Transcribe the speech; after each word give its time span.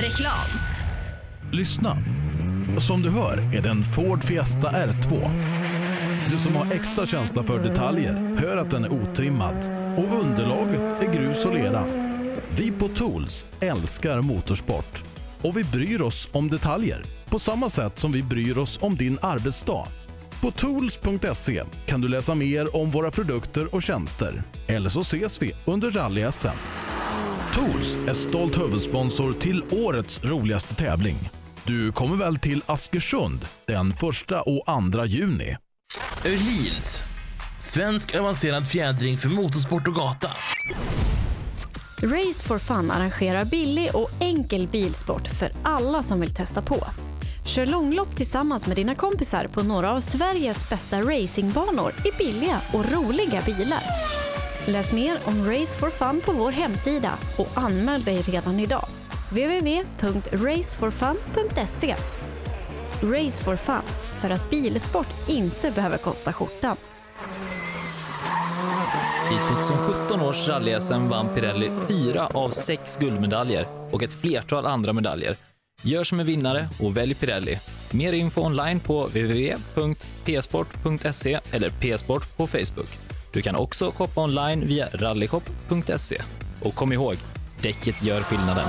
Reklam. 0.00 0.46
Lyssna. 1.52 1.96
Som 2.78 3.02
du 3.02 3.10
hör 3.10 3.56
är 3.56 3.62
det 3.62 3.68
en 3.68 3.82
Ford 3.82 4.24
Fiesta 4.24 4.70
R2. 4.70 5.30
Du 6.28 6.38
som 6.38 6.56
har 6.56 6.72
extra 6.72 7.06
känsla 7.06 7.42
för 7.42 7.58
detaljer 7.58 8.36
hör 8.38 8.56
att 8.56 8.70
den 8.70 8.84
är 8.84 8.92
otrimmad 8.92 9.56
och 9.96 10.20
underlaget 10.20 11.02
är 11.02 11.12
grus 11.12 11.46
och 11.46 11.54
lera. 11.54 11.84
Vi 12.50 12.70
på 12.70 12.88
Tools 12.88 13.46
älskar 13.60 14.20
motorsport 14.20 15.04
och 15.42 15.56
vi 15.56 15.64
bryr 15.64 16.02
oss 16.02 16.28
om 16.32 16.48
detaljer 16.48 17.02
på 17.28 17.38
samma 17.38 17.70
sätt 17.70 17.98
som 17.98 18.12
vi 18.12 18.22
bryr 18.22 18.58
oss 18.58 18.78
om 18.82 18.96
din 18.96 19.18
arbetsdag. 19.22 19.86
På 20.40 20.50
tools.se 20.50 21.64
kan 21.86 22.00
du 22.00 22.08
läsa 22.08 22.34
mer 22.34 22.76
om 22.76 22.90
våra 22.90 23.10
produkter 23.10 23.74
och 23.74 23.82
tjänster. 23.82 24.42
Eller 24.66 24.88
så 24.88 25.00
ses 25.00 25.42
vi 25.42 25.56
under 25.64 25.90
rally-SM. 25.90 26.56
Tools 27.54 27.96
är 28.08 28.14
stolt 28.14 28.58
huvudsponsor 28.58 29.32
till 29.32 29.64
årets 29.70 30.24
roligaste 30.24 30.74
tävling. 30.74 31.30
Du 31.64 31.92
kommer 31.92 32.16
väl 32.16 32.36
till 32.36 32.62
Askersund 32.66 33.46
den 33.66 33.90
1 33.90 34.02
och 34.46 34.92
2 34.92 35.04
juni? 35.04 35.56
Öhlins. 36.24 37.02
Svensk 37.58 38.14
avancerad 38.14 38.68
fjädring 38.68 39.18
för 39.18 39.28
motorsport 39.28 39.88
och 39.88 39.94
gata. 39.94 40.28
Race 42.02 42.46
for 42.46 42.58
Fun 42.58 42.90
arrangerar 42.90 43.44
billig 43.44 43.90
och 43.94 44.10
enkel 44.20 44.68
bilsport 44.68 45.28
för 45.28 45.52
alla 45.62 46.02
som 46.02 46.20
vill 46.20 46.34
testa 46.34 46.62
på. 46.62 46.86
Kör 47.46 47.66
långlopp 47.66 48.16
tillsammans 48.16 48.66
med 48.66 48.76
dina 48.76 48.94
kompisar 48.94 49.46
på 49.46 49.62
några 49.62 49.90
av 49.90 50.00
Sveriges 50.00 50.70
bästa 50.70 51.00
racingbanor 51.00 51.92
i 52.04 52.18
billiga 52.18 52.60
och 52.72 52.92
roliga 52.92 53.42
bilar. 53.46 53.82
Läs 54.66 54.92
mer 54.92 55.20
om 55.24 55.50
Race 55.50 55.78
for 55.78 55.90
Fun 55.90 56.20
på 56.24 56.32
vår 56.32 56.50
hemsida 56.50 57.18
och 57.36 57.48
anmäl 57.54 58.04
dig 58.04 58.22
redan 58.22 58.60
idag. 58.60 58.86
www.raceforfun.se 59.30 61.94
Race 63.02 63.44
for 63.44 63.56
Fun, 63.56 63.82
för 64.14 64.30
att 64.30 64.50
bilsport 64.50 65.28
inte 65.28 65.70
behöver 65.70 65.98
kosta 65.98 66.32
skjortan. 66.32 66.76
I 69.32 69.36
2017 69.44 70.20
års 70.20 70.48
rally-SM 70.48 71.08
vann 71.08 71.34
Pirelli 71.34 71.70
fyra 71.88 72.26
av 72.26 72.50
sex 72.50 72.96
guldmedaljer 72.96 73.68
och 73.92 74.02
ett 74.02 74.12
flertal 74.12 74.66
andra 74.66 74.92
medaljer. 74.92 75.36
Gör 75.82 76.04
som 76.04 76.20
en 76.20 76.26
vinnare 76.26 76.68
och 76.80 76.96
välj 76.96 77.14
Pirelli. 77.14 77.58
Mer 77.90 78.12
info 78.12 78.40
online 78.40 78.80
på 78.80 79.06
www.psport.se 79.06 81.40
eller 81.52 81.70
psport 81.70 82.36
på 82.36 82.46
Facebook. 82.46 83.07
Du 83.38 83.42
kan 83.42 83.56
också 83.56 83.90
shoppa 83.90 84.20
online 84.20 84.66
via 84.66 84.88
rallyshop.se. 84.88 86.22
Och 86.62 86.74
kom 86.74 86.92
ihåg, 86.92 87.14
däcket 87.62 88.02
gör 88.02 88.20
skillnaden. 88.22 88.68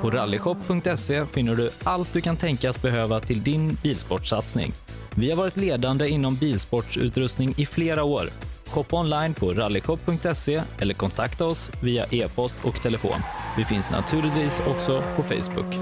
På 0.00 0.10
rallyshop.se 0.10 1.26
finner 1.26 1.54
du 1.54 1.70
allt 1.82 2.12
du 2.12 2.20
kan 2.20 2.36
tänkas 2.36 2.82
behöva 2.82 3.20
till 3.20 3.42
din 3.42 3.76
bilsportsatsning. 3.82 4.72
Vi 5.14 5.30
har 5.30 5.36
varit 5.36 5.56
ledande 5.56 6.08
inom 6.08 6.36
bilsportsutrustning 6.36 7.54
i 7.56 7.66
flera 7.66 8.04
år. 8.04 8.30
Shoppa 8.66 8.96
online 8.96 9.34
på 9.34 9.52
rallyshop.se 9.52 10.62
eller 10.78 10.94
kontakta 10.94 11.46
oss 11.46 11.70
via 11.82 12.06
e-post 12.10 12.58
och 12.64 12.82
telefon. 12.82 13.20
Vi 13.56 13.64
finns 13.64 13.90
naturligtvis 13.90 14.62
också 14.66 15.02
på 15.16 15.22
Facebook. 15.22 15.74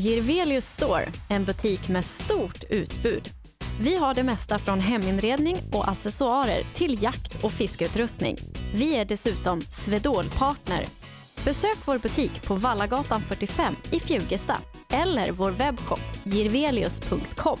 Jirvelius 0.00 0.66
Store, 0.66 1.08
en 1.28 1.44
butik 1.44 1.88
med 1.88 2.04
stort 2.04 2.64
utbud. 2.70 3.30
Vi 3.80 3.96
har 3.96 4.14
det 4.14 4.22
mesta 4.22 4.58
från 4.58 4.80
heminredning 4.80 5.56
och 5.72 5.88
accessoarer 5.88 6.62
till 6.74 7.02
jakt 7.02 7.44
och 7.44 7.52
fiskeutrustning. 7.52 8.36
Vi 8.74 8.96
är 8.96 9.04
dessutom 9.04 9.60
Swedol-partner. 9.60 10.84
Besök 11.44 11.76
vår 11.84 11.98
butik 11.98 12.42
på 12.42 12.54
Vallagatan 12.54 13.20
45 13.20 13.74
i 13.90 14.00
Fjugesta 14.00 14.56
eller 14.92 15.32
vår 15.32 15.50
webbshop 15.50 16.00
jirvelius.com. 16.24 17.58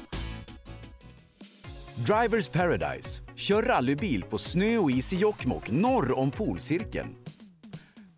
Drivers 1.94 2.48
Paradise. 2.48 3.22
Kör 3.36 3.62
rallybil 3.62 4.22
på 4.22 4.38
snö 4.38 4.78
och 4.78 4.90
is 4.90 5.12
i 5.12 5.16
Jokkmokk 5.16 5.70
norr 5.70 6.18
om 6.18 6.30
polcirkeln. 6.30 7.08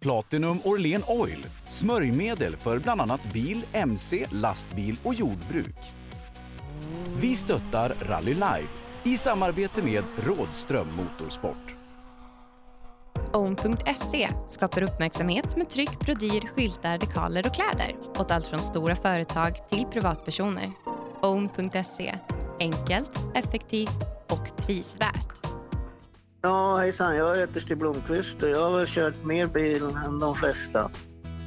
Platinum 0.03 0.59
Orlen 0.65 1.03
Oil. 1.07 1.47
Smörjmedel 1.69 2.57
för 2.57 2.79
bland 2.79 3.01
annat 3.01 3.33
bil, 3.33 3.65
mc, 3.73 4.27
lastbil 4.31 4.97
och 5.03 5.15
jordbruk. 5.15 5.77
Vi 7.21 7.37
stöttar 7.37 7.93
Rally 8.09 8.35
Life 8.35 8.69
i 9.03 9.17
samarbete 9.17 9.83
med 9.83 10.05
Rådström 10.17 10.87
Motorsport. 10.97 11.77
Own.se 13.33 14.31
skapar 14.49 14.83
uppmärksamhet 14.83 15.57
med 15.57 15.71
tryck, 15.71 16.01
brodyr, 16.01 16.49
skyltar, 16.57 16.99
dekaler 16.99 17.47
och 17.47 17.55
kläder 17.55 17.97
åt 18.19 18.31
allt 18.31 18.47
från 18.47 18.63
stora 18.63 18.97
företag 18.97 19.69
till 19.69 19.84
privatpersoner. 19.93 20.73
Own.se 21.21 22.19
enkelt, 22.61 23.11
effektivt 23.34 24.03
och 24.29 24.57
prisvärt. 24.57 25.41
Ja, 26.44 26.76
hejsan. 26.76 27.16
Jag 27.16 27.36
heter 27.36 27.60
Stig 27.60 27.78
Blomqvist 27.78 28.42
och 28.42 28.48
jag 28.48 28.70
har 28.70 28.78
väl 28.78 28.86
kört 28.86 29.25
mer 29.25 29.47
bil 29.47 29.82
än 30.06 30.19
de 30.19 30.34
flesta. 30.34 30.91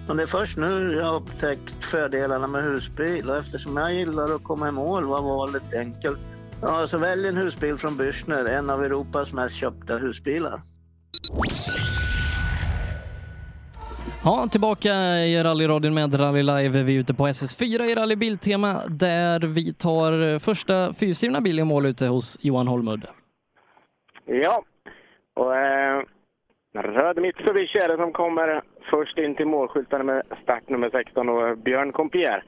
Men 0.07 0.17
det 0.17 0.23
är 0.23 0.28
först 0.28 0.57
nu 0.57 0.94
jag 0.94 1.06
har 1.06 1.16
upptäckt 1.16 1.85
fördelarna 1.85 2.47
med 2.47 2.63
husbil 2.63 3.29
och 3.29 3.38
eftersom 3.38 3.78
jag 3.78 3.94
gillar 3.94 4.35
att 4.35 4.44
komma 4.44 4.67
i 4.69 4.72
mål 4.72 5.06
var 5.06 5.22
valet 5.22 5.73
enkelt. 5.73 6.19
Ja, 6.61 6.88
så 6.88 6.97
välj 6.97 7.28
en 7.28 7.38
husbil 7.38 7.78
från 7.78 7.91
Bürstner, 7.91 8.50
en 8.50 8.69
av 8.69 8.83
Europas 8.83 9.33
mest 9.33 9.56
köpta 9.56 9.97
husbilar. 9.97 10.61
Ja, 14.23 14.47
tillbaka 14.51 14.94
i 15.19 15.44
rallyradion 15.44 15.94
med 15.94 16.19
Rally 16.19 16.44
Live. 16.44 16.83
Vi 16.83 16.95
är 16.95 17.00
ute 17.00 17.13
på 17.13 17.27
SS4 17.27 17.83
i 17.83 17.95
Rally 17.95 18.16
Biltema 18.16 18.81
där 18.88 19.39
vi 19.39 19.73
tar 19.73 20.39
första 20.39 20.94
fyrhjulsdrivna 20.94 21.41
bil 21.41 21.59
i 21.59 21.63
mål 21.63 21.85
ute 21.85 22.07
hos 22.07 22.38
Johan 22.41 22.67
Holmud. 22.67 23.07
Ja, 24.25 24.63
och 25.35 25.56
eh, 25.57 26.01
röd 26.73 27.22
Mitsubishi 27.22 27.79
är 27.79 27.88
det 27.90 27.97
som 27.97 28.13
kommer 28.13 28.62
först 28.90 29.18
in 29.18 29.35
till 29.35 29.47
målskyltarna 29.47 30.03
med 30.03 30.23
startnummer 30.44 30.90
16 30.90 31.29
och 31.29 31.57
Björn 31.57 31.91
Compier. 31.91 32.44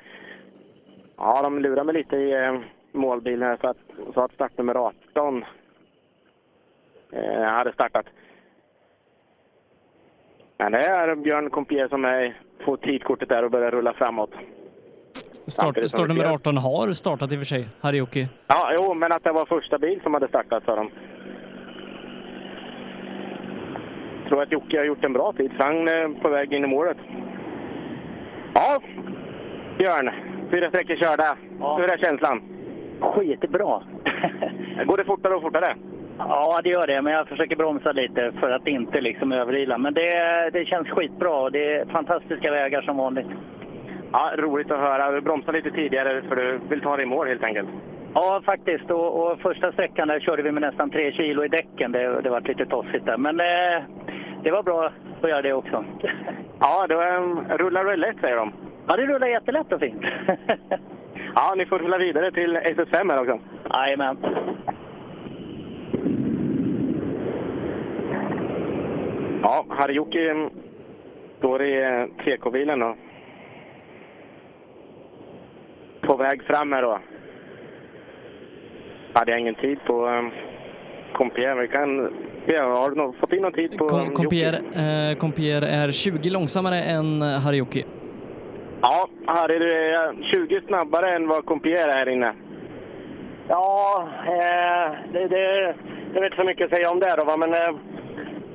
Ja, 1.18 1.42
de 1.42 1.60
lurar 1.60 1.84
mig 1.84 1.96
lite 1.96 2.16
i 2.16 2.32
eh, 2.32 2.60
målbilen 2.92 3.50
här 3.50 3.58
så 3.62 3.68
att, 3.68 4.14
så 4.14 4.22
att 4.22 4.34
startnummer 4.34 4.76
18 4.76 5.46
eh, 7.12 7.42
hade 7.42 7.74
startat. 7.74 8.06
Men 10.58 10.72
det 10.72 10.86
är 10.86 11.16
Björn 11.16 11.50
Compier 11.50 11.88
som 11.88 12.06
är, 12.06 12.42
får 12.66 12.78
tidkortet 12.78 13.30
där 13.30 13.44
och 13.44 13.52
börjar 13.52 13.72
rulla 13.72 13.94
framåt. 13.94 14.32
Start, 15.48 15.78
startnummer 15.90 16.26
18 16.26 16.58
har 16.58 16.94
startat 16.94 17.32
i 17.32 17.36
och 17.36 17.40
för 17.40 17.46
sig, 17.46 17.68
Harjoki. 17.82 18.28
Ja, 18.48 18.72
jo, 18.78 18.94
men 18.94 19.12
att 19.12 19.24
det 19.24 19.32
var 19.32 19.46
första 19.46 19.78
bil 19.78 20.00
som 20.04 20.14
hade 20.14 20.28
startat 20.28 20.64
sa 20.66 20.76
de. 20.76 20.90
Jag 24.17 24.17
tror 24.28 24.42
att 24.42 24.52
Jocke 24.52 24.78
har 24.78 24.86
gjort 24.86 25.04
en 25.04 25.14
bra 25.14 25.34
tid, 25.34 25.52
så 25.58 25.64
han 25.64 25.88
är 25.88 26.22
på 26.22 26.30
väg 26.30 26.54
in 26.54 26.64
i 26.64 26.68
målet. 26.68 26.98
Ja, 28.54 28.80
Björn. 29.78 30.12
Fyra 30.52 30.70
sträckor 30.70 30.96
körda. 30.96 31.38
Hur 31.78 31.92
är 31.92 31.98
känslan? 31.98 32.42
Skitbra. 33.00 33.82
Går 34.86 34.98
det 34.98 35.06
fortare 35.06 35.36
och 35.36 35.42
fortare? 35.42 35.76
Ja, 36.18 36.60
det 36.64 36.70
gör 36.70 36.88
det, 36.88 37.02
men 37.02 37.14
jag 37.14 37.28
försöker 37.28 37.56
bromsa 37.56 37.92
lite 37.92 38.32
för 38.40 38.52
att 38.52 38.68
inte 38.68 39.02
liksom 39.02 39.32
överila. 39.32 39.78
Men 39.78 39.94
det, 39.94 40.50
det 40.54 40.66
känns 40.66 40.90
skitbra 40.90 41.40
och 41.40 41.52
det 41.52 41.74
är 41.74 41.86
fantastiska 41.86 42.52
vägar 42.52 42.82
som 42.82 42.98
vanligt. 42.98 43.28
Ja, 44.12 44.32
roligt 44.38 44.72
att 44.72 44.80
höra. 44.80 45.12
Du 45.12 45.22
bromsade 45.22 45.58
lite 45.58 45.72
tidigare 45.72 46.22
för 46.22 46.36
du 46.36 46.60
vill 46.70 46.82
ta 46.82 46.96
dig 46.96 47.06
i 47.06 47.10
mål 47.10 47.28
helt 47.28 47.44
enkelt. 47.44 47.70
Ja, 48.14 48.42
faktiskt. 48.46 48.92
Och, 48.92 49.32
och 49.32 49.40
första 49.40 49.72
sträckan 49.72 50.08
där 50.08 50.20
körde 50.20 50.44
vi 50.44 50.52
med 50.52 50.62
nästan 50.62 50.90
tre 50.90 51.12
kilo 51.12 51.46
i 51.46 51.48
däcken. 51.48 51.92
Det, 51.92 52.22
det 52.22 52.30
var 52.30 52.42
lite 52.42 52.66
tossigt 52.66 53.06
där. 53.06 53.18
Men 53.18 53.40
eh, 53.40 53.84
det 54.44 54.52
var 54.52 54.64
bra 54.64 54.92
att 55.22 55.30
göra 55.30 55.42
det 55.42 55.54
också. 55.54 55.86
Ja, 56.60 56.88
det 56.88 56.96
var, 56.96 57.58
rullar 57.58 57.86
det 57.86 57.96
lätt 57.96 58.20
säger 58.22 58.36
de. 58.36 58.54
Ja, 58.88 58.96
det 58.96 59.06
rullar 59.06 59.28
jättelätt 59.28 59.72
och 59.72 59.80
fint. 59.80 60.04
Ja, 61.36 61.54
ni 61.58 61.66
får 61.66 61.80
rulla 61.80 61.98
vidare 61.98 62.32
till 62.32 62.58
SS5 62.58 63.12
här 63.12 63.20
också. 63.22 63.40
Jajamän. 63.74 64.18
Ja, 69.42 69.66
Harjoki 69.70 70.50
står 71.38 71.64
i 71.64 72.08
TK-bilen 72.26 72.80
då. 72.80 72.96
På 76.02 76.18
väg 76.18 76.44
fram 76.44 76.74
här 76.74 76.82
då. 76.82 77.00
Hade 79.18 79.32
jag 79.32 79.40
ingen 79.40 79.56
tid 79.56 79.78
på 79.86 80.08
um, 80.08 80.32
Compier. 81.14 81.56
Vi 81.56 81.68
kan 81.68 82.14
Ja, 82.46 82.64
har 82.64 82.90
du 82.92 83.14
fått 83.20 83.34
in 83.34 83.42
någon 83.42 83.54
tid 83.54 83.78
på 83.78 83.88
Kom? 83.88 84.14
Compier, 84.14 84.54
eh, 84.54 85.18
Compier 85.18 85.62
är 85.62 85.92
20 85.92 86.30
långsammare 86.30 86.82
än 86.82 87.22
Harjoki. 87.22 87.86
Ja, 88.82 89.10
Harry, 89.26 89.60
du 89.60 89.72
är 89.72 90.24
20 90.34 90.62
snabbare 90.68 91.16
än 91.16 91.28
vad 91.28 91.46
Compier 91.46 91.88
är 91.88 91.94
här 91.94 92.10
inne. 92.10 92.34
Ja, 93.48 94.08
eh, 94.28 95.14
det, 95.14 95.28
det, 95.28 95.76
jag 96.14 96.22
vet 96.22 96.32
inte 96.32 96.42
så 96.42 96.44
mycket 96.44 96.66
att 96.66 96.78
säga 96.78 96.92
om 96.92 97.00
det 97.00 97.16
då, 97.18 97.38
men 97.38 97.54
eh, 97.54 97.76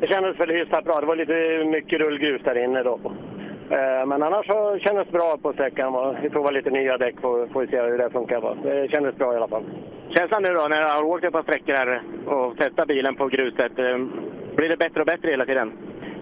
det 0.01 0.07
kändes 0.07 0.41
väl 0.41 0.51
hyfsat 0.51 0.85
bra. 0.85 1.01
Det 1.01 1.07
var 1.07 1.17
lite 1.17 1.65
mycket 1.71 2.01
rullgrus 2.01 2.43
där 2.45 2.65
inne 2.65 2.83
då. 2.83 3.01
Eh, 3.73 4.07
men 4.07 4.23
annars 4.23 4.47
så 4.47 4.79
kändes 4.79 5.07
det 5.07 5.13
bra 5.13 5.37
på 5.43 5.53
sträckan. 5.53 6.17
Vi 6.23 6.31
provar 6.31 6.53
lite 6.53 6.71
nya 6.71 6.99
däck 6.99 7.15
och 7.15 7.51
får 7.53 7.67
se 7.67 7.81
hur 7.83 7.99
det 7.99 8.11
funkar. 8.11 8.57
Det 8.63 8.89
kändes 8.89 9.17
bra 9.17 9.33
i 9.33 9.37
alla 9.37 9.49
fall. 9.49 9.65
Känslan 10.09 10.43
nu 10.43 10.49
då, 10.49 10.69
när 10.69 10.83
du 10.83 10.89
har 10.89 11.05
åkt 11.05 11.25
ett 11.25 11.33
par 11.33 11.43
sträckor 11.43 11.73
här 11.73 12.03
och 12.27 12.57
testat 12.57 12.89
bilen 12.89 13.15
på 13.15 13.27
gruset, 13.27 13.79
eh, 13.79 13.99
blir 14.57 14.69
det 14.69 14.79
bättre 14.79 15.01
och 15.01 15.07
bättre 15.07 15.31
hela 15.31 15.47
tiden? 15.47 15.73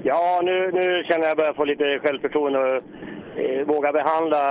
Ja, 0.02 0.40
nu, 0.44 0.70
nu 0.72 1.04
känner 1.04 1.24
jag 1.24 1.24
att 1.24 1.28
jag 1.28 1.36
börjar 1.36 1.52
få 1.52 1.64
lite 1.64 1.98
självförtroende 1.98 2.58
och 2.58 2.82
eh, 3.40 3.66
våga 3.66 3.92
behandla 3.92 4.42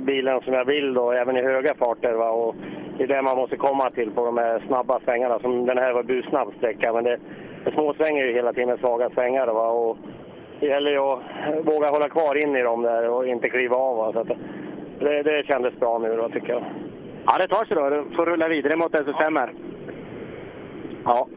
bilen 0.00 0.40
som 0.40 0.54
jag 0.54 0.64
vill 0.64 0.94
då, 0.94 1.12
även 1.12 1.36
i 1.36 1.42
höga 1.42 1.74
farter. 1.74 2.12
Va? 2.12 2.30
Och 2.30 2.54
det 2.98 3.04
är 3.04 3.08
det 3.08 3.22
man 3.22 3.36
måste 3.36 3.56
komma 3.56 3.90
till 3.90 4.10
på 4.10 4.24
de 4.24 4.38
här 4.38 4.62
snabba 4.66 5.00
svängarna. 5.04 5.38
Som 5.38 5.66
den 5.66 5.78
här 5.78 5.92
var 5.92 6.02
busnabb 6.02 6.52
sträcka, 6.58 6.92
men 6.92 7.04
det, 7.04 7.18
det 7.64 7.72
småsvänger 7.72 8.24
ju 8.24 8.32
hela 8.32 8.52
tiden 8.52 8.68
med 8.68 8.78
svaga 8.78 9.10
svängar. 9.10 9.46
Va? 9.46 9.68
Och 9.68 9.96
det 10.60 10.66
gäller 10.66 10.90
ju 10.90 10.98
att 10.98 11.20
våga 11.64 11.88
hålla 11.88 12.08
kvar 12.08 12.44
in 12.44 12.56
i 12.56 12.62
dem 12.62 12.82
där 12.82 13.08
och 13.08 13.26
inte 13.26 13.48
kliva 13.48 13.76
av. 13.76 13.96
Va? 13.96 14.12
Så 14.12 14.20
att 14.20 14.38
det, 15.00 15.22
det 15.22 15.46
kändes 15.46 15.80
bra 15.80 15.98
nu 15.98 16.16
då, 16.16 16.28
tycker 16.28 16.48
jag. 16.48 16.64
Ja, 17.26 17.38
det 17.38 17.48
tar 17.48 17.64
sig 17.64 17.76
då. 17.76 17.90
Du 17.90 18.16
får 18.16 18.26
rulla 18.26 18.48
vidare 18.48 18.76
mot 18.76 18.92
SS5 18.92 19.38
här. 19.38 19.52
Ja. 21.04 21.28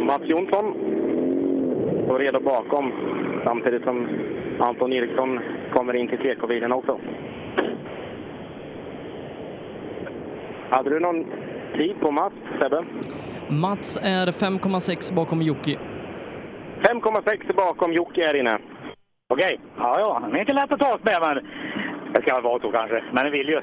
Mats 0.00 0.22
Jonsson 0.24 0.74
står 2.04 2.18
redo 2.18 2.40
bakom 2.40 2.92
samtidigt 3.44 3.82
som 3.82 4.08
Anton 4.58 4.92
Eriksson 4.92 5.40
kommer 5.72 5.96
in 5.96 6.08
till 6.08 6.18
TK-bilen 6.18 6.72
också. 6.72 6.98
Hade 10.70 10.90
du 10.90 11.00
någon 11.00 11.24
tid 11.76 12.00
på 12.00 12.10
Mats, 12.10 12.34
Sebbe? 12.60 12.84
Mats 13.48 13.98
är 14.02 14.26
5,6 14.26 15.14
bakom 15.14 15.42
Jocke. 15.42 15.78
5,6 16.82 17.56
bakom 17.56 17.92
Jocke 17.92 18.26
här 18.26 18.36
inne. 18.36 18.58
Okej. 19.28 19.60
Ja, 19.76 20.00
ja. 20.00 20.28
Det 20.30 20.36
är 20.36 20.40
inte 20.40 20.52
lätt 20.52 20.72
att 20.72 20.80
ta 20.80 20.98
med, 21.02 21.18
men 21.20 21.44
det 22.14 22.22
ska 22.22 22.40
vara 22.40 22.60
så 22.60 22.72
kanske. 22.72 23.04
Men 23.12 23.24
det 23.24 23.30
vill 23.30 23.48
ju. 23.48 23.60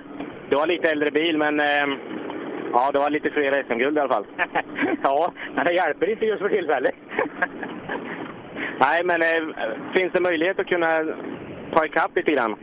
Du 0.50 0.57
har 0.57 0.67
lite 0.67 0.91
äldre 0.91 1.12
bil, 1.12 1.38
men 1.38 1.59
eh, 1.59 1.88
ja, 2.73 2.89
du 2.94 3.00
har 3.00 3.09
lite 3.09 3.29
fler 3.29 3.63
SM-guld 3.63 3.97
i 3.97 4.00
alla 4.00 4.13
fall. 4.13 4.25
ja, 5.03 5.31
men 5.56 5.65
det 5.65 5.73
hjälper 5.73 6.09
inte 6.09 6.25
just 6.25 6.41
för 6.41 6.50
tillfället. 6.50 6.95
Nej, 8.79 9.01
men 9.03 9.21
eh, 9.21 9.56
finns 9.95 10.13
det 10.13 10.21
möjlighet 10.21 10.59
att 10.59 10.68
kunna 10.68 10.89
ta 11.73 11.85
ikapp 11.85 12.15
lite 12.15 12.31
grann? 12.31 12.56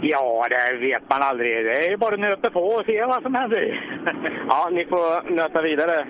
Ja, 0.00 0.46
det 0.50 0.76
vet 0.76 1.10
man 1.10 1.22
aldrig. 1.22 1.64
Det 1.64 1.86
är 1.86 1.96
bara 1.96 2.14
att 2.14 2.20
nöta 2.20 2.50
på 2.50 2.60
och 2.60 2.86
se 2.86 3.04
vad 3.04 3.22
som 3.22 3.34
händer. 3.34 3.80
ja, 4.48 4.68
ni 4.72 4.84
får 4.84 5.30
nöta 5.30 5.62
vidare. 5.62 6.06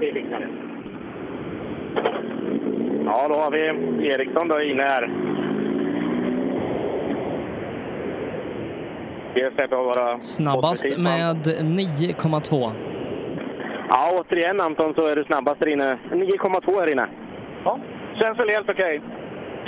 Det 0.00 0.12
fixar 0.12 0.40
det. 0.40 0.67
Ja, 3.10 3.28
då 3.28 3.34
har 3.34 3.50
vi 3.50 3.58
Eriksson 4.08 4.48
då 4.48 4.62
inne 4.62 4.82
här. 4.82 5.10
Snabbast 10.20 10.98
med 10.98 11.36
9,2. 11.46 12.70
Ja, 13.88 14.10
återigen 14.20 14.60
Anton 14.60 14.94
så 14.94 15.06
är 15.06 15.16
du 15.16 15.24
snabbast 15.24 15.60
där 15.60 15.68
inne. 15.68 15.98
9,2 16.10 16.80
här 16.80 16.92
inne. 16.92 17.08
Ja, 17.64 17.78
känns 18.20 18.38
väl 18.38 18.48
helt 18.48 18.70
okej. 18.70 19.00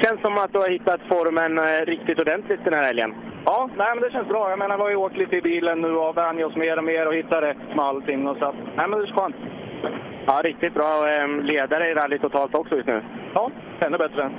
Känns 0.02 0.20
som 0.20 0.34
att 0.34 0.52
du 0.52 0.58
har 0.58 0.70
hittat 0.70 1.00
formen 1.08 1.58
eh, 1.58 1.86
riktigt 1.86 2.20
ordentligt 2.20 2.64
den 2.64 2.75
här 2.75 2.84
helgen. 2.84 3.14
Ja, 3.44 3.70
nej, 3.76 3.88
men 3.94 4.02
det 4.02 4.10
känns 4.10 4.28
bra. 4.28 4.50
Jag 4.50 4.58
menar, 4.58 4.76
vi 4.76 4.82
har 4.82 4.90
ju 4.90 4.96
åkt 4.96 5.16
lite 5.16 5.36
i 5.36 5.43
bilen 5.43 5.81
nu 5.81 5.93
och 5.96 6.16
vänjt 6.16 6.46
oss 6.46 6.56
mer 6.56 6.76
och 6.78 6.84
mer 6.84 7.06
och 7.06 7.14
hittat 7.14 7.43
rätt 7.43 7.76
med 7.76 7.84
allting. 7.84 8.28
Och 8.28 8.36
så 8.36 8.54
nej, 8.76 8.88
men 8.88 8.98
det 8.98 9.04
är 9.04 9.12
skönt. 9.12 9.36
Ja, 10.26 10.40
riktigt 10.44 10.75
bra 10.75 10.93
eh, 11.08 11.28
ledare 11.43 11.90
i 11.90 11.94
rally 11.94 12.19
totalt 12.19 12.54
också 12.54 12.76
just 12.76 12.86
nu. 12.86 13.02
Ja, 13.35 13.50
ännu 13.81 13.99
bättre. 13.99 14.31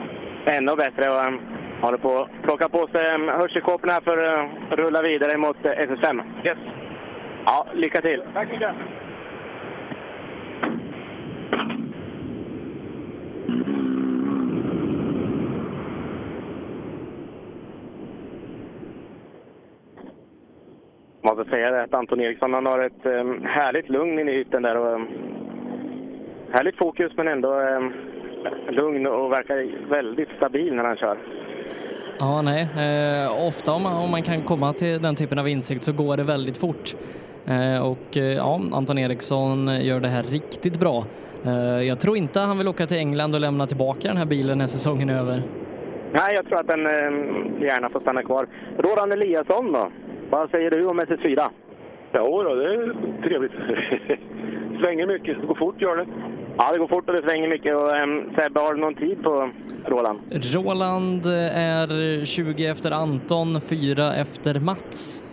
Ännu 0.46 0.76
bättre. 0.76 1.10
Och, 1.10 1.28
eh, 1.28 1.34
håller 1.82 1.98
på 1.98 2.20
att 2.20 2.44
plocka 2.44 2.70
på 2.70 2.88
sig 2.88 3.06
eh, 3.08 3.36
hörselkåporna 3.40 3.94
för 4.04 4.18
eh, 4.18 4.50
att 4.70 4.80
rulla 4.80 5.02
vidare 5.02 5.38
mot 5.38 5.66
eh, 5.66 5.72
SS5. 5.72 6.22
Yes. 6.46 6.58
Ja, 7.46 7.68
lycka 7.74 8.02
till. 8.02 8.24
Tack 8.34 8.48
så 8.48 8.54
mycket. 8.54 8.76
måste 21.24 21.52
säga 21.52 21.72
det 21.72 21.84
att 21.84 21.94
Anton 21.94 22.22
Eriksson 22.22 22.54
han 22.54 22.66
har 22.66 22.80
ett 22.80 23.06
um, 23.06 23.46
härligt 23.46 23.90
lugn 23.90 24.20
inne 24.20 24.32
i 24.32 24.38
hytten 24.38 24.62
där. 24.62 24.78
Och, 24.78 24.94
um, 24.94 25.08
härligt 26.52 26.78
fokus 26.78 27.12
men 27.18 27.28
ändå 27.28 27.60
um, 27.60 27.94
lugn 28.70 29.08
och 29.08 29.32
verkar 29.32 29.90
väldigt 29.90 30.30
stabil 30.38 30.74
när 30.74 30.84
han 30.84 30.98
kör. 30.98 31.18
Ja, 32.20 32.42
nej. 32.42 32.62
Eh, 32.62 33.48
ofta 33.48 33.72
om 33.72 33.84
man, 33.84 34.04
om 34.04 34.12
man 34.12 34.24
kan 34.24 34.42
komma 34.42 34.74
till 34.74 35.02
den 35.02 35.16
typen 35.16 35.40
av 35.40 35.48
insikt 35.48 35.84
så 35.84 35.94
går 35.94 36.18
det 36.18 36.24
väldigt 36.24 36.58
fort. 36.58 36.96
Eh, 37.46 37.88
och 37.92 38.18
eh, 38.18 38.24
ja, 38.24 38.62
Anton 38.72 38.98
Eriksson 38.98 39.68
gör 39.82 40.00
det 40.00 40.08
här 40.08 40.24
riktigt 40.24 40.80
bra. 40.80 41.04
Eh, 41.46 41.88
jag 41.88 42.00
tror 42.00 42.18
inte 42.18 42.40
han 42.40 42.58
vill 42.58 42.68
åka 42.68 42.88
till 42.88 42.98
England 42.98 43.36
och 43.36 43.42
lämna 43.42 43.68
tillbaka 43.68 44.08
den 44.08 44.18
här 44.18 44.26
bilen 44.26 44.58
när 44.58 44.68
säsongen 44.68 45.10
är 45.10 45.20
över. 45.20 45.44
Nej, 46.14 46.36
jag 46.36 46.46
tror 46.46 46.60
att 46.60 46.68
den 46.68 46.86
um, 46.86 47.62
gärna 47.62 47.90
får 47.90 48.00
stanna 48.00 48.24
kvar. 48.24 48.48
Roland 48.78 49.14
Eliasson 49.14 49.72
då? 49.72 49.92
Vad 50.30 50.50
säger 50.50 50.72
du 50.72 50.86
om 50.86 51.02
SS4? 51.02 51.42
Ja, 52.12 52.44
då, 52.44 52.56
det 52.56 52.74
är 52.74 52.96
trevligt. 53.24 53.52
svänger 54.82 55.08
mycket. 55.08 55.48
Går 55.48 55.56
fort, 55.56 55.82
gör 55.82 55.98
det. 55.98 56.06
Ja, 56.58 56.72
det 56.74 56.80
går 56.80 56.88
fort 56.88 57.10
och 57.10 57.16
det 57.16 57.24
svänger 57.24 57.50
mycket. 57.50 57.76
Och, 57.76 57.88
um, 58.04 58.32
Sebbe, 58.38 58.60
har 58.60 58.74
du 58.74 58.80
någon 58.80 58.96
tid 58.96 59.24
på 59.24 59.50
Roland? 59.86 60.20
Roland 60.54 61.26
är 61.26 62.26
20 62.26 62.66
efter 62.66 62.92
Anton, 62.92 63.62
4 63.62 64.14
efter 64.14 64.60
Mats. 64.60 65.24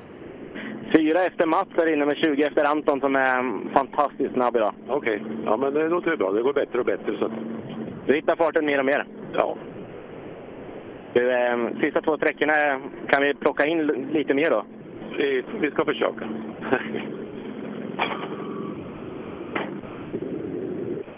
Fyra 0.94 1.20
efter 1.24 1.46
Mats 1.46 1.68
där 1.76 1.92
inne 1.92 2.04
med 2.06 2.16
20 2.16 2.42
efter 2.42 2.64
Anton 2.64 3.00
som 3.00 3.16
är 3.16 3.68
fantastiskt 3.74 4.34
snabb 4.34 4.56
idag. 4.56 4.74
Okej, 4.88 5.20
okay. 5.20 5.36
ja 5.44 5.56
men 5.56 5.74
det 5.74 5.88
låter 5.88 6.16
bra. 6.16 6.32
Det 6.32 6.42
går 6.42 6.52
bättre 6.52 6.78
och 6.78 6.86
bättre. 6.86 7.18
Så. 7.18 7.30
Du 8.06 8.14
hittar 8.14 8.36
farten 8.36 8.66
mer 8.66 8.78
och 8.78 8.84
mer? 8.84 9.06
Ja. 9.32 9.56
Du, 11.12 11.32
eh, 11.32 11.56
sista 11.80 12.00
två 12.00 12.16
sträckorna 12.16 12.80
kan 13.08 13.22
vi 13.22 13.34
plocka 13.34 13.66
in 13.66 13.86
lite 14.12 14.34
mer 14.34 14.50
då? 14.50 14.64
Vi, 15.18 15.44
vi 15.60 15.70
ska 15.70 15.84
försöka. 15.84 16.28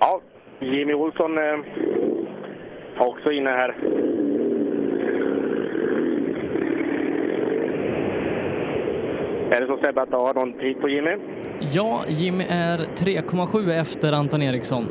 ja, 0.00 0.20
Jimmy 0.60 0.94
Olsson 0.94 1.38
eh, 1.38 1.58
också 2.98 3.32
inne 3.32 3.50
här. 3.50 3.74
Är 9.50 9.60
det 9.60 9.66
så 9.66 9.78
Sebbe 9.82 10.02
att 10.02 10.10
du 10.10 10.16
har 10.16 10.34
någon 10.34 10.52
tid 10.52 10.80
på 10.80 10.88
Jimmy? 10.88 11.16
Ja, 11.60 12.04
Jimmy 12.08 12.44
är 12.48 12.78
3,7 12.78 13.80
efter 13.80 14.12
Anton 14.12 14.42
Eriksson. 14.42 14.84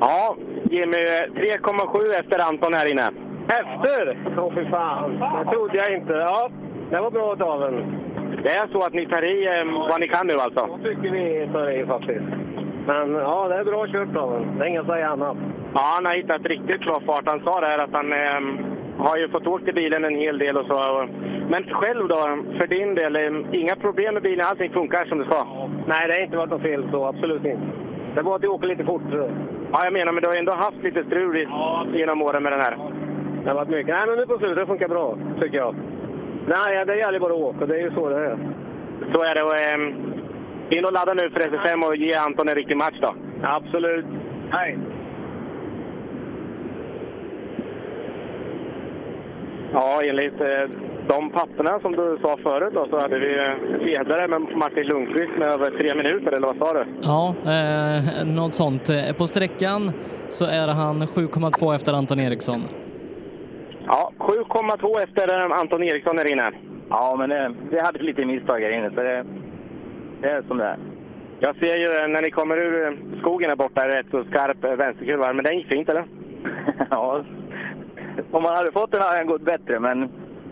Ja, 0.00 0.36
Jimmy 0.70 0.96
3,7 0.96 2.20
efter 2.20 2.48
Anton 2.48 2.74
här 2.74 2.92
inne. 2.92 3.10
Efter? 3.48 4.18
Åh 4.38 4.44
oh, 4.44 4.54
fy 4.54 4.70
fan, 4.70 5.18
det 5.18 5.50
trodde 5.50 5.76
jag 5.76 5.96
inte. 5.96 6.12
Ja, 6.12 6.50
det 6.90 7.00
var 7.00 7.10
bra 7.10 7.34
Daven. 7.34 7.74
Det 8.42 8.50
är 8.50 8.68
så 8.72 8.82
att 8.82 8.92
ni 8.92 9.06
tar 9.06 9.24
i 9.24 9.46
eh, 9.46 9.88
vad 9.88 10.00
ni 10.00 10.08
kan 10.08 10.26
nu 10.26 10.34
alltså? 10.34 10.68
Jag 10.70 10.82
tycker 10.82 11.10
vi 11.10 11.48
tar 11.52 11.70
i 11.70 11.86
faktiskt. 11.86 12.24
Men 12.86 13.14
ja, 13.14 13.48
det 13.48 13.54
är 13.54 13.64
bra 13.64 13.86
kört 13.86 14.08
Daven. 14.08 14.58
Det 14.58 14.64
är 14.64 14.68
inget 14.68 14.80
att 14.80 14.86
säga 14.86 15.08
annat. 15.08 15.36
Ja, 15.74 15.80
han 15.96 16.06
har 16.06 16.14
hittat 16.14 16.46
riktigt 16.46 16.80
bra 16.80 17.00
fart. 17.06 17.26
Han 17.26 17.40
sa 17.40 17.60
där 17.60 17.78
att 17.78 17.92
han 17.92 18.12
eh, 18.12 18.40
har 18.98 19.16
ju 19.16 19.28
fått 19.28 19.46
åka 19.46 19.70
i 19.70 19.72
bilen 19.72 20.04
en 20.04 20.14
hel 20.14 20.38
del 20.38 20.56
och 20.56 20.66
så. 20.66 21.08
Men 21.48 21.64
själv 21.64 22.08
då, 22.08 22.16
för 22.58 22.66
din 22.66 22.94
del, 22.94 23.16
eh, 23.16 23.60
inga 23.60 23.76
problem 23.76 24.14
med 24.14 24.22
bilen? 24.22 24.46
Allting 24.48 24.72
funkar 24.72 25.04
som 25.04 25.18
det 25.18 25.24
ska? 25.24 25.46
Nej, 25.86 26.08
det 26.08 26.14
har 26.14 26.22
inte 26.22 26.36
varit 26.36 26.50
något 26.50 26.62
fel 26.62 26.84
så. 26.90 27.06
Absolut 27.06 27.44
inte. 27.44 27.66
Det 28.14 28.22
var 28.22 28.36
att 28.36 28.42
jag 28.42 28.52
åker 28.52 28.66
lite 28.66 28.84
fort. 28.84 29.02
Ja, 29.72 29.84
jag 29.84 29.92
menar, 29.92 30.12
men 30.12 30.22
du 30.22 30.28
har 30.28 30.36
ändå 30.36 30.52
haft 30.52 30.82
lite 30.82 31.04
strul 31.04 31.36
i, 31.36 31.42
ja, 31.42 31.86
genom 31.94 32.22
åren 32.22 32.42
med 32.42 32.52
den 32.52 32.60
här. 32.60 32.76
Det 33.42 33.48
har 33.48 33.56
varit 33.56 33.68
mycket. 33.68 33.94
Nej, 33.94 34.04
men 34.06 34.16
nu 34.16 34.26
på 34.26 34.38
slutet 34.38 34.68
funkar 34.68 34.88
bra, 34.88 35.16
tycker 35.40 35.56
jag. 35.56 35.74
Nej, 36.46 36.86
det 36.86 36.96
gäller 36.96 37.20
bara 37.20 37.32
att 37.32 37.40
åka. 37.40 37.66
Det 37.66 37.74
är 37.74 37.82
ju 37.82 37.90
så 37.94 38.08
det 38.08 38.16
är. 38.16 38.38
Så 39.12 39.22
är 39.22 39.34
det. 39.34 39.42
Och, 39.42 39.54
eh, 39.54 40.19
in 40.70 40.84
och 40.84 40.92
ladda 40.92 41.14
nu 41.14 41.30
för 41.30 41.40
SS5 41.40 41.86
och 41.86 41.96
ge 41.96 42.14
Anton 42.14 42.48
en 42.48 42.54
riktig 42.54 42.76
match 42.76 42.98
då. 43.00 43.14
Absolut. 43.42 44.06
Hej! 44.50 44.78
Ja, 49.72 50.00
enligt 50.04 50.40
eh, 50.40 50.70
de 51.08 51.30
papperna 51.30 51.80
som 51.80 51.92
du 51.92 52.18
sa 52.22 52.36
förut 52.42 52.74
då, 52.74 52.86
så 52.90 53.00
hade 53.00 53.18
vi 53.18 53.38
eh, 53.38 53.84
ledare 53.86 54.28
med 54.28 54.40
Martin 54.56 54.86
Lundqvist 54.86 55.38
med 55.38 55.48
över 55.48 55.70
tre 55.70 55.94
minuter, 55.94 56.32
eller 56.32 56.46
vad 56.46 56.56
sa 56.56 56.72
du? 56.72 56.84
Ja, 57.02 57.34
eh, 57.52 58.26
något 58.26 58.54
sånt. 58.54 58.88
Eh, 58.90 59.16
På 59.18 59.26
sträckan 59.26 59.92
så 60.28 60.44
är 60.44 60.68
han 60.68 61.02
7,2 61.02 61.74
efter 61.74 61.92
Anton 61.92 62.20
Eriksson. 62.20 62.62
Ja, 63.86 64.12
7,2 64.18 65.02
efter 65.02 65.38
eh, 65.52 65.58
Anton 65.58 65.82
Eriksson 65.82 66.18
är 66.18 66.32
inne. 66.32 66.50
Ja, 66.90 67.16
men 67.18 67.30
det, 67.30 67.54
vi 67.70 67.80
hade 67.80 67.98
lite 68.02 68.24
misstag 68.24 68.60
här 68.60 68.70
inne, 68.78 68.90
så 68.90 69.02
det, 69.02 69.24
det 70.20 70.30
är 70.30 70.42
som 70.42 70.58
det 70.58 70.64
är. 70.64 70.76
Jag 71.40 71.56
ser 71.56 71.76
ju 71.76 71.86
eh, 71.86 72.08
när 72.08 72.22
ni 72.22 72.30
kommer 72.30 72.56
ur 72.56 72.86
eh, 72.86 73.20
skogen 73.20 73.50
här 73.50 73.56
borta, 73.56 73.88
rätt 73.88 74.06
så 74.10 74.24
skarp 74.24 74.64
eh, 74.64 74.72
vänsterkurva, 74.72 75.32
men 75.32 75.44
den 75.44 75.58
gick 75.58 75.68
fint 75.68 75.88
eller? 75.88 76.04
ja, 76.90 77.24
om 78.30 78.42
man 78.42 78.56
hade 78.56 78.72
fått 78.72 78.92
den 78.92 79.02
hade 79.02 79.18
den 79.18 79.26
gått 79.26 79.42
bättre, 79.42 79.80
men 79.80 80.00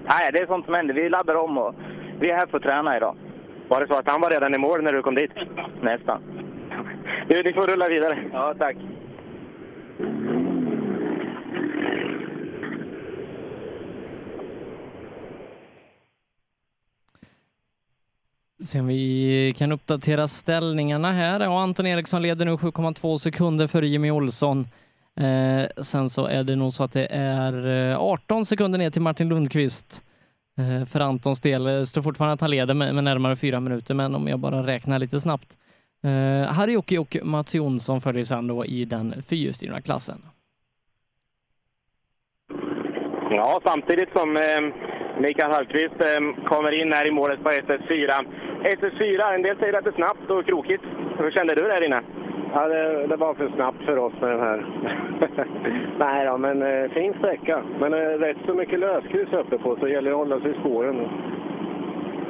nej, 0.04 0.30
det 0.32 0.38
är 0.38 0.46
sånt 0.46 0.64
som 0.64 0.74
händer. 0.74 0.94
Vi 0.94 1.08
laddar 1.08 1.34
om 1.34 1.58
och 1.58 1.74
vi 2.20 2.30
är 2.30 2.36
här 2.36 2.46
för 2.46 2.56
att 2.56 2.62
träna 2.62 2.96
idag. 2.96 3.14
Var 3.68 3.80
det 3.80 3.86
så 3.86 3.94
att 3.94 4.08
han 4.08 4.20
var 4.20 4.30
redan 4.30 4.54
i 4.54 4.58
mål 4.58 4.82
när 4.82 4.92
du 4.92 5.02
kom 5.02 5.14
dit? 5.14 5.32
Nästan. 5.80 6.22
Du, 7.28 7.42
ni 7.42 7.52
får 7.52 7.72
rulla 7.72 7.88
vidare. 7.88 8.18
Ja, 8.32 8.54
tack. 8.58 8.76
Se 18.64 18.80
om 18.80 18.86
vi 18.86 19.54
kan 19.56 19.72
uppdatera 19.72 20.26
ställningarna 20.26 21.12
här. 21.12 21.40
Ja, 21.40 21.62
Anton 21.62 21.86
Eriksson 21.86 22.22
leder 22.22 22.46
nu 22.46 22.52
7,2 22.52 23.18
sekunder 23.18 23.66
före 23.66 23.88
Jimmy 23.88 24.10
Olsson. 24.10 24.68
Eh, 25.16 25.82
sen 25.82 26.10
så 26.10 26.26
är 26.26 26.44
det 26.44 26.56
nog 26.56 26.74
så 26.74 26.84
att 26.84 26.92
det 26.92 27.06
är 27.10 27.90
eh, 27.90 27.98
18 28.00 28.46
sekunder 28.46 28.78
ner 28.78 28.90
till 28.90 29.02
Martin 29.02 29.28
Lundqvist. 29.28 30.04
Eh, 30.58 30.86
för 30.86 31.00
Antons 31.00 31.40
del 31.40 31.64
Det 31.64 31.86
står 31.86 32.02
fortfarande 32.02 32.34
att 32.34 32.40
han 32.40 32.50
leder 32.50 32.74
med, 32.74 32.94
med 32.94 33.04
närmare 33.04 33.36
fyra 33.36 33.60
minuter, 33.60 33.94
men 33.94 34.14
om 34.14 34.28
jag 34.28 34.38
bara 34.38 34.66
räknar 34.66 34.98
lite 34.98 35.20
snabbt. 35.20 35.56
Eh, 36.02 36.52
Harjoki 36.52 36.98
och 36.98 37.16
Mats 37.22 37.54
Jonsson 37.54 38.00
följer 38.00 38.24
sen 38.24 38.46
då 38.46 38.64
i 38.64 38.84
den 38.84 39.22
fyrhjulsdrivna 39.22 39.80
klassen. 39.80 40.22
Ja, 43.30 43.60
samtidigt 43.64 44.12
som 44.12 44.36
eh, 44.36 44.88
Mikael 45.20 45.52
Hallqvist 45.52 46.00
eh, 46.00 46.44
kommer 46.44 46.72
in 46.72 46.92
här 46.92 47.06
i 47.06 47.10
målet 47.10 47.42
på 47.42 47.50
SS4. 47.50 48.10
SS4, 48.62 49.34
en 49.34 49.42
del 49.42 49.58
säger 49.58 49.78
att 49.78 49.84
det 49.84 49.90
är 49.90 50.02
snabbt 50.02 50.30
och 50.30 50.46
krokigt. 50.46 50.84
Hur 51.18 51.30
kände 51.30 51.54
du 51.54 51.62
där 51.62 51.84
inne? 51.84 52.02
Ja, 52.54 52.68
det, 52.68 53.06
det 53.06 53.16
var 53.16 53.34
för 53.34 53.48
snabbt 53.54 53.84
för 53.84 53.98
oss 53.98 54.12
med 54.20 54.30
den 54.30 54.40
här. 54.40 54.66
Nej 55.98 56.26
då, 56.26 56.38
men 56.38 56.62
eh, 56.62 56.90
fin 56.90 57.14
sträcka. 57.18 57.62
Men 57.80 57.94
eh, 57.94 57.98
rätt 57.98 58.36
så 58.46 58.54
mycket 58.54 58.78
lösgrus 58.78 59.32
uppe 59.32 59.58
på 59.58 59.76
så 59.76 59.84
det 59.84 59.90
gäller 59.92 60.10
att 60.10 60.16
hålla 60.16 60.40
sig 60.40 60.50
i 60.50 60.60
spåren. 60.60 61.08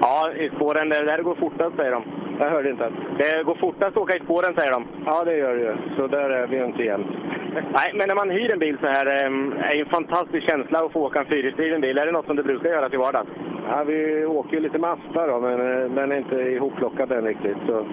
Ja, 0.01 0.33
i 0.33 0.51
spåren, 0.57 0.89
det 0.89 1.05
där 1.05 1.23
går 1.23 1.35
fortast 1.35 1.77
säger 1.77 1.93
de. 1.93 2.03
Jag 2.39 2.51
hörde 2.51 2.71
inte. 2.71 2.91
Det 3.19 3.43
går 3.43 3.55
fortast 3.55 3.91
att 3.91 3.97
åka 3.97 4.17
i 4.17 4.21
spåren 4.21 4.55
säger 4.55 4.73
de. 4.73 4.87
Ja, 5.07 5.25
det 5.25 5.37
gör 5.37 5.57
det 5.57 5.63
ju. 5.63 5.77
Så 5.97 6.07
där 6.07 6.31
är 6.31 6.47
vi 6.47 6.57
ju 6.57 6.65
inte 6.65 6.83
jämt. 6.83 7.07
Nej, 7.55 7.91
men 7.95 8.09
när 8.09 8.15
man 8.15 8.31
hyr 8.31 8.53
en 8.53 8.59
bil 8.59 8.77
så 8.81 8.87
här 8.87 9.07
eh, 9.07 9.69
är 9.69 9.75
det 9.75 9.81
en 9.81 9.87
fantastisk 9.87 10.51
känsla 10.51 10.79
att 10.79 10.93
få 10.93 11.07
åka 11.07 11.19
en 11.19 11.27
fyrhjulsdriven 11.27 11.81
bil. 11.81 11.99
Är 11.99 12.07
det 12.07 12.13
något 12.13 12.27
som 12.27 12.37
du 12.37 12.43
brukar 12.43 12.69
göra 12.69 12.89
till 12.89 12.99
vardags? 12.99 13.31
Ja, 13.69 13.85
vi 13.85 14.25
åker 14.25 14.55
ju 14.55 14.61
lite 14.61 14.79
Mazda 14.79 15.27
då, 15.27 15.41
men 15.41 15.61
eh, 15.61 15.91
den 15.91 16.13
är 16.13 16.17
inte 16.17 16.35
ihopplockad 16.35 17.13
än 17.13 17.25
riktigt. 17.25 17.57
Så 17.67 17.87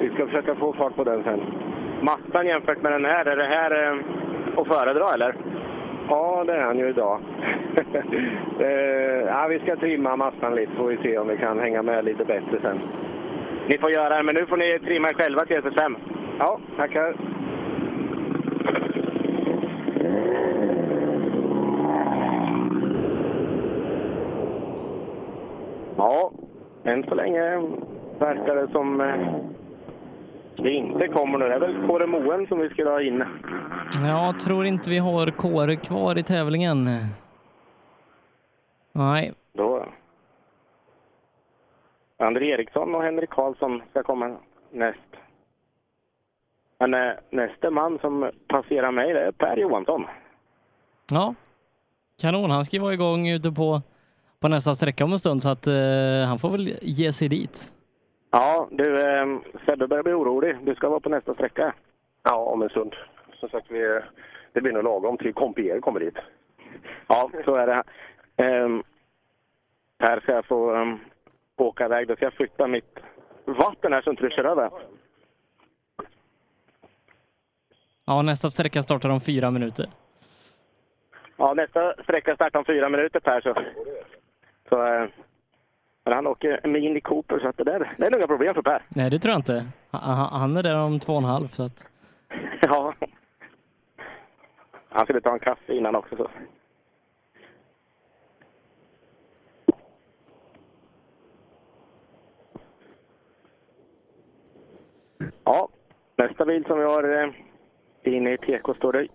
vi 0.00 0.10
ska 0.10 0.26
försöka 0.26 0.54
få 0.54 0.72
fart 0.72 0.96
på 0.96 1.04
den 1.04 1.22
sen. 1.22 1.40
Mazdan 2.00 2.46
jämfört 2.46 2.82
med 2.82 2.92
den 2.92 3.04
här, 3.04 3.24
är 3.24 3.36
det 3.36 3.46
här 3.46 3.70
eh, 3.84 3.98
att 4.56 4.66
föredra 4.66 5.14
eller? 5.14 5.34
Ja, 6.08 6.44
det 6.46 6.52
är 6.52 6.64
han 6.64 6.78
ju 6.78 6.88
idag. 6.88 7.20
eh, 8.60 9.26
ja, 9.26 9.46
vi 9.48 9.58
ska 9.58 9.76
trimma 9.76 10.16
Mazdan 10.16 10.54
lite 10.54 10.72
får 10.72 10.86
vi 10.86 10.96
se 10.96 11.18
om 11.18 11.28
vi 11.28 11.36
kan 11.36 11.58
hänga 11.58 11.82
med 11.82 12.04
lite 12.04 12.24
bättre 12.24 12.60
sen. 12.62 12.80
Ni 13.68 13.78
får 13.78 13.90
göra 13.90 14.16
det, 14.16 14.22
men 14.22 14.34
nu 14.34 14.46
får 14.46 14.56
ni 14.56 14.78
trimma 14.78 15.08
er 15.08 15.14
själva 15.14 15.44
till 15.44 15.56
SS5. 15.56 15.96
Ja, 16.38 16.60
tackar. 16.76 17.14
Ja, 25.96 26.32
än 26.84 27.04
så 27.04 27.14
länge 27.14 27.62
verkar 28.18 28.54
det 28.54 28.68
som 28.72 29.00
det 30.56 30.70
inte 30.70 31.08
kommer 31.08 31.38
nu. 31.38 31.48
Det 31.48 31.54
är 31.54 31.58
väl 31.60 31.86
Kåre 31.86 32.06
Moen 32.06 32.46
som 32.46 32.58
vi 32.58 32.68
skulle 32.68 32.90
ha 32.90 33.02
in. 33.02 33.24
Jag 34.00 34.40
tror 34.40 34.66
inte 34.66 34.90
vi 34.90 34.98
har 34.98 35.30
Kåre 35.30 35.76
kvar 35.76 36.18
i 36.18 36.22
tävlingen. 36.22 36.88
Nej, 38.92 39.32
Då... 39.52 39.86
André 42.18 42.50
Eriksson 42.50 42.94
och 42.94 43.02
Henrik 43.02 43.30
Karlsson 43.30 43.82
ska 43.90 44.02
komma 44.02 44.36
näst. 44.72 44.98
Men 46.78 46.94
eh, 46.94 47.12
nästa 47.30 47.70
man 47.70 47.98
som 47.98 48.30
passerar 48.48 48.90
mig 48.90 49.12
det 49.12 49.20
är 49.26 49.32
Per 49.32 49.56
Johansson. 49.56 50.04
ja. 51.10 51.34
Kanon, 52.20 52.50
han 52.50 52.64
ska 52.64 52.76
ju 52.76 52.82
vara 52.82 52.94
igång 52.94 53.28
ute 53.28 53.52
på, 53.52 53.82
på 54.40 54.48
nästa 54.48 54.74
sträcka 54.74 55.04
om 55.04 55.12
en 55.12 55.18
stund 55.18 55.42
så 55.42 55.48
att 55.48 55.66
eh, 55.66 55.74
han 56.26 56.38
får 56.38 56.50
väl 56.50 56.78
ge 56.82 57.12
sig 57.12 57.28
dit. 57.28 57.72
Ja, 58.36 58.68
du 58.70 59.00
eh, 59.00 59.26
Sebbe 59.66 59.86
börjar 59.86 60.02
bli 60.02 60.12
orolig. 60.12 60.56
Du 60.62 60.74
ska 60.74 60.88
vara 60.88 61.00
på 61.00 61.08
nästa 61.08 61.34
sträcka. 61.34 61.74
Ja, 62.22 62.36
om 62.36 62.62
en 62.62 62.68
stund. 62.68 62.94
Som 63.40 63.48
sagt, 63.48 63.66
vi, 63.70 64.00
det 64.52 64.60
blir 64.60 64.72
nog 64.72 64.84
lagom 64.84 65.18
till 65.18 65.34
Compier 65.34 65.80
kommer 65.80 66.00
dit. 66.00 66.16
Ja, 67.06 67.30
så 67.44 67.54
är 67.54 67.66
det. 67.66 67.82
Um, 68.44 68.82
här 69.98 70.20
ska 70.20 70.32
jag 70.32 70.44
få 70.44 70.74
um, 70.74 71.00
åka 71.56 71.84
iväg. 71.84 72.08
Då 72.08 72.16
ska 72.16 72.24
jag 72.24 72.32
flytta 72.32 72.66
mitt 72.66 72.98
vatten 73.44 73.92
här 73.92 74.02
så 74.02 74.10
inte 74.10 74.22
du 74.22 74.30
kör 74.30 74.44
över. 74.44 74.70
Ja, 78.04 78.22
nästa 78.22 78.50
sträcka 78.50 78.82
startar 78.82 79.08
om 79.08 79.20
fyra 79.20 79.50
minuter. 79.50 79.86
Ja, 81.36 81.54
nästa 81.54 81.94
sträcka 82.02 82.34
startar 82.34 82.58
om 82.58 82.64
fyra 82.64 82.88
minuter 82.88 83.20
Per. 83.20 83.40
Så, 83.40 83.54
så, 84.68 84.86
eh, 84.86 85.08
men 86.06 86.14
han 86.14 86.26
åker 86.26 86.60
Mini 86.68 87.00
Cooper 87.00 87.38
så 87.38 87.48
att 87.48 87.56
det, 87.56 87.64
där, 87.64 87.94
det 87.98 88.06
är 88.06 88.10
nog 88.10 88.20
inga 88.20 88.26
problem 88.26 88.54
för 88.54 88.62
Per. 88.62 88.82
Nej, 88.88 89.10
det 89.10 89.18
tror 89.18 89.32
jag 89.32 89.38
inte. 89.38 89.66
Han, 89.90 90.56
är 90.56 90.62
där 90.62 90.78
om 90.78 91.00
två 91.00 91.12
och 91.12 91.18
en 91.18 91.24
halv 91.24 91.48
så 91.48 91.62
att... 91.62 91.86
Ja. 92.60 92.94
Han 94.88 95.04
skulle 95.06 95.20
ta 95.20 95.32
en 95.32 95.38
kaffe 95.38 95.72
innan 95.74 95.96
också. 95.96 96.16
Så. 96.16 96.30
Ja, 105.44 105.68
nästa 106.16 106.44
bil 106.44 106.64
som 106.64 106.78
vi 106.78 106.84
har 106.84 107.22
eh, 107.22 107.30
inne 108.02 108.32
i 108.32 108.38
TK 108.38 108.74
står 108.76 108.92
det 108.92 109.08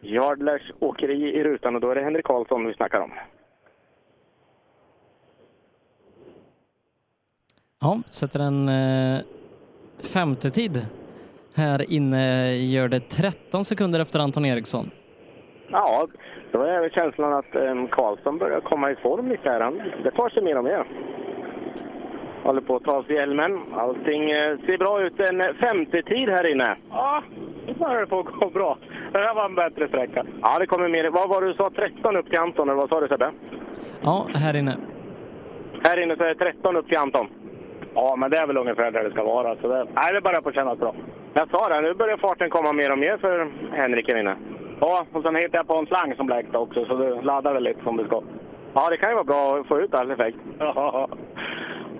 Yardlers 0.00 0.72
åkeri 0.78 1.38
i 1.38 1.44
rutan 1.44 1.74
och 1.74 1.80
då 1.80 1.90
är 1.90 1.94
det 1.94 2.02
Henrik 2.02 2.24
Karlsson 2.24 2.66
vi 2.66 2.74
snackar 2.74 3.00
om. 3.00 3.12
Ja, 7.82 8.00
sätter 8.10 8.40
en 8.40 8.68
eh, 8.68 9.20
femte 10.12 10.50
tid. 10.50 10.86
Här 11.54 11.92
inne 11.92 12.54
gör 12.56 12.88
det 12.88 13.00
13 13.00 13.64
sekunder 13.64 14.00
efter 14.00 14.20
Anton 14.20 14.44
Eriksson. 14.44 14.90
Ja, 15.70 16.06
då 16.52 16.62
är 16.62 16.80
väl 16.80 16.90
känslan 16.90 17.32
att 17.32 17.54
eh, 17.54 17.86
Karlsson 17.90 18.38
börjar 18.38 18.60
komma 18.60 18.90
i 18.90 18.96
form 18.96 19.28
lite 19.28 19.50
här. 19.50 19.60
Han, 19.60 19.82
det 20.04 20.10
tar 20.10 20.28
sig 20.28 20.42
mer 20.42 20.58
och 20.58 20.64
mer. 20.64 20.84
Håller 22.42 22.60
på 22.60 22.76
att 22.76 22.84
ta 22.84 22.96
av 22.96 23.02
sig 23.02 23.14
hjälmen. 23.14 23.60
Allting 23.74 24.30
eh, 24.30 24.58
ser 24.66 24.78
bra 24.78 25.02
ut. 25.02 25.20
En 25.20 25.40
eh, 25.40 25.46
femte 25.60 26.02
tid 26.02 26.28
här 26.28 26.52
inne. 26.52 26.76
Ja, 26.90 27.22
nu 27.66 27.74
börjar 27.74 28.00
det 28.00 28.06
på 28.06 28.20
att 28.20 28.26
gå 28.26 28.50
bra. 28.50 28.78
Det 29.12 29.18
här 29.18 29.34
var 29.34 29.44
en 29.44 29.54
bättre 29.54 29.88
sträcka. 29.88 30.26
Ja, 30.42 30.58
det 30.58 30.66
kommer 30.66 30.88
mer. 30.88 31.10
Vad 31.10 31.28
var 31.28 31.40
det 31.42 31.48
du 31.48 31.54
sa? 31.54 31.70
13 31.70 32.16
upp 32.16 32.30
till 32.30 32.38
Anton, 32.38 32.68
eller 32.68 32.80
vad 32.80 32.88
sa 32.88 33.00
du 33.00 33.08
Sebbe? 33.08 33.30
Ja, 34.00 34.26
här 34.34 34.56
inne. 34.56 34.76
Här 35.84 36.02
inne 36.02 36.16
så 36.16 36.22
är 36.22 36.28
det 36.28 36.34
13 36.34 36.76
upp 36.76 36.88
till 36.88 36.98
Anton. 36.98 37.26
Ja, 37.94 38.16
men 38.16 38.30
det 38.30 38.36
är 38.38 38.46
väl 38.46 38.56
ungefär 38.56 38.90
där 38.90 39.04
det 39.04 39.10
ska 39.10 39.24
vara. 39.24 39.56
Så 39.56 39.68
det, 39.68 39.86
nej, 39.94 40.12
det 40.12 40.20
börjar 40.20 40.40
på 40.40 40.52
kännas 40.52 40.78
bra. 40.78 40.94
Jag 41.34 41.50
sa 41.50 41.68
det, 41.68 41.80
nu 41.80 41.94
börjar 41.94 42.16
farten 42.16 42.50
komma 42.50 42.72
mer 42.72 42.92
och 42.92 42.98
mer 42.98 43.16
för 43.18 43.52
Henrik 43.72 44.08
här 44.08 44.20
inne. 44.20 44.36
Ja, 44.80 45.06
och 45.12 45.22
sen 45.22 45.36
hittade 45.36 45.56
jag 45.56 45.66
på 45.66 45.76
en 45.76 45.86
slang 45.86 46.14
som 46.16 46.28
läckte 46.28 46.58
också, 46.58 46.84
så 46.84 46.96
du 46.96 47.22
laddar 47.22 47.54
väl 47.54 47.62
lite 47.62 47.82
som 47.82 47.96
du 47.96 48.04
ska. 48.04 48.22
Ja, 48.74 48.90
det 48.90 48.96
kan 48.96 49.10
ju 49.10 49.14
vara 49.14 49.24
bra 49.24 49.58
att 49.60 49.66
få 49.66 49.80
ut 49.80 49.94
all 49.94 50.10
effekt. 50.10 50.38
Ja. 50.58 51.08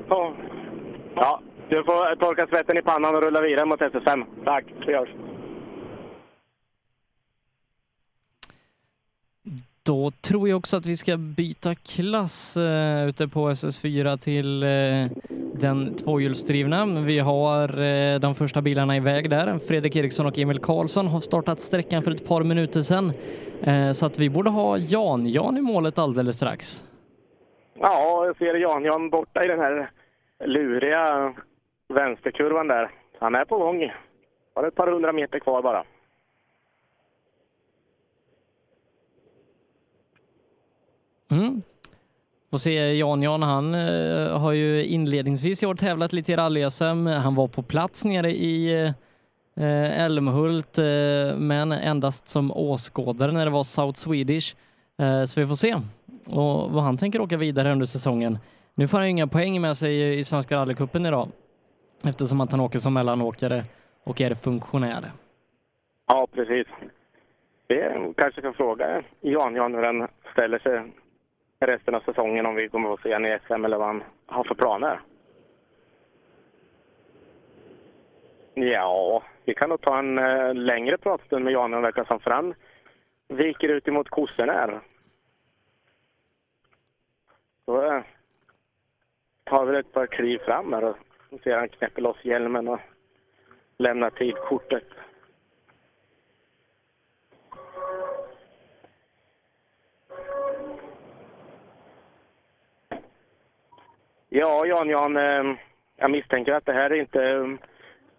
Ja. 0.08 0.32
ja, 1.14 1.40
du 1.68 1.76
får 1.76 2.16
torka 2.16 2.46
svetten 2.46 2.78
i 2.78 2.82
pannan 2.82 3.16
och 3.16 3.22
rulla 3.22 3.40
vidare 3.40 3.66
mot 3.66 3.80
SS5. 3.80 4.24
Tack, 4.44 4.64
det 4.86 4.92
görs. 4.92 5.08
Då 9.82 10.10
tror 10.10 10.48
jag 10.48 10.58
också 10.58 10.76
att 10.76 10.86
vi 10.86 10.96
ska 10.96 11.16
byta 11.16 11.74
klass 11.74 12.56
eh, 12.56 13.08
ute 13.08 13.28
på 13.28 13.50
SS4 13.50 14.16
till 14.16 14.62
eh, 14.62 15.26
den 15.60 15.94
tvåhjulsdrivna. 15.94 16.86
Vi 16.86 17.18
har 17.18 17.82
eh, 17.82 18.20
de 18.20 18.34
första 18.34 18.62
bilarna 18.62 18.96
iväg 18.96 19.30
där. 19.30 19.58
Fredrik 19.58 19.96
Eriksson 19.96 20.26
och 20.26 20.38
Emil 20.38 20.58
Karlsson 20.58 21.06
har 21.06 21.20
startat 21.20 21.60
sträckan 21.60 22.02
för 22.02 22.10
ett 22.10 22.28
par 22.28 22.42
minuter 22.44 22.80
sedan. 22.80 23.12
Eh, 23.62 23.90
så 23.92 24.06
att 24.06 24.18
vi 24.18 24.30
borde 24.30 24.50
ha 24.50 24.78
Jan-Jan 24.78 25.56
i 25.56 25.60
målet 25.60 25.98
alldeles 25.98 26.36
strax. 26.36 26.84
Ja, 27.74 28.26
jag 28.26 28.36
ser 28.36 28.54
Jan-Jan 28.54 29.10
borta 29.10 29.44
i 29.44 29.48
den 29.48 29.60
här 29.60 29.90
luriga 30.44 31.34
vänsterkurvan 31.88 32.68
där. 32.68 32.90
Han 33.18 33.34
är 33.34 33.44
på 33.44 33.58
gång. 33.58 33.92
Har 34.54 34.64
ett 34.64 34.74
par 34.74 34.86
hundra 34.86 35.12
meter 35.12 35.38
kvar 35.38 35.62
bara. 35.62 35.84
Mm. 41.30 41.62
Får 42.50 42.58
se 42.58 42.94
Jan-Jan, 42.94 43.42
han 43.42 43.74
eh, 43.74 44.38
har 44.38 44.52
ju 44.52 44.84
inledningsvis 44.86 45.62
i 45.62 45.66
år 45.66 45.74
tävlat 45.74 46.12
lite 46.12 46.32
i 46.32 46.36
rally-SM. 46.36 47.08
Han 47.08 47.34
var 47.34 47.48
på 47.48 47.62
plats 47.62 48.04
nere 48.04 48.30
i 48.30 48.84
eh, 49.56 50.04
Älmhult, 50.04 50.78
eh, 50.78 51.36
men 51.36 51.72
endast 51.72 52.28
som 52.28 52.52
åskådare 52.52 53.32
när 53.32 53.44
det 53.44 53.50
var 53.50 53.64
South 53.64 53.98
Swedish. 53.98 54.56
Så 55.26 55.40
vi 55.40 55.46
får 55.46 55.54
se 55.54 55.74
och 56.26 56.70
vad 56.70 56.82
han 56.82 56.96
tänker 56.98 57.20
åka 57.20 57.36
vidare 57.36 57.72
under 57.72 57.86
säsongen. 57.86 58.38
Nu 58.74 58.88
får 58.88 58.98
han 58.98 59.06
ju 59.06 59.10
inga 59.10 59.26
poäng 59.26 59.60
med 59.60 59.76
sig 59.76 59.94
i, 59.94 60.18
i 60.18 60.24
Svenska 60.24 60.56
rallycupen 60.56 61.06
idag 61.06 61.28
eftersom 62.04 62.40
att 62.40 62.50
han 62.50 62.60
åker 62.60 62.78
som 62.78 62.94
mellanåkare 62.94 63.64
och 64.04 64.20
är 64.20 64.34
funktionär. 64.34 65.12
Ja, 66.06 66.28
precis. 66.32 66.66
Vi 67.68 67.76
kanske 68.16 68.40
kan 68.40 68.54
fråga 68.54 69.02
Jan-Jan 69.20 69.74
hur 69.74 69.82
han 69.82 70.08
ställer 70.32 70.58
sig 70.58 70.92
resten 71.66 71.94
av 71.94 72.00
säsongen 72.00 72.46
om 72.46 72.54
vi 72.54 72.68
kommer 72.68 72.94
att 72.94 73.00
se 73.00 73.12
honom 73.12 73.30
i 73.30 73.38
SM 73.46 73.64
eller 73.64 73.76
vad 73.76 73.86
han 73.86 74.02
har 74.26 74.44
för 74.44 74.54
planer. 74.54 75.00
Ja, 78.54 79.22
vi 79.44 79.54
kan 79.54 79.68
nog 79.68 79.80
ta 79.80 79.98
en 79.98 80.18
eh, 80.18 80.54
längre 80.54 80.98
pratstund 80.98 81.44
med 81.44 81.52
Jan 81.52 81.82
verkar 81.82 82.04
som 82.04 82.20
för 82.20 82.30
han 82.30 82.54
viker 83.28 83.68
ut 83.68 83.88
emot 83.88 84.08
kossorna 84.08 84.52
här. 84.52 84.80
Då 87.66 87.82
eh, 87.82 88.02
tar 89.44 89.66
vi 89.66 89.78
ett 89.78 89.92
par 89.92 90.06
kliv 90.06 90.38
fram 90.38 90.72
här 90.72 90.84
och 90.84 90.96
ser 91.42 91.56
han 91.56 91.68
knäpper 91.68 92.02
loss 92.02 92.24
hjälmen 92.24 92.68
och 92.68 92.80
lämnar 93.76 94.10
tidkortet. 94.10 94.88
Ja, 104.32 104.66
Jan-Jan, 104.66 105.16
eh, 105.16 105.56
jag 105.96 106.10
misstänker 106.10 106.52
att 106.52 106.66
det 106.66 106.72
här 106.72 106.92
inte 106.92 107.24
eh, 107.24 107.46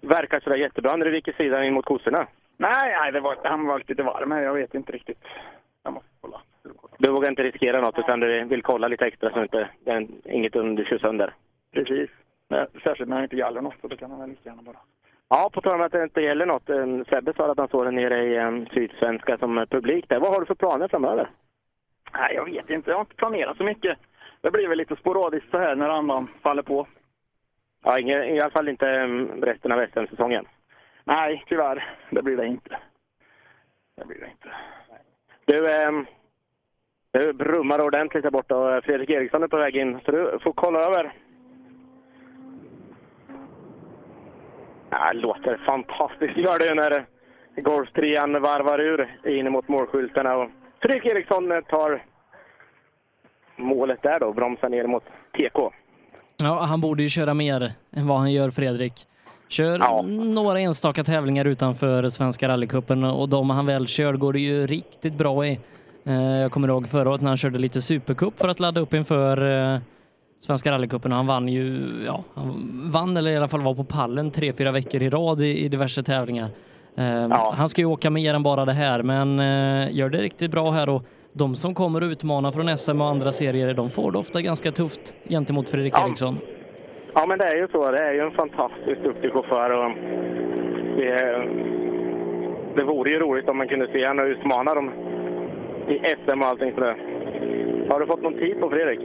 verkar 0.01 0.39
sådär 0.39 0.58
jättebra 0.58 0.96
när 0.96 1.06
du 1.06 1.12
viker 1.12 1.34
sidan 1.34 1.63
in 1.63 1.74
mot 1.74 1.86
kossorna. 1.86 2.27
Nej, 2.58 2.96
nej 3.01 3.12
det 3.12 3.20
var, 3.20 3.38
han 3.44 3.65
var 3.68 3.84
lite 3.88 4.03
varm 4.03 4.32
här. 4.32 4.41
Jag 4.41 4.53
vet 4.53 4.75
inte 4.75 4.91
riktigt. 4.91 5.24
Jag 5.84 5.94
måste 5.94 6.10
kolla. 6.22 6.41
Du 6.98 7.12
vågar 7.12 7.30
inte 7.30 7.44
riskera 7.44 7.82
något 7.82 8.00
utan 8.00 8.20
du 8.20 8.44
vill 8.44 8.62
kolla 8.62 8.88
lite 8.88 9.06
extra 9.06 9.30
så 9.34 9.41
inte 9.41 9.70
det 9.86 9.91
är 9.91 10.08
inget 10.25 10.56
under 10.56 10.84
kör 10.84 10.98
sönder? 10.98 11.34
Precis. 11.74 12.10
Särskilt 12.84 13.10
när 13.10 13.18
det 13.18 13.24
inte 13.24 13.36
gäller 13.36 13.62
något, 13.62 13.75
så 13.82 13.88
då 13.88 13.96
kan 13.98 14.12
han 14.12 14.20
väl 14.20 14.30
lika 14.30 14.50
gärna 14.50 14.62
bara. 14.62 14.77
Ja, 15.30 15.50
på 15.53 15.62
tal 15.62 15.75
om 15.75 15.82
att 15.82 15.91
det 15.91 16.03
inte 16.03 16.22
gäller 16.22 16.46
något. 16.46 16.70
eh, 16.70 16.86
Sebbe 17.10 17.34
sa 17.34 17.51
att 17.51 17.58
han 17.58 17.68
står 17.68 17.86
där 17.86 17.91
nere 17.91 18.24
i 18.24 18.65
Sydsvenska 18.74 19.38
som 19.38 19.65
publik 19.70 20.10
där. 20.10 20.20
Vad 20.20 20.34
har 20.34 20.39
du 20.39 20.46
för 20.46 20.56
planer 20.56 20.88
framöver? 20.88 21.30
Nej, 22.13 22.36
jag 22.36 22.46
vet 22.46 22.70
inte. 22.70 22.89
Jag 22.89 22.98
har 22.98 23.01
inte 23.01 23.15
planerat 23.15 23.58
så 23.58 23.63
mycket. 23.63 23.98
Det 24.41 24.51
blir 24.51 24.67
väl 24.67 24.77
lite 24.77 24.95
sporadiskt 24.95 25.51
så 25.51 25.57
här 25.57 25.75
när 25.75 25.89
andan 25.89 26.27
faller 26.43 26.63
på. 26.63 26.88
Ja, 27.83 28.00
ingen, 28.00 28.24
i 28.24 28.39
alla 28.41 28.51
fall 28.51 28.69
inte 28.69 28.86
um, 28.86 29.41
resten 29.41 29.71
av 29.71 29.88
SM-säsongen. 29.93 30.45
Nej, 31.03 31.43
tyvärr. 31.48 31.95
Det 32.10 32.21
blir 32.21 32.38
det 32.38 32.48
inte. 32.48 32.77
Det 33.95 34.05
blir 34.05 34.19
det 34.19 34.29
inte. 34.31 34.50
Du, 35.45 35.88
um, 35.88 36.05
det 37.12 37.33
brummar 37.33 37.86
ordentligt 37.86 38.24
där 38.24 38.31
borta 38.31 38.55
och 38.57 38.83
Fredrik 38.83 39.10
Eriksson 39.10 39.43
är 39.43 39.48
på 39.48 39.57
väg 39.57 39.75
in. 39.75 40.00
Så 40.05 40.12
du 40.12 40.39
får 40.43 40.53
kolla 40.53 40.79
över. 40.79 41.13
Ja, 44.89 45.13
det 45.13 45.19
låter 45.19 45.57
fantastiskt 45.57 46.38
gör 46.38 46.60
det 46.60 46.65
ju 46.65 46.75
när 46.75 47.05
golftrean 47.55 48.41
varvar 48.41 48.79
ur 48.79 49.19
in 49.24 49.51
mot 49.51 49.67
målskyltarna. 49.67 50.36
Och 50.36 50.50
Fredrik 50.81 51.05
Eriksson 51.05 51.63
tar 51.67 52.04
målet 53.62 54.00
där 54.04 54.19
då, 54.19 54.34
bromsar 54.34 54.69
ner 54.69 54.88
mot 54.88 55.04
TK. 55.38 55.60
Ja, 56.43 56.60
han 56.60 56.82
borde 56.82 57.04
ju 57.04 57.10
köra 57.10 57.34
mer 57.34 57.71
än 57.95 58.08
vad 58.08 58.17
han 58.17 58.32
gör, 58.32 58.50
Fredrik. 58.50 58.93
Kör 59.50 59.80
Ja. 59.80 60.02
några 60.34 60.60
enstaka 60.60 61.04
tävlingar 61.04 61.45
utanför 61.45 62.10
Svenska 62.10 62.47
rallycupen 62.47 63.04
och 63.04 63.30
de 63.30 63.50
han 63.50 63.65
väl 63.65 63.88
kör 63.88 64.13
går 64.13 64.34
det 64.34 64.39
ju 64.39 64.67
riktigt 64.67 65.13
bra 65.13 65.45
i. 65.45 65.60
Eh, 66.06 66.13
Jag 66.24 66.52
kommer 66.52 66.67
ihåg 66.67 66.89
förra 66.89 67.10
året 67.10 67.21
när 67.21 67.28
han 67.28 67.38
körde 67.38 67.60
lite 67.60 67.82
supercup 67.82 68.39
för 68.39 68.47
att 68.47 68.60
ladda 68.60 68.82
upp 68.82 68.93
inför 68.93 69.74
eh, 69.74 69.80
Svenska 70.39 70.71
rallycupen 70.71 71.12
och 71.12 71.17
han 71.17 71.28
vann 71.28 71.47
ju, 71.47 71.88
ja, 72.06 72.24
han 72.34 72.82
vann 72.91 73.17
eller 73.17 73.32
i 73.32 73.38
alla 73.38 73.47
fall 73.47 73.62
var 73.62 73.76
på 73.76 73.84
pallen 73.84 74.32
tre, 74.32 74.54
fyra 74.54 74.71
veckor 74.71 75.04
i 75.04 75.10
rad 75.10 75.41
i, 75.41 75.65
i 75.65 75.69
diverse 75.69 76.04
tävlingar. 76.04 76.50
Eh, 76.95 77.30
Han 77.54 77.69
ska 77.69 77.82
ju 77.82 77.86
åka 77.88 78.10
mer 78.10 78.34
än 78.34 78.43
bara 78.43 78.65
det 78.65 78.74
här, 78.74 79.04
men 79.04 79.38
gör 79.95 80.10
det 80.10 80.17
riktigt 80.17 80.52
bra 80.52 80.71
här 80.71 80.89
och 80.89 81.04
de 81.34 81.56
som 81.56 81.76
kommer 81.76 82.04
och 82.04 82.08
utmanar 82.08 82.52
från 82.52 82.78
SM 82.78 83.02
och 83.02 83.08
andra 83.08 83.32
serier, 83.32 83.74
de 83.74 83.89
får 83.89 84.12
det 84.12 84.17
ofta 84.17 84.41
ganska 84.41 84.72
tufft 84.72 85.15
gentemot 85.30 85.70
Fredrik 85.70 85.94
Eriksson. 86.06 86.38
Ja, 87.13 87.26
men 87.28 87.38
det 87.39 87.46
är 87.46 87.56
ju 87.56 87.67
så. 87.67 87.91
Det 87.91 88.04
är 88.04 88.13
ju 88.13 88.20
en 88.20 88.32
fantastiskt 88.32 89.04
duktig 89.04 89.32
chaufför. 89.34 89.70
Och 89.70 89.91
det, 90.98 91.48
det 92.76 92.84
vore 92.84 93.12
ju 93.12 93.20
roligt 93.20 93.50
om 93.50 93.58
man 93.58 93.67
kunde 93.67 93.88
se 93.91 94.08
honom 94.08 94.26
utmana 94.26 94.74
dem 94.74 94.91
i 95.88 96.00
SM 96.26 96.41
och 96.41 96.48
allting 96.48 96.74
sådär. 96.74 96.98
Har 97.89 98.00
du 98.00 98.06
fått 98.06 98.22
någon 98.22 98.34
tid 98.34 98.60
på 98.60 98.70
Fredrik? 98.70 99.00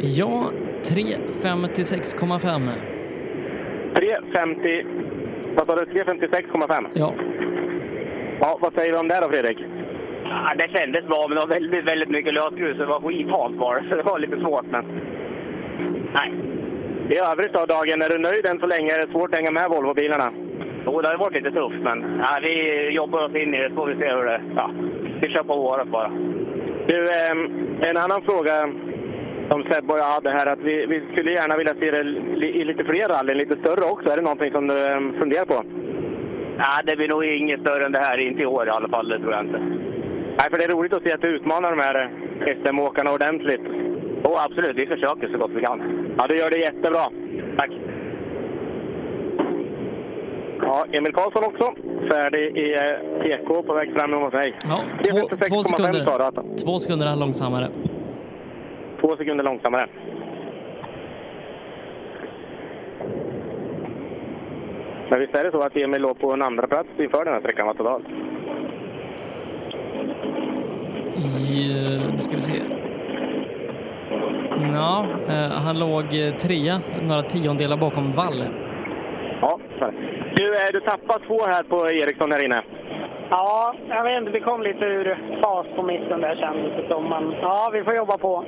Ja, 0.00 0.44
3.56,5. 0.82 2.70
3.50... 3.94 4.86
Vad 5.56 5.66
sa 5.66 5.76
du? 5.76 5.84
3.56,5? 5.84 6.86
Ja. 6.94 7.12
Ja, 8.40 8.58
vad 8.60 8.74
säger 8.74 8.92
du 8.92 8.98
om 8.98 9.08
det 9.08 9.20
då 9.20 9.28
Fredrik? 9.28 9.58
Ja, 10.30 10.52
det 10.58 10.78
kändes 10.78 11.04
bra, 11.06 11.26
men 11.28 11.34
det 11.36 11.46
var 11.46 11.54
väldigt, 11.54 11.84
väldigt 11.84 12.08
mycket 12.08 12.34
lösgrus. 12.34 12.78
Det 12.78 12.86
var 12.86 13.00
skithalt 13.00 13.56
bara, 13.56 13.76
så 13.76 13.96
det 13.96 14.02
var 14.02 14.18
lite 14.18 14.40
svårt. 14.40 14.66
Men... 14.70 14.84
Nej. 16.14 16.32
I 17.10 17.18
övrigt 17.32 17.52
då, 17.52 17.66
Dagen, 17.66 18.02
är 18.02 18.08
du 18.08 18.18
nöjd 18.18 18.46
än 18.46 18.60
så 18.60 18.66
länge? 18.66 18.94
Är 18.94 19.06
det 19.06 19.12
svårt 19.12 19.30
att 19.32 19.38
hänga 19.38 19.50
med 19.50 19.70
Volvo-bilarna? 19.70 20.28
Jo, 20.86 21.00
det 21.00 21.08
har 21.08 21.18
varit 21.18 21.34
lite 21.34 21.50
tufft, 21.50 21.82
men 21.82 21.98
ja, 22.18 22.38
vi 22.42 22.54
jobbar 22.90 23.24
oss 23.24 23.34
in 23.34 23.54
i 23.54 23.58
det 23.62 23.68
så 23.68 23.74
får 23.74 23.86
vi 23.86 23.94
se 23.94 24.08
hur 24.14 24.24
det... 24.24 24.40
Ja, 24.56 24.70
vi 25.20 25.28
kör 25.28 25.42
på 25.42 25.54
året 25.54 25.88
bara. 25.88 26.10
Du, 26.86 26.98
ehm, 27.10 27.40
en 27.80 27.96
annan 27.96 28.22
fråga 28.22 28.54
som 29.50 29.64
Sebbe 29.64 29.92
och 29.92 29.98
jag 29.98 30.10
hade 30.16 30.30
här, 30.30 30.46
att 30.46 30.58
vi, 30.58 30.86
vi 30.86 31.02
skulle 31.12 31.32
gärna 31.32 31.56
vilja 31.56 31.74
se 31.74 31.90
det 31.90 32.00
i 32.46 32.64
lite 32.64 32.84
fler 32.84 33.08
rallyn, 33.08 33.38
lite 33.38 33.56
större 33.56 33.90
också. 33.92 34.10
Är 34.10 34.16
det 34.16 34.22
någonting 34.22 34.52
som 34.52 34.66
du 34.66 34.86
ehm, 34.86 35.18
funderar 35.18 35.44
på? 35.44 35.62
Nej, 36.56 36.80
det 36.84 36.96
blir 36.96 37.08
nog 37.08 37.24
inget 37.24 37.60
större 37.60 37.84
än 37.84 37.92
det 37.92 37.98
här, 37.98 38.18
inte 38.18 38.42
i 38.42 38.46
år 38.46 38.66
i 38.66 38.70
alla 38.70 38.88
fall, 38.88 39.08
det 39.08 39.18
tror 39.18 39.32
jag 39.32 39.44
inte. 39.44 39.60
Nej, 40.38 40.46
för 40.50 40.58
det 40.58 40.64
är 40.64 40.68
roligt 40.76 40.92
att 40.92 41.02
se 41.02 41.12
att 41.12 41.20
du 41.20 41.28
utmanar 41.28 41.70
de 41.76 41.82
här 41.82 42.10
SM-åkarna 42.62 43.12
ordentligt. 43.12 43.60
Jo, 44.24 44.34
absolut. 44.36 44.76
Vi 44.76 44.86
försöker 44.86 45.28
så 45.28 45.38
gott 45.38 45.50
vi 45.54 45.60
kan. 45.60 46.06
Ja, 46.18 46.26
du 46.28 46.36
gör 46.36 46.50
det 46.50 46.58
jättebra. 46.58 47.04
Tack. 47.58 47.70
Ja, 50.60 50.84
Emil 50.92 51.12
Karlsson 51.12 51.44
också. 51.44 51.74
Färdig 52.10 52.56
i 52.58 52.74
eh, 52.74 52.80
TK 53.22 53.62
på 53.66 53.74
väg 53.74 53.92
fram 53.98 54.14
emot 54.14 54.32
mig. 54.32 54.54
Ja, 54.64 54.80
två, 55.10 55.18
två 55.20 55.36
3.56,5 55.36 55.62
sa 55.62 55.76
du 55.88 55.92
sekunder, 55.92 56.20
att- 56.28 56.58
två 56.64 56.78
sekunder 56.78 57.16
långsammare. 57.16 57.68
Två 59.00 59.16
sekunder 59.16 59.44
långsammare. 59.44 59.86
Men 65.10 65.20
visst 65.20 65.34
är 65.34 65.44
det 65.44 65.50
så 65.50 65.60
att 65.60 65.76
Emil 65.76 66.02
låg 66.02 66.18
på 66.20 66.32
en 66.32 66.42
andra 66.42 66.66
plats 66.66 66.88
inför 66.98 67.24
den 67.24 67.34
här 67.34 67.40
sträckan 67.40 67.66
va, 67.66 67.74
totalt? 67.74 68.04
I, 71.50 71.70
eh, 71.70 72.14
nu 72.14 72.20
ska 72.20 72.36
vi 72.36 72.42
se. 72.42 72.60
Ja, 74.74 75.06
eh, 75.28 75.50
han 75.50 75.78
låg 75.78 76.04
eh, 76.04 76.34
trea, 76.34 76.80
några 77.02 77.22
tiondelar 77.22 77.76
bakom 77.76 78.12
Wall. 78.12 78.44
Ja. 79.40 79.58
Du, 80.36 80.54
eh, 80.54 80.68
du 80.72 80.80
tappade 80.80 81.26
två 81.26 81.38
här 81.46 81.62
på 81.62 81.76
Eriksson 81.90 82.32
här 82.32 82.44
inne. 82.44 82.62
Ja, 83.30 83.74
jag 83.88 84.04
vet 84.04 84.18
inte. 84.20 84.30
Vi 84.30 84.40
kom 84.40 84.62
lite 84.62 84.84
ur 84.84 85.18
fas 85.42 85.66
på 85.76 85.82
mitten 85.82 86.20
där 86.20 86.36
kändes 86.36 86.72
det 86.76 86.88
som. 86.88 87.04
Men 87.08 87.34
ja, 87.42 87.70
vi 87.72 87.84
får 87.84 87.94
jobba 87.94 88.18
på. 88.18 88.44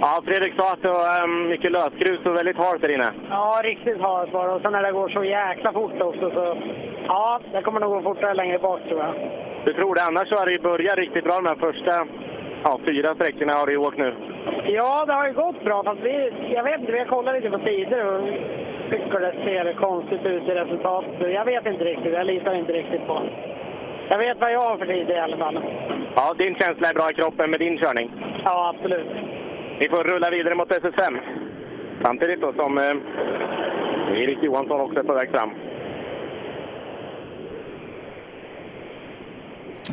Ja, 0.00 0.22
Fredrik 0.24 0.54
sa 0.58 0.72
att 0.72 0.82
det 0.82 0.88
var 0.88 1.48
mycket 1.48 1.72
lösgrus 1.72 2.26
och 2.26 2.36
väldigt 2.36 2.56
halt 2.56 2.82
där 2.82 2.94
inne. 2.94 3.10
Ja, 3.30 3.60
riktigt 3.64 4.00
halt 4.00 4.32
var 4.32 4.48
det. 4.48 4.54
Och 4.54 4.62
sen 4.62 4.72
när 4.72 4.82
det 4.82 4.92
går 4.92 5.08
så 5.08 5.24
jäkla 5.24 5.72
fort 5.72 6.00
också 6.00 6.30
så... 6.30 6.56
Ja, 7.06 7.40
det 7.52 7.62
kommer 7.62 7.80
nog 7.80 7.90
gå 7.92 8.02
fortare 8.02 8.34
längre 8.34 8.58
bak 8.58 8.80
tror 8.88 9.00
jag. 9.00 9.14
Du 9.66 9.72
tror 9.72 9.94
det? 9.94 10.02
Annars 10.02 10.28
så 10.28 10.36
har 10.36 10.46
det 10.46 10.62
börjat 10.62 10.98
riktigt 10.98 11.24
bra 11.24 11.36
de 11.36 11.46
här 11.46 11.62
första 11.66 11.94
ja, 12.64 12.80
fyra 12.84 13.14
sträckorna 13.14 13.52
har 13.52 13.66
du 13.66 13.76
åkt 13.76 13.98
nu. 13.98 14.14
Ja, 14.78 15.04
det 15.06 15.12
har 15.12 15.26
ju 15.28 15.32
gått 15.32 15.64
bra. 15.64 15.84
Fast 15.84 16.00
vi, 16.00 16.32
jag 16.56 16.64
vet 16.64 16.80
inte, 16.80 16.92
vi 16.92 16.98
har 16.98 17.06
kollat 17.06 17.34
lite 17.34 17.50
på 17.50 17.58
sidor 17.58 18.02
och 18.12 18.22
tycker 18.90 19.20
det 19.20 19.34
ser 19.44 19.72
konstigt 19.72 20.26
ut 20.26 20.48
i 20.48 20.54
resultatet. 20.62 21.32
Jag 21.32 21.44
vet 21.44 21.66
inte 21.66 21.84
riktigt. 21.84 22.12
Jag 22.12 22.26
litar 22.26 22.54
inte 22.54 22.72
riktigt 22.72 23.06
på 23.06 23.22
Jag 24.08 24.18
vet 24.18 24.40
vad 24.40 24.52
jag 24.52 24.60
har 24.60 24.76
för 24.78 24.86
tid 24.86 25.10
i 25.10 25.18
alla 25.18 25.36
fall. 25.36 25.58
Ja, 26.16 26.34
din 26.38 26.54
känsla 26.54 26.88
är 26.88 26.94
bra 26.94 27.10
i 27.10 27.14
kroppen 27.14 27.50
med 27.50 27.60
din 27.60 27.78
körning. 27.78 28.10
Ja, 28.44 28.74
absolut. 28.74 29.10
Vi 29.78 29.88
får 29.88 30.04
rulla 30.04 30.30
vidare 30.30 30.54
mot 30.54 30.70
SS5. 30.70 31.18
Samtidigt 32.02 32.40
då 32.40 32.52
som 32.52 32.78
eh, 32.78 34.22
Erik 34.22 34.42
Johansson 34.42 34.80
också 34.80 34.98
är 34.98 35.04
på 35.04 35.14
väg 35.14 35.30
fram. 35.30 35.50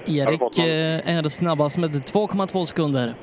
Erik 0.06 0.60
eh, 0.60 1.17
är 1.17 1.29
snabbast 1.29 1.77
med 1.77 1.89
2,2 1.89 2.65
sekunder. 2.65 3.15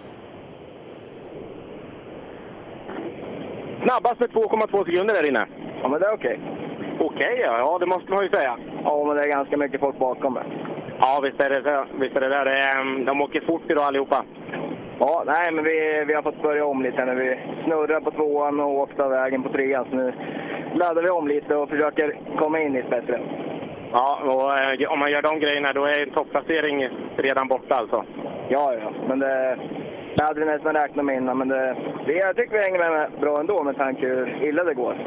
Snabbast 3.82 4.20
med 4.20 4.30
2,2 4.30 4.84
sekunder 4.84 5.14
där 5.14 5.28
inne. 5.28 5.46
Ja, 5.82 5.88
men 5.88 6.00
det 6.00 6.06
är 6.06 6.14
okej. 6.14 6.40
Okej, 7.00 7.38
ja. 7.40 7.58
ja, 7.58 7.78
det 7.78 7.86
måste 7.86 8.10
man 8.10 8.24
ju 8.24 8.30
säga. 8.30 8.58
Ja, 8.84 9.04
men 9.06 9.16
det 9.16 9.22
är 9.22 9.28
ganska 9.28 9.56
mycket 9.56 9.80
folk 9.80 9.98
bakom 9.98 10.34
mig. 10.34 10.44
Ja, 11.00 11.20
visst 11.22 11.40
är 11.40 11.50
det 11.50 11.62
så. 11.62 11.84
Visst 12.00 12.16
är 12.16 12.20
det 12.20 12.28
där. 12.28 12.46
Eh, 12.46 13.04
De 13.06 13.20
åker 13.20 13.40
fort 13.40 13.70
idag 13.70 13.84
allihopa. 13.84 14.24
Ja, 14.98 15.22
nej, 15.26 15.52
men 15.52 15.64
vi, 15.64 16.04
vi 16.06 16.14
har 16.14 16.22
fått 16.22 16.42
börja 16.42 16.66
om 16.66 16.82
lite 16.82 17.04
när 17.04 17.14
vi 17.14 17.38
snurrar 17.64 18.00
på 18.00 18.10
tvåan 18.10 18.60
och 18.60 18.78
åkte 18.78 19.04
av 19.04 19.10
vägen 19.10 19.42
på 19.42 19.48
trean. 19.48 19.86
Så 19.90 19.96
nu 19.96 20.12
laddar 20.74 21.02
vi 21.02 21.10
om 21.10 21.28
lite 21.28 21.56
och 21.56 21.68
försöker 21.68 22.18
komma 22.38 22.60
in 22.60 22.72
lite 22.72 22.88
bättre. 22.88 23.20
Ja, 23.92 24.18
och 24.24 24.60
eh, 24.60 24.92
om 24.92 24.98
man 24.98 25.10
gör 25.10 25.22
de 25.22 25.40
grejerna 25.40 25.72
då 25.72 25.84
är 25.84 26.02
en 26.02 26.10
topplacering 26.10 26.88
redan 27.16 27.48
borta 27.48 27.74
alltså. 27.74 28.04
Ja, 28.48 28.74
ja, 28.74 28.92
men 29.08 29.18
det, 29.18 29.58
det 30.16 30.22
hade 30.22 30.44
nästan 30.44 30.74
räknat 30.74 31.04
med 31.04 31.16
innan. 31.16 31.38
Men 31.38 31.48
det, 31.48 31.76
det, 32.06 32.12
jag 32.12 32.36
tycker 32.36 32.52
vi 32.52 32.64
hänger 32.64 32.90
med 32.90 33.10
bra 33.20 33.40
ändå 33.40 33.62
med 33.62 33.76
tanke 33.76 34.06
hur 34.06 34.44
illa 34.48 34.64
det 34.64 34.74
går. 34.74 34.96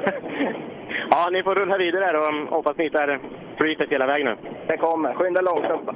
Ja, 1.12 1.30
ni 1.32 1.44
får 1.44 1.56
rulla 1.56 1.78
vidare 1.78 2.18
och 2.18 2.34
mm, 2.34 2.48
hoppas 2.48 2.78
ni 2.78 2.84
hittar 2.84 3.20
flytet 3.58 3.90
hela 3.90 4.08
vägen 4.08 4.26
nu. 4.26 4.36
Det 4.68 4.78
kommer. 4.78 5.14
Skynda 5.14 5.42
långsamt. 5.42 5.90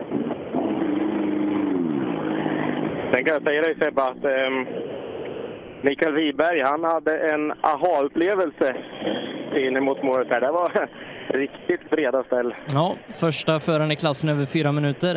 Sen 3.12 3.26
kan 3.26 3.34
jag 3.34 3.44
säga 3.44 3.62
dig 3.62 3.76
Sebbe 3.76 4.04
att 4.04 4.26
eh, 4.26 4.50
Mikael 5.82 6.14
Wiberg, 6.14 6.62
han 6.62 6.84
hade 6.84 7.18
en 7.18 7.52
aha-upplevelse 7.52 8.76
in 9.56 9.84
mot 9.84 10.04
målet 10.04 10.28
här. 10.30 10.42
Det 10.42 10.52
var 10.52 10.72
riktigt 11.30 11.90
breda 11.90 12.24
ställ. 12.24 12.56
Ja, 12.74 12.96
första 13.20 13.60
föraren 13.60 13.92
i 13.92 13.96
klassen 13.96 14.30
över 14.30 14.46
fyra 14.46 14.72
minuter. 14.72 15.16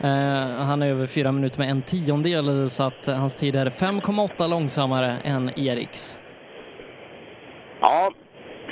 Eh, 0.00 0.64
han 0.66 0.82
är 0.82 0.90
över 0.90 1.06
fyra 1.06 1.32
minuter 1.32 1.58
med 1.58 1.70
en 1.70 1.82
tiondel 1.82 2.70
så 2.70 2.82
att 2.82 3.06
hans 3.06 3.34
tid 3.34 3.56
är 3.56 3.66
5,8 3.66 4.48
långsammare 4.48 5.16
än 5.24 5.58
Eriks. 5.58 6.18
Ja, 7.80 8.10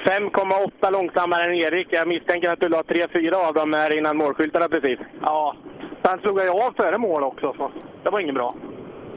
5,8 0.06 0.92
långsammare 0.92 1.44
än 1.44 1.54
Erik. 1.54 1.86
Jag 1.90 2.08
misstänker 2.08 2.52
att 2.52 2.60
du 2.60 2.68
la 2.68 2.82
3-4 2.82 3.48
av 3.48 3.54
dem 3.54 3.72
här 3.72 3.98
innan 3.98 4.16
målskyltarna 4.16 4.68
precis. 4.68 4.98
Ja, 5.22 5.56
sen 6.02 6.18
slog 6.18 6.40
jag 6.40 6.62
av 6.62 6.72
före 6.76 6.98
mål 6.98 7.22
också, 7.22 7.54
så 7.58 7.70
det 8.02 8.10
var 8.10 8.20
inget 8.20 8.34
bra. 8.34 8.54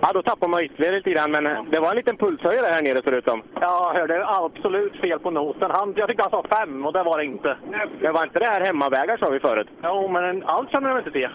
Ja, 0.04 0.12
då 0.14 0.22
tappar 0.22 0.48
man 0.48 0.64
ytterligare 0.64 0.96
lite 0.96 1.10
grann, 1.10 1.32
men 1.32 1.44
det 1.44 1.80
var 1.80 1.90
en 1.90 1.96
liten 1.96 2.18
pulshöjare 2.18 2.66
här 2.74 2.82
nere 2.82 3.02
det 3.02 3.18
ut 3.18 3.26
som. 3.26 3.42
Jag 3.60 3.94
hörde 3.94 4.28
absolut 4.28 4.96
fel 4.96 5.20
på 5.20 5.32
noten. 5.32 5.72
Han, 5.74 5.94
jag 5.98 6.08
tyckte 6.08 6.24
han 6.24 6.32
sa 6.32 6.58
fem 6.58 6.86
och 6.86 6.94
det 6.94 7.04
var 7.04 7.18
det 7.18 7.26
inte. 7.26 7.58
Men 8.02 8.14
var 8.14 8.24
inte 8.24 8.40
det 8.40 8.52
här 8.52 8.66
hemmavägar 8.66 9.18
sa 9.18 9.30
vi 9.30 9.40
förut? 9.40 9.68
Jo, 9.84 10.08
men 10.08 10.44
allt 10.44 10.72
känner 10.72 10.90
jag 10.90 11.00
inte 11.00 11.12
till. 11.12 11.30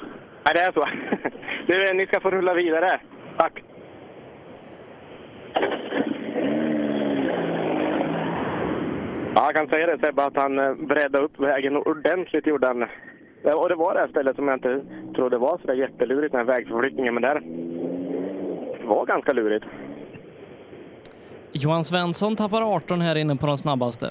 Nej, 0.44 0.54
det 0.54 0.60
är 0.60 0.72
så. 0.72 0.88
Du, 1.66 1.94
ni 1.94 2.06
ska 2.06 2.20
få 2.20 2.30
rulla 2.30 2.54
vidare. 2.54 3.00
Tack. 3.36 3.62
Ja, 9.34 9.42
jag 9.44 9.54
kan 9.54 9.68
säga 9.68 9.86
det 9.86 10.06
Sebbe, 10.06 10.24
att 10.24 10.36
han 10.36 10.58
eh, 10.58 10.74
breddade 10.74 11.24
upp 11.24 11.40
vägen 11.40 11.76
ordentligt 11.76 12.46
gjorde 12.46 12.66
han. 12.66 12.86
Ja, 13.42 13.56
Och 13.56 13.68
det 13.68 13.74
var 13.74 13.94
det 13.94 14.00
här 14.00 14.08
stället 14.08 14.36
som 14.36 14.48
jag 14.48 14.56
inte 14.56 14.80
trodde 15.14 15.38
var 15.38 15.58
så 15.58 15.66
där 15.66 15.74
jättelurigt, 15.74 16.32
den 16.32 16.46
här 16.46 16.54
vägförflyttningen. 16.54 17.14
Men 17.14 17.22
där 17.22 17.34
det 17.34 17.40
var 18.86 19.06
ganska 19.06 19.32
lurigt. 19.32 19.64
Johan 21.52 21.84
Svensson 21.84 22.36
tappar 22.36 22.62
18 22.62 23.00
här 23.00 23.16
inne 23.16 23.36
på 23.36 23.46
de 23.46 23.58
snabbaste. 23.58 24.10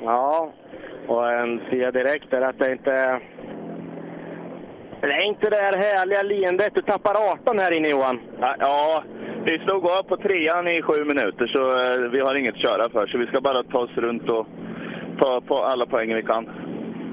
Ja, 0.00 0.52
och 1.06 1.32
en 1.32 1.60
ser 1.70 1.92
direkt 1.92 2.32
är 2.32 2.40
att 2.40 2.58
det 2.58 2.72
inte... 2.72 3.20
Det 5.00 5.12
är 5.12 5.22
inte 5.22 5.50
det 5.50 5.56
här 5.56 5.76
härliga 5.76 6.22
leendet. 6.22 6.74
Du 6.74 6.82
tappar 6.82 7.32
18 7.32 7.58
här 7.58 7.76
inne 7.76 7.88
Johan. 7.88 8.20
Ja, 8.58 9.02
vi 9.44 9.58
slog 9.58 9.86
av 9.86 10.02
på 10.02 10.16
trean 10.16 10.68
i 10.68 10.82
sju 10.82 11.04
minuter 11.04 11.46
så 11.46 11.62
eh, 11.68 12.10
vi 12.10 12.20
har 12.20 12.34
inget 12.34 12.54
att 12.54 12.60
köra 12.60 12.88
för. 12.90 13.06
Så 13.06 13.18
vi 13.18 13.26
ska 13.26 13.40
bara 13.40 13.62
ta 13.62 13.78
oss 13.78 13.96
runt 13.96 14.28
och 14.28 14.46
ta 15.18 15.40
på 15.40 15.54
alla 15.54 15.86
poäng 15.86 16.14
vi 16.14 16.22
kan. 16.22 16.50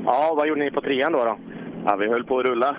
Ja, 0.05 0.33
vad 0.37 0.47
gjorde 0.47 0.63
ni 0.63 0.71
på 0.71 0.81
trean 0.81 1.11
då? 1.11 1.23
då? 1.23 1.37
Ja, 1.85 1.95
vi 1.95 2.07
höll 2.07 2.23
på 2.23 2.39
att 2.39 2.45
rulla. 2.45 2.75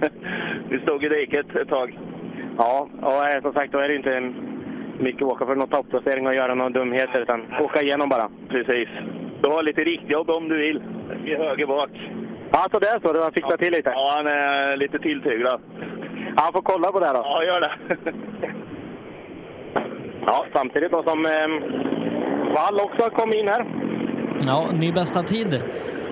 vi 0.68 0.80
stod 0.80 1.04
i 1.04 1.08
diket 1.08 1.56
ett 1.56 1.68
tag. 1.68 1.98
Ja, 2.58 2.88
och 3.02 3.28
eh, 3.28 3.42
som 3.42 3.52
sagt 3.52 3.72
då 3.72 3.78
är 3.78 3.88
det 3.88 3.96
inte 3.96 4.32
mycket 4.98 5.22
att 5.22 5.28
åka 5.32 5.46
för 5.46 5.54
någon 5.54 5.68
topplacering 5.68 6.26
och 6.26 6.34
göra 6.34 6.54
några 6.54 6.70
dumheter 6.70 7.20
utan 7.22 7.44
åka 7.60 7.82
igenom 7.82 8.08
bara. 8.08 8.30
Precis. 8.48 8.88
Du 9.42 9.50
har 9.50 9.62
lite 9.62 9.80
riktjobb 9.84 10.30
om 10.30 10.48
du 10.48 10.56
vill. 10.58 10.82
I 11.24 11.34
höger 11.34 11.66
bak. 11.66 11.90
Ja, 12.52 12.66
så 12.72 12.78
det 12.78 12.86
är 12.88 13.00
så. 13.00 13.12
Du 13.12 13.20
har 13.20 13.30
fixat 13.30 13.60
till 13.60 13.72
lite? 13.72 13.90
Ja, 13.90 14.12
han 14.16 14.26
är 14.26 14.76
lite 14.76 14.98
tilltyglad. 14.98 15.60
Ja, 16.36 16.50
får 16.52 16.62
kolla 16.62 16.92
på 16.92 17.00
det 17.00 17.06
då. 17.12 17.20
Ja, 17.24 17.44
gör 17.44 17.60
det. 17.60 17.72
ja, 20.26 20.44
samtidigt 20.52 20.90
då 20.92 21.02
som 21.02 21.26
eh, 21.26 21.48
Wall 22.54 22.80
också 22.80 23.02
har 23.02 23.10
kommit 23.10 23.36
in 23.36 23.48
här. 23.48 23.64
Ja, 24.46 24.66
ny 24.72 24.92
bästa 24.92 25.22
tid. 25.22 25.62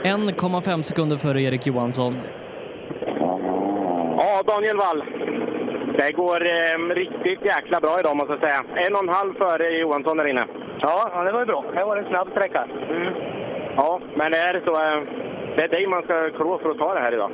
1,5 0.02 0.83
sekunder 0.83 1.16
före 1.16 1.42
Erik 1.42 1.66
Johansson. 1.66 2.16
Ja, 4.18 4.42
Daniel 4.46 4.76
Wall. 4.76 5.04
Det 5.98 6.12
går 6.12 6.40
eh, 6.46 6.94
riktigt 6.94 7.44
jäkla 7.44 7.80
bra 7.80 8.00
idag 8.00 8.16
måste 8.16 8.33
jag 8.33 8.40
säga. 8.40 8.87
En 8.87 8.94
och 8.94 9.02
en 9.02 9.16
halv 9.18 9.35
före 9.35 9.70
Johansson 9.70 10.16
där 10.16 10.26
inne. 10.26 10.44
Ja, 10.80 11.11
ja 11.12 11.24
det 11.24 11.33
var 11.33 11.40
ju 11.40 11.46
bra. 11.46 11.64
Det 11.74 11.85
var 11.85 11.96
en 11.96 12.09
snabb 12.09 12.28
sträcka. 12.30 12.68
Mm. 12.90 13.14
Ja, 13.76 14.00
men 14.14 14.33
det 14.33 14.38
är 14.38 14.62
så. 14.64 14.72
Eh, 14.83 15.02
det 15.57 15.62
är 15.62 15.68
dig 15.68 15.87
man 15.87 16.02
ska 16.02 16.30
klå 16.30 16.59
för 16.59 16.70
att 16.70 16.78
ta 16.78 16.94
det 16.94 17.00
här 17.00 17.12
idag. 17.12 17.30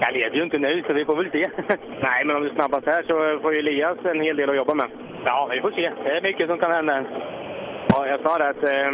Jag 0.00 0.12
leder 0.12 0.36
ju 0.36 0.42
inte 0.42 0.58
nu, 0.58 0.82
så 0.86 0.92
vi 0.92 1.04
får 1.04 1.16
väl 1.16 1.30
se. 1.30 1.48
Nej, 2.00 2.24
men 2.24 2.36
om 2.36 2.42
du 2.42 2.48
är 2.48 2.54
snabbast 2.54 2.86
här 2.86 3.02
så 3.02 3.40
får 3.42 3.52
ju 3.54 3.58
Elias 3.58 3.98
en 4.04 4.20
hel 4.20 4.36
del 4.36 4.50
att 4.50 4.56
jobba 4.56 4.74
med. 4.74 4.86
Ja, 5.24 5.48
vi 5.52 5.60
får 5.60 5.70
se. 5.70 5.90
Det 6.04 6.10
är 6.10 6.22
mycket 6.22 6.48
som 6.48 6.58
kan 6.58 6.72
hända. 6.72 7.04
Ja, 7.88 8.06
jag 8.06 8.20
sa 8.20 8.38
det 8.38 8.48
att 8.48 8.64
eh, 8.64 8.92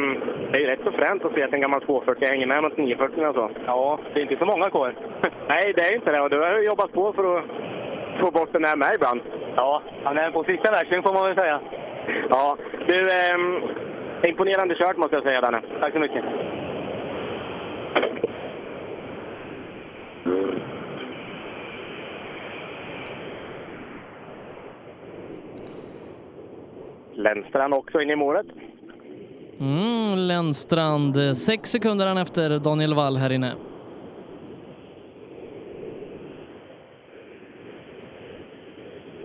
det 0.53 0.63
är 0.63 0.67
rätt 0.67 0.85
så 0.85 0.93
fränt 0.93 1.25
att 1.25 1.35
se 1.35 1.43
att 1.43 1.53
en 1.53 1.61
gammal 1.61 1.81
240 1.81 2.29
hänger 2.31 2.47
med 2.47 2.63
mot 2.63 2.77
940 2.77 3.27
och 3.27 3.35
så. 3.35 3.51
Ja, 3.67 3.99
det 4.15 4.21
är 4.21 4.23
inte 4.23 4.37
så 4.37 4.47
många 4.47 4.71
kvar. 4.71 4.95
Nej, 5.49 5.73
det 5.77 5.83
är 5.83 5.95
inte 5.95 6.13
det. 6.13 6.21
Och 6.21 6.31
du 6.31 6.41
har 6.41 6.59
ju 6.59 6.67
jobbat 6.67 6.93
på 6.93 7.13
för 7.13 7.39
att 7.39 7.45
få 8.21 8.31
bort 8.31 8.53
den 8.53 8.65
här 8.65 8.77
med 8.77 8.95
ibland. 8.95 9.21
Ja, 9.57 9.83
han 10.05 10.19
är 10.19 10.31
på 10.31 10.45
sista 10.45 10.71
växling 10.71 11.03
får 11.03 11.13
man 11.13 11.27
väl 11.27 11.35
säga. 11.37 11.61
Ja, 12.31 12.57
du, 12.87 12.95
eh, 12.95 14.31
imponerande 14.31 14.75
kört 14.75 14.97
måste 14.97 15.17
jag 15.17 15.25
säga 15.25 15.41
Danne. 15.41 15.63
Tack 15.81 15.93
så 15.93 15.99
mycket. 15.99 16.25
Lennstrand 27.15 27.75
också 27.75 28.01
in 28.01 28.11
i 28.11 28.17
målet. 28.17 28.47
Mm, 29.61 30.19
Lennstrand, 30.19 31.37
sex 31.37 31.71
sekunder 31.71 32.23
efter 32.23 32.59
Daniel 32.59 32.95
Wall 32.95 33.17
här 33.17 33.33
inne. 33.33 33.53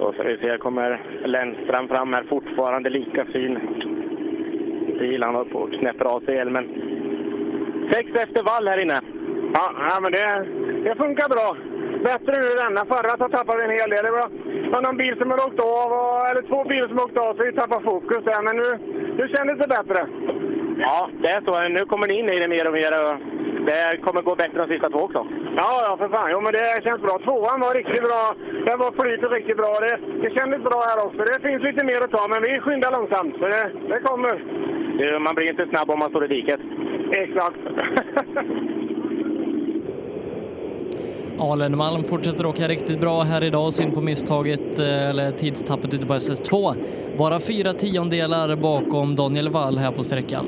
Då 0.04 0.14
ska 0.14 0.24
vi 0.24 0.38
se, 0.38 0.58
kommer 0.58 1.02
Lennstrand 1.26 1.90
fram 1.90 2.14
här, 2.14 2.24
fortfarande 2.24 2.90
lika 2.90 3.26
fin 3.26 3.60
bil. 5.00 5.24
Han 5.24 5.36
har 5.36 5.46
på 5.46 5.60
och 5.60 5.74
knäpper 5.74 6.06
av 6.06 6.20
sig 6.20 6.36
hjälmen. 6.36 6.66
Sex 7.92 8.08
efter 8.24 8.44
Wall 8.44 8.68
här 8.68 8.84
inne. 8.84 9.00
Ja, 9.54 9.66
ja 9.90 10.00
men 10.02 10.12
det, 10.12 10.28
det 10.84 10.96
funkar 10.96 11.30
bra. 11.36 11.58
Bättre 12.10 12.34
nu 12.42 12.50
denna. 12.64 12.86
Förra 12.94 13.14
så 13.18 13.30
tappade 13.30 13.58
vi 13.58 13.64
en 13.64 13.80
hel 13.80 13.90
del. 13.90 14.06
Det 14.06 14.12
var, 14.20 14.30
var 14.74 14.82
någon 14.82 14.98
bil 14.98 15.16
som 15.18 15.30
hade 15.32 15.44
åkt 15.44 15.60
av, 15.60 15.90
och, 16.00 16.30
eller 16.30 16.42
två 16.50 16.64
bilar 16.64 16.88
som 16.88 17.00
åkte 17.06 17.20
av, 17.20 17.34
så 17.36 17.44
vi 17.44 17.54
tappade 17.54 17.84
fokus 17.84 18.24
där. 18.30 18.42
Men 18.48 18.56
nu, 18.62 18.70
nu 19.20 19.24
kändes 19.36 19.58
det 19.62 19.74
bättre. 19.78 20.00
Ja, 20.86 21.10
det 21.22 21.30
är 21.36 21.42
så. 21.42 21.54
Nu 21.78 21.86
kommer 21.86 22.08
ni 22.08 22.20
in 22.20 22.30
i 22.30 22.40
det 22.40 22.54
mer 22.56 22.68
och 22.68 22.78
mer. 22.80 22.94
Och 23.04 23.14
det 23.66 23.98
kommer 24.06 24.22
gå 24.22 24.36
bättre 24.36 24.58
de 24.64 24.68
sista 24.74 24.90
två 24.90 25.00
också. 25.08 25.22
Ja, 25.62 25.72
ja, 25.86 25.92
för 25.98 26.10
fan. 26.10 26.30
Jo, 26.34 26.40
men 26.42 26.54
det 26.54 26.84
känns 26.86 27.02
bra. 27.06 27.16
Tvåan 27.26 27.60
var 27.66 27.74
riktigt 27.80 28.04
bra. 28.10 28.24
Det 28.68 28.76
var 28.84 28.92
flytet 29.00 29.32
riktigt 29.32 29.58
bra. 29.58 29.72
Det, 29.86 29.96
det 30.24 30.30
kändes 30.38 30.62
bra 30.70 30.80
här 30.90 31.00
också. 31.06 31.22
Det 31.32 31.40
finns 31.48 31.64
lite 31.64 31.86
mer 31.86 32.00
att 32.04 32.12
ta, 32.18 32.24
men 32.34 32.42
vi 32.48 32.60
skyndar 32.60 32.92
långsamt. 32.98 33.36
Så 33.40 33.46
det, 33.54 33.64
det 33.92 34.00
kommer. 34.00 34.34
Du, 35.00 35.20
man 35.20 35.36
blir 35.36 35.50
inte 35.50 35.68
snabb 35.72 35.90
om 35.90 36.00
man 36.00 36.10
står 36.10 36.26
i 36.26 36.28
diket. 36.28 36.62
Exakt. 37.12 37.62
Alen 41.40 41.78
Malm 41.78 42.04
fortsätter 42.04 42.46
åka 42.46 42.68
riktigt 42.68 43.00
bra 43.00 43.22
här 43.22 43.44
idag, 43.44 43.74
synd 43.74 43.94
på 43.94 44.02
misstaget 44.02 44.80
eh, 44.80 45.10
eller 45.10 45.32
tidstappet 45.32 45.94
ute 45.94 46.06
på 46.06 46.14
SS2. 46.14 46.76
Bara 47.18 47.40
fyra 47.40 47.74
tiondelar 47.74 48.56
bakom 48.56 49.16
Daniel 49.16 49.50
Wall 49.50 49.78
här 49.78 49.92
på 49.92 50.04
sträckan. 50.04 50.46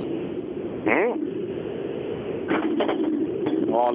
Mm. 0.86 1.26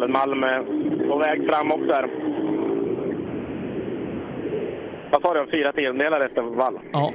Alenmalm 0.01 0.45
är 0.45 0.63
på 1.09 1.19
väg 1.19 1.47
fram 1.47 1.73
också 1.73 1.93
här. 1.93 2.09
Vad 5.11 5.23
sa 5.23 5.35
du, 5.35 5.51
fyra 5.51 5.73
tiondelar 5.73 6.21
efter 6.21 6.43
Wall? 6.43 6.79
Ja. 6.93 7.13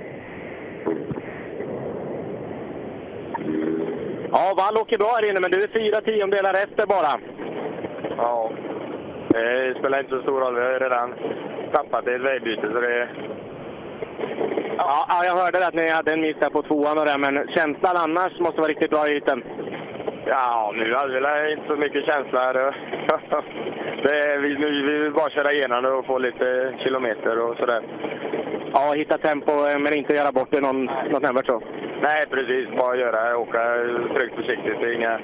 Ja, 4.31 4.53
Wall 4.57 4.77
åker 4.77 4.97
bra 4.97 5.07
här 5.15 5.29
inne, 5.29 5.39
men 5.39 5.51
du 5.51 5.63
är 5.63 5.67
fyra 5.67 6.01
tiondelar 6.01 6.53
efter 6.53 6.87
bara. 6.87 7.19
Ja, 8.17 8.51
det 9.29 9.75
spelar 9.79 9.99
inte 9.99 10.15
så 10.15 10.21
stor 10.21 10.39
roll. 10.39 10.55
Vi 10.55 10.61
har 10.61 10.71
ju 10.71 10.79
redan 10.79 11.13
tappat 11.73 12.07
ett 12.07 12.21
vägbyte, 12.21 12.67
så 12.73 12.79
det... 12.81 13.07
Ja, 14.77 15.05
ja, 15.09 15.25
jag 15.25 15.33
hörde 15.33 15.67
att 15.67 15.73
ni 15.73 15.89
hade 15.89 16.13
en 16.13 16.21
miss 16.21 16.37
här 16.41 16.49
på 16.49 16.61
tvåan 16.61 16.97
och 16.97 17.05
det, 17.05 17.17
men 17.17 17.47
känslan 17.55 17.97
annars 17.97 18.39
måste 18.39 18.61
vara 18.61 18.71
riktigt 18.71 18.91
bra 18.91 19.07
i 19.07 19.15
ytan. 19.15 19.43
Ja, 20.25 20.73
nu 20.75 20.93
hade 20.95 21.43
vi 21.43 21.51
inte 21.51 21.67
så 21.67 21.75
mycket 21.75 22.05
känsla. 22.05 22.53
det, 24.03 24.37
vi, 24.37 24.57
nu, 24.57 24.81
vi 24.91 24.97
vill 24.97 25.13
bara 25.13 25.29
köra 25.29 25.51
igenom 25.51 25.85
och 25.85 26.05
få 26.05 26.17
lite 26.17 26.73
kilometer 26.83 27.39
och 27.39 27.57
sådär. 27.57 27.83
Ja, 28.73 28.93
hitta 28.95 29.17
tempo, 29.17 29.51
eh, 29.51 29.79
men 29.79 29.97
inte 29.97 30.13
göra 30.13 30.31
bort 30.31 30.47
det 30.51 30.61
någon, 30.61 30.85
något 30.85 31.23
nämnvärt 31.23 31.45
så. 31.45 31.61
Nej, 32.01 32.25
precis. 32.29 32.69
Bara 32.79 32.95
göra, 32.95 33.37
åka 33.37 33.61
tryggt 34.15 34.35
försiktigt. 34.35 34.79
Det 34.81 34.87
är 34.87 34.93
inga, 34.93 35.19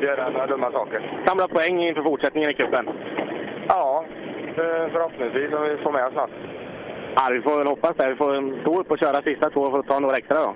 göra 0.00 0.30
några 0.30 0.46
dumma 0.46 0.72
saker. 0.72 1.22
Samla 1.26 1.48
poäng 1.48 1.82
inför 1.82 2.02
fortsättningen 2.02 2.50
i 2.50 2.54
cupen. 2.54 2.88
Ja, 3.68 4.04
eh, 4.46 4.92
förhoppningsvis 4.92 5.52
om 5.52 5.62
vi 5.62 5.76
får 5.76 5.92
med 5.92 6.06
oss 6.06 6.14
något. 6.14 6.30
Ja, 7.16 7.28
vi 7.30 7.42
får 7.42 7.58
väl 7.58 7.66
hoppas 7.66 7.96
det. 7.96 8.08
Vi 8.08 8.16
får 8.16 8.60
stå 8.60 8.80
upp 8.80 8.90
och 8.90 8.98
köra 8.98 9.22
sista 9.22 9.50
två 9.50 9.60
och 9.60 9.72
få 9.72 9.82
ta 9.82 9.98
några 9.98 10.16
extra 10.16 10.36
då. 10.36 10.54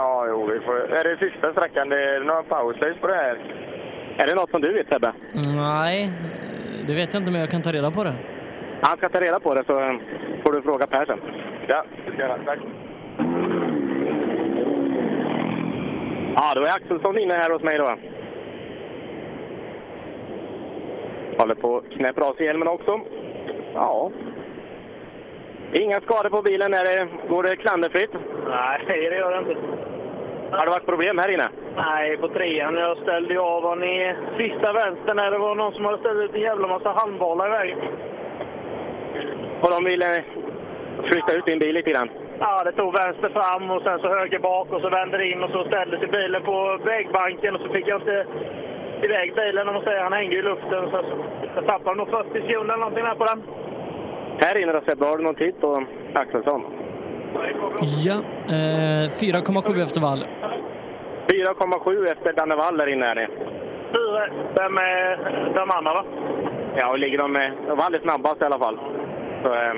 Ja, 0.00 0.26
jo, 0.28 0.46
vi 0.46 0.60
får... 0.60 0.76
Är 0.92 1.04
det 1.04 1.16
sista 1.16 1.52
sträckan? 1.52 1.88
Det 1.88 2.14
är 2.14 2.20
några 2.20 2.42
pausdays 2.42 2.98
på 3.00 3.06
det 3.06 3.14
här? 3.14 3.36
Är 4.18 4.26
det 4.26 4.34
något 4.34 4.50
som 4.50 4.60
du 4.60 4.72
vet 4.72 4.88
Sebbe? 4.88 5.12
Nej, 5.56 6.12
det 6.86 6.94
vet 6.94 7.14
jag 7.14 7.20
inte 7.20 7.32
men 7.32 7.40
jag 7.40 7.50
kan 7.50 7.62
ta 7.62 7.72
reda 7.72 7.90
på 7.90 8.04
det. 8.04 8.14
Han 8.82 8.96
ska 8.96 9.08
ta 9.08 9.20
reda 9.20 9.40
på 9.40 9.54
det 9.54 9.64
så 9.66 9.98
får 10.42 10.52
du 10.52 10.62
fråga 10.62 10.86
Per 10.86 11.06
sen. 11.06 11.20
Ja, 11.66 11.84
det 12.06 12.12
ska 12.12 12.22
jag. 12.22 12.38
Tack. 12.46 12.58
Ja, 16.36 16.52
då 16.54 16.60
är 16.60 16.76
Axelsson 16.76 17.18
inne 17.18 17.34
här 17.34 17.50
hos 17.50 17.62
mig 17.62 17.78
då. 17.78 17.96
Håller 21.38 21.54
på 21.54 21.76
att 21.76 21.90
knäppa 21.90 22.24
av 22.24 22.34
sig 22.34 22.46
hjälmen 22.46 22.68
också. 22.68 23.00
Ja. 23.74 24.10
Inga 25.72 26.00
skador 26.00 26.30
på 26.30 26.42
bilen. 26.42 26.74
Är 26.74 26.84
det, 26.84 27.08
går 27.28 27.42
det 27.42 27.56
klanderfritt? 27.56 28.10
Nej, 28.48 28.84
det 28.86 29.16
gör 29.16 29.30
det 29.32 29.38
inte. 29.38 29.56
Har 30.50 30.64
det 30.64 30.70
varit 30.70 30.86
problem 30.86 31.18
här 31.18 31.30
inne? 31.30 31.48
Nej, 31.76 32.16
på 32.16 32.28
trean. 32.28 32.74
Jag 32.74 32.98
ställde 32.98 33.34
ju 33.34 33.40
av 33.40 33.64
och 33.64 33.78
ni 33.78 34.14
sista 34.38 34.72
vänster 34.72 35.14
när 35.14 35.30
det 35.30 35.38
var 35.38 35.54
någon 35.54 35.72
som 35.72 35.84
hade 35.84 35.98
ställt 35.98 36.20
ut 36.20 36.34
en 36.34 36.40
jävla 36.40 36.68
massa 36.68 36.90
handbollar 36.90 37.46
i 37.46 37.50
vägen. 37.50 37.78
Och 39.62 39.70
de 39.70 39.84
ville 39.84 40.24
flytta 41.08 41.32
ut 41.32 41.46
din 41.46 41.58
bil 41.58 41.74
lite 41.74 41.90
grann? 41.90 42.10
Ja, 42.40 42.64
det 42.64 42.72
tog 42.72 42.92
vänster 42.92 43.28
fram 43.28 43.70
och 43.70 43.82
sen 43.82 43.98
så 43.98 44.08
höger 44.08 44.38
bak 44.38 44.72
och 44.72 44.80
så 44.80 44.88
vände 44.88 45.18
det 45.18 45.26
in 45.26 45.42
och 45.42 45.50
så 45.50 45.64
ställde 45.64 45.98
sig 45.98 46.08
bilen 46.08 46.42
på 46.42 46.78
vägbanken 46.84 47.54
och 47.54 47.60
så 47.60 47.68
fick 47.68 47.88
jag 47.88 48.00
inte 48.00 48.26
iväg 49.02 49.34
bilen 49.34 49.68
om 49.68 49.74
man 49.74 49.84
säger. 49.84 50.02
Han 50.02 50.12
hängde 50.12 50.36
i 50.36 50.42
luften 50.42 50.90
så 50.90 51.04
jag 51.54 51.66
tappade 51.66 51.96
nog 51.96 52.10
40 52.10 52.28
sekunder 52.32 52.74
eller 52.74 52.76
någonting 52.76 53.04
där 53.04 53.14
på 53.14 53.24
den. 53.24 53.42
Här 54.40 54.62
inne 54.62 54.72
då 54.72 54.80
Sebbe, 54.86 55.04
har 55.06 55.16
du 55.18 55.24
någon 55.24 55.34
tid 55.34 55.60
på 55.60 55.84
Axelsson? 56.14 56.64
Ja, 58.04 58.14
eh, 58.48 59.10
4,7 59.10 59.82
efter 59.82 60.00
vall. 60.00 60.24
4,7 61.28 62.06
efter 62.12 62.32
Danne 62.32 62.56
Wall 62.56 62.76
där 62.76 62.86
inne 62.86 63.06
är 63.06 63.14
det. 63.14 63.28
Fyra. 63.92 64.28
Vem 64.54 64.78
är 64.78 65.16
de 65.54 65.70
andra 65.70 65.92
då? 65.94 66.04
Ja, 66.76 66.90
och 66.90 66.98
ligger 66.98 67.18
de 67.18 67.32
med... 67.32 67.52
Wall 67.68 67.94
är 67.94 67.98
snabbast 68.00 68.42
i 68.42 68.44
alla 68.44 68.58
fall. 68.58 68.78
Så, 69.42 69.54
eh, 69.54 69.74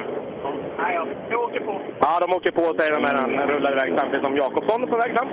Nej, 0.79 0.99
jag, 1.31 1.41
åker 1.43 1.61
på. 1.61 1.81
ja, 2.01 2.19
de 2.21 2.33
åker 2.37 2.51
på 2.51 2.75
säger 2.79 2.95
de 2.95 3.05
här. 3.05 3.15
Han 3.15 3.49
rullar 3.49 3.73
iväg 3.73 3.95
samtidigt 3.99 4.25
som 4.25 4.37
Jakobsson 4.37 4.83
är 4.83 4.87
på 4.87 4.97
väg 4.97 5.13
fram. 5.19 5.29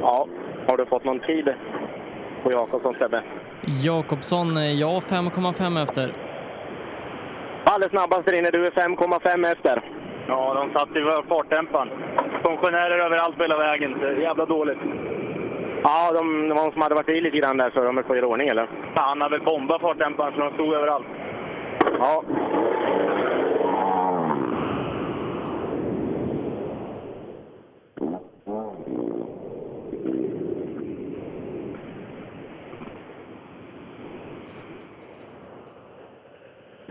Ja, 0.00 0.26
har 0.66 0.76
du 0.76 0.86
fått 0.86 1.04
någon 1.04 1.20
tid 1.20 1.48
på 2.44 2.50
Jakobsson, 2.52 2.94
Sebbe? 2.98 3.22
Jakobsson, 3.84 4.56
eh, 4.56 4.72
ja 4.80 5.00
5,5 5.00 5.82
efter. 5.82 6.12
Alldeles 7.64 7.90
snabbast 7.90 8.24
där 8.26 8.38
inne. 8.38 8.50
Du 8.50 8.66
är 8.66 8.70
5,5 8.70 9.52
efter. 9.52 9.82
Ja, 10.28 10.54
de 10.54 10.78
satt 10.78 10.96
i 10.96 11.28
fartdämparen. 11.28 11.88
Funktionärer 12.42 12.98
överallt 12.98 13.36
på 13.36 13.42
hela 13.42 13.58
vägen. 13.58 13.98
Det 14.00 14.06
är 14.06 14.16
jävla 14.16 14.46
dåligt. 14.46 14.78
Ja, 15.82 16.12
de, 16.12 16.48
det 16.48 16.54
var 16.54 16.62
någon 16.62 16.72
som 16.72 16.82
hade 16.82 16.94
varit 16.94 17.08
i 17.08 17.20
lite 17.20 17.38
grann 17.38 17.56
där 17.56 17.70
så 17.70 17.84
de 17.84 17.98
är 17.98 18.02
på 18.02 18.16
i 18.16 18.22
ordning, 18.22 18.48
eller? 18.48 18.68
Han 18.94 19.20
har 19.20 19.30
väl 19.30 19.40
bombat 19.40 19.80
fartdämparen 19.80 20.32
så 20.34 20.40
de 20.40 20.50
stod 20.54 20.74
överallt. 20.74 21.06
Ja. 21.98 22.22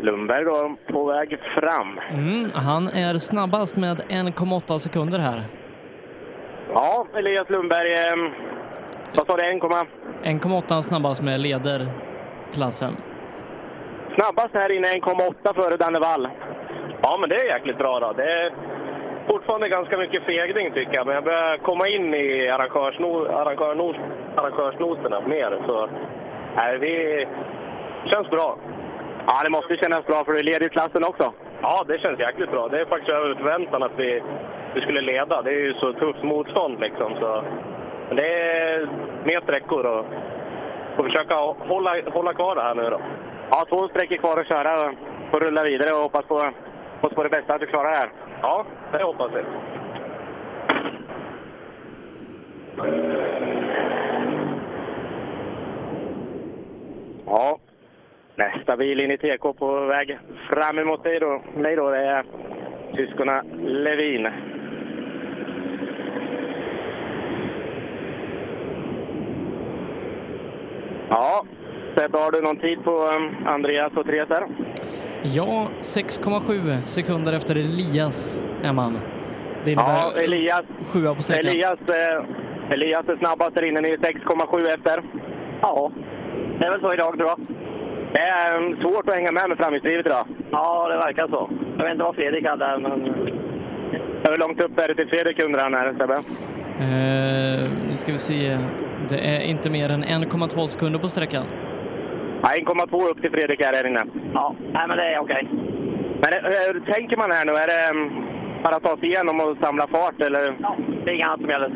Lundberg 0.03 0.43
då 0.45 0.75
på 0.93 1.05
väg 1.05 1.39
fram. 1.55 1.99
Mm, 2.09 2.51
han 2.53 2.87
är 2.87 3.17
snabbast 3.17 3.77
med 3.77 3.97
1,8 4.09 4.77
sekunder 4.77 5.19
här. 5.19 5.43
Ja, 6.73 7.07
Elias 7.15 7.49
Lundberg. 7.49 7.89
Eh, 7.93 8.31
vad 9.15 9.27
sa 9.27 9.37
du? 9.37 9.43
1, 9.43 9.61
1,8 9.63 10.81
snabbast 10.81 11.21
med 11.23 11.39
leder 11.39 11.87
klassen. 12.53 12.93
snabbast 14.15 14.53
här 14.53 14.75
inne 14.75 14.87
1,8 14.87 15.53
före 15.53 15.77
Danne 15.77 15.99
Wall. 15.99 16.27
Ja, 17.01 17.17
men 17.19 17.29
det 17.29 17.35
är 17.35 17.45
jäkligt 17.45 17.77
bra 17.77 17.99
då. 17.99 18.13
Det 18.13 18.31
är 18.31 18.53
fortfarande 19.27 19.69
ganska 19.69 19.97
mycket 19.97 20.23
fegning 20.23 20.71
tycker 20.73 20.93
jag, 20.93 21.05
men 21.05 21.15
jag 21.15 21.23
börjar 21.23 21.57
komma 21.57 21.87
in 21.87 22.13
i 22.13 22.49
arrangörsno, 22.49 23.25
arrangörsnoterna 24.37 25.21
mer. 25.27 25.61
Så 25.67 25.89
nej, 26.55 26.77
vi 26.77 27.25
känns 28.09 28.29
bra. 28.29 28.57
Ja, 29.27 29.43
det 29.43 29.49
måste 29.49 29.77
kännas 29.77 30.05
bra 30.05 30.23
för 30.25 30.33
du 30.33 30.43
leder 30.43 30.69
klassen 30.69 31.03
också. 31.03 31.33
Ja, 31.61 31.83
det 31.87 31.99
känns 31.99 32.19
jäkligt 32.19 32.51
bra. 32.51 32.67
Det 32.67 32.81
är 32.81 32.85
faktiskt 32.85 33.11
över 33.11 33.35
förväntan 33.35 33.83
att 33.83 33.91
vi, 33.97 34.23
vi 34.75 34.81
skulle 34.81 35.01
leda. 35.01 35.41
Det 35.41 35.51
är 35.51 35.59
ju 35.59 35.73
så 35.73 35.93
tufft 35.93 36.23
motstånd 36.23 36.79
liksom. 36.79 37.15
Så. 37.19 37.43
Men 38.07 38.15
det 38.17 38.27
är 38.27 38.89
mer 39.23 39.41
sträckor 39.41 39.85
och 39.85 40.05
får 40.95 41.03
försöka 41.03 41.35
hålla, 41.73 41.95
hålla 42.11 42.33
kvar 42.33 42.55
det 42.55 42.61
här 42.61 42.75
nu 42.75 42.89
då. 42.89 43.01
Ja, 43.51 43.65
två 43.69 43.87
sträckor 43.87 44.15
kvar 44.17 44.39
att 44.39 44.47
köra. 44.47 44.73
och 44.73 44.93
Får 45.31 45.39
rulla 45.39 45.63
vidare 45.63 45.95
och 45.95 46.01
hoppas 46.01 46.25
på, 46.25 46.35
hoppas 47.01 47.15
på 47.15 47.23
det 47.23 47.29
bästa 47.29 47.53
att 47.53 47.61
du 47.61 47.67
klarar 47.67 47.91
det 47.91 47.97
här. 47.97 48.09
Ja, 48.41 48.65
det 48.91 49.03
hoppas 49.03 49.31
jag. 49.33 49.45
Ja, 57.25 57.57
nästa 58.35 58.77
bil 58.77 58.99
in 58.99 59.11
i 59.11 59.17
TK 59.17 59.53
på 59.53 59.85
väg 59.85 60.19
fram 60.51 60.79
emot 60.79 61.03
dig 61.03 61.19
då. 61.19 61.41
mig 61.55 61.75
då, 61.75 61.89
det 61.89 61.97
är 61.97 62.25
syskonen 62.95 63.45
Levin. 63.63 64.27
Ja, 71.09 71.45
Sebbe, 71.95 72.17
har 72.17 72.31
du 72.31 72.41
någon 72.41 72.57
tid 72.57 72.83
på 72.83 72.91
um, 72.91 73.47
Andreas 73.47 73.93
och 73.93 74.05
Therese 74.05 74.29
här? 74.29 74.47
Ja, 75.23 75.67
6,7 75.81 76.81
sekunder 76.81 77.33
efter 77.33 77.55
Elias 77.55 78.43
är 78.63 78.73
man. 78.73 78.99
Det 79.63 79.71
innebär 79.71 79.89
Ja, 79.89 80.13
Elias, 80.23 80.61
sjua 80.93 81.15
på. 81.15 81.33
Elias, 81.33 81.79
eh, 81.79 82.25
Elias 82.71 83.09
är 83.09 83.17
snabbast 83.17 83.55
där 83.55 83.63
inne. 83.63 83.81
Ni 83.81 83.89
är 83.89 83.97
6,7 83.97 84.73
efter. 84.73 85.03
Ja, 85.61 85.91
det 86.59 86.65
är 86.65 86.71
väl 86.71 86.81
så 86.81 86.93
idag 86.93 87.17
tror 87.17 87.29
jag. 87.29 87.39
Det 88.13 88.19
är 88.19 88.57
um, 88.57 88.77
svårt 88.81 89.07
att 89.07 89.15
hänga 89.15 89.31
med 89.31 89.49
med 89.49 89.57
framhjulsdrivet 89.57 90.05
idag. 90.05 90.25
Ja, 90.51 90.87
det 90.89 90.97
verkar 90.97 91.27
så. 91.27 91.49
Jag 91.77 91.83
vet 91.83 91.91
inte 91.91 92.03
vad 92.03 92.15
Fredrik 92.15 92.45
hade, 92.45 92.77
men... 92.79 93.01
Hur 94.23 94.37
långt 94.37 94.61
upp 94.61 94.79
är 94.79 94.87
det 94.87 94.95
till 94.95 95.09
Fredrik 95.09 95.43
undrar 95.43 95.63
han 95.63 95.73
här, 95.73 95.93
Sebbe? 95.99 96.13
Eh, 96.79 97.71
nu 97.89 97.95
ska 97.95 98.11
vi 98.11 98.17
se. 98.17 98.57
Det 99.09 99.19
är 99.35 99.41
inte 99.41 99.69
mer 99.69 99.89
än 99.89 100.03
1,2 100.03 100.65
sekunder 100.67 100.99
på 100.99 101.07
sträckan. 101.07 101.45
Ja, 102.41 102.49
1,2 102.49 103.09
upp 103.09 103.21
till 103.21 103.31
Fredrik 103.31 103.65
här, 103.65 103.73
här 103.73 103.87
inne. 103.87 104.03
Ja, 104.33 104.55
nej, 104.73 104.87
men 104.87 104.97
det 104.97 105.03
är 105.03 105.19
okej. 105.19 105.47
Men 106.21 106.31
hur 106.43 106.93
tänker 106.93 107.17
man 107.17 107.31
här 107.31 107.45
nu? 107.45 107.51
Är 107.51 107.67
det 107.67 107.99
um, 107.99 108.25
bara 108.63 108.79
ta 108.79 108.97
sig 108.97 109.09
igenom 109.09 109.39
och 109.39 109.57
samla 109.61 109.87
fart 109.87 110.21
eller? 110.21 110.55
Ja, 110.59 110.77
det 111.05 111.11
är 111.11 111.15
inget 111.15 111.27
annat 111.27 111.39
som 111.39 111.49
gäller. 111.49 111.71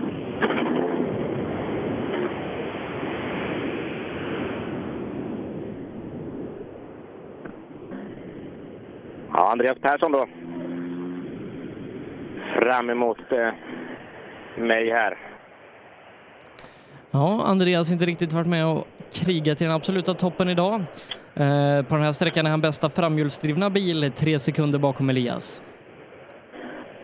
Ja, 9.38 9.52
Andreas 9.52 9.78
Persson 9.82 10.12
då. 10.12 10.26
Fram 12.60 12.89
emot 12.89 13.17
eh, 13.32 13.54
mig 14.63 14.91
här. 14.91 15.17
Ja, 17.12 17.43
Andreas 17.45 17.91
inte 17.91 18.06
riktigt 18.06 18.34
varit 18.34 18.47
med 18.47 18.65
och 18.65 18.88
krigat 19.13 19.62
i 19.62 19.63
den 19.65 19.73
absoluta 19.73 20.13
toppen 20.13 20.50
idag. 20.50 20.73
Eh, 21.34 21.86
på 21.88 21.95
den 21.95 22.04
här 22.04 22.12
sträckan 22.12 22.45
är 22.45 22.50
han 22.50 22.62
bästa 22.62 22.89
framhjulsdrivna 22.89 23.69
bil, 23.69 24.12
tre 24.12 24.39
sekunder 24.39 24.80
bakom 24.80 25.10
Elias. 25.10 25.62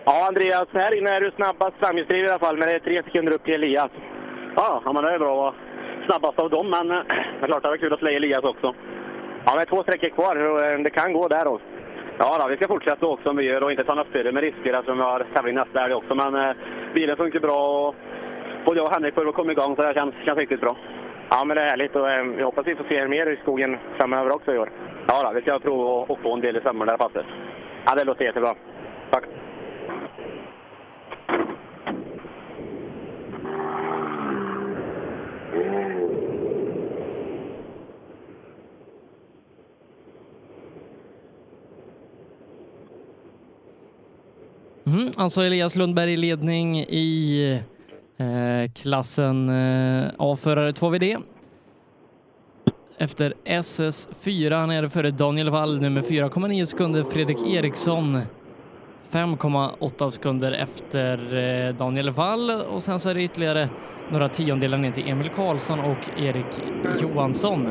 Ja, 0.05 0.27
Andreas, 0.27 0.67
här 0.73 0.97
inne 0.97 1.09
är 1.09 1.21
du 1.21 1.31
snabbast 1.31 1.75
framhjulsdriven 1.79 2.25
i 2.25 2.29
alla 2.29 2.39
fall, 2.39 2.57
men 2.57 2.67
det 2.67 2.75
är 2.75 2.79
tre 2.79 2.95
sekunder 2.95 3.33
upp 3.33 3.43
till 3.43 3.53
Elias. 3.53 3.91
Ja, 4.55 4.81
ja 4.85 4.93
men 4.93 5.03
det 5.03 5.13
är 5.13 5.19
bra 5.19 5.31
att 5.31 5.37
vara 5.37 5.53
snabbast 6.05 6.39
av 6.39 6.49
dem, 6.49 6.69
men 6.69 6.91
eh, 6.91 7.03
det 7.39 7.45
är 7.45 7.47
klart 7.47 7.63
det 7.63 7.69
var 7.69 7.77
kul 7.77 7.93
att 7.93 7.99
slå 7.99 8.09
Elias 8.09 8.43
också. 8.43 8.75
Ja, 9.45 9.55
men 9.55 9.65
två 9.65 9.83
sträckor 9.83 10.09
kvar 10.09 10.35
eh, 10.35 10.79
det 10.83 10.89
kan 10.89 11.13
gå 11.13 11.27
där 11.27 11.45
då. 11.45 11.59
Ja, 12.17 12.37
då, 12.39 12.47
vi 12.49 12.55
ska 12.55 12.67
fortsätta 12.67 13.05
också 13.05 13.23
som 13.23 13.35
vi 13.37 13.43
gör 13.43 13.63
och 13.63 13.71
inte 13.71 13.83
ta 13.83 13.95
några 13.95 14.09
större 14.09 14.31
med 14.31 14.43
risker 14.43 14.73
eftersom 14.73 14.97
vi 14.97 15.03
har 15.03 15.25
tävling 15.33 15.55
nästa 15.55 15.79
helg 15.79 15.93
också. 15.93 16.15
Men 16.15 16.35
eh, 16.35 16.55
bilen 16.93 17.17
funkar 17.17 17.39
bra 17.39 17.87
och 17.87 17.95
både 18.65 18.77
jag 18.79 18.85
och 18.87 18.91
Henrik 18.93 19.15
börjar 19.15 19.31
komma 19.31 19.51
igång 19.51 19.75
så 19.75 19.81
det 19.81 19.93
känns, 19.93 20.15
känns 20.25 20.37
riktigt 20.37 20.61
bra. 20.61 20.75
Ja, 21.29 21.45
men 21.45 21.55
det 21.57 21.63
är 21.63 21.69
härligt 21.69 21.95
och 21.95 22.09
eh, 22.11 22.23
vi 22.23 22.43
hoppas 22.43 22.67
vi 22.67 22.75
får 22.75 22.83
se 22.83 22.95
er 22.95 23.07
mer 23.07 23.27
i 23.31 23.35
skogen 23.37 23.77
framöver 23.97 24.31
också 24.35 24.53
i 24.53 24.57
år. 24.57 24.69
Ja, 25.07 25.23
då, 25.23 25.31
vi 25.35 25.41
ska 25.41 25.59
prova 25.59 26.13
att- 26.13 26.19
få 26.19 26.33
en 26.33 26.41
del 26.41 26.57
i 26.57 26.61
sommar 26.61 26.85
där 26.85 26.97
passet. 26.97 27.25
Ja, 27.85 27.95
det 27.95 28.03
låter 28.03 28.25
jättebra. 28.25 28.53
Tack. 29.09 29.23
Mm, 35.53 36.02
Mm, 44.87 45.11
alltså 45.15 45.41
Elias 45.41 45.75
Lundberg 45.75 46.13
i 46.13 46.17
ledning 46.17 46.79
i 46.79 47.61
eh, 48.17 48.71
klassen 48.81 49.49
eh, 49.49 50.11
A-förare 50.17 50.71
2VD. 50.71 51.17
Efter 52.97 53.33
SS4 53.45 54.55
han 54.55 54.71
är 54.71 54.81
det 54.81 54.89
före 54.89 55.11
Daniel 55.11 55.49
Wall 55.49 55.81
nummer 55.81 56.01
4,9 56.01 56.65
sekunder 56.65 57.03
Fredrik 57.03 57.47
Eriksson 57.47 58.19
5,8 59.11 60.09
sekunder 60.09 60.51
efter 60.51 61.17
eh, 61.67 61.75
Daniel 61.75 62.09
Wall 62.11 62.51
och 62.51 62.83
sen 62.83 62.99
så 62.99 63.09
är 63.09 63.13
det 63.13 63.23
ytterligare 63.23 63.69
några 64.11 64.27
tiondelar 64.27 64.77
ner 64.77 64.91
till 64.91 65.09
Emil 65.09 65.29
Karlsson 65.29 65.79
och 65.79 66.21
Erik 66.21 66.61
Johansson. 67.01 67.67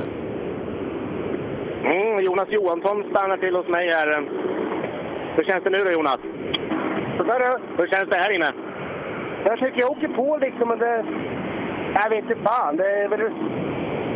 Mm, 1.85 2.25
Jonas 2.25 2.49
Johansson 2.51 3.05
stannar 3.11 3.37
till 3.37 3.55
hos 3.57 3.69
mig 3.69 3.91
här. 3.93 4.29
Hur 5.37 5.45
känns 5.45 5.65
det 5.65 5.71
nu 5.71 5.79
då 5.85 5.91
Jonas? 5.91 6.19
Hur 7.23 7.87
känns 7.87 8.09
det 8.09 8.17
här 8.17 8.33
inne? 8.37 8.53
Jag 9.45 9.59
tycker 9.59 9.81
jag 9.81 9.91
åker 9.91 10.09
på 10.09 10.39
liksom, 10.41 10.69
men 10.69 10.79
det... 10.79 11.05
Jag 11.95 12.11
vet 12.11 12.25
inte 12.25 12.43
fan. 12.45 12.77
Det 12.77 13.03
är 13.03 13.09
väl... 13.09 13.31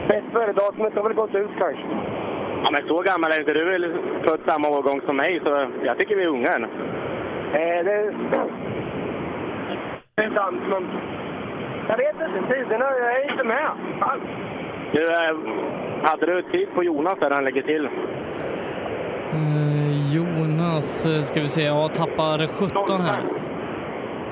Bäst 0.09 0.33
före-datumet 0.33 0.95
har 0.95 1.03
väl 1.03 1.13
gått 1.13 1.35
ut 1.35 1.51
kanske. 1.59 1.83
Ja, 2.65 2.71
men 2.71 2.89
så 2.89 3.03
gammal 3.03 3.33
är 3.33 3.41
inte 3.41 3.53
du, 3.53 3.75
eller 3.75 3.99
född 4.25 4.41
samma 4.47 4.69
årgång 4.69 5.01
som 5.07 5.17
mig, 5.17 5.41
så 5.45 5.71
jag 5.83 5.99
tycker 5.99 6.17
vi 6.17 6.23
är 6.23 6.29
unga 6.29 6.49
än. 6.49 6.65
Eh, 6.65 7.85
det... 7.85 8.15
Det 10.15 10.23
är 10.23 10.27
inte 10.27 10.41
alls 10.41 10.63
någon... 10.71 10.89
Jag 11.89 11.97
vet 11.97 12.15
inte, 12.15 12.55
tiderna, 12.55 12.85
jag 12.99 13.21
är 13.21 13.31
inte 13.33 13.45
med. 13.45 13.71
Fan. 14.01 14.21
Du, 14.93 15.13
eh, 15.13 15.37
hade 16.03 16.27
du 16.27 16.43
tid 16.43 16.69
på 16.75 16.85
Jonas 16.85 17.19
där 17.21 17.31
han 17.31 17.45
lägger 17.45 17.63
till? 17.63 17.89
Eh, 19.33 20.15
Jonas, 20.15 21.07
eh, 21.07 21.23
ska 21.23 21.41
vi 21.41 21.49
se, 21.49 21.63
jag 21.63 21.95
tappar 21.95 22.47
17 22.47 23.01
här. 23.01 23.21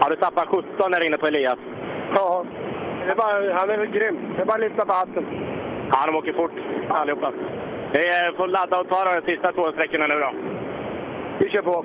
Ja, 0.01 0.09
du 0.11 0.17
tappar 0.17 0.47
17 0.47 0.91
där 0.91 1.07
inne 1.07 1.19
på 1.19 1.27
Elias. 1.27 1.59
Ja, 2.15 2.45
det 3.07 3.11
är 3.11 3.17
bara, 3.17 3.55
han 3.55 3.71
är 3.71 3.79
väl 3.79 3.87
grym. 3.87 4.19
Det 4.37 4.43
är 4.43 4.47
bara 4.47 4.55
att 4.55 4.61
lyfta 4.61 4.85
på 4.87 4.93
hatten. 4.93 5.25
Ja, 5.93 6.07
de 6.07 6.17
åker 6.17 6.33
fort 6.33 6.53
allihopa. 6.89 7.33
Vi 7.93 8.07
eh, 8.07 8.37
får 8.37 8.49
ladda 8.49 8.81
och 8.81 8.89
ta 8.89 9.05
de 9.05 9.33
sista 9.33 9.53
två 9.53 9.73
sträckorna 9.73 10.07
nu 10.07 10.15
då. 10.15 10.33
Vi 11.39 11.51
kör 11.51 11.63
på. 11.63 11.85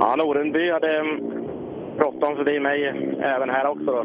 Ja, 0.00 0.16
Norenby 0.16 0.70
hade 0.70 0.98
mm, 0.98 1.31
bråttom 1.96 2.36
förbi 2.36 2.60
mig 2.60 2.84
även 3.20 3.50
här 3.50 3.66
också. 3.66 3.84
Då. 3.84 4.04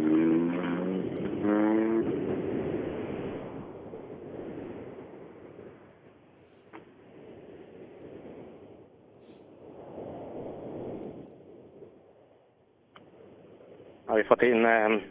har 14.17 14.17
vi 14.17 14.23
fått 14.23 14.41
in 14.41 14.65
eh, 14.65 15.01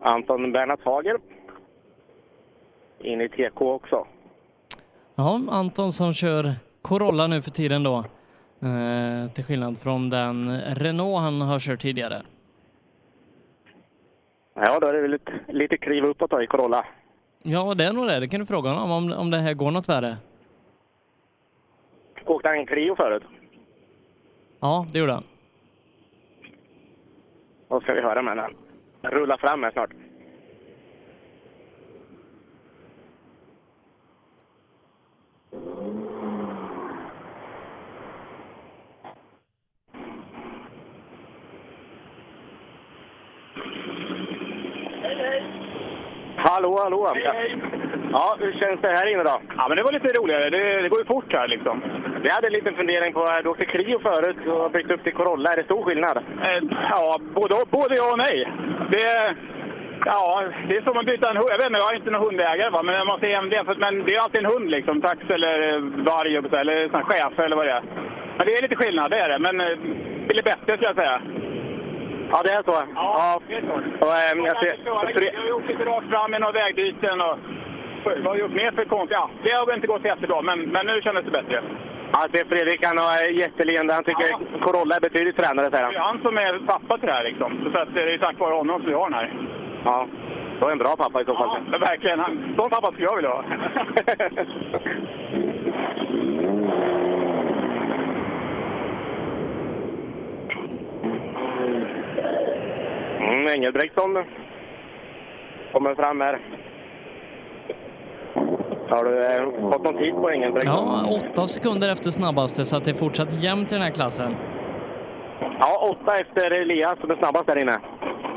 Anton 0.00 0.52
Bernhard 0.52 0.80
Hager 0.84 1.18
in 2.98 3.20
i 3.20 3.28
TK 3.28 3.60
också. 3.62 4.06
Ja, 5.14 5.40
Anton 5.50 5.92
som 5.92 6.12
kör 6.12 6.54
Corolla 6.82 7.26
nu 7.26 7.42
för 7.42 7.50
tiden 7.50 7.82
då. 7.82 8.04
Eh, 8.62 9.30
till 9.32 9.44
skillnad 9.44 9.78
från 9.78 10.10
den 10.10 10.60
Renault 10.60 11.20
han 11.20 11.40
har 11.40 11.58
kört 11.58 11.80
tidigare. 11.80 12.22
Ja, 14.54 14.78
då 14.80 14.86
är 14.86 14.92
det 14.92 15.00
väl 15.00 15.10
lite, 15.10 15.32
lite 15.48 15.76
kliv 15.76 16.04
uppåt 16.04 16.30
då 16.30 16.42
i 16.42 16.46
Corolla. 16.46 16.86
Ja, 17.42 17.74
det 17.74 17.84
är 17.84 17.92
nog 17.92 18.06
det. 18.06 18.20
Det 18.20 18.28
kan 18.28 18.40
du 18.40 18.46
fråga 18.46 18.70
honom 18.70 18.90
om, 18.90 19.12
om 19.12 19.30
det 19.30 19.38
här 19.38 19.54
går 19.54 19.70
något 19.70 19.88
värre. 19.88 20.16
Åkte 22.26 22.48
han 22.48 22.66
Clio 22.66 22.96
förut? 22.96 23.22
Ja, 24.60 24.86
det 24.92 24.98
gjorde 24.98 25.12
han. 25.12 25.24
Då 27.68 27.80
ska 27.80 27.92
vi 27.92 28.00
höra 28.00 28.22
med 28.22 28.36
den. 28.36 28.50
Rulla 29.12 29.38
fram 29.38 29.62
här 29.62 29.70
snart. 29.70 29.90
Hallå, 46.52 46.78
hallå! 46.82 47.00
Ja, 48.12 48.36
hur 48.38 48.52
känns 48.52 48.80
det 48.80 48.88
här 48.88 49.06
inne 49.12 49.22
då? 49.22 49.36
Ja, 49.56 49.64
men 49.68 49.76
det 49.76 49.82
var 49.82 49.92
lite 49.92 50.18
roligare. 50.18 50.50
Det, 50.50 50.82
det 50.82 50.88
går 50.88 50.98
ju 50.98 51.04
fort 51.04 51.32
här 51.32 51.48
liksom. 51.48 51.82
Vi 52.22 52.28
hade 52.30 52.46
en 52.46 52.52
liten 52.52 52.74
fundering 52.74 53.12
på, 53.12 53.20
du 53.42 53.48
åkte 53.48 53.64
Clio 53.64 53.98
förut 53.98 54.36
och 54.46 54.60
har 54.62 54.68
bytt 54.68 54.90
upp 54.90 55.02
till 55.04 55.12
Corolla. 55.12 55.52
Är 55.52 55.56
det 55.56 55.64
stor 55.64 55.82
skillnad? 55.82 56.16
Eh, 56.16 56.60
ja, 56.90 57.18
både, 57.34 57.54
både 57.70 57.96
ja 57.96 58.12
och 58.12 58.18
nej. 58.18 58.38
Det, 58.94 59.36
ja, 60.04 60.44
det 60.68 60.76
är 60.76 60.82
som 60.82 60.98
att 60.98 61.06
byta 61.06 61.30
en 61.30 61.36
hund. 61.36 61.50
Jag 61.52 61.58
vet 61.58 61.68
inte, 61.70 61.80
jag 61.80 61.92
är 61.92 61.96
inte 61.96 62.10
någon 62.10 62.26
hundägare 62.26 62.70
va? 62.70 62.82
men 62.82 63.06
man 63.06 63.20
ser 63.20 63.28
jämfört, 63.28 63.78
men 63.78 64.04
det 64.04 64.14
är 64.14 64.22
alltid 64.22 64.44
en 64.44 64.52
hund 64.54 64.70
liksom. 64.70 65.02
Tax 65.02 65.20
eller 65.36 65.54
eh, 65.68 65.80
varg 66.10 66.36
eller 66.36 66.88
sån 66.88 67.00
här 67.00 67.10
chef 67.10 67.38
eller 67.38 67.56
vad 67.56 67.66
det 67.66 67.72
är. 67.72 67.82
Men 68.36 68.46
det 68.46 68.52
är 68.52 68.62
lite 68.62 68.76
skillnad, 68.76 69.10
det 69.10 69.20
är 69.24 69.28
det. 69.28 69.38
Men 69.38 69.60
eh, 69.60 69.76
det 70.26 70.34
blir 70.34 70.50
bättre 70.52 70.72
skulle 70.72 70.92
jag 70.92 71.02
säga. 71.02 71.20
Ja, 72.32 72.38
det 72.44 72.50
är 72.58 72.62
så? 72.62 72.74
Ja, 72.94 73.40
det 73.48 73.54
är 73.54 73.60
så. 73.60 73.74
Och, 74.06 74.14
ähm, 74.28 74.44
jag 74.48 74.56
ser, 74.62 74.78
Jag 74.84 74.94
har 74.94 75.48
gjort 75.48 75.68
lite 75.68 75.84
rakt 75.84 76.08
fram 76.08 76.34
i 76.34 76.38
några 76.38 76.52
vägbyten 76.52 77.20
och 77.20 77.36
vad 78.04 78.14
har 78.14 78.22
jag 78.24 78.38
gjort 78.38 78.52
mer 78.62 78.70
för 78.72 78.84
konstigt? 78.84 79.18
Ja, 79.20 79.30
det 79.42 79.50
har 79.58 79.66
väl 79.66 79.74
inte 79.74 79.86
gått 79.86 80.04
jättebra, 80.04 80.42
men, 80.42 80.60
men 80.60 80.86
nu 80.86 81.00
kändes 81.02 81.24
det 81.24 81.30
bättre. 81.30 81.62
Ja, 82.12 82.26
det 82.32 82.38
är 82.40 82.44
Fredrik, 82.44 82.84
han 82.86 82.98
har 82.98 83.30
jätteleende. 83.42 83.94
Han 83.94 84.04
tycker 84.04 84.28
Corolla 84.64 84.96
är 84.96 85.00
betydligt 85.00 85.36
tränare, 85.36 85.70
säger 85.70 85.88
Det 85.90 85.94
är 85.96 85.98
han. 85.98 86.06
han 86.06 86.22
som 86.22 86.38
är 86.38 86.58
pappa 86.66 86.98
till 86.98 87.06
det 87.08 87.12
här 87.14 87.24
liksom. 87.24 87.70
Så 87.72 87.78
att 87.78 87.94
det 87.94 88.14
är 88.14 88.18
tack 88.18 88.38
vare 88.38 88.54
honom 88.54 88.80
som 88.80 88.88
vi 88.88 88.94
har 88.94 89.10
den 89.10 89.18
här. 89.18 89.32
Ja, 89.84 90.06
då 90.60 90.66
är 90.66 90.72
en 90.72 90.78
bra 90.78 90.96
pappa 90.96 91.20
i 91.20 91.24
så 91.24 91.34
fall. 91.36 91.58
Ja, 91.72 91.78
verkligen. 91.78 92.20
Han, 92.20 92.54
sån 92.56 92.70
pappa 92.70 92.92
skulle 92.92 93.06
jag 93.06 93.16
vilja 93.16 93.30
ha. 93.30 93.42
Mm, 103.32 103.46
Engelbrektsson 103.48 104.24
kommer 105.72 105.94
fram 105.94 106.20
här. 106.20 106.38
Har 108.88 109.04
du 109.04 109.24
eh, 109.24 109.70
fått 109.70 109.84
någon 109.84 109.98
tid 109.98 110.14
på 110.14 110.30
Engelbrektsson? 110.30 110.74
Ja, 110.74 111.16
åtta 111.16 111.46
sekunder 111.46 111.92
efter 111.92 112.10
snabbaste 112.10 112.64
så 112.64 112.76
att 112.76 112.84
det 112.84 112.90
är 112.90 112.94
fortsatt 112.94 113.32
jämnt 113.42 113.72
i 113.72 113.74
den 113.74 113.84
här 113.84 113.90
klassen. 113.90 114.36
Ja, 115.60 115.88
åtta 115.90 116.18
efter 116.20 116.50
Elias 116.50 116.98
som 117.00 117.10
är 117.10 117.16
snabbast 117.16 117.46
där 117.46 117.58
inne. 117.62 117.76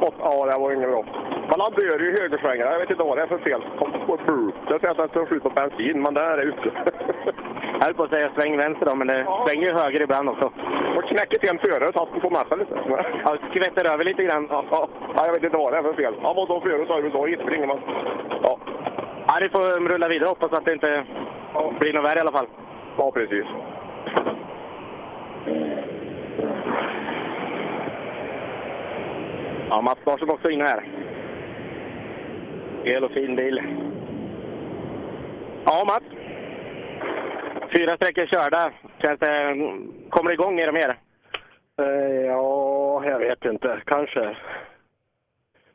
Åtta, 0.01 0.15
ja, 0.19 0.45
det 0.45 0.59
var 0.59 0.71
inget 0.71 0.89
bra. 0.89 1.05
Men 1.49 1.59
han 1.59 1.71
dör 1.71 1.99
ju 1.99 2.09
i 2.09 2.21
högersvängar. 2.21 2.65
Jag 2.71 2.79
vet 2.79 2.89
inte 2.89 3.03
vad 3.03 3.17
det 3.17 3.23
är 3.23 3.27
för 3.27 3.37
fel. 3.37 3.61
Kom 3.79 3.91
på 4.07 4.17
brr. 4.25 4.51
Jag 4.69 4.81
säger 4.81 4.91
att 4.91 4.97
han 4.97 5.09
tar 5.09 5.25
slut 5.25 5.43
på 5.43 5.49
bensin, 5.49 6.01
men 6.01 6.13
där 6.13 6.37
är 6.37 6.43
ute. 6.43 6.71
Jag 7.79 7.85
höll 7.85 7.93
på 7.93 8.03
att 8.03 8.09
säga 8.09 8.29
sväng 8.35 8.57
vänster 8.57 8.85
då, 8.85 8.95
men 8.95 9.07
det 9.07 9.27
svänger 9.47 9.67
ju 9.67 9.73
höger 9.73 10.01
ibland 10.01 10.29
också. 10.29 10.51
Knäcker 11.07 11.37
till 11.39 11.49
en 11.49 11.59
förare 11.59 11.93
så 11.93 11.99
han 11.99 12.21
får 12.21 12.49
sig 12.49 12.57
lite. 12.57 12.75
Ja, 13.23 13.37
skvätter 13.49 13.93
över 13.93 14.03
lite 14.03 14.23
grann. 14.23 14.47
Ja, 14.49 14.65
ja. 14.71 14.87
Ja, 15.15 15.25
jag 15.25 15.33
vet 15.33 15.43
inte 15.43 15.57
vad 15.57 15.73
det 15.73 15.77
är 15.77 15.83
för 15.83 15.93
fel. 15.93 16.13
Han 16.21 16.35
var 16.35 16.45
som 16.45 16.61
förut 16.61 16.87
sa 16.87 16.99
USA, 16.99 17.27
inte 17.27 17.43
springer 17.43 17.67
man. 17.67 17.79
Ja. 18.43 18.59
Ja, 19.27 19.37
ni 19.41 19.49
får 19.49 19.89
rulla 19.89 20.07
vidare. 20.07 20.29
Hoppas 20.29 20.53
att 20.53 20.65
det 20.65 20.73
inte 20.73 21.05
blir 21.79 21.93
något 21.93 22.05
värre 22.05 22.17
i 22.17 22.21
alla 22.21 22.31
fall. 22.31 22.47
Ja, 22.97 23.11
precis. 23.11 23.45
Ja, 29.69 29.81
Mats 29.81 29.99
Larsson 30.05 30.29
också 30.29 30.49
inne 30.49 30.63
här. 30.63 30.83
Hel 32.83 33.03
och 33.03 33.11
fin 33.11 33.35
bil. 33.35 33.61
Ja, 35.65 35.83
Mats. 35.85 36.05
Fyra 37.73 37.95
sträckor 37.95 38.25
körda. 38.25 38.71
Känns 39.01 39.19
det, 39.19 39.55
kommer 40.09 40.29
det 40.29 40.33
igång 40.33 40.55
mer 40.55 40.67
och 40.67 40.73
mer? 40.73 40.97
Eh, 41.79 42.25
ja, 42.25 43.05
jag 43.05 43.19
vet 43.19 43.45
inte. 43.45 43.81
Kanske. 43.85 44.37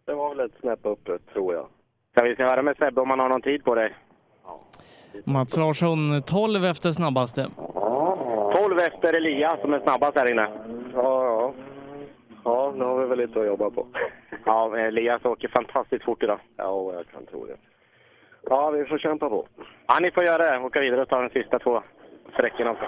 Det 0.04 0.14
var 0.14 0.28
väl 0.34 0.46
ett 0.46 0.60
snäpp 0.60 0.80
uppåt, 0.82 1.32
tror 1.32 1.54
jag. 1.54 1.66
Ska 2.12 2.24
vi 2.24 2.34
ska 2.34 2.44
höra 2.44 2.62
med 2.62 2.76
Sebbe 2.76 3.00
om 3.00 3.10
han 3.10 3.20
har 3.20 3.28
någon 3.28 3.42
tid 3.42 3.64
på 3.64 3.74
dig? 3.74 3.94
Mats 5.24 5.56
Larsson 5.56 6.22
12 6.22 6.64
efter 6.64 6.90
snabbaste. 6.90 7.46
12 8.54 8.78
efter 8.78 9.14
Elias 9.14 9.60
som 9.60 9.74
är 9.74 9.80
snabbast 9.80 10.16
här 10.16 10.30
inne. 10.30 10.48
Ja, 10.94 11.24
ja. 11.24 11.52
Ja, 12.44 12.72
nu 12.76 12.84
har 12.84 13.00
vi 13.00 13.06
väl 13.06 13.18
lite 13.18 13.40
att 13.40 13.46
jobba 13.46 13.70
på. 13.70 13.86
Ja, 14.44 14.78
Elias 14.78 15.24
åker 15.24 15.48
fantastiskt 15.48 16.04
fort 16.04 16.22
idag. 16.22 16.38
Ja, 16.56 16.92
jag 16.94 17.06
kan 17.08 17.26
tro 17.26 17.46
det. 17.46 17.56
Ja, 18.42 18.70
vi 18.70 18.84
får 18.84 18.98
kämpa 18.98 19.28
på. 19.28 19.46
Ja, 19.86 19.98
ni 20.00 20.10
får 20.10 20.24
göra 20.24 20.50
det. 20.50 20.58
Åka 20.66 20.80
vidare 20.80 21.02
och 21.02 21.08
ta 21.08 21.22
de 21.22 21.30
sista 21.30 21.58
två 21.58 21.82
sträckorna 22.32 22.70
också. 22.70 22.86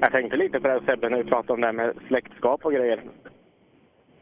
Jag 0.00 0.12
tänkte 0.12 0.36
lite 0.36 0.60
på 0.60 0.68
det 0.68 0.72
här 0.74 0.80
Sebbe 0.86 1.08
när 1.08 1.18
vi 1.18 1.24
pratade 1.24 1.52
om 1.52 1.60
det 1.60 1.66
här 1.66 1.72
med 1.72 1.94
släktskap 2.08 2.64
och 2.64 2.72
grejer. 2.72 3.00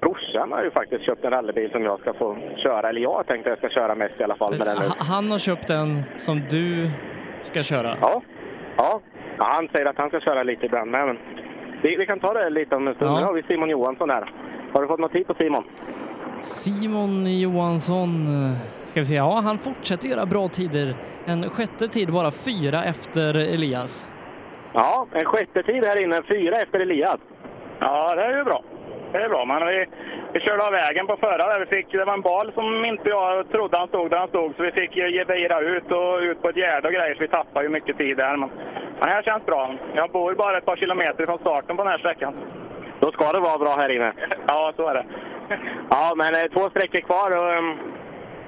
Brorsan 0.01 0.53
har 0.53 0.64
ju 0.64 0.70
faktiskt 0.70 1.05
köpt 1.05 1.25
en 1.25 1.31
rallybil 1.31 1.70
som 1.70 1.83
jag 1.83 2.01
ska 2.01 2.14
få 2.14 2.37
köra, 2.57 2.89
eller 2.89 3.01
jag 3.01 3.27
tänkte 3.27 3.51
jag 3.51 3.59
ska 3.59 3.68
köra 3.68 3.95
mest 3.95 4.20
i 4.20 4.23
alla 4.25 4.37
fall 4.37 4.59
med 4.59 4.66
den 4.66 4.77
nu. 4.79 4.85
Han 4.99 5.31
har 5.31 5.39
köpt 5.39 5.70
en 5.70 6.03
som 6.16 6.41
du 6.51 6.91
ska 7.43 7.62
köra. 7.62 7.97
Ja. 8.01 8.23
Ja, 8.77 9.01
ja 9.43 9.49
han 9.53 9.68
säger 9.68 9.86
att 9.86 9.99
han 9.99 10.09
ska 10.09 10.20
köra 10.20 10.43
lite 10.43 10.66
ibland 10.66 10.90
med. 10.90 11.07
Men 11.07 11.18
vi, 11.82 11.97
vi 11.97 12.07
kan 12.07 12.20
ta 12.20 12.32
det 12.34 12.51
lite 12.51 12.76
om 12.76 12.88
en 12.88 12.95
stund. 12.95 13.11
Ja. 13.11 13.20
Nu 13.20 13.26
har 13.26 13.32
vi 13.32 13.43
Simon 13.43 13.70
Johansson 13.70 14.11
här. 14.11 14.32
Har 14.72 14.82
du 14.82 14.88
fått 14.88 15.01
något 15.01 15.12
tid 15.12 15.26
på 15.26 15.34
Simon? 15.34 15.64
Simon 16.40 17.40
Johansson, 17.40 18.26
eh, 18.26 18.57
ska 18.84 19.01
vi 19.01 19.07
se, 19.07 19.14
ja 19.14 19.40
han 19.45 19.59
fortsätter 19.59 20.09
göra 20.09 20.26
bra 20.26 20.49
tider. 20.49 20.95
En 21.24 21.51
sjätte 21.51 21.88
tid, 21.88 22.12
bara 22.12 22.30
fyra 22.30 22.84
efter 22.84 23.34
Elias. 23.34 24.11
Ja, 24.72 25.07
en 25.12 25.24
sjätte 25.24 25.62
tid 25.62 25.84
här 25.84 26.03
inne, 26.03 26.22
fyra 26.28 26.57
efter 26.57 26.80
Elias. 26.80 27.18
Ja, 27.78 28.14
det 28.14 28.22
är 28.22 28.36
ju 28.36 28.45
bra. 28.45 28.64
Det 29.12 29.18
är 29.18 29.28
bra, 29.28 29.45
men 29.45 29.66
vi, 29.66 29.86
vi 30.33 30.41
körde 30.41 30.66
av 30.66 30.72
vägen 30.72 31.07
på 31.07 31.16
förra. 31.16 31.37
där. 31.37 31.61
Vi 31.61 31.76
fick, 31.76 31.93
det 31.93 32.05
var 32.05 32.14
en 32.14 32.28
bal 32.30 32.53
som 32.55 32.85
inte 32.85 33.09
jag 33.09 33.51
trodde 33.51 33.78
han 33.78 33.89
stod 33.89 34.11
där 34.11 34.18
han 34.18 34.28
stod, 34.28 34.57
så 34.57 34.62
vi 34.62 34.72
fick 34.72 34.97
ju 34.97 35.11
ge 35.11 35.24
vira 35.24 35.61
ut 35.61 35.93
och 35.93 36.18
ut 36.18 36.43
på 36.43 36.49
ett 36.49 36.57
gärde 36.57 36.89
och 36.89 36.95
grejer, 36.95 37.14
så 37.14 37.20
vi 37.20 37.28
tappade 37.28 37.64
ju 37.64 37.68
mycket 37.68 37.99
tid 37.99 38.16
där. 38.16 38.37
Men, 38.37 38.51
men 39.01 39.09
här 39.09 39.22
känns 39.22 39.47
bra. 39.47 39.74
Jag 39.95 40.11
bor 40.11 40.35
bara 40.35 40.59
ett 40.59 40.64
par 40.64 40.76
kilometer 40.76 41.26
från 41.26 41.39
starten 41.39 41.76
på 41.76 41.83
den 41.83 41.93
här 41.93 41.99
sträckan. 41.99 42.35
Då 43.01 43.12
ska 43.12 43.33
det 43.33 43.41
vara 43.41 43.59
bra 43.59 43.74
här 43.78 43.89
inne. 43.89 44.12
Ja, 44.47 44.72
så 44.76 44.89
är 44.89 44.95
det. 44.95 45.05
Ja, 45.91 46.12
men 46.16 46.35
eh, 46.35 46.51
två 46.55 46.70
sträckor 46.70 47.01
kvar 47.01 47.30
och 47.39 47.59
um, 47.59 47.78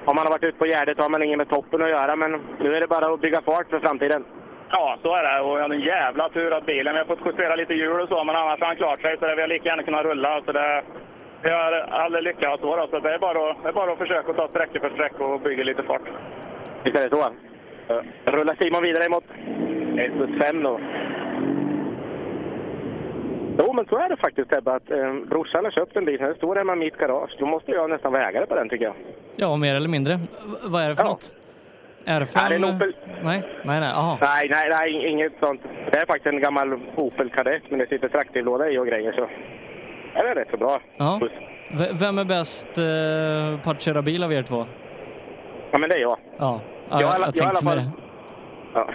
om 0.05 0.15
man 0.15 0.25
har 0.25 0.31
varit 0.31 0.43
ute 0.43 0.57
på 0.57 0.65
Gärdet 0.65 0.99
har 0.99 1.09
man 1.09 1.23
inget 1.23 1.37
med 1.37 1.49
toppen 1.49 1.81
att 1.81 1.89
göra, 1.89 2.15
men 2.15 2.31
nu 2.59 2.73
är 2.73 2.81
det 2.81 2.87
bara 2.87 3.13
att 3.13 3.21
bygga 3.21 3.41
fart 3.41 3.69
för 3.69 3.79
framtiden. 3.79 4.25
Ja, 4.71 4.97
så 5.01 5.15
är 5.15 5.23
det. 5.23 5.41
Och 5.41 5.57
jag 5.57 5.61
hade 5.61 5.75
en 5.75 5.81
jävla 5.81 6.29
tur 6.29 6.53
att 6.53 6.65
bilen, 6.65 6.93
vi 6.93 6.99
har 6.99 7.05
fått 7.05 7.25
justera 7.25 7.55
lite 7.55 7.73
hjul 7.73 8.01
och 8.01 8.09
så, 8.09 8.23
men 8.23 8.35
annars 8.35 8.59
har 8.59 8.67
han 8.67 8.75
klart 8.75 9.01
sig. 9.01 9.17
Så 9.19 9.25
det, 9.25 9.35
vi 9.35 9.41
har 9.41 9.47
lika 9.47 9.69
gärna 9.69 9.83
kunnat 9.83 10.05
rulla. 10.05 10.41
Så 10.45 10.51
det, 10.51 10.83
vi 11.43 11.49
har 11.49 11.71
aldrig 11.89 12.23
lyckats 12.23 12.61
så. 12.61 12.75
Då, 12.75 12.87
så 12.91 12.99
det 12.99 13.13
är, 13.13 13.19
bara 13.19 13.51
att, 13.51 13.63
det 13.63 13.69
är 13.69 13.73
bara 13.73 13.91
att 13.91 13.97
försöka 13.97 14.33
ta 14.33 14.47
sträcka 14.47 14.79
för 14.79 14.89
sträcka 14.89 15.23
och 15.25 15.39
bygga 15.41 15.63
lite 15.63 15.83
fart. 15.83 16.01
Visst 16.83 16.97
är 16.97 17.09
det 17.09 17.15
så? 17.15 17.25
Rullar 18.31 18.55
Simon 18.61 18.83
vidare 18.83 19.09
mot 19.09 19.23
SS5 19.95 20.63
då. 20.63 20.79
Jo, 23.59 23.73
men 23.73 23.85
så 23.85 23.97
är 23.97 24.09
det 24.09 24.17
faktiskt 24.17 24.53
Ebba, 24.53 24.75
att 24.75 24.91
eh, 24.91 25.13
brorsan 25.29 25.63
har 25.65 25.71
köpt 25.71 25.95
en 25.95 26.05
bil. 26.05 26.17
Den 26.19 26.35
står 26.35 26.55
hemma 26.55 26.73
i 26.73 26.75
mitt 26.75 26.97
garage. 26.97 27.35
Då 27.39 27.45
måste 27.45 27.71
jag 27.71 27.89
nästan 27.89 28.11
vara 28.13 28.29
ägare 28.29 28.45
på 28.45 28.55
den 28.55 28.69
tycker 28.69 28.85
jag. 28.85 28.93
Ja, 29.35 29.55
mer 29.55 29.75
eller 29.75 29.89
mindre. 29.89 30.13
V- 30.15 30.57
vad 30.63 30.83
är 30.83 30.89
det 30.89 30.95
för 30.95 31.03
något? 31.03 31.33
R5? 32.05 32.27
Ja, 32.33 32.49
det 32.49 32.55
är 32.55 32.59
en 32.59 32.75
Opel. 32.75 32.95
Nej, 33.23 33.43
nej, 33.63 33.79
nej. 33.79 33.89
Aha. 33.91 34.17
Nej, 34.21 34.47
nej, 34.49 34.67
nej, 34.69 35.07
inget 35.07 35.33
sånt. 35.39 35.61
Det 35.91 35.97
är 35.97 36.05
faktiskt 36.05 36.25
en 36.27 36.39
gammal 36.41 36.79
Opel 36.95 37.29
Kadett, 37.29 37.63
men 37.69 37.79
det 37.79 37.87
sitter 37.89 38.07
traktivlåda 38.09 38.69
i 38.69 38.77
och 38.77 38.87
grejer. 38.87 39.11
Så 39.11 39.27
det 40.23 40.29
är 40.29 40.35
rätt 40.35 40.47
så 40.51 40.57
bra. 40.57 40.79
Ja. 40.97 41.19
V- 41.71 41.89
vem 41.93 42.17
är 42.17 42.25
bäst 42.25 42.77
eh, 42.77 43.63
på 43.63 43.69
att 43.71 43.81
köra 43.81 44.01
bil 44.01 44.23
av 44.23 44.33
er 44.33 44.43
två? 44.43 44.65
Ja, 45.71 45.77
men 45.79 45.89
det 45.89 45.95
är 45.95 45.99
jag. 46.01 46.17
Ja, 46.37 46.59
ja 46.89 47.01
Jag 47.01 47.01
jag, 47.01 47.09
är 47.09 47.13
i 47.13 47.15
alla- 47.15 47.31
jag 47.35 47.45
jag 47.45 47.63
fall- 47.63 47.77
det. 47.77 47.91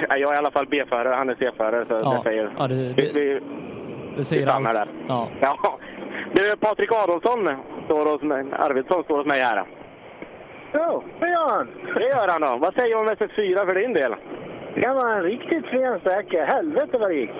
Ja, 0.09 0.17
jag 0.17 0.31
är 0.31 0.35
i 0.35 0.39
alla 0.39 0.51
fall 0.51 0.67
B-förare, 0.71 1.15
han 1.15 1.29
är 1.31 1.35
C-förare. 1.39 1.85
Så 1.89 1.95
Ja, 1.95 2.15
det 2.17 2.23
säger... 2.31 2.51
ja, 2.59 2.69
det- 2.69 2.75
vi, 2.75 2.93
det- 2.93 3.13
vi, 3.21 3.41
Det 4.17 4.25
säger 4.25 4.47
vi 4.47 4.53
allt. 4.53 4.73
där. 4.73 4.87
Ja. 5.09 5.29
Ja. 5.41 5.79
Du, 6.35 6.57
Patrik 6.57 6.91
Adolfsson 6.93 7.49
står 7.85 8.13
hos 8.13 8.23
mig, 8.23 8.45
Arvidsson 8.53 9.05
står 9.05 9.17
hos 9.19 9.27
mig 9.27 9.41
här. 9.41 9.65
Jo, 10.75 11.05
det 11.21 11.29
gör 11.29 11.49
han. 11.49 11.69
Det 11.95 12.07
gör 12.09 12.29
han 12.29 12.41
då. 12.41 12.57
Vad 12.67 12.75
säger 12.75 12.95
du 12.95 13.01
om 13.01 13.07
SS4 13.09 13.67
för 13.67 13.75
din 13.75 13.93
del? 13.93 14.15
Det 14.75 14.89
var 14.89 15.11
en 15.15 15.23
riktigt 15.23 15.67
fin 15.67 15.99
sträcka. 16.01 16.45
Helvete 16.45 16.99
vad 16.99 17.11
det 17.11 17.15
gick. 17.15 17.31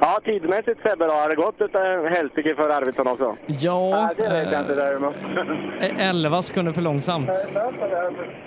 Ja, 0.00 0.20
tidmässigt 0.24 0.80
Sebbe 0.82 1.06
då, 1.06 1.12
har 1.12 1.28
det 1.28 1.36
gått 1.36 1.60
ett 1.60 2.16
helsike 2.16 2.54
för 2.54 2.68
Arvidsson 2.68 3.06
också? 3.08 3.36
Ja, 3.46 4.10
det 4.16 4.22
jag 4.22 4.60
inte 4.60 4.72
eh, 4.72 4.76
däremot. 4.76 5.14
eh, 5.80 6.08
11 6.10 6.42
sekunder 6.42 6.72
för 6.72 6.82
långsamt. 6.82 7.30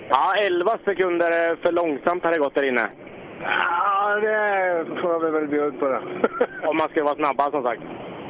Ja, 0.08 0.34
11 0.46 0.70
sekunder 0.84 1.56
för 1.62 1.72
långsamt 1.72 2.24
har 2.24 2.32
det 2.32 2.38
gått 2.38 2.54
där 2.54 2.62
inne. 2.68 2.88
Ja, 3.42 4.14
det 4.20 4.84
får 5.00 5.24
vi 5.24 5.30
väl 5.30 5.46
bjuda 5.48 5.78
på 5.78 5.88
då. 5.88 6.00
Om 6.68 6.76
man 6.76 6.88
ska 6.88 7.04
vara 7.04 7.14
snabbast 7.14 7.50
som 7.50 7.62
sagt. 7.62 7.82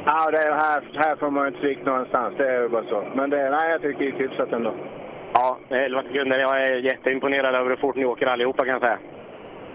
Ja, 0.05 0.31
det 0.31 0.37
är 0.37 0.51
här, 0.53 0.83
här 0.93 1.15
får 1.15 1.29
man 1.31 1.47
inte 1.47 1.59
svikt 1.59 1.85
någonstans. 1.85 2.33
Det 2.37 2.47
är 2.49 2.61
ju 2.61 2.69
bara 2.69 2.83
så. 2.83 3.03
Men 3.15 3.29
det, 3.29 3.49
nej, 3.49 3.71
jag 3.71 3.81
tycker 3.81 3.99
det 3.99 4.05
gick 4.05 4.19
hyfsat 4.19 4.53
ändå. 4.53 4.73
Ja, 5.33 5.57
11 5.69 6.03
sekunder. 6.03 6.39
Jag 6.39 6.61
är 6.61 6.75
jätteimponerad 6.75 7.55
över 7.55 7.69
hur 7.69 7.77
fort 7.77 7.95
ni 7.95 8.05
åker 8.05 8.27
allihopa 8.27 8.65
kan 8.65 8.73
jag 8.73 8.81
säga. 8.81 8.97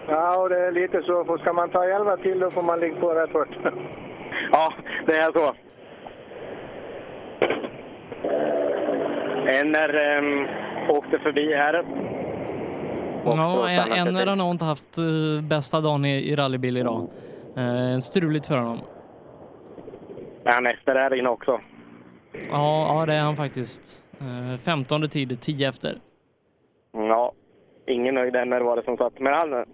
Ja, 0.08 0.36
och 0.42 0.48
det 0.48 0.66
är 0.66 0.72
lite 0.72 1.02
så. 1.02 1.24
För 1.24 1.38
ska 1.38 1.52
man 1.52 1.70
ta 1.70 1.84
11 1.84 2.16
till 2.16 2.38
då 2.40 2.50
får 2.50 2.62
man 2.62 2.80
ligga 2.80 3.00
på 3.00 3.14
rätt 3.14 3.30
fort. 3.30 3.48
Ja, 4.52 4.72
det 5.06 5.16
är 5.16 5.32
så. 5.32 5.54
Enner 9.60 10.18
ähm, 10.18 10.46
åkte 10.88 11.18
förbi 11.18 11.54
här. 11.54 11.84
Ja, 13.24 13.68
Enner 13.96 14.26
har 14.26 14.36
nog 14.36 14.50
inte 14.50 14.64
haft 14.64 14.98
eh, 14.98 15.44
bästa 15.48 15.80
dagen 15.80 16.04
i, 16.04 16.32
i 16.32 16.36
rallybil 16.36 16.76
idag. 16.76 17.08
Eh, 17.56 17.98
struligt 17.98 18.46
för 18.46 18.58
honom. 18.58 18.80
Är 20.44 20.52
han 20.52 20.66
efter 20.66 20.94
där 20.94 21.14
inne 21.14 21.28
också? 21.28 21.60
Ja, 22.50 22.98
ja, 23.00 23.06
det 23.06 23.14
är 23.14 23.20
han 23.20 23.36
faktiskt. 23.36 24.04
Eh, 24.20 24.58
15 24.58 25.08
tid, 25.08 25.40
10 25.40 25.68
efter. 25.68 25.98
Ja, 26.92 27.32
ingen 27.86 28.14
nöjd 28.14 28.36
Enner 28.36 28.60
var 28.60 28.76
det 28.76 28.82
som 28.84 28.96
satt. 28.96 29.18
Men 29.18 29.32
han, 29.32 29.64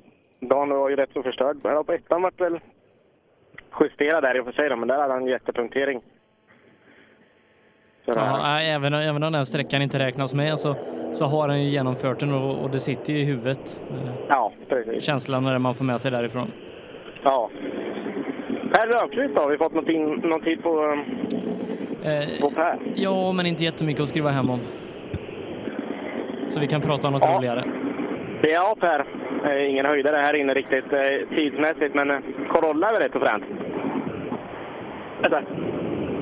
dagen 0.48 0.68
var 0.68 0.88
ju 0.90 0.96
rätt 0.96 1.10
så 1.12 1.22
förstörd. 1.22 1.56
Men 1.62 1.84
på 1.84 1.92
ettan 1.92 2.22
vart 2.22 2.40
väl 2.40 2.60
justerad 3.80 4.22
där 4.22 4.36
i 4.36 4.40
och 4.40 4.44
för 4.44 4.52
sig 4.52 4.68
då, 4.68 4.76
men 4.76 4.88
där 4.88 4.98
hade 4.98 5.12
han 5.12 5.26
jättepunktering. 5.26 6.00
Så 8.04 8.12
Ja, 8.16 8.60
även, 8.60 8.94
även 8.94 9.22
om 9.22 9.32
den 9.32 9.46
sträckan 9.46 9.82
inte 9.82 9.98
räknas 9.98 10.34
med 10.34 10.58
så, 10.58 10.74
så 11.12 11.24
har 11.26 11.48
han 11.48 11.62
ju 11.62 11.68
genomfört 11.70 12.20
den 12.20 12.34
och, 12.34 12.64
och 12.64 12.70
det 12.70 12.80
sitter 12.80 13.12
ju 13.12 13.18
i 13.18 13.24
huvudet. 13.24 13.82
Ja, 14.28 14.52
precis. 14.68 15.04
Känslan 15.04 15.46
är 15.46 15.52
det 15.52 15.58
man 15.58 15.74
får 15.74 15.84
med 15.84 16.00
sig 16.00 16.10
därifrån. 16.10 16.52
Ja. 17.24 17.50
Per 18.72 18.86
Rönnqvist 18.86 19.34
då, 19.34 19.40
har 19.42 19.50
vi 19.50 19.56
fått 19.58 19.74
någon, 19.74 19.84
tid- 19.84 20.24
någon 20.24 20.40
tid 20.40 20.62
på, 20.62 20.98
Eh, 22.04 22.40
på 22.40 22.50
Per? 22.50 22.78
ja, 22.94 23.32
men 23.32 23.46
inte 23.46 23.64
jättemycket 23.64 24.02
att 24.02 24.08
skriva 24.08 24.30
hem 24.30 24.50
om. 24.50 24.60
Så 26.48 26.60
vi 26.60 26.68
kan 26.68 26.80
prata 26.80 27.06
om 27.08 27.12
något 27.14 27.24
Ja. 27.24 27.36
roligare. 27.38 27.64
Ja, 28.42 28.76
Per. 28.80 29.06
Eh, 29.44 29.70
ingen 29.70 29.86
höjdare 29.86 30.16
här 30.16 30.34
inne 30.34 30.54
riktigt 30.54 30.92
eh, 30.92 31.28
tidsmässigt, 31.36 31.94
men 31.94 32.10
eh, 32.10 32.18
Corolla 32.48 32.88
är 32.88 32.92
väl 32.92 33.02
rätt 33.02 33.12
så 33.12 33.20
fränt. 33.20 33.44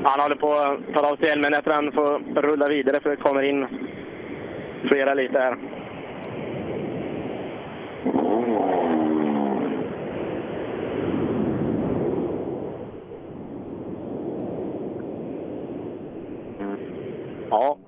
Han 0.04 0.20
håller 0.20 0.36
på 0.36 0.52
att 0.52 0.94
ta 0.94 1.10
av 1.10 1.16
sig 1.16 1.26
hjälmen. 1.26 1.52
Jag 1.52 1.64
tror 1.64 1.74
han 1.74 1.92
får 1.92 2.42
rulla 2.42 2.68
vidare 2.68 3.00
för 3.00 3.10
det 3.10 3.16
kommer 3.16 3.42
in 3.42 3.66
flera 4.88 5.14
lite 5.14 5.38
här. 5.38 5.56
Ja. 17.50 17.78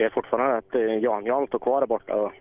Ser 0.00 0.10
fortfarande 0.10 0.56
att 0.56 0.74
eh, 0.74 0.98
Jan-Jan 0.98 1.46
står 1.46 1.58
kvar 1.58 1.80
där 1.80 1.86
borta. 1.86 2.14
Och 2.14 2.32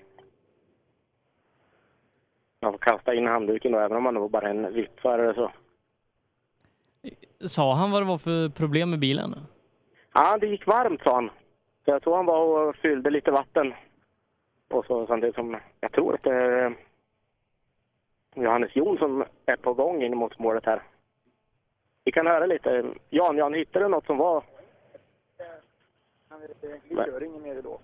man 2.61 2.71
får 2.71 2.79
kasta 2.79 3.13
in 3.13 3.27
handduken 3.27 3.71
då, 3.71 3.79
även 3.79 3.97
om 3.97 4.03
man 4.03 4.13
då 4.13 4.27
bara 4.27 4.45
är 4.45 4.49
en 4.49 4.73
vippförare 4.73 5.33
så. 5.33 5.51
Sa 7.47 7.73
han 7.73 7.91
vad 7.91 8.01
det 8.01 8.05
var 8.05 8.17
för 8.17 8.49
problem 8.49 8.89
med 8.89 8.99
bilen? 8.99 9.35
Ja, 10.13 10.37
det 10.37 10.47
gick 10.47 10.67
varmt 10.67 11.01
sa 11.01 11.15
han. 11.15 11.29
Så 11.85 11.91
jag 11.91 12.01
tror 12.01 12.15
han 12.15 12.25
var 12.25 12.67
och 12.67 12.75
fyllde 12.75 13.09
lite 13.09 13.31
vatten. 13.31 13.73
Och 14.69 14.85
så 14.85 15.07
samtidigt 15.07 15.35
som, 15.35 15.57
jag 15.79 15.91
tror 15.91 16.13
att 16.13 16.23
det 16.23 16.33
är 16.33 16.75
Johannes 18.35 18.75
Jonsson 18.75 19.23
är 19.45 19.55
på 19.55 19.73
gång 19.73 20.03
in 20.03 20.17
mot 20.17 20.39
målet 20.39 20.65
här. 20.65 20.83
Vi 22.03 22.11
kan 22.11 22.27
höra 22.27 22.45
lite. 22.45 22.93
Jan, 23.09 23.37
Jan, 23.37 23.53
hittade 23.53 23.85
du 23.85 23.89
något 23.89 24.05
som 24.05 24.17
var... 24.17 24.43
Vi 26.89 26.95
kör 26.95 27.23
inget 27.23 27.41
mer 27.41 27.55
idag. 27.55 27.79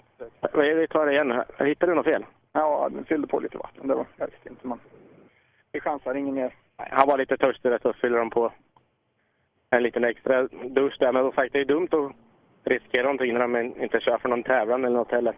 Vi 0.54 0.74
vi 0.74 0.88
tar 0.88 1.06
det 1.06 1.12
igen. 1.12 1.32
här. 1.32 1.66
Hittade 1.66 1.92
du 1.92 1.96
något 1.96 2.06
fel? 2.06 2.26
Ja, 2.54 2.90
den 2.92 3.06
fyllde 3.06 3.28
på 3.28 3.40
lite 3.40 3.58
vatten. 3.58 3.88
Det 3.88 3.96
var, 3.96 4.06
jag 4.18 4.28
visste 4.28 4.50
inte, 4.50 4.68
men 4.68 4.80
vi 5.72 5.80
chansar 5.80 6.16
inget 6.16 6.34
mer. 6.34 6.56
Han 6.78 7.08
var 7.08 7.18
lite 7.18 7.38
törstig 7.38 7.72
där 7.72 7.80
så 7.82 7.94
fyller 7.94 8.18
de 8.18 8.30
på 8.30 8.52
en 9.70 9.84
liten 9.84 10.04
extra 10.04 10.44
dusch 10.48 10.96
där. 11.00 11.12
Men 11.12 11.24
som 11.24 11.32
sagt, 11.32 11.54
det 11.54 11.60
är 11.60 11.66
dumt 11.66 11.88
att 11.92 12.12
riskera 12.64 13.04
någonting 13.04 13.34
när 13.34 13.40
de 13.40 13.56
inte 13.84 14.00
kör 14.00 14.18
för 14.18 14.30
någon 14.30 14.44
tävlan 14.44 14.86
eller 14.86 14.98
något 14.98 15.12
heller. 15.12 15.34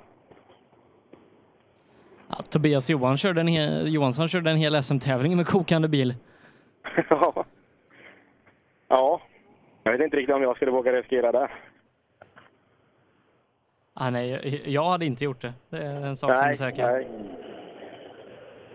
Ja, 2.30 2.36
Tobias 2.36 2.90
Johan 2.90 3.18
körde 3.18 3.42
en 3.42 3.48
hel, 3.48 3.94
Johansson 3.94 4.28
körde 4.28 4.52
en 4.52 4.58
hel 4.58 4.84
SM-tävling 4.84 5.38
med 5.38 5.48
kokande 5.48 5.88
bil. 5.88 6.16
Ja. 7.10 7.46
ja. 8.88 9.22
Jag 9.84 9.92
vet 9.92 10.02
inte 10.02 10.18
riktigt 10.18 10.36
om 10.36 10.42
jag 10.42 10.56
skulle 10.56 10.72
våga 10.72 10.92
riskera 10.92 11.32
det. 11.32 11.50
Ah, 14.00 14.10
nej, 14.10 14.62
jag- 14.66 14.84
hade 14.84 15.06
inte 15.06 15.24
gjort 15.26 15.42
det. 15.42 15.54
Det 15.70 15.78
är 15.78 16.06
en 16.06 16.16
sak 16.16 16.38
som 16.38 16.44
är 16.44 16.48
Nej, 16.48 16.56
säker. 16.56 16.84
nej. 16.92 17.08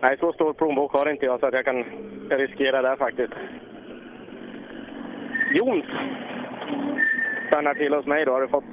Nej, 0.01 0.17
så 0.19 0.33
stor 0.33 0.53
plånbok 0.53 0.93
har 0.93 1.09
inte 1.09 1.25
jag 1.25 1.39
så 1.39 1.45
att 1.45 1.53
jag 1.53 1.65
kan 1.65 1.83
riskera 2.29 2.81
det 2.81 2.97
faktiskt. 2.97 3.33
Jons 5.59 5.85
stannar 7.49 7.73
till 7.73 7.93
hos 7.93 8.05
mig 8.05 8.25
då. 8.25 8.31
Har 8.31 8.41
du 8.41 8.47
fått 8.47 8.63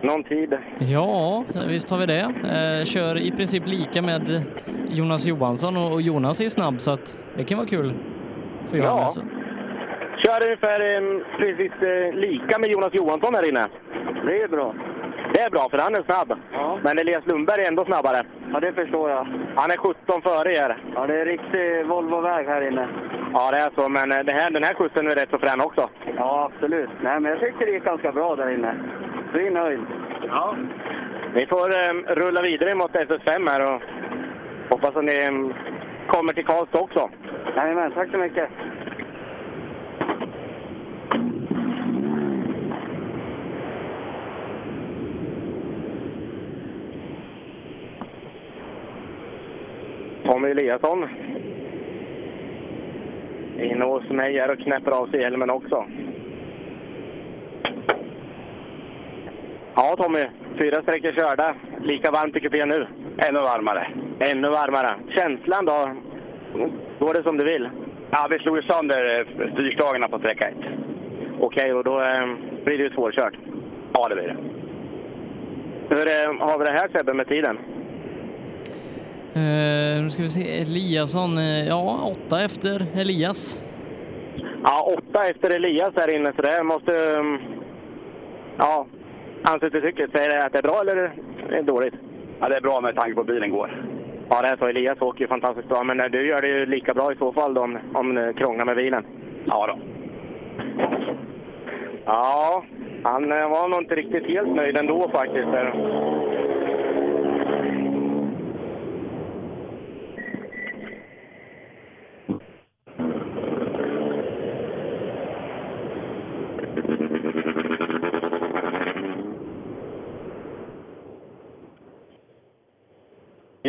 någon 0.00 0.24
tid? 0.24 0.58
Ja, 0.78 1.44
visst 1.68 1.90
har 1.90 1.98
vi 1.98 2.06
det. 2.06 2.20
Eh, 2.20 2.84
kör 2.84 3.18
i 3.18 3.30
princip 3.30 3.62
lika 3.66 4.02
med 4.02 4.44
Jonas 4.88 5.26
Johansson 5.26 5.76
och 5.76 6.02
Jonas 6.02 6.40
är 6.40 6.48
snabb 6.48 6.80
så 6.80 6.90
att 6.90 7.18
det 7.36 7.44
kan 7.44 7.58
vara 7.58 7.68
kul 7.68 7.92
för 8.68 8.76
Ja. 8.78 8.84
Johannes. 8.84 9.14
Kör 10.24 10.44
ungefär 10.44 10.80
eh, 10.80 11.20
precis 11.38 11.72
eh, 11.82 12.14
lika 12.20 12.58
med 12.58 12.70
Jonas 12.70 12.94
Johansson 12.94 13.34
här 13.34 13.48
inne. 13.48 13.66
Det 14.26 14.42
är 14.42 14.48
bra. 14.48 14.74
Det 15.34 15.40
är 15.40 15.50
bra 15.50 15.68
för 15.70 15.78
han 15.78 15.94
är 15.94 16.02
snabb. 16.02 16.38
Men 16.82 16.98
Elias 16.98 17.26
Lundberg 17.26 17.62
är 17.62 17.68
ändå 17.68 17.84
snabbare. 17.84 18.22
Ja, 18.52 18.60
det 18.60 18.72
förstår 18.72 19.10
jag. 19.10 19.26
Han 19.56 19.70
är 19.70 19.76
17 19.76 20.22
före 20.22 20.52
er. 20.54 20.78
Ja, 20.94 21.06
det 21.06 21.20
är 21.20 21.24
riktig 21.24 21.86
Volvo-väg 21.86 22.46
här 22.46 22.68
inne. 22.68 22.88
Ja, 23.34 23.50
det 23.50 23.58
är 23.58 23.70
så. 23.74 23.88
Men 23.88 24.12
eh, 24.12 24.34
här, 24.34 24.50
den 24.50 24.64
här 24.64 24.74
skjutsen 24.74 25.06
är 25.06 25.14
rätt 25.14 25.30
så 25.30 25.38
frän 25.38 25.60
också. 25.60 25.88
Ja, 26.16 26.50
absolut. 26.52 26.90
Nej, 27.02 27.20
men 27.20 27.30
jag 27.32 27.40
tyckte 27.40 27.64
det 27.64 27.70
gick 27.72 27.84
ganska 27.84 28.12
bra 28.12 28.36
där 28.36 28.50
inne. 28.50 28.74
Vi 29.34 29.46
är 29.46 29.50
nöjd. 29.50 29.80
Ja. 30.28 30.56
Ni 31.34 31.46
får 31.46 31.68
eh, 31.68 32.14
rulla 32.14 32.42
vidare 32.42 32.74
mot 32.74 32.92
SS5 32.92 33.50
här 33.50 33.74
och 33.74 33.82
hoppas 34.70 34.96
att 34.96 35.04
ni 35.04 35.16
eh, 35.24 35.56
kommer 36.06 36.32
till 36.32 36.46
Karlstad 36.46 36.80
också. 36.80 37.10
Jajamän, 37.56 37.92
tack 37.92 38.10
så 38.10 38.18
mycket. 38.18 38.48
Tommy 50.34 50.50
Eliasson. 50.50 51.08
Inne 53.58 53.84
hos 53.84 54.10
mig 54.10 54.38
här 54.38 54.50
och 54.50 54.58
knäpper 54.58 54.90
av 54.90 55.06
sig 55.06 55.20
hjälmen 55.20 55.50
också. 55.50 55.84
Ja 59.74 59.96
Tommy, 59.96 60.24
fyra 60.58 60.82
sträckor 60.82 61.12
körda. 61.12 61.54
Lika 61.82 62.10
varmt 62.10 62.36
i 62.36 62.40
kupén 62.40 62.68
nu? 62.68 62.86
Ännu 63.28 63.38
varmare. 63.38 63.86
Ännu 64.18 64.48
varmare. 64.48 64.94
Känslan 65.08 65.64
då? 65.64 65.96
Går 66.98 67.14
det 67.14 67.22
som 67.22 67.36
du 67.36 67.44
vill? 67.44 67.68
Ja, 68.10 68.26
vi 68.30 68.38
slog 68.38 68.56
ju 68.56 68.62
sönder 68.62 69.18
eh, 69.18 69.52
styrstagarna 69.52 70.08
på 70.08 70.18
sträcka 70.18 70.48
ett. 70.48 70.64
Okej, 71.40 71.74
och 71.74 71.84
då 71.84 72.00
eh, 72.00 72.26
blir 72.64 72.78
det 72.78 72.84
ju 72.84 72.90
svårkört. 72.90 73.34
Ja, 73.92 74.08
det 74.08 74.14
blir 74.14 74.26
det. 74.26 74.36
Hur 75.88 76.06
eh, 76.06 76.48
har 76.48 76.58
vi 76.58 76.64
det 76.64 76.72
här 76.72 76.88
Sebbe 76.88 77.14
med 77.14 77.28
tiden? 77.28 77.58
Eh, 79.36 80.02
nu 80.02 80.10
ska 80.10 80.22
vi 80.22 80.30
se, 80.30 80.60
Eliasson, 80.60 81.38
eh, 81.38 81.68
ja, 81.68 82.14
åtta 82.16 82.44
efter 82.44 82.86
Elias. 82.96 83.60
Ja, 84.64 84.94
åtta 84.98 85.26
efter 85.28 85.56
Elias 85.56 85.92
här 85.96 86.14
inne, 86.16 86.32
så 86.36 86.42
det 86.42 86.62
måste... 86.64 86.92
um, 87.18 87.38
Ja, 88.58 88.86
ansluter 89.42 89.80
tycket. 89.80 90.10
Säger 90.10 90.30
det 90.30 90.44
att 90.44 90.52
det 90.52 90.58
är 90.58 90.62
bra 90.62 90.80
eller 90.80 90.96
är 90.96 91.12
det 91.50 91.62
dåligt? 91.62 91.94
Ja, 92.40 92.48
det 92.48 92.56
är 92.56 92.60
bra 92.60 92.80
med 92.80 92.96
tanke 92.96 93.14
på 93.14 93.24
bilen 93.24 93.50
går. 93.50 93.82
Ja, 94.28 94.42
det 94.42 94.48
är 94.48 94.56
så. 94.56 94.64
Elias 94.64 95.00
åker 95.00 95.20
ju 95.20 95.28
fantastiskt 95.28 95.68
bra, 95.68 95.84
men 95.84 96.10
du 96.10 96.26
gör 96.26 96.40
det 96.40 96.48
ju 96.48 96.66
lika 96.66 96.94
bra 96.94 97.12
i 97.12 97.16
så 97.16 97.32
fall 97.32 97.54
då, 97.54 97.60
om, 97.60 97.78
om 97.94 98.14
det 98.14 98.34
krånglar 98.34 98.64
med 98.64 98.76
bilen. 98.76 99.06
Ja 99.46 99.66
då. 99.66 99.78
Ja, 102.04 102.64
han 103.02 103.32
eh, 103.32 103.48
var 103.48 103.68
nog 103.68 103.82
inte 103.82 103.94
riktigt 103.94 104.26
helt 104.26 104.54
nöjd 104.54 104.76
ändå 104.76 105.08
faktiskt. 105.12 105.52
där. 105.52 105.74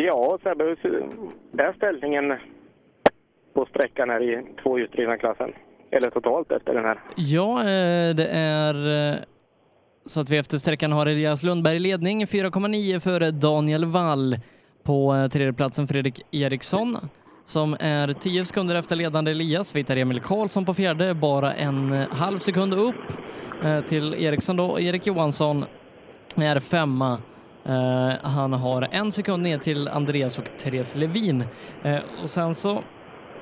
Ja, 0.06 0.38
Sebbe, 0.44 0.76
den 1.52 1.66
är 1.66 1.74
ställningen 1.74 2.34
på 3.54 3.66
sträckan 3.66 4.10
här 4.10 4.24
i 4.24 4.46
två 4.64 4.80
utdrivna 4.80 5.18
klassen? 5.18 5.54
Eller 5.92 6.10
totalt 6.10 6.52
efter 6.52 6.74
den 6.74 6.86
här? 6.86 7.00
Ja, 7.16 7.60
eh, 7.60 8.16
det 8.16 8.28
är 8.32 8.76
eh, 9.14 9.20
så 10.06 10.22
att 10.22 10.30
vi 10.30 10.38
efter 10.38 10.58
sträckan 10.58 10.92
har 10.92 11.06
Elias 11.06 11.44
Lundberg 11.44 11.76
i 11.76 11.80
ledning, 11.80 12.26
4,9 12.26 13.00
före 13.00 13.32
Daniel 13.32 13.86
Wall. 13.86 14.36
På 14.84 15.16
eh, 15.16 15.28
tredjeplatsen 15.28 15.88
Fredrik 15.88 16.22
Eriksson 16.32 16.98
som 17.46 17.78
är 17.80 18.14
10 18.14 18.46
sekunder 18.46 18.76
efter 18.76 18.96
ledande 18.96 19.32
Elias. 19.32 19.76
Vi 19.76 19.80
hittar 19.80 19.98
Emil 19.98 20.22
Karlsson 20.22 20.66
på 20.66 20.74
fjärde, 20.74 21.14
bara 21.14 21.54
en 21.54 21.92
halv 21.92 22.40
sekund 22.40 22.74
upp 22.74 22.96
till 23.88 24.14
Eriksson 24.14 24.56
då. 24.56 24.80
Erik 24.80 25.08
Johansson 25.08 25.66
är 26.36 26.60
femma. 26.60 27.18
Eh, 27.66 28.14
han 28.22 28.54
har 28.54 28.88
en 28.92 29.12
sekund 29.12 29.44
ner 29.44 29.58
till 29.58 29.88
Andreas 29.88 30.38
och 30.38 30.58
Therese 30.58 30.96
Levin. 30.96 31.44
Eh, 31.84 32.00
och 32.22 32.30
sen 32.30 32.56
så 32.56 32.82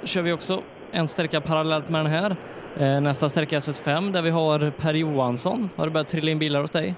kör 0.03 0.21
vi 0.21 0.33
också 0.33 0.61
en 0.91 1.07
sträcka 1.07 1.41
parallellt 1.41 1.89
med 1.89 2.05
den 2.05 2.11
här. 2.11 2.35
Eh, 2.77 3.01
nästa 3.01 3.29
sträcka 3.29 3.55
är 3.55 3.59
SS5 3.59 4.11
där 4.11 4.21
vi 4.21 4.29
har 4.29 4.71
Per 4.71 4.93
Johansson. 4.93 5.69
Har 5.75 5.85
det 5.85 5.91
börjat 5.91 6.07
trilla 6.07 6.31
in 6.31 6.39
bilar 6.39 6.61
hos 6.61 6.71
dig? 6.71 6.95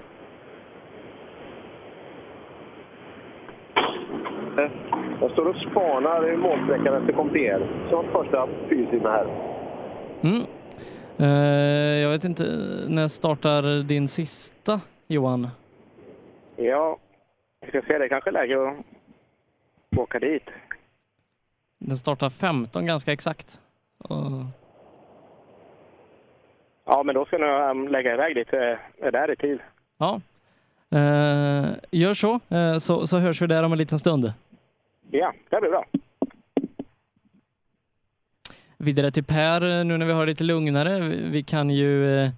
Jag 5.20 5.30
står 5.30 5.48
och 5.48 5.56
spanar 5.56 6.32
i 6.32 6.36
målsträckan 6.36 6.94
efter 6.94 7.12
Compier. 7.12 7.86
Som 7.90 8.04
första 8.12 8.48
fyrhjulsdrivna 8.68 9.10
här. 9.10 9.26
Mm. 10.22 10.42
Jag 12.02 12.10
vet 12.10 12.24
inte, 12.24 12.44
när 12.88 13.08
startar 13.08 13.82
din 13.82 14.08
sista 14.08 14.80
Johan? 15.08 15.48
Ja, 16.56 16.98
vi 17.60 17.68
ska 17.68 17.82
se. 17.82 17.98
Det 17.98 18.08
kanske 18.08 18.30
är 18.30 18.32
läge 18.32 18.68
att 18.70 19.98
åka 19.98 20.18
dit. 20.18 20.42
Den 21.78 21.96
startar 21.96 22.30
15 22.30 22.86
ganska 22.86 23.12
exakt. 23.12 23.60
Och- 23.98 24.44
Ja, 26.88 27.02
men 27.02 27.14
då 27.14 27.24
ska 27.24 27.38
jag 27.38 27.70
um, 27.70 27.88
lägga 27.88 28.12
iväg 28.14 28.34
dit. 28.34 28.52
eh, 28.52 28.60
är 29.06 29.10
där 29.12 29.30
i 29.32 29.36
tid. 29.36 29.58
Ja. 29.98 30.20
Eh, 30.90 31.66
gör 31.90 32.14
så, 32.14 32.40
eh, 32.48 32.78
så, 32.78 33.06
så 33.06 33.18
hörs 33.18 33.42
vi 33.42 33.46
där 33.46 33.62
om 33.62 33.72
en 33.72 33.78
liten 33.78 33.98
stund. 33.98 34.32
Ja, 35.10 35.32
det 35.50 35.60
blir 35.60 35.70
bra. 35.70 35.84
Vidare 38.78 39.10
till 39.10 39.24
Per, 39.24 39.78
eh, 39.78 39.84
nu 39.84 39.96
när 39.98 40.06
vi 40.06 40.12
har 40.12 40.20
det 40.26 40.30
lite 40.32 40.44
lugnare. 40.44 41.00
Vi- 41.00 41.28
Vi 41.30 41.42
kan 41.42 41.70
ju 41.70 42.20
eh, 42.20 42.30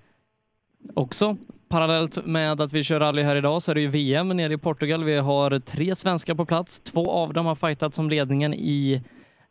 också 0.94 1.36
parallellt 1.68 2.26
med 2.26 2.60
att 2.60 2.72
vi 2.72 2.82
kör 2.82 3.00
rally 3.00 3.22
här 3.22 3.36
idag 3.36 3.62
så 3.62 3.70
är 3.70 3.74
det 3.74 3.80
ju 3.80 3.88
VM 3.88 4.28
nere 4.28 4.52
i 4.52 4.58
Portugal. 4.58 5.04
Vi 5.04 5.16
har 5.16 5.58
tre 5.58 5.94
svenskar 5.94 6.34
på 6.34 6.46
plats. 6.46 6.80
Två 6.80 7.10
av 7.10 7.32
dem 7.32 7.46
har 7.46 7.54
fightat 7.54 7.94
som 7.94 8.10
ledningen 8.10 8.54
i 8.54 9.02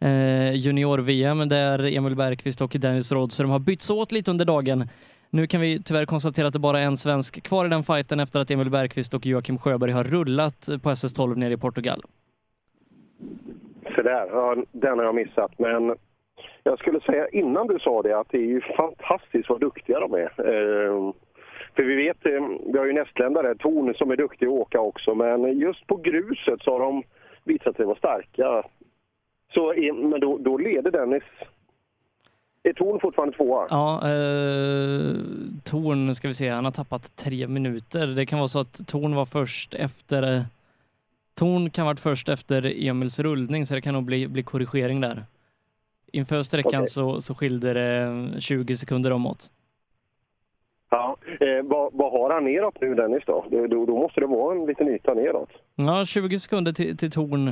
eh, 0.02 0.54
junior-VM 0.54 1.50
där 1.50 1.98
Emil 1.98 2.16
Bergqvist 2.16 2.62
och 2.62 2.76
Dennis 2.80 3.12
Rådström 3.12 3.50
har 3.50 3.60
bytts 3.60 3.90
åt 3.90 4.12
lite 4.12 4.32
under 4.32 4.46
dagen. 4.46 4.90
Nu 5.30 5.48
kan 5.48 5.62
vi 5.62 5.84
tyvärr 5.84 6.06
konstatera 6.06 6.48
att 6.48 6.54
det 6.54 6.60
bara 6.60 6.80
är 6.80 6.86
en 6.86 6.98
svensk 6.98 7.44
kvar 7.44 7.66
i 7.66 7.70
den 7.70 7.84
fighten 7.84 8.20
efter 8.20 8.40
att 8.40 8.52
Emil 8.52 8.70
Bergqvist 8.70 9.14
och 9.14 9.26
Joakim 9.26 9.58
Sjöberg 9.58 9.92
har 9.92 10.04
rullat 10.04 10.70
på 10.84 10.90
SS12 10.90 11.36
nere 11.36 11.54
i 11.54 11.58
Portugal. 11.58 12.02
Så 13.96 14.02
där, 14.02 14.28
ja, 14.32 14.56
den 14.72 14.98
har 14.98 15.06
jag 15.06 15.16
missat. 15.16 15.52
Men 15.60 15.96
jag 16.64 16.80
skulle 16.80 17.00
säga 17.00 17.28
innan 17.28 17.68
du 17.68 17.80
sa 17.80 18.02
det 18.02 18.20
att 18.20 18.30
det 18.30 18.38
är 18.38 18.48
ju 18.48 18.62
fantastiskt 18.62 19.50
vad 19.50 19.60
duktiga 19.60 20.00
de 20.00 20.14
är. 20.14 20.32
Eh, 20.54 21.14
för 21.78 21.84
vi 21.84 21.96
vet, 21.96 22.26
eh, 22.26 22.72
vi 22.74 22.78
har 22.78 22.86
ju 22.86 22.94
nästländare, 22.94 23.56
Torn, 23.56 23.94
som 23.96 24.12
är 24.12 24.16
duktig 24.16 24.46
att 24.46 24.52
åka 24.52 24.80
också. 24.80 25.16
Men 25.16 25.60
just 25.60 25.88
på 25.88 25.96
gruset 25.96 26.62
så 26.62 26.72
har 26.72 26.80
de 26.80 27.04
visat 27.44 27.76
sig 27.76 27.86
vara 27.86 27.98
starka. 27.98 28.64
Så, 29.54 29.74
men 29.94 30.20
då, 30.20 30.38
då 30.38 30.58
leder 30.58 30.92
Dennis. 30.92 31.24
Är 32.64 32.74
Torn 32.74 33.00
fortfarande 33.00 33.38
tvåa? 33.38 33.68
Ja, 33.70 33.96
eh, 33.96 35.16
Torn 35.64 36.16
ska 36.16 36.28
vi 36.28 36.34
se, 36.34 36.50
han 36.50 36.66
har 36.66 36.72
tappat 36.72 37.16
tre 37.16 37.48
minuter. 37.48 38.08
Det 38.08 38.26
kan 38.26 38.40
vara 38.40 38.48
så 38.48 38.60
att 38.60 38.88
Torn 38.88 39.16
var 39.16 39.26
först 39.26 39.74
efter 39.74 40.46
Torn 41.36 41.70
kan 41.70 41.84
ha 41.84 41.92
varit 41.92 42.00
först 42.00 42.30
efter 42.30 42.88
Emils 42.88 43.20
rullning 43.20 43.66
så 43.66 43.74
det 43.74 43.82
kan 43.82 43.94
nog 43.94 44.04
bli, 44.04 44.28
bli 44.28 44.44
korrigering 44.44 45.02
där. 45.02 45.24
Inför 46.12 46.42
sträckan 46.42 46.82
Okej. 46.82 46.88
så, 46.88 47.22
så 47.22 47.36
skilde 47.36 47.74
det 47.74 48.42
20 48.42 48.76
sekunder 48.76 49.14
omåt. 49.14 49.52
Ja. 50.90 51.18
Eh, 51.40 51.64
vad, 51.64 51.94
vad 51.94 52.12
har 52.12 52.34
han 52.34 52.44
neråt 52.46 52.82
nu 52.82 52.96
Dennis 52.96 53.24
då? 53.28 53.46
Då, 53.52 53.68
då? 53.68 53.86
då 53.86 53.98
måste 53.98 54.20
det 54.20 54.28
vara 54.28 54.56
en 54.56 54.66
liten 54.66 54.88
yta 54.88 55.14
neråt. 55.14 55.50
Ja, 55.76 56.06
20 56.06 56.40
sekunder 56.40 56.72
till, 56.74 56.98
till 56.98 57.12
Torn 57.12 57.48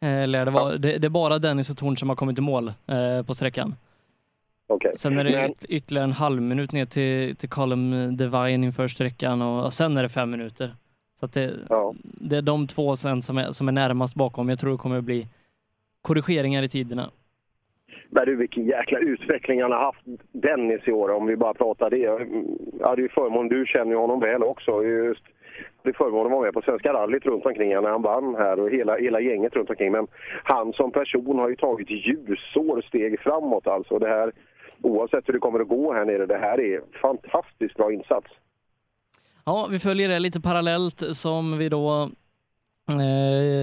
eh, 0.00 0.26
lär 0.28 0.44
det 0.44 0.50
vara. 0.50 0.76
Det, 0.76 0.98
det 0.98 1.06
är 1.06 1.10
bara 1.10 1.38
Dennis 1.38 1.70
och 1.70 1.76
Torn 1.76 1.96
som 1.96 2.08
har 2.08 2.16
kommit 2.16 2.38
i 2.38 2.40
mål 2.40 2.68
eh, 2.86 3.22
på 3.26 3.34
sträckan. 3.34 3.74
Okej. 4.66 4.92
Sen 4.96 5.18
är 5.18 5.24
det 5.24 5.30
Men- 5.30 5.50
yt, 5.50 5.64
ytterligare 5.68 6.04
en 6.04 6.12
halv 6.12 6.42
minut 6.42 6.72
ner 6.72 6.86
till, 6.86 7.36
till 7.36 7.48
Column 7.48 8.16
Divine 8.16 8.64
inför 8.64 8.88
sträckan 8.88 9.42
och, 9.42 9.64
och 9.64 9.72
sen 9.72 9.96
är 9.96 10.02
det 10.02 10.08
fem 10.08 10.30
minuter. 10.30 10.74
Så 11.20 11.24
att 11.26 11.32
det, 11.32 11.52
det 12.02 12.36
är 12.36 12.42
de 12.42 12.66
två 12.66 12.96
sen 12.96 13.22
som 13.22 13.38
är, 13.38 13.52
som 13.52 13.68
är 13.68 13.72
närmast 13.72 14.14
bakom. 14.14 14.48
Jag 14.48 14.58
tror 14.58 14.72
det 14.72 14.78
kommer 14.78 14.98
att 14.98 15.04
bli 15.04 15.28
korrigeringar 16.02 16.62
i 16.62 16.68
tiderna. 16.68 17.10
Men 18.10 18.26
du, 18.26 18.36
vilken 18.36 18.64
jäkla 18.64 18.98
utveckling 18.98 19.62
han 19.62 19.72
har 19.72 19.78
haft, 19.78 20.04
Dennis, 20.32 20.88
i 20.88 20.92
år, 20.92 21.10
om 21.10 21.26
vi 21.26 21.36
bara 21.36 21.54
pratar 21.54 21.90
det. 21.90 21.96
Jag 21.96 22.18
hade 22.82 23.02
ju 23.02 23.08
förmånen, 23.08 23.48
du 23.48 23.66
känner 23.66 23.92
ju 23.92 23.96
honom 23.98 24.20
väl 24.20 24.42
också. 24.42 24.84
Just, 24.84 25.24
det 25.82 25.88
är 25.88 25.94
förmånen 25.94 26.26
att 26.26 26.32
vara 26.32 26.44
med 26.44 26.54
på 26.54 26.62
Svenska 26.62 26.92
rallyt 26.92 27.26
runt 27.26 27.46
omkring 27.46 27.70
när 27.70 27.90
han 27.90 28.02
vann 28.02 28.34
här 28.34 28.60
och 28.60 28.70
hela, 28.70 28.96
hela 28.96 29.20
gänget 29.20 29.56
runt 29.56 29.70
omkring. 29.70 29.92
Men 29.92 30.06
han 30.44 30.72
som 30.72 30.90
person 30.90 31.38
har 31.38 31.48
ju 31.48 31.56
tagit 31.56 31.90
ljusår 31.90 32.82
steg 32.88 33.20
framåt 33.20 33.66
alltså. 33.66 33.98
Det 33.98 34.08
här, 34.08 34.32
oavsett 34.82 35.28
hur 35.28 35.32
det 35.32 35.38
kommer 35.38 35.60
att 35.60 35.68
gå 35.68 35.92
här 35.92 36.04
nere, 36.04 36.26
det 36.26 36.38
här 36.38 36.60
är 36.60 36.80
fantastiskt 37.02 37.76
bra 37.76 37.92
insats. 37.92 38.26
Ja, 39.44 39.68
vi 39.70 39.78
följer 39.78 40.08
det 40.08 40.18
lite 40.18 40.40
parallellt 40.40 41.16
som 41.16 41.58
vi 41.58 41.68
då 41.68 42.08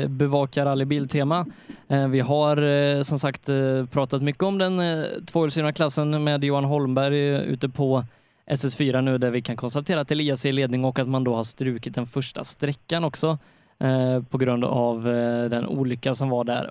bevakar 0.07 0.65
rallybiltema. 0.65 1.45
Eh, 1.87 2.07
vi 2.07 2.19
har 2.19 2.57
eh, 2.57 3.01
som 3.01 3.19
sagt 3.19 3.49
eh, 3.49 3.85
pratat 3.85 4.21
mycket 4.21 4.43
om 4.43 4.57
den 4.57 4.79
eh, 4.79 5.03
tvåhjulsdrivna 5.25 5.73
klassen 5.73 6.23
med 6.23 6.43
Johan 6.43 6.63
Holmberg 6.63 7.35
eh, 7.35 7.41
ute 7.41 7.69
på 7.69 8.03
SS4 8.51 9.01
nu 9.01 9.17
där 9.17 9.31
vi 9.31 9.41
kan 9.41 9.55
konstatera 9.55 10.01
att 10.01 10.11
Elias 10.11 10.45
är 10.45 10.49
i 10.49 10.51
ledning 10.51 10.85
och 10.85 10.99
att 10.99 11.07
man 11.07 11.23
då 11.23 11.33
har 11.33 11.43
strukit 11.43 11.95
den 11.95 12.05
första 12.05 12.43
sträckan 12.43 13.03
också 13.03 13.37
eh, 13.79 14.23
på 14.23 14.37
grund 14.37 14.63
av 14.65 15.07
eh, 15.07 15.49
den 15.49 15.65
olycka 15.65 16.13
som 16.13 16.29
var 16.29 16.43
där. 16.43 16.69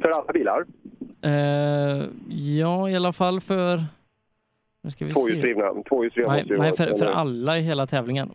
För 0.00 0.10
alla 0.10 0.32
bilar? 0.32 0.64
Eh, 1.22 2.04
ja, 2.58 2.90
i 2.90 2.96
alla 2.96 3.12
fall 3.12 3.40
för... 3.40 3.84
Nu 4.82 4.90
ska 4.90 5.04
vi 5.04 5.12
se. 5.12 5.20
Tvåhjulsdrivna. 5.20 5.82
Tvåhjulsdrivna 5.88 6.32
Nej, 6.32 6.46
nej 6.58 6.76
för, 6.76 6.98
för 6.98 7.06
alla 7.06 7.58
i 7.58 7.60
hela 7.60 7.86
tävlingen. 7.86 8.30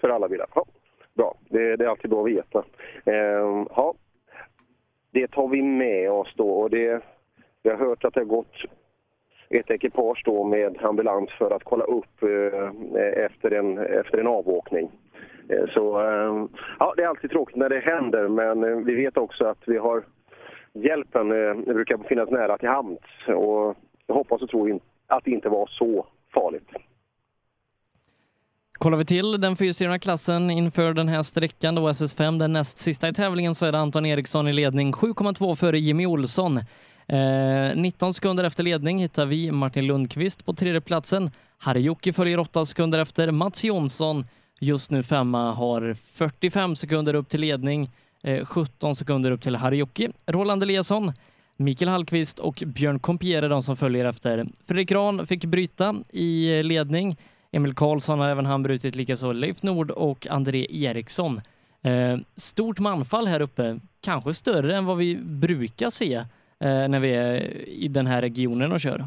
För 0.00 0.08
alla 0.08 0.28
bilar? 0.28 0.46
Ja, 0.54 0.64
bra. 1.18 1.34
Det, 1.48 1.76
det 1.76 1.84
är 1.84 1.88
alltid 1.88 2.10
bra 2.10 2.22
att 2.22 2.30
veta. 2.30 2.64
Eh, 3.04 3.64
ja. 3.76 3.94
Det 5.10 5.28
tar 5.28 5.48
vi 5.48 5.62
med 5.62 6.10
oss 6.10 6.34
då. 6.36 6.50
Och 6.50 6.70
det, 6.70 7.02
vi 7.62 7.70
har 7.70 7.76
hört 7.76 8.04
att 8.04 8.14
det 8.14 8.20
har 8.20 8.24
gått 8.24 8.54
ett 9.50 9.70
ekipage 9.70 10.22
då 10.24 10.44
med 10.44 10.78
ambulans 10.82 11.30
för 11.38 11.50
att 11.50 11.64
kolla 11.64 11.84
upp 11.84 12.22
eh, 12.22 13.24
efter, 13.24 13.50
en, 13.50 13.78
efter 13.78 14.18
en 14.18 14.26
avåkning. 14.26 14.90
Eh, 15.48 15.66
så 15.74 16.00
eh, 16.00 16.46
ja, 16.78 16.94
det 16.96 17.02
är 17.02 17.08
alltid 17.08 17.30
tråkigt 17.30 17.56
när 17.56 17.68
det 17.68 17.80
händer 17.80 18.28
men 18.28 18.64
eh, 18.64 18.76
vi 18.76 18.94
vet 18.94 19.16
också 19.16 19.44
att 19.44 19.62
vi 19.66 19.76
har 19.76 20.04
hjälpen 20.72 21.32
eh, 21.32 21.54
det 21.66 21.74
brukar 21.74 21.98
finnas 21.98 22.30
nära 22.30 22.58
till 22.58 22.68
hands 22.68 23.02
och 23.26 23.76
jag 24.06 24.14
hoppas 24.14 24.42
och 24.42 24.50
tror 24.50 24.70
in, 24.70 24.80
att 25.06 25.24
det 25.24 25.30
inte 25.30 25.48
var 25.48 25.66
så 25.66 26.06
farligt. 26.34 26.68
Kollar 28.78 28.98
vi 28.98 29.04
till 29.04 29.40
den 29.40 29.56
fyrhjulsdrivna 29.56 29.98
klassen 29.98 30.50
inför 30.50 30.94
den 30.94 31.08
här 31.08 31.22
sträckan 31.22 31.74
då 31.74 31.88
SS5, 31.88 32.38
den 32.38 32.52
näst 32.52 32.78
sista 32.78 33.08
i 33.08 33.12
tävlingen, 33.12 33.54
så 33.54 33.66
är 33.66 33.72
det 33.72 33.78
Anton 33.78 34.06
Eriksson 34.06 34.48
i 34.48 34.52
ledning, 34.52 34.92
7,2 34.92 35.54
före 35.54 35.78
Jimmy 35.78 36.06
Olsson. 36.06 36.60
Eh, 37.06 37.76
19 37.76 38.14
sekunder 38.14 38.44
efter 38.44 38.64
ledning 38.64 38.98
hittar 38.98 39.26
vi 39.26 39.52
Martin 39.52 39.86
Lundqvist 39.86 40.44
på 40.44 40.54
tredje 40.54 40.80
platsen. 40.80 41.30
Harry 41.58 42.12
följer 42.12 42.38
8 42.38 42.64
sekunder 42.64 42.98
efter. 42.98 43.30
Mats 43.30 43.64
Jonsson, 43.64 44.26
just 44.60 44.90
nu 44.90 45.02
femma, 45.02 45.52
har 45.52 45.96
45 46.12 46.76
sekunder 46.76 47.14
upp 47.14 47.28
till 47.28 47.40
ledning. 47.40 47.90
Eh, 48.22 48.44
17 48.44 48.96
sekunder 48.96 49.30
upp 49.30 49.42
till 49.42 49.56
Harry 49.56 49.86
Roland 50.26 50.62
Eliasson, 50.62 51.12
Mikael 51.56 51.88
Hallqvist 51.88 52.38
och 52.38 52.62
Björn 52.66 52.98
Kompier 52.98 53.42
är 53.42 53.48
de 53.48 53.62
som 53.62 53.76
följer 53.76 54.04
efter. 54.04 54.46
Fredrik 54.66 54.92
Rahn 54.92 55.26
fick 55.26 55.44
bryta 55.44 55.94
i 56.12 56.62
ledning. 56.62 57.16
Emil 57.52 57.74
Karlsson 57.74 58.18
har 58.18 58.28
även 58.28 58.46
han 58.46 58.62
brutit, 58.62 58.96
likaså 58.96 59.32
Leif 59.32 59.62
Nord 59.62 59.90
och 59.90 60.26
André 60.30 60.66
Eriksson. 60.70 61.40
Eh, 61.84 62.18
stort 62.36 62.80
manfall 62.80 63.26
här 63.26 63.42
uppe, 63.42 63.80
kanske 64.00 64.32
större 64.34 64.76
än 64.76 64.86
vad 64.86 64.98
vi 64.98 65.18
brukar 65.22 65.86
se 65.86 66.14
eh, 66.14 66.88
när 66.88 67.00
vi 67.00 67.14
är 67.14 67.68
i 67.68 67.88
den 67.88 68.06
här 68.06 68.20
regionen 68.20 68.72
och 68.72 68.80
kör. 68.80 69.04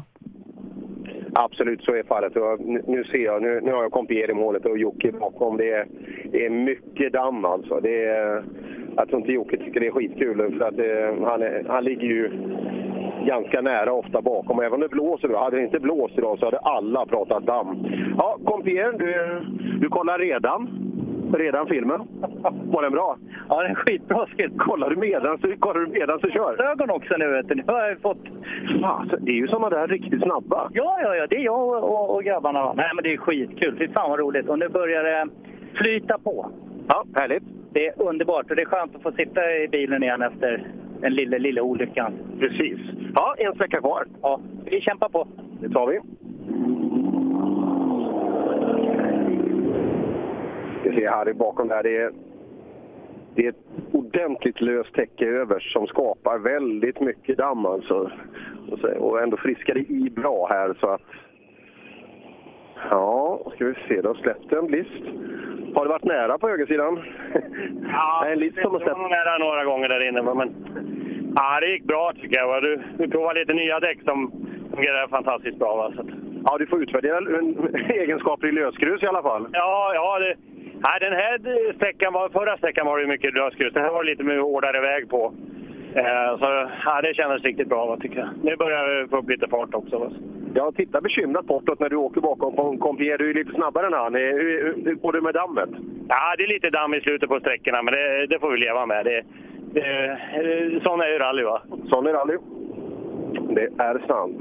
Absolut, 1.34 1.84
så 1.84 1.94
är 1.94 2.02
fallet. 2.02 2.32
Nu, 2.86 3.04
ser 3.04 3.24
jag, 3.24 3.42
nu, 3.42 3.60
nu 3.60 3.72
har 3.72 3.82
jag 3.82 3.92
Kompier 3.92 4.30
i 4.30 4.34
målet 4.34 4.66
och 4.66 4.78
Jocke 4.78 5.12
bakom. 5.12 5.56
Det 5.56 5.70
är, 5.70 5.86
det 6.32 6.46
är 6.46 6.50
mycket 6.50 7.12
damm 7.12 7.44
alltså. 7.44 7.80
Det 7.80 8.04
är, 8.04 8.44
jag 8.96 9.08
tror 9.08 9.20
inte 9.20 9.32
Jocke 9.32 9.56
tycker 9.56 9.80
det 9.80 9.86
är 9.86 9.90
skitkul 9.90 10.58
för 10.58 10.68
att 10.68 10.76
det, 10.76 11.16
han, 11.24 11.42
är, 11.42 11.64
han 11.68 11.84
ligger 11.84 12.06
ju 12.06 12.30
ganska 13.26 13.60
nära 13.60 13.92
ofta 13.92 14.22
bakom. 14.22 14.58
Och 14.58 14.64
även 14.64 14.74
om 14.74 14.80
det 14.80 14.88
blåser 14.88 15.28
idag, 15.28 15.44
hade 15.44 15.56
det 15.56 15.62
inte 15.62 15.80
blåst 15.80 16.18
idag 16.18 16.38
så 16.38 16.44
hade 16.44 16.58
alla 16.58 17.06
pratat 17.06 17.46
damm. 17.46 17.86
Ja, 18.18 18.38
Kompier, 18.44 18.92
du, 18.92 19.40
du 19.80 19.88
kollar 19.88 20.18
redan? 20.18 20.68
Redan 21.38 21.66
filmen? 21.66 22.00
Var 22.64 22.82
den 22.82 22.92
bra? 22.92 23.16
Ja, 23.48 23.60
det 23.60 23.66
är 23.66 23.68
en 23.68 23.74
skitbra 23.74 24.26
film. 24.26 24.58
Kollar 24.58 24.90
du 24.90 24.96
medan 24.96 25.38
du, 25.42 25.56
kollar 25.56 25.80
du 25.80 25.86
medan 25.86 26.18
du 26.22 26.30
kör? 26.30 26.70
Ögon 26.70 26.90
också 26.90 27.14
nu 27.18 27.28
vet 27.28 27.48
du. 27.48 27.54
Nu 27.54 27.62
har 27.66 27.88
jag 27.88 28.00
fått... 28.00 28.18
Alltså, 28.82 29.16
det 29.16 29.32
är 29.32 29.36
ju 29.36 29.48
sådana 29.48 29.70
där 29.70 29.88
riktigt 29.88 30.22
snabba. 30.22 30.70
Ja, 30.72 30.98
ja, 31.02 31.16
ja. 31.16 31.26
Det 31.26 31.36
är 31.36 31.40
jag 31.40 31.68
och, 31.68 31.84
och, 31.84 32.14
och 32.14 32.24
grabbarna. 32.24 32.72
Nej, 32.72 32.90
men 32.94 33.04
det 33.04 33.12
är 33.12 33.16
skitkul. 33.16 33.76
Fy 33.78 33.88
fan 33.88 34.10
vad 34.10 34.18
roligt. 34.18 34.48
Och 34.48 34.58
nu 34.58 34.68
börjar 34.68 35.02
det 35.02 35.28
flyta 35.74 36.18
på. 36.18 36.50
Ja, 36.88 37.04
härligt. 37.14 37.42
Det 37.72 37.86
är 37.86 38.02
underbart 38.02 38.50
och 38.50 38.56
det 38.56 38.62
är 38.62 38.66
skönt 38.66 38.96
att 38.96 39.02
få 39.02 39.12
sitta 39.12 39.56
i 39.56 39.68
bilen 39.68 40.02
igen 40.02 40.22
efter 40.22 40.66
den 41.00 41.14
lilla, 41.14 41.38
lilla 41.38 41.62
olyckan. 41.62 42.12
Precis. 42.40 42.78
Ja, 43.14 43.34
en 43.38 43.54
sträcka 43.54 43.80
kvar. 43.80 44.06
Ja, 44.22 44.40
vi 44.64 44.80
kämpar 44.80 45.08
på. 45.08 45.26
Det 45.60 45.68
tar 45.68 45.86
vi. 45.86 46.00
Vi 50.84 50.96
ser 50.96 51.10
Harry 51.10 51.32
bakom 51.32 51.68
där. 51.68 51.82
Det 51.82 51.96
är, 51.96 52.12
det 53.34 53.46
är 53.46 53.48
ett 53.48 53.92
ordentligt 53.92 54.60
löst 54.60 54.94
täcke 54.94 55.26
över 55.26 55.60
som 55.60 55.86
skapar 55.86 56.38
väldigt 56.38 57.00
mycket 57.00 57.38
damm 57.38 57.66
alltså. 57.66 58.10
Och 58.98 59.22
ändå 59.22 59.36
friskar 59.36 59.74
det 59.74 59.80
i 59.80 60.10
bra 60.10 60.48
här 60.50 60.76
så 60.80 60.86
att... 60.86 61.02
Ja, 62.90 63.40
ska 63.54 63.64
vi 63.64 63.74
se. 63.88 64.02
Då 64.02 64.14
släppte 64.14 64.58
en 64.58 64.66
list. 64.66 65.02
Har 65.74 65.84
det 65.84 65.90
varit 65.90 66.04
nära 66.04 66.38
på 66.38 66.48
högersidan? 66.48 67.02
Ja, 67.82 68.26
en 68.32 68.38
list 68.38 68.58
som 68.62 68.72
har 68.72 68.78
det 68.78 68.84
var 68.84 69.08
nära 69.08 69.38
några 69.38 69.64
gånger 69.64 69.88
där 69.88 70.08
inne. 70.08 70.22
Men, 70.22 70.54
ja, 71.36 71.60
det 71.60 71.70
gick 71.70 71.84
bra 71.84 72.12
tycker 72.20 72.38
jag. 72.40 72.62
Du, 72.62 72.82
du 72.98 73.08
provade 73.08 73.40
lite 73.40 73.54
nya 73.54 73.80
däck 73.80 73.98
som 74.04 74.30
fungerar 74.74 75.08
fantastiskt 75.08 75.58
bra. 75.58 75.76
Va? 75.76 75.92
Så 75.96 76.04
Ja, 76.44 76.58
du 76.58 76.66
får 76.66 76.82
utvärdera 76.82 77.16
en- 77.18 77.74
egenskaper 77.90 78.46
i 78.48 78.52
lösgrus 78.52 79.02
i 79.02 79.06
alla 79.06 79.22
fall. 79.22 79.48
ja, 79.52 79.92
ja 79.94 80.18
det, 80.18 80.34
nej, 80.86 80.96
den 81.00 81.12
här 81.12 81.38
sträckan 81.76 82.12
var, 82.12 82.28
förra 82.28 82.56
sträckan 82.56 82.86
var 82.86 82.98
det 82.98 83.06
mycket 83.06 83.34
lösgrus. 83.34 83.72
Den 83.74 83.82
här 83.84 83.90
var 83.92 84.04
det 84.04 84.10
lite 84.10 84.24
mer 84.24 84.38
hårdare 84.38 84.80
väg 84.80 85.08
på. 85.10 85.34
Eh, 85.94 86.38
så 86.40 86.68
ja, 86.84 87.00
det 87.02 87.14
kändes 87.14 87.42
riktigt 87.44 87.68
bra 87.68 87.86
va, 87.86 87.96
tycker 87.96 88.18
jag. 88.18 88.28
Nu 88.42 88.56
börjar 88.56 89.02
vi 89.02 89.08
få 89.08 89.16
upp 89.18 89.30
lite 89.30 89.48
fart 89.48 89.74
också. 89.74 89.98
Va? 89.98 90.10
Jag 90.54 90.74
tittar 90.76 91.00
bekymrat 91.00 91.46
bortåt 91.46 91.80
när 91.80 91.88
du 91.88 91.96
åker 91.96 92.20
bakom 92.20 92.56
på 92.56 92.62
en 92.62 92.78
kompier. 92.78 93.18
Du 93.18 93.30
är 93.30 93.34
lite 93.34 93.52
snabbare 93.52 93.86
än 93.86 93.92
han. 93.92 94.14
Hur, 94.14 94.74
hur 94.84 94.94
går 94.94 95.12
det 95.12 95.20
med 95.20 95.34
dammet? 95.34 95.68
Ja, 96.08 96.34
det 96.38 96.44
är 96.44 96.48
lite 96.54 96.70
damm 96.70 96.94
i 96.94 97.00
slutet 97.00 97.28
på 97.28 97.40
sträckorna, 97.40 97.82
men 97.82 97.94
det, 97.94 98.26
det 98.26 98.38
får 98.40 98.50
vi 98.50 98.56
leva 98.58 98.86
med. 98.86 99.04
Det, 99.04 99.22
det, 99.72 100.80
sån 100.84 101.00
är 101.00 101.08
ju 101.08 101.18
rally, 101.18 101.42
va? 101.42 101.62
Sån 101.90 102.06
är 102.06 102.12
rally. 102.12 102.36
Det 103.54 103.68
är 103.78 104.06
sant. 104.06 104.40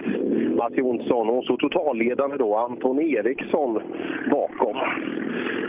Mats 0.57 0.73
Jonsson 0.75 1.29
och 1.29 1.43
så 1.43 1.57
totalledande 1.57 2.37
då 2.37 2.55
Anton 2.55 2.99
Eriksson 2.99 3.81
bakom. 4.31 4.77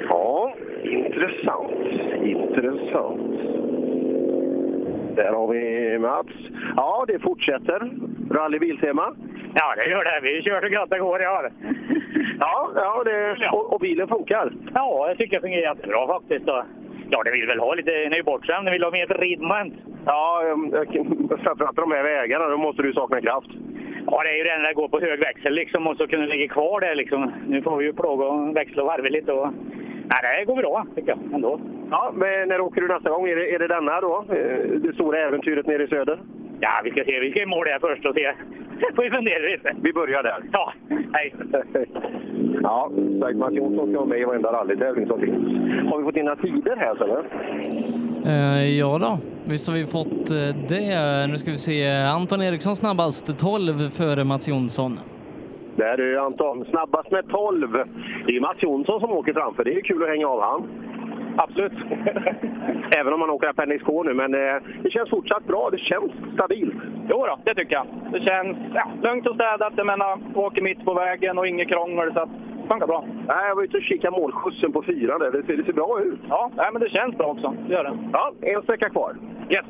Ja, 0.08 0.54
intressant. 0.82 1.70
Intressant. 2.22 3.32
Där 5.16 5.32
har 5.32 5.48
vi 5.48 5.98
Mats. 5.98 6.26
Ja, 6.76 7.04
det 7.08 7.18
fortsätter. 7.18 7.90
Rallybiltema. 8.30 9.14
Ja, 9.54 9.74
det 9.76 9.90
gör 9.90 10.04
det. 10.04 10.20
Vi 10.22 10.42
körde 10.42 10.68
gott 10.68 10.90
det 10.90 10.98
går 10.98 11.14
år. 11.14 11.52
Ja, 12.40 12.70
ja 12.74 13.02
det, 13.04 13.48
och, 13.52 13.72
och 13.72 13.80
bilen 13.80 14.08
funkar. 14.08 14.52
Ja, 14.74 15.08
jag 15.08 15.18
tycker 15.18 15.36
det 15.36 15.40
fungerar 15.40 15.74
jättebra 15.74 16.06
faktiskt. 16.06 16.48
Och, 16.48 16.62
ja, 17.12 17.22
det 17.24 17.30
vill 17.30 17.46
väl 17.46 17.58
ha 17.60 17.74
lite, 17.74 18.22
bortskämd, 18.24 18.66
den 18.66 18.72
vill 18.72 18.84
ha 18.84 18.90
mer 18.90 19.06
ridmoment. 19.06 19.74
Ja, 20.06 20.42
jag- 20.72 21.40
framförallt 21.44 21.76
de 21.76 21.92
här 21.92 22.02
vägarna, 22.02 22.48
då 22.48 22.56
måste 22.56 22.82
du 22.82 22.92
sakna 22.92 23.20
kraft. 23.20 23.50
Ja, 24.06 24.22
det 24.24 24.30
är 24.30 24.36
ju 24.36 24.44
det 24.44 24.58
när 24.58 24.68
det 24.68 24.74
går 24.74 24.88
på 24.88 25.00
hög 25.00 25.18
växel 25.20 25.52
liksom 25.54 25.86
och 25.86 25.96
så 25.96 26.06
kunna 26.06 26.26
ligga 26.26 26.48
kvar 26.48 26.80
där 26.80 26.94
liksom. 26.94 27.32
Nu 27.48 27.62
får 27.62 27.76
vi 27.76 27.84
ju 27.84 27.92
plåga 27.92 28.26
och 28.26 28.56
växla 28.56 28.82
och 28.82 28.88
varva 28.88 29.08
lite 29.08 29.32
och... 29.32 29.48
Nej, 30.22 30.38
det 30.38 30.44
går 30.44 30.56
bra 30.56 30.86
tycker 30.94 31.08
jag 31.08 31.18
ändå. 31.34 31.60
Ja, 31.90 32.12
men 32.14 32.48
när 32.48 32.60
åker 32.60 32.80
du 32.80 32.88
nästa 32.88 33.10
gång? 33.10 33.28
Är 33.28 33.36
det, 33.36 33.54
är 33.54 33.58
det 33.58 33.68
denna 33.68 34.00
då? 34.00 34.24
Eh, 34.28 34.68
Det 34.84 34.92
stora 34.94 35.18
äventyret 35.18 35.66
nere 35.66 35.82
i 35.84 35.88
söder? 35.88 36.18
Ja, 36.64 36.70
vi 36.84 36.90
ska 36.90 37.04
se. 37.04 37.20
Vi 37.20 37.30
ska 37.30 37.42
i 37.42 37.46
mål 37.46 37.64
där 37.66 37.78
först 37.80 38.06
och 38.06 38.14
se. 38.14 38.32
får 38.96 39.02
vi 39.06 39.10
fundera 39.10 39.38
lite. 39.38 39.76
Vi 39.82 39.92
börjar 39.92 40.22
där. 40.22 40.42
Ja, 40.52 40.72
hej. 41.12 41.34
Ja, 42.62 42.90
Mats 43.34 43.52
Jonsson 43.54 43.88
ska 43.88 43.98
vara 43.98 44.08
med 44.08 44.20
i 44.20 44.24
varenda 44.24 44.52
rallytävling 44.52 45.06
som 45.06 45.20
finns. 45.20 45.36
Har 45.90 45.98
vi 45.98 46.04
fått 46.04 46.14
dina 46.14 46.36
tider 46.36 46.76
här 46.76 47.02
eller? 47.02 47.24
Eh, 48.26 48.78
ja 48.78 48.98
då, 48.98 49.18
visst 49.44 49.68
har 49.68 49.74
vi 49.74 49.86
fått 49.86 50.30
eh, 50.30 50.56
det. 50.68 51.26
Nu 51.30 51.38
ska 51.38 51.50
vi 51.50 51.58
se. 51.58 51.90
Anton 51.90 52.42
Eriksson 52.42 52.76
snabbast 52.76 53.38
12 53.38 53.90
före 53.90 54.24
Mats 54.24 54.48
Jonsson. 54.48 54.98
Där 55.76 56.00
är 56.00 56.16
Anton, 56.18 56.64
snabbast 56.64 57.10
med 57.10 57.28
12. 57.28 57.68
Det 58.26 58.36
är 58.36 58.40
Mats 58.40 58.62
Jonsson 58.62 59.00
som 59.00 59.10
åker 59.12 59.32
framför. 59.32 59.64
Det 59.64 59.74
är 59.74 59.80
kul 59.80 60.02
att 60.02 60.08
hänga 60.08 60.28
av 60.28 60.40
han. 60.42 60.62
Absolut. 61.36 61.72
Även 62.98 63.12
om 63.12 63.20
han 63.20 63.30
åker 63.30 63.48
Appendix 63.48 63.84
nu, 64.04 64.14
men 64.14 64.34
eh, 64.34 64.62
det 64.82 64.90
känns 64.90 65.10
fortsatt 65.10 65.44
bra. 65.46 65.68
Det 65.70 65.78
känns 65.78 66.12
stabilt. 66.34 66.74
Jo 67.10 67.26
då, 67.26 67.38
det 67.44 67.54
tycker 67.54 67.74
jag. 67.74 67.86
Det 68.12 68.20
känns 68.20 68.56
ja, 68.74 68.84
lugnt 69.02 69.26
och 69.26 69.34
städat. 69.34 69.72
Jag 69.76 69.86
menar, 69.86 70.18
åker 70.34 70.62
mitt 70.62 70.84
på 70.84 70.94
vägen 70.94 71.38
och 71.38 71.46
inget 71.46 71.68
krångel. 71.68 72.12
Så 72.12 72.20
att, 72.20 72.28
funkar 72.70 72.86
bra. 72.86 73.04
Nej, 73.26 73.48
jag 73.48 73.56
var 73.56 73.62
ute 73.62 73.76
och 73.76 73.82
kikade 73.82 74.16
målskjutsen 74.20 74.72
på 74.72 74.82
fyran. 74.82 75.20
Det 75.20 75.42
ser, 75.46 75.56
det 75.56 75.64
ser 75.64 75.72
bra 75.72 76.00
ut. 76.00 76.20
Ja, 76.28 76.50
nej, 76.56 76.68
men 76.72 76.82
det 76.82 76.90
känns 76.90 77.16
bra 77.16 77.26
också. 77.26 77.54
Det 77.66 77.72
gör 77.72 77.84
det. 77.84 77.98
Ja, 78.12 78.32
en 78.40 78.62
sträcka 78.62 78.88
kvar. 78.90 79.16
Yes. 79.50 79.66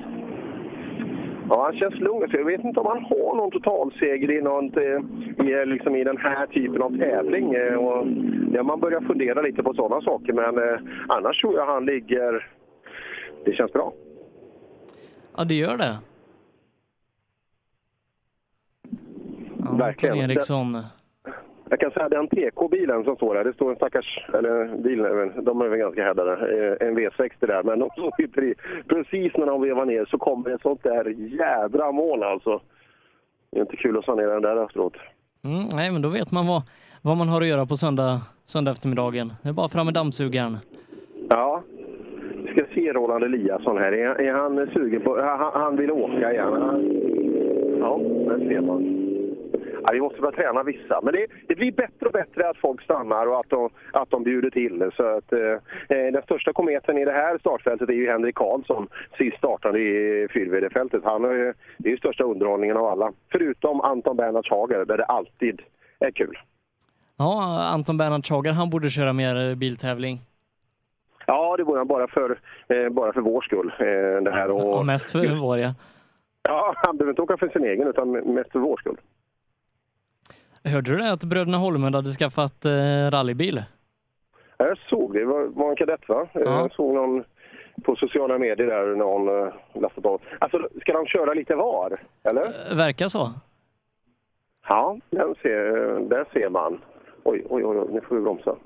Ja, 1.53 1.63
han 1.65 1.77
känns 1.79 1.95
lugn. 1.95 2.31
Så 2.31 2.37
Jag 2.37 2.45
vet 2.45 2.65
inte 2.65 2.81
om 2.81 2.87
han 2.87 3.05
har 3.05 3.37
någon 3.37 3.51
totalseger 3.51 4.31
i, 4.31 4.41
något, 4.43 4.77
eh, 4.77 5.47
i, 5.47 5.67
liksom 5.67 5.97
i 5.97 6.05
den 6.05 6.17
här 6.17 6.47
typen 6.47 6.83
av 6.83 6.99
tävling. 6.99 7.55
Eh, 7.55 7.75
Och, 7.75 8.07
ja, 8.53 8.63
man 8.63 8.81
börjar 8.81 9.01
fundera 9.01 9.43
lite 9.43 9.63
på 9.63 9.75
sådana 9.75 10.03
saker, 10.03 10.33
men 10.33 10.59
eh, 10.59 10.81
annars 11.09 11.41
tror 11.41 11.55
jag 11.55 11.67
han 11.67 11.87
ligger... 11.87 12.49
Det 13.45 13.53
känns 13.53 13.73
bra. 13.73 13.93
Ja, 15.37 15.45
det 15.45 15.55
gör 15.55 15.77
det. 15.77 15.99
Verkligen. 19.79 20.15
Anton 20.19 20.31
Eriksson. 20.31 20.83
Jag 21.73 21.81
kan 21.81 21.91
säga 21.91 22.09
den 22.09 22.29
TK-bilen 22.29 23.05
som 23.05 23.17
står 23.17 23.35
där, 23.35 23.45
det 23.45 23.53
står 23.53 23.71
en 23.71 23.77
stackars, 23.77 24.27
eller 24.35 24.77
bilen, 24.77 25.45
de 25.45 25.61
är 25.61 25.69
väl 25.69 25.79
ganska 25.79 26.05
härdade, 26.05 26.33
eh, 26.33 26.89
en 26.89 26.99
V60 26.99 27.47
där, 27.47 27.63
men 27.63 27.79
de 27.79 28.11
sitter 28.17 28.45
i, 28.45 28.55
precis 28.89 29.33
när 29.37 29.47
de 29.47 29.63
vevar 29.63 29.85
ner 29.87 30.05
så 30.05 30.19
kommer 30.19 30.51
ett 30.51 30.63
sånt 30.63 30.83
där 30.83 31.05
jädra 31.17 31.93
mål 31.93 32.23
alltså. 32.23 32.61
Det 33.51 33.59
är 33.59 33.61
inte 33.61 33.77
kul 33.77 33.99
att 33.99 34.05
sanera 34.05 34.33
den 34.33 34.43
där 34.43 34.65
efteråt. 34.65 34.97
Mm, 35.45 35.65
nej, 35.75 35.91
men 35.91 36.03
då 36.03 36.09
vet 36.09 36.31
man 36.31 36.47
vad, 36.47 36.63
vad 37.03 37.17
man 37.17 37.29
har 37.29 37.41
att 37.41 37.49
göra 37.49 37.67
på 37.67 37.77
söndag, 37.77 38.21
söndag 38.45 38.71
eftermiddagen. 38.71 39.33
Det 39.43 39.49
är 39.49 39.53
bara 39.53 39.69
fram 39.69 39.87
med 39.87 39.95
dammsugaren. 39.95 40.57
Ja, 41.29 41.63
vi 42.45 42.53
ska 42.53 42.65
se 42.75 42.93
Roland 42.93 43.25
Eliasson 43.25 43.79
här. 43.79 43.93
Är, 43.93 44.21
är 44.21 44.33
han 44.33 44.71
sugen 44.75 45.01
på... 45.01 45.21
Han, 45.21 45.63
han 45.63 45.77
vill 45.77 45.91
åka 45.91 46.33
igen. 46.33 46.53
Ja, 47.81 48.01
där 48.27 48.49
ser 48.49 48.61
man. 48.61 49.02
Ja, 49.83 49.89
vi 49.93 50.01
måste 50.01 50.21
börja 50.21 50.37
träna 50.37 50.63
vissa. 50.63 51.01
Men 51.03 51.13
det, 51.15 51.27
det 51.49 51.55
blir 51.55 51.73
bättre 51.73 52.07
och 52.07 52.13
bättre 52.13 52.49
att 52.49 52.57
folk 52.57 52.83
stannar 52.83 53.27
och 53.27 53.41
att 53.41 53.49
de, 53.51 53.71
att 53.93 54.11
de 54.11 54.23
bjuder 54.25 54.51
till. 54.51 54.91
Så 54.97 55.17
att, 55.17 55.33
eh, 55.33 55.57
den 55.89 56.23
största 56.23 56.53
kometen 56.53 56.99
i 56.99 57.05
det 57.05 57.13
här 57.13 57.39
startfältet 57.39 57.89
är 57.89 57.93
ju 57.93 58.11
Henrik 58.11 58.35
Karlsson. 58.35 58.89
Sist 59.19 59.37
startade 59.37 59.79
i 59.79 60.29
fyrvd-fältet. 60.31 61.01
Han 61.05 61.25
är, 61.25 61.33
ju- 61.33 61.55
det 61.79 61.89
är 61.89 61.91
ju 61.93 61.97
största 61.99 62.25
underhållningen 62.25 62.77
av 62.77 62.87
alla. 62.87 63.13
Förutom 63.33 63.81
Anton 63.81 64.17
Bernhards 64.17 64.51
Hager, 64.51 64.85
där 64.85 64.97
det 64.97 65.05
alltid 65.05 65.63
är 65.99 66.11
kul. 66.11 66.39
Ja, 67.17 67.63
Anton 67.75 67.97
Bernhard 67.99 68.27
Schager, 68.27 68.53
han 68.53 68.71
borde 68.71 68.89
köra 68.91 69.13
mer 69.13 69.55
biltävling. 69.55 70.21
Ja, 71.27 71.57
det 71.57 71.65
vore 71.65 71.79
han 71.79 71.87
bara 71.87 72.09
för, 72.09 72.39
eh, 72.69 72.89
bara 72.89 73.13
för 73.13 73.21
vår 73.21 73.41
skull. 73.41 73.73
Eh, 73.79 74.23
det 74.23 74.31
här 74.31 74.51
och, 74.51 74.61
Ja, 74.79 74.83
mest 74.83 75.13
för 75.13 75.41
vår, 75.41 75.59
ja. 75.59 75.75
Ja, 76.49 76.73
han 76.77 76.97
behöver 76.97 77.11
inte 77.13 77.23
åka 77.23 77.37
för 77.37 77.49
sin 77.49 77.65
egen 77.65 77.89
utan 77.89 78.11
mest 78.11 78.53
för 78.53 78.59
vår 78.59 78.77
skull. 78.77 78.97
Hörde 80.65 80.91
du 80.91 80.97
det 80.97 81.13
att 81.13 81.25
bröderna 81.25 81.59
Holmlund 81.59 81.95
hade 81.95 82.11
skaffat 82.11 82.65
eh, 82.65 83.11
rallybil? 83.11 83.63
Ja, 84.57 84.67
Jag 84.67 84.79
såg 84.79 85.13
det, 85.13 85.19
det 85.19 85.25
var, 85.27 85.45
var 85.47 85.71
en 85.71 85.77
kadett 85.77 86.09
va? 86.09 86.27
Eh, 86.33 86.41
Jag 86.43 86.73
såg 86.73 86.95
någon 86.95 87.25
på 87.85 87.97
sociala 87.97 88.39
medier 88.39 88.67
där, 88.67 88.97
någon 88.97 89.29
uh, 89.29 89.53
lastat 89.75 90.07
av. 90.07 90.21
Alltså, 90.39 90.69
ska 90.81 90.93
de 90.93 91.07
köra 91.07 91.35
lite 91.35 91.55
var? 91.55 92.01
Eller? 92.23 92.75
Verkar 92.77 93.09
så. 93.09 93.31
Ja, 94.69 94.99
den 95.11 95.35
ser, 95.43 96.01
där 96.09 96.25
ser 96.33 96.49
man. 96.49 96.81
Oj, 97.25 97.47
oj, 97.51 97.65
oj, 97.65 97.87
nu 97.91 98.01
får 98.01 98.17
vi 98.17 98.23
bromsa. 98.23 98.57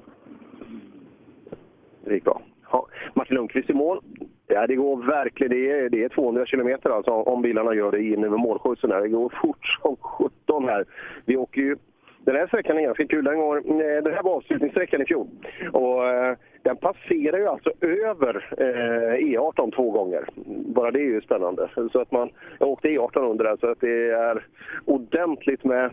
Det 2.05 2.15
gick 2.15 2.25
bra. 2.25 2.43
Ja, 2.73 2.87
Martin 3.15 3.35
Lundqvist 3.37 3.71
i 3.71 3.73
mål. 3.73 4.01
Ja, 4.49 4.67
det 4.67 4.77
går 4.77 4.97
verkligen. 4.97 5.51
Det 5.53 5.71
är, 5.71 5.89
det 5.89 6.05
är 6.05 6.09
200 6.09 6.47
kilometer 6.47 6.91
alltså 6.91 7.11
om 7.11 7.43
bilarna 7.43 7.75
gör 7.75 7.93
det 7.93 8.03
in 8.03 8.25
över 8.25 8.37
målskjutsen. 8.37 8.91
Det 8.91 9.09
går 9.09 9.33
fort 9.43 9.67
som 9.83 9.97
17 9.97 10.65
här. 10.69 10.85
Vi 11.25 11.37
åker 11.37 11.61
ju... 11.61 11.77
Den 12.25 12.37
här 12.37 12.47
sträckan 12.47 12.79
är 12.79 12.83
ganska 12.83 13.07
kul. 13.07 13.25
Den, 13.25 13.39
går, 13.39 13.57
eh, 13.57 14.03
den 14.03 14.13
här 14.13 14.23
var 14.23 14.35
avslutningssträckan 14.37 15.03
i 15.03 15.05
fjol. 15.05 15.27
Och, 15.73 16.09
eh, 16.09 16.37
den 16.63 16.77
passerar 16.77 17.39
ju 17.39 17.47
alltså 17.47 17.71
över 17.81 18.49
eh, 18.59 19.25
E18 19.25 19.73
två 19.75 19.91
gånger. 19.91 20.29
Bara 20.75 20.91
det 20.91 21.01
är 21.01 21.05
ju 21.05 21.21
spännande. 21.21 21.69
Så 21.93 22.01
att 22.01 22.13
man, 22.13 22.31
jag 22.59 22.69
åkte 22.69 22.89
E18 22.89 23.31
under 23.31 23.45
där 23.45 23.57
så 23.57 23.71
att 23.71 23.81
det 23.81 24.11
är 24.11 24.47
ordentligt 24.85 25.65
med 25.65 25.91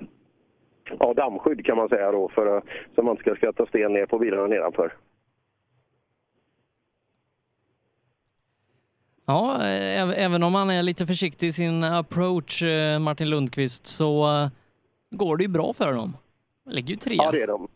ja, 1.00 1.14
dammskydd 1.14 1.66
kan 1.66 1.78
man 1.78 1.90
säga 1.90 2.12
då 2.12 2.30
för 2.30 2.58
att- 2.58 2.64
så 2.96 3.04
man 3.04 3.12
inte 3.12 3.22
ska 3.22 3.36
skratta 3.36 3.66
sten 3.66 3.94
ner 3.94 4.06
på 4.06 4.20
bilarna 4.20 4.48
nedanför. 4.48 4.94
Ja, 9.26 9.56
eh, 9.56 10.04
äv- 10.04 10.14
även 10.18 10.44
om 10.44 10.56
han 10.56 10.70
är 10.70 10.84
lite 10.84 11.06
försiktig 11.06 11.48
i 11.48 11.52
sin 11.52 11.84
approach, 11.84 12.64
eh, 12.64 13.00
Martin 13.00 13.30
Lundqvist, 13.30 13.86
så 13.88 14.24
eh, 14.24 14.48
går 15.12 15.38
det 15.38 15.44
ju 15.44 15.50
bra 15.50 15.74
för 15.74 15.86
honom. 15.88 16.14
Han 16.66 16.74
ligger 16.74 16.90
ju 16.90 16.96
trea. 16.96 17.16
Ja, 17.24 17.32
det 17.32 17.42
är 17.42 17.48
de. 17.48 17.68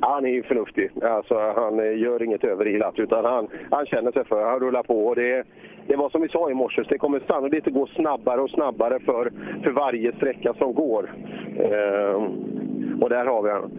Han 0.00 0.24
är 0.24 0.28
ju 0.30 0.42
förnuftig. 0.42 0.90
Alltså, 1.02 1.34
han 1.56 1.76
gör 1.98 2.22
inget 2.22 2.44
överilat 2.44 2.98
utan 2.98 3.24
han, 3.24 3.48
han 3.70 3.86
känner 3.86 4.12
sig 4.12 4.24
för. 4.24 4.50
Han 4.50 4.60
rullar 4.60 4.82
på. 4.82 5.06
Och 5.06 5.16
det, 5.16 5.44
det 5.86 5.96
var 5.96 6.10
som 6.10 6.22
vi 6.22 6.28
sa 6.28 6.50
i 6.50 6.54
morse, 6.54 6.82
det 6.88 6.98
kommer 6.98 7.20
sannolikt 7.26 7.66
att 7.66 7.72
gå 7.74 7.86
snabbare 7.86 8.40
och 8.40 8.50
snabbare 8.50 9.00
för, 9.00 9.32
för 9.62 9.70
varje 9.70 10.12
sträcka 10.16 10.54
som 10.54 10.74
går. 10.74 11.10
Ehm, 11.58 13.02
och 13.02 13.10
där 13.10 13.26
har 13.26 13.42
vi 13.42 13.50
han. 13.50 13.70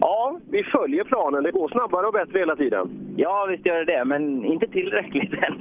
Ja, 0.00 0.38
vi 0.50 0.62
följer 0.62 1.04
planen. 1.04 1.42
Det 1.42 1.50
går 1.50 1.68
snabbare 1.68 2.06
och 2.06 2.12
bättre 2.12 2.38
hela 2.38 2.56
tiden. 2.56 2.90
Ja, 3.16 3.46
visst 3.50 3.66
gör 3.66 3.84
det 3.84 3.92
det, 3.98 4.04
men 4.04 4.44
inte 4.44 4.66
tillräckligt 4.68 5.32
än. 5.32 5.54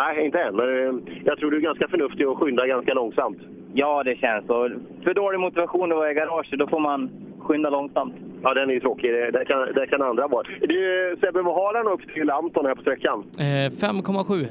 Nej, 0.00 0.24
inte 0.24 0.38
än. 0.38 0.56
Men 0.56 0.68
eh, 0.68 1.14
jag 1.24 1.38
tror 1.38 1.50
du 1.50 1.56
är 1.56 1.60
ganska 1.60 1.88
förnuftig 1.88 2.28
och 2.28 2.38
skyndar 2.38 2.66
ganska 2.66 2.94
långsamt. 2.94 3.38
Ja, 3.72 4.02
det 4.02 4.16
känns 4.16 4.46
så. 4.46 4.70
För 5.04 5.14
dålig 5.14 5.40
motivation 5.40 5.92
att 5.92 5.98
vara 5.98 6.10
i 6.10 6.14
garaget, 6.14 6.58
då 6.58 6.66
får 6.66 6.80
man 6.80 7.10
skynda 7.40 7.70
långsamt. 7.70 8.14
Ja, 8.42 8.54
den 8.54 8.70
är 8.70 8.74
ju 8.74 8.80
tråkig. 8.80 9.12
Det, 9.12 9.44
kan, 9.44 9.58
där 9.58 9.86
kan 9.86 10.02
andra 10.02 10.28
vara. 10.28 10.46
Du, 10.60 11.16
Sebbe, 11.20 11.42
vad 11.42 11.54
har 11.54 11.74
han 11.74 11.92
upp 11.92 12.14
till 12.14 12.30
Anton 12.30 12.66
här 12.66 12.74
på 12.74 12.80
sträckan? 12.80 13.24
Eh, 13.38 13.42
5,7. 13.42 14.46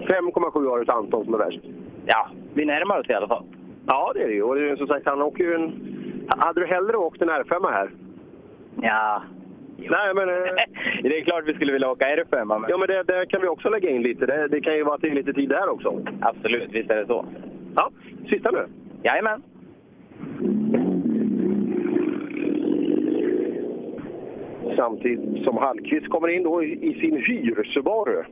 5,7 0.00 0.70
har 0.70 0.78
du 0.78 0.84
till 0.84 0.94
Anton 0.94 1.24
som 1.24 1.34
är 1.34 1.38
värst. 1.38 1.60
Ja, 2.06 2.28
vi 2.54 2.64
närmar 2.64 3.00
oss 3.00 3.08
i 3.08 3.12
alla 3.12 3.28
fall. 3.28 3.44
Ja, 3.86 4.12
det 4.14 4.22
är 4.22 4.28
det 4.28 4.34
ju. 4.34 4.42
Och 4.42 4.54
det 4.54 4.70
är, 4.70 4.76
som 4.76 4.86
sagt, 4.86 5.06
han 5.06 5.22
åker 5.22 5.44
ju 5.44 5.54
en... 5.54 5.72
Hade 6.28 6.60
du 6.60 6.66
hellre 6.66 6.96
åkt 6.96 7.22
en 7.22 7.30
R5 7.30 7.72
här? 7.72 7.90
Ja. 8.82 9.22
Nej, 9.90 10.14
men 10.14 10.28
eh, 10.28 10.34
det 11.02 11.18
är 11.18 11.24
klart 11.24 11.44
vi 11.46 11.54
skulle 11.54 11.72
vilja 11.72 11.90
åka 11.90 12.04
R5. 12.04 12.44
Men... 12.44 12.64
Ja, 12.68 12.78
men 12.78 12.88
det, 12.88 13.02
det 13.02 13.26
kan 13.26 13.40
vi 13.40 13.48
också 13.48 13.68
lägga 13.68 13.90
in 13.90 14.02
lite. 14.02 14.26
Det, 14.26 14.48
det, 14.48 14.60
kan 14.60 14.74
ju 14.74 14.84
vara 14.84 14.94
att 14.94 15.00
det 15.00 15.08
är 15.08 15.14
lite 15.14 15.32
tid 15.32 15.48
där 15.48 15.68
också. 15.68 16.02
Absolut, 16.20 16.70
visst 16.72 16.90
är 16.90 16.96
det 16.96 17.06
så. 17.06 17.26
Ja, 17.76 17.90
sista 18.30 18.50
nu. 18.50 18.66
Jajamän. 19.02 19.42
Samtidigt 24.76 25.44
som 25.44 25.56
Hallqvist 25.56 26.08
kommer 26.08 26.28
in 26.28 26.42
då 26.42 26.62
i, 26.62 26.90
i 26.90 27.00
sin 27.00 27.16
hyr-Subaru. 27.16 28.24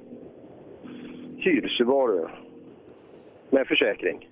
Med 3.50 3.66
försäkring. 3.66 4.28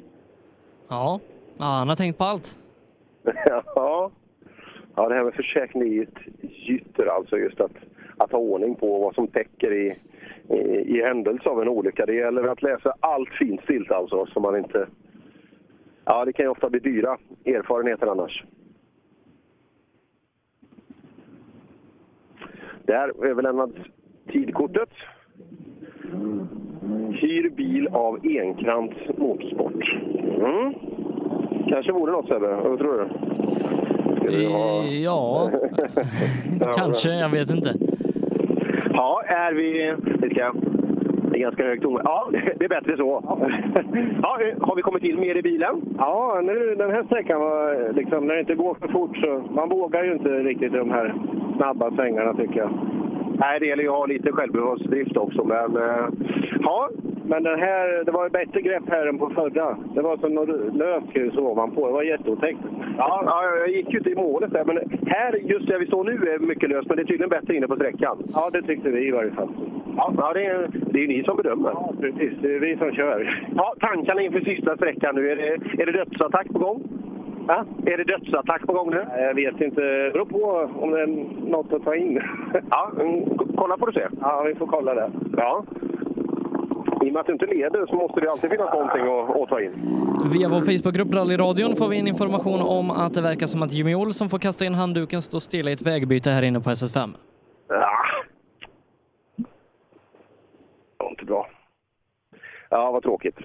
Ja, 0.88 1.20
han 1.58 1.88
har 1.88 1.96
tänkt 1.96 2.18
på 2.18 2.24
allt. 2.24 2.58
ja 3.74 4.10
ja, 4.96 5.08
det 5.08 5.14
här 5.14 5.24
med 5.24 5.34
försäkring 5.34 5.82
är 5.82 5.86
ju 5.86 6.02
ett 6.02 6.18
gytter 6.40 7.06
alltså. 7.06 7.38
Just 7.38 7.60
att, 7.60 7.76
att 8.16 8.32
ha 8.32 8.38
ordning 8.38 8.74
på 8.74 8.98
vad 8.98 9.14
som 9.14 9.26
täcker 9.26 9.72
i, 9.72 9.96
i, 10.48 10.56
i 10.96 11.02
händelse 11.02 11.48
av 11.48 11.62
en 11.62 11.68
olycka. 11.68 12.06
Det 12.06 12.14
gäller 12.14 12.42
att 12.42 12.62
läsa 12.62 12.94
allt 13.00 13.30
finstilt 13.30 13.90
alltså, 13.90 14.26
så 14.26 14.40
man 14.40 14.56
inte... 14.56 14.86
Ja, 16.04 16.24
det 16.24 16.32
kan 16.32 16.44
ju 16.44 16.50
ofta 16.50 16.70
bli 16.70 16.80
dyra 16.80 17.18
erfarenheter 17.44 18.06
annars. 18.06 18.44
Där 22.84 23.24
överlämnades 23.24 23.76
tidkortet. 24.32 24.88
Hyr 27.10 27.50
bil 27.50 27.88
av 27.88 28.26
Enkrans 28.26 28.92
Motorsport. 29.16 29.84
Mm. 30.14 30.74
Kanske 31.68 31.92
vore 31.92 32.12
något 32.12 32.28
Sebbe, 32.28 32.54
vad 32.54 32.78
tror 32.78 32.98
du? 32.98 33.08
Ha- 34.48 34.84
Ja, 35.04 35.50
kanske. 36.76 37.08
Jag 37.08 37.28
vet 37.30 37.50
inte. 37.50 37.74
Ja, 38.92 39.22
är 39.26 39.52
vi... 39.52 39.94
Ska... 40.34 40.52
Det 41.30 41.38
är 41.38 41.42
ganska 41.42 41.64
högt 41.64 41.82
ton. 41.82 42.00
Ja, 42.04 42.28
det 42.58 42.64
är 42.64 42.68
bättre 42.68 42.96
så. 42.96 43.22
Ja, 44.22 44.38
har 44.60 44.76
vi 44.76 44.82
kommit 44.82 45.04
in 45.04 45.20
mer 45.20 45.36
i 45.36 45.42
bilen? 45.42 45.82
Ja, 45.98 46.40
nu, 46.44 46.74
den 46.74 46.90
här 46.90 47.02
sträckan 47.04 47.40
var 47.40 47.92
liksom, 47.92 48.26
när 48.26 48.34
det 48.34 48.40
inte 48.40 48.54
går 48.54 48.76
för 48.80 48.88
fort 48.88 49.16
så 49.16 49.42
man 49.54 49.68
vågar 49.68 50.04
ju 50.04 50.12
inte 50.12 50.28
riktigt 50.28 50.72
de 50.72 50.90
här 50.90 51.14
snabba 51.56 51.90
svängarna 51.90 52.34
tycker 52.34 52.60
jag. 52.60 52.70
Nej, 53.38 53.60
det 53.60 53.66
gäller 53.66 53.82
ju 53.82 53.88
att 53.88 53.94
ha 53.94 54.06
lite 54.06 54.32
självbevarelsedrift 54.32 55.16
också, 55.16 55.44
men... 55.44 55.76
eh, 55.76 56.06
Ja, 56.60 56.88
men 57.24 57.42
den 57.42 57.58
här, 57.58 58.04
det 58.04 58.12
var 58.12 58.26
ett 58.26 58.32
bättre 58.32 58.60
grepp 58.60 58.82
här 58.88 59.06
än 59.06 59.18
på 59.18 59.30
förra. 59.30 59.76
Det 59.94 60.02
var 60.02 60.16
som 60.16 60.34
något 60.34 60.74
löst 60.74 61.12
grus 61.12 61.36
ovanpå. 61.36 61.86
Det 61.86 61.92
var 61.92 62.02
jätteotäckt. 62.02 62.58
Ja, 62.98 63.22
ja, 63.26 63.44
jag 63.58 63.68
gick 63.68 63.92
ju 63.92 63.98
inte 63.98 64.10
i 64.10 64.14
målet 64.14 64.52
där, 64.52 64.64
men 64.64 64.78
här, 65.06 65.34
just 65.34 65.66
där 65.66 65.78
vi 65.78 65.86
står 65.86 66.04
nu, 66.04 66.12
är 66.12 66.38
mycket 66.38 66.70
löst, 66.70 66.88
men 66.88 66.96
det 66.96 67.02
är 67.02 67.06
tydligen 67.06 67.28
bättre 67.28 67.56
inne 67.56 67.68
på 67.68 67.76
sträckan. 67.76 68.16
Ja, 68.34 68.50
det 68.52 68.62
tyckte 68.62 68.90
vi 68.90 69.08
i 69.08 69.10
varje 69.10 69.30
fall. 69.30 69.48
Ja, 69.96 70.12
ja 70.16 70.32
det, 70.34 70.46
är, 70.46 70.68
det 70.72 71.04
är 71.04 71.08
ni 71.08 71.24
som 71.24 71.36
bedömer. 71.36 71.70
Ja, 71.70 71.94
precis. 72.00 72.32
Det 72.42 72.54
är 72.54 72.60
vi 72.60 72.76
som 72.76 72.92
kör. 72.92 73.46
Ja, 73.56 73.74
tankarna 73.80 74.22
inför 74.22 74.40
sista 74.40 74.76
sträckan 74.76 75.14
nu. 75.14 75.30
Är 75.30 75.36
det, 75.36 75.82
är 75.82 75.86
det 75.86 75.92
dödsattack 75.92 76.48
på 76.48 76.58
gång? 76.58 76.82
Ja, 77.48 77.64
är 77.86 77.96
det 77.96 78.04
dödsattack 78.04 78.66
på 78.66 78.72
gång 78.72 78.90
nu? 78.90 79.04
Jag 79.16 79.34
vet 79.34 79.60
inte. 79.60 79.80
Det 79.80 80.12
beror 80.12 80.24
på 80.24 80.70
om 80.80 80.90
det 80.90 81.00
är 81.00 81.06
något 81.50 81.72
att 81.72 81.84
ta 81.84 81.94
in. 81.94 82.22
Ja, 82.70 82.90
mm, 83.00 83.24
kolla 83.56 83.78
får 83.78 83.86
du 83.86 83.92
se. 83.92 84.06
Ja, 84.20 84.42
vi 84.46 84.54
får 84.54 84.66
kolla 84.66 84.94
det. 84.94 85.10
Ja. 85.36 85.64
I 87.04 87.08
och 87.08 87.12
med 87.12 87.20
att 87.20 87.26
du 87.26 87.32
inte 87.32 87.46
leder 87.46 87.86
så 87.86 87.94
måste 87.96 88.20
det 88.20 88.30
alltid 88.30 88.50
finnas 88.50 88.72
någonting 88.74 89.02
att, 89.02 89.42
att 89.42 89.48
ta 89.48 89.60
in. 89.60 89.72
Via 90.32 90.48
vår 90.48 90.60
Facebookgrupp 90.60 91.14
Rallyradion 91.14 91.76
får 91.76 91.88
vi 91.88 91.96
in 91.96 92.08
information 92.08 92.60
om 92.60 92.90
att 92.90 93.14
det 93.14 93.20
verkar 93.22 93.46
som 93.46 93.62
att 93.62 93.72
Jimmy 93.72 93.94
Olsson 93.94 94.28
får 94.28 94.38
kasta 94.38 94.64
in 94.64 94.74
handduken 94.74 95.22
står 95.22 95.38
stilla 95.38 95.70
i 95.70 95.72
ett 95.72 95.82
vägbyte 95.82 96.30
här 96.30 96.42
inne 96.42 96.60
på 96.60 96.70
SS5. 96.70 97.08
Ja. 97.68 97.90
Det 99.36 101.04
var 101.04 101.10
inte 101.10 101.24
bra. 101.24 101.48
Ja, 102.70 102.90
vad 102.92 103.02
tråkigt. 103.02 103.36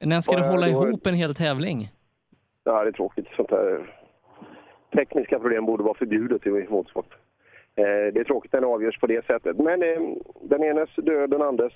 När 0.00 0.20
ska 0.20 0.36
du 0.36 0.42
Ja, 0.44 0.50
hålla 0.50 0.66
då- 0.66 0.88
ihop 0.88 1.06
en 1.06 1.14
hel 1.14 1.34
tävling? 1.34 1.88
Ja, 2.64 2.82
det 2.84 2.88
är 2.90 2.92
tråkigt. 2.92 3.26
Sånt 3.36 3.50
här 3.50 3.94
tekniska 4.96 5.38
problem 5.38 5.66
borde 5.66 5.82
vara 5.82 5.94
förbjudet 5.94 6.46
i 6.46 6.50
motorsport. 6.50 7.14
Eh, 7.74 7.84
det 7.84 8.20
är 8.20 8.24
tråkigt 8.24 8.52
när 8.52 8.60
det 8.60 8.66
avgörs 8.66 9.00
på 9.00 9.06
det 9.06 9.26
sättet. 9.26 9.56
Men 9.58 9.82
eh, 9.82 10.00
den 10.42 10.62
enes 10.64 10.90
död, 10.96 11.30
den 11.30 11.42
andres... 11.42 11.72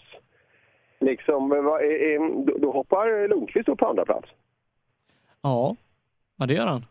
Liksom, 1.02 1.48
då, 2.60 2.72
hoppar 2.72 3.28
Lundqvist 3.28 3.68
upp 3.68 3.78
på 3.78 3.86
andra 3.86 4.04
plats. 4.04 4.28
Ja, 5.42 5.76
ja 6.38 6.46
det 6.46 6.54
gör 6.54 6.66
han. 6.66 6.84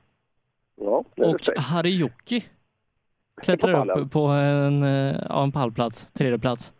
Ja, 0.75 1.03
det 1.15 1.23
Och 1.25 1.37
respekt. 1.37 1.59
Harjoki 1.59 2.43
klättrar 3.41 3.73
pallen. 3.73 3.99
upp 3.99 4.11
på 4.11 4.19
en, 4.19 4.83
eh, 4.83 5.15
ja, 5.29 5.43
en 5.43 5.51
pallplats, 5.51 6.11
tredje 6.11 6.39
plats. 6.39 6.73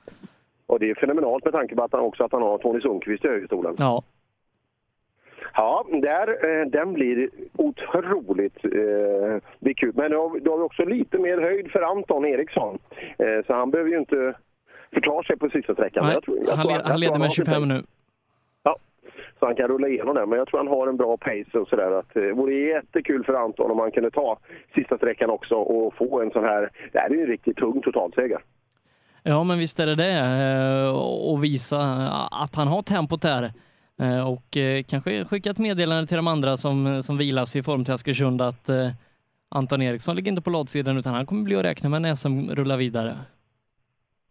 Och 0.65 0.79
det 0.79 0.89
är 0.89 0.95
fenomenalt 0.95 1.43
med 1.45 1.53
tanke 1.53 1.75
på 1.75 1.83
att 1.83 1.91
han 1.93 2.01
också 2.01 2.23
att 2.23 2.31
han 2.31 2.41
har 2.41 2.57
Tony 2.57 2.81
Sundqvist 2.81 3.25
i 3.25 3.27
högerstolen. 3.27 3.75
Ja. 3.77 4.03
Ja, 5.53 5.85
där, 6.01 6.27
eh, 6.61 6.65
den 6.67 6.93
blir 6.93 7.29
otroligt 7.57 8.65
eh, 8.65 9.41
blir 9.59 9.73
kul. 9.73 9.91
Men 9.95 10.11
då 10.11 10.37
då 10.41 10.51
har 10.51 10.57
vi 10.57 10.63
också 10.63 10.85
lite 10.85 11.17
mer 11.17 11.41
höjd 11.41 11.71
för 11.71 11.81
Anton 11.81 12.25
Eriksson. 12.25 12.79
Eh, 13.17 13.45
så 13.47 13.53
han 13.53 13.71
behöver 13.71 13.91
ju 13.91 13.97
inte 13.97 14.33
förta 14.93 15.23
sig 15.27 15.37
på 15.37 15.49
sista 15.49 15.73
sträckan. 15.73 16.05
Nej, 16.05 16.13
jag 16.13 16.23
tror- 16.23 16.37
jag 16.47 16.55
han, 16.55 16.67
tror- 16.67 16.81
han 16.83 16.99
leder 16.99 17.19
med 17.19 17.31
sin 17.31 17.45
25 17.45 17.53
pace. 17.61 17.65
nu. 17.73 17.83
Ja, 18.63 18.75
så 19.39 19.45
han 19.45 19.55
kan 19.55 19.67
rulla 19.67 19.87
igenom 19.87 20.15
den. 20.15 20.29
Men 20.29 20.37
jag 20.39 20.47
tror 20.47 20.57
han 20.59 20.67
har 20.67 20.87
en 20.87 20.97
bra 20.97 21.17
pace 21.17 21.57
och 21.59 21.67
sådär. 21.67 21.91
Att, 21.99 22.15
eh, 22.15 22.21
Det 22.21 22.33
vore 22.33 22.53
jättekul 22.53 23.23
för 23.23 23.33
Anton 23.33 23.71
om 23.71 23.79
han 23.79 23.91
kunde 23.91 24.11
ta 24.11 24.37
sista 24.75 24.97
sträckan 24.97 25.29
också 25.29 25.55
och 25.55 25.93
få 25.95 26.21
en 26.21 26.31
sån 26.31 26.43
här... 26.43 26.69
Det 26.93 26.99
här 26.99 27.09
är 27.09 27.13
ju 27.15 27.21
en 27.21 27.27
riktigt 27.27 27.57
tung 27.57 27.81
totalseger. 27.81 28.39
Ja, 29.23 29.43
men 29.43 29.57
visst 29.59 29.79
är 29.79 29.85
det 29.85 29.95
det. 29.95 30.19
eh, 30.19 30.95
Och 31.29 31.43
visa 31.43 31.79
att 32.31 32.55
han 32.55 32.67
har 32.67 32.81
tempot 32.81 33.21
där. 33.21 33.51
Eh, 34.01 34.29
Och 34.31 34.57
kanske 34.87 35.25
skicka 35.25 35.49
ett 35.49 35.57
meddelande 35.59 36.07
till 36.07 36.17
de 36.17 36.27
andra 36.27 36.57
som, 36.57 37.03
som 37.03 37.17
vilas 37.17 37.55
i 37.55 37.63
form 37.63 37.85
till 37.85 37.93
Askersund 37.93 38.41
att 38.41 38.69
Anton 39.55 39.81
Eriksson 39.81 40.15
ligger 40.15 40.31
inte 40.31 40.41
på 40.41 40.49
latsidan 40.49 40.97
utan 40.97 41.13
han 41.13 41.25
kommer 41.25 41.43
bli 41.43 41.55
att 41.55 41.63
räkna 41.65 41.89
med 41.89 42.01
när 42.01 42.15
SM 42.15 42.49
rullar 42.49 42.77
vidare. 42.77 43.15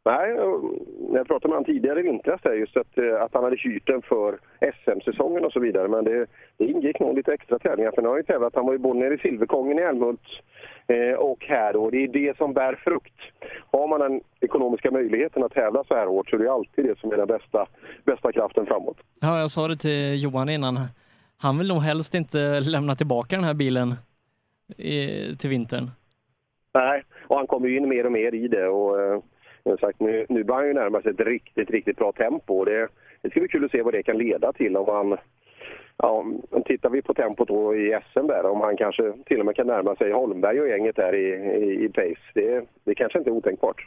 Nej, 0.05 0.33
och 0.33 0.65
när 1.11 1.19
jag 1.19 1.27
pratade 1.27 1.49
med 1.49 1.57
honom 1.57 1.65
tidigare 1.65 2.01
i 2.01 2.03
vintras 2.03 2.41
där, 2.43 2.53
just 2.53 2.77
att, 2.77 2.99
eh, 2.99 3.23
att 3.23 3.35
han 3.35 3.45
hade 3.45 3.57
hyrt 3.57 3.87
den 3.87 4.03
för 4.03 4.39
SM-säsongen 4.61 5.45
och 5.45 5.53
så 5.53 5.61
vidare. 5.61 5.89
Men 5.89 6.05
det, 6.05 6.27
det 6.57 6.65
ingick 6.65 7.01
nog 7.01 7.17
lite 7.17 7.33
extra 7.33 7.59
tävlingar 7.59 7.91
för 7.91 8.03
nu 8.03 8.09
har 8.09 8.15
han 8.15 8.21
ju 8.21 8.33
tävlat. 8.33 8.55
Han 8.55 8.67
var 8.67 8.73
ju 8.73 8.79
både 8.79 8.99
nere 8.99 9.15
i 9.15 9.19
Silverkongen 9.19 9.79
i 9.79 9.83
Älmhult 9.83 10.21
eh, 10.87 11.19
och 11.19 11.45
här 11.45 11.73
då. 11.73 11.91
Det 11.91 12.05
är 12.05 12.09
det 12.09 12.37
som 12.37 12.53
bär 12.53 12.75
frukt. 12.75 13.15
Har 13.71 13.89
man 13.89 14.01
den 14.01 14.21
ekonomiska 14.41 14.91
möjligheten 14.91 15.45
att 15.45 15.53
tävla 15.53 15.85
så 15.85 15.95
här 15.95 16.07
hårt 16.07 16.31
så 16.31 16.37
är 16.37 16.41
det 16.41 16.53
alltid 16.53 16.85
det 16.85 16.99
som 16.99 17.13
är 17.13 17.17
den 17.17 17.27
bästa, 17.27 17.67
bästa 18.05 18.33
kraften 18.33 18.67
framåt. 18.67 18.97
Ja, 19.21 19.41
jag 19.41 19.51
sa 19.51 19.69
det 19.69 19.77
till 19.77 20.23
Johan 20.23 20.49
innan. 20.49 20.79
Han 21.39 21.59
vill 21.59 21.69
nog 21.69 21.83
helst 21.83 22.15
inte 22.15 22.61
lämna 22.61 22.95
tillbaka 22.95 23.37
den 23.37 23.45
här 23.45 23.55
bilen 23.55 23.95
i, 24.77 25.37
till 25.37 25.51
vintern. 25.51 25.91
Nej, 26.75 27.03
och 27.29 27.37
han 27.37 27.47
kommer 27.47 27.69
ju 27.69 27.77
in 27.77 27.89
mer 27.89 28.07
och 28.07 28.13
mer 28.13 28.35
i 28.35 28.49
det. 28.49 28.69
Och, 28.69 29.25
men 29.65 29.79
sagt, 29.79 30.01
nu, 30.01 30.27
nu 30.29 30.45
börjar 30.45 30.61
han 30.61 30.69
ju 30.69 30.75
närma 30.75 31.03
sig 31.03 31.11
ett 31.11 31.21
riktigt, 31.21 31.71
riktigt 31.71 31.97
bra 31.97 32.13
tempo. 32.13 32.59
Och 32.59 32.67
det, 32.67 32.89
det 33.23 33.31
ska 33.31 33.41
bli 33.41 33.49
kul 33.49 33.65
att 33.65 33.71
se 33.71 33.83
vad 33.83 33.95
det 33.95 34.03
kan 34.03 34.19
leda 34.19 34.53
till 34.53 34.77
om 34.77 34.89
han... 34.89 35.19
Ja, 35.97 36.25
tittar 36.65 36.91
vi 36.91 37.03
på 37.03 37.15
tempot 37.15 37.49
då 37.49 37.77
i 37.77 37.99
SM 38.13 38.27
där, 38.27 38.45
om 38.45 38.61
han 38.61 38.77
kanske 38.77 39.13
till 39.27 39.41
och 39.41 39.47
med 39.47 39.57
kan 39.57 39.67
närma 39.67 39.97
sig 39.97 40.13
Holmberg 40.13 40.61
och 40.61 40.69
gänget 40.69 40.97
där 40.97 41.15
i, 41.15 41.29
i, 41.65 41.85
i 41.85 41.89
pace. 41.89 42.21
Det, 42.35 42.65
det 42.85 42.95
kanske 42.95 43.19
inte 43.19 43.31
är 43.31 43.35
otänkbart. 43.35 43.87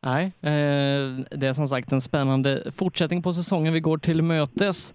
Nej, 0.00 0.24
eh, 0.24 1.38
det 1.38 1.46
är 1.46 1.52
som 1.52 1.68
sagt 1.68 1.92
en 1.92 2.00
spännande 2.00 2.72
fortsättning 2.72 3.22
på 3.22 3.32
säsongen 3.32 3.72
vi 3.72 3.80
går 3.80 3.98
till 3.98 4.22
mötes. 4.22 4.94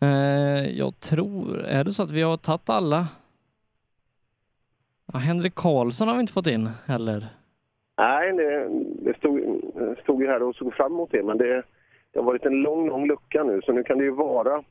Eh, 0.00 0.78
jag 0.78 1.00
tror, 1.00 1.58
är 1.58 1.84
det 1.84 1.92
så 1.92 2.02
att 2.02 2.10
vi 2.10 2.22
har 2.22 2.36
tagit 2.36 2.68
alla? 2.68 3.08
Ja, 5.12 5.18
Henrik 5.18 5.54
Karlsson 5.54 6.08
har 6.08 6.14
vi 6.14 6.20
inte 6.20 6.32
fått 6.32 6.46
in 6.46 6.70
heller. 6.86 7.26
Nej, 7.96 8.32
det, 8.32 8.68
det 9.10 9.16
stod, 9.16 9.60
stod 10.02 10.22
ju 10.22 10.28
här 10.28 10.42
och 10.42 10.54
såg 10.56 10.74
fram 10.74 10.92
emot 10.92 11.10
det, 11.12 11.22
men 11.22 11.38
det, 11.38 11.62
det 12.12 12.18
har 12.18 12.22
varit 12.22 12.44
en 12.46 12.62
lång, 12.62 12.88
lång 12.88 13.06
lucka 13.06 13.42
nu, 13.44 13.62
så 13.62 13.72
nu 13.72 13.82
kan 13.82 13.98
det 13.98 14.04
ju 14.04 14.10
vara... 14.10 14.62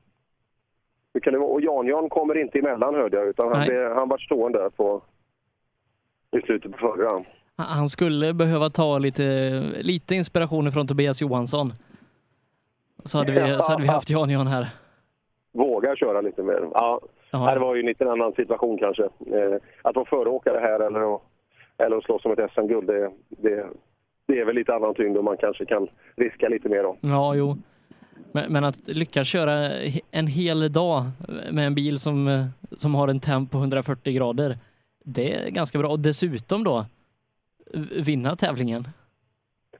Nu 1.14 1.20
kan 1.20 1.34
det 1.34 1.40
vara 1.40 1.50
och 1.50 1.62
Jan-Jan 1.62 2.10
kommer 2.10 2.38
inte 2.38 2.60
emellan 2.60 2.96
hörde 2.96 3.18
jag, 3.18 3.28
utan 3.28 3.54
han, 3.54 3.68
blev, 3.68 3.92
han 3.92 4.10
var 4.10 4.18
stående 4.18 4.60
där 4.60 4.70
på, 4.70 5.02
i 6.32 6.42
slutet 6.42 6.72
på 6.72 6.78
förra. 6.78 7.24
Han 7.56 7.90
skulle 7.90 8.34
behöva 8.34 8.70
ta 8.70 8.98
lite, 8.98 9.24
lite 9.82 10.16
inspiration 10.16 10.72
från 10.72 10.88
Tobias 10.88 11.22
Johansson. 11.22 11.74
Så 13.04 13.18
hade 13.18 13.32
vi, 13.32 13.62
så 13.62 13.72
hade 13.72 13.82
vi 13.82 13.88
haft 13.88 14.10
Jan 14.10 14.30
Jan 14.30 14.48
här. 14.48 14.68
Våga 15.52 15.96
köra 15.96 16.22
lite 16.22 16.44
mer. 16.44 16.70
Ja. 16.74 17.00
Det 17.32 17.60
var 17.60 17.76
ju 17.76 17.80
en 17.80 17.86
liten 17.86 18.08
annan 18.08 18.34
situation 18.34 18.78
kanske. 18.78 19.04
Eh, 19.04 19.56
att 19.82 19.96
vara 19.96 20.06
föråkare 20.06 20.60
här 20.60 20.80
eller 20.80 21.16
att, 21.16 21.22
eller 21.86 21.98
att 21.98 22.04
slåss 22.04 22.26
om 22.26 22.32
ett 22.32 22.52
SM-guld, 22.54 22.88
det, 22.88 23.12
det, 23.30 23.68
det 24.28 24.40
är 24.40 24.46
väl 24.46 24.56
lite 24.56 24.76
annan 24.76 24.94
tyngd 24.94 25.18
och 25.18 25.24
man 25.24 25.38
kanske 25.38 25.66
kan 25.66 25.88
riska 26.16 26.50
lite 26.50 26.70
mer 26.70 26.84
då. 26.84 26.98
Ja, 27.02 27.36
jo. 27.36 27.58
Men, 28.32 28.54
men 28.54 28.64
att 28.64 28.78
lyckas 28.86 29.28
köra 29.28 29.54
en 30.12 30.28
hel 30.28 30.74
dag 30.74 31.04
med 31.52 31.68
en 31.68 31.76
bil 31.76 32.00
som, 32.00 32.46
som 32.72 32.96
har 32.96 33.08
en 33.08 33.20
temp 33.20 33.52
på 33.52 33.58
140 33.58 34.14
grader, 34.14 34.58
det 35.06 35.34
är 35.34 35.50
ganska 35.50 35.80
bra. 35.80 35.90
Och 35.90 36.00
dessutom 36.00 36.64
då 36.64 36.86
vinna 38.06 38.36
tävlingen. 38.36 38.84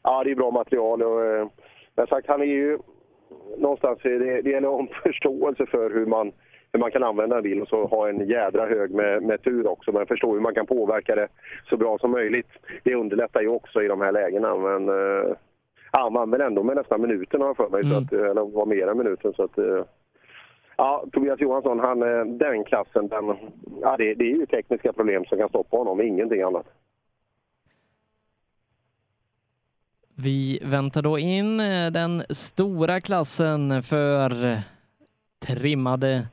Ja, 0.02 0.24
det 0.24 0.32
är 0.32 0.36
bra 0.36 0.52
material 0.52 1.04
och 1.04 1.26
eh, 1.26 1.48
men 1.96 2.08
sagt, 2.08 2.28
han 2.28 2.42
är 2.42 2.46
ju 2.46 2.80
någonstans, 3.58 4.00
det, 4.04 4.42
det 4.42 4.50
gäller 4.50 4.80
en 4.80 4.88
förståelse 5.04 5.66
för 5.66 5.90
hur 5.90 6.06
man, 6.06 6.32
hur 6.74 6.80
man 6.80 6.92
kan 6.92 7.04
använda 7.04 7.38
en 7.38 7.44
bil 7.44 7.62
och 7.62 7.68
så 7.68 7.86
ha 7.86 8.10
en 8.10 8.28
jädra 8.28 8.66
hög 8.66 8.92
med, 8.92 9.24
med 9.24 9.44
tur 9.44 9.68
också. 9.68 9.92
Men 9.92 10.06
förstå 10.06 10.34
hur 10.34 10.42
man 10.42 10.54
kan 10.54 10.66
påverka 10.66 11.16
det 11.16 11.28
så 11.70 11.78
bra 11.78 11.98
som 11.98 12.12
möjligt. 12.12 12.50
Det 12.84 12.96
underlättar 12.96 13.42
ju 13.42 13.48
också 13.48 13.84
i 13.84 13.88
de 13.88 14.02
här 14.02 14.12
lägena. 14.12 14.56
Men 14.56 14.90
eh, 14.90 15.36
han 15.92 16.14
vann 16.14 16.32
väl 16.32 16.42
ändå 16.42 16.64
med 16.64 16.76
nästan 16.76 17.02
minuten 17.02 17.42
har 17.42 17.48
jag 17.48 17.58
för 17.58 17.70
mig, 17.70 17.84
så 17.84 17.98
att, 17.98 18.14
eh, 18.14 18.30
eller 18.30 18.52
var 18.52 18.66
mer 18.66 18.88
än 18.88 18.98
minuten. 18.98 19.34
Så 19.34 19.44
att, 19.44 19.58
eh, 19.58 19.84
Ja, 20.78 21.06
Tobias 21.12 21.40
Johansson, 21.40 21.80
han, 21.80 22.02
eh, 22.04 22.26
den 22.26 22.64
klassen, 22.64 23.08
den, 23.08 23.38
ja, 23.82 23.98
det, 23.98 24.14
det 24.14 24.24
är 24.24 24.36
ju 24.36 24.46
tekniska 24.46 24.94
problem 24.94 25.26
som 25.26 25.38
kan 25.38 25.50
stoppa 25.50 25.78
honom, 25.78 26.02
ingenting 26.02 26.42
annat. 26.42 26.66
Vi 30.16 30.60
väntar 30.64 31.02
då 31.02 31.20
in 31.20 31.58
den 31.92 32.24
stora 32.30 33.02
klassen 33.02 33.84
för 33.84 34.30
trimmade 35.40 36.28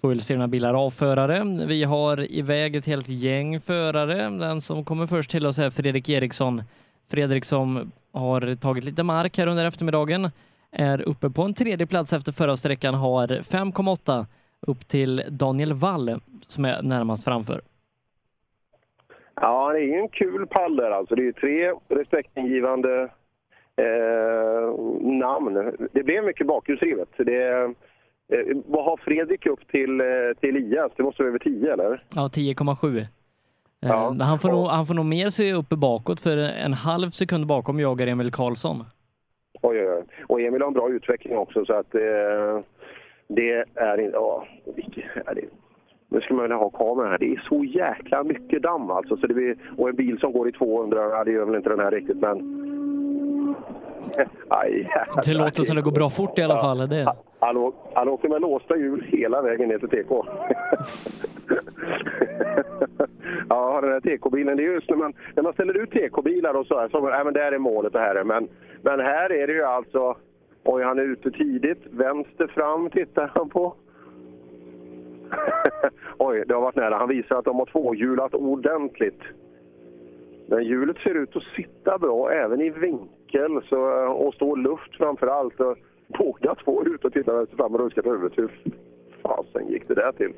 tvåhjulsdrivna 0.00 0.48
bilar 0.48 0.74
avförare. 0.74 1.66
Vi 1.68 1.84
har 1.84 2.32
iväg 2.32 2.76
ett 2.76 2.86
helt 2.86 3.08
gäng 3.08 3.60
förare. 3.60 4.14
Den 4.16 4.60
som 4.60 4.84
kommer 4.84 5.06
först 5.06 5.30
till 5.30 5.46
oss 5.46 5.58
är 5.58 5.70
Fredrik 5.70 6.08
Eriksson. 6.08 6.62
Fredrik 7.10 7.44
som 7.44 7.92
har 8.12 8.56
tagit 8.56 8.84
lite 8.84 9.02
mark 9.02 9.38
här 9.38 9.46
under 9.46 9.64
eftermiddagen 9.64 10.30
är 10.72 11.08
uppe 11.08 11.30
på 11.30 11.42
en 11.42 11.54
tredje 11.54 11.86
plats 11.86 12.12
efter 12.12 12.32
förra 12.32 12.56
sträckan, 12.56 12.94
har 12.94 13.26
5,8 13.26 14.26
upp 14.60 14.88
till 14.88 15.22
Daniel 15.28 15.72
Wall 15.72 16.20
som 16.46 16.64
är 16.64 16.82
närmast 16.82 17.24
framför. 17.24 17.60
Ja, 19.34 19.72
det 19.72 19.78
är 19.78 19.82
ju 19.82 19.94
en 19.94 20.08
kul 20.08 20.46
pall 20.46 20.76
där 20.76 20.90
alltså. 20.90 21.14
Det 21.14 21.22
är 21.22 21.24
ju 21.24 21.32
tre 21.32 21.72
respektingivande 21.88 23.02
eh, 23.76 24.80
namn. 25.00 25.76
Det 25.92 26.02
blev 26.02 26.24
mycket 26.24 26.46
bakhjulsdrivet. 26.46 27.08
Det, 27.16 27.74
eh, 28.32 28.56
vad 28.66 28.84
har 28.84 28.96
Fredrik 28.96 29.46
upp 29.46 29.68
till, 29.68 30.00
eh, 30.00 30.06
till 30.40 30.56
Elias? 30.56 30.92
Det 30.96 31.02
måste 31.02 31.22
vara 31.22 31.28
över 31.28 31.38
10 31.38 31.72
eller? 31.72 32.04
Ja, 32.14 32.28
10,7. 32.28 32.98
Eh, 32.98 33.04
Ja. 33.82 34.16
Han, 34.20 34.38
får 34.38 34.48
nog, 34.48 34.66
han 34.66 34.86
får 34.86 34.94
nog 34.94 35.04
mer 35.06 35.30
se 35.30 35.52
uppe 35.52 35.76
bakåt 35.76 36.20
för 36.20 36.36
en 36.36 36.72
halv 36.72 37.10
sekund 37.10 37.46
bakom 37.46 37.80
jagar 37.80 38.06
Emil 38.06 38.32
Karlsson. 38.32 38.84
Oj, 39.62 39.78
oj, 39.80 39.88
oj. 39.88 40.04
Och 40.28 40.40
Emil 40.40 40.60
har 40.62 40.68
en 40.68 40.74
bra 40.74 40.88
utveckling 40.90 41.36
också 41.36 41.64
så 41.64 41.72
att 41.72 41.94
eh, 41.94 42.00
det 43.28 43.64
är 43.74 44.00
inte... 44.00 44.16
Ja, 44.16 44.46
vilket 44.76 45.04
är 45.26 45.34
det? 45.34 45.44
Nu 46.08 46.20
ska 46.20 46.34
man 46.34 46.42
vilja 46.42 46.56
ha 46.56 46.70
kameran 46.70 47.10
här. 47.10 47.18
Det 47.18 47.32
är 47.32 47.44
så 47.48 47.64
jäkla 47.64 48.24
mycket 48.24 48.62
damm 48.62 48.90
alltså. 48.90 49.16
Så 49.16 49.26
det 49.26 49.34
blir, 49.34 49.56
och 49.78 49.88
en 49.88 49.96
bil 49.96 50.18
som 50.20 50.32
går 50.32 50.48
i 50.48 50.52
200, 50.52 51.00
ja, 51.10 51.24
det 51.24 51.30
gör 51.32 51.44
väl 51.44 51.54
inte 51.56 51.68
den 51.70 51.80
här 51.80 51.90
riktigt 51.90 52.16
men... 52.16 52.36
Aj. 54.48 54.88
Det 55.26 55.34
låter 55.34 55.62
som 55.62 55.76
det 55.76 55.82
går 55.82 55.92
bra 55.92 56.10
fort 56.10 56.38
i 56.38 56.42
alla 56.42 56.58
fall. 56.58 56.78
Det. 56.88 57.14
Han, 57.40 57.72
han 57.94 58.08
åker 58.08 58.28
med 58.28 58.40
låsta 58.40 58.76
hjul 58.76 59.04
hela 59.08 59.42
vägen 59.42 59.68
ner 59.68 59.78
till 59.78 59.88
TK. 59.88 60.10
ja, 63.48 63.80
den 63.80 63.92
här 63.92 64.00
TK-bilen, 64.00 64.56
det 64.56 64.64
är 64.64 64.72
just 64.72 64.90
när 64.90 64.96
man, 64.96 65.14
när 65.34 65.42
man 65.42 65.52
ställer 65.52 65.76
ut 65.76 65.90
TK-bilar 65.90 66.54
och 66.54 66.66
så 66.66 66.78
här, 66.78 66.88
så 66.88 67.10
äh, 67.10 67.24
men 67.24 67.34
där 67.34 67.52
är 67.52 67.58
målet 67.58 67.92
det 67.92 67.98
här 67.98 68.14
är 68.14 68.24
men, 68.24 68.48
men 68.82 69.00
här 69.00 69.32
är 69.32 69.46
det 69.46 69.52
ju 69.52 69.62
alltså, 69.62 70.16
oj 70.64 70.82
han 70.82 70.98
är 70.98 71.02
ute 71.02 71.30
tidigt, 71.30 71.86
vänster 71.90 72.46
fram 72.46 72.90
tittar 72.90 73.30
han 73.34 73.48
på. 73.48 73.74
oj, 76.18 76.44
det 76.46 76.54
har 76.54 76.60
varit 76.60 76.76
nära. 76.76 76.98
Han 76.98 77.08
visar 77.08 77.36
att 77.36 77.44
de 77.44 77.58
har 77.58 77.66
tvåhjulat 77.66 78.34
ordentligt. 78.34 79.20
Men 80.46 80.64
hjulet 80.64 80.96
ser 80.96 81.14
ut 81.14 81.36
att 81.36 81.42
sitta 81.42 81.98
bra 81.98 82.32
även 82.32 82.60
i 82.60 82.70
vinkel 82.70 83.62
så, 83.68 83.80
och 84.12 84.34
stå 84.34 84.56
luft 84.56 84.96
framför 84.96 85.26
allt. 85.26 85.60
Och 85.60 85.76
båda 86.18 86.54
två 86.54 86.80
är 86.80 86.94
ute 86.94 87.06
och 87.06 87.12
tittar 87.12 87.56
fram 87.56 87.74
och 87.74 87.80
ruskar 87.80 88.02
på 88.02 88.10
huvudet. 88.10 88.38
Hur 88.38 88.50
fasen 89.22 89.68
gick 89.68 89.88
det 89.88 89.94
där 89.94 90.12
till? 90.12 90.32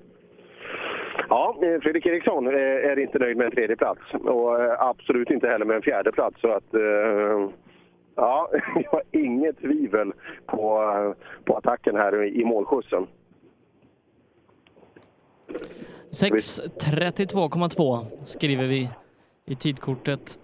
Ja, 1.29 1.57
eh, 1.63 1.81
Fredrik 1.81 2.07
Eriksson 2.07 2.47
eh, 2.47 2.53
är 2.91 2.99
inte 2.99 3.19
nöjd 3.19 3.37
med 3.37 3.45
en 3.45 3.53
tredje 3.53 3.77
plats 3.77 4.01
och 4.25 4.63
eh, 4.63 4.83
absolut 4.83 5.31
inte 5.31 5.49
heller 5.49 5.65
med 5.65 5.77
en 5.77 5.83
fjärde 5.83 6.13
plats. 6.13 6.41
Så 6.41 6.53
att, 6.53 6.65
ja, 8.15 8.51
jag 8.75 8.91
har 8.91 9.03
inget 9.11 9.59
tvivel 9.59 10.13
på, 10.47 11.15
på 11.45 11.57
attacken 11.57 11.97
här 11.97 12.25
i 12.25 12.45
målskjutsen. 12.45 13.07
6.32,2 16.11 18.05
skriver 18.25 18.67
vi 18.67 18.91
i 19.47 19.55
tidkortet. 19.55 20.39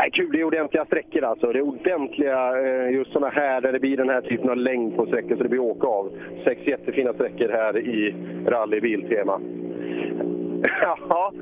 Nej, 0.00 0.10
kul, 0.10 0.32
det 0.32 0.40
är 0.40 0.44
ordentliga 0.44 0.84
sträckor 0.84 1.24
alltså. 1.24 1.52
Det 1.52 1.58
är 1.58 1.62
ordentliga, 1.62 2.58
eh, 2.58 2.90
just 2.90 3.12
sådana 3.12 3.32
här 3.32 3.60
där 3.60 3.72
det 3.72 3.80
blir 3.80 3.96
den 3.96 4.08
här 4.08 4.20
typen 4.20 4.50
av 4.50 4.56
längd 4.56 4.96
på 4.96 5.06
sträckor 5.06 5.36
så 5.36 5.42
det 5.42 5.48
blir 5.48 5.60
åka 5.60 5.86
av. 5.86 6.12
Sex 6.44 6.66
jättefina 6.66 7.12
sträckor 7.12 7.48
här 7.48 7.78
i 7.78 8.14
rally 8.46 8.80
Biltema. 8.80 9.40
Ja, 11.08 11.32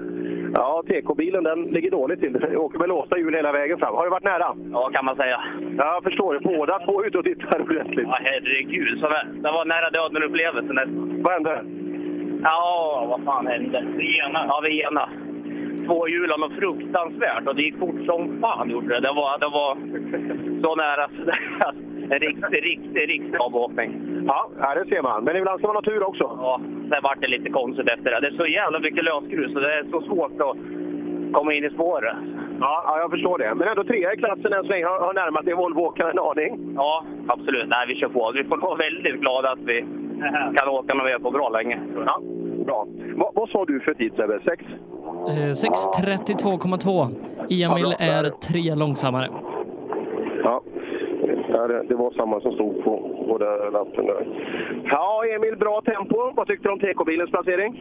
ja 0.54 0.82
TK-bilen 0.88 1.44
den 1.44 1.62
ligger 1.62 1.90
dåligt 1.90 2.20
till. 2.20 2.32
Den 2.32 2.56
åker 2.56 2.78
med 2.78 2.88
låsta 2.88 3.18
hjul 3.18 3.34
hela 3.34 3.52
vägen 3.52 3.78
fram. 3.78 3.94
Har 3.94 4.04
det 4.04 4.10
varit 4.10 4.24
nära? 4.24 4.54
Ja, 4.72 4.90
kan 4.92 5.04
man 5.04 5.16
säga. 5.16 5.40
Ja, 5.78 5.94
jag 5.94 6.02
förstår 6.02 6.34
det. 6.34 6.40
Båda 6.40 6.78
två 6.78 7.04
ute 7.04 7.18
och 7.18 7.24
tittar 7.24 7.60
ordentligt. 7.60 8.06
Ja, 8.08 8.18
herregud. 8.20 9.00
Så 9.00 9.08
det, 9.08 9.26
det 9.34 9.50
var 9.50 9.64
nära 9.64 9.90
döden 9.90 10.22
upplevelsen. 10.22 11.22
Vad 11.22 11.32
hände? 11.32 11.64
Ja, 12.42 13.06
vad 13.10 13.24
fan 13.24 13.46
hände? 13.46 13.86
Vi 13.96 14.20
ena. 14.20 14.44
Ja, 14.48 14.62
vi 14.66 14.82
ena. 14.82 15.08
Två 15.86 16.08
hjulen 16.08 16.42
och 16.42 16.52
fruktansvärt 16.52 17.46
och 17.48 17.54
det 17.56 17.62
gick 17.62 17.78
fort 17.78 18.00
som 18.06 18.40
fan 18.40 18.70
gjorde 18.70 18.88
det. 18.88 19.00
Det 19.00 19.12
var, 19.12 19.38
det 19.38 19.48
var 19.48 19.76
så 20.62 20.74
nära. 20.74 21.10
En 22.10 22.18
riktig, 22.18 22.62
riktig, 22.70 23.02
riktig 23.14 23.36
avåkning. 23.40 23.90
Ja, 24.26 24.74
det 24.74 24.88
ser 24.88 25.02
man. 25.02 25.24
Men 25.24 25.36
ibland 25.36 25.58
ska 25.58 25.66
man 25.66 25.76
ha 25.76 25.82
tur 25.82 26.08
också. 26.08 26.24
Ja, 26.24 26.60
sen 26.90 27.02
vart 27.02 27.20
det 27.20 27.28
lite 27.28 27.50
konstigt 27.50 27.90
efter 27.90 28.10
det. 28.10 28.20
Det 28.20 28.26
är 28.26 28.36
så 28.36 28.46
jävla 28.46 28.78
mycket 28.80 29.04
lösgrus 29.04 29.54
och 29.54 29.60
det 29.60 29.74
är 29.74 29.84
så 29.90 30.00
svårt 30.00 30.40
att 30.40 30.56
komma 31.32 31.52
in 31.52 31.64
i 31.64 31.70
spåret. 31.70 32.16
Ja, 32.60 32.82
ja, 32.86 32.98
jag 32.98 33.10
förstår 33.10 33.38
det. 33.38 33.54
Men 33.54 33.68
ändå 33.68 33.84
trea 33.84 34.12
i 34.14 34.16
klassen 34.16 34.52
än 34.52 34.62
så 34.62 34.68
länge. 34.68 34.86
Har, 34.86 35.00
har 35.00 35.14
närmat 35.14 35.44
dig 35.44 35.54
Volvo-åkaren 35.54 36.10
en 36.10 36.18
aning. 36.18 36.74
Ja, 36.76 37.04
absolut. 37.28 37.68
Nej, 37.68 37.84
vi 37.88 37.94
kör 37.94 38.08
på. 38.08 38.32
Vi 38.34 38.44
får 38.44 38.56
vara 38.56 38.76
väldigt 38.76 39.20
glada 39.20 39.50
att 39.50 39.64
vi 39.64 39.84
kan 40.56 40.68
åka 40.68 40.94
när 40.94 41.04
vi 41.04 41.12
är 41.12 41.18
på 41.18 41.30
bra 41.30 41.48
länge. 41.48 41.80
Ja, 42.06 42.20
bra. 42.66 42.86
Vad, 43.16 43.34
vad 43.34 43.48
sa 43.48 43.64
du 43.64 43.80
för 43.80 43.94
tid 43.94 44.12
Sebbe? 44.16 44.40
Sex? 44.44 44.64
Eh, 45.28 45.52
6.32,2. 45.52 47.06
Emil 47.50 47.94
är 47.98 48.28
tre 48.28 48.74
långsammare. 48.74 49.28
Ja, 50.44 50.60
det 51.88 51.94
var 51.94 52.10
samma 52.10 52.40
som 52.40 52.52
stod 52.52 52.84
på, 52.84 52.92
på 53.28 53.38
den 53.38 53.72
lappen 53.72 54.06
där. 54.06 54.26
Ja, 54.84 55.24
Emil, 55.34 55.56
bra 55.56 55.80
tempo. 55.80 56.32
Vad 56.34 56.46
tyckte 56.46 56.68
du 56.68 56.72
om 56.72 56.80
TK-bilens 56.80 57.30
placering? 57.30 57.72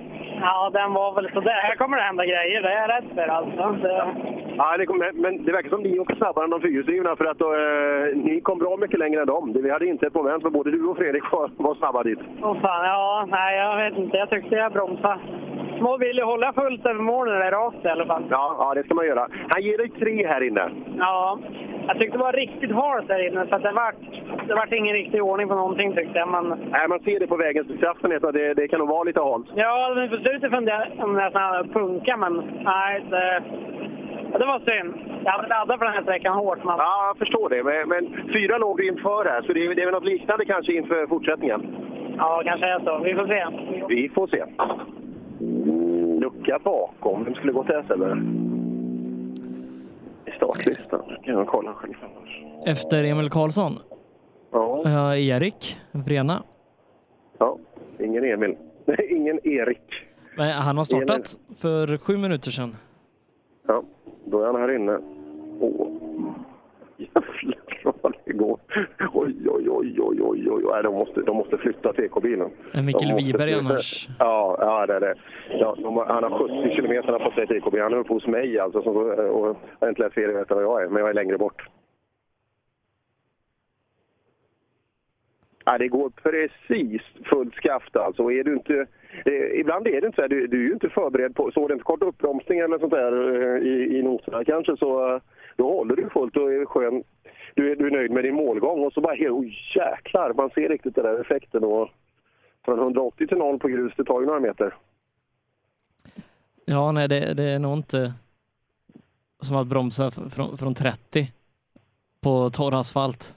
Ja, 0.42 0.70
den 0.74 0.94
var 0.94 1.16
väl 1.16 1.30
sådär. 1.34 1.60
Här 1.68 1.76
kommer 1.76 1.98
det 1.98 2.04
hända 2.04 2.26
grejer, 2.26 2.62
det 2.62 2.70
är 2.70 2.82
jag 2.82 2.90
rädd 2.90 3.08
för 3.16 3.28
alltså. 3.28 3.64
Det... 3.84 4.16
Ja, 4.58 4.78
det 4.78 4.86
kom, 4.86 4.98
men 5.14 5.46
det 5.46 5.52
verkar 5.52 5.70
som 5.70 5.82
ni 5.84 6.00
åker 6.00 6.16
snabbare 6.16 6.46
än 6.46 6.50
de 6.50 6.62
fyrhjulsdrivna 6.62 7.16
för 7.16 7.26
att 7.26 7.42
eh, 7.42 8.18
ni 8.18 8.42
kom 8.42 8.60
bra 8.60 8.78
mycket 8.78 9.00
längre 9.00 9.22
än 9.22 9.28
dem. 9.28 9.54
Vi 9.64 9.70
hade 9.72 9.86
inte 9.86 10.08
ett 10.08 10.14
moment 10.14 10.44
för 10.44 10.50
både 10.50 10.72
du 10.72 10.86
och 10.86 10.98
Fredrik 10.98 11.32
var, 11.32 11.52
var 11.58 11.76
snabba 11.76 12.04
dit. 12.04 12.20
Åh 12.42 12.62
fan, 12.62 12.86
ja, 12.86 13.28
nej 13.32 13.58
jag 13.58 13.78
vet 13.78 13.98
inte. 14.00 14.18
Jag 14.18 14.30
tyckte 14.30 14.56
jag 14.56 14.72
bromsade. 14.74 15.20
Små 15.78 15.98
vill 15.98 16.18
ju 16.18 16.24
hålla 16.24 16.54
fullt 16.54 16.86
över 16.86 17.02
mål 17.02 17.28
när 17.28 17.40
det 17.40 17.46
är 17.46 17.52
rakt 17.52 17.86
i 17.86 17.88
alla 17.88 18.06
fall. 18.06 18.24
Ja, 18.30 18.56
ja, 18.60 18.74
det 18.76 18.84
ska 18.84 18.94
man 18.94 19.06
göra. 19.06 19.28
Han 19.50 19.62
ger 19.64 19.78
dig 19.78 19.90
tre 19.90 20.28
här 20.28 20.44
inne. 20.44 20.70
Ja, 20.98 21.40
jag 21.88 22.00
tyckte 22.00 22.18
det 22.18 22.24
var 22.24 22.34
riktigt 22.34 22.72
halt 22.72 23.08
där 23.08 23.28
inne 23.28 23.48
så 23.50 23.56
att 23.56 23.64
det 23.64 23.72
vart, 23.72 23.96
det 24.48 24.54
vart 24.54 24.74
ingen 24.74 24.96
riktig 24.96 25.24
ordning 25.24 25.48
på 25.48 25.56
någonting 25.56 25.96
tyckte 25.96 26.20
jag. 26.20 26.28
Men 26.30 26.48
Nej, 26.50 26.88
man 26.90 27.00
ser 27.00 27.20
det 27.20 27.28
på 27.28 27.38
vägens 27.38 27.68
beskaffenhet 27.68 28.24
att 28.24 28.34
det, 28.34 28.54
det 28.54 28.68
kan 28.68 28.80
nog 28.80 28.90
vara 28.90 29.04
lite 29.04 29.22
halt. 29.22 29.46
ja, 29.56 29.94
men 29.96 30.10
på 30.10 30.18
slutet 30.18 30.52
funderade 30.52 30.92
jag 30.98 31.06
om 31.06 31.14
nästan 31.14 31.70
punka 31.70 32.18
men 32.18 32.34
nej, 32.64 33.04
det, 33.10 33.44
ja, 34.32 34.38
det 34.38 34.46
var 34.46 34.60
synd. 34.60 34.94
Jag 35.26 35.32
hade 35.32 35.48
laddat 35.48 35.78
för 35.80 35.86
den 35.86 35.94
här 35.94 36.02
sträckan 36.04 36.36
hårt. 36.36 36.58
Men... 36.64 36.76
Ja, 36.78 37.08
jag 37.08 37.18
förstår 37.18 37.50
det. 37.50 37.64
Men, 37.64 37.90
men 37.90 38.30
fyra 38.34 38.58
låg 38.58 38.78
du 38.78 38.88
inför 38.88 39.26
här, 39.26 39.42
så 39.42 39.54
det 39.54 39.66
är, 39.66 39.76
det 39.76 39.82
är 39.82 39.86
väl 39.86 39.94
något 39.94 40.06
liknande 40.06 40.46
kanske 40.46 40.74
inför 40.74 41.08
fortsättningen. 41.08 41.62
Ja, 42.18 42.42
kanske 42.46 42.66
är 42.66 42.80
så. 42.80 43.00
Vi 43.04 43.16
får 43.16 43.28
se. 43.28 43.46
Vi 43.88 44.10
får 44.10 44.28
se. 44.28 44.44
Lucka 46.22 46.60
bakom. 46.64 47.24
Vem 47.24 47.36
skulle 47.36 47.52
gått 47.54 47.68
där 47.68 47.84
Sebbe? 47.88 48.18
I 50.26 50.32
startlistan. 50.38 51.02
Kan 51.24 51.34
jag 51.34 51.48
kolla 51.48 51.74
själv. 51.74 51.94
Efter 52.66 53.04
Emil 53.04 53.30
Karlsson. 53.30 53.74
Ja. 54.52 54.82
Ja, 54.84 55.16
Erik 55.16 55.78
Vrena. 55.92 56.44
Ja, 57.38 57.58
ingen 58.00 58.24
Emil. 58.24 58.56
Nej, 58.86 59.08
ingen 59.16 59.48
Erik. 59.48 59.94
Men 60.38 60.52
Han 60.52 60.78
har 60.78 60.84
startat 60.84 61.38
för 61.62 61.98
sju 61.98 62.18
minuter 62.18 62.52
sedan. 62.52 62.76
Ja, 63.68 63.84
då 64.32 64.42
är 64.42 64.46
han 64.46 64.56
här 64.56 64.76
inne. 64.76 65.00
Åh, 65.60 65.88
jävlar 66.98 67.94
vad 68.02 68.14
det 68.26 68.34
går. 68.34 68.60
Oj, 69.14 69.36
oj, 69.50 69.70
oj, 69.70 69.96
oj, 70.00 70.22
oj, 70.22 70.52
oj. 70.52 70.64
Nej, 70.72 70.84
de, 70.84 70.94
måste, 70.94 71.22
de 71.22 71.38
måste 71.38 71.58
flytta 71.58 71.94
TK-bilen. 71.94 72.50
En 72.72 72.86
Mikael 72.86 73.16
Wiberg 73.16 73.54
annars. 73.54 74.08
Ja, 74.20 74.58
ja 74.60 74.86
det 74.86 74.94
är 74.94 75.00
det. 75.00 75.16
Ja, 75.50 75.76
de, 75.78 75.98
han 75.98 76.24
har 76.24 76.64
70 76.64 76.76
kilometer 76.76 77.20
på 77.20 77.32
sig 77.32 77.48
TK-bil. 77.48 77.82
Han 77.82 77.94
är 77.94 77.98
uppe 77.98 78.14
hos 78.14 78.28
mig 78.28 78.60
alltså. 78.60 78.82
Så, 78.82 78.90
och, 78.90 79.48
jag 79.48 79.56
har 79.80 79.90
inte 79.90 80.02
läst 80.02 80.16
fel 80.16 80.46
vad 80.50 80.64
jag 80.64 80.84
är, 80.84 80.88
men 80.88 81.00
jag 81.00 81.10
är 81.10 81.14
längre 81.14 81.38
bort. 81.38 81.68
Ja, 85.70 85.78
det 85.78 85.88
går 85.88 86.10
precis 86.10 87.02
fullt 87.26 87.56
skaft 87.56 87.96
alltså. 87.96 88.32
Är 88.32 88.44
du 88.44 88.54
inte, 88.54 88.86
eh, 89.26 89.60
ibland 89.60 89.88
är 89.88 90.02
det 90.02 90.08
inte 90.08 90.16
så 90.16 90.22
här, 90.22 90.30
du, 90.30 90.48
du 90.48 90.58
är 90.64 90.68
ju 90.68 90.74
inte 90.74 90.90
förberedd 90.90 91.36
på, 91.36 91.52
så 91.52 91.68
det 91.68 91.74
inte 91.74 91.84
kort 91.84 92.02
uppbromsning 92.04 92.60
eller 92.60 92.80
sånt 92.80 92.94
där 92.94 93.14
eh, 93.44 93.68
i, 93.68 93.98
i 93.98 94.04
noterna 94.04 94.44
kanske 94.46 94.78
så 94.78 95.14
eh, 95.16 95.22
då 95.56 95.70
håller 95.70 95.96
du 95.96 96.10
fullt 96.10 96.38
och 96.38 96.54
är 96.54 96.66
skön. 96.66 97.04
Du, 97.56 97.72
är- 97.72 97.76
du 97.76 97.88
är 97.88 97.92
nöjd 97.92 98.12
med 98.12 98.24
din 98.24 98.36
målgång 98.36 98.86
och 98.86 98.94
så 98.94 99.02
bara 99.02 99.14
oh, 99.14 99.46
jäklar, 99.76 100.34
man 100.34 100.50
ser 100.50 100.70
riktigt 100.70 100.96
den 100.96 101.06
där 101.06 101.22
effekten. 101.22 101.64
Och 101.64 101.90
från 102.66 102.80
180 102.80 103.28
till 103.28 103.38
0 103.38 103.60
på 103.60 103.68
grus, 103.68 103.94
det 103.98 104.04
tar 104.04 104.20
ju 104.22 104.26
några 104.28 104.40
meter. 104.40 104.74
Ja, 106.66 106.92
nej, 106.92 107.08
det, 107.08 107.34
det 107.34 107.44
är 107.44 107.60
nog 107.60 107.78
inte 107.78 108.14
som 109.40 109.56
att 109.58 109.68
bromsa 109.68 110.12
från, 110.12 110.58
från 110.58 110.74
30 110.76 111.32
på 112.24 112.50
torr 112.50 112.74
asfalt. 112.80 113.37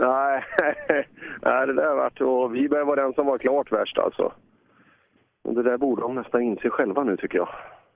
Nej, 0.00 0.44
nej 1.42 1.66
det 1.66 1.72
där 1.72 1.94
vart 1.94 2.20
och 2.20 2.54
Wiberg 2.54 2.84
var 2.84 2.96
den 2.96 3.12
som 3.12 3.26
var 3.26 3.38
klart 3.38 3.72
värst 3.72 3.98
alltså. 3.98 4.32
Och 5.42 5.54
det 5.54 5.62
där 5.62 5.78
borde 5.78 6.02
de 6.02 6.14
nästan 6.14 6.42
inse 6.42 6.70
själva 6.70 7.04
nu 7.04 7.16
tycker 7.16 7.38
jag. 7.38 7.48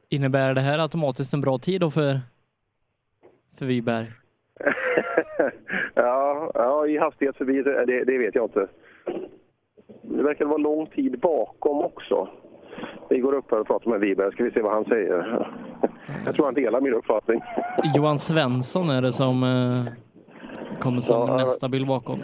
Innebär 0.09 0.55
det 0.55 0.61
här 0.61 0.79
automatiskt 0.79 1.35
en 1.35 1.41
bra 1.41 1.59
tid 1.59 1.81
då 1.81 1.91
för, 1.91 2.21
för 3.59 3.67
Wiberg? 3.67 4.07
ja, 5.95 6.51
ja, 6.55 6.87
i 6.87 6.99
hastighet 6.99 7.37
förbi, 7.37 7.63
det, 7.63 7.85
det 7.87 8.05
det 8.05 8.19
vet 8.19 8.35
jag 8.35 8.45
inte. 8.45 8.69
Det 10.03 10.23
verkar 10.23 10.45
vara 10.45 10.59
lång 10.59 10.87
tid 10.87 11.21
bakom 11.21 11.83
också. 11.83 12.29
Vi 13.11 13.19
går 13.19 13.35
upp 13.35 13.51
här 13.51 13.61
och 13.61 13.67
pratar 13.67 13.91
med 13.91 14.01
Wiberg, 14.01 14.33
ska 14.33 14.45
vi 14.45 14.51
se 14.51 14.63
vad 14.63 14.73
han 14.73 14.85
säger. 14.85 15.49
Jag 16.27 16.35
tror 16.35 16.45
han 16.45 16.55
delar 16.55 16.81
min 16.81 16.95
uppfattning. 16.95 17.41
Johan 17.95 18.19
Svensson 18.19 18.91
är 18.91 19.03
det 19.03 19.13
som 19.13 19.43
eh, 19.43 19.93
kommer 20.81 21.01
som 21.01 21.29
Ja, 21.29 21.37
nästa 21.37 21.69
bil 21.69 21.87
bakom. 21.87 22.23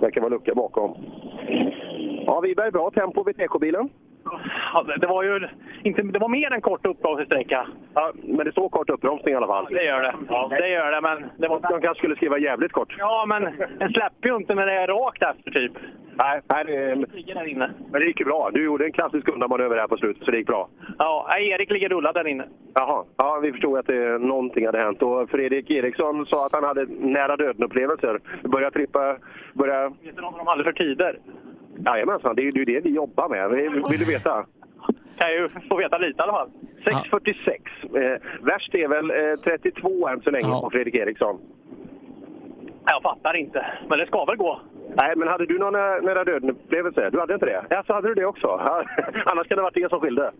verkar 0.00 0.20
vara 0.20 0.30
lucka 0.30 0.54
bakom. 0.54 0.94
Ja, 2.26 2.40
Wiberg, 2.40 2.72
bra 2.72 2.90
tempo 2.90 3.22
vid 3.24 3.36
TK-bilen. 3.36 3.88
Ja, 4.74 4.84
det- 5.00 5.06
var 5.06 5.22
ju 5.22 5.48
inte, 5.82 6.02
det 6.02 6.18
var 6.18 6.28
mer 6.28 6.52
än 6.52 6.60
kort 6.60 6.86
uppbromsningssträcka. 6.86 7.66
Ja, 7.94 8.12
men 8.24 8.44
det 8.46 8.52
står 8.52 8.68
kort 8.68 8.90
uppbromsning 8.90 9.34
i 9.34 9.36
alla 9.36 9.46
fall. 9.46 9.66
Det 9.70 9.84
gör 9.84 10.02
det. 10.02 10.56
Det 10.56 10.68
gör 10.68 10.92
det, 10.92 11.00
men... 11.00 11.24
Det 11.38 11.48
var... 11.48 11.60
De 11.60 11.80
kanske 11.80 11.94
skulle 11.98 12.16
skriva 12.16 12.38
jävligt 12.38 12.72
kort. 12.72 12.94
Ja, 12.98 13.24
men 13.28 13.42
den 13.78 13.92
släpper 13.92 14.28
ju 14.28 14.36
inte 14.36 14.54
när 14.54 14.66
det 14.66 14.72
är 14.72 14.86
rakt 14.86 15.22
efter, 15.22 15.50
typ. 15.50 15.72
Nej, 16.22 16.40
nej 16.48 16.64
det, 16.64 16.94
Ligger 17.16 17.34
där 17.34 17.44
inne. 17.48 17.70
men 17.90 18.00
det 18.00 18.06
gick 18.06 18.20
ju 18.20 18.24
bra. 18.26 18.50
Du 18.52 18.64
gjorde 18.64 18.84
en 18.84 18.92
klassisk 18.92 19.28
undanmanöver 19.28 19.76
här 19.76 19.86
på 19.86 19.96
slutet, 19.96 20.24
så 20.24 20.30
det 20.30 20.36
gick 20.36 20.46
bra. 20.46 20.68
Ja, 20.98 21.36
Erik 21.38 21.70
ligger 21.70 21.88
rullad 21.88 22.14
där 22.14 22.26
inne. 22.26 22.44
Jaha, 22.74 23.04
ja, 23.16 23.38
vi 23.42 23.52
förstod 23.52 23.78
att 23.78 23.86
det, 23.86 24.18
någonting 24.18 24.66
hade 24.66 24.78
hänt. 24.78 25.02
Och 25.02 25.30
Fredrik 25.30 25.70
Eriksson 25.70 26.26
sa 26.26 26.46
att 26.46 26.52
han 26.52 26.64
hade 26.64 26.86
nära 27.00 27.36
döden-upplevelser. 27.36 28.18
Började 28.42 28.74
trippa, 28.76 29.16
började... 29.52 29.88
Vet 29.88 30.16
du 30.16 30.22
vad 30.22 30.36
de 30.38 30.46
hade 30.46 30.64
för 30.64 30.72
tider? 30.72 31.18
Jajamensan, 31.84 32.36
det 32.36 32.42
är 32.42 32.44
ju 32.44 32.50
det, 32.50 32.60
är 32.60 32.64
det 32.66 32.80
vi 32.80 32.94
jobbar 32.94 33.28
med. 33.28 33.50
Vill 33.50 33.82
vill 33.90 33.98
du 33.98 34.04
veta? 34.04 34.46
Kan 35.18 35.32
ju 35.32 35.48
få 35.68 35.76
veta 35.76 35.98
lite 35.98 36.18
i 36.18 36.22
alla 36.22 36.32
fall. 36.32 36.50
6.46. 36.84 38.14
Eh, 38.14 38.20
värst 38.42 38.74
är 38.74 38.88
väl 38.88 39.10
eh, 39.10 39.36
32 39.44 40.08
än 40.08 40.20
så 40.20 40.30
länge 40.30 40.48
Ja. 40.48 40.60
på 40.62 40.70
Fredrik 40.70 40.94
Eriksson. 40.94 41.38
Jag 42.90 43.02
fattar 43.02 43.36
inte, 43.36 43.66
men 43.88 43.98
det 43.98 44.06
ska 44.06 44.24
väl 44.24 44.36
gå. 44.36 44.60
Nej, 44.96 45.12
men 45.16 45.28
hade 45.28 45.46
du 45.46 45.58
någon 45.58 45.72
nä- 45.72 46.00
nära 46.00 46.24
döden-upplevelse? 46.24 47.10
Du 47.10 47.20
hade 47.20 47.34
inte 47.34 47.46
det? 47.46 47.64
Ja, 47.70 47.82
så 47.86 47.92
hade 47.92 48.08
du 48.08 48.14
det 48.14 48.26
också? 48.26 48.46
Ja, 48.46 48.82
Annars 49.26 49.48
kan 49.48 49.56
det 49.56 49.62
varit 49.62 49.74
det 49.74 49.88
som 49.90 50.00
skilde. 50.00 50.30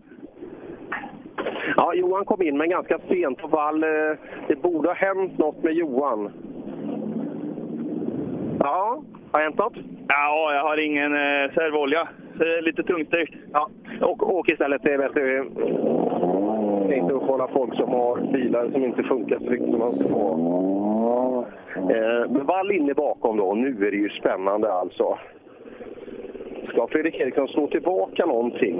Ja, 1.77 1.93
Johan 1.93 2.25
kom 2.25 2.41
in, 2.41 2.57
men 2.57 2.69
ganska 2.69 2.99
sent 3.09 3.37
på 3.37 3.47
vall. 3.47 3.83
Eh, 3.83 3.89
Det 4.47 4.55
borde 4.61 4.87
ha 4.89 4.95
hänt 4.95 5.37
något 5.37 5.63
med 5.63 5.73
Johan. 5.73 6.31
Ja, 8.59 9.03
har 9.31 9.41
hänt 9.41 9.57
något? 9.57 9.73
Ja, 10.07 10.53
jag 10.53 10.63
har 10.63 10.77
ingen 10.77 11.13
eh, 11.13 11.53
servolja. 11.53 12.07
Så 12.37 12.43
det 12.43 12.57
är 12.57 12.61
lite 12.61 12.83
tungstyrt. 12.83 13.29
Ja, 13.53 13.69
och 14.01 14.35
åk 14.35 14.51
istället. 14.51 14.83
Det 14.83 14.93
är 14.93 14.97
bättre. 14.97 15.21
Det 16.87 16.95
är 16.95 16.97
inte 16.97 17.13
uppehålla 17.13 17.47
folk 17.47 17.75
som 17.75 17.89
har 17.89 18.31
bilar 18.33 18.69
som 18.71 18.83
inte 18.83 19.03
funkar 19.03 19.39
så 19.39 19.49
riktigt 19.49 19.69
som 19.69 19.79
man 19.79 19.95
ska 19.95 20.09
få. 20.09 21.45
Eh, 21.75 22.29
men 22.29 22.71
inne 22.71 22.93
bakom 22.93 23.37
då. 23.37 23.53
Nu 23.53 23.87
är 23.87 23.91
det 23.91 23.97
ju 23.97 24.09
spännande 24.09 24.73
alltså. 24.73 25.17
Ska 26.67 26.87
Fredrik 26.87 27.15
Eriksson 27.15 27.47
slå 27.47 27.67
tillbaka 27.67 28.25
någonting? 28.25 28.77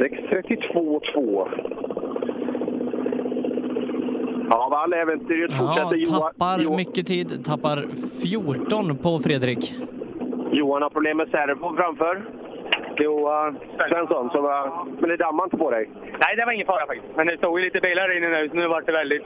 6.32,2. 0.00 1.48
Ja, 4.50 4.68
Wall 4.70 4.92
äventyret 4.92 5.50
Ja, 5.50 5.58
fortsätter. 5.58 5.96
Johan, 5.96 6.20
tappar 6.20 6.58
Jo- 6.64 6.76
mycket 6.76 7.06
tid, 7.06 7.44
tappar 7.44 7.78
14 8.22 8.96
på 9.04 9.18
Fredrik. 9.18 9.74
Johan 10.52 10.82
har 10.82 10.90
problem 10.90 11.16
med 11.16 11.28
servo 11.30 11.76
framför. 11.76 12.22
Johan 12.96 13.58
Svensson, 13.88 14.30
som 14.30 14.42
var... 14.42 14.84
Men 15.00 15.08
det 15.10 15.16
dammar 15.16 15.44
inte 15.44 15.56
på 15.56 15.70
dig? 15.70 15.90
Nej, 16.02 16.36
det 16.36 16.44
var 16.44 16.52
ingen 16.52 16.66
fara 16.66 16.86
faktiskt. 16.86 17.16
Men 17.16 17.26
det 17.26 17.36
stod 17.38 17.58
ju 17.58 17.64
lite 17.64 17.80
bilar 17.80 18.16
inne 18.16 18.28
nu, 18.28 18.48
så 18.48 18.54
nu 18.56 18.68
vart 18.68 18.86
det 18.86 18.92
väldigt... 18.92 19.22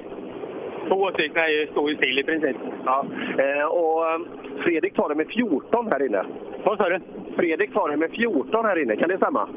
Två 0.89 1.11
stycken 1.13 1.43
stod 1.73 1.91
ju 1.91 1.97
still 1.97 2.19
i 2.19 2.25
princip. 2.25 2.57
Ja. 2.85 3.07
Eh, 3.39 3.65
och 3.65 4.11
eh, 4.11 4.19
Fredrik 4.65 4.95
tar 4.95 5.09
det 5.09 5.15
med 5.15 5.27
14 5.29 5.89
här 5.93 6.07
inne. 6.07 6.23
Vad 6.65 6.79
sa 6.79 6.89
du? 6.89 7.01
Fredrik 7.37 7.73
tar 7.75 7.89
det 7.89 7.97
med 7.97 8.11
14 8.11 8.65
här 8.65 8.83
inne, 8.83 8.97
kan 8.97 9.09
det 9.09 9.17
stämma? 9.17 9.49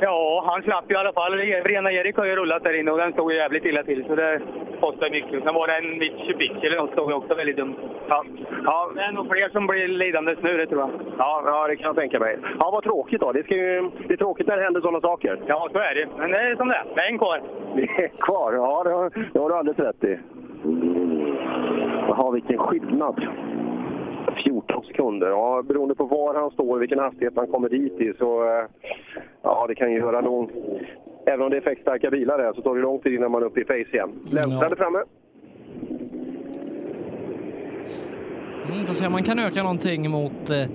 Ja, 0.00 0.44
han 0.46 0.62
slapp 0.62 0.84
ju 0.88 0.94
i 0.94 0.98
alla 0.98 1.12
fall. 1.12 1.32
Rena 1.64 1.92
Erik 1.92 2.16
har 2.16 2.24
ju 2.24 2.36
rullat 2.36 2.62
där 2.62 2.80
inne 2.80 2.90
och 2.90 2.98
den 2.98 3.12
stod 3.12 3.32
jävligt 3.32 3.64
illa 3.64 3.82
till, 3.82 4.04
så 4.04 4.14
det 4.14 4.40
kostar 4.80 5.10
mycket. 5.10 5.42
Sen 5.42 5.54
var 5.54 5.66
det 5.66 5.76
en 5.76 5.98
Mitsubishi 5.98 6.66
eller 6.66 6.76
något, 6.76 6.92
stod 6.92 7.12
också 7.12 7.34
väldigt 7.34 7.56
dumt. 7.56 7.76
Ja. 8.08 8.24
Ja. 8.64 8.90
Det 8.94 9.00
är 9.00 9.12
nog 9.12 9.28
fler 9.30 9.48
som 9.48 9.66
blir 9.66 9.88
lidandes 9.88 10.38
nu, 10.42 10.56
det 10.56 10.66
tror 10.66 10.80
jag. 10.80 10.90
Ja, 11.18 11.42
ja, 11.46 11.66
det 11.68 11.76
kan 11.76 11.86
jag 11.86 11.96
tänka 11.96 12.18
mig. 12.20 12.38
Ja, 12.60 12.70
vad 12.70 12.82
tråkigt 12.84 13.20
då. 13.20 13.32
Det, 13.32 13.42
ska 13.42 13.54
ju, 13.54 13.90
det 14.08 14.12
är 14.12 14.16
tråkigt 14.16 14.46
när 14.46 14.56
det 14.56 14.62
händer 14.62 14.80
sådana 14.80 15.00
saker. 15.00 15.40
Ja, 15.46 15.68
så 15.72 15.78
är 15.78 15.94
det 15.94 16.08
Men 16.18 16.30
det 16.30 16.38
är 16.38 16.56
som 16.56 16.68
det 16.68 16.74
är. 16.74 16.84
Det 16.94 17.00
är 17.00 17.10
en 17.10 17.18
kvar. 17.18 17.42
Det 17.76 17.82
är 17.82 18.08
kvar, 18.08 18.52
ja 18.52 18.82
det 18.84 18.90
har, 18.90 19.10
det 19.32 19.38
har 19.38 19.48
du 19.48 19.54
alldeles 19.54 19.78
rätt 19.78 20.04
i. 20.04 20.18
Jaha, 22.08 22.30
vilken 22.30 22.58
skillnad. 22.58 23.26
14 24.44 24.84
sekunder. 24.84 25.28
Ja, 25.28 25.62
beroende 25.62 25.94
på 25.94 26.04
var 26.04 26.34
han 26.34 26.50
står, 26.50 26.78
vilken 26.78 26.98
hastighet 26.98 27.32
han 27.36 27.46
kommer 27.46 27.68
dit 27.68 28.00
i, 28.00 28.12
så 28.18 28.44
eh, 28.44 28.64
ja, 29.42 29.66
det 29.68 29.74
kan 29.74 29.92
ju 29.92 29.98
göra 29.98 30.20
lång... 30.20 30.50
Även 31.26 31.42
om 31.42 31.50
det 31.50 31.56
är 31.56 31.60
effektstarka 31.60 32.10
bilar 32.10 32.38
där 32.38 32.52
så 32.52 32.62
tar 32.62 32.74
det 32.74 32.80
lång 32.80 32.98
tid 32.98 33.14
innan 33.14 33.30
man 33.30 33.42
är 33.42 33.46
uppe 33.46 33.60
i 33.60 33.64
face 33.64 33.96
igen. 33.96 34.10
Länsstrand 34.30 34.72
är 34.72 34.76
framme. 34.76 35.02
Mm, 38.72 38.86
får 38.86 38.94
se 38.94 39.06
om 39.06 39.12
man 39.12 39.22
kan 39.22 39.38
öka 39.38 39.62
någonting 39.62 40.10
mot 40.10 40.50
eh, 40.50 40.66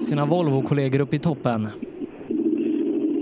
sina 0.00 0.26
Volvo-kollegor 0.26 1.00
uppe 1.00 1.16
i 1.16 1.18
toppen. 1.18 1.68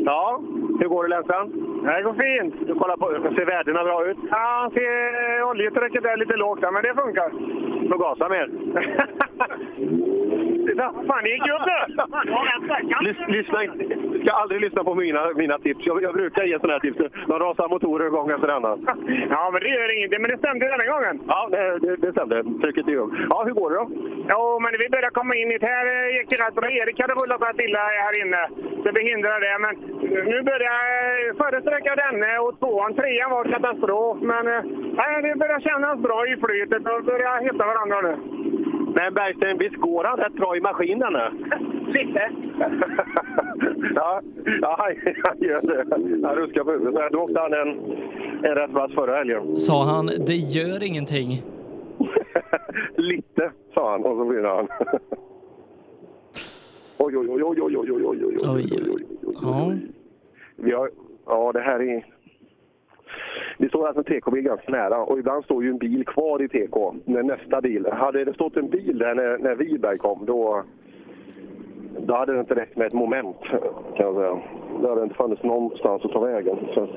Ja, 0.04 0.40
hur 0.80 0.88
går 0.88 1.02
det 1.02 1.08
Länsstrand? 1.08 1.52
Det 1.84 2.02
går 2.02 2.14
fint. 2.14 2.54
Du 2.66 2.74
kollar 2.74 2.96
på, 2.96 3.34
ser 3.34 3.46
värdena 3.46 3.84
bra 3.84 4.06
ut? 4.06 4.18
Ja, 4.30 4.70
ser 4.74 5.42
oljetrycket 5.42 6.04
är 6.04 6.16
lite 6.16 6.36
lågt 6.36 6.60
men 6.72 6.82
det 6.82 6.94
funkar. 6.94 7.30
Får 7.88 7.98
gasa 7.98 8.28
mer. 8.28 8.50
Fan 11.08 11.24
det 11.24 11.30
gick 11.30 11.48
upp 11.54 11.66
nu! 11.66 11.78
Lys- 13.06 13.28
Lyssna 13.28 13.64
inte. 13.64 13.84
Ska 14.24 14.34
aldrig 14.34 14.60
lyssna 14.60 14.84
på 14.84 14.94
mina, 14.94 15.32
mina 15.36 15.58
tips. 15.58 15.86
Jag, 15.86 16.02
jag 16.02 16.14
brukar 16.14 16.44
ge 16.44 16.58
sådana 16.58 16.72
här 16.72 16.80
tips. 16.80 16.98
De 17.26 17.38
rasar 17.38 17.68
motorer 17.68 18.08
gång 18.08 18.30
efter 18.30 18.48
annan. 18.48 18.86
Ja, 19.30 19.50
men 19.52 19.60
det 19.62 19.68
gör 19.68 19.96
ingenting. 19.98 20.22
Men 20.22 20.30
det 20.30 20.38
stämde 20.38 20.68
denna 20.68 20.86
gången. 20.92 21.20
Ja, 21.28 21.48
det, 21.50 21.78
det, 21.78 21.96
det 21.96 22.12
stämde. 22.12 22.36
Trycket 22.62 22.88
är 22.88 22.96
upp. 22.96 23.12
Ja, 23.30 23.42
hur 23.46 23.52
går 23.60 23.70
det 23.70 23.76
då? 23.76 23.86
Jo, 24.32 24.60
men 24.62 24.72
vi 24.82 24.88
började 24.88 25.10
komma 25.10 25.34
in 25.34 25.50
hit. 25.50 25.62
Här 25.62 25.86
eh, 25.94 26.16
gick 26.16 26.28
det 26.30 26.36
rätt 26.44 26.54
bra. 26.54 26.70
Erik 26.70 27.00
hade 27.00 27.14
rullat 27.14 27.42
rätt 27.48 27.60
illa 27.66 27.78
här 27.78 28.14
inne, 28.22 28.42
så 28.82 28.88
det 28.96 29.02
hindrade 29.10 29.40
det. 29.46 29.58
Men 29.64 29.74
nu 30.32 30.36
börjar 30.50 30.78
eh, 31.28 31.36
förra 31.40 31.60
sträckan 31.60 31.96
denne 32.04 32.38
och 32.44 32.58
tvåan. 32.60 32.94
Trean 32.94 33.30
var 33.30 33.44
katastrof, 33.54 34.16
men 34.32 34.44
eh, 34.54 34.62
nej, 35.00 35.22
det 35.22 35.38
börjar 35.42 35.60
kännas 35.60 35.96
bra 36.06 36.18
i 36.26 36.36
flytet 36.44 36.82
och 36.92 37.04
börjar 37.10 37.34
hitta 37.46 37.64
varandra 37.72 38.00
nu. 38.08 38.14
Men 38.94 39.14
Bergsten, 39.14 39.58
visst 39.58 39.76
går 39.76 40.04
han 40.04 40.18
rätt 40.18 40.32
bra 40.32 40.56
i 40.56 40.60
maskinen 40.60 41.12
nu? 41.12 41.30
Lite. 41.86 42.30
ja, 43.94 44.20
ja, 44.60 44.76
han 45.24 45.38
gör 45.38 45.60
det. 45.62 46.26
Han 46.26 46.36
ruskar 46.36 46.64
på 46.64 46.70
huvudet. 46.70 47.12
Då 47.12 47.18
åkte 47.18 47.40
han 47.40 47.52
en, 47.52 47.68
en 48.42 48.54
rätt 48.54 48.70
vass 48.70 48.92
förra 48.94 49.16
helgen. 49.16 49.58
Sa 49.58 49.84
han, 49.84 50.06
det 50.06 50.34
gör 50.36 50.82
ingenting. 50.82 51.42
Lite, 52.96 53.50
sa 53.74 53.90
han 53.90 54.04
och 54.04 54.16
så 54.16 54.24
vinner 54.24 54.48
han. 54.48 54.68
oj, 56.98 57.16
oj, 57.18 57.28
oj, 57.30 57.42
oj, 57.44 57.60
oj, 57.62 57.76
oj, 57.78 57.90
oj, 57.92 58.06
oj, 58.06 58.26
oj, 58.26 58.36
oj, 58.44 58.72
oj, 58.72 59.04
oj. 59.22 59.32
Ja. 59.42 59.72
Vi 60.56 60.72
har, 60.72 60.90
ja, 61.26 61.52
det 61.52 61.60
här 61.60 61.80
är... 61.82 62.04
Det 63.60 63.68
står 63.68 63.86
alltså 63.86 64.02
TK-bil 64.02 64.42
ganska 64.42 64.72
nära 64.72 64.98
och 64.98 65.18
ibland 65.18 65.44
står 65.44 65.64
ju 65.64 65.70
en 65.70 65.78
bil 65.78 66.04
kvar 66.06 66.42
i 66.42 66.48
TK 66.48 66.94
när 67.04 67.22
nästa 67.22 67.60
bil... 67.60 67.86
Hade 67.92 68.24
det 68.24 68.34
stått 68.34 68.56
en 68.56 68.68
bil 68.68 68.98
där 68.98 69.14
när, 69.14 69.38
när 69.38 69.54
Wiberg 69.54 69.98
kom 69.98 70.26
då, 70.26 70.62
då 71.98 72.14
hade 72.14 72.32
det 72.32 72.38
inte 72.38 72.54
räckt 72.54 72.76
med 72.76 72.86
ett 72.86 72.92
moment 72.92 73.36
kan 73.96 74.06
jag 74.06 74.14
säga. 74.14 74.38
Då 74.82 74.88
hade 74.88 75.00
det 75.00 75.04
inte 75.04 75.14
funnits 75.14 75.42
någonstans 75.42 76.04
att 76.04 76.12
ta 76.12 76.20
vägen. 76.20 76.58
Så. 76.74 76.88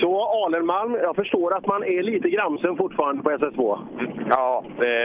Så 0.00 0.44
Alenmalm, 0.44 0.94
jag 0.94 1.16
förstår 1.16 1.56
att 1.56 1.66
man 1.66 1.84
är 1.84 2.02
lite 2.02 2.30
gramsen 2.30 2.76
fortfarande 2.76 3.22
på 3.22 3.30
SS2. 3.30 3.78
Ja, 4.30 4.64
det 4.78 4.96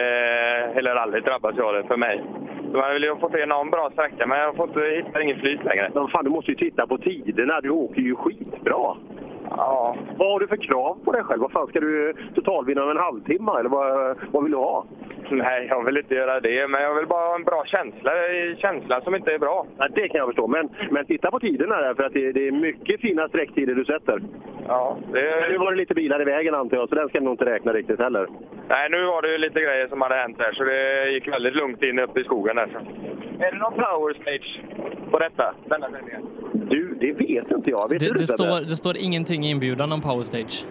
eller 0.76 0.96
aldrig 0.96 1.24
drabbas 1.24 1.56
jag 1.58 1.68
av 1.68 1.74
det 1.74 1.84
för 1.84 1.98
mig. 1.98 2.24
Så 2.72 2.78
man 2.78 2.94
vill 2.94 3.04
ju 3.04 3.16
få 3.16 3.30
till 3.30 3.48
någon 3.48 3.70
bra 3.70 3.90
sträcka, 3.94 4.28
men 4.28 4.40
jag 4.40 4.56
får 4.56 4.68
inte, 4.68 4.80
hittar 4.80 5.20
ingen 5.20 5.40
flyt 5.40 5.64
längre. 5.64 5.92
Men 5.94 6.08
fan, 6.08 6.24
du 6.24 6.30
måste 6.30 6.52
ju 6.52 6.58
titta 6.58 6.88
på 6.88 6.98
tiderna. 6.98 7.62
Du 7.62 7.70
åker 7.70 8.02
ju 8.02 8.16
skitbra. 8.16 8.96
Ja. 9.50 9.96
Vad 10.18 10.32
har 10.32 10.40
du 10.40 10.48
för 10.48 10.58
krav 10.58 10.98
på 11.04 11.12
dig 11.12 11.24
själv? 11.24 11.42
Vad 11.42 11.52
fan, 11.52 11.68
ska 11.68 11.80
du 11.80 12.14
totalvinna 12.36 12.86
med 12.86 12.92
en 12.92 13.04
halvtimme 13.04 13.52
eller 13.60 13.70
vad, 13.70 14.18
vad 14.32 14.44
vill 14.44 14.52
du 14.52 14.58
ha? 14.58 14.86
Nej, 15.32 15.68
jag 15.70 15.84
vill 15.86 15.98
inte 15.98 16.16
göra 16.16 16.40
det, 16.40 16.68
men 16.68 16.82
jag 16.82 16.96
vill 16.96 17.08
bara 17.08 17.28
ha 17.28 17.36
en 17.36 17.44
bra 17.44 17.64
känsla. 17.66 18.12
Känsla 18.58 19.02
som 19.02 19.16
inte 19.16 19.32
är 19.34 19.40
bra. 19.40 19.66
Ja, 19.78 19.88
det 19.96 20.08
kan 20.08 20.18
jag 20.18 20.28
förstå. 20.28 20.48
Men, 20.48 20.70
men 20.92 21.06
titta 21.06 21.32
på 21.32 21.40
tiderna 21.40 21.82
där, 21.82 21.94
för 21.94 22.04
att 22.04 22.14
det, 22.14 22.32
det 22.32 22.48
är 22.48 22.52
mycket 22.52 23.02
fina 23.02 23.28
sträcktider 23.28 23.76
du 23.76 23.86
sätter. 23.86 24.22
Ja, 24.68 24.98
det... 25.14 25.38
Men 25.42 25.52
nu 25.52 25.58
var 25.58 25.72
det 25.72 25.78
lite 25.78 25.94
bilar 25.94 26.22
i 26.22 26.26
vägen 26.26 26.56
antar 26.56 26.78
jag, 26.78 26.90
så 26.90 26.96
den 26.96 27.10
ska 27.10 27.20
nog 27.22 27.34
inte 27.34 27.46
räkna 27.46 27.74
riktigt 27.74 28.00
heller. 28.00 28.28
Nej, 28.70 28.90
nu 28.92 29.06
var 29.06 29.22
det 29.22 29.32
ju 29.32 29.38
lite 29.38 29.60
grejer 29.62 29.88
som 29.88 30.02
hade 30.02 30.16
hänt 30.16 30.38
där, 30.38 30.52
så 30.54 30.64
det 30.64 31.10
gick 31.12 31.28
väldigt 31.28 31.56
lugnt 31.56 31.84
in 31.84 32.00
uppe 32.00 32.20
i 32.20 32.24
skogen 32.24 32.56
där. 32.56 32.70
Är 33.40 33.52
det 33.52 33.58
någon 33.58 33.74
power 33.74 34.14
stage 34.22 34.62
på 35.12 35.20
detta? 35.20 35.56
Denna? 35.66 35.88
Du, 36.54 36.94
det 37.00 37.12
vet 37.14 37.52
inte 37.52 37.70
jag. 37.70 37.90
Vet 37.90 38.00
Det, 38.00 38.06
du 38.08 38.14
det, 38.14 38.20
Sebbe? 38.28 38.38
står, 38.38 38.70
det 38.70 38.76
står 38.76 38.98
ingenting 38.98 39.44
i 39.44 39.50
inbjudan 39.52 39.92
om 39.92 40.02
powerstage. 40.02 40.66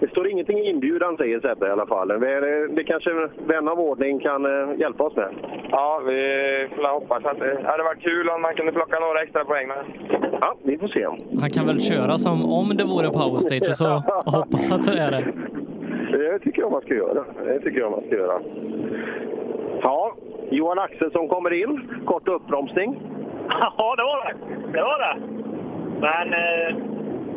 Det 0.00 0.10
står 0.10 0.28
ingenting 0.28 0.58
i 0.58 0.70
inbjudan 0.70 1.16
säger 1.16 1.40
Sebbe 1.40 1.66
i 1.66 1.70
alla 1.70 1.86
fall. 1.86 2.08
Det, 2.08 2.68
det 2.68 2.84
kanske 2.84 3.10
vän 3.38 3.68
av 3.68 3.80
ordning 3.80 4.20
kan 4.20 4.44
eh, 4.44 4.78
hjälpa 4.80 5.04
oss 5.04 5.16
med. 5.16 5.28
Ja, 5.70 6.02
vi 6.06 6.68
får 6.76 6.88
hoppas 6.92 7.24
att 7.24 7.38
det 7.38 7.60
hade 7.64 7.82
varit 7.82 8.02
kul 8.02 8.28
om 8.28 8.42
man 8.42 8.54
kunde 8.54 8.72
plocka 8.72 8.98
några 8.98 9.22
extra 9.22 9.44
poäng. 9.44 9.68
Men... 9.68 9.78
Ja, 10.40 10.54
vi 10.62 10.78
får 10.78 10.88
se. 10.88 11.06
Han 11.40 11.50
kan 11.50 11.66
väl 11.66 11.80
köra 11.80 12.18
som 12.18 12.52
om 12.52 12.76
det 12.76 12.84
vore 12.84 13.08
powerstage 13.10 13.68
och 13.68 13.76
så 13.76 13.88
hoppas 14.36 14.72
att 14.72 14.86
det 14.86 15.00
är 15.00 15.10
det. 15.10 15.32
Det 16.18 16.38
tycker 16.38 16.62
jag 16.62 16.72
man 16.72 16.80
ska 16.80 16.94
göra. 16.94 17.24
Det 17.44 17.60
tycker 17.60 17.80
jag 17.80 17.90
man 17.90 18.02
ska 18.06 18.16
göra. 18.16 18.40
Ja, 19.82 20.14
Johan 20.50 20.78
Axelsson 20.78 21.28
kommer 21.28 21.62
in. 21.62 22.02
Kort 22.06 22.28
uppbromsning. 22.28 23.00
Ja, 23.78 23.94
det 23.96 24.02
var 24.02 24.24
det. 24.24 24.34
Det 24.72 24.82
var 24.82 24.98
det. 24.98 25.16
Men, 26.00 26.32
eh, 26.32 26.76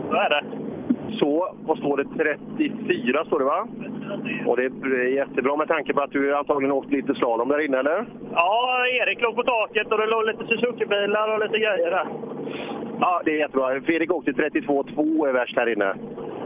så 0.10 0.16
är 0.16 0.30
det. 0.30 0.63
Så, 1.20 1.56
vad 1.66 1.78
står 1.78 1.98
det? 1.98 2.06
34 2.58 3.26
står 3.26 3.40
det 3.40 3.46
va? 3.46 3.68
Och 4.48 4.58
det 4.58 4.64
är 4.64 5.16
jättebra 5.16 5.56
med 5.56 5.68
tanke 5.68 5.94
på 5.94 6.02
att 6.02 6.12
du 6.12 6.36
antagligen 6.36 6.72
åkt 6.72 6.92
lite 6.92 7.16
slalom 7.16 7.50
där 7.50 7.66
inne, 7.66 7.78
eller? 7.80 8.06
Ja, 8.32 8.86
Erik 8.88 9.22
låg 9.22 9.36
på 9.36 9.44
taket 9.44 9.92
och 9.92 9.98
det 9.98 10.06
låg 10.06 10.26
lite 10.26 10.44
Suzuki-bilar 10.46 11.34
och 11.34 11.40
lite 11.40 11.60
grejer 11.60 11.92
där. 11.92 12.08
Ja, 13.00 13.22
det 13.26 13.32
är 13.32 13.38
jättebra. 13.38 13.82
Fredrik 13.82 14.12
åkte 14.12 14.32
32,2 14.32 15.28
är 15.28 15.34
värst 15.34 15.58
här 15.58 15.70
inne. 15.74 15.96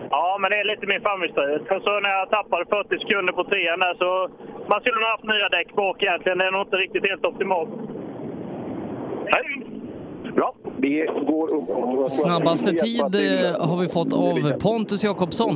Ja, 0.09 0.37
men 0.41 0.51
det 0.51 0.57
är 0.57 0.63
lite 0.63 0.87
min 0.87 1.01
framhjulsdrivet. 1.01 1.61
Så 1.83 1.99
när 1.99 2.09
jag 2.09 2.29
tappade 2.29 2.65
40 2.65 2.99
sekunder 2.99 3.33
på 3.33 3.43
trean 3.43 3.79
där 3.79 3.93
så... 3.93 4.29
Man 4.69 4.81
skulle 4.81 4.95
nog 4.95 5.03
ha 5.03 5.11
haft 5.11 5.23
nya 5.23 5.49
däck 5.49 5.73
bak 5.75 6.03
egentligen. 6.03 6.37
Det 6.37 6.45
är 6.45 6.51
nog 6.51 6.61
inte 6.61 6.77
riktigt 6.77 7.09
helt 7.09 7.25
optimalt. 7.25 7.69
Bra, 10.37 10.55
vi 10.77 11.05
går 11.27 11.55
upp. 11.55 12.11
Snabbaste 12.11 12.71
tid 12.71 12.99
eh, 13.01 13.67
har 13.69 13.81
vi 13.81 13.87
fått 13.87 14.13
av 14.13 14.59
Pontus 14.59 15.03
Jakobsson. 15.03 15.55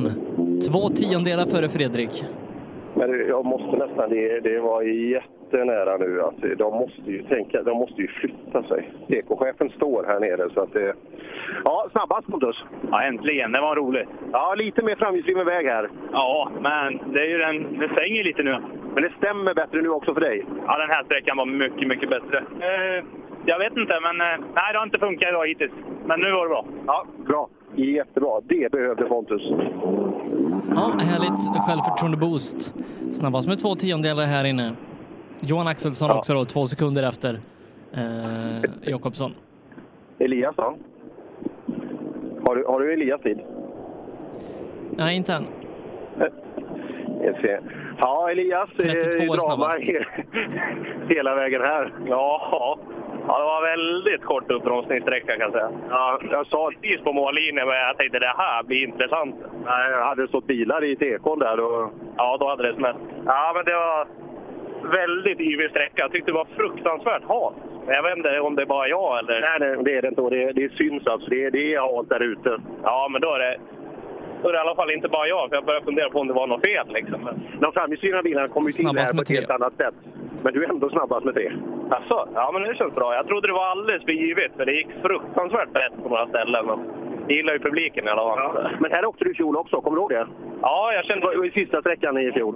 Två 0.68 0.88
tiondelar 0.88 1.46
före 1.46 1.68
Fredrik. 1.68 2.24
Men 2.94 3.28
jag 3.28 3.44
måste 3.44 3.76
nästan, 3.76 4.10
det, 4.10 4.40
det 4.40 4.60
var 4.60 4.82
jättenära 4.82 5.96
nu. 5.96 6.22
Alltså, 6.22 6.46
de 6.58 6.74
måste 6.74 7.10
ju 7.10 7.22
tänka, 7.22 7.62
de 7.62 7.78
måste 7.78 8.02
ju 8.02 8.08
flytta 8.08 8.62
sig. 8.62 8.90
Ekochefen 9.08 9.70
står 9.70 10.04
här 10.04 10.20
nere 10.20 10.50
så 10.54 10.60
att 10.60 10.72
det... 10.72 10.94
Ja, 11.64 11.88
snabbast 11.92 12.26
Pontus. 12.26 12.56
Ja, 12.90 13.02
äntligen. 13.02 13.52
Det 13.52 13.60
var 13.60 13.76
roligt. 13.76 14.08
Ja, 14.32 14.54
lite 14.54 14.82
mer 14.82 14.96
framhjulsdriven 14.96 15.46
väg 15.46 15.66
här. 15.66 15.90
Ja, 16.12 16.50
men 16.60 17.12
det 17.12 17.20
är 17.20 17.28
ju 17.28 17.38
den... 17.38 17.78
Det 17.78 17.88
svänger 17.96 18.24
lite 18.24 18.42
nu. 18.42 18.56
Men 18.94 19.02
det 19.02 19.12
stämmer 19.18 19.54
bättre 19.54 19.82
nu 19.82 19.88
också 19.88 20.14
för 20.14 20.20
dig? 20.20 20.44
Ja, 20.66 20.78
den 20.78 20.90
här 20.90 21.04
sträckan 21.04 21.36
var 21.36 21.46
mycket, 21.46 21.88
mycket 21.88 22.10
bättre. 22.10 22.38
Eh, 22.38 23.04
jag 23.46 23.58
vet 23.58 23.76
inte, 23.76 24.00
men 24.00 24.20
eh, 24.20 24.46
nej, 24.54 24.72
det 24.72 24.78
har 24.78 24.84
inte 24.84 24.98
funkat 24.98 25.28
idag 25.28 25.46
hittills. 25.48 25.72
Men 26.06 26.20
nu 26.20 26.30
var 26.32 26.42
det 26.44 26.48
bra. 26.48 26.64
Ja, 26.86 27.04
bra. 27.26 27.48
Jättebra. 27.76 28.40
Det 28.44 28.72
behövde 28.72 29.04
Pontus. 29.04 29.42
Ja, 30.74 30.92
härligt 30.98 31.66
självförtroende-boost. 31.68 32.74
Snabbast 33.12 33.48
med 33.48 33.58
två 33.58 33.74
tiondelar 33.74 34.24
här 34.26 34.44
inne. 34.44 34.72
Johan 35.40 35.66
Axelsson 35.66 36.10
också 36.10 36.34
då, 36.34 36.44
två 36.44 36.66
sekunder 36.66 37.02
efter 37.02 37.40
eh, 37.92 38.70
Jakobsson. 38.90 39.32
Elias 40.18 40.56
då? 40.56 40.76
Har 42.46 42.56
du, 42.56 42.64
har 42.64 42.80
du 42.80 42.92
Elias 42.92 43.20
tid? 43.20 43.38
Nej, 44.90 45.16
inte 45.16 45.32
än. 45.34 45.44
Jag 47.24 47.40
ser. 47.40 47.60
Ja, 47.98 48.30
Elias. 48.30 48.70
32 48.78 48.92
eh, 48.92 49.26
drama 49.26 49.36
snabbast. 49.36 49.78
he- 49.78 50.04
hela 51.14 51.34
vägen 51.34 51.60
här. 51.60 51.92
Ja, 52.06 52.78
ja 53.26 53.38
det 53.38 53.44
var 53.44 53.62
väldigt 53.62 54.24
kort 54.24 54.50
uppbromsningssträcka 54.50 55.32
kan 55.32 55.40
jag 55.40 55.52
säga. 55.52 55.70
Ja, 55.90 56.20
jag 56.30 56.46
sa 56.46 56.70
precis 56.80 57.00
på 57.00 57.12
mållinjen, 57.12 57.66
men 57.68 57.76
jag 57.76 57.98
tänkte 57.98 58.18
det 58.18 58.34
här 58.36 58.62
blir 58.62 58.84
intressant. 58.84 59.34
Nej, 59.64 60.02
hade 60.02 60.22
det 60.22 60.28
stått 60.28 60.46
bilar 60.46 60.84
i 60.84 60.96
tekon 60.96 61.38
där 61.38 61.56
då... 61.56 61.90
Ja, 62.16 62.36
då 62.40 62.48
hade 62.48 62.62
det 62.62 62.74
smält. 62.74 62.96
Ja, 63.26 63.52
men 63.54 63.64
det 63.64 63.74
var 63.74 64.06
väldigt 64.90 65.40
yvig 65.40 65.70
sträcka. 65.70 66.02
Jag 66.02 66.12
tyckte 66.12 66.30
det 66.30 66.34
var 66.34 66.48
fruktansvärt 66.56 67.22
halt. 67.28 67.56
Jag 67.86 68.02
vet 68.02 68.16
inte 68.16 68.40
om 68.40 68.56
det 68.56 68.62
är 68.62 68.66
bara 68.66 68.88
jag 68.88 69.18
eller... 69.18 69.40
Nej, 69.40 69.56
nej, 69.60 69.84
det 69.84 69.94
är 69.98 70.02
det 70.02 70.08
inte. 70.08 70.20
Och 70.20 70.30
det, 70.30 70.52
det 70.52 70.72
syns 70.72 71.06
alltså. 71.06 71.30
Det, 71.30 71.50
det 71.50 71.74
är 71.74 71.80
halt 71.80 72.08
där 72.08 72.22
ute. 72.22 72.58
Ja, 72.82 73.08
men 73.12 73.20
då 73.20 73.34
är 73.34 73.38
det... 73.38 73.56
Då 74.42 74.48
är 74.48 74.52
det 74.52 74.58
i 74.58 74.60
alla 74.60 74.74
fall 74.74 74.90
inte 74.90 75.08
bara 75.08 75.26
jag, 75.26 75.48
för 75.48 75.56
jag 75.56 75.64
började 75.64 75.84
fundera 75.84 76.10
på 76.10 76.20
om 76.20 76.28
det 76.28 76.34
var 76.34 76.46
något 76.46 76.66
fel. 76.66 76.86
Liksom. 76.88 77.28
De 77.60 77.72
framhjulsdrivna 77.72 78.22
bilarna 78.22 78.48
kommer 78.48 78.68
ju 78.68 78.72
till 78.72 78.84
Snabbast 78.84 79.12
här 79.12 79.18
på 79.18 79.22
ett 79.22 79.28
helt 79.28 79.50
annat 79.50 79.76
sätt. 79.76 79.94
Men 80.42 80.52
du 80.52 80.64
är 80.64 80.68
ändå 80.68 80.88
snabbast 80.90 81.24
med 81.24 81.34
tre. 81.34 81.52
Alltså, 81.90 82.28
ja, 82.34 82.50
men 82.52 82.62
det 82.62 82.74
känns 82.76 82.94
bra. 82.94 83.14
Jag 83.14 83.26
trodde 83.26 83.48
det 83.48 83.52
var 83.54 83.66
alldeles 83.66 84.04
för 84.04 84.12
givet, 84.12 84.52
för 84.56 84.66
det 84.66 84.72
gick 84.72 84.88
fruktansvärt 85.02 85.68
rätt 85.76 86.02
på 86.02 86.08
några 86.08 86.26
ställen. 86.26 86.66
Men 86.66 86.78
jag 87.28 87.36
gillar 87.36 87.52
ju 87.52 87.58
publiken 87.58 88.06
i 88.06 88.10
alla 88.10 88.36
fall. 88.36 88.68
Men 88.80 88.90
här 88.92 89.06
åkte 89.06 89.24
du 89.24 89.30
i 89.30 89.34
fjol 89.34 89.56
också, 89.56 89.80
kommer 89.80 89.96
du 89.96 90.00
ihåg 90.02 90.10
det? 90.10 90.26
Ja, 90.62 90.92
jag 90.94 91.04
kände... 91.04 91.30
Det 91.30 91.36
var 91.38 91.46
i 91.46 91.50
sista 91.50 91.80
sträckan 91.80 92.18
i 92.18 92.32
fjol. 92.32 92.54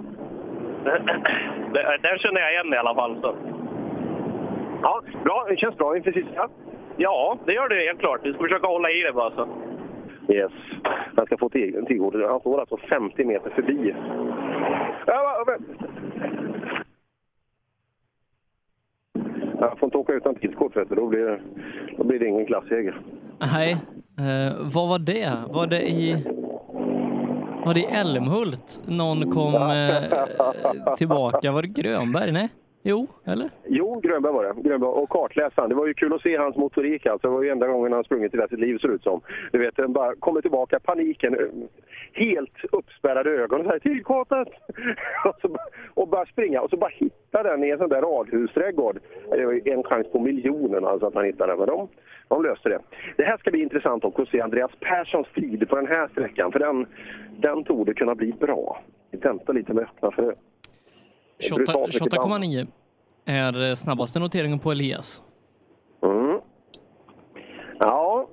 Det- 1.73 1.97
Den 2.03 2.17
känner 2.17 2.41
jag 2.41 2.51
igen 2.51 2.73
i 2.73 2.77
alla 2.77 2.95
fall. 2.95 3.17
Så. 3.21 3.35
Ja, 4.83 5.01
bra. 5.23 5.45
Det 5.49 5.57
känns 5.57 5.77
bra 5.77 5.97
inför 5.97 6.11
sista. 6.11 6.47
Ja, 6.97 7.37
det 7.45 7.53
gör 7.53 7.69
det 7.69 7.75
helt 7.87 7.99
klart. 7.99 8.19
Vi 8.23 8.33
ska 8.33 8.41
försöka 8.43 8.67
hålla 8.67 8.89
i 8.89 9.01
det 9.01 9.11
bara. 9.13 9.31
Så. 9.31 9.47
Yes. 10.29 10.51
Han 11.15 11.25
ska 11.25 11.37
få 11.37 11.49
tillgång. 11.49 12.21
Han 12.29 12.39
står 12.39 12.59
alltså 12.59 12.77
50 12.77 13.25
meter 13.25 13.49
förbi. 13.49 13.95
Ja, 15.05 15.45
Jag 19.59 19.79
får 19.79 19.87
inte 19.87 19.97
åka 19.97 20.13
utan 20.13 20.35
tidskort, 20.35 20.77
vet 20.77 20.89
du. 20.89 20.95
Då 20.95 21.07
blir, 21.07 21.19
det- 21.19 21.39
då 21.97 22.03
blir 22.03 22.19
det 22.19 22.27
ingen 22.27 22.45
klassseger. 22.45 23.01
Nej, 23.39 23.71
eh, 24.19 24.55
vad 24.73 24.89
var 24.89 24.99
det? 24.99 25.33
Var 25.49 25.67
det 25.67 25.89
i... 25.89 26.25
Var 27.65 27.73
det 27.73 27.79
i 27.79 27.85
Älmhult 27.85 28.81
någon 28.85 29.31
kom 29.31 29.53
eh, 29.55 30.95
tillbaka? 30.95 31.51
Var 31.51 31.61
det 31.61 31.67
Grönberg? 31.67 32.31
Nej? 32.31 32.49
Jo, 32.89 33.07
eller? 33.25 33.49
Jo, 33.67 33.99
Grönberg 33.99 34.33
var 34.33 34.43
det. 34.43 34.69
Grönberg 34.69 34.89
och 34.89 35.09
kartläsaren. 35.09 35.69
Det 35.69 35.75
var 35.75 35.87
ju 35.87 35.93
kul 35.93 36.13
att 36.13 36.21
se 36.21 36.37
hans 36.37 36.55
motorik. 36.55 37.05
Alltså. 37.05 37.27
Det 37.27 37.33
var 37.33 37.43
ju 37.43 37.49
enda 37.49 37.67
gången 37.67 37.93
han 37.93 38.03
sprungit 38.03 38.33
i 38.33 38.37
hela 38.37 38.47
sitt 38.47 38.59
liv, 38.59 38.77
ser 38.77 38.87
det 38.87 38.93
ut 38.93 39.03
som. 39.03 39.21
Du 39.51 39.59
vet, 39.59 39.75
den 39.75 39.93
bara 39.93 40.15
kommer 40.15 40.41
tillbaka, 40.41 40.79
paniken. 40.79 41.33
Eh, 41.33 41.45
helt 42.13 42.65
uppspärrade 42.71 43.29
ögon 43.29 43.61
och 43.65 44.27
så 44.27 44.35
här, 44.35 44.47
och, 45.25 45.35
så, 45.41 45.57
och 45.93 46.07
bara 46.07 46.25
springa 46.25 46.61
och 46.61 46.69
så 46.69 46.77
bara 46.77 46.91
hitta 46.93 47.43
den 47.43 47.63
i 47.63 47.69
en 47.69 47.77
sån 47.77 47.89
där 47.89 48.01
radhusträdgård. 48.01 48.99
Det 49.31 49.45
var 49.45 49.53
ju 49.53 49.61
en 49.65 49.83
chans 49.83 50.07
på 50.11 50.19
miljonen 50.19 50.85
alltså 50.85 51.07
att 51.07 51.15
han 51.15 51.25
hittade 51.25 51.51
den, 51.51 51.59
men 51.59 51.67
de, 51.67 51.87
de 52.27 52.43
löste 52.43 52.69
det. 52.69 52.79
Det 53.17 53.23
här 53.23 53.37
ska 53.37 53.51
bli 53.51 53.61
intressant 53.61 54.03
också 54.05 54.21
att 54.21 54.29
se 54.29 54.41
Andreas 54.41 54.71
Perssons 54.79 55.27
tid 55.35 55.69
på 55.69 55.75
den 55.75 55.87
här 55.87 56.07
sträckan, 56.07 56.51
för 56.51 56.59
den, 56.59 56.85
den 57.37 57.63
tog 57.63 57.85
det 57.85 57.93
kunna 57.93 58.15
bli 58.15 58.31
bra. 58.31 58.81
Vi 59.11 59.17
väntar 59.17 59.53
lite 59.53 59.73
med 59.73 59.83
öppna 59.83 60.11
för 60.11 60.21
det. 60.21 60.35
28 60.35 60.47
Brutalt 60.55 60.75
mycket 60.75 61.25
28,9 61.39 62.67
är 63.25 63.69
eh, 63.69 63.75
snabbaste 63.75 64.19
noteringen 64.19 64.59
på 64.59 64.71
Elias. 64.71 65.23
Mm. 66.03 66.39
Ja, 67.79 68.27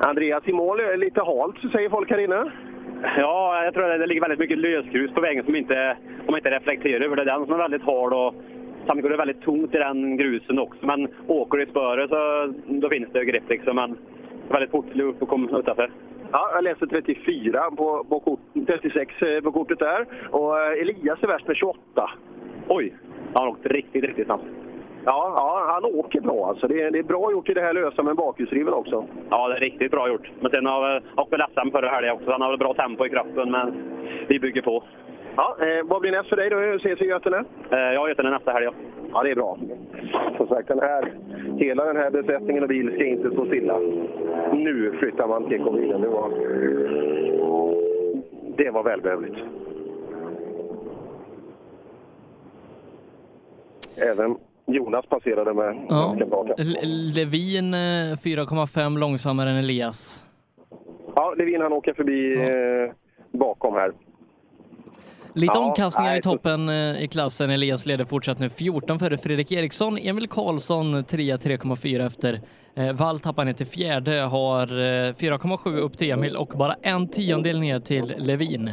Andreas 0.00 0.48
i 0.48 0.52
mål. 0.52 0.80
är 0.80 0.96
Lite 0.96 1.20
halt, 1.20 1.72
säger 1.72 1.90
folk 1.90 2.10
här 2.10 2.18
inne. 2.18 2.52
Ja, 3.02 3.64
jag 3.64 3.74
tror 3.74 3.90
att 3.90 4.00
det 4.00 4.06
ligger 4.06 4.20
väldigt 4.20 4.38
mycket 4.38 4.58
lösgrus 4.58 5.14
på 5.14 5.20
vägen 5.20 5.44
som 5.44 5.56
inte, 5.56 5.96
som 6.26 6.36
inte 6.36 6.50
reflekterar 6.50 7.04
över. 7.04 7.16
Det 7.16 7.22
är 7.22 7.26
den 7.26 7.46
som 7.46 7.54
är 7.54 7.58
väldigt 7.58 7.82
hal 7.82 8.12
och 8.12 8.34
samtidigt 8.86 9.02
går 9.02 9.10
det 9.10 9.16
väldigt 9.16 9.42
tomt 9.42 9.74
i 9.74 9.78
den 9.78 10.16
grusen 10.16 10.58
också. 10.58 10.86
Men 10.86 11.08
åker 11.26 11.58
du 11.58 11.64
i 11.64 11.70
spöret 11.70 12.10
så 12.10 12.52
då 12.66 12.88
finns 12.88 13.08
det 13.12 13.24
grepp 13.24 13.48
liksom. 13.48 13.76
Men 13.76 13.98
väldigt 14.48 14.70
fort 14.70 14.96
upp 14.96 15.22
och 15.22 15.28
kom 15.28 15.56
utanför. 15.56 15.90
Ja, 16.32 16.50
jag 16.54 16.64
läser 16.64 16.86
34 16.86 17.70
på, 17.76 18.04
på 18.08 18.20
kort, 18.20 18.40
36 18.66 19.22
eh, 19.22 19.40
på 19.40 19.52
kortet 19.52 19.78
där. 19.78 20.06
Och 20.30 20.60
eh, 20.60 20.80
Elias 20.80 21.22
är 21.22 21.26
värst 21.26 21.46
med 21.46 21.56
28. 21.56 22.10
Oj! 22.68 22.94
Han 23.34 23.44
har 23.44 23.48
åkt 23.48 23.66
riktigt, 23.66 24.04
riktigt 24.04 24.26
snabbt. 24.26 24.44
Ja, 25.04 25.34
ja, 25.36 25.72
han 25.72 25.84
åker 25.84 26.20
bra 26.20 26.48
alltså. 26.48 26.68
Det 26.68 26.82
är, 26.82 26.90
det 26.90 26.98
är 26.98 27.02
bra 27.02 27.32
gjort 27.32 27.48
i 27.48 27.54
det 27.54 27.60
här 27.60 27.72
lösa 27.72 28.02
med 28.02 28.16
bakhjulsdriven 28.16 28.74
också. 28.74 29.04
Ja, 29.30 29.48
det 29.48 29.54
är 29.54 29.60
riktigt 29.60 29.90
bra 29.90 30.08
gjort. 30.08 30.30
Men 30.40 30.50
sen 30.50 30.66
har 30.66 30.94
vi 30.94 31.00
åkt 31.16 31.32
väl 31.32 31.42
SM 31.54 31.70
förra 31.70 31.88
helgen 31.88 32.14
också. 32.14 32.30
Han 32.30 32.40
har 32.40 32.48
väl 32.48 32.58
bra 32.58 32.74
tempo 32.74 33.06
i 33.06 33.08
kroppen, 33.08 33.50
men 33.50 33.74
vi 34.28 34.38
bygger 34.38 34.62
på. 34.62 34.82
Ja, 35.36 35.56
eh, 35.60 35.84
vad 35.84 36.00
blir 36.00 36.12
näst 36.12 36.28
för 36.28 36.36
dig 36.36 36.50
då? 36.50 36.58
Ses 36.58 37.00
i 37.00 37.04
Götene? 37.04 37.44
Eh, 37.70 37.78
jag 37.78 38.00
har 38.00 38.08
Götene 38.08 38.30
nästa 38.30 38.52
helg, 38.52 38.64
ja. 38.64 38.72
Ja, 39.16 39.22
det 39.22 39.30
är 39.30 39.34
bra. 39.34 39.58
Som 40.36 40.46
sagt, 40.46 40.68
den 40.68 40.80
här, 40.80 41.12
hela 41.58 41.84
den 41.84 41.96
här 41.96 42.10
besättningen 42.10 42.62
och 42.62 42.68
bil 42.68 42.90
ska 42.94 43.04
inte 43.04 43.30
stå 43.30 43.46
stilla. 43.46 43.78
Nu 44.52 44.96
flyttar 44.98 45.28
man 45.28 45.44
TK-bilen. 45.44 46.00
Det 46.00 46.08
var, 46.08 46.30
det 48.56 48.70
var 48.70 48.82
välbehövligt. 48.82 49.36
Även 53.96 54.36
Jonas 54.66 55.06
passerade 55.06 55.54
med 55.54 55.86
Ja. 55.88 56.16
Levin 57.14 57.74
eh, 57.74 58.16
4,5 58.24 58.98
långsammare 58.98 59.50
än 59.50 59.56
Elias. 59.56 60.22
Ja, 61.14 61.34
Levin 61.38 61.60
han 61.60 61.72
åker 61.72 61.92
förbi 61.94 62.34
eh, 62.34 62.92
bakom 63.38 63.74
här. 63.74 63.92
Lite 65.36 65.52
Ja, 65.54 65.66
omkastningar 65.68 66.10
nej, 66.10 66.18
i 66.18 66.22
toppen 66.22 66.68
eh, 66.68 67.04
i 67.04 67.08
klassen. 67.08 67.50
Elias 67.50 67.86
leder 67.86 68.04
fortsatt 68.04 68.38
nu 68.38 68.48
14 68.48 68.98
före 68.98 69.16
Fredrik 69.16 69.52
Eriksson. 69.52 69.98
Emil 69.98 70.28
Karlsson 70.28 71.04
3 71.04 71.22
3,4 71.22 72.06
efter. 72.06 72.40
Eh, 72.74 72.92
Wall 72.92 73.18
tappar 73.18 73.44
ner 73.44 73.52
till 73.52 73.66
fjärde, 73.66 74.20
har 74.20 74.62
eh, 74.62 75.12
4,7 75.12 75.76
upp 75.78 75.98
till 75.98 76.10
Emil 76.10 76.36
och 76.36 76.48
bara 76.48 76.74
en 76.82 77.08
tiondel 77.08 77.60
ner 77.60 77.80
till 77.80 78.14
Levin. 78.18 78.70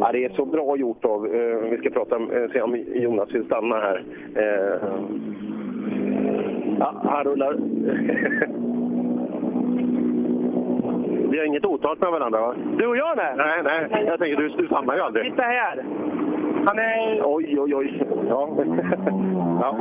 Ja, 0.00 0.12
det 0.12 0.24
är 0.24 0.32
så 0.36 0.44
bra 0.44 0.76
gjort 0.76 1.04
av, 1.04 1.26
eh, 1.26 1.70
vi 1.70 1.76
ska 1.78 1.90
prata 1.90 2.16
om, 2.16 2.30
eh, 2.30 2.50
se 2.52 2.60
om 2.60 2.84
Jonas 2.94 3.28
vill 3.34 3.44
stanna 3.44 3.76
här. 3.76 4.04
Eh, 4.36 4.88
ja, 6.78 7.02
han 7.04 7.24
rullar. 7.24 7.58
Vi 11.30 11.38
har 11.38 11.44
inget 11.44 11.64
otalt 11.64 12.00
med 12.00 12.10
varandra 12.10 12.40
va? 12.40 12.54
Du 12.78 12.86
och 12.86 12.96
jag 12.96 13.16
nej. 13.16 13.34
Nej, 13.36 13.62
nej. 13.62 14.04
Jag 14.06 14.18
tänker 14.18 14.36
du, 14.36 14.48
du 14.48 14.66
stannar 14.66 14.94
ju 14.94 15.00
aldrig. 15.00 15.24
Titta 15.24 15.42
här. 15.42 15.84
Han 16.66 16.78
är... 16.78 17.22
Oj, 17.24 17.60
oj, 17.60 17.74
oj. 17.74 18.02
Ja. 18.28 18.48
ja. 19.62 19.76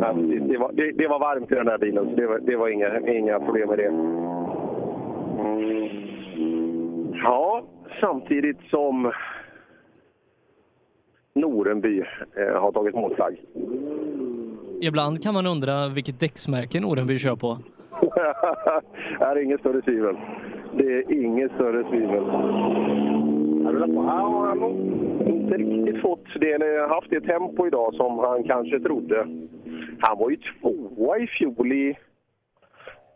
ja 0.00 0.12
det, 0.12 0.38
det, 0.38 0.58
var, 0.58 0.72
det, 0.72 0.92
det 0.92 1.08
var 1.08 1.18
varmt 1.18 1.52
i 1.52 1.54
den 1.54 1.68
här 1.68 1.78
bilen, 1.78 2.10
så 2.10 2.16
det 2.16 2.26
var, 2.26 2.38
det 2.38 2.56
var 2.56 2.68
inga, 2.68 3.00
inga 3.00 3.40
problem 3.40 3.68
med 3.68 3.78
det. 3.78 3.92
Ja, 7.24 7.64
samtidigt 8.00 8.60
som 8.70 9.12
Norenby 11.34 12.00
eh, 12.36 12.60
har 12.60 12.72
tagit 12.72 12.94
målflagg. 12.94 13.36
Ibland 14.80 15.22
kan 15.22 15.34
man 15.34 15.46
undra 15.46 15.88
vilket 15.88 16.20
däcksmärke 16.20 16.80
Norenby 16.80 17.18
kör 17.18 17.36
på. 17.36 17.58
det 19.18 19.24
är 19.24 19.42
inget 19.42 19.60
större 19.60 19.82
tvivel. 19.82 20.16
Det 20.72 20.84
är 20.98 21.12
inget 21.24 21.52
större 21.52 21.84
tvivel. 21.84 22.24
Han. 22.24 23.94
Ja, 23.94 24.54
har 24.60 24.68
inte 25.28 25.56
riktigt 25.56 26.02
fått 26.02 26.24
det, 26.40 26.52
eller 26.52 26.88
haft 26.88 27.10
det 27.10 27.20
tempo 27.20 27.66
idag 27.66 27.94
som 27.94 28.18
han 28.18 28.44
kanske 28.44 28.80
trodde. 28.80 29.26
Han 30.00 30.18
var 30.18 30.30
ju 30.30 30.36
tvåa 30.36 31.18
i 31.18 31.26
fjol 31.26 31.72
i, 31.72 31.98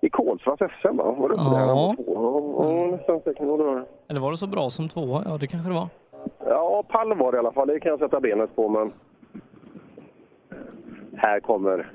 i 0.00 0.10
Kolsvars 0.10 0.58
SM, 0.82 0.96
va? 0.96 1.14
Var 1.18 1.28
det 1.28 1.34
inte 1.34 1.50
det? 1.50 1.56
Han 1.56 1.68
var 1.68 1.94
Ja. 1.98 2.04
tvåa. 2.04 2.98
Ja, 3.06 3.56
det. 3.76 3.84
Eller 4.08 4.20
var 4.20 4.30
det 4.30 4.36
så 4.36 4.46
bra 4.46 4.70
som 4.70 4.88
tvåa? 4.88 5.22
Ja, 5.26 5.36
det 5.40 5.46
kanske 5.46 5.68
det 5.70 5.74
var. 5.74 5.88
Ja, 6.46 6.84
pall 6.88 7.14
var 7.14 7.32
det 7.32 7.36
i 7.36 7.38
alla 7.38 7.52
fall. 7.52 7.68
Det 7.68 7.80
kan 7.80 7.90
jag 7.90 7.98
sätta 7.98 8.20
benet 8.20 8.56
på, 8.56 8.68
men... 8.68 8.92
Här 11.16 11.40
kommer 11.40 11.92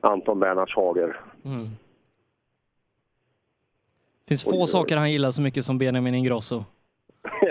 Anton 0.00 0.40
Bernhards 0.40 0.76
Hager. 0.76 1.16
Mm. 1.44 1.66
Finns 4.30 4.44
få 4.44 4.66
saker 4.66 4.96
han 4.96 5.12
gillar 5.12 5.30
så 5.30 5.42
mycket 5.42 5.64
som 5.64 5.78
Benjamin 5.78 6.14
Ingrosso. 6.14 6.64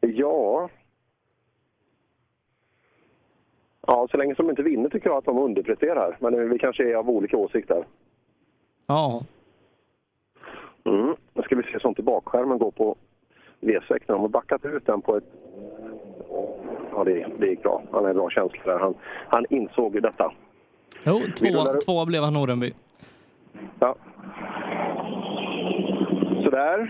ja. 0.00 0.68
Ja, 3.86 4.08
så 4.10 4.16
länge 4.16 4.34
som 4.34 4.46
de 4.46 4.50
inte 4.50 4.62
vinner 4.62 4.88
tycker 4.88 5.08
jag 5.08 5.18
att 5.18 5.24
de 5.24 5.38
underpresterar. 5.38 6.16
Men 6.20 6.50
vi 6.50 6.58
kanske 6.58 6.90
är 6.90 6.94
av 6.94 7.10
olika 7.10 7.36
åsikter. 7.36 7.84
Ja. 8.86 9.22
Mm. 10.84 11.16
Nu 11.34 11.42
ska 11.42 11.56
vi 11.56 11.62
se 11.62 11.80
sånt 11.80 11.98
i 11.98 12.02
bakskärmen 12.02 12.58
gå 12.58 12.70
på 12.70 12.96
V6. 13.60 14.00
De 14.06 14.20
har 14.20 14.28
backat 14.28 14.64
ut 14.64 14.86
den 14.86 15.02
på 15.02 15.16
ett... 15.16 15.24
Ja, 16.92 17.04
det, 17.04 17.26
det 17.38 17.46
gick 17.46 17.62
bra. 17.62 17.82
Han 17.92 18.02
har 18.02 18.10
en 18.10 18.16
bra 18.16 18.30
känsla 18.30 18.62
där. 18.64 18.78
Han, 18.78 18.94
han 19.28 19.44
insåg 19.50 19.94
ju 19.94 20.00
detta. 20.00 20.32
Jo, 21.04 21.20
tvåa, 21.36 21.50
rullar 21.50 21.80
tvåa 21.80 22.06
blev 22.06 22.22
han 22.22 22.32
Norenby. 22.32 22.72
Ja. 23.78 23.96
Sådär. 26.56 26.80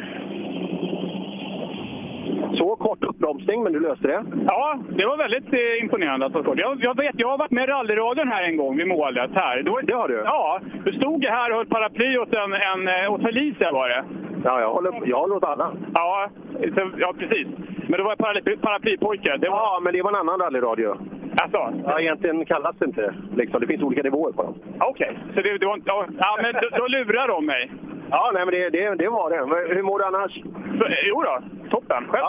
Så 2.58 2.76
kort 2.76 3.04
uppbromsning, 3.04 3.62
men 3.62 3.72
du 3.72 3.80
löste 3.80 4.06
det. 4.06 4.24
Ja, 4.46 4.78
det 4.88 5.06
var 5.06 5.16
väldigt 5.16 5.52
eh, 5.52 5.82
imponerande 5.82 6.26
att. 6.26 6.58
Jag, 6.58 6.78
jag 6.80 6.96
vet, 6.96 7.14
jag 7.16 7.28
har 7.28 7.38
varit 7.38 7.50
med 7.50 7.64
i 7.64 7.72
rallyradion 7.72 8.28
här 8.28 8.42
en 8.42 8.56
gång 8.56 8.76
vid 8.76 8.88
målet. 8.88 9.30
Här. 9.34 9.62
Då, 9.62 9.80
det 9.82 9.92
har 9.94 10.08
du? 10.08 10.14
Ja, 10.14 10.60
du 10.84 10.92
stod 10.92 11.24
jag 11.24 11.32
här 11.32 11.50
och 11.50 11.56
höll 11.56 11.66
paraply 11.66 12.18
åt, 12.18 12.34
en, 12.34 12.52
en, 12.52 12.88
eh, 12.88 13.12
åt 13.12 13.22
Felicia 13.22 13.72
var 13.72 13.88
det. 13.88 14.04
Ja, 14.44 14.60
jag 14.60 14.70
håller, 14.70 14.92
jag 15.04 15.18
håller 15.18 15.36
åt 15.36 15.44
alla. 15.44 15.72
Ja, 15.94 16.28
så, 16.74 16.90
ja, 16.98 17.14
precis. 17.18 17.46
Men 17.88 17.98
då 17.98 18.04
var 18.04 18.16
paraply, 18.16 18.56
paraplypojke. 18.56 19.36
Det 19.36 19.48
var... 19.48 19.56
Ja, 19.56 19.80
men 19.82 19.92
det 19.92 20.02
var 20.02 20.10
en 20.10 20.16
annan 20.16 20.40
rallyradio. 20.40 20.96
Alltså? 21.42 21.72
Ja, 21.84 22.00
egentligen 22.00 22.44
kallas 22.44 22.76
det 22.78 22.84
inte 22.84 23.00
det. 23.00 23.14
Liksom. 23.36 23.60
Det 23.60 23.66
finns 23.66 23.82
olika 23.82 24.02
nivåer 24.02 24.32
på 24.32 24.42
dem. 24.42 24.54
Okej, 24.80 25.18
så 25.34 25.40
det, 25.40 25.58
det 25.58 25.66
var 25.66 25.74
inte... 25.74 25.90
Ja, 26.18 26.38
men 26.42 26.52
då, 26.52 26.68
då 26.78 26.86
lurar 26.86 27.28
de 27.28 27.46
mig. 27.46 27.70
Ja, 28.10 28.30
nej, 28.34 28.44
men 28.44 28.54
det, 28.54 28.70
det, 28.70 28.94
det 28.94 29.08
var 29.08 29.30
det. 29.30 29.74
Hur 29.74 29.82
mår 29.82 29.98
du 29.98 30.04
annars? 30.04 30.32
Jo 31.08 31.22
då, 31.22 31.38
toppen. 31.70 32.04
Själv? 32.08 32.24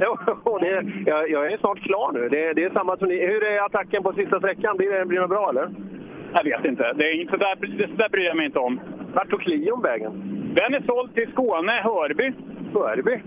Jo, 0.44 0.58
det, 0.58 0.82
jag, 1.06 1.30
jag 1.30 1.52
är 1.52 1.56
snart 1.58 1.80
klar 1.80 2.12
nu. 2.12 2.28
Det, 2.28 2.52
det 2.52 2.64
är 2.64 2.70
samma 2.70 2.96
som 2.96 3.08
ni. 3.08 3.26
Hur 3.26 3.44
är 3.44 3.64
attacken 3.66 4.02
på 4.02 4.12
sista 4.12 4.38
sträckan? 4.38 4.76
Blir 4.76 4.92
det, 4.92 5.04
blir 5.04 5.20
det 5.20 5.28
bra 5.28 5.48
eller? 5.50 5.68
Jag 6.34 6.44
vet 6.44 6.64
inte. 6.64 6.92
Det 6.92 7.04
är 7.04 7.20
inte 7.20 7.36
där, 7.36 7.56
det 7.78 7.86
där 7.96 8.08
bryr 8.08 8.24
jag 8.24 8.36
mig 8.36 8.46
inte 8.46 8.58
om. 8.58 8.80
Vart 9.14 9.30
tog 9.30 9.40
Clion 9.40 9.82
vägen? 9.82 10.12
Den 10.56 10.74
är 10.74 10.82
såld 10.86 11.14
till 11.14 11.30
Skåne, 11.32 11.72
Hörby. 11.72 12.32
Hörby? 12.74 13.20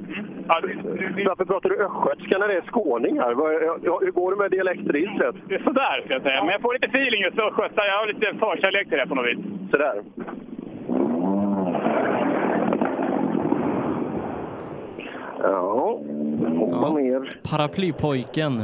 Ja, 0.47 0.61
det, 0.61 1.23
Varför 1.25 1.45
pratar 1.45 1.69
du 1.69 1.75
östgötska 1.85 2.37
när 2.37 2.47
det 2.47 2.53
är 2.53 2.61
skåningar? 2.61 3.31
Ja, 3.83 3.99
Hur 4.01 4.11
går 4.11 4.31
det 4.31 4.37
med 4.37 4.51
dialektregistret? 4.51 5.35
det 5.49 5.55
är 5.55 5.63
sådär, 5.63 6.01
ska 6.05 6.13
jag 6.13 6.21
säga. 6.21 6.43
Men 6.43 6.51
jag 6.51 6.61
får 6.61 6.73
lite 6.73 6.87
feeling 6.87 7.21
just 7.21 7.39
östgötar. 7.39 7.85
Jag 7.85 7.97
har 7.99 8.07
lite 8.07 8.33
förkärlek 8.39 8.89
till 8.89 8.97
det 8.97 9.07
på 9.07 9.15
något 9.15 9.25
vis. 9.25 9.37
Sådär. 9.71 10.01
Ja, 15.43 15.99
hoppa 16.57 16.89
ner. 16.89 17.39
Paraplypojken. 17.49 18.57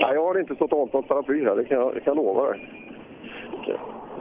Nej, 0.00 0.14
jag 0.14 0.24
har 0.24 0.40
inte 0.40 0.54
stått 0.54 0.70
hållit 0.70 0.92
något 0.92 1.08
paraply 1.08 1.44
här, 1.44 1.56
det 1.56 1.64
kan 1.64 1.78
jag, 1.78 1.94
det 1.94 2.00
kan 2.00 2.16
jag 2.16 2.24
lova 2.24 2.50
dig. 2.50 2.68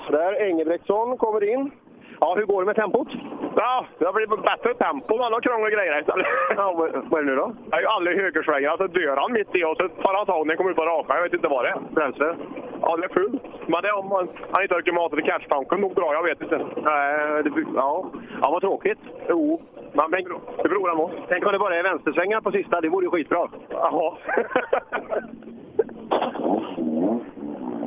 Sådär, 0.05 0.41
Engelbrektsson 0.41 1.17
kommer 1.17 1.53
in. 1.53 1.71
Ja, 2.19 2.35
hur 2.37 2.45
går 2.45 2.61
det 2.61 2.65
med 2.65 2.75
tempot? 2.75 3.07
Ja, 3.55 3.85
det 3.97 4.05
har 4.05 4.13
blivit 4.13 4.45
bättre 4.51 4.73
tempo. 4.73 5.17
Man 5.17 5.33
har 5.33 5.41
krångel 5.41 5.65
och 5.65 5.71
grejer 5.71 5.99
istället. 5.99 6.27
Ja, 6.57 6.73
vad, 7.09 7.19
är 7.19 7.23
det 7.23 7.29
nu 7.31 7.35
då? 7.35 7.55
Jag 7.69 7.77
är 7.77 7.81
ju 7.81 7.87
aldrig 7.87 8.17
högersvängar, 8.17 8.77
så 8.77 8.87
dör 8.87 9.17
han 9.17 9.33
mitt 9.33 9.55
i 9.55 9.63
och 9.63 9.77
så 9.77 9.89
tar 9.89 10.13
han 10.13 10.25
tag 10.25 10.47
när 10.47 10.55
kommer 10.55 10.71
ut 10.71 10.75
på 10.75 10.85
raka. 10.85 11.15
Jag 11.15 11.23
vet 11.23 11.33
inte 11.33 11.47
vad 11.47 11.65
det 11.65 11.69
är. 11.69 11.79
Bränsle? 11.89 12.35
Ja, 12.81 12.97
det 12.97 13.03
är 13.03 13.09
fullt. 13.09 13.43
Men 13.67 13.81
det 13.81 13.87
är 13.87 13.97
om 13.97 14.07
man, 14.09 14.27
han 14.51 14.63
inte 14.63 14.75
orkar 14.75 14.91
mata 14.91 15.15
till 15.15 15.25
catchtanken 15.25 15.81
nog 15.81 15.93
bra, 15.95 16.13
jag 16.13 16.23
vet 16.23 16.41
inte. 16.41 16.57
Nej, 16.57 17.43
det, 17.43 17.51
ja. 17.75 18.05
ja, 18.41 18.51
vad 18.51 18.61
tråkigt. 18.61 18.99
Jo, 19.29 19.61
men 19.93 20.11
det 20.11 20.17
det 20.63 20.69
beror 20.69 20.87
han 20.87 20.97
på. 20.97 21.11
Tänk 21.27 21.45
om 21.45 21.51
det 21.51 21.59
bara 21.59 21.75
är 21.75 21.83
vänstersvängar 21.83 22.41
på 22.41 22.51
sista, 22.51 22.81
det 22.81 22.89
vore 22.89 23.05
ju 23.05 23.11
skitbra. 23.11 23.49
Jaha. 23.69 24.17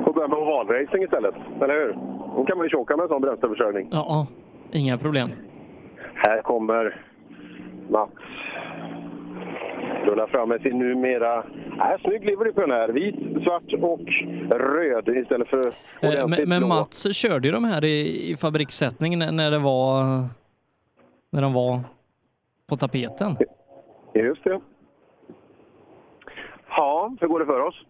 Får 0.03 0.13
börja 0.13 0.27
med 0.27 0.37
ovalracing 0.39 1.03
istället, 1.03 1.35
eller 1.61 1.73
hur? 1.73 1.95
Då 2.35 2.45
kan 2.45 2.57
man 2.57 2.65
ju 2.65 2.69
tjocka 2.69 2.97
med 2.97 3.03
en 3.03 3.09
sån 3.09 3.21
bränsleförsörjning. 3.21 3.89
Ja, 3.91 4.27
inga 4.71 4.97
problem. 4.97 5.29
Här 6.15 6.41
kommer 6.41 7.01
Mats. 7.89 8.11
Rullar 10.05 10.27
fram 10.27 10.49
med 10.49 10.61
sin 10.61 10.79
numera... 10.79 11.37
Äh, 11.37 12.01
snygg 12.01 12.25
livery 12.25 12.51
på 12.51 12.61
den 12.61 12.71
här. 12.71 12.89
Vit, 12.89 13.15
svart 13.43 13.73
och 13.81 13.99
röd 14.59 15.07
istället 15.17 15.47
för 15.47 15.57
Eh, 16.01 16.09
ordentligt 16.09 16.39
Men, 16.39 16.49
men 16.49 16.59
blå. 16.59 16.67
Mats 16.67 17.13
körde 17.15 17.47
ju 17.47 17.53
de 17.53 17.63
här 17.63 17.83
i, 17.85 18.31
i 18.31 18.37
fabrikssättning 18.37 19.19
när, 19.19 19.31
när 19.31 19.51
det 19.51 19.59
var 19.59 20.03
när 21.31 21.41
de 21.41 21.53
var 21.53 21.79
på 22.67 22.77
tapeten. 22.77 23.37
Just 24.13 24.43
det. 24.43 24.59
Ja, 26.69 27.15
hur 27.21 27.27
går 27.27 27.39
det 27.39 27.45
för 27.45 27.59
oss? 27.59 27.85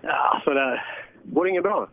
Ja, 0.00 0.40
sådär. 0.44 0.84
Går 1.22 1.44
det 1.44 1.50
inget 1.50 1.62
bra? 1.62 1.88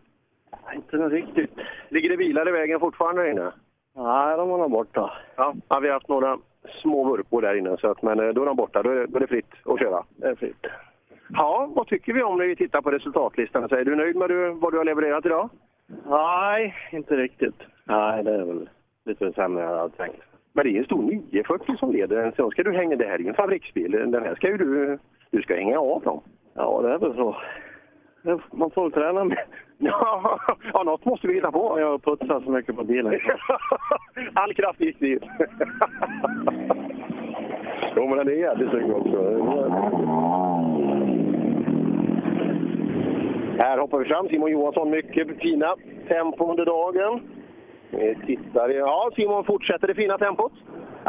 Inte 0.76 0.98
något 0.98 1.12
riktigt. 1.12 1.52
Ligger 1.90 2.10
det 2.10 2.18
bilar 2.18 2.50
i 2.50 2.52
vägen 2.52 2.80
fortfarande 2.80 3.22
där 3.22 3.30
inne? 3.32 3.52
Nej, 3.96 4.38
de 4.38 4.50
har 4.50 4.58
nog 4.58 4.72
borta. 4.72 5.12
Ja, 5.36 5.54
ja, 5.70 5.80
vi 5.80 5.88
har 5.88 5.94
haft 5.94 6.08
några 6.10 6.38
små 6.82 7.04
vurpor 7.04 7.42
där 7.42 7.56
inne. 7.56 7.78
Så 7.78 7.88
att, 7.92 8.02
men 8.02 8.20
eh, 8.20 8.28
då 8.30 8.42
är 8.42 8.46
de 8.46 8.56
borta. 8.56 8.84
Då 8.84 8.90
är, 8.90 9.08
då 9.08 9.16
är 9.18 9.20
det 9.20 9.28
fritt 9.28 9.52
att 9.66 9.80
köra. 9.80 10.04
Det 10.16 10.28
är 10.28 10.36
fritt. 10.36 10.66
Ja, 11.30 11.70
vad 11.76 11.88
tycker 11.88 12.14
vi 12.14 12.24
om 12.24 12.38
när 12.38 12.46
vi 12.46 12.56
tittar 12.56 12.82
på 12.82 12.92
resultatlistan? 12.92 13.70
Så 13.70 13.76
är 13.76 13.86
du 13.86 13.96
nöjd 13.96 14.16
med 14.16 14.30
vad 14.56 14.74
du 14.74 14.78
har 14.78 14.86
levererat 14.86 15.26
idag? 15.26 15.50
Nej, 16.10 16.76
inte 16.92 17.16
riktigt. 17.16 17.56
Nej, 17.84 18.24
det 18.24 18.34
är 18.34 18.46
väl 18.46 18.70
lite 19.06 19.34
sämre 19.34 19.64
än 19.64 19.70
jag 19.70 19.78
hade 19.78 19.96
tänkt. 19.96 20.22
Men 20.54 20.66
det 20.66 20.72
är 20.72 20.80
en 20.80 20.86
stor 20.86 21.02
940 21.04 21.76
som 21.78 21.92
leder. 21.92 22.34
Sen 22.36 22.50
ska 22.50 22.64
du 22.64 22.74
hänga, 22.74 22.96
det 22.96 23.06
här 23.08 23.14
är 23.14 23.20
ju 23.20 23.28
en 23.28 23.34
fabriksbil. 23.36 23.92
Den 23.92 24.24
här 24.24 24.36
ska 24.36 24.48
ju 24.48 24.58
du, 24.58 24.98
du 25.32 25.42
ska 25.42 25.56
hänga 25.56 25.80
av 25.80 26.02
dem. 26.02 26.22
Ja, 26.54 26.82
det 26.84 26.94
är 26.94 26.98
väl 26.98 27.16
så. 27.16 27.36
Det- 28.22 28.40
Man 28.52 28.72
får 28.72 28.90
träna 28.90 29.24
med. 29.24 29.40
Ja, 29.80 30.40
ja, 30.74 30.84
något 30.84 31.06
måste 31.06 31.28
vi 31.28 31.34
hitta 31.34 31.52
på. 31.52 31.80
Jag 31.80 31.88
har 31.90 31.98
putsat 31.98 32.44
så 32.44 32.52
mycket 32.52 32.76
på 32.76 32.84
bilen. 32.84 33.20
All 34.34 34.54
kraft 34.54 34.82
gick 34.82 35.00
dit. 35.00 35.24
jo, 37.96 38.08
men 38.08 38.18
den 38.18 38.28
är 38.28 38.32
jävligt 38.32 38.70
snygg 38.70 38.92
också. 38.92 39.18
Här 43.60 43.78
hoppar 43.78 44.00
vi 44.00 44.06
fram. 44.06 44.30
Simon 44.30 44.52
Johansson, 44.52 44.90
mycket 44.90 45.40
fina 45.40 45.76
tempo 46.08 46.52
under 46.52 46.66
dagen. 46.66 47.22
Vi 47.90 48.16
tittar. 48.26 48.70
Ja, 48.70 49.12
Simon 49.16 49.46
fortsätter 49.46 49.88
det 49.88 49.96
fina 49.96 50.18
tempot. 50.18 50.54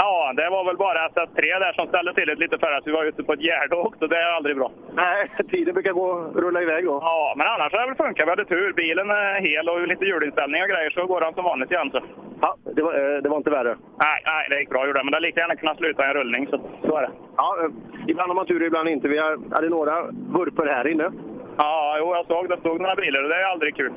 Ja, 0.00 0.32
det 0.36 0.50
var 0.50 0.64
väl 0.64 0.76
bara 0.76 1.08
SS3 1.08 1.40
där 1.64 1.72
som 1.72 1.86
ställde 1.88 2.14
till 2.14 2.26
det 2.28 2.34
lite 2.34 2.58
för 2.58 2.72
att 2.72 2.86
vi 2.86 2.92
var 2.92 3.04
ute 3.04 3.22
på 3.22 3.32
ett 3.32 3.40
gärde 3.48 3.76
också. 3.76 4.06
Det 4.06 4.16
är 4.16 4.32
aldrig 4.36 4.56
bra. 4.56 4.70
Nej, 4.94 5.30
tiden 5.50 5.74
brukar 5.74 5.92
gå 5.92 6.12
rulla 6.34 6.62
iväg 6.62 6.84
då. 6.84 6.98
Ja, 7.02 7.34
men 7.36 7.46
annars 7.46 7.72
har 7.72 7.80
det 7.80 7.86
väl 7.86 7.96
funkat. 8.06 8.26
Vi 8.26 8.30
hade 8.30 8.44
tur. 8.44 8.72
Bilen 8.72 9.10
är 9.10 9.40
hel 9.48 9.68
och 9.68 9.88
lite 9.88 10.04
hjulinställning 10.04 10.62
och 10.62 10.68
grejer 10.68 10.90
så 10.90 11.06
går 11.06 11.20
den 11.20 11.34
som 11.34 11.44
vanligt 11.44 11.70
igen. 11.70 11.90
Så. 11.90 12.00
Ja, 12.40 12.56
det 12.76 12.82
var, 12.82 12.92
eh, 12.94 13.22
det 13.22 13.28
var 13.28 13.36
inte 13.36 13.50
värre. 13.50 13.76
Nej, 14.04 14.18
nej, 14.26 14.46
det 14.50 14.58
gick 14.60 14.70
bra 14.70 14.86
gjorde 14.86 14.98
det. 14.98 15.04
Men 15.04 15.10
det 15.12 15.16
hade 15.16 15.26
lika 15.26 15.40
gärna 15.40 15.56
kunnat 15.56 15.76
sluta 15.78 16.02
i 16.04 16.08
en 16.08 16.14
rullning. 16.14 16.46
Så, 16.50 16.60
så 16.86 16.96
är 16.96 17.02
det. 17.02 17.10
Ja, 17.36 17.56
eh, 17.62 17.70
ibland 18.06 18.28
har 18.30 18.34
man 18.34 18.46
tur, 18.46 18.62
ibland 18.62 18.88
inte. 18.88 19.08
Vi 19.08 19.18
har- 19.18 19.54
hade 19.54 19.68
några 19.68 20.02
vurpor 20.38 20.66
här 20.66 20.86
inne. 20.88 21.10
Ja, 21.58 21.96
jo, 22.00 22.14
jag 22.14 22.26
såg 22.26 22.48
det 22.48 22.56
stod 22.60 22.80
några 22.80 22.94
bilar 22.94 23.22
och 23.22 23.28
det 23.28 23.36
är 23.36 23.44
aldrig 23.52 23.76
kul. 23.76 23.92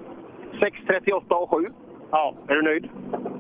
6.38 0.62 1.36
och 1.36 1.50
7. 1.50 1.66
Ja. 2.12 2.34
Är 2.48 2.56
du 2.56 2.62
nöjd? 2.62 2.90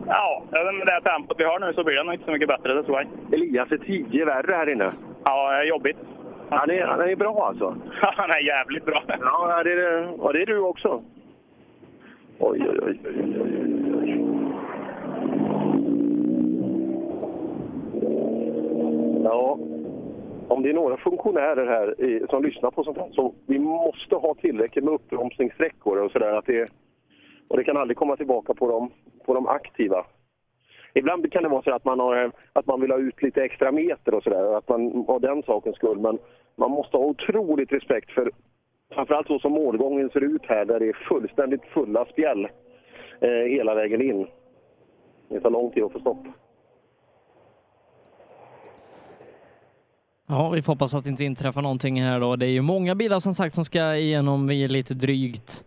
Ja, 0.07 0.43
med 0.51 0.87
det 0.87 1.01
tempot 1.09 1.39
vi 1.39 1.43
har 1.43 1.59
nu 1.59 1.73
så 1.73 1.83
blir 1.83 1.95
det 1.95 2.03
nog 2.03 2.13
inte 2.13 2.25
så 2.25 2.31
mycket 2.31 2.47
bättre, 2.47 2.73
det 2.73 2.83
tror 2.83 2.97
jag. 2.97 3.33
Elias 3.33 3.71
är 3.71 3.77
10 3.77 4.25
värre 4.25 4.53
här 4.55 4.69
inne. 4.69 4.91
Ja, 5.25 5.49
det 5.51 5.57
är 5.57 5.63
jobbigt. 5.65 5.97
Han 6.49 6.69
är, 6.69 6.81
han 6.85 7.01
är 7.01 7.15
bra 7.15 7.47
alltså. 7.47 7.75
Han 8.01 8.29
är 8.29 8.39
jävligt 8.47 8.85
bra. 8.85 9.03
Ja, 9.07 9.63
det 9.63 9.71
är, 9.71 9.75
det- 9.75 10.09
ja, 10.21 10.31
det 10.31 10.41
är 10.41 10.45
du 10.45 10.59
också. 10.59 11.01
Oj, 12.39 12.67
oj. 12.69 12.79
oj, 12.85 12.99
oj, 13.05 13.41
oj, 13.41 13.95
oj. 14.01 14.25
Ja, 19.23 19.57
om 20.47 20.63
det 20.63 20.69
är 20.69 20.73
några 20.73 20.97
funktionärer 20.97 21.65
här 21.67 22.01
i, 22.01 22.25
som 22.29 22.43
lyssnar 22.43 22.71
på 22.71 22.83
sånt 22.83 22.97
här 22.97 23.09
så 23.11 23.33
vi 23.45 23.59
måste 23.59 24.15
ha 24.15 24.33
tillräckligt 24.35 24.85
med 24.85 24.93
uppbromsningssträckor 24.93 25.97
och 25.97 26.11
sådär. 26.11 26.33
att 26.33 26.45
Det, 26.45 26.69
och 27.49 27.57
det 27.57 27.63
kan 27.63 27.77
aldrig 27.77 27.97
komma 27.97 28.17
tillbaka 28.17 28.53
på 28.53 28.71
de, 28.71 28.91
på 29.25 29.33
de 29.33 29.47
aktiva. 29.47 30.05
Ibland 30.93 31.31
kan 31.31 31.43
det 31.43 31.49
vara 31.49 31.61
så 31.61 31.71
att 31.71 31.85
man, 31.85 31.99
har, 31.99 32.31
att 32.53 32.65
man 32.65 32.81
vill 32.81 32.91
ha 32.91 32.97
ut 32.97 33.21
lite 33.21 33.43
extra 33.43 33.71
meter 33.71 34.13
och 34.13 34.23
sådär, 34.23 34.61
av 35.07 35.21
den 35.21 35.43
sakens 35.43 35.75
skull. 35.75 35.99
Men 35.99 36.17
man 36.55 36.71
måste 36.71 36.97
ha 36.97 37.05
otroligt 37.05 37.71
respekt 37.71 38.11
för 38.11 38.31
framförallt 38.93 39.27
så 39.27 39.39
som 39.39 39.51
målgången 39.51 40.09
ser 40.09 40.23
ut 40.23 40.45
här 40.45 40.65
där 40.65 40.79
det 40.79 40.89
är 40.89 41.07
fullständigt 41.09 41.65
fulla 41.65 42.05
spjäll 42.05 42.47
eh, 43.21 43.29
hela 43.29 43.75
vägen 43.75 44.01
in. 44.01 44.27
Det 45.29 45.39
tar 45.39 45.49
lång 45.49 45.71
tid 45.71 45.83
att 45.83 45.91
få 45.91 45.99
stopp. 45.99 46.25
Ja, 50.27 50.49
vi 50.49 50.61
får 50.61 50.73
hoppas 50.73 50.95
att 50.95 51.03
det 51.03 51.09
inte 51.09 51.23
inträffar 51.23 51.61
någonting 51.61 52.01
här 52.01 52.19
då. 52.19 52.35
Det 52.35 52.45
är 52.45 52.49
ju 52.49 52.61
många 52.61 52.95
bilar 52.95 53.19
som 53.19 53.33
sagt 53.33 53.55
som 53.55 53.65
ska 53.65 53.95
igenom 53.95 54.47
vi 54.47 54.67
lite 54.67 54.93
drygt 54.93 55.65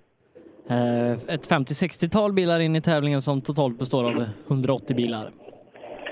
Eh, 0.72 1.12
ett 1.34 1.48
50-60-tal 1.48 2.32
bilar 2.32 2.60
in 2.60 2.76
i 2.76 2.80
tävlingen 2.80 3.22
som 3.22 3.40
totalt 3.40 3.78
består 3.78 4.04
av 4.04 4.24
180 4.48 4.96
bilar. 4.96 5.30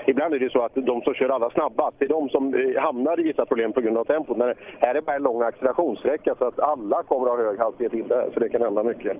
Ibland 0.05 0.33
är 0.33 0.39
det 0.39 0.51
så 0.51 0.61
att 0.61 0.75
de 0.75 1.01
som 1.01 1.13
kör 1.13 1.29
allra 1.29 1.49
snabbast, 1.49 1.95
det 1.99 2.05
är 2.05 2.09
de 2.09 2.29
som 2.29 2.53
eh, 2.53 2.81
hamnar 2.81 3.19
i 3.19 3.23
vissa 3.23 3.45
problem 3.45 3.73
på 3.73 3.81
grund 3.81 3.97
av 3.97 4.03
tempot. 4.03 4.37
Men 4.37 4.53
här 4.79 4.95
är 4.95 5.01
bara 5.01 5.15
en 5.15 5.23
lång 5.23 5.41
accelerationssträcka 5.41 6.35
så 6.35 6.45
att 6.45 6.59
alla 6.59 7.03
kommer 7.03 7.27
att 7.27 7.37
ha 7.37 7.45
hög 7.45 7.59
hastighet 7.59 7.93
in 7.93 8.07
där, 8.07 8.29
så 8.33 8.39
det 8.39 8.49
kan 8.49 8.61
hända 8.61 8.83
mycket. 8.83 9.17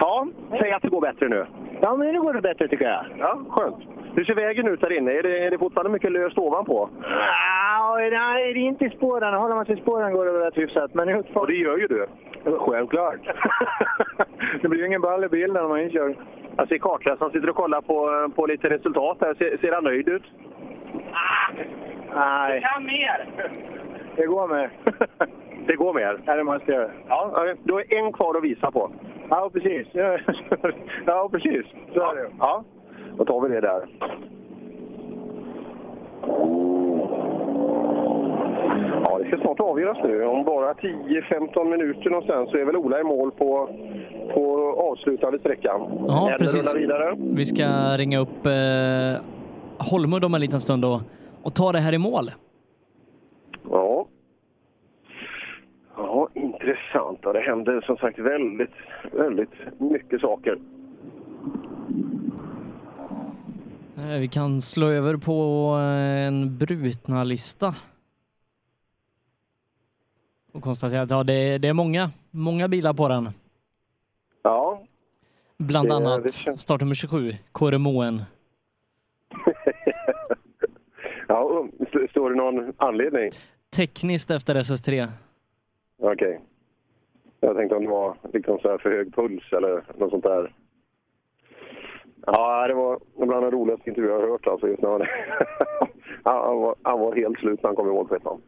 Ja, 0.00 0.26
säg 0.58 0.72
att 0.72 0.82
det 0.82 0.88
går 0.88 1.00
bättre 1.00 1.28
nu. 1.28 1.46
Ja, 1.80 1.96
men 1.96 2.12
nu 2.12 2.20
går 2.20 2.32
det 2.32 2.40
bättre 2.40 2.68
tycker 2.68 2.84
jag. 2.84 3.04
Ja, 3.18 3.38
skönt. 3.48 3.76
Hur 4.16 4.24
ser 4.24 4.34
vägen 4.34 4.68
ut 4.68 4.80
där 4.80 4.92
inne? 4.92 5.12
Är 5.12 5.22
det, 5.22 5.38
är 5.38 5.50
det 5.50 5.58
fortfarande 5.58 5.90
mycket 5.90 6.12
löst 6.12 6.38
ovanpå? 6.38 6.88
Ja, 7.02 7.96
nej, 7.98 8.54
det 8.54 8.60
är 8.60 8.68
inte 8.68 8.84
i 8.84 8.90
spåren. 8.90 9.34
Håller 9.34 9.54
man 9.54 9.66
sig 9.66 9.78
i 9.78 9.80
spåren 9.80 10.12
går 10.12 10.24
det 10.24 10.32
väl 10.32 10.40
rätt 10.40 10.56
hyfsat. 10.56 10.94
Men 10.94 11.08
utför... 11.08 11.40
Och 11.40 11.46
det 11.46 11.54
gör 11.54 11.76
ju 11.78 11.86
du. 11.86 12.06
Självklart. 12.58 13.20
det 14.62 14.68
blir 14.68 14.80
ju 14.80 14.86
ingen 14.86 15.00
ball 15.00 15.24
i 15.24 15.28
bilen 15.28 15.52
när 15.52 15.68
man 15.68 15.78
är 15.78 15.84
inkörd. 15.84 16.16
Jag 16.56 16.68
ser 16.68 16.78
kartläsaren 16.78 17.32
sitter 17.32 17.50
och 17.50 17.56
kollar 17.56 17.80
på, 17.80 18.30
på 18.34 18.46
lite 18.46 18.70
resultat 18.70 19.16
här. 19.20 19.34
Ser, 19.34 19.56
ser 19.56 19.72
han 19.72 19.84
nöjd 19.84 20.08
ut? 20.08 20.22
Nej, 22.14 22.60
kan 22.62 22.84
mer! 22.84 23.50
det 24.16 24.26
går 24.26 24.48
med. 24.48 24.70
Det 25.66 25.76
går 25.76 25.94
mer? 25.94 26.20
Ja, 26.24 26.34
det 26.34 26.44
måste 26.44 26.72
jag. 26.72 26.90
Ja, 27.08 27.54
du 27.62 27.72
har 27.72 27.94
en 27.94 28.12
kvar 28.12 28.36
att 28.36 28.44
visa 28.44 28.70
på. 28.70 28.90
Ja, 29.30 29.50
precis. 29.52 29.86
Ja, 29.92 30.18
ja 31.06 31.28
precis. 31.32 31.66
Så 31.94 32.10
är 32.10 32.14
det. 32.14 32.30
Ja, 32.38 32.64
då 33.18 33.24
tar 33.24 33.40
vi 33.40 33.48
det 33.48 33.60
där. 33.60 33.86
Ja, 39.08 39.18
det 39.18 39.26
ska 39.28 39.36
snart 39.38 39.60
avgöras 39.60 39.98
nu. 40.04 40.24
Om 40.24 40.44
bara 40.44 40.72
10-15 40.74 41.64
minuter 41.70 42.10
någonstans 42.10 42.50
så 42.50 42.56
är 42.56 42.64
väl 42.64 42.76
Ola 42.76 43.00
i 43.00 43.04
mål 43.04 43.30
på, 43.30 43.68
på 44.34 44.72
avslutande 44.90 45.38
sträckan. 45.38 45.80
Ja, 46.08 46.26
Eller 46.28 46.38
precis. 46.38 46.74
vidare. 46.74 47.14
Vi 47.18 47.44
ska 47.44 47.64
ringa 47.98 48.18
upp 48.18 48.46
eh, 48.46 49.22
Holmud 49.90 50.24
om 50.24 50.34
en 50.34 50.40
liten 50.40 50.60
stund 50.60 50.84
och, 50.84 51.00
och 51.42 51.54
ta 51.54 51.72
det 51.72 51.78
här 51.78 51.92
i 51.94 51.98
mål. 51.98 52.30
Ja. 53.70 54.06
Ja, 55.96 56.28
intressant. 56.34 57.18
Ja, 57.22 57.32
det 57.32 57.40
händer 57.40 57.80
som 57.80 57.96
sagt 57.96 58.18
väldigt, 58.18 58.74
väldigt 59.12 59.50
mycket 59.78 60.20
saker. 60.20 60.58
Eh, 63.96 64.20
Vi 64.20 64.28
kan 64.28 64.60
slå 64.60 64.86
över 64.88 65.16
på 65.16 65.32
eh, 65.78 66.26
en 66.26 66.58
brutna 66.58 67.24
lista. 67.24 67.74
Och 70.56 70.62
konstatera 70.62 71.02
att 71.02 71.10
ja, 71.10 71.24
det, 71.24 71.32
är, 71.32 71.58
det 71.58 71.68
är 71.68 71.72
många, 71.72 72.10
många 72.30 72.68
bilar 72.68 72.92
på 72.92 73.08
den. 73.08 73.28
Ja. 74.42 74.82
Bland 75.58 75.88
Det- 75.88 75.94
annat 75.96 76.22
det 76.22 76.32
känns- 76.32 76.60
startnummer 76.60 76.94
27, 76.94 77.32
Kåre. 77.52 77.76
Ja, 81.28 81.68
st- 81.80 82.08
står 82.10 82.30
det 82.30 82.36
någon 82.36 82.72
anledning? 82.76 83.30
Tekniskt 83.76 84.30
efter 84.30 84.54
SS3. 84.54 85.08
Okej. 85.98 86.40
Jag 87.40 87.56
tänkte 87.56 87.76
om 87.76 87.84
det 87.84 87.90
var 87.90 88.16
liksom 88.32 88.58
så 88.58 88.68
här 88.70 88.78
för 88.78 88.90
hög 88.90 89.14
puls 89.14 89.52
eller 89.52 89.84
något 89.98 90.10
sånt 90.10 90.24
där. 90.24 90.54
Ja, 92.26 92.66
det 92.68 92.74
var 92.74 93.00
bland 93.26 93.44
de 93.44 93.50
roligaste 93.50 93.88
intervjuer 93.90 94.12
jag 94.14 94.20
har 94.20 94.28
hört. 94.28 94.46
Alltså, 94.46 94.68
just 94.68 94.82
när 94.82 94.90
han, 94.90 95.00
var, 96.60 96.74
han 96.82 97.00
var 97.00 97.14
helt 97.16 97.38
slut 97.38 97.62
när 97.62 97.68
han 97.68 97.76
kom 97.76 97.88
i 97.88 97.92
mål 97.92 98.08
på 98.08 98.14
ettan. 98.14 98.42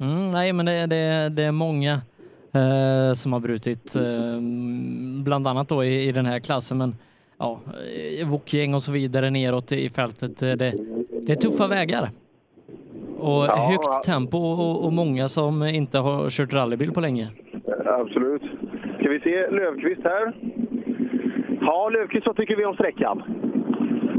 Mm, 0.00 0.30
nej, 0.30 0.52
men 0.52 0.66
det, 0.66 0.86
det, 0.86 1.28
det 1.36 1.42
är 1.44 1.52
många 1.52 1.92
eh, 2.52 3.12
som 3.14 3.32
har 3.32 3.40
brutit, 3.40 3.96
eh, 3.96 4.40
bland 5.24 5.46
annat 5.46 5.68
då 5.68 5.84
i, 5.84 6.08
i 6.08 6.12
den 6.12 6.26
här 6.26 6.40
klassen. 6.40 6.78
Men 6.78 6.94
ja, 7.38 7.60
Wokgäng 8.26 8.74
och 8.74 8.82
så 8.82 8.92
vidare 8.92 9.30
neråt 9.30 9.72
i 9.72 9.88
fältet. 9.90 10.42
eh, 10.42 10.48
Det, 10.52 10.72
det 11.26 11.32
är 11.32 11.36
tuffa 11.36 11.68
vägar. 11.68 12.10
Och 13.18 13.44
Ja, 13.46 13.56
högt 13.70 13.84
ja. 13.86 14.02
tempo 14.04 14.38
och, 14.38 14.84
och 14.84 14.92
många 14.92 15.28
som 15.28 15.62
inte 15.62 15.98
har 15.98 16.30
kört 16.30 16.52
rallybil 16.52 16.92
på 16.92 17.00
länge. 17.00 17.28
Absolut. 17.86 18.42
Ska 19.00 19.08
vi 19.10 19.20
se 19.20 19.50
Lövqvist 19.50 20.00
här? 20.04 20.32
Ja, 21.60 21.88
Lövqvist, 21.88 22.26
vad 22.26 22.36
tycker 22.36 22.56
vi 22.56 22.64
om 22.64 22.74
sträckan? 22.74 23.22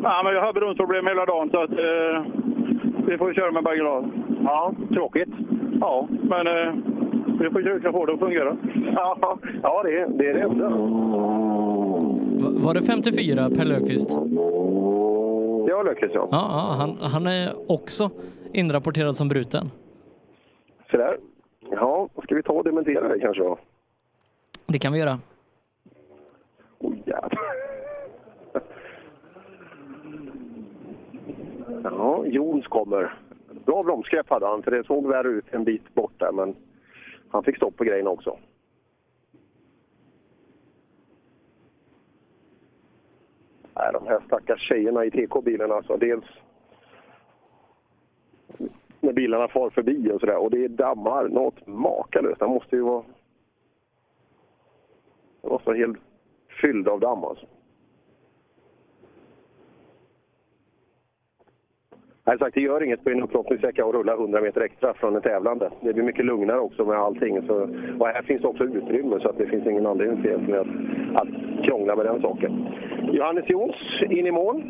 Ja, 0.04 0.22
men 0.24 0.34
jag 0.34 0.42
har 0.42 0.54
bromsproblem 0.54 1.08
hela 1.08 1.26
dagen 1.26 1.50
så 1.50 1.64
att 1.64 1.70
eh, 1.72 2.26
vi 3.08 3.18
får 3.18 3.34
köra 3.34 3.52
med 3.52 3.64
bagagelag. 3.64 4.12
Ja, 4.44 4.74
tråkigt. 4.94 5.30
Ja, 5.80 6.08
men 6.10 6.48
eh, 6.48 6.74
vi 7.40 7.50
får 7.50 7.52
försöka 7.62 7.92
få 7.92 8.06
det 8.06 8.14
att 8.14 8.20
fungera. 8.20 8.58
Ja, 8.96 9.38
ja 9.64 9.84
det, 9.84 10.00
är- 10.02 10.08
det 10.08 10.30
är 10.30 10.34
det 10.34 10.42
enda. 10.42 10.70
Va- 10.70 12.66
Var 12.66 12.74
det 12.74 12.82
54 12.82 13.50
Per 13.50 13.66
Löfqvist? 13.66 14.10
Ja, 15.70 15.84
Lövqvist 15.84 16.14
ja. 16.16 16.28
Ja, 16.32 16.38
ja 16.50 16.76
han, 16.78 16.98
han 17.12 17.28
är 17.28 17.72
också 17.72 18.10
inrapporterad 18.54 19.16
som 19.16 19.28
bruten. 19.30 19.72
Så 20.92 20.98
där. 20.98 21.18
Ja, 21.72 22.10
ska 22.24 22.36
vi 22.36 22.44
ta 22.44 22.54
och 22.54 22.64
dementera 22.64 23.08
det 23.08 23.20
kanske 23.20 23.44
då? 23.44 23.58
Det 24.66 24.80
kan 24.80 24.94
vi 24.94 25.00
göra. 25.00 25.20
Oh, 26.80 26.94
jävlar. 27.06 27.40
Ja, 31.84 32.26
Jons 32.26 32.68
kommer. 32.68 33.14
Bra 33.68 33.84
bromsgrepp 33.84 34.30
hade 34.30 34.48
han, 34.48 34.64
för 34.64 34.72
det 34.72 34.84
såg 34.84 35.08
värre 35.08 35.28
ut 35.28 35.46
en 35.52 35.64
bit 35.64 35.94
bort 35.94 36.14
där, 36.18 36.32
men 36.32 36.56
han 37.30 37.44
fick 37.44 37.56
stopp 37.56 37.78
på 37.78 37.84
grejen 37.84 38.08
också. 38.08 38.38
Nej, 43.76 43.90
de 43.94 44.08
här 44.08 44.20
stackars 44.26 44.62
tjejerna 44.70 45.06
i 45.06 45.12
TK-bilen 45.12 45.72
alltså. 45.72 45.98
Dels 45.98 46.26
när 49.00 49.14
bilarna 49.14 49.48
far 49.48 49.70
förbi 49.70 50.12
och 50.12 50.20
sådär. 50.20 50.38
Och 50.38 50.52
det 50.52 50.64
är 50.64 50.70
dammar 50.70 51.28
något 51.28 51.68
makalöst. 51.68 52.40
Det 52.40 52.48
måste 52.48 52.76
ju 52.76 52.82
vara... 52.82 53.04
Det 55.42 55.50
måste 55.50 55.68
vara 55.70 55.78
helt 55.78 56.00
fylld 56.62 56.88
av 56.88 57.00
damm 57.00 57.24
alltså. 57.24 57.46
Nej, 62.28 62.40
sagt, 62.40 62.56
det 62.56 62.62
gör 62.62 62.84
inget 62.84 63.04
på 63.04 63.10
en 63.10 63.24
upploppningssträcka 63.24 63.86
att 63.86 63.94
rulla 63.94 64.14
100 64.14 64.42
meter 64.42 64.62
extra 64.62 64.94
från 64.94 65.16
en 65.16 65.22
tävlande. 65.22 65.70
Det 65.82 65.94
blir 65.94 66.04
mycket 66.04 66.26
lugnare 66.26 66.60
också 66.60 66.86
med 66.86 66.98
allting. 66.98 67.48
Så, 67.48 67.70
och 68.00 68.08
här 68.08 68.22
finns 68.22 68.44
också 68.44 68.64
utrymme 68.64 69.20
så 69.20 69.30
att 69.30 69.38
det 69.38 69.48
finns 69.48 69.68
ingen 69.68 69.86
anledning 69.86 70.22
till 70.22 70.56
att, 70.56 70.68
att 71.22 71.28
krångla 71.64 71.96
med 71.96 72.06
den 72.06 72.22
saken. 72.22 72.66
Johannes 73.12 73.50
Jons 73.50 73.76
in 74.10 74.28
i 74.28 74.32
mål. 74.32 74.64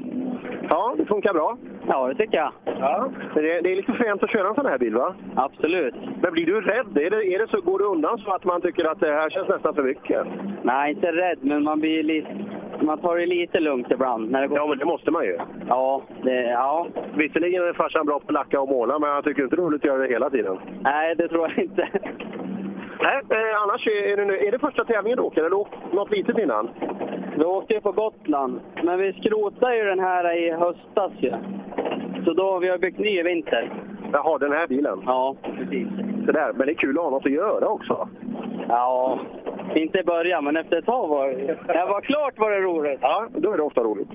Ja, 0.69 0.95
det 0.97 1.05
funkar 1.05 1.33
bra. 1.33 1.57
Ja, 1.87 2.07
det 2.07 2.15
tycker 2.15 2.37
jag. 2.37 2.51
Ja. 2.65 3.09
Det, 3.33 3.61
det 3.61 3.71
är 3.71 3.75
lite 3.75 3.93
fränt 3.93 4.23
att 4.23 4.31
köra 4.31 4.47
en 4.47 4.55
sån 4.55 4.65
här 4.65 4.77
bil, 4.77 4.95
va? 4.95 5.15
Absolut. 5.35 5.95
Men 6.21 6.33
blir 6.33 6.45
du 6.45 6.61
rädd? 6.61 6.97
Är 6.97 7.09
det, 7.09 7.25
är 7.25 7.39
det 7.39 7.47
så, 7.47 7.61
går 7.61 7.79
det 7.79 7.85
undan 7.85 8.17
så 8.17 8.31
att 8.31 8.45
man 8.45 8.61
tycker 8.61 8.85
att 8.85 8.99
det 8.99 9.11
här 9.11 9.29
känns 9.29 9.47
nästan 9.47 9.75
för 9.75 9.83
mycket? 9.83 10.27
Nej, 10.63 10.93
inte 10.93 11.11
rädd, 11.11 11.37
men 11.41 11.63
man 11.63 11.79
blir 11.79 12.03
lite... 12.03 12.27
Man 12.81 12.97
tar 12.97 13.17
det 13.17 13.25
lite 13.25 13.59
lugnt 13.59 13.91
ibland. 13.91 14.31
När 14.31 14.41
det 14.41 14.47
går... 14.47 14.57
Ja, 14.57 14.67
men 14.67 14.77
det 14.77 14.85
måste 14.85 15.11
man 15.11 15.25
ju. 15.25 15.37
Ja, 15.67 16.01
det, 16.23 16.41
ja. 16.41 16.87
Visserligen 17.15 17.63
är 17.63 17.73
farsan 17.73 18.05
bra 18.05 18.19
på 18.19 18.25
att 18.27 18.33
lacka 18.33 18.61
och 18.61 18.69
måla, 18.69 18.99
men 18.99 19.09
jag 19.09 19.23
tycker 19.23 19.43
inte 19.43 19.55
det 19.55 19.61
är 19.61 19.65
roligt 19.65 19.81
att 19.81 19.87
göra 19.87 19.97
det 19.97 20.07
hela 20.07 20.29
tiden. 20.29 20.57
Nej, 20.81 21.15
det 21.15 21.27
tror 21.27 21.49
jag 21.49 21.63
inte. 21.63 21.87
Nej, 23.01 23.21
eh, 23.29 23.61
annars 23.61 23.87
är 23.87 24.17
det, 24.17 24.25
nu, 24.25 24.37
är 24.37 24.51
det 24.51 24.59
första 24.59 24.85
tävlingen 24.85 25.17
du 25.17 25.23
åker, 25.23 25.43
eller 25.43 25.49
har 25.49 25.57
du 25.57 25.61
åkt 25.61 25.93
något 25.93 26.11
litet 26.11 26.37
innan? 26.37 26.69
Vi 27.37 27.43
åkte 27.43 27.73
ju 27.73 27.81
på 27.81 27.91
Gotland, 27.91 28.59
men 28.83 28.99
vi 28.99 29.13
skrotade 29.13 29.77
ju 29.77 29.83
den 29.83 29.99
här 29.99 30.37
i 30.37 30.51
höstas 30.51 31.11
ju. 31.17 31.33
Så 32.25 32.33
då 32.33 32.59
vi 32.59 32.69
har 32.69 32.77
byggt 32.77 32.99
ny 32.99 33.19
i 33.19 33.23
vinter. 33.23 33.71
Jaha, 34.13 34.37
den 34.37 34.51
här 34.51 34.67
bilen? 34.67 35.01
Ja, 35.05 35.35
precis. 35.43 35.87
Så 36.25 36.31
där. 36.31 36.53
Men 36.53 36.67
det 36.67 36.71
är 36.71 36.75
kul 36.75 36.97
att 36.97 37.03
ha 37.03 37.09
något 37.09 37.25
att 37.25 37.31
göra 37.31 37.67
också. 37.67 38.09
Ja, 38.69 39.19
inte 39.75 39.99
i 39.99 40.03
början, 40.03 40.43
men 40.43 40.57
efter 40.57 40.77
ett 40.77 40.85
tag 40.85 41.07
var 41.07 41.29
det... 41.29 41.57
När 41.67 41.73
det 41.73 41.85
var 41.85 42.01
klart 42.01 42.39
var 42.39 42.51
det 42.51 42.59
roligt. 42.59 42.99
Ja, 43.01 43.27
då 43.37 43.51
är 43.51 43.57
det 43.57 43.63
ofta 43.63 43.81
roligt. 43.81 44.09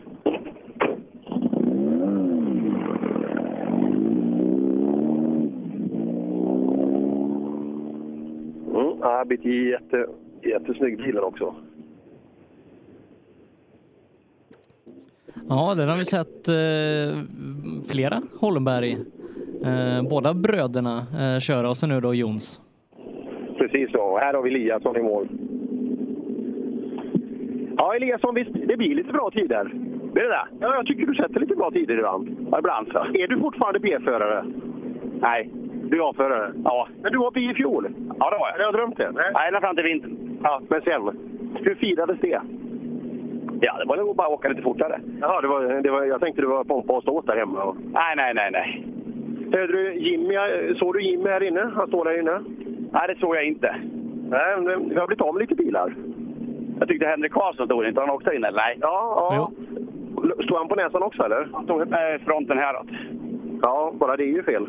Mm, 8.74 8.98
ja, 9.00 9.24
det 9.24 9.36
blir 9.36 9.70
jätte, 9.70 10.06
jättesnygg 10.42 10.96
bilen 10.96 11.24
också. 11.24 11.54
Ja, 15.48 15.74
där 15.74 15.86
har 15.86 15.96
vi 15.96 16.04
sett 16.04 16.48
eh, 16.48 17.20
flera 17.90 18.22
Holmberg. 18.40 18.98
Eh, 19.64 20.02
båda 20.02 20.34
bröderna 20.34 21.06
eh, 21.20 21.40
köra 21.40 21.70
och 21.70 21.76
så 21.76 21.86
nu 21.86 22.00
då 22.00 22.14
Jons. 22.14 22.61
Precis 23.72 23.92
så. 23.92 24.18
Här 24.18 24.34
har 24.34 24.42
vi 24.42 24.50
Eliasson 24.50 24.96
i 24.96 25.02
mål. 25.02 25.28
Ja, 27.76 27.94
Eliasson, 27.94 28.34
visst, 28.34 28.50
det 28.54 28.76
blir 28.76 28.94
lite 28.94 29.12
bra 29.12 29.30
tider. 29.30 29.70
Det 30.14 30.20
det? 30.20 30.46
Ja, 30.60 30.74
jag 30.74 30.86
tycker 30.86 31.06
du 31.06 31.14
sätter 31.14 31.40
lite 31.40 31.54
bra 31.54 31.70
tider 31.70 31.94
ibland. 31.94 32.48
Ja, 32.50 32.58
ibland 32.58 32.88
så. 32.92 32.98
Är 32.98 33.28
du 33.28 33.40
fortfarande 33.40 33.80
B-förare? 33.80 34.44
Nej. 35.20 35.50
Du 35.84 35.98
är 35.98 36.10
A-förare? 36.10 36.52
Ja. 36.64 36.88
Men 37.02 37.12
du 37.12 37.18
var 37.18 37.30
B 37.30 37.40
i 37.40 37.54
fjol? 37.54 37.94
Ja, 38.18 38.30
det 38.30 38.38
var 38.38 38.48
jag. 38.48 38.56
Har 38.56 38.60
jag 38.60 38.74
drömt 38.74 38.96
det? 38.96 39.10
Nej, 39.14 39.30
Nej 39.34 39.48
ända 39.48 39.60
fram 39.60 39.76
till 39.76 39.84
vintern. 39.84 40.38
Ja, 40.42 40.60
men 40.68 40.80
sen? 40.82 41.02
Hur 41.54 41.74
firades 41.74 42.18
det? 42.20 42.40
Ja, 43.60 43.78
det 43.78 43.84
var 43.88 43.96
nog 43.96 44.16
bara 44.16 44.26
att 44.26 44.32
åka 44.32 44.48
lite 44.48 44.62
fortare. 44.62 45.00
Ja, 45.20 45.40
det 45.40 45.48
var, 45.48 45.82
det 45.82 45.90
var, 45.90 46.04
jag 46.04 46.20
tänkte 46.20 46.42
det 46.42 46.48
var 46.48 46.64
pompa 46.64 46.92
och 46.92 47.02
ståt 47.02 47.26
där 47.26 47.36
hemma. 47.36 47.62
Och... 47.64 47.76
Nej, 47.92 48.14
nej, 48.16 48.34
nej, 48.34 48.50
nej. 48.52 48.86
Hörde 49.52 49.72
du 49.72 49.94
Jimmy, 49.94 50.34
såg 50.74 50.94
du 50.94 51.02
Jimmy 51.02 51.28
här 51.28 51.42
inne? 51.42 51.70
Han 51.74 51.88
står 51.88 52.04
där 52.04 52.18
inne. 52.20 52.40
Nej, 52.92 53.08
det 53.08 53.20
såg 53.20 53.36
jag 53.36 53.44
inte. 53.44 53.76
Nej, 54.28 54.56
men 54.56 54.88
vi 54.88 54.94
har 54.94 55.06
blivit 55.06 55.20
av 55.20 55.34
med 55.34 55.40
lite 55.40 55.54
bilar. 55.54 55.94
Jag 56.78 56.88
tyckte 56.88 57.06
Henrik 57.06 57.32
Karlsson 57.32 57.66
stod 57.66 57.86
inte. 57.86 58.00
Han 58.00 58.34
inne, 58.34 58.48
eller? 58.48 58.62
Nej. 58.62 58.78
Ja, 58.80 59.28
ja. 59.30 59.50
Stod 60.44 60.56
han 60.58 60.68
på 60.68 60.74
näsan 60.74 61.02
också, 61.02 61.22
eller? 61.22 61.48
Han 61.52 61.64
stod 61.64 61.88
med 61.88 62.20
fronten 62.20 62.58
häråt. 62.58 62.86
Ja, 63.62 63.92
bara 63.94 64.16
det 64.16 64.24
är 64.24 64.26
ju 64.26 64.42
fel. 64.42 64.66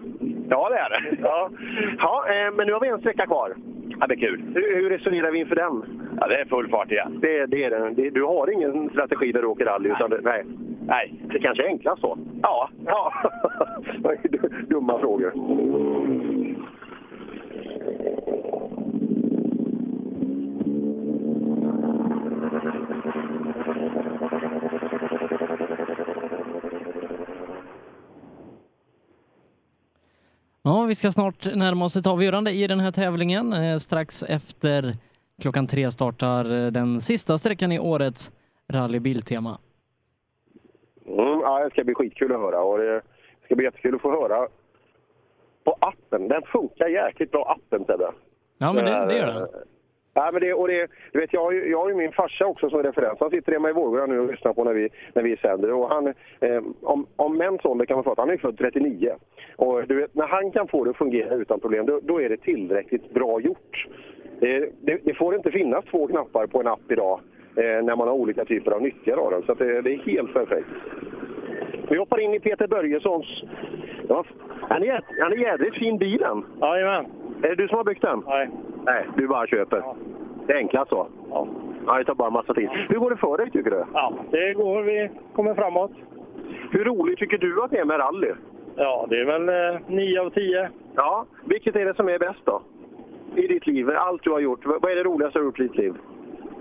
Ja, 0.49 0.69
det 0.69 0.77
är 0.77 0.89
det. 0.89 1.17
Ja, 1.21 1.49
ja 1.97 2.25
eh, 2.27 2.53
men 2.55 2.67
nu 2.67 2.73
har 2.73 2.79
vi 2.79 2.87
en 2.87 2.99
sträcka 2.99 3.25
kvar. 3.25 3.55
Ja, 3.99 4.07
det 4.07 4.13
är 4.13 4.19
kul. 4.19 4.41
Hur, 4.55 4.75
hur 4.75 4.89
resonerar 4.89 5.31
vi 5.31 5.39
inför 5.39 5.55
den? 5.55 5.83
Ja, 6.19 6.27
det 6.27 6.35
är 6.41 6.45
full 6.45 6.69
fart 6.69 6.91
igen. 6.91 7.19
Det, 7.21 7.45
det 7.45 7.63
är. 7.63 7.89
Det, 7.95 8.09
du 8.09 8.23
har 8.23 8.53
ingen 8.53 8.89
strategi 8.89 9.31
där 9.31 9.41
du 9.41 9.47
åker 9.47 9.65
rally? 9.65 9.89
Nej. 9.89 9.97
Utan 9.97 10.09
det, 10.09 10.19
nej. 10.23 10.43
nej. 10.87 11.13
Det 11.23 11.39
kanske 11.39 11.63
är 11.63 11.67
enklast 11.67 12.01
så? 12.01 12.17
Ja. 12.41 12.69
ja. 12.85 13.13
Dumma 14.69 14.99
frågor. 14.99 15.33
Ja, 30.65 30.85
vi 30.87 30.95
ska 30.95 31.11
snart 31.11 31.55
närma 31.55 31.85
oss 31.85 31.95
ett 31.95 32.07
avgörande 32.07 32.51
i 32.51 32.67
den 32.67 32.79
här 32.79 32.91
tävlingen. 32.91 33.53
Eh, 33.53 33.77
strax 33.77 34.23
efter 34.23 34.93
klockan 35.41 35.67
tre 35.67 35.91
startar 35.91 36.65
eh, 36.65 36.71
den 36.71 37.01
sista 37.01 37.37
sträckan 37.37 37.71
i 37.71 37.79
årets 37.79 38.31
Rally 38.67 38.99
Biltema. 38.99 39.57
Mm, 41.05 41.39
ja, 41.39 41.63
det 41.63 41.69
ska 41.69 41.83
bli 41.83 41.93
skitkul 41.93 42.31
att 42.31 42.39
höra 42.39 42.61
och 42.61 42.77
det 42.77 43.01
ska 43.45 43.55
bli 43.55 43.65
jättekul 43.65 43.95
att 43.95 44.01
få 44.01 44.11
höra 44.11 44.47
på 45.63 45.77
appen. 45.79 46.27
Den 46.27 46.41
funkar 46.41 46.87
jäkligt 46.87 47.31
bra, 47.31 47.57
appen 47.57 47.85
Sebbe. 47.85 48.11
Ja, 48.57 48.73
men 48.73 48.85
det, 48.85 49.05
det 49.05 49.17
gör 49.17 49.27
den. 49.27 49.47
Ja, 50.13 50.29
men 50.33 50.41
det, 50.41 50.53
och 50.53 50.67
det, 50.67 50.87
du 51.11 51.19
vet, 51.19 51.33
jag, 51.33 51.43
har 51.43 51.51
ju, 51.51 51.69
jag 51.69 51.79
har 51.79 51.89
ju 51.89 51.95
min 51.95 52.11
farsa 52.11 52.45
också 52.45 52.69
som 52.69 52.83
referens. 52.83 53.19
Han 53.19 53.29
sitter 53.29 53.51
hemma 53.51 53.69
i 53.69 53.73
Vårgårda 53.73 54.05
nu 54.05 54.19
och 54.19 54.31
lyssnar 54.31 54.53
på 54.53 54.63
när 54.63 54.73
vi, 54.73 54.89
när 55.13 55.23
vi 55.23 55.37
sänder. 55.37 55.73
Och 55.73 55.89
han, 55.89 56.07
eh, 56.39 56.63
om, 56.81 57.07
om 57.15 57.37
mäns 57.37 57.65
ålder 57.65 57.85
kan 57.85 57.97
man 57.97 58.03
prata, 58.03 58.21
han 58.21 58.29
är 58.29 58.37
född 58.37 58.57
39. 58.57 59.13
Och 59.55 59.87
du 59.87 59.95
vet, 59.95 60.15
när 60.15 60.27
han 60.27 60.51
kan 60.51 60.67
få 60.67 60.83
det 60.83 60.89
att 60.89 60.97
fungera 60.97 61.35
utan 61.35 61.59
problem, 61.59 61.85
då, 61.85 61.99
då 62.03 62.21
är 62.21 62.29
det 62.29 62.37
tillräckligt 62.37 63.13
bra 63.13 63.41
gjort. 63.41 63.87
Det, 64.39 64.69
det, 64.81 64.99
det, 65.03 65.13
får 65.13 65.35
inte 65.35 65.51
finnas 65.51 65.85
två 65.85 66.07
knappar 66.07 66.47
på 66.47 66.59
en 66.59 66.67
app 66.67 66.91
idag 66.91 67.19
eh, 67.55 67.83
när 67.83 67.95
man 67.95 68.07
har 68.07 68.15
olika 68.15 68.45
typer 68.45 68.71
av 68.71 68.81
nyttjare 68.81 69.19
av 69.19 69.31
den. 69.31 69.43
Så 69.43 69.53
det, 69.53 69.81
det, 69.81 69.93
är 69.93 69.97
helt 69.97 70.33
perfekt. 70.33 70.67
Vi 71.89 71.97
hoppar 71.97 72.19
in 72.19 72.33
i 72.33 72.39
Peter 72.39 72.67
Börjessons... 72.67 73.43
Ja, 74.07 74.25
han, 74.61 74.83
är, 74.83 75.01
han 75.21 75.31
är 75.31 75.37
jädrigt 75.37 75.75
fin 75.75 75.97
bilen. 75.97 76.45
Jajamän. 76.61 77.05
Är 77.43 77.49
det 77.49 77.55
du 77.55 77.67
som 77.67 77.77
har 77.77 77.83
byggt 77.83 78.01
den? 78.01 78.23
Nej. 78.27 78.49
Nej, 78.85 79.07
du 79.17 79.27
bara 79.27 79.47
köper. 79.47 79.77
Ja. 79.77 79.95
Det 80.47 80.53
är 80.53 80.57
enklast 80.57 80.89
så? 80.89 81.07
Ja. 81.29 81.47
ja. 81.87 81.97
Det 81.97 82.05
tar 82.05 82.15
bara 82.15 82.27
en 82.27 82.33
massa 82.33 82.53
tid. 82.53 82.69
Hur 82.89 82.99
går 82.99 83.09
det 83.09 83.17
för 83.17 83.37
dig 83.37 83.51
tycker 83.51 83.71
du? 83.71 83.83
Ja, 83.93 84.13
det 84.31 84.53
går. 84.53 84.81
Vi 84.81 85.09
kommer 85.35 85.53
framåt. 85.55 85.91
Hur 86.71 86.85
roligt 86.85 87.19
tycker 87.19 87.37
du 87.37 87.63
att 87.63 87.71
det 87.71 87.77
är 87.77 87.85
med 87.85 87.99
rally? 87.99 88.31
Ja, 88.75 89.07
det 89.09 89.19
är 89.19 89.25
väl 89.25 89.73
eh, 89.73 89.81
9 89.87 90.19
av 90.21 90.29
10. 90.29 90.69
Ja. 90.95 91.25
Vilket 91.45 91.75
är 91.75 91.85
det 91.85 91.93
som 91.93 92.09
är 92.09 92.19
bäst 92.19 92.39
då? 92.43 92.61
I 93.35 93.47
ditt 93.47 93.67
liv? 93.67 93.89
Allt 93.89 94.23
du 94.23 94.31
har 94.31 94.39
gjort. 94.39 94.65
Vad 94.65 94.91
är 94.91 94.95
det 94.95 95.03
roligaste 95.03 95.39
du 95.39 95.43
har 95.43 95.45
gjort 95.45 95.59
i 95.59 95.63
ditt 95.63 95.77
liv? 95.77 95.93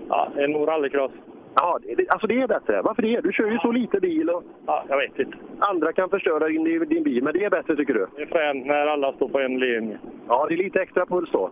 Ja, 0.09 0.27
det 0.35 0.43
är 0.43 0.47
nog 0.47 0.67
rallycross. 0.67 1.11
Ja, 1.55 1.79
det, 1.97 2.09
alltså 2.09 2.27
det 2.27 2.41
är 2.41 2.47
bättre. 2.47 2.81
Varför 2.81 3.01
det? 3.01 3.21
Du 3.21 3.33
kör 3.33 3.51
ju 3.51 3.57
så 3.57 3.71
lite 3.71 3.99
bil 3.99 4.29
och... 4.29 4.43
Ja, 4.65 4.85
jag 4.89 4.97
vet 4.97 5.19
inte. 5.19 5.37
Andra 5.59 5.93
kan 5.93 6.09
förstöra 6.09 6.47
din, 6.47 6.63
din 6.63 7.03
bil, 7.03 7.23
men 7.23 7.33
det 7.33 7.45
är 7.45 7.49
bättre 7.49 7.75
tycker 7.75 7.93
du? 7.93 8.07
Det 8.15 8.21
är 8.21 8.25
fränt 8.25 8.65
när 8.65 8.87
alla 8.87 9.13
står 9.13 9.29
på 9.29 9.39
en 9.39 9.59
linje. 9.59 9.97
Ja, 10.27 10.45
det 10.49 10.53
är 10.53 10.57
lite 10.57 10.81
extra 10.81 11.05
puls 11.05 11.29
då. 11.31 11.51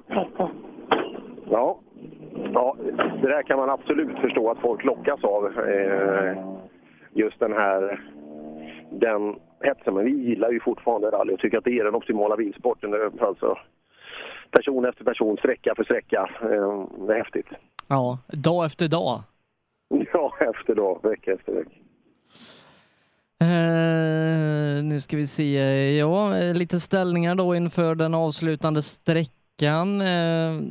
Ja. 1.50 1.80
Ja, 2.54 2.76
det 3.22 3.28
där 3.28 3.42
kan 3.42 3.58
man 3.58 3.70
absolut 3.70 4.20
förstå 4.20 4.52
att 4.52 4.60
folk 4.60 4.84
lockas 4.84 5.24
av. 5.24 5.60
Eh, 5.60 6.38
just 7.14 7.40
den 7.40 7.54
här 7.54 8.02
den 8.92 9.36
hetsen. 9.62 9.94
Men 9.94 10.06
vi 10.06 10.12
gillar 10.12 10.52
ju 10.52 10.60
fortfarande 10.60 11.08
rally 11.08 11.34
och 11.34 11.40
tycker 11.40 11.58
att 11.58 11.64
det 11.64 11.80
är 11.80 11.84
den 11.84 11.96
optimala 11.96 12.38
bilsporten. 12.38 13.12
Alltså, 13.20 13.58
person 14.52 14.86
efter 14.86 15.04
person, 15.04 15.38
sträcka 15.38 15.76
för 15.76 15.84
sträcka. 15.84 16.30
Eh, 16.42 16.86
det 17.08 17.14
är 17.14 17.18
häftigt. 17.18 17.48
Ja, 17.88 18.18
dag 18.28 18.66
efter 18.66 18.88
dag. 18.88 19.20
Ja, 20.14 20.34
efter 20.40 20.76
dag, 20.76 21.00
vecka 21.04 21.34
efter 21.34 21.54
vecka. 21.54 21.72
Uh, 23.44 24.84
nu 24.84 25.00
ska 25.02 25.18
vi 25.18 25.28
se, 25.28 25.54
ja, 25.98 26.34
lite 26.54 26.80
ställningar 26.80 27.36
då 27.36 27.56
inför 27.56 27.96
den 27.96 28.14
avslutande 28.14 28.82
sträckan. 28.82 30.02
Uh, 30.02 30.62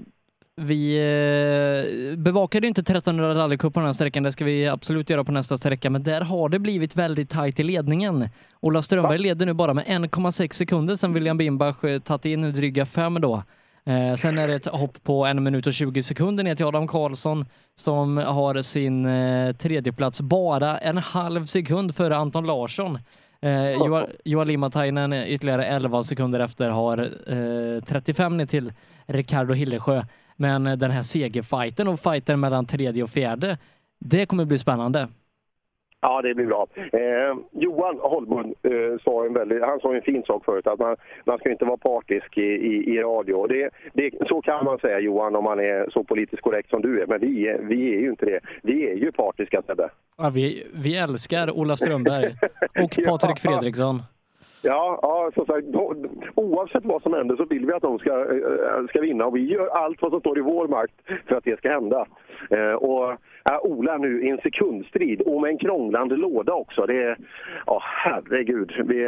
vi 0.62 0.96
eh, 0.96 2.18
bevakade 2.18 2.66
inte 2.66 2.80
1300 2.80 3.34
rallycup 3.34 3.74
på 3.74 3.80
den 3.80 3.86
här 3.86 3.92
sträckan, 3.92 4.22
det 4.22 4.32
ska 4.32 4.44
vi 4.44 4.68
absolut 4.68 5.10
göra 5.10 5.24
på 5.24 5.32
nästa 5.32 5.56
sträcka, 5.56 5.90
men 5.90 6.02
där 6.02 6.20
har 6.20 6.48
det 6.48 6.58
blivit 6.58 6.96
väldigt 6.96 7.30
tajt 7.30 7.60
i 7.60 7.62
ledningen. 7.62 8.28
Ola 8.60 8.82
Strömberg 8.82 9.18
leder 9.18 9.46
nu 9.46 9.52
bara 9.52 9.74
med 9.74 9.84
1,6 9.84 10.52
sekunder 10.52 10.96
sen 10.96 11.14
William 11.14 11.38
Bimbach 11.38 11.84
eh, 11.84 11.98
tagit 11.98 12.24
in 12.24 12.52
dryga 12.52 12.86
fem 12.86 13.20
då. 13.20 13.42
Eh, 13.84 14.14
sen 14.14 14.38
är 14.38 14.48
det 14.48 14.54
ett 14.54 14.66
hopp 14.66 15.02
på 15.02 15.26
en 15.26 15.42
minut 15.42 15.66
och 15.66 15.72
20 15.72 16.02
sekunder 16.02 16.44
ner 16.44 16.54
till 16.54 16.66
Adam 16.66 16.88
Karlsson 16.88 17.46
som 17.74 18.16
har 18.16 18.62
sin 18.62 19.06
eh, 19.06 19.52
tredjeplats 19.52 20.20
bara 20.20 20.78
en 20.78 20.98
halv 20.98 21.46
sekund 21.46 21.96
före 21.96 22.16
Anton 22.16 22.46
Larsson. 22.46 22.98
Eh, 23.42 23.70
Joa, 23.70 24.06
Joa 24.24 24.44
Limatainen 24.44 25.12
ytterligare 25.12 25.64
11 25.66 26.02
sekunder 26.02 26.40
efter 26.40 26.70
har 26.70 26.98
eh, 26.98 27.82
35 27.84 28.36
ner 28.36 28.46
till 28.46 28.72
Ricardo 29.06 29.54
Hillesjö. 29.54 30.04
Men 30.36 30.64
den 30.64 30.90
här 30.90 31.02
segerfighten 31.02 31.88
och 31.88 32.00
fighten 32.00 32.40
mellan 32.40 32.66
tredje 32.66 33.02
och 33.02 33.10
fjärde, 33.10 33.58
det 34.00 34.26
kommer 34.26 34.44
bli 34.44 34.58
spännande. 34.58 35.08
Ja, 36.02 36.22
det 36.22 36.34
blir 36.34 36.46
bra. 36.46 36.66
Eh, 36.76 37.36
Johan 37.52 37.98
Holmlund 37.98 38.54
eh, 38.62 39.02
sa 39.04 39.26
en 39.26 39.34
väldigt, 39.34 39.62
han 39.62 39.80
sa 39.80 39.94
en 39.94 40.02
fin 40.02 40.22
sak 40.26 40.44
förut, 40.44 40.66
att 40.66 40.78
man, 40.78 40.96
man 41.24 41.38
ska 41.38 41.50
inte 41.50 41.64
vara 41.64 41.76
partisk 41.76 42.38
i, 42.38 42.42
i, 42.42 42.94
i 42.94 42.98
radio. 42.98 43.46
Det, 43.46 43.70
det, 43.92 44.28
så 44.28 44.42
kan 44.42 44.64
man 44.64 44.78
säga 44.78 45.00
Johan 45.00 45.36
om 45.36 45.44
man 45.44 45.60
är 45.60 45.90
så 45.90 46.04
politiskt 46.04 46.42
korrekt 46.42 46.70
som 46.70 46.82
du 46.82 47.02
är, 47.02 47.06
men 47.06 47.20
vi 47.20 47.48
är, 47.48 47.58
vi 47.58 47.94
är 47.94 48.00
ju 48.00 48.10
inte 48.10 48.26
det. 48.26 48.40
Vi 48.62 48.90
är 48.90 48.94
ju 48.94 49.12
partiska 49.12 49.62
Sebbe. 49.62 49.90
Ja, 50.18 50.30
vi, 50.34 50.66
vi 50.74 50.96
älskar 50.96 51.50
Ola 51.50 51.76
Strömberg 51.76 52.34
och 52.82 52.98
Patrik 53.06 53.38
Fredriksson. 53.38 54.02
Ja, 54.62 54.98
ja 55.02 55.30
som 55.34 55.46
sagt, 55.46 55.66
oavsett 56.34 56.84
vad 56.84 57.02
som 57.02 57.12
händer 57.12 57.36
så 57.36 57.44
vill 57.44 57.66
vi 57.66 57.72
att 57.72 57.82
de 57.82 57.98
ska, 57.98 58.10
eh, 58.10 58.86
ska 58.88 59.00
vinna 59.00 59.26
och 59.26 59.36
vi 59.36 59.52
gör 59.52 59.66
allt 59.66 60.02
vad 60.02 60.10
som 60.10 60.20
står 60.20 60.38
i 60.38 60.40
vår 60.40 60.68
makt 60.68 60.94
för 61.28 61.36
att 61.36 61.44
det 61.44 61.58
ska 61.58 61.68
hända. 61.70 62.06
Eh, 62.50 62.72
och 62.72 63.10
äh, 63.50 63.58
Ola 63.62 63.96
nu 63.96 64.22
i 64.22 64.30
en 64.30 64.38
sekundstrid 64.38 65.20
och 65.20 65.40
med 65.40 65.50
en 65.50 65.58
krånglande 65.58 66.16
låda 66.16 66.52
också. 66.52 66.86
Det 66.86 67.02
är, 67.02 67.18
ja 67.66 67.82
herregud. 67.82 68.72
Vi, 68.84 69.02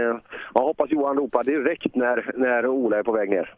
jag 0.55 0.63
hoppas 0.63 0.91
Johan 0.91 1.17
ropar 1.17 1.45
direkt 1.45 1.95
när, 1.95 2.33
när 2.37 2.67
Ola 2.67 2.99
är 2.99 3.03
på 3.03 3.13
väg 3.13 3.31
ner. 3.31 3.55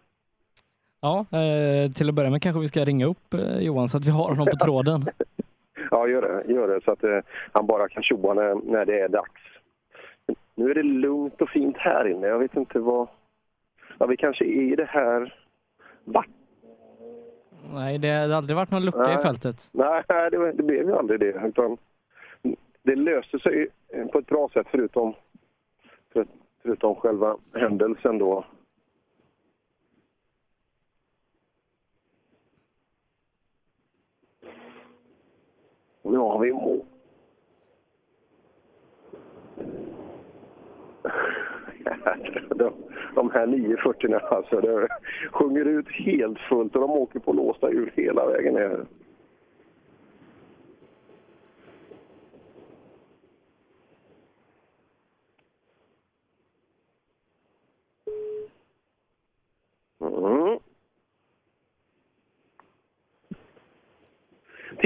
Ja, 1.00 1.26
eh, 1.32 1.90
till 1.90 2.08
att 2.08 2.14
börja 2.14 2.30
med 2.30 2.42
kanske 2.42 2.60
vi 2.60 2.68
ska 2.68 2.84
ringa 2.84 3.06
upp 3.06 3.34
Johan 3.60 3.88
så 3.88 3.96
att 3.96 4.06
vi 4.06 4.10
har 4.10 4.28
honom 4.28 4.46
på 4.46 4.56
tråden. 4.64 5.04
Ja, 5.90 6.08
gör 6.08 6.22
det. 6.22 6.52
Gör 6.52 6.68
det 6.68 6.84
så 6.84 6.90
att 6.90 7.24
han 7.52 7.66
bara 7.66 7.88
kan 7.88 8.02
tjoa 8.02 8.34
när, 8.34 8.54
när 8.54 8.84
det 8.84 9.00
är 9.00 9.08
dags. 9.08 9.53
Nu 10.54 10.70
är 10.70 10.74
det 10.74 10.82
lugnt 10.82 11.42
och 11.42 11.48
fint 11.48 11.76
här 11.78 12.08
inne. 12.08 12.26
Jag 12.26 12.38
vet 12.38 12.56
inte 12.56 12.78
vad... 12.78 13.08
Ja, 13.98 14.06
vi 14.06 14.16
kanske 14.16 14.44
är 14.44 14.72
i 14.72 14.76
det 14.76 14.88
här... 14.88 15.34
Va? 16.04 16.24
Nej, 17.74 17.98
det 17.98 18.08
har 18.10 18.30
aldrig 18.30 18.56
varit 18.56 18.70
någon 18.70 18.84
lucka 18.84 18.98
Nej. 18.98 19.14
i 19.14 19.22
fältet. 19.22 19.70
Nej, 19.72 20.02
det, 20.08 20.52
det 20.52 20.62
blev 20.62 20.88
ju 20.88 20.96
aldrig 20.96 21.20
det. 21.20 21.46
Utan 21.46 21.76
det 22.82 22.96
löste 22.96 23.38
sig 23.38 23.68
på 24.12 24.18
ett 24.18 24.26
bra 24.26 24.48
sätt 24.48 24.66
förutom, 24.70 25.14
för, 26.12 26.26
förutom 26.62 26.94
själva 26.94 27.36
händelsen 27.54 28.18
då. 28.18 28.44
Har 36.02 36.38
vi 36.38 36.52
mål. 36.52 36.84
De, 42.54 42.72
de 43.14 43.30
här 43.30 43.46
940 43.46 44.14
alltså, 44.14 44.60
det 44.60 44.88
sjunger 45.32 45.64
ut 45.64 45.88
helt 45.88 46.38
fullt 46.38 46.74
och 46.74 46.80
de 46.80 46.90
åker 46.90 47.18
på 47.18 47.32
låsta 47.32 47.70
ur 47.70 47.92
hela 47.96 48.26
vägen 48.26 48.54
ner. 48.54 48.86
Mm. 60.00 60.58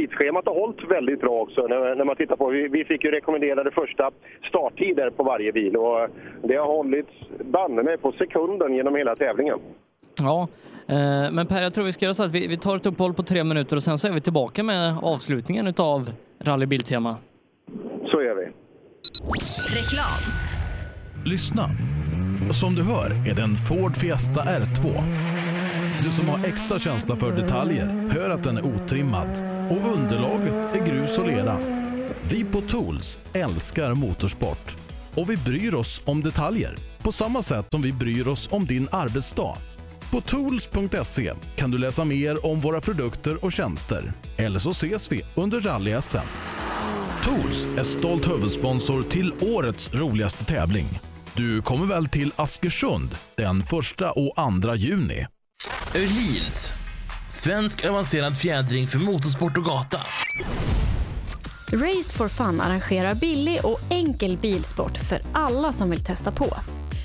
Tidsschemat 0.08 0.46
har 0.46 0.54
hållit 0.54 0.90
väldigt 0.90 1.20
bra 1.20 1.40
också 1.40 1.66
när, 1.66 1.94
när 1.94 2.04
man 2.04 2.16
tittar 2.16 2.36
på. 2.36 2.48
Vi, 2.48 2.68
vi 2.68 2.84
fick 2.84 3.04
ju 3.04 3.10
rekommenderade 3.10 3.70
första 3.70 4.10
starttider 4.48 5.10
på 5.10 5.22
varje 5.22 5.52
bil 5.52 5.76
och 5.76 6.08
det 6.42 6.56
har 6.56 6.66
hållits 6.66 7.10
banne 7.44 7.82
mig 7.82 7.98
på 7.98 8.12
sekunden 8.12 8.74
genom 8.74 8.94
hela 8.96 9.16
tävlingen. 9.16 9.58
Ja, 10.20 10.48
eh, 10.86 11.32
men 11.32 11.46
Per, 11.46 11.62
jag 11.62 11.74
tror 11.74 11.84
vi 11.84 11.92
ska 11.92 12.04
göra 12.04 12.14
så 12.14 12.22
att 12.22 12.32
vi, 12.32 12.46
vi 12.46 12.56
tar 12.56 12.76
ett 12.76 12.86
uppehåll 12.86 13.14
på 13.14 13.22
tre 13.22 13.44
minuter 13.44 13.76
och 13.76 13.82
sen 13.82 13.98
så 13.98 14.08
är 14.08 14.12
vi 14.12 14.20
tillbaka 14.20 14.62
med 14.62 14.96
avslutningen 15.02 15.66
utav 15.66 16.10
Rally 16.38 16.66
Biltema. 16.66 17.16
Så 18.10 18.22
gör 18.22 18.34
vi. 18.34 18.44
Reklam. 19.76 20.22
Lyssna! 21.26 21.64
Som 22.60 22.74
du 22.74 22.82
hör 22.82 23.30
är 23.30 23.34
det 23.34 23.42
en 23.42 23.56
Ford 23.56 23.96
Fiesta 23.96 24.40
R2. 24.40 24.84
Du 26.02 26.10
som 26.10 26.28
har 26.28 26.44
extra 26.44 26.78
känsla 26.78 27.16
för 27.16 27.32
detaljer 27.32 28.10
hör 28.12 28.30
att 28.30 28.44
den 28.44 28.56
är 28.56 28.66
otrimmad 28.66 29.28
och 29.70 29.92
underlaget 29.94 30.74
är 30.74 30.86
grus 30.86 31.18
och 31.18 31.26
lera. 31.26 31.58
Vi 32.30 32.44
på 32.44 32.60
Tools 32.60 33.18
älskar 33.32 33.94
motorsport 33.94 34.76
och 35.14 35.30
vi 35.30 35.36
bryr 35.36 35.74
oss 35.74 36.02
om 36.04 36.20
detaljer 36.20 36.76
på 36.98 37.12
samma 37.12 37.42
sätt 37.42 37.66
som 37.70 37.82
vi 37.82 37.92
bryr 37.92 38.28
oss 38.28 38.48
om 38.52 38.64
din 38.64 38.88
arbetsdag. 38.92 39.56
På 40.10 40.20
tools.se 40.20 41.32
kan 41.56 41.70
du 41.70 41.78
läsa 41.78 42.04
mer 42.04 42.46
om 42.46 42.60
våra 42.60 42.80
produkter 42.80 43.44
och 43.44 43.52
tjänster. 43.52 44.12
Eller 44.36 44.58
så 44.58 44.70
ses 44.70 45.12
vi 45.12 45.22
under 45.34 45.60
rally-SM. 45.60 46.26
Tools 47.22 47.66
är 47.78 47.82
stolt 47.82 48.30
huvudsponsor 48.30 49.02
till 49.02 49.32
årets 49.40 49.94
roligaste 49.94 50.44
tävling. 50.44 51.00
Du 51.34 51.62
kommer 51.62 51.86
väl 51.86 52.06
till 52.06 52.32
Askersund 52.36 53.16
den 53.36 53.60
1 53.60 53.72
och 54.16 54.62
2 54.62 54.74
juni? 54.74 55.26
Öhlins. 55.94 56.72
Svensk 57.28 57.84
avancerad 57.84 58.38
fjädring 58.38 58.86
för 58.86 58.98
motorsport 58.98 59.56
och 59.56 59.64
gata. 59.64 60.00
Race 61.72 62.16
for 62.16 62.28
Fun 62.28 62.60
arrangerar 62.60 63.14
billig 63.14 63.60
och 63.64 63.80
enkel 63.90 64.36
bilsport 64.36 64.98
för 64.98 65.22
alla 65.32 65.72
som 65.72 65.90
vill 65.90 66.04
testa 66.04 66.32
på. 66.32 66.56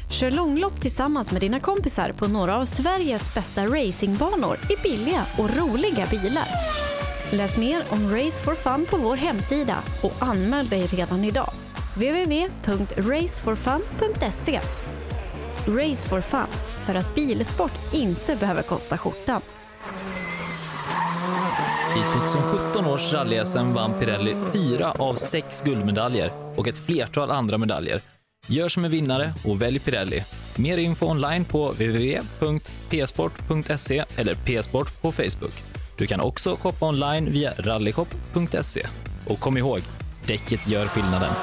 Kör 0.10 0.32
långlopp 0.32 0.82
tillsammans 0.82 1.32
med 1.32 1.42
dina 1.42 1.60
kompisar 1.60 2.12
på 2.12 2.28
några 2.28 2.56
av 2.56 2.66
Sveriges 2.66 3.34
bästa 3.34 3.66
racingbanor 3.66 4.60
i 4.70 4.76
billiga 4.84 5.26
och 5.38 5.58
roliga 5.58 6.06
bilar. 6.06 6.48
Läs 7.32 7.58
mer 7.58 7.86
om 7.90 8.16
Race 8.16 8.44
for 8.44 8.56
Fun 8.56 8.86
på 8.90 8.98
vår 8.98 9.16
hemsida 9.16 9.78
och 10.02 10.14
anmäl 10.20 10.70
dig 10.70 10.86
redan 10.86 11.26
idag. 11.26 11.52
www.raceforfun.se 11.96 14.60
Race 15.68 16.10
for 16.10 16.22
Fun, 16.22 16.48
för 16.86 16.96
att 16.96 17.16
bilsport 17.16 17.94
inte 17.94 18.36
behöver 18.36 18.62
kosta 18.62 18.98
skjortan. 18.98 19.42
I 21.98 22.02
2017 22.10 22.86
års 22.86 23.14
rally-SM 23.14 23.74
vann 23.74 24.00
Pirelli 24.00 24.36
fyra 24.54 24.92
av 24.92 25.16
sex 25.16 25.62
guldmedaljer 25.62 26.34
och 26.56 26.68
ett 26.68 26.78
flertal 26.78 27.32
andra 27.32 27.58
medaljer. 27.58 28.02
Gör 28.48 28.68
som 28.68 28.86
en 28.86 28.92
vinnare 28.92 29.34
och 29.46 29.62
välj 29.62 29.80
Pirelli. 29.80 30.24
Mer 30.56 30.78
info 30.78 31.06
online 31.06 31.46
på 31.46 31.72
www.psport.se 31.72 32.86
eller 34.18 34.36
psport 34.36 35.02
på 35.02 35.12
Facebook. 35.12 35.64
Du 35.98 36.08
kan 36.08 36.20
också 36.20 36.56
shoppa 36.56 36.88
online 36.88 37.32
via 37.32 37.54
rallyshop.se. 37.58 38.86
Och 39.28 39.40
kom 39.40 39.58
ihåg, 39.58 39.80
däcket 40.26 40.68
gör 40.68 40.88
skillnaden. 40.88 41.34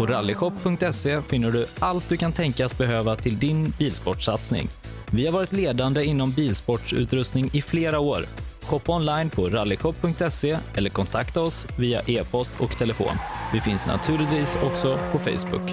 På 0.00 0.06
rallyshop.se 0.06 1.22
finner 1.22 1.50
du 1.50 1.66
allt 1.78 2.08
du 2.08 2.16
kan 2.16 2.32
tänkas 2.32 2.78
behöva 2.78 3.16
till 3.16 3.38
din 3.38 3.72
bilsportsatsning. 3.78 4.68
Vi 5.10 5.26
har 5.26 5.32
varit 5.32 5.52
ledande 5.52 6.04
inom 6.04 6.30
bilsportsutrustning 6.32 7.50
i 7.52 7.62
flera 7.62 7.98
år. 7.98 8.26
Shoppa 8.62 8.92
online 8.92 9.30
på 9.30 9.48
rallyshop.se 9.48 10.58
eller 10.74 10.90
kontakta 10.90 11.40
oss 11.40 11.66
via 11.78 12.00
e-post 12.06 12.60
och 12.60 12.78
telefon. 12.78 13.16
Vi 13.52 13.60
finns 13.60 13.86
naturligtvis 13.86 14.58
också 14.62 14.98
på 15.12 15.18
Facebook. 15.18 15.70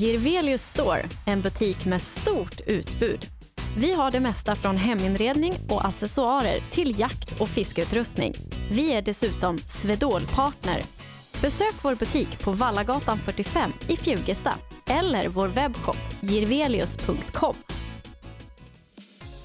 Girvelius 0.00 0.62
Store, 0.62 1.02
en 1.26 1.40
butik 1.40 1.86
med 1.86 2.02
stort 2.02 2.60
utbud. 2.66 3.26
Vi 3.76 3.94
har 3.94 4.10
det 4.10 4.20
mesta 4.20 4.54
från 4.54 4.76
heminredning 4.76 5.52
och 5.68 5.84
accessoarer 5.84 6.60
till 6.70 7.00
jakt 7.00 7.40
och 7.40 7.48
fiskeutrustning. 7.48 8.34
Vi 8.70 8.92
är 8.92 9.02
dessutom 9.02 9.58
Swedol-partner. 9.58 10.82
Besök 11.40 11.74
vår 11.82 11.94
butik 11.94 12.40
på 12.44 12.50
Vallagatan 12.50 13.18
45 13.18 13.72
i 13.88 13.96
Fjugesta 13.96 14.54
eller 14.86 15.28
vår 15.28 15.48
webbshop 15.48 15.98
girvelius.com. 16.20 17.56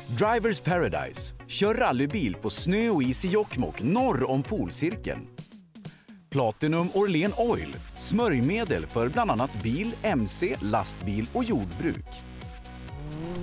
Drivers 0.07 0.59
Paradise. 0.59 1.33
Kör 1.47 1.75
rallybil 1.75 2.35
på 2.35 2.49
snö 2.49 2.89
och 2.89 3.03
is 3.03 3.25
i 3.25 3.27
Jokkmokk 3.27 3.81
norr 3.83 4.29
om 4.29 4.43
polcirkeln. 4.43 5.27
Platinum 6.33 6.89
Orlen 6.93 7.33
Oil. 7.37 7.75
Smörjmedel 7.97 8.87
för 8.87 9.09
bland 9.09 9.31
annat 9.31 9.63
bil, 9.63 9.95
mc, 10.01 10.55
lastbil 10.61 11.27
och 11.33 11.43
jordbruk. 11.43 12.05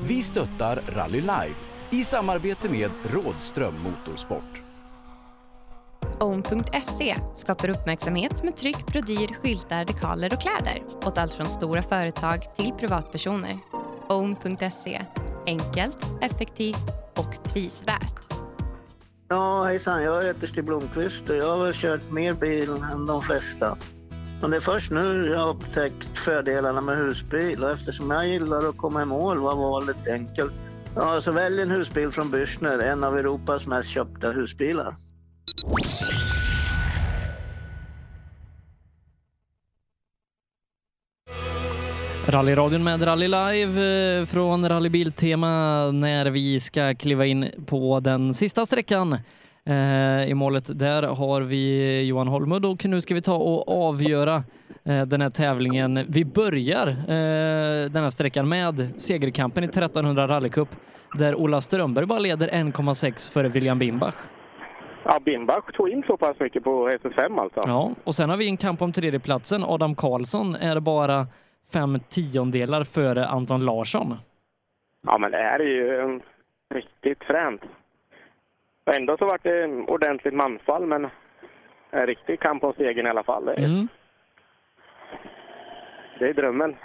Vi 0.09 0.23
stöttar 0.23 0.81
Rally 0.89 1.21
Live 1.21 1.55
i 1.91 2.05
samarbete 2.05 2.69
med 2.69 2.91
Rådström 3.13 3.75
Motorsport. 3.83 4.63
Own.se 6.21 7.17
skapar 7.37 7.69
uppmärksamhet 7.69 8.43
med 8.43 8.57
tryck, 8.57 8.87
brodyr, 8.87 9.35
skyltar, 9.43 9.85
dekaler 9.85 10.33
och 10.35 10.41
kläder 10.41 10.83
åt 11.05 11.19
allt 11.19 11.33
från 11.33 11.49
stora 11.49 11.83
företag 11.83 12.57
till 12.57 12.73
privatpersoner. 12.79 13.59
Own.se 14.09 15.03
enkelt, 15.47 15.99
effektivt 16.21 16.91
och 17.17 17.45
prisvärt. 17.45 18.30
Ja, 19.33 19.63
hejsan. 19.65 20.03
Jag 20.03 20.23
heter 20.23 20.47
Stig 20.47 20.65
Blomqvist 20.65 21.29
och 21.29 21.37
jag 21.37 21.57
har 21.57 21.65
väl 21.65 21.75
kört 21.75 22.11
mer 22.11 22.33
bil 22.33 22.69
än 22.93 23.07
de 23.07 23.23
flesta. 23.23 23.77
Men 24.41 24.51
det 24.51 24.57
är 24.57 24.61
först 24.61 24.91
nu 24.91 25.27
jag 25.27 25.39
har 25.39 25.49
upptäckt 25.49 26.19
fördelarna 26.19 26.81
med 26.81 26.99
husbil 26.99 27.65
och 27.65 27.71
eftersom 27.71 28.11
jag 28.11 28.29
gillar 28.29 28.69
att 28.69 28.77
komma 28.77 29.03
i 29.03 29.05
mål 29.05 29.39
var 29.39 29.57
valet 29.57 30.09
enkelt. 30.09 30.53
Ja, 30.95 31.23
så 31.23 31.33
välj 31.33 31.63
en 31.63 31.71
husbil 31.71 32.11
från 32.11 32.27
Bürstner, 32.27 32.83
en 32.83 33.05
av 33.05 33.19
Europas 33.19 33.67
mest 33.67 33.89
köpta 33.89 34.31
husbilar. 34.31 34.97
Rallyradion 42.31 42.85
med 42.85 43.07
Rally 43.07 43.29
Live 43.29 44.19
eh, 44.21 44.27
från 44.27 44.69
Rallybiltema 44.69 45.49
när 45.91 46.31
vi 46.31 46.61
ska 46.61 46.95
kliva 46.95 47.27
in 47.27 47.51
på 47.67 48.01
den 48.01 48.35
sista 48.35 48.67
sträckan. 48.67 49.13
Eh, 49.65 50.31
I 50.31 50.35
målet 50.35 50.79
där 50.79 51.03
har 51.03 51.41
vi 51.41 52.03
Johan 52.03 52.29
Holmud 52.29 52.65
och 52.65 52.85
nu 52.85 53.01
ska 53.01 53.15
vi 53.15 53.21
ta 53.21 53.37
och 53.37 53.89
avgöra 53.89 54.35
eh, 54.85 55.03
den 55.03 55.21
här 55.21 55.31
tävlingen. 55.31 56.05
Vi 56.09 56.25
börjar 56.25 56.87
den 57.89 58.03
här 58.03 58.11
sträckan 58.11 58.49
med 58.49 58.89
segerkampen 58.97 59.65
i 59.65 59.67
1300 59.67 60.29
rallycup 60.29 60.69
där 61.19 61.35
Ola 61.35 61.61
Strömberg 61.61 62.07
bara 62.07 62.19
leder 62.19 62.49
1,6 62.49 63.33
före 63.33 63.49
William 63.49 63.79
Bimbach. 63.79 64.15
Ja, 65.05 65.21
Bimbach 65.25 65.73
tog 65.73 65.89
in 65.89 66.03
så 66.07 66.17
pass 66.17 66.37
mycket 66.41 66.65
på 66.65 66.91
SS5 66.91 67.41
alltså. 67.41 67.61
Ja, 67.67 67.91
och 68.05 68.15
sen 68.15 68.31
har 68.31 68.37
vi 68.37 68.49
en 68.49 68.57
kamp 68.57 68.83
om 68.83 68.93
tredjeplatsen. 68.93 69.65
Adam 69.65 69.95
Karlsson 69.95 70.55
är 70.55 70.81
bara 70.81 71.27
fem 71.73 72.01
tiondelar 72.09 72.85
före 72.85 73.27
Anton 73.27 73.65
Larsson. 73.65 74.17
Ja, 75.07 75.19
men 75.19 75.31
det 75.31 75.37
här 75.39 75.61
är 75.61 75.65
ju 75.65 76.21
riktigt 76.75 77.25
fränt. 77.25 77.61
Ändå 78.97 79.17
så 79.17 79.25
vart 79.27 79.43
det 79.43 79.67
ordentligt 79.67 80.35
manfall, 80.35 80.87
men 80.87 81.07
en 81.91 82.07
riktig 82.07 82.41
kamp 82.41 82.65
om 82.65 82.73
segern 82.77 83.07
i 83.07 83.11
alla 83.11 83.23
fall. 83.23 83.45
Det 83.45 83.53
är, 83.53 83.59
Mm. 83.65 83.89
det 86.19 86.29
är 86.29 86.35
drömmen. 86.35 86.77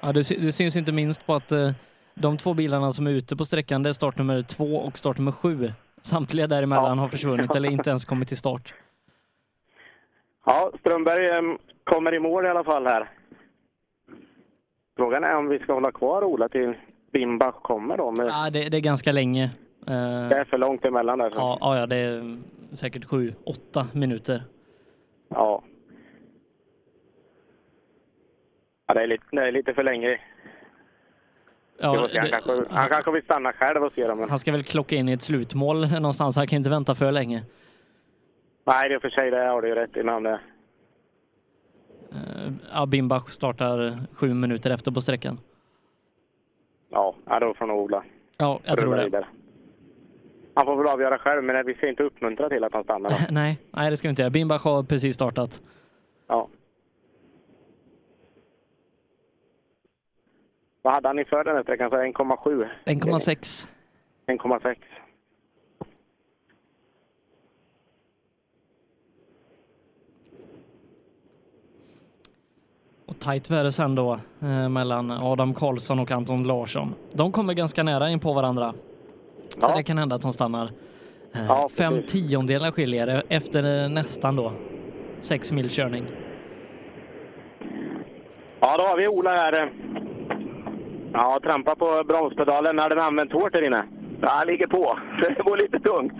Ja, 0.00 0.12
det, 0.12 0.20
det 0.20 0.52
syns 0.52 0.76
inte 0.76 0.92
minst 0.92 1.26
på 1.26 1.34
att 1.34 1.52
eh, 1.52 1.70
de 2.14 2.36
två 2.38 2.54
bilarna 2.54 2.92
som 2.92 3.06
är 3.06 3.10
ute 3.10 3.36
på 3.36 3.44
sträckan, 3.44 3.82
det 3.82 3.88
är 3.88 3.92
startnummer 3.92 4.42
två 4.42 4.76
och 4.76 4.98
startnummer 4.98 5.32
sju. 5.32 5.72
Samtliga 6.02 6.46
däremellan 6.46 6.98
har 6.98 7.08
försvunnit 7.08 7.54
eller 7.54 7.70
inte 7.70 7.90
ens 7.90 8.04
kommit 8.04 8.28
till 8.28 8.36
start. 8.36 8.74
Ja, 10.46 10.70
Strömberg 10.80 11.28
em, 11.30 11.58
kommer 11.84 12.14
i 12.14 12.18
mål 12.18 12.46
i 12.46 12.48
alla 12.48 12.64
fall 12.64 12.86
här. 12.86 13.08
Frågan 15.00 15.24
är 15.24 15.36
om 15.36 15.48
vi 15.48 15.58
ska 15.58 15.72
hålla 15.72 15.92
kvar 15.92 16.24
Ola 16.24 16.48
till 16.48 16.74
Bimbach 17.12 17.54
kommer 17.62 17.96
då. 17.96 18.10
Men 18.10 18.26
Ja, 18.26 18.50
det, 18.50 18.68
det 18.68 18.76
är 18.76 18.80
ganska 18.80 19.12
länge. 19.12 19.50
Det 19.84 20.36
är 20.36 20.44
för 20.44 20.58
långt 20.58 20.84
emellan 20.84 21.18
där. 21.18 21.30
så. 21.30 21.36
ja, 21.36 21.78
ja, 21.78 21.86
det 21.86 21.96
är 21.96 22.38
säkert 22.72 23.04
sju, 23.04 23.34
åtta 23.44 23.86
minuter. 23.94 24.42
Ja. 25.28 25.62
ja 28.86 28.94
det, 28.94 29.02
är 29.02 29.06
lite, 29.06 29.24
det 29.30 29.48
är 29.48 29.52
lite 29.52 29.74
för 29.74 29.82
länge. 29.82 30.20
Ja, 31.78 32.08
se, 32.08 32.18
han, 32.18 32.24
det- 32.24 32.30
kanske, 32.30 32.74
han 32.74 32.88
kanske 32.88 33.10
vill 33.10 33.22
stanna 33.22 33.52
själv 33.52 33.84
och 33.84 33.92
se 33.92 34.06
dem. 34.06 34.26
Han 34.28 34.38
ska 34.38 34.52
väl 34.52 34.62
klocka 34.62 34.96
in 34.96 35.08
i 35.08 35.12
ett 35.12 35.22
slutmål 35.22 35.88
någonstans, 35.90 36.36
han 36.36 36.46
kan 36.46 36.56
inte 36.56 36.70
vänta 36.70 36.94
för 36.94 37.12
länge. 37.12 37.42
Nej, 38.64 38.88
det 38.88 38.94
är 38.94 38.98
för 38.98 39.10
sig 39.10 39.30
det 39.30 39.36
har 39.38 39.62
du 39.62 39.68
ju 39.68 39.74
rätt 39.74 39.96
i. 39.96 40.02
Men 40.02 40.22
det... 40.22 40.40
Eh, 42.74 42.86
Bimbach 42.86 43.28
startar 43.30 43.98
sju 44.12 44.34
minuter 44.34 44.70
efter 44.70 44.90
på 44.92 45.00
sträckan. 45.00 45.38
Ja, 46.90 47.14
då 47.40 47.54
får 47.54 47.66
nog 47.66 47.78
Ola 47.80 48.04
Ja, 48.36 48.60
jag 48.64 48.78
tror 48.78 48.94
det. 48.96 49.04
vidare. 49.04 49.26
Han 50.54 50.66
får 50.66 50.76
väl 50.76 50.86
avgöra 50.86 51.18
själv, 51.18 51.44
men 51.44 51.66
vi 51.66 51.74
ska 51.74 51.88
inte 51.88 52.02
uppmuntra 52.02 52.48
till 52.48 52.64
att 52.64 52.72
han 52.72 52.84
stannar. 52.84 53.12
Nej, 53.30 53.58
nej, 53.70 53.90
det 53.90 53.96
ska 53.96 54.08
vi 54.08 54.10
inte 54.10 54.22
göra. 54.22 54.30
Bimbach 54.30 54.64
har 54.64 54.82
precis 54.82 55.14
startat. 55.14 55.62
Ja. 56.26 56.48
Vad 60.82 60.92
hade 60.94 61.08
han 61.08 61.18
inför 61.18 61.44
den 61.44 61.56
här 61.56 61.62
sträckan? 61.62 61.90
Så 61.90 61.96
1,7? 61.96 62.68
1,6. 62.84 63.68
1,6. 64.26 64.76
Tajt 73.20 73.50
väder 73.50 73.70
sen 73.70 73.94
då 73.94 74.18
eh, 74.42 74.68
mellan 74.68 75.10
Adam 75.10 75.54
Karlsson 75.54 75.98
och 75.98 76.10
Anton 76.10 76.44
Larsson. 76.44 76.94
De 77.12 77.32
kommer 77.32 77.54
ganska 77.54 77.82
nära 77.82 78.10
in 78.10 78.20
på 78.20 78.32
varandra. 78.32 78.72
Så 79.48 79.58
Ja. 79.70 79.76
det 79.76 79.82
kan 79.82 79.98
hända 79.98 80.16
att 80.16 80.22
de 80.22 80.32
stannar. 80.32 80.64
Eh, 81.34 81.46
Ja, 81.48 81.68
Fem 81.78 82.02
tiondelar 82.02 82.70
skiljer 82.70 83.22
efter 83.28 83.82
eh, 83.84 83.88
nästan 83.90 84.36
då 84.36 84.52
sex 85.20 85.52
mil 85.52 85.70
körning. 85.70 86.04
Ja, 88.60 88.76
då 88.76 88.84
har 88.84 88.96
vi 88.96 89.08
Ola 89.08 89.30
här. 89.30 89.72
Ja, 91.12 91.40
trampa 91.42 91.74
på 91.74 92.02
bromspedalen. 92.08 92.76
När 92.76 92.88
den 92.88 92.98
använt 92.98 93.32
hårt 93.32 93.52
där 93.52 93.66
inne? 93.66 93.84
Ja, 94.20 94.28
han 94.30 94.46
ligger 94.46 94.66
på. 94.66 94.98
Det 95.36 95.42
går 95.42 95.56
lite 95.56 95.78
tungt. 95.80 96.12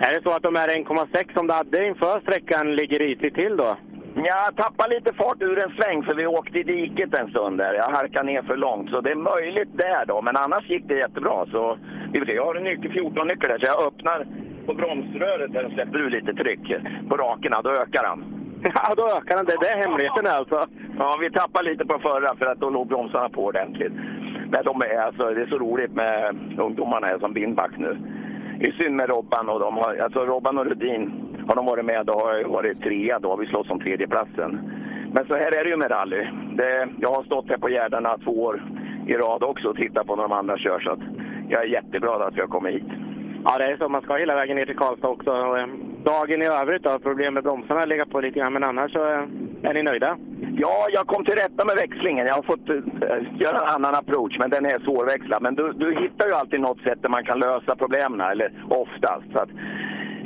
Är 0.00 0.14
det 0.14 0.20
så 0.22 0.30
att 0.36 0.42
de 0.42 0.54
här 0.54 0.68
1,6 0.68 1.34
som 1.34 1.46
du 1.46 1.52
hade 1.52 1.86
inför 1.86 2.20
sträckan 2.20 2.76
ligger 2.76 2.98
risigt 2.98 3.34
till 3.34 3.56
då? 3.56 3.76
Ja, 4.24 4.36
jag 4.46 4.56
tappade 4.56 4.94
lite 4.94 5.12
fart 5.14 5.42
ur 5.42 5.64
en 5.64 5.72
sväng 5.76 6.02
för 6.02 6.14
vi 6.14 6.26
åkte 6.26 6.58
i 6.58 6.62
diket 6.62 7.18
en 7.18 7.30
stund 7.30 7.58
där. 7.58 7.74
Jag 7.74 7.84
harkade 7.84 8.26
ner 8.26 8.42
för 8.42 8.56
långt, 8.56 8.90
så 8.90 9.00
det 9.00 9.10
är 9.10 9.14
möjligt 9.32 9.68
där 9.72 10.06
då. 10.06 10.22
Men 10.22 10.36
annars 10.36 10.70
gick 10.70 10.84
det 10.88 10.94
jättebra. 10.94 11.46
Så. 11.50 11.78
Jag 12.12 12.44
har 12.44 12.54
en 12.54 12.64
nyckel, 12.64 12.92
14 12.92 13.28
nyckel 13.28 13.50
där, 13.50 13.58
så 13.58 13.66
jag 13.66 13.86
öppnar 13.86 14.26
på 14.66 14.74
bromsröret 14.74 15.52
där 15.52 15.66
och 15.66 15.72
släpper 15.72 15.98
ur 15.98 16.10
lite 16.10 16.34
tryck 16.34 16.74
på 17.08 17.16
rakerna. 17.16 17.62
Då 17.62 17.70
ökar 17.70 18.04
han. 18.04 18.24
Ja, 18.74 18.94
då 18.96 19.04
ökar 19.16 19.36
han. 19.36 19.44
Det 19.44 19.56
det 19.60 19.68
är 19.68 19.86
hemligheten 19.86 20.26
alltså. 20.26 20.66
Ja, 20.98 21.18
vi 21.20 21.30
tappade 21.30 21.70
lite 21.70 21.84
på 21.86 21.98
förra 21.98 22.36
för 22.36 22.46
att 22.46 22.60
då 22.60 22.70
låg 22.70 22.88
bromsarna 22.88 23.28
på 23.28 23.44
ordentligt. 23.44 23.92
Men 24.50 24.64
de 24.64 24.82
är, 24.82 24.98
alltså, 25.00 25.34
det 25.34 25.42
är 25.42 25.46
så 25.46 25.58
roligt 25.58 25.94
med 25.94 26.36
ungdomarna 26.58 27.06
här 27.06 27.18
som 27.18 27.32
Bindback 27.32 27.78
nu. 27.78 27.98
Är 28.60 28.72
synd 28.72 28.96
med 28.96 29.08
Robban 29.08 29.48
och 29.48 29.60
de 29.60 29.76
har, 29.76 29.96
alltså 29.96 30.26
Robban 30.26 30.58
och 30.58 30.66
Rudin 30.66 31.28
har 31.48 31.56
de 31.56 31.66
varit 31.66 31.84
med, 31.84 32.06
då 32.06 32.12
har 32.12 32.34
jag 32.34 32.48
varit 32.48 32.82
trea, 32.82 33.18
då 33.18 33.30
har 33.30 33.36
vi 33.36 33.46
slåss 33.46 33.70
om 33.70 33.80
tredjeplatsen. 33.80 34.60
Men 35.14 35.26
så 35.26 35.34
här 35.34 35.60
är 35.60 35.64
det 35.64 35.70
ju 35.70 35.76
med 35.76 35.90
rally. 35.90 36.26
Det, 36.52 36.88
jag 37.00 37.10
har 37.10 37.22
stått 37.22 37.48
här 37.48 37.58
på 37.58 37.70
Gärdarna 37.70 38.18
två 38.18 38.42
år 38.42 38.62
i 39.06 39.14
rad 39.14 39.42
också 39.42 39.68
och 39.68 39.76
tittat 39.76 40.06
på 40.06 40.16
när 40.16 40.22
de 40.22 40.32
andra 40.32 40.58
kör, 40.58 40.80
så 40.80 40.90
att 40.90 41.00
jag 41.48 41.62
är 41.62 41.68
jätteglad 41.68 42.22
att 42.22 42.36
jag 42.36 42.50
kommer 42.50 42.70
hit. 42.70 42.90
Ja, 43.44 43.58
det 43.58 43.64
är 43.64 43.76
så. 43.76 43.88
Man 43.88 44.02
ska 44.02 44.16
hela 44.16 44.34
vägen 44.34 44.56
ner 44.56 44.66
till 44.66 44.76
Karlstad 44.76 45.08
också. 45.08 45.30
Eh, 45.30 45.66
Dagen 46.04 46.42
i 46.42 46.46
övrigt 46.46 46.82
då? 46.82 46.98
Problem 46.98 47.34
med 47.34 47.42
bromsarna 47.42 47.84
ligger 47.84 48.04
på 48.04 48.20
lite 48.20 48.38
grann, 48.38 48.52
men 48.52 48.64
annars 48.64 48.92
så 48.92 49.04
eh, 49.12 49.22
är 49.62 49.74
ni 49.74 49.82
nöjda? 49.82 50.16
Ja, 50.56 50.86
jag 50.92 51.06
kom 51.06 51.24
till 51.24 51.34
rätta 51.34 51.64
med 51.64 51.76
växlingen. 51.76 52.26
Jag 52.26 52.34
har 52.34 52.42
fått 52.42 52.68
eh, 52.68 53.40
göra 53.40 53.58
en 53.58 53.74
annan 53.74 53.94
approach, 53.94 54.38
men 54.38 54.50
den 54.50 54.66
är 54.66 54.78
svårväxlad. 54.84 55.42
Men 55.42 55.54
du, 55.54 55.72
du 55.72 55.94
hittar 56.02 56.26
ju 56.26 56.34
alltid 56.34 56.60
något 56.60 56.80
sätt 56.80 56.98
där 57.02 57.08
man 57.08 57.24
kan 57.24 57.38
lösa 57.40 57.76
problemen, 57.76 58.20
eller 58.20 58.52
oftast. 58.68 59.26
Så 59.32 59.38
att, 59.38 59.50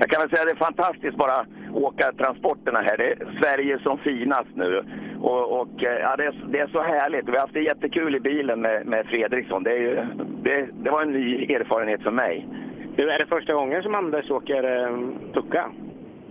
jag 0.02 0.10
kan 0.10 0.20
väl 0.20 0.30
säga 0.30 0.42
att 0.42 0.48
det 0.48 0.54
är 0.60 0.64
fantastiskt 0.72 1.16
bara 1.16 1.46
åka 1.74 2.12
transporterna 2.12 2.80
här. 2.80 2.96
Det 2.96 3.06
är 3.12 3.40
Sverige 3.42 3.78
som 3.78 3.98
finast 3.98 4.50
nu. 4.54 4.82
Och, 5.20 5.60
och 5.60 5.84
eh, 5.84 5.98
ja, 6.00 6.16
det, 6.16 6.24
är, 6.24 6.34
det 6.52 6.58
är 6.58 6.66
så 6.66 6.82
härligt. 6.82 7.28
Vi 7.28 7.32
har 7.32 7.38
haft 7.40 7.54
det 7.54 7.60
jättekul 7.62 8.14
i 8.16 8.20
bilen 8.20 8.60
med, 8.60 8.86
med 8.86 9.06
Fredriksson. 9.06 9.62
Det, 9.62 9.70
är 9.72 9.78
ju, 9.78 9.94
det, 10.42 10.68
det 10.72 10.90
var 10.90 11.02
en 11.02 11.12
ny 11.12 11.44
erfarenhet 11.54 12.02
för 12.02 12.10
mig. 12.10 12.48
Du, 12.96 13.10
är 13.10 13.18
det 13.18 13.26
första 13.26 13.52
gången 13.54 13.82
som 13.82 13.94
Anders 13.94 14.30
åker 14.30 14.62
eh, 14.86 14.96
Tucka? 15.34 15.70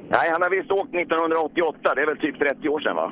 Nej, 0.09 0.29
han 0.31 0.41
har 0.41 0.49
visst 0.49 0.71
åkt 0.71 0.95
1988. 0.95 1.91
Det 1.95 2.01
är 2.01 2.07
väl 2.07 2.17
typ 2.17 2.39
30 2.39 2.69
år 2.69 2.79
sedan 2.79 2.95
va? 2.95 3.11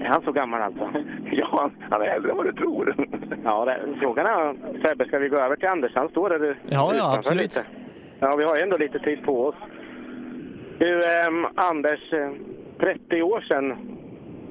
Är 0.00 0.04
han 0.08 0.22
så 0.22 0.32
gammal 0.32 0.62
alltså? 0.62 0.90
Ja, 1.30 1.70
han- 1.90 2.02
är 2.02 2.06
äldre 2.06 2.30
än 2.30 2.36
vad 2.36 2.46
du 2.46 2.52
tror. 2.52 2.94
Ja, 3.44 3.64
det, 3.64 3.80
frågan 4.00 4.26
är 4.26 4.54
Sebbe, 4.88 5.04
ska 5.04 5.18
vi 5.18 5.28
gå 5.28 5.36
över 5.36 5.56
till 5.56 5.68
Anders? 5.68 5.92
Han 5.94 6.08
står 6.08 6.30
där 6.30 6.38
Ja, 6.46 6.54
ja, 6.68 6.94
utanför 6.94 7.18
absolut. 7.18 7.42
Lite. 7.42 7.66
Ja, 8.20 8.36
vi 8.36 8.44
har 8.44 8.56
ändå 8.56 8.76
lite 8.76 8.98
tid 8.98 9.22
på 9.22 9.46
oss. 9.46 9.54
Du, 10.78 11.04
ehm, 11.04 11.46
Anders, 11.54 12.12
eh, 12.12 12.30
30 12.80 13.22
år 13.22 13.40
sedan 13.40 13.76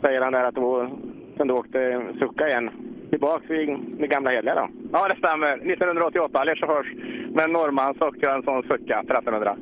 säger 0.02 0.22
han 0.22 0.34
där 0.34 0.44
att 0.44 0.56
då 0.56 0.89
sen 1.38 1.48
du 1.48 1.53
åkte 1.53 2.02
Succa 2.19 2.48
igen. 2.48 2.69
Tillbaks 3.10 3.49
i 3.49 3.77
det 3.99 4.07
gamla 4.07 4.30
hederliga 4.30 4.56
då? 4.56 4.69
Ja, 4.94 5.07
det 5.07 5.15
stämmer. 5.15 5.57
1988, 5.57 6.44
Lesjöfors. 6.44 6.94
Med 7.34 7.45
en 7.45 7.52
norrman 7.52 7.95
så 7.99 8.07
åkte 8.07 8.26
jag 8.26 8.35
en 8.35 8.44
sån 8.44 8.64
Succa 8.64 8.99
1300. 8.99 9.57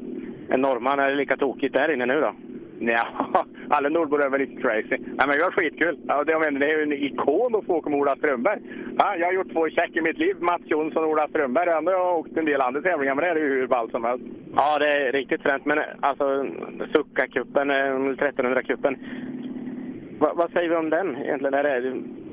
En 0.49 0.61
norrman, 0.61 0.99
är 0.99 1.09
det 1.09 1.15
lika 1.15 1.37
tokigt 1.37 1.73
där 1.73 1.91
inne 1.93 2.05
nu 2.05 2.21
då? 2.21 2.33
Ja, 2.79 3.45
alla 3.69 3.89
nordbor 3.89 4.25
är 4.25 4.29
väl 4.29 4.41
lite 4.41 4.61
crazy. 4.61 4.97
Nej, 4.97 5.27
men 5.27 5.37
vi 5.37 5.43
har 5.43 5.51
skitkul. 5.51 5.99
Ja, 6.07 6.23
det, 6.23 6.39
menar, 6.39 6.59
det 6.59 6.71
är 6.71 6.77
ju 6.77 6.83
en 6.83 6.93
ikon 6.93 7.55
att 7.55 7.65
få 7.65 7.73
åka 7.75 7.89
med 7.89 7.99
Ola 7.99 8.15
Strömberg. 8.15 8.59
Ja, 8.97 9.15
jag 9.15 9.25
har 9.25 9.33
gjort 9.33 9.53
två 9.53 9.69
check 9.69 9.95
i 9.95 10.01
mimitt 10.01 10.17
liv, 10.17 10.35
Mats 10.39 10.61
Jonsson 10.65 11.03
och 11.03 11.09
Ola 11.09 11.27
Strömberg. 11.27 11.69
Ändå 11.69 11.91
har 11.91 11.99
jag 11.99 12.19
åkt 12.19 12.37
en 12.37 12.45
del 12.45 12.61
andra 12.61 12.81
tävlingar, 12.81 13.15
men 13.15 13.23
det 13.23 13.29
är 13.29 13.35
ju 13.35 13.49
hur 13.49 13.67
ballt 13.67 13.91
som 13.91 14.03
helst. 14.03 14.25
Ja, 14.55 14.79
det 14.79 14.91
är 14.91 15.11
riktigt 15.11 15.41
fränt. 15.41 15.65
Men 15.65 15.79
alltså, 15.99 16.25
Succa-cupen, 16.93 17.69
eh, 17.69 18.15
1300-cupen. 18.15 18.97
Va, 20.19 20.33
vad 20.35 20.51
säger 20.51 20.69
vi 20.69 20.75
om 20.75 20.89
den 20.89 21.17
egentligen? 21.17 21.53
Är 21.53 21.63
det, 21.63 21.69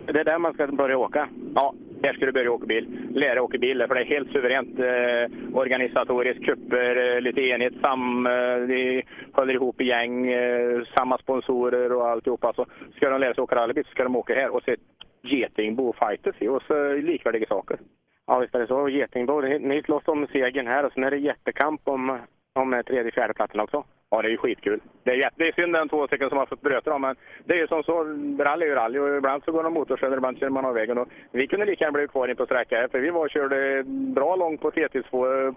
är 0.07 0.13
det 0.13 0.25
där 0.25 0.39
man 0.39 0.55
ska 0.55 0.67
börja 0.67 0.99
åka? 0.99 1.29
Ja, 1.55 1.75
där 2.03 2.13
ska 2.13 2.27
du 2.27 2.33
börja 2.33 2.53
åka 2.53 2.67
bil. 2.67 3.09
Lära 3.15 3.35
dig 3.35 3.41
åka 3.41 3.59
bil, 3.59 3.85
för 3.89 3.95
det 3.95 4.01
är 4.01 4.05
helt 4.05 4.33
suveränt 4.33 4.79
eh, 4.79 5.57
organisatoriskt. 5.59 6.45
Kupper, 6.45 7.15
eh, 7.15 7.21
lite 7.21 7.41
enhet, 7.41 7.73
sam, 7.83 8.27
eh, 8.27 8.57
vi 8.57 9.03
håller 9.33 9.55
ihop 9.55 9.81
i 9.81 9.85
gäng, 9.85 10.33
eh, 10.33 10.83
samma 10.97 11.19
sponsorer 11.19 11.93
och 11.93 12.09
alltihopa. 12.09 12.53
Så 12.53 12.67
ska 12.97 13.11
de 13.11 13.21
lära 13.21 13.35
sig 13.35 13.43
åka 13.43 13.57
rallybil 13.57 13.85
så 13.85 13.91
ska 13.91 14.03
de 14.03 14.17
åka 14.17 14.35
här 14.35 14.55
och 14.55 14.63
se 14.63 14.77
Getingbo 15.23 15.93
fighters 15.93 16.37
i 16.39 16.49
och 16.49 16.63
så 16.63 16.93
likvärdiga 16.93 17.47
saker. 17.47 17.79
Ja, 18.27 18.39
visst 18.39 18.55
är 18.55 18.61
det 18.61 18.67
så. 18.67 18.89
Getingbo, 18.89 19.41
ni 19.41 19.83
slåss 19.83 20.09
om 20.09 20.27
segern 20.33 20.67
här 20.67 20.85
och 20.85 20.93
sen 20.93 21.05
är 21.05 21.11
det 21.11 21.17
jättekamp 21.17 21.81
om, 21.85 22.19
om 22.53 22.83
tredje 22.87 23.13
fjärde 23.13 23.35
platsen 23.35 23.61
också. 23.61 23.85
Ja, 24.11 24.23
det 24.23 24.29
är 24.29 24.31
ju 24.31 24.37
skitkul. 24.37 24.81
Det 25.03 25.11
är, 25.11 25.15
jätte, 25.15 25.35
det 25.37 25.49
är 25.49 25.53
synd 25.53 25.75
den 25.75 25.89
två 25.89 26.07
stycken 26.07 26.29
som 26.29 26.39
har 26.39 26.47
fått 26.47 26.61
böter 26.61 26.91
då, 26.91 26.99
men 26.99 27.17
det 27.45 27.55
är 27.55 27.59
ju 27.59 27.67
som 27.67 27.83
så. 27.83 28.05
Rally 28.45 28.65
är 28.65 28.69
ju 28.69 28.75
rally 28.75 28.99
och 28.99 29.17
ibland 29.17 29.45
så 29.45 29.53
går 29.53 29.63
de 29.63 29.73
motorskönor, 29.73 30.17
ibland 30.17 30.39
kör 30.39 30.49
man 30.49 30.65
av 30.65 30.75
vägen. 30.75 30.99
Och 30.99 31.09
vi 31.31 31.47
kunde 31.47 31.67
lika 31.67 31.85
gärna 31.85 31.99
bli 31.99 32.09
kvar 32.09 32.29
in 32.29 32.37
på 32.37 32.47
sträcka 32.47 32.77
här, 32.77 32.89
för 32.89 32.99
vi 33.01 33.11
var 33.11 33.21
och 33.21 33.31
körde 33.31 33.83
bra 33.87 34.37
långt 34.37 34.61
på 34.61 34.71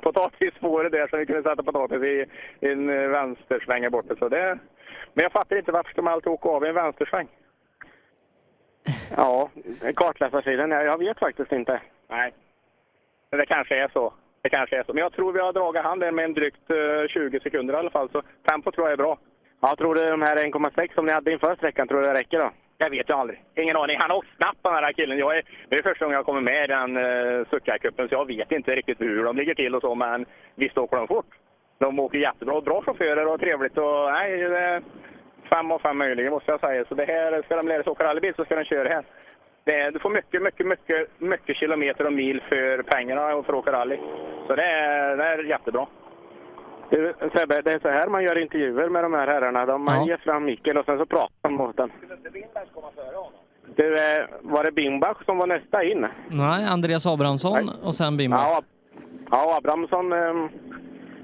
potatisspåret 0.02 0.92
där 0.92 1.08
så 1.08 1.18
vi 1.18 1.26
kunde 1.26 1.44
sätta 1.44 1.64
potatis 1.64 2.04
i, 2.04 2.26
i 2.60 2.72
en 2.72 2.88
vänstersväng 3.12 3.84
här 3.84 3.90
borta. 3.90 4.16
Så 4.16 4.30
det, 4.30 4.60
men 5.14 5.24
jag 5.24 5.32
fattar 5.32 5.56
inte 5.56 5.72
varför 5.72 5.92
ska 5.92 6.02
man 6.02 6.14
alltid 6.14 6.32
åka 6.32 6.50
av 6.50 6.66
i 6.66 6.70
en 6.70 6.76
vänstersväng? 6.76 7.28
Ja, 9.18 9.50
kartläsarsidan, 9.96 10.72
ja, 10.72 10.84
jag 10.84 10.98
vet 10.98 11.20
faktiskt 11.20 11.52
inte. 11.52 11.82
Nej, 12.10 12.34
men 13.30 13.40
det 13.40 13.46
kanske 13.46 13.84
är 13.84 13.88
så. 13.94 14.14
Det 14.46 14.50
kanske 14.50 14.78
är 14.80 14.84
så. 14.84 14.94
Men 14.94 15.04
jag 15.04 15.14
tror 15.14 15.34
vi 15.34 15.40
har 15.40 15.54
dragit 15.54 15.84
handen 15.84 16.16
med 16.16 16.26
en 16.26 16.34
drygt 16.34 16.70
eh, 16.70 17.08
20 17.08 17.40
sekunder 17.40 17.74
i 17.74 17.78
alla 17.78 17.90
fall, 17.90 18.10
så 18.12 18.22
tempo 18.50 18.72
tror 18.72 18.88
jag 18.88 18.94
är 18.94 18.98
bra. 18.98 19.18
Ja, 19.62 19.76
tror 19.76 19.96
du 19.96 20.06
de 20.06 20.22
här 20.22 20.36
1,6 20.36 20.94
som 20.96 21.06
ni 21.06 21.12
hade 21.12 21.32
inför 21.32 21.56
sträckan, 21.56 21.88
tror 21.88 22.02
du 22.02 22.08
det 22.08 22.14
räcker 22.14 22.40
då? 22.40 22.52
Jag 22.78 22.90
vet 22.90 23.10
ju 23.10 23.14
aldrig. 23.14 23.44
Ingen 23.56 23.78
aning. 23.78 23.98
Han 24.00 24.10
har 24.10 24.18
åkt 24.18 24.36
snabbt 24.38 24.64
den 24.64 24.74
här 24.74 24.94
killen. 24.94 25.18
Jag 25.18 25.38
är, 25.38 25.44
det 25.70 25.76
är 25.76 25.84
första 25.84 26.06
gången 26.06 26.16
jag 26.16 26.26
kommer 26.26 26.42
med 26.42 26.64
i 26.64 26.68
den 26.68 26.98
uh, 26.98 27.46
Succa-cupen, 27.46 28.08
så 28.08 28.16
jag 28.16 28.28
vet 28.28 28.52
inte 28.52 28.76
riktigt 28.76 29.02
hur 29.02 29.24
de 29.24 29.38
ligger 29.38 29.56
till 29.56 29.76
och 29.76 29.82
så, 29.82 29.96
men 29.96 30.26
visst 30.56 30.78
åker 30.78 30.98
de 30.98 31.08
fort. 31.08 31.32
De 31.80 32.00
åker 32.00 32.18
jättebra. 32.18 32.62
Bra 32.62 32.82
chaufförer 32.82 33.28
och 33.28 33.40
trevligt. 33.40 33.78
Och, 33.78 34.12
nej, 34.12 34.38
det 34.38 34.60
är 34.60 34.82
fem 35.50 35.72
av 35.72 35.80
fem 35.80 35.98
möjliga 35.98 36.32
måste 36.32 36.52
jag 36.52 36.60
säga. 36.60 36.86
Så 36.86 36.96
det 36.96 37.06
här, 37.06 37.42
ska 37.42 37.56
de 37.56 37.68
lära 37.68 37.84
sig 37.84 37.92
åka 37.92 38.04
rallybil 38.04 38.34
så 38.36 38.46
ska 38.46 38.56
de 38.56 38.66
köra 38.66 38.90
här. 38.90 39.06
Det 39.66 39.76
är, 39.82 39.92
du 39.92 40.00
får 40.00 40.10
mycket, 40.10 40.42
mycket, 40.42 40.66
mycket, 40.68 41.08
mycket 41.22 41.56
kilometer 41.58 42.06
och 42.06 42.14
mil 42.14 42.42
för 42.50 42.84
pengarna 42.84 43.22
för 43.22 43.54
att 43.54 43.60
åka 43.60 43.72
rally. 43.72 43.98
Så 44.48 44.56
det 44.56 44.64
är, 44.64 45.18
det 45.18 45.24
är 45.24 45.44
jättebra. 45.44 45.86
Du, 46.90 47.14
Sebbe, 47.36 47.62
det 47.62 47.72
är 47.72 47.80
så 47.80 47.90
här 47.90 48.08
man 48.08 48.24
gör 48.24 48.42
intervjuer 48.42 48.90
med 48.90 49.04
de 49.04 49.14
här 49.14 49.28
herrarna. 49.28 49.66
De, 49.66 49.86
man 49.86 49.96
Ja. 50.00 50.08
ger 50.08 50.18
fram 50.18 50.46
micken 50.46 50.78
och 50.78 50.86
sen 50.86 50.98
så 50.98 51.06
pratar 51.06 51.34
de 51.42 51.54
mot 51.54 51.78
den. 51.78 51.92
Du, 53.76 53.96
eh, 53.96 54.26
var 54.42 54.64
det 54.64 54.72
Bimbach 54.72 55.26
som 55.26 55.38
var 55.38 55.48
nästa 55.48 55.84
in? 55.84 56.08
Nej, 56.30 56.66
Andreas 56.66 57.08
Abrahamsson 57.08 57.70
och 57.84 57.96
sen 57.96 58.18
Bimba. 58.18 58.38
Ja, 58.38 58.62
ja 59.32 59.58
Abrahamsson 59.58 60.14
eh, 60.14 60.46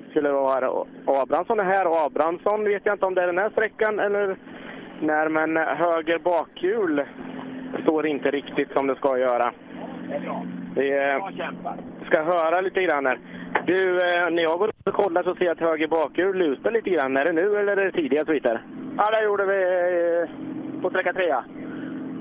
skulle 0.10 0.32
vara 0.32 0.54
här. 0.54 0.64
Och 0.64 0.88
och 1.06 1.18
Abrahamsson 1.22 1.60
är 1.60 1.64
här 1.64 1.88
och 1.88 1.98
Abrahamsson 2.02 2.64
vet 2.64 2.86
jag 2.86 2.96
inte 2.96 3.06
om 3.06 3.16
det 3.16 3.22
är 3.24 3.28
den 3.28 3.38
här 3.38 3.50
sträckan 3.50 4.00
eller 4.00 4.38
när, 5.02 5.30
men 5.30 5.58
höger 5.58 6.20
bakhjul 6.20 7.04
står 7.84 8.07
inte 8.07 8.31
riktigt 8.31 8.72
som 8.72 8.88
det 8.88 8.95
ska 8.95 9.18
göra. 9.18 9.53
Vi 10.76 10.98
eh, 10.98 11.27
ska 12.06 12.23
höra 12.23 12.61
lite 12.61 12.81
grann 12.81 13.06
här. 13.06 13.19
Du, 13.65 14.02
eh, 14.02 14.30
när 14.31 14.43
jag 14.43 14.60
går 14.60 14.72
och 14.85 14.93
kollar 14.93 15.23
så 15.23 15.35
ser 15.35 15.45
jag 15.45 15.52
att 15.52 15.60
höger 15.60 15.88
bakhjul 15.88 16.38
lutar 16.38 16.72
lite 16.72 16.89
grann. 16.89 17.18
Är 17.18 17.26
det 17.26 17.31
nu 17.34 17.57
eller 17.57 17.77
är 17.77 17.85
det 17.85 17.91
tidiga 17.91 18.26
sviter? 18.26 18.61
Ja, 18.98 19.11
det 19.11 19.23
gjorde 19.23 19.45
vi 19.45 19.60
eh, 20.22 20.81
på 20.81 20.89
sträcka 20.89 21.14
trea. 21.14 21.43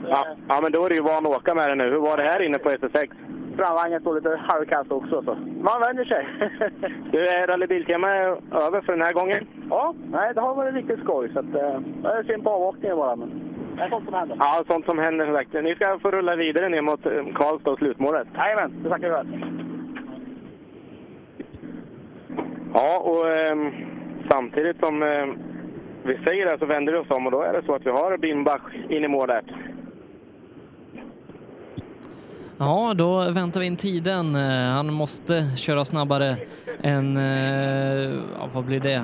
Ja, 0.08 0.26
ja, 0.48 0.60
men 0.62 0.72
då 0.72 0.84
är 0.84 0.88
du 0.88 0.94
ju 0.94 1.02
van 1.02 1.26
att 1.26 1.36
åka 1.36 1.54
med 1.54 1.68
det 1.68 1.74
nu. 1.74 1.90
Hur 1.90 1.98
var 1.98 2.16
det 2.16 2.22
här 2.22 2.42
inne 2.42 2.58
på 2.58 2.70
SS6? 2.70 3.08
Framvagnen 3.56 4.00
står 4.00 4.14
lite 4.14 4.40
halvkast 4.42 4.92
också. 4.92 5.22
Så. 5.22 5.34
Man 5.60 5.80
vänjer 5.80 6.04
sig. 6.04 6.28
Du, 7.12 7.18
är 7.18 7.46
rallybiltema 7.46 8.08
över 8.66 8.80
för 8.80 8.92
den 8.92 9.02
här 9.02 9.12
gången? 9.12 9.46
ja, 9.70 9.94
nej, 10.10 10.34
det 10.34 10.40
har 10.40 10.54
varit 10.54 10.74
riktigt 10.74 11.00
skoj. 11.00 11.32
Så 11.32 11.38
att, 11.38 11.54
eh, 11.54 11.80
det 12.02 12.08
är 12.08 12.22
synd 12.22 12.44
på 12.44 12.50
avåkningen 12.50 12.96
bara, 12.96 13.16
men 13.16 13.49
det 13.80 13.86
är 13.86 13.90
sånt 13.90 14.04
som 14.04 14.14
händer. 14.14 14.36
Ja, 14.40 14.64
sånt 14.66 14.84
som 14.84 14.98
händer 14.98 15.32
sagt. 15.32 15.52
Ni 15.52 15.74
ska 15.74 15.98
få 15.98 16.10
rulla 16.10 16.36
vidare 16.36 16.68
ner 16.68 16.82
mot 16.82 17.06
eh, 17.06 17.12
Karlstad 17.34 17.70
och 17.70 17.78
slutmålet. 17.78 18.28
Jajamän, 18.36 18.82
det 18.82 18.88
tackar 18.88 19.08
vi 19.08 19.14
för. 19.14 19.26
Ja, 22.74 22.98
och 22.98 23.30
ehm, 23.34 23.70
samtidigt 24.30 24.78
som 24.78 25.02
ehm, 25.02 25.38
vi 26.04 26.18
säger 26.24 26.46
det 26.46 26.58
så 26.58 26.66
vänder 26.66 26.92
vi 26.92 26.98
oss 26.98 27.10
om 27.10 27.26
och 27.26 27.32
då 27.32 27.42
är 27.42 27.52
det 27.52 27.62
så 27.66 27.74
att 27.74 27.86
vi 27.86 27.90
har 27.90 28.18
Bimbach 28.18 28.74
in 28.88 29.04
i 29.04 29.08
målet. 29.08 29.44
Ja, 32.58 32.94
då 32.96 33.32
väntar 33.32 33.60
vi 33.60 33.66
in 33.66 33.76
tiden. 33.76 34.34
Eh, 34.34 34.72
Han 34.74 34.92
måste 34.92 35.56
köra 35.56 35.84
snabbare 35.84 36.36
än, 36.82 37.16
eh, 37.16 38.18
vad 38.54 38.64
blir 38.64 38.80
det? 38.80 39.02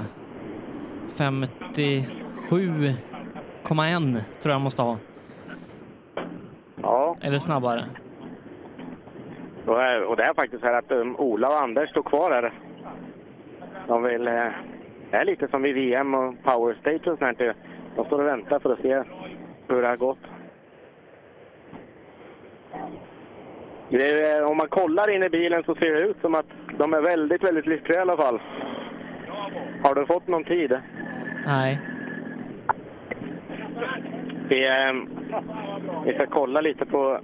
57,1 3.67 4.21
tror 4.41 4.53
jag 4.53 4.61
måste 4.61 4.83
ha. 4.83 4.99
Ja. 6.83 7.17
Eller 7.21 7.39
snabbare. 7.39 7.85
Och, 9.67 10.17
det 10.17 10.23
är 10.23 10.35
faktiskt 10.35 10.63
här 10.63 10.79
att 10.79 10.91
um, 10.91 11.17
Ola 11.17 11.49
och 11.49 11.63
Anders 11.63 11.91
står 11.91 12.03
kvar 12.03 12.31
här. 12.31 12.53
De 13.87 14.03
vill... 14.03 14.29
Eh, 14.29 14.49
det 15.11 15.17
är 15.17 15.25
lite 15.25 15.49
som 15.49 15.63
vid 15.63 15.75
VM 15.75 16.15
och 16.15 16.35
Power 16.43 16.77
Stage 16.81 17.09
och 17.09 17.19
sånt. 17.19 17.39
där. 17.39 17.55
De 17.97 18.05
står 18.05 18.19
och 18.19 18.27
väntar 18.27 18.59
för 18.59 18.73
att 18.73 18.81
se 18.81 19.03
hur 19.69 19.83
det 19.83 19.89
har 19.89 19.97
gått. 19.97 20.19
Är, 23.91 24.41
eh, 24.41 24.51
om 24.51 24.57
man 24.57 24.69
kollar 24.69 25.15
in 25.15 25.23
i 25.23 25.29
bilen 25.29 25.63
så 25.65 25.75
ser 25.75 25.95
det 25.95 26.01
ut 26.01 26.21
som 26.21 26.35
att 26.35 26.47
de 26.79 26.95
är 26.95 27.01
väldigt, 27.01 27.45
väldigt 27.45 27.67
lyckliga 27.67 27.99
i 27.99 28.03
alla 28.03 28.17
fall. 28.17 28.41
Har 29.83 29.95
du 29.95 30.07
fått 30.07 30.27
någon 30.27 30.45
tid? 30.45 30.79
Nej. 31.47 31.81
Vi, 34.49 34.69
eh, 34.69 34.93
vi 36.05 36.15
ska 36.15 36.27
kolla 36.27 36.61
lite 36.61 36.87
på 36.87 37.21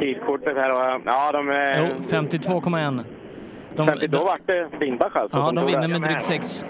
tidkortet 0.00 0.56
här. 0.56 0.70
Och, 0.70 1.02
ja, 1.06 1.32
de 1.32 1.48
är... 1.48 1.78
Jo, 1.78 1.86
52,1. 2.08 3.04
De, 3.76 3.86
50, 3.86 4.06
då 4.06 4.24
vart 4.24 4.46
det 4.46 4.78
Bimbach 4.80 5.16
alltså. 5.16 5.36
Ja, 5.36 5.52
de 5.52 5.66
vinner 5.66 5.80
det. 5.80 5.88
med 5.88 6.02
drygt 6.02 6.22
6. 6.22 6.66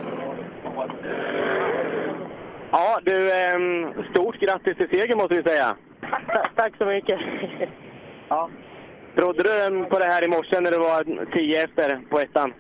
Ja, 2.70 3.01
du, 3.03 3.32
ehm, 3.32 3.93
stort 4.11 4.39
grattis 4.40 4.77
till 4.77 4.89
seger 4.89 5.16
måste 5.16 5.35
vi 5.35 5.43
säga. 5.43 5.77
Tack 6.57 6.73
så 6.78 6.85
mycket. 6.85 7.20
Ja. 8.28 8.51
Trodde 9.16 9.43
du 9.43 9.65
ehm, 9.66 9.85
på 9.85 9.99
det 9.99 10.05
här 10.05 10.24
i 10.24 10.28
morse 10.28 10.61
när 10.61 10.70
det 10.70 10.78
var 10.78 11.27
10 11.32 11.65
efter 11.65 12.01
på 12.11 12.20
ettan? 12.20 12.53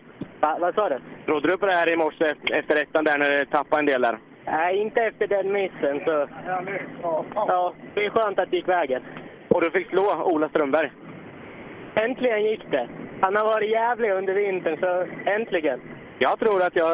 vad 0.60 0.74
sa 0.74 0.88
du? 0.88 0.98
Trodde 1.26 1.48
du 1.48 1.56
på 1.58 1.66
det 1.66 1.72
här 1.72 1.92
i 1.92 1.96
morse 1.96 2.34
efter 2.50 2.82
ettan 2.82 3.04
där 3.04 3.18
när 3.18 3.30
du 3.30 3.44
tappade 3.44 3.80
en 3.80 3.86
del 3.86 4.02
där? 4.02 4.18
Nej, 4.52 4.78
inte 4.78 5.00
efter 5.00 5.26
den 5.26 5.52
missen. 5.52 6.00
Så... 6.04 6.28
Ja, 7.34 7.74
det 7.94 8.04
är 8.04 8.10
skönt 8.10 8.38
att 8.38 8.50
det 8.50 8.56
gick 8.56 8.68
vägen. 8.68 9.02
Och 9.48 9.60
du 9.60 9.70
fick 9.70 9.88
slå 9.88 10.22
Ola 10.24 10.48
Strömberg? 10.48 10.92
Äntligen 11.94 12.44
gick 12.44 12.70
det. 12.70 12.88
Han 13.20 13.36
har 13.36 13.44
varit 13.44 13.70
jävlig 13.70 14.10
under 14.10 14.34
vintern, 14.34 14.76
så 14.80 15.06
äntligen. 15.30 15.80
Jag 16.18 16.38
tror 16.38 16.62
att 16.62 16.76
jag 16.76 16.86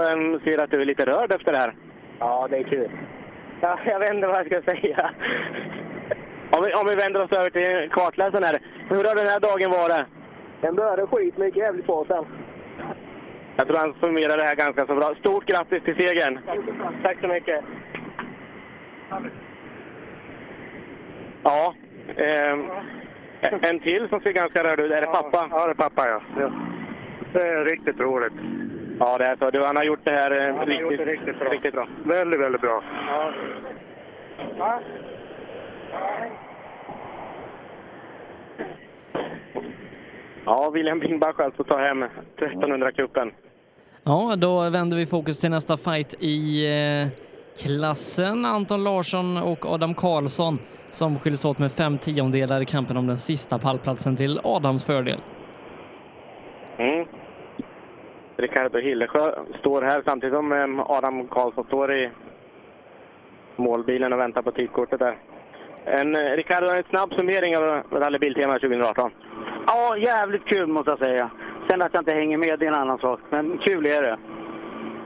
ser 0.42 0.62
att 0.62 0.70
du 0.70 0.80
är 0.80 0.84
lite 0.84 1.04
rörd 1.06 1.32
efter 1.32 1.52
det 1.52 1.58
här. 1.58 1.74
Ja, 2.18 2.48
det 2.50 2.56
är 2.56 2.62
kul. 2.62 2.90
Ja, 3.60 3.78
jag 3.86 3.98
vet 3.98 4.14
inte 4.14 4.26
vad 4.26 4.36
jag 4.38 4.46
ska 4.46 4.72
säga. 4.72 5.10
Om 6.50 6.64
vi, 6.64 6.74
om 6.74 6.86
vi 6.88 6.94
vänder 6.94 7.22
oss 7.22 7.32
över 7.32 7.50
till 7.50 7.90
kartläsaren 7.90 8.44
här. 8.44 8.58
Hur 8.88 9.04
har 9.04 9.14
den 9.14 9.26
här 9.26 9.40
dagen 9.40 9.70
varit? 9.70 10.06
Den 10.60 10.74
började 10.74 11.06
skit, 11.06 11.34
men 11.36 11.46
gick 11.46 11.56
jävligt 11.56 11.86
bra 11.86 12.04
sen. 12.08 12.24
Jag 13.58 13.66
tror 13.66 13.78
han 13.78 13.94
summerar 14.00 14.36
det 14.36 14.44
här 14.44 14.56
ganska 14.56 14.86
så 14.86 14.94
bra. 14.94 15.14
Stort 15.14 15.44
grattis 15.46 15.82
till 15.82 15.96
segern! 15.96 16.38
Tack 17.02 17.20
så 17.20 17.28
mycket! 17.28 17.64
Ja, 21.42 21.74
eh, 22.16 22.58
en 23.70 23.80
till 23.80 24.08
som 24.08 24.20
ser 24.20 24.32
ganska 24.32 24.64
rörd 24.64 24.80
ut. 24.80 24.92
Är 24.92 25.00
det 25.00 25.06
pappa? 25.06 25.48
Ja, 25.50 25.66
det 25.66 25.72
är 25.72 25.74
pappa 25.74 26.08
ja. 26.08 26.20
Det 27.32 27.48
är 27.48 27.64
riktigt 27.64 28.00
roligt. 28.00 28.32
Ja, 28.98 29.18
det 29.18 29.24
är 29.24 29.36
så. 29.36 29.50
Du, 29.50 29.62
han 29.64 29.76
har 29.76 29.84
gjort 29.84 30.04
det 30.04 30.12
här 30.12 30.30
eh, 30.30 30.66
riktigt, 30.66 30.80
gjort 30.80 30.96
det 30.98 31.04
riktigt, 31.04 31.38
bra. 31.38 31.48
riktigt 31.48 31.74
bra. 31.74 31.88
Väldigt, 32.04 32.40
väldigt 32.40 32.60
bra. 32.60 32.82
Ja. 34.58 34.80
Ja, 40.44 40.70
William 40.70 40.98
Bingbach 40.98 41.40
alltså 41.40 41.64
tar 41.64 41.78
hem 41.78 42.02
1300 42.02 42.92
kuppen 42.92 43.32
Ja, 44.08 44.36
då 44.36 44.70
vänder 44.70 44.96
vi 44.96 45.06
fokus 45.06 45.40
till 45.40 45.50
nästa 45.50 45.76
fight 45.76 46.14
i 46.20 46.66
eh, 46.66 47.08
klassen. 47.62 48.44
Anton 48.44 48.84
Larsson 48.84 49.36
och 49.36 49.66
Adam 49.66 49.94
Karlsson 49.94 50.58
som 50.90 51.18
skiljs 51.18 51.44
åt 51.44 51.58
med 51.58 51.72
fem 51.72 51.98
tiondelar 51.98 52.60
i 52.60 52.64
kampen 52.64 52.96
om 52.96 53.06
den 53.06 53.18
sista 53.18 53.58
pallplatsen 53.58 54.16
till 54.16 54.40
Adams 54.44 54.84
fördel. 54.84 55.20
Mm. 56.78 57.06
Ricardo 58.36 58.78
Hillesjö 58.78 59.32
står 59.60 59.82
här 59.82 60.02
samtidigt 60.04 60.34
som 60.34 60.52
eh, 60.52 60.90
Adam 60.90 61.28
Karlsson 61.28 61.64
står 61.64 61.94
i 61.94 62.10
målbilen 63.56 64.12
och 64.12 64.18
väntar 64.18 64.42
på 64.42 64.52
tidkortet 64.52 64.98
där. 64.98 65.18
En, 65.84 66.16
eh, 66.16 66.20
Ricardo, 66.20 66.68
en 66.68 66.82
snabb 66.90 67.14
summering 67.14 67.56
av 67.56 67.62
Rally 67.90 68.18
Biltema 68.18 68.58
2018. 68.58 69.10
Ja, 69.66 69.96
jävligt 69.96 70.44
kul 70.44 70.66
måste 70.66 70.90
jag 70.90 70.98
säga. 70.98 71.30
Sen 71.70 71.82
att 71.82 71.94
jag 71.94 72.00
inte 72.00 72.12
hänger 72.12 72.38
med, 72.38 72.58
det 72.58 72.66
är 72.66 72.68
en 72.68 72.74
annan 72.74 72.98
sak. 72.98 73.20
Men 73.30 73.58
kul 73.58 73.86
är 73.86 74.02
det. 74.02 74.18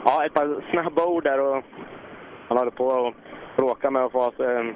Ja, 0.05 0.25
ett 0.27 0.35
par 0.35 0.71
snabba 0.71 1.07
ord 1.07 1.25
där 1.25 1.41
och 1.41 1.63
han 2.49 2.59
håller 2.59 2.71
på 2.71 3.07
att 3.07 3.15
bråka 3.57 3.91
med 3.91 4.03
att 4.05 4.13
få 4.13 4.33
sig 4.37 4.75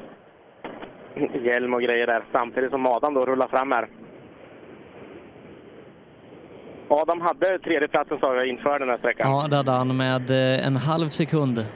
eh, 1.15 1.45
hjälm 1.45 1.75
och 1.75 1.83
grejer 1.83 2.07
där 2.07 2.25
samtidigt 2.33 2.71
som 2.71 2.87
Adam 2.87 3.15
då 3.15 3.27
rullar 3.27 3.49
fram 3.49 3.73
här. 3.73 3.89
Adam 6.89 7.21
hade 7.21 7.59
tredjeplatsen 7.59 8.19
sa 8.21 8.35
jag 8.35 8.47
inför 8.47 8.79
den 8.79 8.89
här 8.89 8.99
sträckan. 8.99 9.31
Ja, 9.31 9.47
det 9.51 9.57
hade 9.57 9.71
han 9.71 9.97
med 9.97 10.31
eh, 10.31 10.67
en 10.67 10.77
halv 10.77 11.09
sekund. 11.09 11.67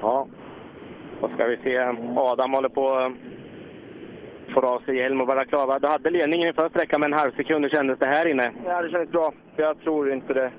Ja, 0.00 0.26
då 1.20 1.28
ska 1.28 1.46
vi 1.46 1.56
se. 1.56 1.78
Adam 2.16 2.52
håller 2.52 2.68
på 2.68 2.94
att 2.94 3.12
få 4.54 4.60
av 4.60 4.80
sig 4.80 4.96
hjälm 4.96 5.20
och 5.20 5.26
vara 5.26 5.44
klar. 5.44 5.80
Du 5.80 5.86
hade 5.88 6.10
ledningen 6.10 6.48
inför 6.48 6.68
sträckan 6.68 7.00
med 7.00 7.06
en 7.12 7.18
halv 7.18 7.32
sekund. 7.36 7.64
Hur 7.64 7.70
kändes 7.70 7.98
det 7.98 8.06
här 8.06 8.26
inne? 8.26 8.52
Ja, 8.66 8.82
det 8.82 8.90
kändes 8.90 9.10
bra. 9.10 9.32
Jag 9.56 9.80
tror 9.80 10.12
inte 10.12 10.34
det. 10.34 10.50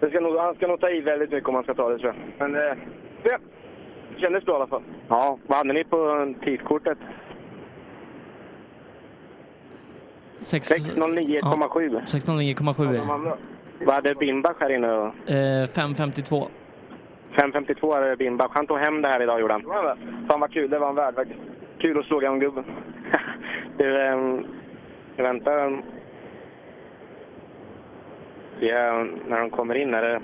det 0.00 0.10
ska 0.10 0.20
nog, 0.20 0.36
han 0.36 0.54
ska 0.54 0.66
nog 0.66 0.80
ta 0.80 0.90
i 0.90 1.00
väldigt 1.00 1.30
mycket 1.30 1.48
om 1.48 1.54
han 1.54 1.64
ska 1.64 1.74
ta 1.74 1.88
det, 1.88 1.98
tror 1.98 2.14
jag. 2.38 2.50
Men 2.50 2.68
eh, 2.68 2.76
det 3.22 3.38
kändes 4.20 4.44
bra 4.44 4.54
i 4.54 4.56
alla 4.56 4.66
fall. 4.66 4.82
Ja, 5.08 5.38
vad 5.46 5.58
hade 5.58 5.72
ni 5.72 5.84
på 5.84 6.34
tidkortet? 6.44 6.98
Sex- 10.40 10.70
609,7. 10.70 12.00
609,7. 12.06 13.36
Vad 13.84 13.94
hade 13.94 14.14
Bimbach 14.14 14.56
här 14.60 14.70
inne? 14.70 14.86
då? 14.86 15.04
Eh, 15.04 15.66
5.52. 15.66 16.46
5.52 17.36 17.94
hade 17.94 18.16
Bimbach. 18.16 18.50
Han 18.54 18.66
tog 18.66 18.78
hem 18.78 19.02
det 19.02 19.08
här 19.08 19.22
idag, 19.22 19.40
gjorde 19.40 19.52
han. 19.52 19.62
Fan 20.28 20.40
vad 20.40 20.52
kul, 20.52 20.70
det 20.70 20.78
var 20.78 20.88
en 20.88 20.94
värd 20.94 21.14
faktiskt. 21.14 21.40
Kul 21.84 21.98
att 21.98 22.06
slå 22.06 22.18
gubben. 22.18 22.64
Du, 23.78 24.02
ähm, 24.02 24.46
jag 25.16 25.24
väntar. 25.24 25.58
ehm, 25.58 25.78
eh, 28.60 29.04
när 29.28 29.40
de 29.40 29.50
kommer 29.50 29.74
in. 29.74 29.94
Är 29.94 30.02
det... 30.02 30.20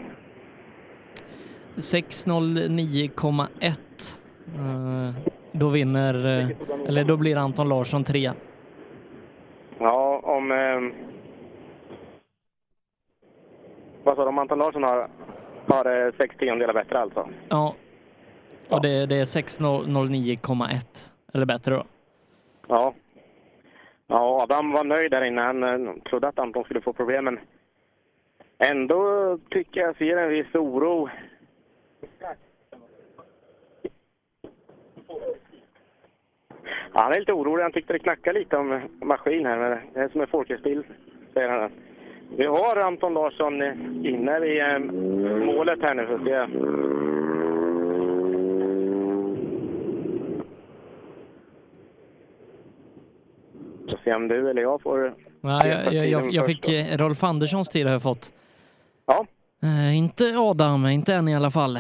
609,1. 1.77 4.19
Eh, 4.59 5.11
Då 5.53 5.69
vinner, 5.69 6.39
eh, 6.39 6.49
eller 6.89 7.05
då 7.05 7.17
blir 7.17 7.37
Anton 7.37 7.69
Larsson 7.69 8.05
trea. 8.05 8.35
Ja, 9.79 10.21
om... 10.23 10.53
ehm, 10.53 10.93
vad 14.05 14.17
sa 14.17 14.23
du? 14.23 14.29
Om 14.29 14.39
Anton 14.39 14.59
Larsson 14.59 14.83
har, 14.83 15.09
har 15.67 16.07
eh, 16.07 16.13
sex 16.19 16.37
tiondelar 16.37 16.75
bättre 16.75 16.99
alltså? 16.99 17.29
Ja. 17.49 17.75
Och 18.69 18.83
det, 18.83 19.07
det 19.07 19.17
är 19.17 19.25
609,1. 19.25 21.11
Eller 21.35 21.47
bättre 21.47 21.75
då. 21.75 21.85
Ja. 22.69 22.95
Ja, 24.07 24.43
Adam 24.43 24.73
var 24.73 24.85
nöjd 24.85 25.11
där 25.11 25.25
inne. 25.25 25.41
Han 25.41 25.63
eh, 25.63 25.95
trodde 26.03 26.29
att 26.29 26.39
Anton 26.39 26.65
skulle 26.65 26.81
få 26.81 26.93
problem, 26.93 27.25
men 27.25 27.39
ändå 28.59 29.39
tycker 29.51 29.81
jag 29.81 29.97
ser 29.97 30.17
en 30.17 30.29
viss 30.29 30.55
oro. 30.55 31.09
Ja, 36.93 37.01
han 37.03 37.13
är 37.13 37.19
lite 37.19 37.33
orolig. 37.33 37.63
Han 37.63 37.73
tyckte 37.73 37.93
det 37.93 37.99
knackade 37.99 38.39
lite 38.39 38.57
om 38.57 38.81
maskin 39.03 39.47
här, 39.47 39.59
men 39.59 39.79
det 39.95 40.01
är 40.01 40.09
som 40.09 40.21
en 40.21 40.27
folkracebil, 40.27 40.83
säger 41.35 41.49
han. 41.49 41.71
Vi 42.37 42.47
har 42.47 42.77
Anton 42.77 43.15
Larsson 43.15 43.63
inne 44.07 44.41
vid 44.41 44.61
eh, 44.61 44.79
målet 45.47 45.83
här 45.83 45.95
nu, 45.95 46.07
så 46.07 46.19
ska 46.19 46.31
jag 46.31 46.51
Så 53.91 53.99
se 54.05 54.15
om 54.15 54.29
du 54.29 54.51
eller 54.51 54.63
jag 54.63 54.83
får... 54.83 55.15
Nej, 55.41 55.69
jag, 55.69 55.95
jag, 55.95 56.07
jag, 56.09 56.33
jag 56.33 56.47
fick 56.47 56.69
eh, 56.69 56.97
Rolf 56.97 57.25
Anderssons 57.25 57.69
tid 57.69 57.87
har 57.87 57.93
jag 57.93 58.03
fått. 58.03 58.33
Ja. 59.07 59.27
Eh, 59.63 59.97
inte 59.99 60.35
Adam, 60.39 60.87
inte 60.87 61.15
än 61.15 61.29
i 61.29 61.35
alla 61.35 61.51
fall. 61.51 61.79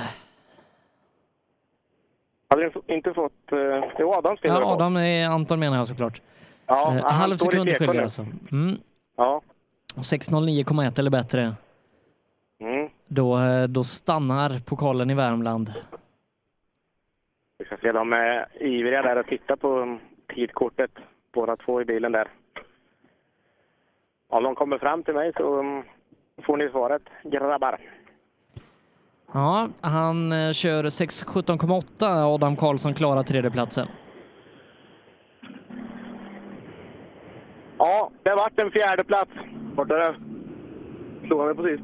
Hade 2.48 2.62
du 2.62 2.94
inte 2.94 3.14
fått... 3.14 3.52
Uh, 3.52 3.84
jo, 3.98 4.12
Adam 4.12 4.36
skulle 4.36 4.52
Ja, 4.52 4.74
Adam 4.74 4.96
är 4.96 5.26
Anton 5.26 5.60
menar 5.60 5.76
jag 5.76 5.88
såklart. 5.88 6.22
Ja, 6.66 6.96
Eh, 6.96 7.04
halv 7.04 7.36
sekund 7.36 7.68
skiljer 7.68 8.02
alltså. 8.02 8.26
Mm. 8.52 8.76
Ja. 9.16 9.42
609,1 9.96 10.98
eller 10.98 11.10
bättre. 11.10 11.54
Mm. 12.60 12.88
Då, 13.06 13.38
eh, 13.38 13.68
då 13.68 13.84
stannar 13.84 14.58
pokalen 14.66 15.10
i 15.10 15.14
Värmland. 15.14 15.72
Vi 17.58 17.64
ska 17.64 17.76
se, 17.76 17.92
de 17.92 18.12
är 18.12 18.62
ivriga 18.62 19.02
där 19.02 19.16
och 19.16 19.26
tittar 19.26 19.56
på 19.56 19.98
tidkortet, 20.34 20.90
båda 21.32 21.56
två 21.56 21.80
i 21.80 21.84
bilen 21.84 22.12
där. 22.12 22.28
Om 24.28 24.42
de 24.42 24.54
kommer 24.54 24.78
fram 24.78 25.02
till 25.02 25.14
mig 25.14 25.32
så 25.36 25.60
mm, 25.60 25.82
får 26.46 26.56
ni 26.56 26.68
svaret, 26.68 27.02
grabbar. 27.24 27.78
Ja, 29.32 29.68
han 29.80 30.32
eh, 30.32 30.52
kör 30.52 30.84
6.17,8. 30.84 32.34
Adam 32.34 32.56
Karlsson 32.56 32.94
klarar 32.94 33.22
tredjeplatsen. 33.22 33.86
Ja, 37.78 38.10
det 38.22 38.34
vart 38.34 38.58
en 38.60 38.70
fjärde 38.70 39.04
plats. 39.04 39.30
Vart 39.76 39.90
är 39.90 39.98
det? 39.98 40.14
Slog 41.26 41.40
han 41.40 41.56
på 41.56 41.62
sist? 41.62 41.82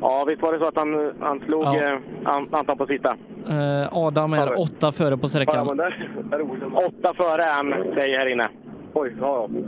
Ja, 0.00 0.24
visst 0.28 0.42
var 0.42 0.52
det 0.52 0.58
så 0.58 0.64
att 0.64 0.76
han, 0.76 1.12
han 1.20 1.40
slog 1.40 1.64
Ja. 1.64 1.76
eh, 1.92 1.98
An- 2.24 2.48
Anton 2.52 2.78
på 2.78 2.86
sista? 2.86 3.16
Eh, 3.48 3.88
Adam 3.96 4.32
är 4.32 4.60
åtta 4.60 4.92
före 4.92 5.16
på 5.16 5.24
Ja, 5.24 5.28
sträckan. 5.28 5.76
det 5.76 5.84
är. 5.84 6.86
Åtta 6.86 7.14
före 7.14 7.42
är 7.42 7.54
han, 7.54 7.70
säger 7.94 8.18
här 8.18 8.26
inne. 8.26 8.48
Oj, 8.94 9.16
ja, 9.20 9.48
ja. 9.52 9.60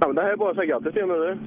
ja 0.00 0.06
men 0.06 0.14
det 0.14 0.22
här 0.22 0.32
är 0.32 0.36
bara 0.36 0.50
att 0.50 0.56
säga 0.56 0.66
grattis 0.66 0.92
till 0.92 1.08
det. 1.08 1.38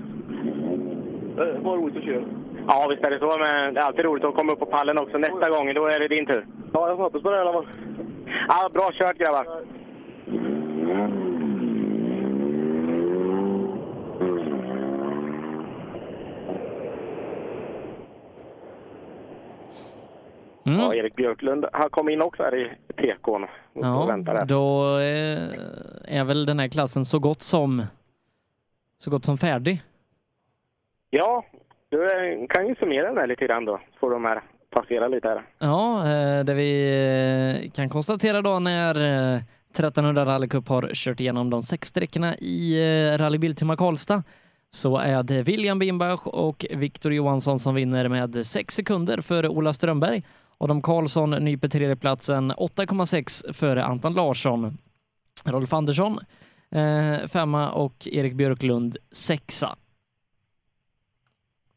Det 1.36 1.60
var 1.64 1.78
roligt 1.78 1.98
att 1.98 2.04
köra. 2.04 2.24
Ja, 2.68 2.88
visst 2.90 3.04
är 3.04 3.12
det 3.12 3.20
så, 3.20 3.38
men 3.40 3.74
det 3.74 3.82
är 3.82 3.86
alltid 3.86 4.06
roligt 4.06 4.24
att 4.24 4.36
komma 4.36 4.54
upp 4.54 4.60
på 4.60 4.66
pallen 4.66 4.98
också. 4.98 5.18
Nästa 5.18 5.50
gång, 5.50 5.74
då 5.74 5.86
är 5.86 6.00
det 6.00 6.08
din 6.08 6.26
tur. 6.26 6.46
Ja, 6.74 6.90
jag 6.90 6.96
hoppas 6.96 7.22
på 7.22 7.32
det 7.32 7.38
i 7.38 7.40
alla 7.40 7.54
fall. 7.54 7.68
Ja, 8.48 8.70
bra 8.74 8.92
kört 8.92 9.18
grabbar! 9.18 9.46
Mm. 20.68 20.80
Ja, 20.80 20.94
Erik 20.95 21.15
Björklund 21.15 21.65
han 21.73 21.89
kom 21.89 22.10
in 22.10 22.22
också 22.22 22.44
här 22.44 22.56
i 22.56 22.72
tekon 23.02 23.44
och 23.44 23.49
Ja, 23.73 24.45
då 24.48 24.98
eh, 24.98 26.18
är 26.18 26.23
väl 26.23 26.45
den 26.45 26.60
här 26.60 26.68
klassen 26.68 27.06
så 27.06 27.19
gott 27.19 27.41
som 27.41 27.84
så 28.98 29.11
gott 29.11 29.26
som 29.26 29.38
färdig. 29.38 29.81
Ja, 31.10 31.45
du 31.89 32.03
eh, 32.06 32.48
kan 32.49 32.68
ju 32.68 32.76
summera 32.76 33.07
den 33.07 33.18
här 33.18 33.27
lite 33.27 33.45
grann 33.45 33.65
då. 33.65 33.80
Får 33.99 34.11
de 34.11 34.26
här 34.26 34.41
passera 34.69 35.07
lite 35.07 35.27
här. 35.27 35.44
Ja, 35.60 35.99
eh, 35.99 36.44
det 36.45 36.53
vi 36.53 37.72
kan 37.76 37.89
konstatera 37.89 38.41
då 38.41 38.60
när 38.60 38.95
eh, 39.35 39.41
1300 39.72 40.26
Rally 40.26 40.48
Cup 40.48 40.68
har 40.68 40.89
kört 40.94 41.19
igenom 41.19 41.49
de 41.49 41.61
sex 41.61 41.88
sträckorna 41.88 42.35
i 42.35 42.81
Rally 43.18 43.38
Biltema 43.38 43.76
Karlstad 43.76 44.23
så 44.69 44.98
är 44.98 45.23
det 45.23 45.44
William 45.44 45.80
Bimbach 45.80 46.27
och 46.27 46.65
Viktor 46.69 47.14
Johansson 47.14 47.60
som 47.60 47.76
vinner 47.76 48.07
med 48.10 48.45
sex 48.45 48.76
sekunder 48.76 49.22
före 49.22 49.49
Ola 49.49 49.73
Strömberg. 49.73 50.23
Adam 50.58 50.82
Karlsson 50.82 51.30
nyper 51.30 51.68
tredjeplatsen 51.68 52.52
8,6 52.52 53.54
före 53.54 53.84
Anton 53.84 54.14
Larsson. 54.14 54.78
Rolf 55.46 55.74
Andersson 55.74 56.20
eh, 56.72 57.28
femma 57.28 57.72
och 57.72 58.08
Erik 58.12 58.34
Björklund 58.34 58.98
sexa. 59.12 59.76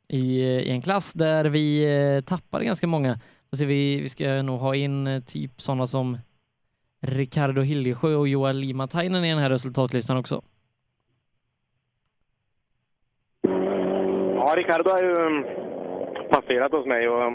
I, 0.08 0.40
eh, 0.40 0.60
I 0.60 0.70
en 0.70 0.82
klass 0.82 1.12
där 1.12 1.44
vi 1.44 1.94
eh, 2.16 2.24
tappar 2.24 2.60
ganska 2.60 2.86
många. 2.86 3.18
Alltså 3.52 3.66
vi, 3.66 4.00
vi 4.00 4.08
ska 4.08 4.42
nog 4.42 4.60
ha 4.60 4.74
in 4.74 5.06
eh, 5.06 5.20
typ 5.20 5.60
sådana 5.60 5.86
som 5.86 6.18
Ricardo 7.02 7.62
Hiljesjö 7.62 8.14
och 8.14 8.28
Joel 8.28 8.56
Limatainen 8.56 9.24
i 9.24 9.30
den 9.30 9.38
här 9.38 9.50
resultatlistan 9.50 10.16
också. 10.16 10.42
Ja, 14.34 14.54
Ricardo 14.56 14.90
har 14.90 15.02
ju 15.02 15.16
mm, 15.16 15.44
passerat 16.30 16.72
hos 16.72 16.86
mig 16.86 17.08
och 17.08 17.32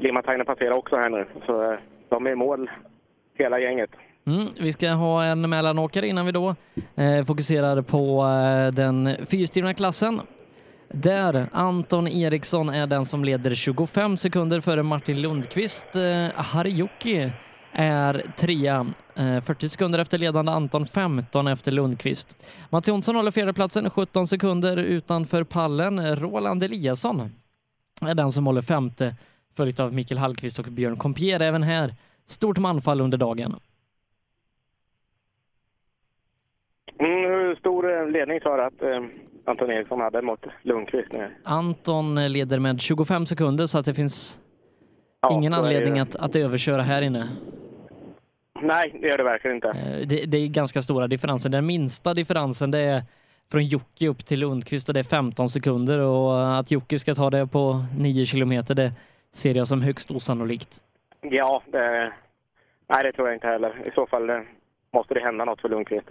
Limatainen 0.00 0.46
passerar 0.46 0.70
också 0.72 0.96
här 0.96 1.10
nu. 1.10 1.26
Så 1.46 1.72
eh, 1.72 1.78
de 2.08 2.26
är 2.26 2.30
i 2.30 2.34
mål, 2.34 2.70
hela 3.38 3.58
gänget. 3.60 3.90
Mm, 4.26 4.46
vi 4.60 4.72
ska 4.72 4.90
ha 4.90 5.24
en 5.24 5.50
mellanåkare 5.50 6.08
innan 6.08 6.26
vi 6.26 6.32
då 6.32 6.54
eh, 6.94 7.24
fokuserar 7.24 7.82
på 7.82 8.22
eh, 8.22 8.74
den 8.74 9.26
fyrstyrna 9.26 9.74
klassen. 9.74 10.20
Där 10.88 11.46
Anton 11.52 12.08
Eriksson 12.08 12.68
är 12.68 12.86
den 12.86 13.04
som 13.04 13.24
leder 13.24 13.54
25 13.54 14.16
sekunder 14.16 14.60
före 14.60 14.82
Martin 14.82 15.22
Lundqvist. 15.22 15.96
Eh, 15.96 16.28
Harijoki 16.34 17.32
är 17.72 18.22
trea, 18.36 18.86
eh, 19.14 19.40
40 19.40 19.68
sekunder 19.68 19.98
efter 19.98 20.18
ledande 20.18 20.52
Anton, 20.52 20.86
15 20.86 21.46
efter 21.46 21.72
Lundqvist. 21.72 22.46
Mats 22.70 22.88
Jonsson 22.88 23.16
håller 23.16 23.30
fjärdeplatsen, 23.30 23.90
17 23.90 24.26
sekunder 24.26 24.76
utanför 24.76 25.44
pallen. 25.44 26.16
Roland 26.16 26.62
Eliasson 26.62 27.32
är 28.02 28.14
den 28.14 28.32
som 28.32 28.46
håller 28.46 28.62
femte, 28.62 29.16
följt 29.56 29.80
av 29.80 29.92
Mikael 29.94 30.18
Hallqvist 30.18 30.58
och 30.58 30.64
Björn 30.64 30.96
Kompier. 30.96 31.40
Även 31.40 31.62
här 31.62 31.94
stort 32.26 32.58
manfall 32.58 33.00
under 33.00 33.18
dagen. 33.18 33.56
Mm, 36.98 37.56
stor 37.56 38.00
eh, 38.02 38.10
ledning 38.10 38.40
sa 38.40 38.56
du 38.56 38.62
att 38.62 38.82
eh, 38.82 39.10
Anton 39.46 39.70
Eriksson 39.70 40.00
hade 40.00 40.22
mot 40.22 40.40
Lundqvist 40.62 41.12
nu? 41.12 41.30
Anton 41.44 42.32
leder 42.32 42.58
med 42.58 42.80
25 42.80 43.26
sekunder 43.26 43.66
så 43.66 43.78
att 43.78 43.84
det 43.86 43.94
finns 43.94 44.40
Ja, 45.22 45.32
ingen 45.32 45.52
det 45.52 45.58
anledning 45.58 45.94
ju. 45.96 46.02
att, 46.02 46.16
att 46.16 46.36
överköra 46.36 46.82
här 46.82 47.02
inne. 47.02 47.28
Nej, 48.62 48.98
det 49.00 49.08
gör 49.08 49.18
det 49.18 49.24
verkligen 49.24 49.54
inte. 49.56 49.68
Eh, 49.68 50.06
Det, 50.08 50.24
det 50.26 50.38
är 50.38 50.46
ganska 50.48 50.82
stora 50.82 51.06
differenser. 51.06 51.50
Den 51.50 51.66
minsta 51.66 52.14
differensen 52.14 52.70
det 52.70 52.78
är 52.78 53.02
från 53.50 53.64
Jocke 53.64 54.08
upp 54.08 54.26
till 54.26 54.40
Lundqvist 54.40 54.88
och 54.88 54.94
det 54.94 55.00
är 55.00 55.04
15 55.04 55.50
sekunder 55.50 55.98
och 55.98 56.58
att 56.58 56.70
Jocke 56.70 56.98
ska 56.98 57.14
ta 57.14 57.30
det 57.30 57.46
på 57.46 57.84
9 57.98 58.26
kilometer 58.26 58.74
det 58.74 58.92
ser 59.32 59.54
jag 59.54 59.66
som 59.66 59.82
högst 59.82 60.10
osannolikt. 60.10 60.82
Ja, 61.20 61.62
det, 61.66 62.12
nej, 62.88 63.02
det 63.02 63.12
tror 63.12 63.28
jag 63.28 63.36
inte 63.36 63.46
heller. 63.46 63.86
I 63.86 63.90
så 63.94 64.06
fall 64.06 64.30
eh, 64.30 64.40
måste 64.92 65.14
det 65.14 65.20
hända 65.20 65.44
något 65.44 65.60
för 65.60 65.68
Lundqvist. 65.68 66.06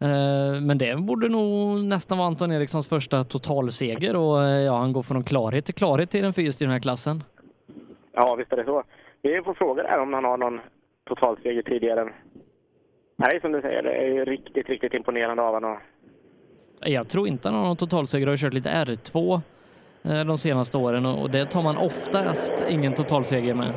Eh, 0.00 0.60
Men 0.62 0.78
det 0.78 0.96
borde 0.96 1.28
nog 1.28 1.84
nästan 1.84 2.18
vara 2.18 2.28
Anton 2.28 2.52
Erikssons 2.52 2.88
första 2.88 3.24
totalseger 3.24 4.16
och 4.16 4.42
eh, 4.42 4.48
ja, 4.60 4.76
han 4.78 4.92
går 4.92 5.02
från 5.02 5.24
klarhet 5.24 5.64
till 5.64 5.74
klarhet 5.74 6.14
i 6.14 6.20
den 6.20 6.32
fyrhjulsdrivna 6.32 6.72
här 6.74 6.80
klassen. 6.80 7.22
Ja, 8.12 8.34
visst 8.34 8.52
är 8.52 8.56
det 8.56 8.64
så. 8.64 8.82
Vi 9.22 9.42
får 9.44 9.54
fråga 9.54 9.82
där 9.82 9.98
om 10.00 10.12
han 10.12 10.24
har 10.24 10.36
någon 10.36 10.60
totalseger 11.08 11.62
tidigare. 11.62 12.12
Nej, 13.16 13.40
som 13.40 13.52
du 13.52 13.60
säger, 13.60 13.82
det 13.82 13.90
är 14.20 14.24
riktigt, 14.24 14.68
riktigt 14.68 14.94
imponerande 14.94 15.42
av 15.42 15.54
honom. 15.54 15.78
Jag 16.80 17.08
tror 17.08 17.28
inte 17.28 17.48
han 17.48 17.58
har 17.58 17.66
någon 17.66 17.76
totalseger 17.76 18.26
och 18.26 18.32
har 18.32 18.36
kört 18.36 18.52
lite 18.54 18.68
R2 18.70 19.32
eh, 19.34 19.40
Eh, 20.08 20.24
de 20.24 20.38
senaste 20.38 20.78
åren 20.78 21.06
och 21.06 21.30
det 21.30 21.46
tar 21.46 21.62
man 21.62 21.76
oftast 21.76 22.64
ingen 22.68 22.94
totalseger 22.94 23.54
med. 23.54 23.72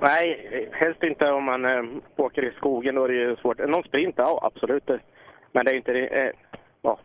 Nej, 0.00 0.68
helst 0.72 1.02
inte 1.02 1.30
om 1.30 1.44
man 1.44 1.64
eh, 1.64 1.82
åker 2.16 2.44
i 2.44 2.52
skogen. 2.56 2.94
Då 2.94 3.04
är 3.04 3.08
det 3.08 3.14
ju 3.14 3.36
svårt. 3.36 3.58
Någon 3.58 3.82
sprint, 3.82 4.14
ja 4.18 4.40
absolut. 4.42 4.90
Men 5.52 5.64
det 5.64 5.70
är 5.70 5.74
inte. 5.74 5.92
Eh, 5.92 6.30
ja, 6.82 6.98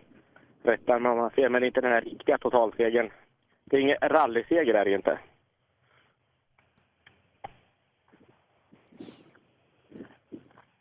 rätta 0.63 0.99
mig 0.99 1.11
om 1.11 1.17
jag 1.17 1.33
fel, 1.33 1.51
men 1.51 1.63
inte 1.63 1.81
den 1.81 1.91
här 1.91 2.01
riktiga 2.01 2.37
totalsegern. 2.37 3.09
Det 3.65 3.77
är 3.77 3.81
ingen 3.81 3.97
rallyseger 4.01 4.73
är 4.73 4.85
det 4.85 4.89
ju 4.89 4.95
inte. 4.95 5.19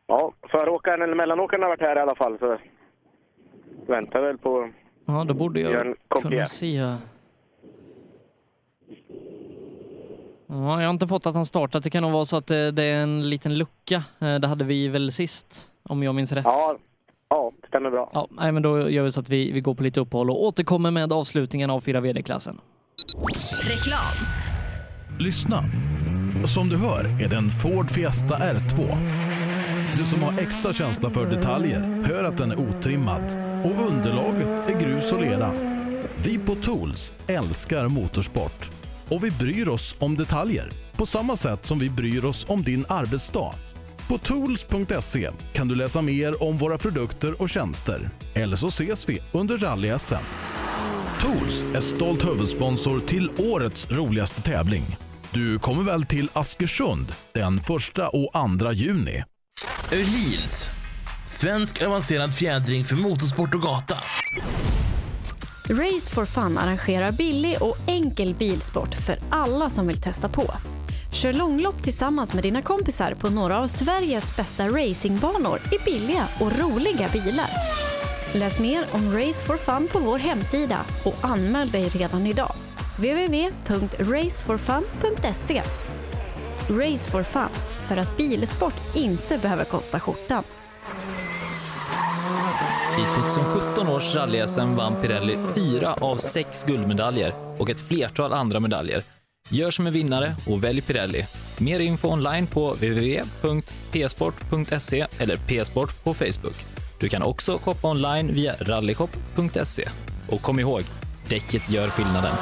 Ja, 0.06 0.32
föråkaren 0.50 1.02
eller 1.02 1.14
mellanåkaren 1.14 1.62
har 1.62 1.68
varit 1.68 1.80
här 1.80 1.96
i 1.96 2.00
alla 2.00 2.14
fall 2.14 2.38
så 2.38 2.58
väntar 3.86 4.20
väl 4.20 4.38
på 4.38 4.70
Ja, 5.06 5.24
då 5.24 5.34
borde 5.34 5.60
jag 5.60 5.94
kunna 6.22 6.46
se. 6.46 6.74
Ja, 6.76 6.96
jag 10.48 10.86
har 10.86 10.90
inte 10.90 11.06
fått 11.06 11.26
att 11.26 11.34
han 11.34 11.46
startat. 11.46 11.84
Det 11.84 11.90
kan 11.90 12.02
nog 12.02 12.12
vara 12.12 12.24
så 12.24 12.36
att 12.36 12.46
det, 12.46 12.70
det 12.70 12.82
är 12.82 13.02
en 13.02 13.30
liten 13.30 13.58
lucka. 13.58 14.04
Eh, 14.18 14.34
Det 14.34 14.46
hade 14.46 14.64
vi 14.64 14.88
väl 14.88 15.12
sist, 15.12 15.72
om 15.82 16.02
jag 16.02 16.14
minns 16.14 16.32
rätt. 16.32 16.44
Ja, 16.44 16.76
ja 17.30 17.52
det 17.62 17.68
stämmer 17.68 17.90
bra. 17.90 18.10
Ja, 18.14 18.28
nej, 18.30 18.52
men 18.52 18.62
då 18.62 18.90
gör 18.90 19.04
vi 19.04 19.12
så 19.12 19.20
att 19.20 19.28
vi, 19.28 19.52
vi 19.52 19.60
går 19.60 19.74
på 19.74 19.82
lite 19.82 20.00
uppehåll 20.00 20.30
och 20.30 20.44
återkommer 20.44 20.90
med 20.90 21.12
avslutningen 21.12 21.70
av 21.70 21.80
4 21.80 22.00
VD-klassen. 22.00 22.58
Reklam. 23.68 24.26
Lyssna! 25.18 25.62
Som 26.46 26.68
du 26.68 26.76
hör 26.76 27.24
är 27.24 27.28
det 27.28 27.36
en 27.36 27.50
Ford 27.50 27.90
Fiesta 27.90 28.34
R2. 28.36 28.96
Du 29.96 30.04
som 30.04 30.22
har 30.22 30.32
extra 30.40 30.72
känsla 30.72 31.10
för 31.10 31.26
detaljer 31.26 32.02
hör 32.08 32.24
att 32.24 32.38
den 32.38 32.50
är 32.50 32.56
otrimmad 32.60 33.22
och 33.66 33.88
underlaget 33.88 34.68
är 34.68 34.80
grus 34.80 35.12
och 35.12 35.20
lera. 35.20 35.52
Vi 36.24 36.38
på 36.38 36.54
Tools 36.54 37.12
älskar 37.26 37.88
motorsport 37.88 38.70
och 39.08 39.24
vi 39.24 39.30
bryr 39.30 39.68
oss 39.68 39.96
om 39.98 40.16
detaljer 40.16 40.70
på 40.96 41.06
samma 41.06 41.36
sätt 41.36 41.66
som 41.66 41.78
vi 41.78 41.90
bryr 41.90 42.24
oss 42.24 42.46
om 42.48 42.62
din 42.62 42.84
arbetsdag. 42.88 43.54
På 44.08 44.18
tools.se 44.18 45.30
kan 45.52 45.68
du 45.68 45.74
läsa 45.74 46.02
mer 46.02 46.42
om 46.42 46.56
våra 46.56 46.78
produkter 46.78 47.42
och 47.42 47.48
tjänster. 47.48 48.10
Eller 48.34 48.56
så 48.56 48.68
ses 48.68 49.08
vi 49.08 49.22
under 49.32 49.56
rally-SM. 49.58 50.24
Tools 51.20 51.64
är 51.74 51.80
stolt 51.80 52.28
huvudsponsor 52.28 53.00
till 53.00 53.30
årets 53.38 53.90
roligaste 53.90 54.42
tävling. 54.42 54.96
Du 55.30 55.58
kommer 55.58 55.82
väl 55.82 56.04
till 56.04 56.30
Askersund 56.32 57.12
den 57.34 57.56
1 57.58 57.70
och 58.12 58.60
2 58.60 58.72
juni? 58.72 59.24
Öhlins. 59.92 60.70
Svensk 61.26 61.82
avancerad 61.82 62.34
fjädring 62.34 62.84
för 62.84 62.96
motorsport 62.96 63.54
och 63.54 63.62
gata. 63.62 63.94
Race 65.70 66.14
for 66.14 66.24
Fun 66.24 66.58
arrangerar 66.58 67.12
billig 67.12 67.56
och 67.60 67.76
enkel 67.86 68.34
bilsport 68.34 68.94
för 68.94 69.18
alla 69.30 69.70
som 69.70 69.86
vill 69.86 70.00
testa 70.00 70.28
på. 70.28 70.52
Kör 71.12 71.32
långlopp 71.32 71.82
tillsammans 71.82 72.34
med 72.34 72.42
dina 72.42 72.62
kompisar 72.62 73.14
på 73.14 73.30
några 73.30 73.58
av 73.58 73.66
Sveriges 73.66 74.36
bästa 74.36 74.68
racingbanor 74.68 75.60
i 75.72 75.78
billiga 75.84 76.28
och 76.40 76.58
roliga 76.58 77.08
bilar. 77.12 77.50
Läs 78.32 78.60
mer 78.60 78.86
om 78.92 79.18
Race 79.18 79.44
for 79.44 79.56
Fun 79.56 79.88
på 79.92 79.98
vår 79.98 80.18
hemsida 80.18 80.80
och 81.04 81.16
anmäl 81.20 81.70
dig 81.70 81.88
redan 81.88 82.26
idag. 82.26 82.52
www.raceforfun.se 82.96 85.62
Race 86.68 87.10
for 87.10 87.22
Fun, 87.22 87.48
för 87.82 87.96
att 87.96 88.16
bilsport 88.16 88.74
inte 88.94 89.38
behöver 89.38 89.64
kosta 89.64 90.00
skjortan. 90.00 90.44
I 92.98 93.04
2017 93.14 93.88
års 93.88 94.14
rally-SM 94.14 94.74
vann 94.74 95.02
Pirelli 95.02 95.38
fyra 95.54 95.94
av 95.94 96.16
sex 96.16 96.64
guldmedaljer 96.64 97.34
och 97.58 97.70
ett 97.70 97.80
flertal 97.80 98.32
andra 98.32 98.60
medaljer. 98.60 99.02
Gör 99.50 99.70
som 99.70 99.86
en 99.86 99.92
vinnare 99.92 100.36
och 100.46 100.64
välj 100.64 100.80
Pirelli. 100.80 101.26
Mer 101.58 101.80
info 101.80 102.08
online 102.08 102.46
på 102.46 102.74
www.psport.se 102.74 103.86
eller 105.18 105.36
psport 105.36 106.04
på 106.04 106.14
Facebook. 106.14 106.56
Du 107.00 107.08
kan 107.08 107.22
också 107.22 107.58
shoppa 107.58 107.88
online 107.88 108.34
via 108.34 108.54
rallyshop.se. 108.60 109.88
Och 110.28 110.42
kom 110.42 110.60
ihåg, 110.60 110.82
däcket 111.28 111.70
gör 111.70 111.88
skillnaden. 111.88 112.34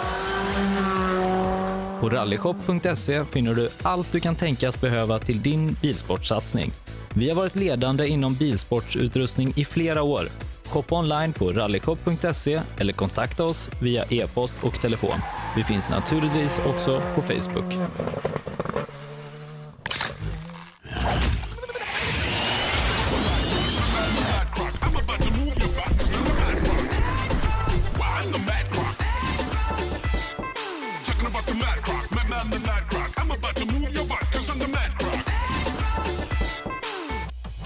På 2.01 2.09
rallyshop.se 2.09 3.25
finner 3.25 3.55
du 3.55 3.69
allt 3.83 4.13
du 4.13 4.21
kan 4.21 4.37
tänkas 4.37 4.81
behöva 4.81 5.19
till 5.19 5.43
din 5.43 5.77
bilsportsatsning. 5.83 6.73
Vi 7.17 7.29
har 7.29 7.37
varit 7.37 7.57
ledande 7.57 8.09
inom 8.09 8.35
bilsportsutrustning 8.35 9.53
i 9.57 9.65
flera 9.65 10.03
år. 10.03 10.29
Shoppa 10.65 10.99
online 10.99 11.33
på 11.33 11.53
rallyshop.se 11.53 12.61
eller 12.79 12.93
kontakta 12.93 13.45
oss 13.45 13.71
via 13.83 14.05
e-post 14.11 14.57
och 14.63 14.81
telefon. 14.81 15.19
Vi 15.57 15.65
finns 15.65 15.91
naturligtvis 15.91 16.61
också 16.67 17.03
på 17.15 17.23
Facebook. 17.23 17.75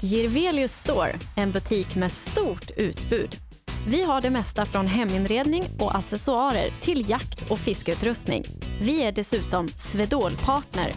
Girvelius 0.01 0.73
Store, 0.73 1.15
en 1.35 1.51
butik 1.51 1.95
med 1.95 2.11
stort 2.11 2.71
utbud. 2.77 3.35
Vi 3.87 4.03
har 4.03 4.21
det 4.21 4.29
mesta 4.29 4.65
från 4.65 4.87
heminredning 4.87 5.63
och 5.79 5.95
accessoarer 5.95 6.69
till 6.81 7.09
jakt 7.09 7.51
och 7.51 7.59
fiskeutrustning. 7.59 8.43
Vi 8.81 9.03
är 9.03 9.11
dessutom 9.11 9.67
Swedol-partner. 9.67 10.93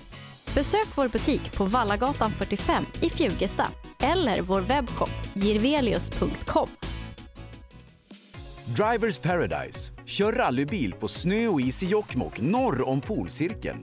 Besök 0.54 0.86
vår 0.94 1.08
butik 1.08 1.56
på 1.56 1.64
Vallagatan 1.64 2.30
45 2.30 2.84
i 3.00 3.10
Fjugesta 3.10 3.68
eller 4.00 4.42
vår 4.42 4.60
webbshop 4.60 5.10
girvelius.com. 5.34 6.68
Drivers 8.76 9.18
Paradise. 9.18 9.92
Kör 10.06 10.32
rallybil 10.32 10.92
på 10.92 11.08
snö 11.08 11.46
och 11.46 11.60
is 11.60 11.82
i 11.82 11.86
Jokkmokk 11.86 12.40
norr 12.40 12.88
om 12.88 13.00
polcirkeln. 13.00 13.78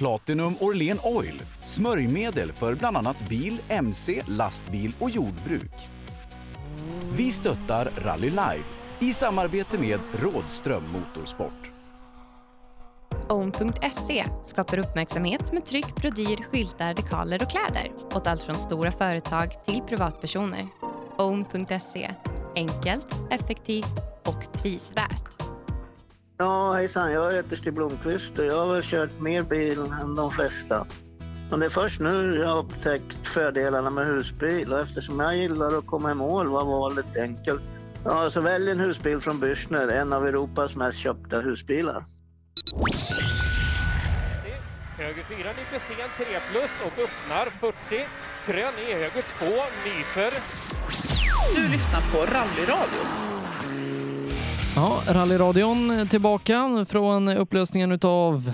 Platinum 0.00 0.54
Orlen 0.60 0.98
Oil. 1.02 1.42
Smörjmedel 1.64 2.52
för 2.52 2.74
bland 2.74 2.96
annat 2.96 3.28
bil, 3.28 3.60
mc, 3.68 4.22
lastbil 4.28 4.92
och 4.98 5.10
jordbruk. 5.10 5.72
Vi 7.16 7.32
stöttar 7.32 7.88
Rally 8.04 8.30
Life 8.30 8.64
i 8.98 9.12
samarbete 9.12 9.78
med 9.78 10.00
Rådström 10.22 10.82
Motorsport. 10.92 11.72
Own.se 13.28 14.26
skapar 14.44 14.78
uppmärksamhet 14.78 15.52
med 15.52 15.64
tryck, 15.64 15.94
brodyr, 15.96 16.44
skyltar, 16.52 16.94
dekaler 16.94 17.42
och 17.42 17.50
kläder 17.50 17.92
åt 18.14 18.26
allt 18.26 18.42
från 18.42 18.58
stora 18.58 18.92
företag 18.92 19.64
till 19.64 19.80
privatpersoner. 19.88 20.68
Own.se 21.18 22.14
enkelt, 22.56 23.06
effektivt 23.30 23.98
och 24.24 24.52
prisvärt. 24.52 25.39
Ja, 26.40 26.72
hejsan. 26.72 27.12
Jag 27.12 27.32
heter 27.32 27.56
Stig 27.56 27.72
Blomqvist 27.72 28.38
och 28.38 28.44
jag 28.44 28.66
har 28.66 28.74
väl 28.74 28.82
kört 28.82 29.20
mer 29.20 29.42
bil 29.42 29.78
än 30.02 30.14
de 30.14 30.30
flesta. 30.30 30.86
Men 31.50 31.60
det 31.60 31.66
är 31.66 31.70
först 31.70 32.00
nu 32.00 32.36
jag 32.36 32.48
har 32.48 32.58
upptäckt 32.58 33.28
fördelarna 33.34 33.90
med 33.90 34.06
husbil 34.06 34.72
och 34.72 34.80
eftersom 34.80 35.20
jag 35.20 35.36
gillar 35.36 35.78
att 35.78 35.86
komma 35.86 36.10
i 36.10 36.14
mål 36.14 36.48
var 36.48 36.64
valet 36.64 37.16
enkelt. 37.16 37.62
Ja, 38.04 38.30
så 38.30 38.40
välj 38.40 38.70
en 38.70 38.80
husbil 38.80 39.20
från 39.20 39.40
Bürstner, 39.40 39.92
en 39.92 40.12
av 40.12 40.26
Europas 40.26 40.76
mest 40.76 40.98
köpta 40.98 41.40
husbilar. 41.40 42.04
Höger 44.98 45.22
4 45.22 45.36
nyper 45.36 45.78
sen 45.78 46.26
3 46.26 46.26
plus 46.52 46.80
och 46.86 46.98
öppnar 46.98 47.44
40. 47.44 48.06
Krön 48.46 48.72
i 48.88 48.92
höger 48.92 49.22
2 49.38 49.46
nyper. 49.84 50.32
Du 51.56 51.68
lyssnar 51.68 52.00
på 52.12 52.18
Rallyradio. 52.18 53.39
Ja, 54.76 55.00
rallyradion 55.08 56.06
tillbaka 56.10 56.86
från 56.88 57.28
upplösningen 57.28 57.92
utav 57.92 58.52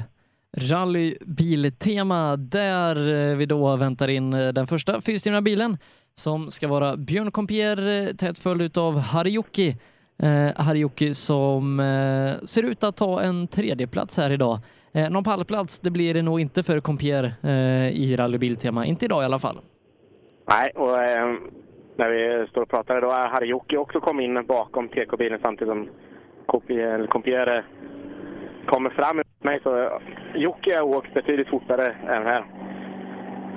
rallybiltema 0.56 2.36
där 2.36 3.34
vi 3.36 3.47
då 3.47 3.76
väntar 3.76 4.09
in 4.09 4.34
eh, 4.34 4.48
den 4.48 4.66
första 4.66 5.01
fyrstyrna 5.01 5.43
bilen 5.43 5.78
som 6.14 6.51
ska 6.51 6.68
vara 6.68 6.97
Björn 6.97 7.30
Compier 7.30 8.06
eh, 8.09 8.14
tätt 8.14 8.38
följd 8.38 8.62
utav 8.62 8.98
Harijoki. 8.98 9.76
Eh, 10.18 10.48
Harjuki 10.56 11.14
som 11.14 11.80
eh, 11.80 12.44
ser 12.47 12.62
ut 12.62 12.84
att 12.84 12.97
ta 12.97 13.20
en 13.20 13.48
tredjeplats 13.48 14.16
här 14.16 14.30
idag. 14.30 14.59
Eh, 14.93 15.10
någon 15.10 15.24
pallplats 15.24 15.78
det 15.78 15.90
blir 15.90 16.14
det 16.14 16.22
nog 16.22 16.40
inte 16.40 16.62
för 16.62 16.80
Compier 16.80 17.34
eh, 17.43 17.88
i 17.88 18.16
rallybiltema, 18.16 18.86
inte 18.86 19.05
idag 19.05 19.22
i 19.22 19.24
alla 19.24 19.38
fall. 19.38 19.60
Nej, 20.48 20.70
och 20.70 21.02
eh, 21.02 21.34
när 21.97 22.09
vi 22.10 22.47
står 22.51 22.62
och 22.62 22.68
pratar 22.68 23.01
då 23.01 23.10
har 23.10 23.28
Harjuki 23.28 23.77
också 23.77 24.01
kommit 24.01 24.24
in 24.24 24.47
bakom 24.47 24.89
TK-bilen 24.89 25.39
samtidigt 25.43 25.73
som 25.73 25.89
Compier 27.09 27.64
kommer 28.66 28.90
fram 28.90 29.16
mot 29.16 29.44
mig. 29.44 29.60
Så 29.62 30.01
Jocke 30.35 30.77
har 30.77 30.82
åkt 30.82 31.14
betydligt 31.14 31.48
fortare 31.48 31.86
än 31.86 32.27
här. 32.27 32.44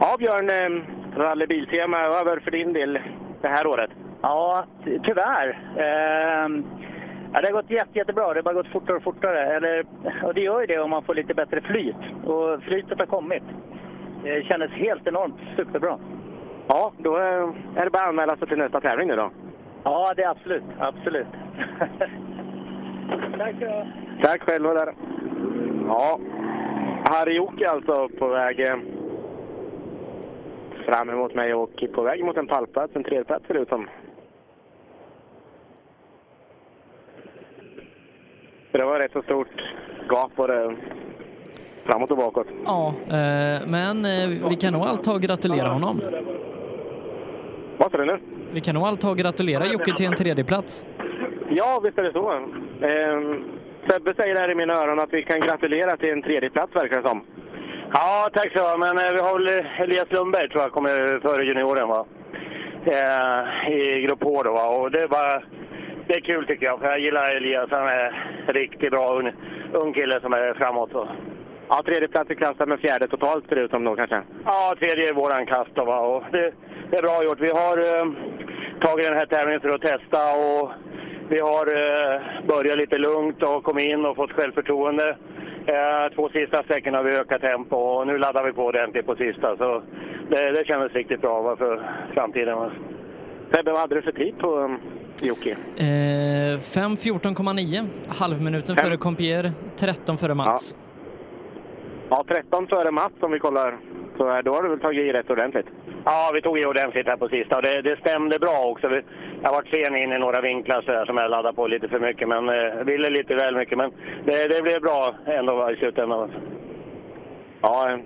Ja, 0.01 0.15
Björn, 0.19 0.49
ehm, 0.49 0.83
rallybiltema 1.15 1.97
över 1.99 2.39
för 2.39 2.51
din 2.51 2.73
del 2.73 2.99
det 3.41 3.47
här 3.47 3.67
året. 3.67 3.91
Ja, 4.21 4.65
tyvärr. 5.03 5.49
Ehm, 5.77 6.65
ja, 7.33 7.41
det 7.41 7.47
har 7.47 7.61
gått 7.61 7.71
jätte, 7.71 7.97
jättebra. 7.97 8.33
Det 8.33 8.39
har 8.39 8.43
bara 8.43 8.53
gått 8.53 8.71
fortare 8.71 8.97
och 8.97 9.03
fortare. 9.03 9.55
Eller, 9.55 9.85
och 10.23 10.33
det 10.33 10.41
gör 10.41 10.61
ju 10.61 10.67
det 10.67 10.79
om 10.79 10.89
man 10.89 11.03
får 11.03 11.15
lite 11.15 11.33
bättre 11.33 11.61
flyt. 11.61 12.25
Och 12.25 12.63
flytet 12.63 12.99
har 12.99 13.05
kommit. 13.05 13.43
Det 14.23 14.45
kändes 14.45 14.71
helt 14.71 15.07
enormt 15.07 15.39
superbra. 15.55 15.99
Ja, 16.71 16.91
då 16.97 17.17
eh, 17.17 17.49
är 17.75 17.85
det 17.85 17.89
bara 17.89 18.03
att 18.03 18.09
anmäla 18.09 18.37
sig 18.37 18.47
till 18.47 18.57
nästa 18.57 18.81
tävling 18.81 19.07
nu 19.07 19.15
då. 19.15 19.31
Ja, 19.83 20.13
det 20.15 20.23
är 20.23 20.29
absolut. 20.29 20.63
Absolut. 20.79 21.27
Tack 23.37 23.55
då. 23.59 23.87
Tack 24.23 24.41
själva 24.41 24.73
där. 24.73 24.93
Ja, 25.87 26.19
Harjuki 27.05 27.65
alltså 27.65 28.09
på 28.09 28.27
väg 28.27 28.59
eh, 28.59 28.75
fram 30.85 31.09
emot 31.09 31.35
mig 31.35 31.53
och 31.53 31.83
på 31.93 32.01
väg 32.01 32.25
mot 32.25 32.37
en 32.37 32.47
pallplats, 32.47 32.95
en 32.95 33.03
tredjeplats 33.03 33.47
ser 33.47 33.53
det 33.53 33.59
ut 33.59 33.69
som. 33.69 33.87
Så 38.71 38.77
det 38.77 38.85
var 38.85 38.99
rätt 38.99 39.11
så 39.11 39.21
stort 39.21 39.63
gap 40.09 40.35
både 40.35 40.75
framåt 41.85 42.11
och 42.11 42.17
bakåt. 42.17 42.47
Ja, 42.65 42.93
eh, 43.07 43.67
men 43.67 44.03
vi 44.49 44.55
kan 44.55 44.73
nog 44.73 44.81
allt 44.81 45.03
ta 45.03 45.13
och 45.13 45.21
gratulera 45.21 45.67
honom. 45.67 46.01
Vad 47.79 47.91
sa 47.91 47.97
du 47.97 48.05
nu? 48.05 48.19
Vi 48.51 48.61
kan 48.61 48.75
nog 48.75 48.83
allt 48.83 49.01
ta 49.01 49.09
och 49.09 49.17
gratulera 49.17 49.65
Jocke 49.65 49.93
till 49.95 50.05
en 50.05 50.15
tredjeplats. 50.15 50.85
Ja, 51.49 51.81
visst 51.83 51.97
är 51.97 52.03
det 52.03 52.11
så. 52.11 52.31
Eh, 52.31 53.19
Sebbe 53.87 54.13
säger 54.15 54.35
här 54.35 54.51
i 54.51 54.55
mina 54.55 54.73
öron 54.73 54.99
att 54.99 55.13
vi 55.13 55.23
kan 55.23 55.39
gratulera 55.39 55.97
till 55.97 56.09
en 56.09 56.21
tredjeplats 56.21 56.75
verkar 56.75 57.01
det 57.01 57.07
som. 57.07 57.21
Ja, 57.93 58.29
tack 58.33 58.51
så 58.57 58.77
Men 58.77 58.97
eh, 58.97 59.13
vi 59.13 59.19
har 59.19 59.33
väl 59.39 59.65
Elias 59.83 60.11
Lundberg 60.11 60.49
tror 60.49 60.61
jag 60.63 60.71
kommer 60.71 61.19
före 61.19 61.45
junioren 61.45 61.87
va? 61.87 62.05
Eh, 62.85 63.71
I 63.71 64.01
grupp 64.01 64.23
H 64.23 64.43
då 64.43 64.51
va? 64.51 64.67
Och 64.77 64.91
det 64.91 65.01
är 65.03 65.07
bara... 65.07 65.43
Det 66.07 66.15
är 66.15 66.21
kul 66.21 66.45
tycker 66.45 66.65
jag, 66.65 66.79
för 66.79 66.87
jag 66.87 66.99
gillar 66.99 67.35
Elias. 67.35 67.69
Han 67.71 67.87
är 67.87 68.05
en 68.47 68.53
riktigt 68.53 68.91
bra 68.91 69.13
ung, 69.13 69.31
ung 69.73 69.93
kille 69.93 70.21
som 70.21 70.33
är 70.33 70.53
framåt. 70.53 70.91
Så. 70.91 71.07
Ja, 71.69 71.83
tredjeplats 71.85 72.31
i 72.31 72.35
klassen 72.35 72.69
med 72.69 72.79
fjärde 72.79 73.07
totalt 73.07 73.47
ser 73.47 73.55
det 73.55 73.61
ut 73.61 73.71
som 73.71 73.83
då 73.83 73.95
kanske. 73.95 74.21
Ja, 74.45 74.75
tredje 74.79 75.09
är 75.09 75.13
våran 75.13 75.45
kast 75.45 75.69
då, 75.73 75.85
va? 75.85 75.99
Och 75.99 76.23
det, 76.31 76.51
det 76.89 76.97
är 76.97 77.01
bra 77.01 77.23
gjort. 77.23 77.39
Vi 77.39 77.49
har 77.49 77.77
eh, 77.77 78.05
tagit 78.81 79.05
den 79.07 79.17
här 79.17 79.25
tävlingen 79.25 79.61
för 79.61 79.69
att 79.69 79.81
testa 79.81 80.21
och 80.47 80.71
vi 81.29 81.39
har 81.39 81.65
eh, 81.67 82.21
börjat 82.47 82.77
lite 82.77 82.97
lugnt 82.97 83.43
och 83.43 83.63
kommit 83.63 83.85
in 83.85 84.05
och 84.05 84.15
fått 84.15 84.31
självförtroende. 84.31 85.17
Eh, 85.65 86.15
två 86.15 86.29
sista 86.29 86.63
sträckorna 86.63 86.97
har 86.97 87.05
vi 87.05 87.15
ökat 87.15 87.41
tempo 87.41 87.75
och 87.75 88.07
nu 88.07 88.17
laddar 88.17 88.43
vi 88.43 88.53
på 88.53 88.65
ordentligt 88.65 89.05
på 89.05 89.15
sista. 89.15 89.57
Så 89.57 89.81
det, 90.29 90.51
det 90.51 90.67
kändes 90.67 90.93
riktigt 90.93 91.21
bra 91.21 91.41
va, 91.41 91.55
för 91.55 91.91
framtiden. 92.13 92.57
Va? 92.57 92.71
Sebbe, 93.53 93.71
vad 93.71 93.79
hade 93.79 93.95
du 93.95 94.01
för 94.01 94.11
tid 94.11 94.37
på 94.37 94.57
um, 94.57 94.79
Jocke? 95.21 95.51
Eh, 95.77 96.59
5.14,9, 96.59 97.87
halvminuten 98.07 98.75
före 98.75 98.97
Compier, 98.97 99.51
13 99.75 100.17
före 100.17 100.33
Mats. 100.33 100.75
Ja, 100.77 100.88
13 102.09 102.67
före 102.67 102.91
Mats 102.91 103.13
om 103.19 103.31
vi 103.31 103.39
kollar. 103.39 103.77
Så 104.17 104.29
här, 104.29 104.43
då 104.43 104.53
har 104.53 104.63
du 104.63 104.69
väl 104.69 104.79
tagit 104.79 105.05
i 105.05 105.11
rätt 105.11 105.29
ordentligt? 105.29 105.65
Ja, 106.05 106.31
vi 106.33 106.41
tog 106.41 106.59
i 106.59 106.65
ordentligt 106.65 107.07
här 107.07 107.17
på 107.17 107.29
sista 107.29 107.61
det, 107.61 107.81
det 107.81 107.99
stämde 107.99 108.39
bra 108.39 108.65
också. 108.71 108.87
Vi, 108.87 109.01
jag 109.43 109.51
varit 109.51 109.75
sen 109.75 109.95
in 109.95 110.13
i 110.13 110.19
några 110.19 110.41
vinklar 110.41 110.81
så 110.81 110.91
här, 110.91 111.05
som 111.05 111.17
jag 111.17 111.31
laddade 111.31 111.55
på 111.55 111.67
lite 111.67 111.87
för 111.87 111.99
mycket, 111.99 112.27
men 112.27 112.49
eh, 112.49 112.83
ville 112.83 113.09
lite 113.09 113.35
väl 113.35 113.55
mycket. 113.55 113.77
Men 113.77 113.91
det, 114.25 114.47
det 114.47 114.61
blev 114.61 114.81
bra 114.81 115.15
ändå 115.25 115.71
i 115.71 115.75
slutändan. 115.75 116.31
Ja, 117.61 117.89
eh, 117.91 117.99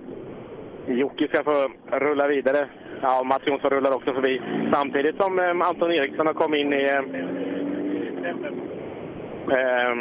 Jocke 0.88 1.28
ska 1.28 1.44
få 1.44 1.68
rulla 1.92 2.28
vidare. 2.28 2.68
Ja, 3.02 3.24
Mats 3.24 3.42
Jonsson 3.46 3.70
rullar 3.70 3.96
också 3.96 4.14
förbi. 4.14 4.42
Samtidigt 4.74 5.22
som 5.22 5.40
eh, 5.40 5.68
Anton 5.68 5.92
Eriksson 5.92 6.28
har 6.28 6.34
kommit 6.34 6.60
in 6.60 6.74
i... 6.74 6.84
Eh, 6.84 7.02
eh, 9.52 9.92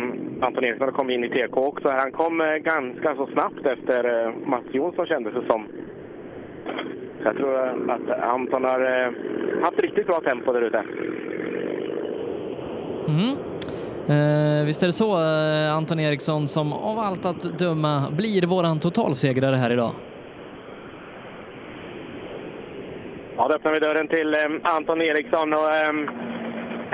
Anton 0.47 0.65
Eriksson 0.65 0.89
har 0.89 0.93
kommit 0.93 1.15
in 1.15 1.25
i 1.25 1.29
TK 1.29 1.57
också. 1.57 1.89
Han 1.89 2.13
kom 2.13 2.41
eh, 2.41 2.57
ganska 2.57 3.17
så 3.17 3.27
snabbt 3.27 3.67
efter 3.67 4.27
eh, 4.27 4.33
Mats 4.47 4.65
Jonsson 4.73 5.07
kändes 5.07 5.35
det 5.35 5.47
som. 5.47 5.67
Jag 7.25 7.37
tror 7.37 7.59
att 7.91 8.11
Anton 8.21 8.65
har 8.65 8.81
eh, 8.81 9.13
haft 9.63 9.83
riktigt 9.83 10.07
bra 10.07 10.21
tempo 10.21 10.53
där 10.53 10.63
ute. 10.63 10.85
Mm. 13.09 13.37
Eh, 14.09 14.65
visst 14.67 14.83
är 14.83 14.87
det 14.87 14.93
så, 14.93 15.13
eh, 15.13 15.77
Anton 15.77 16.01
Eriksson, 16.01 16.49
som 16.49 16.73
av 16.73 16.99
allt 16.99 17.25
att 17.25 17.59
döma 17.59 18.11
blir 18.17 18.47
våran 18.47 18.81
totalsegrare 18.81 19.57
här 19.57 19.71
idag? 19.73 19.91
Ja, 23.37 23.49
då 23.49 23.55
öppnar 23.55 23.73
vi 23.73 23.79
dörren 23.79 24.09
till 24.09 24.35
eh, 24.35 24.41
Anton 24.63 25.03
Eriksson. 25.03 25.53
Och, 25.53 25.75
eh, 25.75 25.93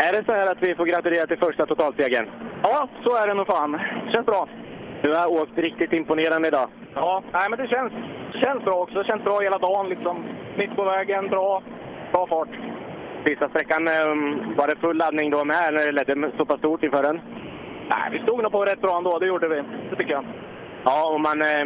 är 0.05 0.13
det 0.13 0.25
så 0.27 0.33
här 0.33 0.53
att 0.53 0.63
vi 0.63 0.75
får 0.75 0.87
gratulera 0.87 1.27
till 1.27 1.39
första 1.39 1.67
totalsegern? 1.67 2.27
Ja, 2.63 2.89
så 3.05 3.11
är 3.17 3.27
det 3.27 3.35
nog 3.35 3.47
fan. 3.47 3.81
Känns 4.13 4.27
bra. 4.27 4.49
Du 5.03 5.13
har 5.13 5.33
åkt 5.43 5.59
riktigt 5.59 5.93
imponerande 5.93 6.49
idag. 6.49 6.69
Ja, 6.95 7.23
nej, 7.33 7.47
men 7.51 7.59
det 7.59 7.69
känns, 7.69 7.93
känns 8.43 8.65
bra 8.65 8.75
också. 8.75 8.99
Det 8.99 9.05
känns 9.05 9.25
bra 9.25 9.41
hela 9.41 9.59
dagen. 9.59 9.89
Liksom. 9.89 10.25
Mitt 10.57 10.77
på 10.77 10.85
vägen, 10.85 11.29
bra, 11.29 11.63
bra 12.13 12.27
fart. 12.27 12.49
Sista 13.25 13.49
sträckan, 13.49 13.89
eh, 13.89 14.09
var 14.57 14.67
det 14.67 14.81
full 14.81 14.97
laddning 14.97 15.31
då 15.31 15.45
med 15.45 15.75
när 15.75 15.87
det 15.87 15.93
ledde 15.93 16.31
så 16.37 16.45
pass 16.45 16.59
stort 16.59 16.83
inför 16.83 17.03
den? 17.03 17.21
Nej, 17.89 18.09
vi 18.13 18.19
stod 18.19 18.43
nog 18.43 18.53
på 18.53 18.65
rätt 18.65 18.81
bra 18.81 18.97
ändå, 18.99 19.19
det 19.19 19.27
gjorde 19.27 19.49
vi. 19.49 19.63
Det 19.91 19.97
tycker 19.97 20.13
jag. 20.13 20.25
Ja, 20.85 21.13
och 21.15 21.21
man, 21.21 21.43
eh, 21.43 21.65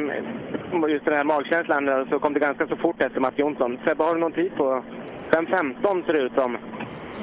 just 0.89 1.05
den 1.05 1.15
här 1.17 1.25
magkänslan 1.25 1.89
eh, 1.89 2.09
så 2.11 2.19
kom 2.19 2.33
det 2.35 2.41
ganska 2.41 2.67
så 2.67 2.77
fort 2.77 3.03
efter 3.03 3.21
Mats 3.21 3.35
Jonsson. 3.39 3.79
Sebbe, 3.87 4.05
har 4.05 4.15
du 4.15 4.21
någon 4.21 4.33
tid 4.33 4.53
på 4.57 4.83
5.15 5.31 6.07
ser 6.07 6.13
det 6.13 6.19
ut 6.19 6.33
som 6.35 6.59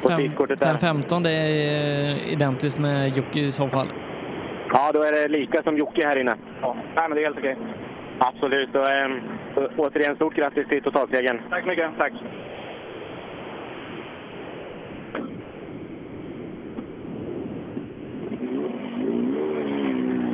på 0.02 0.10
Fem- 0.10 0.18
tidkortet 0.18 0.60
där. 0.60 0.74
5.15, 0.74 1.24
det 1.24 1.32
är 1.32 2.12
eh, 2.12 2.34
identiskt 2.34 2.80
med 2.80 3.18
Jocke 3.18 3.40
i 3.40 3.52
så 3.52 3.68
fall. 3.70 3.88
Ja, 4.74 4.92
då 4.94 5.04
är 5.04 5.12
det 5.12 5.28
lika 5.28 5.64
som 5.64 5.78
Jocke 5.78 6.08
här 6.08 6.18
inne. 6.20 6.36
Ja, 6.62 6.76
nej, 6.96 7.06
men 7.10 7.16
det 7.16 7.22
är 7.22 7.26
helt 7.26 7.38
okej. 7.38 7.58
Absolut. 8.20 8.76
Och, 8.76 8.90
eh, 8.90 9.12
å- 9.56 9.70
återigen, 9.78 10.16
stort 10.16 10.36
grattis 10.36 10.68
till 10.68 10.84
totalsegern. 10.84 11.40
Tack 11.50 11.62
så 11.64 11.68
mycket. 11.70 11.90
Tack. 11.98 12.14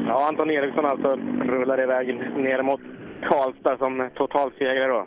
Ja, 0.08 0.28
Anton 0.28 0.52
Eriksson 0.52 0.86
alltså 0.86 1.16
rullar 1.46 1.82
iväg 1.84 2.16
ner 2.38 2.62
mot 2.62 2.82
Karlstad 3.24 3.78
som 3.78 4.10
totalsegrare 4.16 4.88
då. 4.88 5.06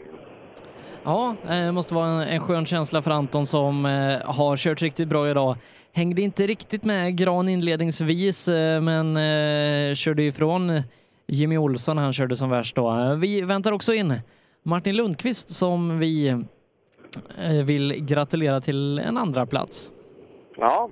Ja, 1.04 1.34
det 1.48 1.72
måste 1.72 1.94
vara 1.94 2.06
en, 2.06 2.20
en 2.20 2.40
skön 2.40 2.66
känsla 2.66 3.02
för 3.02 3.10
Anton 3.10 3.46
som 3.46 3.86
eh, 3.86 3.90
har 4.34 4.56
kört 4.56 4.82
riktigt 4.82 5.08
bra 5.08 5.30
idag. 5.30 5.56
Hängde 5.92 6.22
inte 6.22 6.46
riktigt 6.46 6.84
med 6.84 7.16
Gran 7.18 7.48
inledningsvis, 7.48 8.48
eh, 8.48 8.80
men 8.80 9.16
eh, 9.16 9.94
körde 9.94 10.22
ifrån 10.22 10.82
Jimmy 11.26 11.58
Olsson, 11.58 11.98
han 11.98 12.12
körde 12.12 12.36
som 12.36 12.50
värst 12.50 12.76
då. 12.76 12.88
Eh, 12.90 13.14
Vi 13.16 13.42
väntar 13.42 13.72
också 13.72 13.92
in 13.92 14.14
Martin 14.62 14.96
Lundqvist 14.96 15.50
som 15.54 15.98
vi 15.98 16.28
eh, 16.28 17.64
vill 17.66 18.04
gratulera 18.06 18.60
till 18.60 18.98
en 18.98 19.16
andra 19.16 19.46
plats. 19.46 19.92
Ja, 20.58 20.88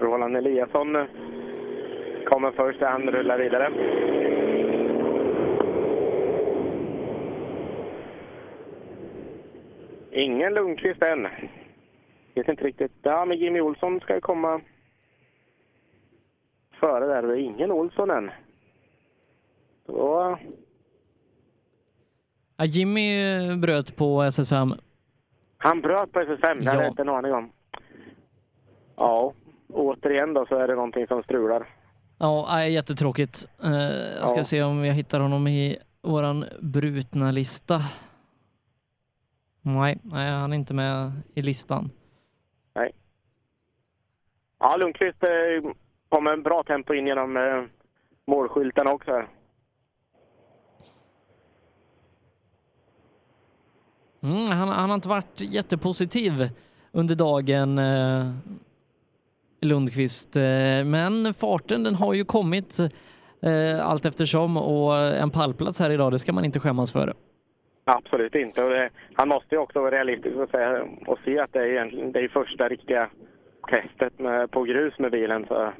Roland 0.00 0.36
Eliasson 0.36 0.96
eh, 0.96 1.02
kommer 2.26 2.50
först, 2.56 2.78
han 2.82 3.02
rullar 3.02 3.38
vidare. 3.38 3.70
Ingen 10.12 10.54
Lundqvist 10.54 11.02
än. 11.02 11.22
Vet 12.34 12.48
inte 12.48 12.64
riktigt. 12.64 12.92
Ja, 13.02 13.24
men 13.24 13.38
Jimmy 13.38 13.60
Olsson 13.60 14.00
ska 14.00 14.14
ju 14.14 14.20
komma 14.20 14.60
före 16.80 17.06
där. 17.06 17.22
Det 17.22 17.34
är 17.34 17.36
ingen 17.44 17.70
Olsson 17.70 18.10
än. 18.10 18.30
Så, 19.86 20.38
Ja, 22.56 22.64
Jimmy 22.64 23.10
bröt 23.56 23.96
på 23.96 24.22
SS5. 24.22 24.78
han 25.58 25.80
bröt 25.80 26.12
på 26.12 26.20
SS5, 26.20 26.40
det 26.40 26.48
hade 26.48 26.64
Ja. 26.64 26.82
jag 26.82 26.88
inte 26.92 27.02
en 27.02 27.08
aning 27.08 27.32
om. 27.32 27.52
Ja, 28.96 29.32
återigen 29.72 30.34
då 30.34 30.46
så 30.46 30.54
är 30.56 30.68
det 30.68 30.74
någonting 30.74 31.06
som 31.06 31.22
strular. 31.22 31.66
Ja, 32.18 32.64
jättetråkigt. 32.64 33.46
Eh, 33.64 33.70
Jag 34.20 34.28
ska 34.28 34.38
Ja. 34.40 34.44
se 34.44 34.62
om 34.62 34.84
jag 34.84 34.94
hittar 34.94 35.20
honom 35.20 35.46
i 35.48 35.76
våran 36.02 36.44
brutna 36.62 37.30
lista. 37.30 37.74
Nej, 39.62 39.98
nej, 40.02 40.30
han 40.30 40.52
är 40.52 40.56
inte 40.56 40.74
med 40.74 41.12
i 41.34 41.42
listan. 41.42 41.90
Nej. 42.74 42.92
Ja, 44.58 44.76
Lundqvist 44.76 45.22
eh, 45.22 45.72
kom 46.08 46.24
med 46.24 46.32
en 46.32 46.42
bra 46.42 46.62
tempo 46.62 46.94
in 46.94 47.06
genom 47.06 47.36
eh, 47.36 47.64
målskylten 48.26 48.86
också. 48.86 49.22
Mm, 54.20 54.46
han, 54.46 54.68
han 54.68 54.90
har 54.90 54.94
inte 54.94 55.08
varit 55.08 55.40
jättepositiv 55.40 56.50
under 56.92 57.14
dagen, 57.14 57.78
eh, 57.78 58.32
Lundqvist. 59.60 60.36
Eh, 60.36 60.42
men 60.84 61.34
farten 61.34 61.82
den 61.82 61.94
har 61.94 62.14
ju 62.14 62.24
kommit 62.24 62.78
eh, 63.42 63.86
allt 63.86 64.04
eftersom 64.04 64.56
och 64.56 64.96
en 64.96 65.30
pallplats 65.30 65.78
här 65.78 65.90
idag, 65.90 66.12
det 66.12 66.18
ska 66.18 66.32
man 66.32 66.44
inte 66.44 66.60
skämmas 66.60 66.92
för. 66.92 67.14
Absolut 67.90 68.34
inte. 68.34 68.64
Och 68.64 68.70
det, 68.70 68.90
han 69.14 69.28
måste 69.28 69.54
ju 69.54 69.60
också 69.60 69.80
vara 69.80 69.90
realistisk 69.90 70.36
och, 70.36 70.50
säga, 70.50 70.86
och 71.06 71.18
se 71.24 71.38
att 71.38 71.52
det 71.52 71.58
är, 71.58 71.66
egentligen, 71.66 72.12
det 72.12 72.20
är 72.20 72.28
första 72.28 72.68
riktiga 72.68 73.10
testet 73.68 74.18
med, 74.18 74.50
på 74.50 74.62
grus 74.62 74.98
med 74.98 75.10
bilen. 75.10 75.46
Så 75.48 75.72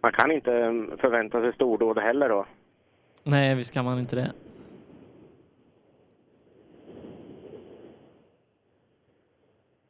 man 0.00 0.12
kan 0.12 0.30
inte 0.30 0.52
eh, 0.52 0.72
förvänta 0.98 1.40
sig 1.40 1.52
stordåd 1.52 1.98
heller 1.98 2.28
då. 2.28 2.46
Nej, 3.22 3.54
visst 3.54 3.74
kan 3.74 3.84
man 3.84 3.98
inte 3.98 4.16
det. 4.16 4.32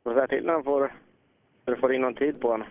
Så 0.02 0.14
säga 0.14 0.26
till 0.26 0.44
när 0.46 0.52
han 0.52 0.64
får, 0.64 0.92
när 1.66 1.76
får 1.76 1.94
in 1.94 2.00
någon 2.00 2.14
tid 2.14 2.40
på 2.40 2.48
honom. 2.48 2.66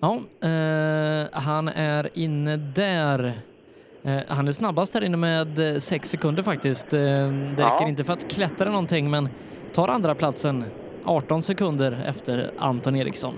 Ja, 0.00 0.14
eh, 0.48 1.28
han 1.32 1.68
är 1.68 2.18
inne 2.18 2.56
där. 2.56 3.49
Eh, 4.04 4.20
han 4.28 4.48
är 4.48 4.52
snabbast 4.52 4.94
här 4.94 5.04
inne 5.04 5.16
med 5.16 5.58
eh, 5.58 5.78
sex 5.78 6.08
sekunder 6.10 6.42
faktiskt. 6.42 6.92
Eh, 6.94 6.98
det 7.00 7.54
Ja. 7.58 7.66
räcker 7.66 7.88
inte 7.88 8.04
för 8.04 8.12
att 8.12 8.30
klättra 8.30 8.70
någonting, 8.70 9.10
men 9.10 9.28
tar 9.72 9.88
andra 9.88 10.14
platsen 10.14 10.64
18 11.04 11.42
sekunder 11.42 11.96
efter 12.08 12.50
Anton 12.58 12.96
Eriksson. 12.96 13.34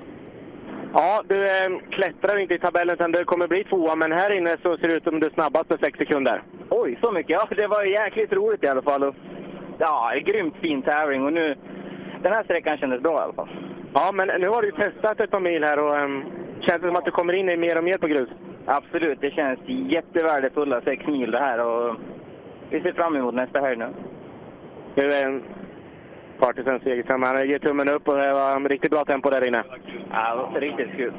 Ja, 0.95 1.23
du 1.29 1.47
klättrar 1.91 2.39
inte 2.39 2.55
i 2.55 2.59
tabellen 2.59 2.97
sen 2.97 3.13
du 3.13 3.25
kommer 3.25 3.49
bli 3.49 3.65
tvåa, 3.65 3.97
men 3.97 4.13
här 4.13 4.37
inne 4.37 4.57
så 4.63 4.77
ser 4.77 4.89
det 4.89 4.95
ut 4.95 5.05
som 5.05 5.21
du 5.21 5.27
är 5.27 5.31
snabbast 5.31 5.71
med 5.71 5.79
sex 5.81 5.99
sekunder. 5.99 6.43
Oj, 6.71 6.99
så 7.03 7.13
mycket? 7.13 7.31
Ja, 7.31 7.57
det 7.57 7.67
var 7.67 7.85
jäkligt 7.85 8.33
roligt 8.33 8.65
i 8.65 8.69
alla 8.69 8.83
fall. 8.83 9.15
Ja, 9.79 10.13
grymt 10.25 10.55
fin 10.61 10.83
tävling 10.83 11.25
och 11.25 11.33
nu... 11.33 11.57
Den 12.23 12.33
här 12.33 12.45
sträckan 12.45 12.79
kändes 12.79 13.03
bra 13.03 13.13
i 13.19 13.23
alla 13.23 13.33
fall. 13.33 13.49
Ja, 13.95 14.13
men 14.13 14.29
nu 14.29 14.49
har 14.49 14.63
du 14.63 14.71
testat 14.73 15.21
ett 15.21 15.31
par 15.31 15.41
mil 15.41 15.65
här 15.65 15.79
och 15.79 16.05
um, 16.05 16.25
känns 16.61 16.83
det 16.83 16.87
som 16.89 16.97
att 16.97 17.05
du 17.05 17.11
kommer 17.11 17.33
in 17.33 17.49
i 17.51 17.57
mer 17.57 17.79
och 17.79 17.85
mer 17.85 17.99
på 17.99 18.07
grus? 18.07 18.29
Absolut, 18.67 19.21
det 19.21 19.31
känns 19.31 19.59
jättevärdefulla 19.67 20.81
sex 20.81 21.07
mil 21.07 21.31
det 21.31 21.39
här 21.39 21.67
och 21.67 21.97
vi 22.71 22.81
ser 22.81 22.93
fram 22.93 23.17
emot 23.17 23.35
nästa 23.35 23.61
helg 23.61 23.77
nu. 23.77 23.89
Du, 24.95 25.21
eh, 25.21 25.39
Partisan 26.39 26.81
Segerström, 26.81 27.23
han 27.23 27.49
ger 27.49 27.59
tummen 27.59 27.89
upp 27.89 28.09
och 28.09 28.17
det 28.17 28.33
var 28.33 28.69
riktigt 28.69 28.91
bra 28.91 29.05
tempo 29.05 29.31
där 29.31 29.49
inne. 29.49 29.65
Ja, 30.13 30.35
det 30.35 30.53
var 30.53 30.61
riktigt 30.61 30.97
kul. 30.97 31.13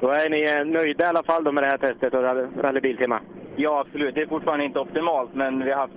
Då 0.00 0.08
är 0.08 0.30
ni 0.30 0.42
eh, 0.42 0.64
nöjda 0.64 1.04
i 1.04 1.08
alla 1.08 1.22
fall 1.22 1.44
då 1.44 1.52
med 1.52 1.62
det 1.62 1.68
här 1.70 1.78
testet 1.78 2.14
och 2.14 2.22
rally- 2.22 2.62
rallybiltema? 2.62 3.20
Ja, 3.56 3.80
absolut. 3.80 4.14
Det 4.14 4.22
är 4.22 4.26
fortfarande 4.26 4.64
inte 4.64 4.80
optimalt, 4.80 5.34
men 5.34 5.64
vi 5.64 5.70
har 5.70 5.80
haft 5.80 5.94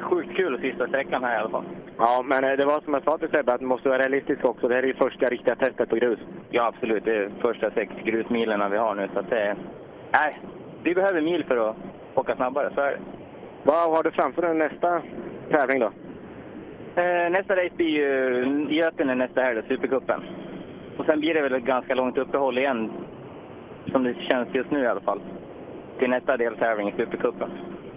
sjukt 0.00 0.36
kul 0.36 0.60
sista 0.60 0.88
sträckan 0.88 1.24
här 1.24 1.34
i 1.34 1.38
alla 1.40 1.50
fall. 1.50 1.64
Ja, 1.98 2.22
men 2.26 2.44
eh, 2.44 2.52
det 2.56 2.66
var 2.66 2.80
som 2.80 2.94
jag 2.94 3.04
sa 3.04 3.18
till 3.18 3.28
Sebbe, 3.28 3.52
att 3.52 3.60
det 3.60 3.66
måste 3.66 3.88
vara 3.88 3.98
realistiskt 3.98 4.44
också. 4.44 4.68
Det 4.68 4.74
här 4.74 4.82
är 4.82 4.86
ju 4.86 4.94
första 4.94 5.26
riktiga 5.26 5.54
testet 5.56 5.88
på 5.88 5.96
grus. 5.96 6.18
Ja, 6.50 6.66
absolut. 6.66 7.04
Det 7.04 7.16
är 7.16 7.30
första 7.40 7.70
sex 7.70 7.92
grusmilerna 8.04 8.68
vi 8.68 8.76
har 8.76 8.94
nu, 8.94 9.08
så 9.14 9.22
det... 9.22 9.56
Nej, 10.12 10.38
vi 10.82 10.94
behöver 10.94 11.20
mil 11.20 11.44
för 11.44 11.70
att 11.70 11.76
åka 12.14 12.36
snabbare, 12.36 12.70
så 12.74 12.80
är 12.80 12.90
det. 12.90 12.98
Vad 13.62 13.90
har 13.90 14.02
du 14.02 14.10
framför 14.10 14.42
dig 14.42 14.54
nästa 14.54 15.02
tävling 15.50 15.80
då? 15.80 15.92
Eh, 17.02 17.30
nästa 17.30 17.56
race 17.56 17.74
blir 17.76 17.88
ju 17.88 18.66
Götene 18.70 19.14
nästa 19.14 19.42
helg, 19.42 19.62
Supercupen. 19.68 20.20
Och 20.96 21.06
sen 21.06 21.20
blir 21.20 21.34
det 21.34 21.42
väl 21.42 21.54
ett 21.54 21.64
ganska 21.64 21.94
långt 21.94 22.18
uppehåll 22.18 22.58
igen, 22.58 22.90
som 23.92 24.04
det 24.04 24.14
känns 24.14 24.54
just 24.54 24.70
nu 24.70 24.82
i 24.82 24.86
alla 24.86 25.00
fall, 25.00 25.20
till 25.98 26.10
nästa 26.10 26.36
deltävling 26.36 26.88
i 26.88 26.92
Supercupen. 26.96 27.50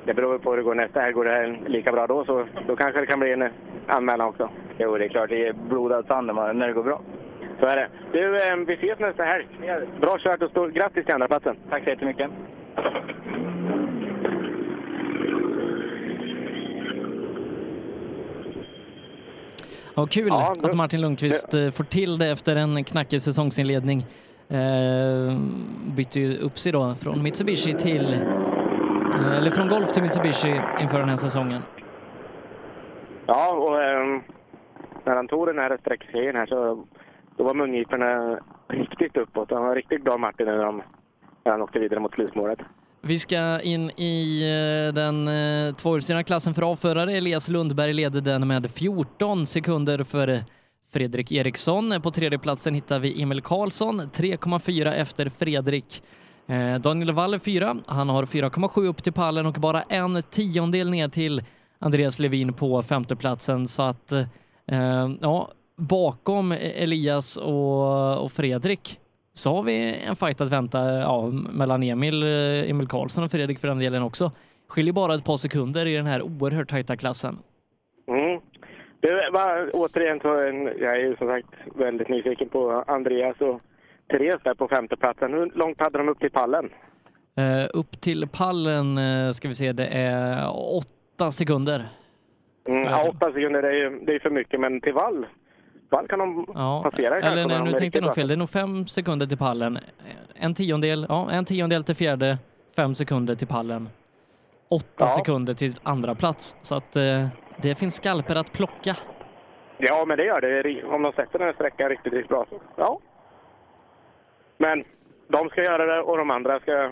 Det 0.06 0.14
beror 0.14 0.38
på 0.38 0.50
hur 0.50 0.58
det 0.58 0.64
går 0.64 0.76
nästa 0.76 1.00
helg. 1.00 1.14
Går 1.14 1.26
det 1.26 1.32
här 1.32 1.60
lika 1.68 1.92
bra 1.92 2.08
då, 2.08 2.26
så 2.26 2.46
då 2.68 2.76
kanske 2.76 3.00
det 3.00 3.06
kan 3.06 3.20
bli 3.20 3.32
en 3.32 3.50
anmälan 3.88 4.28
också. 4.28 4.50
Jo, 4.78 4.98
det 4.98 5.06
är 5.06 5.10
klart. 5.10 5.30
Det 5.30 5.48
är 5.48 5.54
blodad 5.54 6.06
sand 6.06 6.28
när 6.36 6.68
det 6.68 6.74
går 6.74 6.84
bra. 6.84 7.02
Så 7.66 7.70
är 7.70 7.76
det. 7.76 7.90
Du, 8.12 8.38
eh, 8.38 8.56
vi 8.68 8.74
ses 8.74 9.00
nästa 9.00 9.24
helg. 9.24 9.48
Bra 10.02 10.18
kört 10.20 10.42
och 10.42 10.50
stort 10.50 10.74
grattis 10.74 11.06
till 11.06 11.14
andra 11.14 11.28
platsen. 11.28 11.58
Tack 11.70 11.84
så 11.84 11.90
jättemycket. 11.90 12.32
Ja, 19.96 20.08
kul 20.08 20.28
Ja, 20.28 20.54
att 20.64 20.74
Martin 20.74 21.02
Lundqvist 21.02 21.54
eh, 21.54 21.72
får 21.72 21.84
till 21.84 22.18
det 22.18 22.28
efter 22.28 22.56
en 22.56 22.84
knackig 22.84 23.22
säsongsinledning. 23.22 24.06
Eh, 24.50 25.38
bytte 25.96 26.20
ju 26.20 26.38
upp 26.38 26.60
sig 26.60 26.72
då 26.72 26.96
från 26.96 27.24
Mitsubishi 27.24 27.74
till, 27.74 28.14
eh, 28.14 29.38
eller 29.38 29.52
från 29.52 29.68
Golf 29.68 29.92
till 29.94 30.04
Mitsubishi 30.04 30.62
inför 30.82 31.00
den 31.00 31.10
här 31.10 31.16
säsongen. 31.16 31.62
Ja, 33.26 33.52
och 33.52 33.84
ehm, 33.84 34.22
när 35.04 35.16
han 35.16 35.28
tog 35.28 35.48
den 35.48 35.60
här 35.60 35.78
sträckserien 35.82 36.36
här 36.36 36.46
så 36.46 36.86
då 37.38 37.44
var 37.44 37.54
mungiporna 37.54 38.40
riktigt 38.68 39.18
uppåt. 39.18 39.52
Han 39.52 39.64
var 39.64 39.76
riktigt 39.76 40.04
bra 40.04 40.18
Martin 40.18 40.46
när, 40.46 40.58
de, 40.58 40.82
när 41.46 41.52
han 41.52 41.62
åkte 41.62 41.80
vidare 41.80 42.00
mot 42.00 42.14
slutmålet. 42.14 42.60
Vi 43.02 43.20
ska 43.20 43.62
in 43.62 43.90
i 43.90 44.42
eh, 44.88 44.94
den 44.94 45.28
eh, 45.28 45.74
tvåhjulsdrivna 45.74 46.24
klassen 46.24 46.54
för 46.54 46.62
avförare. 46.62 47.12
Elias 47.12 47.48
Lundberg 47.50 47.94
leder 47.94 48.22
den 48.22 48.48
med 48.48 48.72
14 48.72 49.46
sekunder 49.46 50.04
för 50.04 50.40
Fredrik 50.94 51.32
Eriksson. 51.32 52.02
På 52.04 52.12
tredje 52.12 52.40
platsen 52.40 52.74
hittar 52.74 53.00
vi 53.00 53.22
Emil 53.22 53.42
Karlsson, 53.42 54.02
3,4 54.02 54.92
efter 54.92 55.30
Fredrik. 55.30 56.04
Eh, 56.48 56.56
Daniel 56.56 56.82
Daniel 56.82 57.12
Waller 57.12 57.40
4, 57.40 57.76
han 57.88 58.10
har 58.10 58.26
4,7 58.26 58.88
upp 58.88 59.04
till 59.04 59.14
pallen 59.14 59.46
och 59.46 59.54
bara 59.54 59.82
en 59.82 60.24
tiondel 60.24 60.90
ner 60.90 61.08
till 61.08 61.44
Andreas 61.80 62.20
Levin 62.20 62.54
på 62.54 62.84
femteplatsen. 62.84 63.68
Så 63.68 63.82
att, 63.82 64.12
eh, 64.12 65.10
ja, 65.22 65.50
bakom 65.76 66.52
Elias 66.52 67.38
och, 67.38 68.24
och 68.24 68.32
Fredrik 68.32 69.00
så 69.34 69.56
har 69.56 69.64
vi 69.64 69.96
en 70.08 70.16
fight 70.16 70.42
att 70.42 70.50
vänta 70.50 70.80
ja, 71.00 71.30
mellan 71.54 71.84
Emil, 71.84 72.24
eh, 72.24 72.70
Emil 72.70 72.88
Karlsson 72.88 73.24
och 73.24 73.32
Fredrik 73.32 73.60
för 73.60 73.68
den 73.68 73.80
delen 73.80 74.04
också. 74.04 74.32
Skiljer 74.68 74.94
bara 74.94 75.16
ett 75.16 75.26
par 75.26 75.38
sekunder 75.38 75.86
i 75.86 75.96
den 75.96 76.06
här 76.06 76.22
oerhört 76.22 76.70
tajta 76.70 76.98
klassen. 76.98 77.38
Mm. 78.08 78.42
Du, 79.00 79.32
va, 79.34 79.68
återigen 79.74 80.20
så 80.20 80.40
en, 80.40 80.66
jag 80.66 81.02
är 81.02 81.16
som 81.16 81.28
sagt 81.28 81.50
väldigt 81.76 82.10
nyfiken 82.10 82.50
på 82.50 82.84
Andreas 82.88 83.42
och 83.42 83.62
Therese 84.10 84.42
där 84.44 84.54
på 84.54 84.68
femteplatsen. 84.68 85.34
Hur 85.34 85.52
långt 85.56 85.80
hade 85.80 85.98
de 85.98 86.10
upp 86.10 86.20
till 86.20 86.32
pallen? 86.32 86.70
Eh, 87.38 87.70
upp 87.74 88.02
till 88.02 88.28
pallen 88.28 88.98
eh, 88.98 89.32
ska 89.32 89.48
vi 89.48 89.56
se, 89.56 89.72
det 89.72 89.88
är 89.88 90.48
åtta 90.78 91.32
sekunder. 91.32 91.86
Mm, 92.68 92.84
ja, 92.84 93.10
åtta 93.10 93.34
sekunder 93.34 93.62
det 93.62 93.68
är 93.68 93.74
ju 93.74 94.00
det 94.06 94.16
är 94.16 94.20
för 94.20 94.30
mycket, 94.30 94.60
men 94.60 94.82
till 94.82 94.94
vall, 94.94 95.26
vall 95.90 96.08
kan 96.08 96.20
de 96.20 96.46
Ja, 96.56 96.82
passera 96.92 97.18
eller 97.20 97.48
nej, 97.48 97.64
nu 97.64 97.74
tänkte 97.74 98.00
jag 98.00 98.06
nog 98.06 98.16
fel. 98.16 98.28
Det 98.28 98.34
är 98.34 98.38
nog 98.38 98.50
fem 98.50 98.88
sekunder 98.88 99.26
till 99.28 99.38
pallen. 99.38 99.80
En 100.36 100.54
tiondel, 100.56 101.06
ja, 101.10 101.32
en 101.32 101.46
tiondel 101.46 101.84
till 101.84 101.96
fjärde, 101.96 102.38
fem 102.76 102.96
sekunder 102.96 103.36
till 103.36 103.48
pallen. 103.48 103.90
Åtta 104.70 104.86
Ja. 105.00 105.08
sekunder 105.08 105.54
till 105.54 105.74
andra 105.84 106.16
plats. 106.16 106.56
Så 106.62 106.76
att 106.76 106.96
eh, 106.96 107.28
det 107.62 107.76
finns 107.76 107.96
skalper 107.96 108.36
att 108.36 108.52
plocka. 108.52 108.96
Ja, 109.78 110.06
men 110.08 110.18
det 110.18 110.24
gör 110.26 110.42
det. 110.42 110.84
Om 110.84 111.02
de 111.02 111.12
sätter 111.12 111.40
den 111.40 111.48
här 111.48 111.54
sträckan 111.54 111.90
riktigt, 111.90 112.14
riktigt 112.14 112.30
bra. 112.30 112.46
så- 112.50 112.60
Ja. 112.76 113.00
Men 114.58 114.84
de 115.28 115.50
ska 115.50 115.64
göra 115.64 115.86
det 115.96 116.02
och 116.02 116.18
de 116.18 116.32
andra 116.32 116.60
ska 116.60 116.92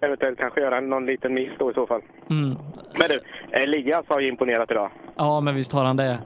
eventuellt 0.00 0.38
kanske 0.38 0.60
göra 0.60 0.80
någon 0.80 1.06
liten 1.06 1.34
miss 1.34 1.50
då 1.58 1.70
i 1.70 1.74
så 1.74 1.86
fall. 1.86 2.00
Mm. 2.30 2.56
Men 2.98 3.08
du, 3.08 3.20
Elias 3.50 4.04
har 4.08 4.20
ju 4.20 4.28
imponerat 4.28 4.70
idag. 4.70 4.90
Ja, 5.16 5.40
men 5.40 5.54
visst 5.54 5.72
har 5.72 5.84
han 5.84 5.96
det. 5.96 6.18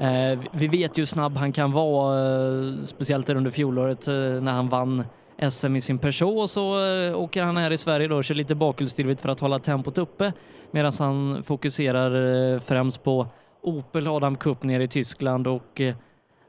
Eh, 0.00 0.40
vi 0.52 0.68
vet 0.68 0.98
ju 0.98 1.00
hur 1.00 1.06
snabb 1.06 1.36
han 1.36 1.52
kan 1.52 1.72
vara, 1.72 2.18
eh, 2.18 2.84
speciellt 2.84 3.28
under 3.28 3.50
fjolåret 3.50 4.08
eh, 4.08 4.14
när 4.14 4.52
han 4.52 4.68
vann 4.68 5.04
SM 5.50 5.76
i 5.76 5.80
sin 5.80 5.98
Peugeot 5.98 6.38
och 6.42 6.50
så 6.50 6.84
eh, 6.86 7.20
åker 7.20 7.42
han 7.42 7.56
här 7.56 7.70
i 7.70 7.76
Sverige 7.76 8.08
då 8.08 8.16
och 8.16 8.24
kör 8.24 8.34
lite 8.34 8.54
bakhjulsdrivet 8.54 9.20
för 9.20 9.28
att 9.28 9.40
hålla 9.40 9.58
tempot 9.58 9.98
uppe 9.98 10.32
medan 10.70 10.92
han 10.98 11.42
fokuserar 11.42 12.52
eh, 12.54 12.60
främst 12.60 13.04
på 13.04 13.26
Opel 13.62 14.06
Adam 14.08 14.36
Cup 14.36 14.62
nere 14.62 14.82
i 14.82 14.88
Tyskland 14.88 15.46
och 15.46 15.80
eh, 15.80 15.94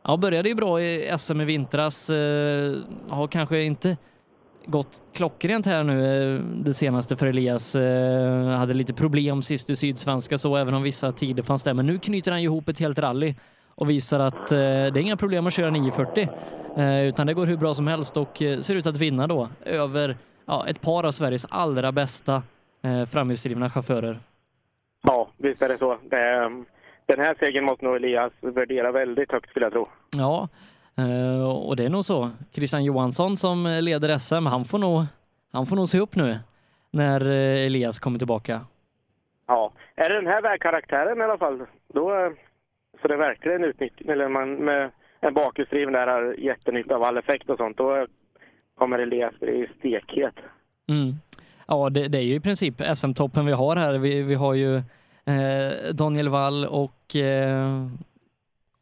ja, 0.03 0.18
började 0.18 0.49
ju 0.49 0.55
bra 0.55 0.81
i 0.81 1.11
SM 1.18 1.41
i 1.41 1.45
vintras. 1.45 2.10
eh, 2.10 2.73
Har 3.10 3.27
kanske 3.27 3.61
inte 3.64 3.97
gått 4.65 5.02
klockrent 5.14 5.65
här 5.65 5.84
nu 5.84 6.34
eh, 6.35 6.40
det 6.40 6.73
senaste 6.73 7.15
för 7.15 7.27
Elias. 7.27 7.76
Eh, 7.76 8.48
Hade 8.48 8.73
lite 8.73 8.94
problem 8.94 9.41
sist 9.41 9.69
i 9.69 9.76
Sydsvenska 9.76 10.38
så 10.38 10.56
även 10.56 10.73
om 10.73 10.84
vissa 10.84 11.11
tider 11.11 11.44
fanns 11.44 11.64
där. 11.64 11.73
Men 11.73 11.85
nu 11.85 11.99
knyter 11.99 12.31
han 12.31 12.40
ihop 12.40 12.69
ett 12.69 12.80
helt 12.80 12.99
rally 12.99 13.35
och 13.76 13.90
visar 13.90 14.19
att 14.19 14.52
eh, 14.52 14.57
det 14.57 14.64
är 14.65 14.98
inga 14.98 15.18
problem 15.18 15.48
att 15.48 15.53
köra 15.53 15.69
940 15.69 16.30
eh, 16.77 17.03
utan 17.07 17.27
det 17.27 17.34
går 17.34 17.45
hur 17.45 17.57
bra 17.57 17.73
som 17.73 17.88
helst 17.88 18.18
och 18.18 18.38
ser 18.61 18.76
ut 18.76 18.85
att 18.88 18.98
vinna 18.98 19.27
då 19.27 19.49
över 19.65 20.18
ja, 20.45 20.65
ett 20.68 20.81
par 20.81 21.03
av 21.03 21.11
Sveriges 21.11 21.45
allra 21.49 21.91
bästa 21.91 22.44
framhjulsdrivna 23.11 23.69
chaufförer. 23.69 24.19
Ja, 25.03 25.30
visst 25.38 25.61
är 25.61 25.69
det 25.69 25.77
så. 25.77 25.98
Det, 26.10 26.18
är- 26.18 26.64
den 27.06 27.19
här 27.19 27.35
segern 27.40 27.65
måste 27.65 27.85
nog 27.85 27.95
Elias 27.95 28.31
värdera 28.41 28.91
väldigt 28.91 29.31
högt 29.31 29.49
skulle 29.49 29.65
jag 29.65 29.73
tro. 29.73 29.88
Ja, 30.15 30.48
eh, 30.98 31.52
och 31.52 31.76
det 31.76 31.86
är 31.86 31.90
nog 31.90 32.06
så. 32.06 32.30
Christian 32.52 32.84
Johansson 32.84 33.38
som 33.38 33.80
leder 33.82 34.18
SM, 34.18 34.45
han 34.45 34.65
får 34.65 34.80
nog, 34.80 35.06
han 35.52 35.65
får 35.65 35.76
nog 35.76 35.88
se 35.88 35.99
upp 35.99 36.15
nu 36.15 36.38
när 36.91 37.22
eh, 37.30 37.65
Elias 37.65 37.99
kommer 37.99 38.18
tillbaka. 38.20 38.61
Ja, 39.48 39.72
är 39.95 40.10
det 40.10 40.15
den 40.15 40.34
här 40.34 40.41
vägkaraktären 40.41 41.18
i 41.18 41.24
alla 41.24 41.38
fall, 41.38 41.61
då 41.94 42.15
eh, 42.15 42.32
så 43.02 43.07
det 43.07 43.18
verkligen 43.18 43.64
utnyttjat, 43.64 44.10
eller 44.10 44.28
man 44.30 44.56
med 44.56 44.91
en 45.20 45.34
bakhjulsdriven 45.34 45.94
där 45.94 46.07
har 46.07 46.34
jättenytta 46.34 46.95
av 46.95 47.03
all 47.03 47.18
effekt 47.18 47.49
och 47.49 47.57
sånt, 47.57 47.78
då 47.78 48.07
kommer 48.78 48.99
Elias 48.99 49.40
bli 49.40 49.68
stekhet. 49.80 50.36
Mm. 50.90 51.14
Ja, 51.68 51.90
det, 51.90 52.07
det 52.07 52.18
är 52.18 52.22
ju 52.22 52.36
i 52.36 52.40
princip 52.40 52.82
SM-toppen 52.95 53.45
vi 53.45 53.52
har 53.52 53.76
här. 53.76 53.94
Vi, 53.94 54.22
vi 54.22 54.36
har 54.36 54.53
ju 54.53 54.76
eh, 55.26 55.94
Daniel 55.94 56.30
Wall 56.30 56.65
och, 56.65 57.15
eh, 57.15 57.88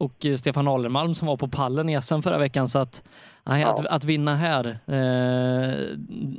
och 0.02 0.26
Stefan 0.38 0.68
Alermalm 0.68 1.14
som 1.14 1.28
var 1.28 1.36
på 1.36 1.48
pallen 1.48 1.88
i 1.88 2.00
SM 2.00 2.20
förra 2.20 2.38
veckan. 2.38 2.68
Så 2.68 2.78
att, 2.78 3.08
nej, 3.44 3.64
att, 3.64 3.86
att 3.86 4.04
vinna 4.04 4.34
här, 4.36 4.66
eh, 4.86 5.96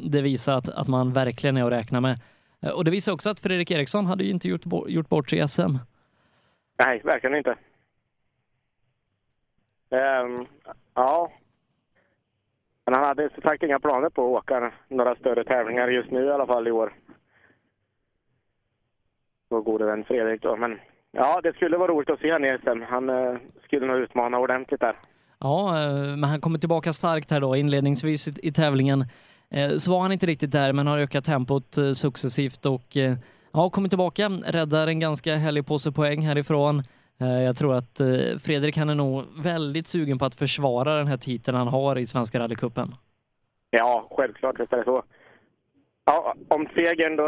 det 0.09 0.21
visar 0.21 0.53
att, 0.53 0.69
att 0.69 0.87
man 0.87 1.13
verkligen 1.13 1.57
är 1.57 1.63
att 1.65 1.71
räkna 1.71 2.01
med. 2.01 2.19
Eh, 2.61 2.69
Och 2.69 2.85
det 2.85 2.91
visar 2.91 3.13
också 3.13 3.29
att 3.29 3.39
Fredrik 3.39 3.71
Eriksson 3.71 4.05
hade 4.05 4.23
ju 4.23 4.29
inte 4.31 4.47
gjort, 4.47 4.61
gjort 4.87 5.09
bort 5.09 5.29
sig 5.29 5.39
i 5.39 5.47
SM. 5.47 5.77
Nej, 6.85 7.01
verkligen 7.03 7.35
inte. 7.37 7.55
Ehm, 9.89 10.45
ja. 10.93 11.31
Men 12.85 12.93
han 12.93 13.03
hade 13.05 13.29
som 13.33 13.41
sagt 13.41 13.63
inga 13.63 13.79
planer 13.79 14.09
på 14.09 14.21
att 14.37 14.43
åka 14.43 14.71
några 14.87 15.15
större 15.15 15.43
tävlingar 15.43 15.87
just 15.87 16.11
nu 16.11 16.25
i 16.25 16.31
alla 16.31 16.47
fall 16.47 16.67
i 16.67 16.71
år. 16.71 16.93
Vår 19.49 19.61
gode 19.61 19.85
vän 19.85 20.03
Fredrik 20.03 20.41
då. 20.41 20.55
Men 20.55 20.79
ja, 21.17 21.41
det 21.43 21.53
skulle 21.55 21.77
vara 21.77 21.91
roligt 21.91 22.09
att 22.09 22.19
se 22.19 22.31
honom 22.31 22.45
i 22.45 22.57
SM. 22.63 22.81
Han 22.89 23.09
eh, 23.09 23.37
skulle 23.65 23.85
nog 23.87 23.97
utmana 23.97 24.39
ordentligt 24.39 24.79
där. 24.81 24.95
Ja, 25.39 25.83
eh, 25.83 25.93
men 26.17 26.23
han 26.23 26.41
kommer 26.41 26.59
tillbaka 26.59 26.93
starkt 26.93 27.31
här 27.31 27.39
då 27.41 27.55
inledningsvis 27.55 28.27
i, 28.27 28.47
i 28.47 28.51
tävlingen. 28.51 29.01
Eh, 29.51 29.69
Så 29.69 29.91
var 29.91 29.99
han 29.99 30.11
inte 30.11 30.25
riktigt 30.25 30.51
där, 30.51 30.73
men 30.73 30.87
har 30.87 30.97
ökat 30.97 31.25
tempot 31.25 31.77
eh, 31.77 31.91
successivt 31.93 32.65
och 32.65 32.97
ja, 33.53 33.69
kommer 33.69 33.89
tillbaka, 33.89 34.29
räddar 34.29 34.87
en 34.87 34.99
ganska 34.99 35.35
härlig 35.35 35.65
påse 35.67 35.91
poäng 35.91 36.21
härifrån. 36.21 36.83
Jag 37.17 37.57
tror 37.57 37.73
att 37.75 38.01
Fredrik 38.43 38.77
han 38.77 38.89
är 38.89 38.95
nog 38.95 39.23
väldigt 39.43 39.87
sugen 39.87 40.17
på 40.17 40.25
att 40.25 40.35
försvara 40.35 40.95
den 40.95 41.07
här 41.07 41.17
titeln 41.17 41.57
han 41.57 41.67
har 41.67 41.97
i 41.97 42.05
Svenska 42.05 42.39
rallycupen. 42.39 42.87
Ja, 43.69 44.07
självklart 44.11 44.59
visst 44.59 44.73
är 44.73 44.77
det 44.77 44.83
så. 44.83 45.03
Ja, 46.05 46.33
om 46.47 46.67
segern 46.75 47.15
då, 47.15 47.27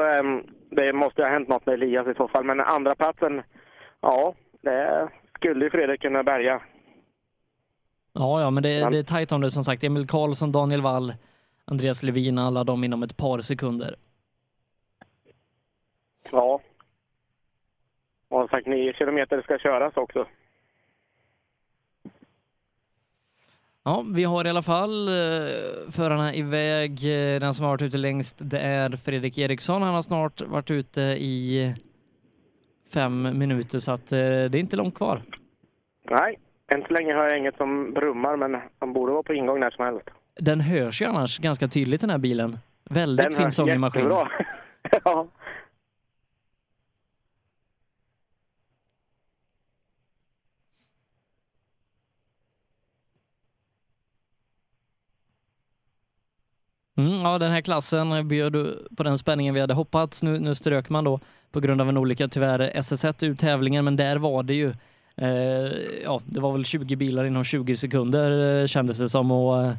det 0.76 0.94
måste 0.94 1.22
ha 1.22 1.30
hänt 1.30 1.48
något 1.48 1.66
med 1.66 1.74
Elias 1.74 2.08
i 2.08 2.14
så 2.18 2.28
fall. 2.28 2.44
Men 2.44 2.60
andra 2.60 2.96
platsen, 2.96 3.42
ja, 4.02 4.36
det 4.62 5.10
skulle 5.36 5.70
Fredrik 5.70 6.02
kunna 6.02 6.24
bärga. 6.24 6.62
Ja, 8.14 8.42
ja, 8.42 8.50
men 8.52 8.64
det, 8.64 8.82
Men- 8.84 8.92
det 8.92 8.98
är 9.00 9.04
tajt 9.04 9.32
om 9.32 9.42
det 9.42 9.52
som 9.52 9.64
sagt. 9.64 9.84
Emil 9.84 10.08
Karlsson, 10.08 10.52
Daniel 10.52 10.82
Wall, 10.82 11.14
Andreas 11.66 12.04
Levin, 12.04 12.38
alla 12.38 12.64
de 12.64 12.84
inom 12.84 13.04
ett 13.04 13.18
par 13.18 13.40
sekunder. 13.42 13.96
Ja. 16.32 16.62
Och 18.28 18.50
sagt, 18.50 18.68
nio 18.68 18.94
kilometer 18.94 19.42
ska 19.42 19.58
köras 19.60 19.98
också. 19.98 20.28
Ja, 23.84 24.06
vi 24.14 24.24
har 24.24 24.46
i 24.46 24.50
alla 24.50 24.62
fall 24.62 25.08
eh, 25.08 25.92
förarna 25.92 26.34
iväg. 26.34 26.92
Eh, 27.06 27.40
Den 27.40 27.54
som 27.54 27.64
har 27.66 27.72
varit 27.72 27.82
ute 27.82 27.98
längst 27.98 28.36
det 28.40 28.60
är 28.60 28.90
Fredrik 28.90 29.38
Eriksson. 29.38 29.82
Han 29.82 29.94
har 29.96 30.02
snart 30.02 30.42
varit 30.42 30.72
ute 30.72 31.02
i 31.02 31.74
fem 32.94 33.38
minuter 33.40 33.80
så 33.80 33.92
att 33.92 34.12
eh, 34.12 34.18
det 34.18 34.26
är 34.26 34.56
inte 34.56 34.78
långt 34.78 34.96
kvar. 34.96 35.22
Nej, 36.10 36.40
än 36.74 36.82
så 36.82 36.94
länge 36.94 37.14
har 37.14 37.24
jag 37.24 37.38
inget 37.38 37.58
som 37.58 37.94
brummar, 37.94 38.38
men 38.38 38.62
han 38.80 38.94
borde 38.94 39.12
vara 39.12 39.24
på 39.24 39.34
ingång 39.34 39.60
när 39.60 39.72
som 39.72 39.86
helst. 39.86 40.10
Den 40.40 40.62
hörs 40.62 41.02
ju 41.02 41.06
annars 41.06 41.40
ganska 41.40 41.68
tydligt 41.68 42.02
den 42.02 42.10
här 42.10 42.18
bilen. 42.18 42.58
Väldigt 42.90 43.36
fin 43.36 43.44
hörs 43.44 43.54
sångig 43.54 43.80
maskin. 43.80 44.02
jättebra. 44.02 44.30
ja. 45.04 45.28
Mm, 56.98 57.14
ja, 57.14 57.38
den 57.40 57.52
här 57.52 57.62
klassen 57.62 58.28
bjöd 58.28 58.54
på 58.98 59.04
den 59.04 59.18
spänningen 59.18 59.54
vi 59.54 59.60
hade 59.60 59.74
hoppats. 59.74 60.24
Nu, 60.24 60.40
nu 60.40 60.56
strök 60.56 60.90
man 60.90 61.04
då 61.04 61.20
på 61.52 61.60
grund 61.60 61.82
av 61.82 61.90
en 61.90 61.98
olycka 61.98 62.28
tyvärr 62.28 62.60
SS1 62.60 63.26
ur 63.26 63.36
tävlingen, 63.36 63.86
men 63.86 63.96
där 63.96 64.16
var 64.16 64.44
det 64.44 64.54
ju 64.54 64.74
eh, 65.18 65.72
ja, 66.04 66.22
det 66.26 66.40
var 66.40 66.52
väl 66.52 66.66
20 66.66 66.96
bilar 66.96 67.26
inom 67.26 67.44
20 67.44 67.76
sekunder 67.76 68.62
eh, 68.62 68.68
kändes 68.68 68.98
det 68.98 69.10
som 69.10 69.32
och 69.32 69.64
eh, 69.64 69.74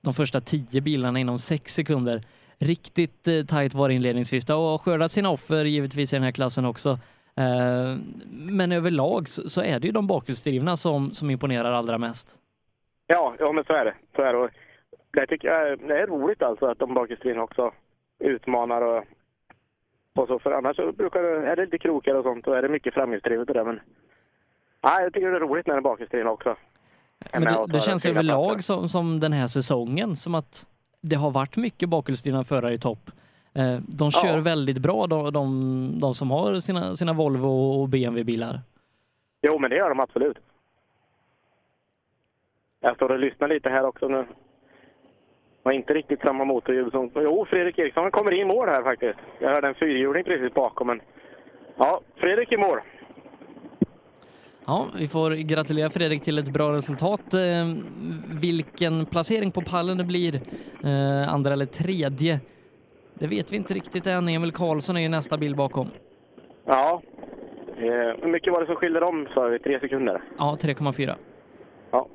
de 0.00 0.14
första 0.14 0.40
10 0.40 0.80
bilarna 0.80 1.18
inom 1.18 1.38
6 1.38 1.74
sekunder. 1.74 2.22
Riktigt 2.58 3.28
eh, 3.28 3.44
tajt 3.44 3.74
var 3.74 3.88
det 3.88 3.94
inledningsvis. 3.94 4.44
Det 4.44 4.52
har 4.52 4.78
skördat 4.78 5.12
sina 5.12 5.30
offer 5.30 5.64
givetvis 5.64 6.12
i 6.12 6.16
den 6.16 6.22
här 6.22 6.32
klassen 6.32 6.64
också. 6.64 6.90
Eh, 7.36 7.96
men 8.30 8.72
överlag 8.72 9.28
så, 9.28 9.50
så 9.50 9.62
är 9.62 9.80
det 9.80 9.86
ju 9.86 9.92
de 9.92 10.06
bakhjulsdrivna 10.06 10.76
som, 10.76 11.12
som 11.12 11.30
imponerar 11.30 11.72
allra 11.72 11.98
mest. 11.98 12.38
Ja, 13.06 13.34
ja, 13.38 13.52
men 13.52 13.64
så 13.64 13.72
är 13.72 13.84
det. 13.84 13.94
Så 14.16 14.22
är 14.22 14.32
det. 14.32 14.50
Det 15.16 15.26
tycker 15.26 15.48
jag 15.48 15.78
det 15.78 16.00
är 16.02 16.06
roligt 16.06 16.42
alltså 16.42 16.66
att 16.66 16.78
de 16.78 16.94
bakhjulsdrivna 16.94 17.42
också 17.42 17.72
utmanar 18.18 18.82
och, 18.82 19.04
och 20.14 20.28
så. 20.28 20.38
För 20.38 20.50
annars 20.52 20.76
så 20.76 20.92
brukar 20.92 21.22
det, 21.22 21.46
är 21.46 21.56
det 21.56 21.64
lite 21.64 21.78
krokar 21.78 22.14
och 22.14 22.24
sånt 22.24 22.46
och 22.46 22.56
är 22.56 22.62
det 22.62 22.68
mycket 22.68 22.94
framhjulsdrivet 22.94 23.48
och 23.48 23.54
det. 23.54 23.64
Men 23.64 23.80
ja, 24.80 25.00
jag 25.02 25.12
tycker 25.12 25.30
det 25.30 25.36
är 25.36 25.40
roligt 25.40 25.66
när 25.66 25.80
bakhjulsdrivna 25.80 26.30
också. 26.30 26.56
Men 27.32 27.42
det, 27.42 27.64
det 27.68 27.80
känns 27.80 28.06
överlag 28.06 28.64
som, 28.64 28.88
som 28.88 29.20
den 29.20 29.32
här 29.32 29.46
säsongen 29.46 30.16
som 30.16 30.34
att 30.34 30.66
det 31.00 31.16
har 31.16 31.30
varit 31.30 31.56
mycket 31.56 31.88
bakhjulsdrivna 31.88 32.44
förare 32.44 32.72
i 32.74 32.78
topp. 32.78 33.10
Eh, 33.54 33.78
De 33.88 34.10
kör 34.10 34.36
Ja. 34.36 34.40
väldigt 34.40 34.78
bra, 34.78 35.06
de, 35.06 35.32
de, 35.32 36.00
de 36.00 36.14
som 36.14 36.30
har 36.30 36.60
sina, 36.60 36.96
sina 36.96 37.12
Volvo 37.12 37.48
och 37.48 37.88
BMW-bilar. 37.88 38.60
Jo, 39.42 39.58
men 39.58 39.70
det 39.70 39.76
gör 39.76 39.88
de 39.88 40.00
absolut. 40.00 40.38
Jag 42.80 42.94
står 42.96 43.08
och 43.12 43.18
lyssnar 43.18 43.48
lite 43.48 43.68
här 43.70 43.84
också 43.86 44.08
nu. 44.08 44.26
Var 45.66 45.72
inte 45.72 45.94
riktigt 45.94 46.20
samma 46.20 46.44
motorljud 46.44 46.90
som... 46.92 47.10
Jo, 47.14 47.46
Fredrik 47.50 47.78
Eriksson 47.78 48.10
kommer 48.10 48.32
in 48.32 48.40
i 48.40 48.44
mål 48.44 48.68
här 48.68 48.82
faktiskt. 48.82 49.18
Jag 49.38 49.48
hörde 49.48 49.68
en 49.68 49.74
fyrhjuling 49.74 50.24
precis 50.24 50.54
bakom, 50.54 50.86
men... 50.86 51.00
Ja, 51.76 52.00
Fredrik 52.16 52.52
i 52.52 52.56
mål. 52.56 52.78
Ja, 54.66 54.86
vi 54.98 55.08
får 55.08 55.30
gratulera 55.30 55.90
Fredrik 55.90 56.22
till 56.22 56.38
ett 56.38 56.52
bra 56.52 56.72
resultat. 56.72 57.34
Eh, 57.34 57.40
Vilken 58.40 59.06
placering 59.06 59.50
på 59.52 59.60
pallen 59.62 59.98
det 59.98 60.04
blir, 60.04 60.34
eh, 60.84 61.34
andra 61.34 61.52
eller 61.52 61.66
tredje, 61.66 62.40
det 63.14 63.26
vet 63.26 63.52
vi 63.52 63.56
inte 63.56 63.74
riktigt 63.74 64.06
än. 64.06 64.28
Emil 64.28 64.52
Karlsson 64.52 64.96
är 64.96 65.00
ju 65.00 65.08
nästa 65.08 65.36
bil 65.38 65.56
bakom. 65.56 65.88
Ja. 66.64 67.02
Eh, 67.76 67.84
hur 68.22 68.28
mycket 68.28 68.52
var 68.52 68.60
det 68.60 68.66
som 68.66 68.76
skilde 68.76 69.00
dem, 69.00 69.28
sa 69.34 69.42
vi? 69.44 69.58
Tre 69.58 69.80
sekunder? 69.80 70.22
Ja, 70.38 70.56
3,4. 70.60 71.14
Ja. 71.90 72.06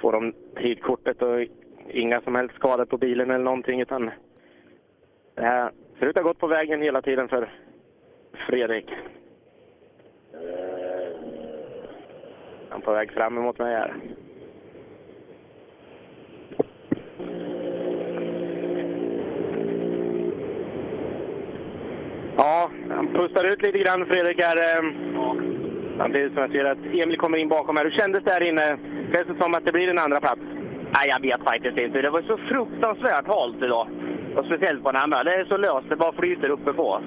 Får 0.00 0.12
de 0.12 0.32
tidkortet 0.56 1.22
och 1.22 1.46
inga 1.88 2.20
som 2.20 2.34
helst 2.34 2.54
skador 2.54 2.84
på 2.84 2.98
bilen 2.98 3.30
eller 3.30 3.44
någonting 3.44 3.80
utan 3.80 4.10
det 5.34 5.42
här 5.42 5.70
ser 5.98 6.06
ut 6.06 6.16
att 6.16 6.22
ha 6.22 6.28
gått 6.28 6.38
på 6.38 6.46
vägen 6.46 6.82
hela 6.82 7.02
tiden 7.02 7.28
för 7.28 7.52
Fredrik. 8.46 8.90
Eh, 10.32 11.16
han 12.68 12.80
är 12.80 12.84
på 12.84 12.92
väg 12.92 13.12
fram 13.12 13.38
emot 13.38 13.58
mig 13.58 13.74
här. 13.74 13.94
Ja, 22.36 22.70
han 22.90 23.08
pustar 23.14 23.52
ut 23.52 23.62
lite 23.62 23.78
grann 23.78 24.06
Fredrik 24.06 24.42
här. 24.42 24.56
Eh. 24.56 24.92
Ja. 25.14 25.36
Samtidigt 25.98 26.32
som 26.32 26.42
jag 26.42 26.52
ser 26.52 26.64
att 26.64 26.78
Emil 26.78 27.18
kommer 27.18 27.38
in 27.38 27.48
bakom 27.48 27.76
här. 27.76 27.84
Hur 27.84 27.90
kändes 27.90 28.24
det 28.24 28.32
här 28.32 28.42
inne? 28.42 28.78
Känns 29.12 29.28
det 29.28 29.42
som 29.42 29.54
att 29.54 29.64
det 29.64 29.72
blir 29.72 29.88
en 29.88 29.98
andra 29.98 30.20
plats? 30.20 30.40
Nej, 30.94 31.06
jag 31.12 31.20
vet 31.20 31.44
faktiskt 31.44 31.78
inte. 31.78 32.02
Det 32.02 32.10
var 32.10 32.22
så 32.22 32.36
fruktansvärt 32.36 33.26
halt 33.26 33.62
idag. 33.62 33.86
Och 34.36 34.44
speciellt 34.44 34.82
på 34.84 34.92
den 34.92 35.12
här. 35.12 35.24
Det 35.24 35.34
är 35.34 35.44
så 35.44 35.56
löst, 35.56 35.88
det 35.88 35.96
bara 35.96 36.12
flyter 36.12 36.48
uppe 36.48 36.72
på. 36.72 37.00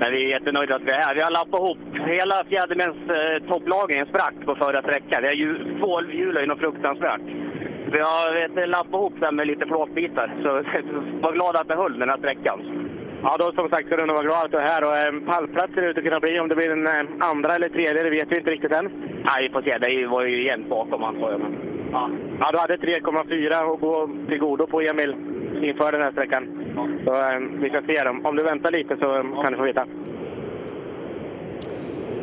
Men 0.00 0.12
vi 0.12 0.24
är 0.24 0.28
jättenöjda 0.28 0.74
att 0.76 0.82
vi 0.82 0.90
är 0.90 1.00
här. 1.06 1.14
Vi 1.14 1.20
har 1.20 1.30
lappat 1.30 1.60
ihop 1.60 1.78
hela 2.16 2.36
fjädermäns 2.48 3.00
eh, 3.10 3.48
topplagringen 3.48 4.06
sprack 4.06 4.34
på 4.44 4.54
förra 4.54 4.82
sträckan. 4.82 5.22
Vi 5.22 5.28
har 5.28 5.34
ju, 5.34 5.78
två 5.80 6.02
hjul 6.02 6.36
är 6.36 6.40
ju 6.40 6.46
något 6.46 6.58
fruktansvärt. 6.58 7.20
Vi 7.92 8.00
har 8.00 8.34
vet, 8.34 8.68
lappat 8.68 8.94
ihop 8.94 9.14
den 9.20 9.36
med 9.36 9.46
lite 9.46 9.66
plåtbitar. 9.66 10.34
Så 10.42 10.48
var 11.22 11.32
glad 11.32 11.56
att 11.56 11.68
det 11.68 11.74
höll 11.74 11.98
den 11.98 12.08
här 12.08 12.18
sträckan. 12.18 12.89
Ja, 13.22 13.36
då 13.38 13.52
som 13.52 13.68
sagt 13.68 13.86
ska 13.86 13.96
du 13.96 14.06
nog 14.06 14.16
vara 14.16 14.26
glad 14.26 14.44
att 14.44 14.50
du 14.50 14.56
är 14.58 14.68
här. 14.74 14.82
Och 14.88 14.96
eh, 14.96 15.32
pallplats 15.32 15.74
ser 15.74 15.80
det 15.82 15.88
ut 15.90 15.98
att 15.98 16.04
kunna 16.04 16.20
bli. 16.20 16.40
Om 16.40 16.48
det 16.48 16.56
blir 16.56 16.70
en 16.70 16.86
eh, 16.86 17.28
andra 17.30 17.54
eller 17.54 17.68
tredje, 17.68 18.02
det 18.02 18.10
vet 18.10 18.32
vi 18.32 18.36
inte 18.36 18.50
riktigt 18.50 18.72
än. 18.72 18.84
Nej, 19.24 19.42
vi 19.42 19.48
får 19.52 19.62
se. 19.62 19.78
Det 19.78 20.06
var 20.06 20.22
ju 20.24 20.44
jämnt 20.46 20.68
bakom 20.68 21.04
antar 21.04 21.30
jag. 21.30 21.40
Men, 21.40 21.54
ja. 21.92 22.10
Ja, 22.40 22.48
du 22.52 22.58
hade 22.58 22.76
3,4 22.76 23.74
att 23.74 23.80
gå 23.80 24.08
till 24.28 24.38
godo 24.38 24.66
på 24.66 24.80
Emil 24.80 25.14
inför 25.62 25.92
den 25.92 26.02
här 26.02 26.12
sträckan. 26.12 26.42
Så 27.04 27.12
eh, 27.14 27.38
vi 27.62 27.68
ska 27.68 27.82
se 27.82 28.04
dem. 28.04 28.26
Om 28.26 28.36
du 28.36 28.42
väntar 28.42 28.70
lite 28.72 28.96
så 28.96 29.16
eh, 29.16 29.42
kan 29.42 29.52
du 29.52 29.56
få 29.58 29.64
veta. 29.64 29.86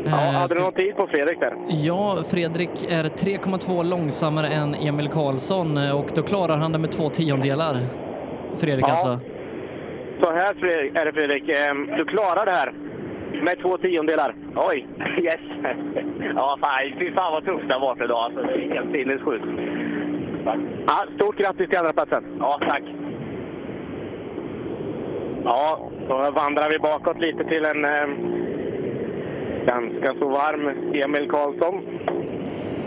Ja, 0.05 0.11
hade 0.15 0.55
du 0.55 0.61
någon 0.61 0.71
tid 0.73 0.95
på 0.95 1.07
Fredrik 1.07 1.39
där? 1.39 1.53
Ja, 1.67 2.17
Fredrik 2.29 2.83
är 2.89 3.03
3,2 3.03 3.83
långsammare 3.83 4.47
än 4.47 4.75
Emil 4.75 5.09
Karlsson 5.09 5.77
och 5.77 6.05
då 6.15 6.21
klarar 6.23 6.57
han 6.57 6.71
det 6.71 6.79
med 6.79 6.91
två 6.91 7.09
tiondelar. 7.09 7.77
Fredrik 8.57 8.85
Ja. 8.87 8.91
alltså. 8.91 9.19
Så 10.21 10.31
här 10.33 10.53
Fredrik, 10.59 10.95
är 10.95 11.05
det 11.05 11.13
Fredrik. 11.13 11.49
Eh, 11.49 11.97
Du 11.97 12.05
klarar 12.05 12.45
det 12.45 12.51
här 12.51 12.73
med 13.43 13.59
två 13.61 13.77
tiondelar. 13.77 14.35
Oj, 14.55 14.87
yes! 15.17 15.41
ja, 16.35 16.57
fan, 16.61 16.93
fy 16.99 17.11
fan 17.11 17.31
vad 17.33 17.45
tufft 17.45 17.67
det 17.67 17.73
har 17.73 17.81
varit 17.81 18.01
idag. 18.01 18.17
Alltså, 18.17 18.41
det 18.41 18.53
är 18.65 18.73
helt 18.73 18.91
sinnessjukt. 18.91 19.45
Ja, 20.87 20.95
stort 21.15 21.37
grattis 21.37 21.69
till 21.69 21.77
andra 21.79 21.93
platsen. 21.93 22.23
Ja, 22.39 22.59
tack. 22.69 22.83
Ja, 25.43 25.89
då 26.07 26.15
vandrar 26.15 26.69
vi 26.71 26.79
bakåt 26.79 27.19
lite 27.21 27.43
till 27.43 27.65
en 27.65 27.85
eh, 27.85 28.07
ganska 29.65 30.13
så 30.19 30.29
varm 30.29 30.67
Emil 30.93 31.29
Karlsson. 31.29 31.81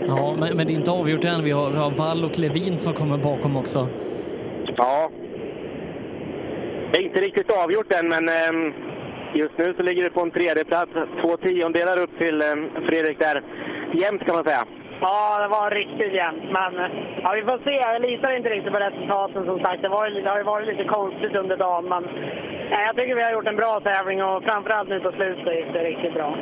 Ja, 0.07 0.35
men, 0.39 0.57
men 0.57 0.67
det 0.67 0.73
är 0.73 0.75
inte 0.75 0.91
avgjort 0.91 1.25
än. 1.25 1.43
Vi 1.43 1.51
har, 1.51 1.71
vi 1.71 1.77
har 1.77 1.91
Wall 1.91 2.23
och 2.25 2.39
Levin 2.39 2.77
som 2.77 2.93
kommer 2.93 3.17
bakom 3.17 3.57
också. 3.57 3.87
Ja. 4.77 5.09
Det 6.91 6.97
är 6.97 7.03
inte 7.03 7.21
riktigt 7.21 7.51
avgjort 7.63 7.93
än, 7.93 8.07
men 8.09 8.29
eh, 8.29 8.73
just 9.33 9.57
nu 9.57 9.73
så 9.77 9.83
ligger 9.83 10.03
det 10.03 10.09
på 10.09 10.21
en 10.21 10.31
tredje 10.31 10.65
plats. 10.65 10.91
Två 11.21 11.37
tiondelar 11.37 11.97
upp 12.03 12.17
till 12.17 12.41
eh, 12.41 12.55
Fredrik 12.87 13.19
där. 13.19 13.43
Jämnt 13.93 14.25
kan 14.25 14.35
man 14.35 14.43
säga. 14.43 14.63
Ja, 15.01 15.41
det 15.41 15.47
var 15.47 15.71
riktigt 15.71 16.13
jämnt. 16.13 16.43
Men 16.57 16.71
ja, 17.23 17.31
vi 17.37 17.41
får 17.41 17.57
se. 17.63 17.71
Jag 17.71 18.01
litar 18.01 18.37
inte 18.37 18.49
riktigt 18.49 18.73
på 18.73 18.79
resultaten 18.79 19.45
som 19.45 19.59
sagt. 19.59 19.81
Det, 19.81 19.89
var, 19.89 20.09
det 20.09 20.29
har 20.29 20.37
ju 20.37 20.43
varit 20.43 20.67
lite 20.67 20.83
konstigt 20.83 21.35
under 21.35 21.57
dagen. 21.57 21.85
Men 21.89 22.03
nej, 22.71 22.83
jag 22.87 22.95
tycker 22.95 23.15
vi 23.15 23.23
har 23.23 23.31
gjort 23.31 23.47
en 23.47 23.61
bra 23.63 23.73
tävling 23.83 24.23
och 24.23 24.43
framförallt 24.43 24.89
nu 24.89 24.99
på 24.99 25.11
slutet 25.11 25.55
gick 25.55 25.73
det 25.73 25.83
riktigt 25.83 26.13
bra. 26.13 26.37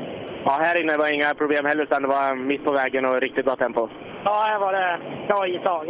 Ja, 0.46 0.52
här 0.64 0.82
inne 0.82 0.98
var 0.98 1.14
inga 1.14 1.34
problem 1.42 1.66
heller, 1.66 1.84
utan 1.84 2.02
det 2.02 2.08
var 2.08 2.36
mitt 2.36 2.66
på 2.66 2.72
vägen 2.72 3.06
och 3.06 3.22
riktigt 3.22 3.46
bra 3.46 3.56
tempo. 3.56 3.90
Ja, 4.24 4.46
här 4.50 4.60
var 4.60 4.74
det 4.74 5.00
bra 5.28 5.48
istag. 5.48 5.86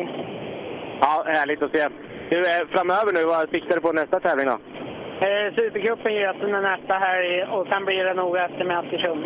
Ja, 1.02 1.24
härligt 1.26 1.62
att 1.62 1.72
se. 1.72 1.88
Du, 2.30 2.38
eh, 2.40 2.68
framöver 2.74 3.14
nu, 3.14 3.24
vad 3.26 3.50
siktar 3.50 3.76
du 3.76 3.82
på 3.82 3.92
nästa 3.92 4.20
tävling 4.20 4.46
då? 4.46 4.58
Eh, 5.26 5.54
Supercupen 5.56 6.14
Götene 6.14 6.62
nästa 6.62 6.94
helg 6.94 7.44
och 7.52 7.68
sen 7.68 7.86
blir 7.86 8.04
det 8.04 8.14
nog 8.14 8.38
efter 8.38 8.64
med 8.66 8.80
Askersund. 8.80 9.24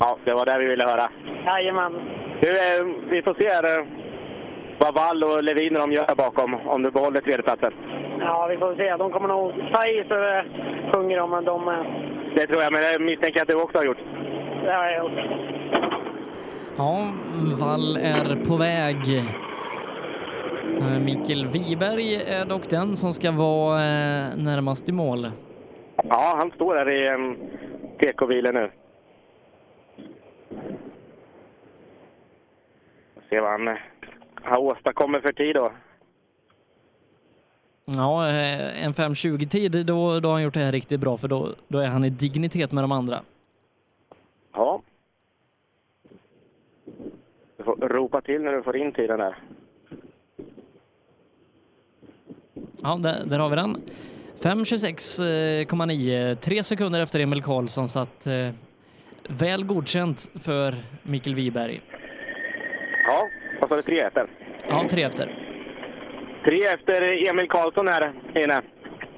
Ja, 0.00 0.16
det 0.24 0.32
var 0.34 0.46
det 0.46 0.58
vi 0.58 0.66
ville 0.66 0.84
höra. 0.86 1.08
Jajamän. 1.46 1.92
Du, 2.40 2.48
eh, 2.48 2.86
vi 3.10 3.22
får 3.22 3.34
se 3.34 3.48
här, 3.48 3.64
eh, 3.78 3.84
vad 4.78 4.94
Wall 4.94 5.22
och 5.24 5.42
Levin 5.42 5.74
de 5.74 5.92
gör 5.92 6.14
bakom, 6.16 6.54
om 6.54 6.82
du 6.82 6.90
behåller 6.90 7.20
tredjeplatsen. 7.20 7.72
Ja, 8.20 8.46
vi 8.50 8.56
får 8.56 8.74
se. 8.76 8.96
De 8.96 9.10
kommer 9.12 9.28
nog 9.28 9.52
ta 9.72 9.86
i 9.86 10.04
så 10.08 10.14
det 10.14 10.44
sjunger 10.92 11.16
de, 11.18 11.30
men 11.30 11.44
de... 11.44 11.68
eh, 11.68 11.74
Det 12.34 12.46
tror 12.46 12.62
jag, 12.62 12.72
men 12.72 12.80
det 12.82 13.04
misstänker 13.04 13.38
jag 13.38 13.42
att 13.42 13.48
du 13.48 13.62
också 13.62 13.78
har 13.78 13.84
gjort. 13.84 13.98
Det 14.64 14.72
har 14.72 14.84
jag 14.84 14.98
gjort. 15.04 15.18
Ja, 16.76 17.12
Wall 17.60 17.96
är 17.96 18.48
på 18.48 18.56
väg. 18.56 18.96
Eh, 20.76 20.98
Mikael 20.98 21.46
Wiberg 21.46 22.14
är 22.14 22.44
dock 22.44 22.70
den 22.70 22.96
som 22.96 23.12
ska 23.12 23.32
vara 23.32 23.80
eh, 23.80 24.36
närmast 24.36 24.88
i 24.88 24.92
mål. 24.92 25.30
Ja, 25.96 26.34
han 26.36 26.50
står 26.50 26.74
där 26.74 26.90
i 26.90 27.14
um, 27.14 27.36
TK-bilen 27.98 28.54
nu. 28.54 28.70
Se 33.30 33.40
vad 33.40 33.50
han 33.50 33.68
eh, 33.68 33.76
har 34.42 34.58
åstadkommit 34.58 35.22
för 35.22 35.32
tid 35.32 35.54
då. 35.54 35.72
Ja, 37.84 38.28
en 38.28 38.92
5.20-tid, 38.92 39.86
då, 39.86 40.20
då 40.20 40.28
har 40.28 40.32
han 40.32 40.42
gjort 40.42 40.54
det 40.54 40.60
här 40.60 40.72
riktigt 40.72 41.00
bra 41.00 41.16
för 41.16 41.28
då, 41.28 41.48
då 41.68 41.78
är 41.78 41.86
han 41.86 42.04
i 42.04 42.10
dignitet 42.10 42.72
med 42.72 42.84
de 42.84 42.92
andra. 42.92 43.20
Ja. 44.52 44.82
Du 47.56 47.64
får 47.64 47.76
ropa 47.76 48.20
till 48.20 48.42
när 48.42 48.52
du 48.52 48.62
får 48.62 48.76
in 48.76 48.92
tiden 48.92 49.18
där. 49.18 49.36
Ja, 52.82 52.98
där, 53.02 53.26
där 53.26 53.38
har 53.38 53.48
vi 53.48 53.56
den. 53.56 53.76
5.26,9, 54.42 56.34
tre 56.34 56.62
sekunder 56.62 57.02
efter 57.02 57.20
Emil 57.20 57.42
Karlsson, 57.42 57.88
så 57.88 57.98
att 57.98 58.26
eh, 58.26 58.50
väl 59.28 59.64
godkänt 59.64 60.30
för 60.42 60.74
Mikael 61.02 61.36
Wiberg. 61.36 61.80
Ja, 63.06 63.28
vad 63.60 63.68
sa 63.68 63.76
du? 63.76 63.82
Tre 63.82 64.00
efter? 64.00 64.26
Ja, 64.68 64.84
tre 64.90 65.02
efter. 65.02 65.26
Tre 66.44 66.64
efter 66.74 67.28
Emil 67.30 67.48
Karlsson 67.48 67.88
här 67.88 68.12
inne. 68.34 68.60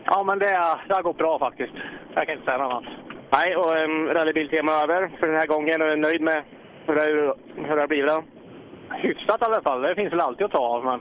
Ja, 0.05 0.23
men 0.24 0.39
det, 0.39 0.47
det 0.89 0.94
har 0.94 1.02
gått 1.02 1.19
bra 1.19 1.39
faktiskt. 1.39 1.73
Jag 2.15 2.27
kan 2.27 2.35
inte 2.35 2.44
säga 2.44 2.59
något 2.59 2.73
annat. 2.73 2.85
Nej, 3.32 3.56
och 3.56 3.77
um, 3.77 4.06
rallybiltema 4.06 4.73
över 4.73 5.10
för 5.19 5.27
den 5.27 5.36
här 5.36 5.47
gången. 5.47 5.82
Och 5.82 5.89
är 5.89 5.97
nöjd 5.97 6.20
med 6.20 6.43
hur 6.86 6.94
det, 6.94 7.35
hur 7.55 7.74
det 7.74 7.81
har 7.81 7.89
blivit 7.89 8.06
då? 8.06 8.23
Hyfsat 8.90 9.43
i 9.43 9.44
alla 9.44 9.62
fall. 9.62 9.82
Det 9.82 9.94
finns 9.94 10.12
väl 10.12 10.20
alltid 10.20 10.44
att 10.44 10.52
ta 10.52 10.59
av. 10.59 10.85
Men... 10.85 11.01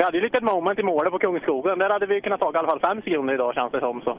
Vi 0.00 0.04
hade 0.04 0.18
ju 0.18 0.26
ett 0.26 0.32
litet 0.32 0.52
moment 0.52 0.78
i 0.78 0.82
målet 0.82 1.12
på 1.12 1.18
Kungsskogen. 1.18 1.78
Där 1.78 1.90
hade 1.90 2.06
vi 2.06 2.20
kunnat 2.20 2.40
ta 2.40 2.52
i 2.52 2.56
alla 2.56 2.68
fall 2.68 2.80
fem 2.80 3.02
sekunder 3.02 3.34
idag 3.34 3.54
känns 3.54 3.72
det 3.72 3.80
som. 3.80 4.00
Så. 4.02 4.18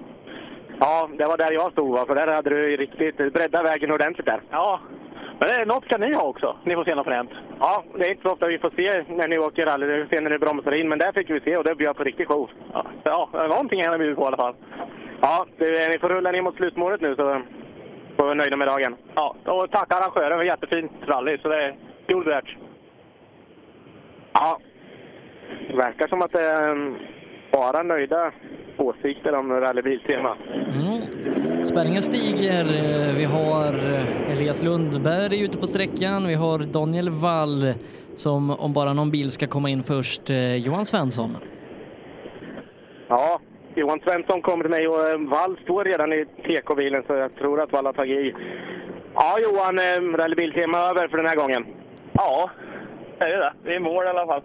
Ja, 0.80 1.10
det 1.18 1.26
var 1.26 1.38
där 1.38 1.52
jag 1.52 1.72
stod 1.72 1.92
va? 1.92 2.06
För 2.08 2.16
där 2.16 2.28
hade 2.28 2.50
du 2.50 2.78
riktigt 2.78 3.18
breddat 3.18 3.66
vägen 3.66 3.92
ordentligt 3.92 4.26
där. 4.26 4.42
Ja, 4.50 4.80
men 5.40 5.48
det 5.48 5.56
är 5.56 5.66
något 5.66 5.86
ska 5.86 5.98
ni 5.98 6.14
ha 6.14 6.24
också. 6.24 6.58
Ni 6.64 6.76
får 6.76 6.84
se 6.84 6.96
något 6.96 7.06
fränt. 7.06 7.32
Ja, 7.60 7.84
det 7.96 8.06
är 8.06 8.10
inte 8.10 8.22
så 8.22 8.34
ofta 8.34 8.48
vi 8.48 8.60
får 8.60 8.70
se 8.70 9.04
när 9.08 9.28
ni 9.28 9.40
åker 9.40 9.66
rally. 9.66 9.86
Vi 9.86 10.04
får 10.04 10.16
se 10.16 10.22
när 10.22 10.30
ni 10.30 10.38
bromsar 10.38 10.72
in, 10.72 10.90
men 10.90 11.00
där 11.00 11.12
fick 11.12 11.30
vi 11.30 11.40
se 11.40 11.58
och 11.58 11.64
det 11.64 11.76
bjöd 11.76 11.98
på 11.98 12.04
riktig 12.04 12.28
show. 12.28 12.50
Ja, 12.74 12.86
ja 13.04 13.48
någonting 13.48 13.82
ni 13.92 13.98
bjudit 13.98 14.18
på 14.18 14.24
i 14.24 14.28
alla 14.28 14.38
fall. 14.38 14.56
Ja, 15.22 15.46
du, 15.58 15.88
ni 15.92 16.00
får 16.00 16.10
rulla 16.10 16.32
ner 16.32 16.42
mot 16.42 16.56
slutmålet 16.56 17.02
nu 17.02 17.16
så 17.16 17.42
får 18.18 18.30
vi 18.30 18.36
nöjda 18.36 18.56
med 18.56 18.68
dagen. 18.68 18.96
Ja, 19.16 19.36
och 19.46 19.72
tacka 19.72 19.96
arrangören 19.96 20.38
för 20.38 20.46
jättefint 20.46 20.92
rally, 21.06 21.38
så 21.38 21.48
det 21.48 21.64
är 21.64 21.76
guld 22.08 22.28
värt. 22.28 22.58
Ja, 24.34 24.58
det 25.68 25.76
verkar 25.76 26.08
som 26.08 26.22
att 26.22 26.32
det 26.32 26.42
är 26.42 26.72
um, 26.72 26.96
bara 27.52 27.84
nöjda 27.84 28.32
åsikter 28.78 29.36
om 29.36 29.52
rallybiltema. 29.52 30.36
Mm. 30.56 31.64
Spänningen 31.64 32.02
stiger. 32.02 32.66
Eh, 32.66 33.16
Vi 33.16 33.24
har 33.26 33.74
eh, 33.74 34.32
Elias 34.32 34.64
Lundberg 34.64 35.42
ute 35.44 35.58
på 35.58 35.68
sträckan. 35.68 36.28
Vi 36.28 36.34
har 36.34 36.60
Daniel 36.60 37.10
Wall 37.10 37.74
som 38.16 38.50
om 38.52 38.74
bara 38.74 38.94
någon 38.94 39.12
bil 39.12 39.32
ska 39.32 39.48
komma 39.48 39.70
in 39.70 39.84
först, 39.84 40.30
eh, 40.30 40.56
Johan 40.56 40.86
Svensson. 40.86 41.38
Ja, 43.08 43.40
Johan 43.76 44.00
Svensson 44.00 44.42
kommer 44.42 44.64
till 44.64 44.72
mig 44.72 44.88
och 44.88 45.22
Wall 45.30 45.58
står 45.64 45.84
redan 45.84 46.14
i 46.14 46.26
TK-bilen 46.26 47.04
så 47.08 47.14
jag 47.14 47.36
tror 47.36 47.62
att 47.62 47.72
Wall 47.74 47.86
har 47.86 47.94
tagit 47.94 48.18
i. 48.18 48.34
Ja, 49.16 49.38
Johan, 49.40 49.78
rallybiltema 50.18 50.78
över 50.78 51.08
för 51.08 51.18
den 51.18 51.26
här 51.26 51.36
gången. 51.36 51.66
Ja, 52.14 52.50
det 53.20 53.26
är 53.26 53.38
det. 53.40 53.54
Vi 53.64 53.72
är 53.72 53.76
i 53.76 53.80
mål 53.80 54.06
i 54.06 54.08
alla 54.08 54.26
fall. 54.26 54.42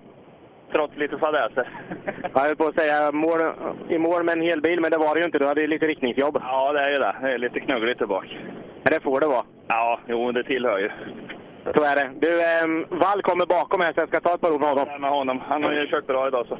Trots 0.72 0.96
lite 0.96 1.18
fadäser. 1.18 1.68
Jag 2.34 2.40
höll 2.40 2.56
på 2.56 2.66
att 2.66 2.80
säga 2.80 3.12
mål, 3.12 3.40
i 3.88 3.98
mål 3.98 4.24
med 4.24 4.32
en 4.32 4.42
hel 4.42 4.60
bil, 4.60 4.80
men 4.80 4.90
det 4.90 4.98
var 4.98 5.14
det 5.14 5.20
ju 5.20 5.26
inte. 5.26 5.38
Du 5.38 5.46
hade 5.46 5.60
ju 5.60 5.66
lite 5.66 5.86
riktningsjobb. 5.86 6.38
Ja, 6.42 6.72
det 6.72 6.80
är 6.80 6.90
ju 6.90 6.96
det. 6.96 7.16
Det 7.22 7.32
är 7.34 7.38
lite 7.38 7.60
knuggligt 7.60 7.98
där 7.98 8.06
bak. 8.06 8.38
Men 8.82 8.92
det 8.92 9.00
får 9.00 9.20
det 9.20 9.26
vara. 9.26 9.44
Ja, 9.68 10.00
jo, 10.08 10.32
det 10.32 10.44
tillhör 10.44 10.78
ju. 10.78 10.90
Så 11.74 11.82
är 11.82 11.96
det. 11.96 12.10
Du, 12.20 12.40
eh, 12.40 12.98
Wall 12.98 13.22
kommer 13.22 13.46
bakom 13.46 13.80
här 13.80 13.92
så 13.92 14.00
jag 14.00 14.08
ska 14.08 14.20
ta 14.20 14.34
ett 14.34 14.40
par 14.40 14.52
ord 14.52 14.60
med 14.60 14.68
honom. 14.68 15.00
Med 15.00 15.10
honom. 15.10 15.40
Han 15.48 15.62
har 15.62 15.72
ju 15.72 15.86
kört 15.86 16.06
bra 16.06 16.28
idag 16.28 16.46
så. 16.48 16.58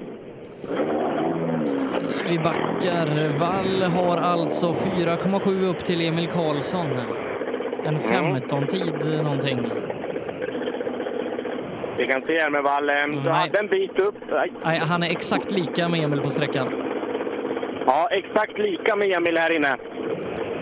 Vi 2.29 2.39
backar. 2.39 3.39
Wall 3.39 3.91
har 3.91 4.17
alltså 4.17 4.67
4,7 4.73 5.71
upp 5.71 5.79
till 5.79 6.09
Emil 6.09 6.29
Karlsson. 6.29 6.87
En 7.85 7.99
15-tid 7.99 9.23
någonting. 9.25 9.59
Vi 11.99 12.07
kan 12.07 12.23
se 12.27 12.41
här 12.41 12.51
med 12.51 12.63
Wall. 12.63 12.89
eh, 12.91 12.95
Du 13.07 13.07
Nej. 13.31 13.33
hade 13.33 13.59
en 13.59 13.67
bit 13.67 13.99
upp. 13.99 14.15
Nej. 14.31 14.53
Nej, 14.65 14.79
han 14.79 15.03
är 15.03 15.11
exakt 15.11 15.51
lika 15.51 15.89
med 15.89 16.01
Emil 16.05 16.21
på 16.23 16.31
sträckan. 16.31 16.69
Ja, 17.87 18.09
exakt 18.11 18.59
lika 18.59 18.97
med 18.97 19.13
Emil 19.17 19.37
här 19.39 19.57
inne. 19.57 19.77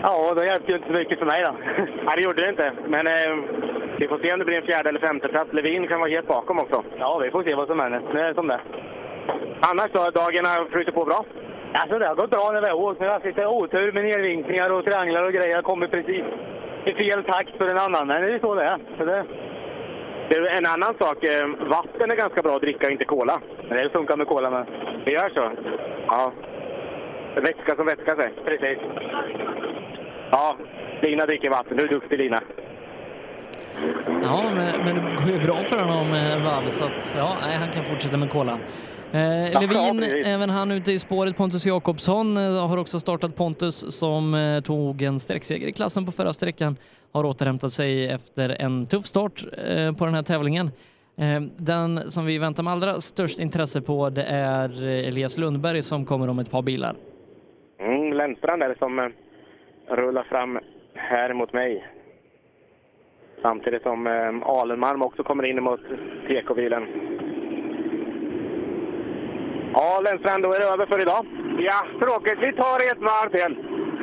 Ja, 0.03 0.33
det 0.33 0.45
hjälpte 0.45 0.71
ju 0.71 0.77
inte 0.77 0.87
så 0.87 0.93
mycket 0.99 1.19
för 1.19 1.25
mig 1.25 1.43
då. 1.45 1.51
Nej, 2.05 2.13
det 2.17 2.23
gjorde 2.23 2.41
det 2.43 2.49
inte. 2.49 2.71
Men 2.87 3.07
eh, 3.07 3.33
vi 3.99 4.07
får 4.07 4.17
se 4.19 4.33
om 4.33 4.39
det 4.39 4.45
blir 4.45 4.57
en 4.57 4.65
fjärde 4.65 4.89
eller 4.89 4.99
femte 5.07 5.27
plats. 5.27 5.53
Levin 5.53 5.87
kan 5.87 5.99
vara 5.99 6.09
helt 6.09 6.27
bakom 6.27 6.59
också. 6.59 6.83
Ja, 6.99 7.17
vi 7.23 7.31
får 7.31 7.43
se 7.43 7.55
vad 7.55 7.67
som 7.67 7.79
händer. 7.79 8.01
Det 8.13 8.21
är 8.21 8.33
som 8.33 8.47
det 8.47 8.59
Annars 9.69 9.91
då? 9.91 9.99
Dagen 10.21 10.45
har 10.45 10.69
flutit 10.71 10.95
på 10.95 11.05
bra? 11.05 11.25
Alltså 11.73 11.99
det 11.99 12.07
har 12.07 12.15
gått 12.15 12.29
bra 12.29 12.51
när 12.53 12.61
vi 12.61 12.67
har 12.69 12.75
åkt. 12.77 13.01
Vi 13.01 13.05
har 13.05 13.13
haft 13.13 13.25
lite 13.25 13.45
otur 13.47 13.91
med 13.91 14.03
nedvinkningar 14.03 14.69
och 14.71 14.85
trianglar 14.85 15.23
och 15.23 15.33
grejer. 15.33 15.61
Kommit 15.61 15.91
precis 15.91 16.23
i 16.85 16.93
fel 16.93 17.23
takt 17.23 17.57
för 17.57 17.67
en 17.67 17.77
annan. 17.77 18.07
Men 18.07 18.21
det 18.21 18.33
är 18.33 18.39
så 18.39 18.55
det 18.55 18.63
är. 18.63 18.77
Så 18.97 19.05
det... 19.05 19.23
En 20.29 20.65
annan 20.65 20.93
sak. 20.99 21.23
eh, 21.23 21.47
Vatten 21.69 22.11
är 22.11 22.15
ganska 22.15 22.41
bra 22.41 22.55
att 22.55 22.61
dricka, 22.61 22.89
inte 22.91 23.05
cola. 23.05 23.41
Men 23.69 23.77
det 23.77 23.89
funkar 23.89 24.17
med 24.17 24.27
cola 24.27 24.49
med. 24.49 24.65
Det 25.05 25.11
gör 25.11 25.29
så? 25.29 25.51
Ja. 26.07 26.31
Vätska 27.35 27.75
som 27.75 27.85
vätskar 27.85 28.15
sig. 28.15 28.31
Precis. 28.45 28.77
Ja, 30.31 30.55
Lina 31.01 31.25
dricker 31.25 31.49
vatten. 31.49 31.77
Du 31.77 31.83
är 31.83 31.87
duktig 31.87 32.17
Lina. 32.17 32.39
Ja, 34.23 34.43
men, 34.55 34.85
men 34.85 34.95
det 34.95 35.23
går 35.23 35.31
ju 35.31 35.39
bra 35.45 35.63
för 35.63 35.79
honom, 35.79 36.13
eh, 36.13 36.43
Wall, 36.43 36.69
så 36.69 36.83
att 36.83 37.15
ja, 37.17 37.37
nej, 37.41 37.57
han 37.57 37.71
kan 37.71 37.85
fortsätta 37.85 38.17
med 38.17 38.29
cola. 38.29 38.59
Eh, 39.11 39.61
Levin, 39.61 40.03
även 40.25 40.49
han 40.49 40.71
ute 40.71 40.91
i 40.91 40.99
spåret. 40.99 41.37
Pontus 41.37 41.65
Jakobsson 41.65 42.37
eh, 42.37 42.67
har 42.67 42.77
också 42.77 42.99
startat. 42.99 43.35
Pontus 43.35 43.99
som 43.99 44.33
eh, 44.33 44.59
tog 44.61 45.01
en 45.01 45.19
sträckseger 45.19 45.67
i 45.67 45.71
klassen 45.71 46.05
på 46.05 46.11
förra 46.11 46.33
sträckan 46.33 46.77
har 47.11 47.23
återhämtat 47.23 47.73
sig 47.73 48.07
efter 48.07 48.49
en 48.61 48.87
tuff 48.87 49.05
start 49.05 49.43
eh, 49.67 49.93
på 49.95 50.05
den 50.05 50.13
här 50.13 50.23
tävlingen. 50.23 50.71
Eh, 51.17 51.41
den 51.57 52.11
som 52.11 52.25
vi 52.25 52.37
väntar 52.37 52.63
med 52.63 52.73
allra 52.73 53.01
störst 53.01 53.39
intresse 53.39 53.81
på 53.81 54.09
det 54.09 54.23
är 54.23 54.87
eh, 54.87 55.07
Elias 55.07 55.37
Lundberg 55.37 55.81
som 55.81 56.05
kommer 56.05 56.29
om 56.29 56.39
ett 56.39 56.51
par 56.51 56.61
bilar. 56.61 56.95
Mm, 57.79 58.13
Lennstrand 58.13 58.63
är 58.63 58.69
det 58.69 58.77
som 58.77 58.99
eh, 58.99 59.05
rullar 59.95 60.23
fram 60.23 60.59
här 60.93 61.33
mot 61.33 61.53
mig. 61.53 61.85
Samtidigt 63.45 63.83
som 63.83 64.07
eh, 64.07 64.49
Alenmalm 64.49 65.01
också 65.01 65.23
kommer 65.23 65.43
in 65.45 65.63
mot 65.63 65.81
TK-bilen. 66.27 66.87
Ja, 69.73 70.01
Lennstrand, 70.03 70.43
då 70.43 70.53
är 70.53 70.59
det 70.59 70.65
över 70.65 70.85
för 70.85 71.01
idag. 71.01 71.25
Ja, 71.59 71.79
tråkigt. 72.01 72.39
Vi 72.41 72.53
tar 72.53 72.77
ett 72.91 73.01
varv 73.09 73.29
till. 73.29 73.53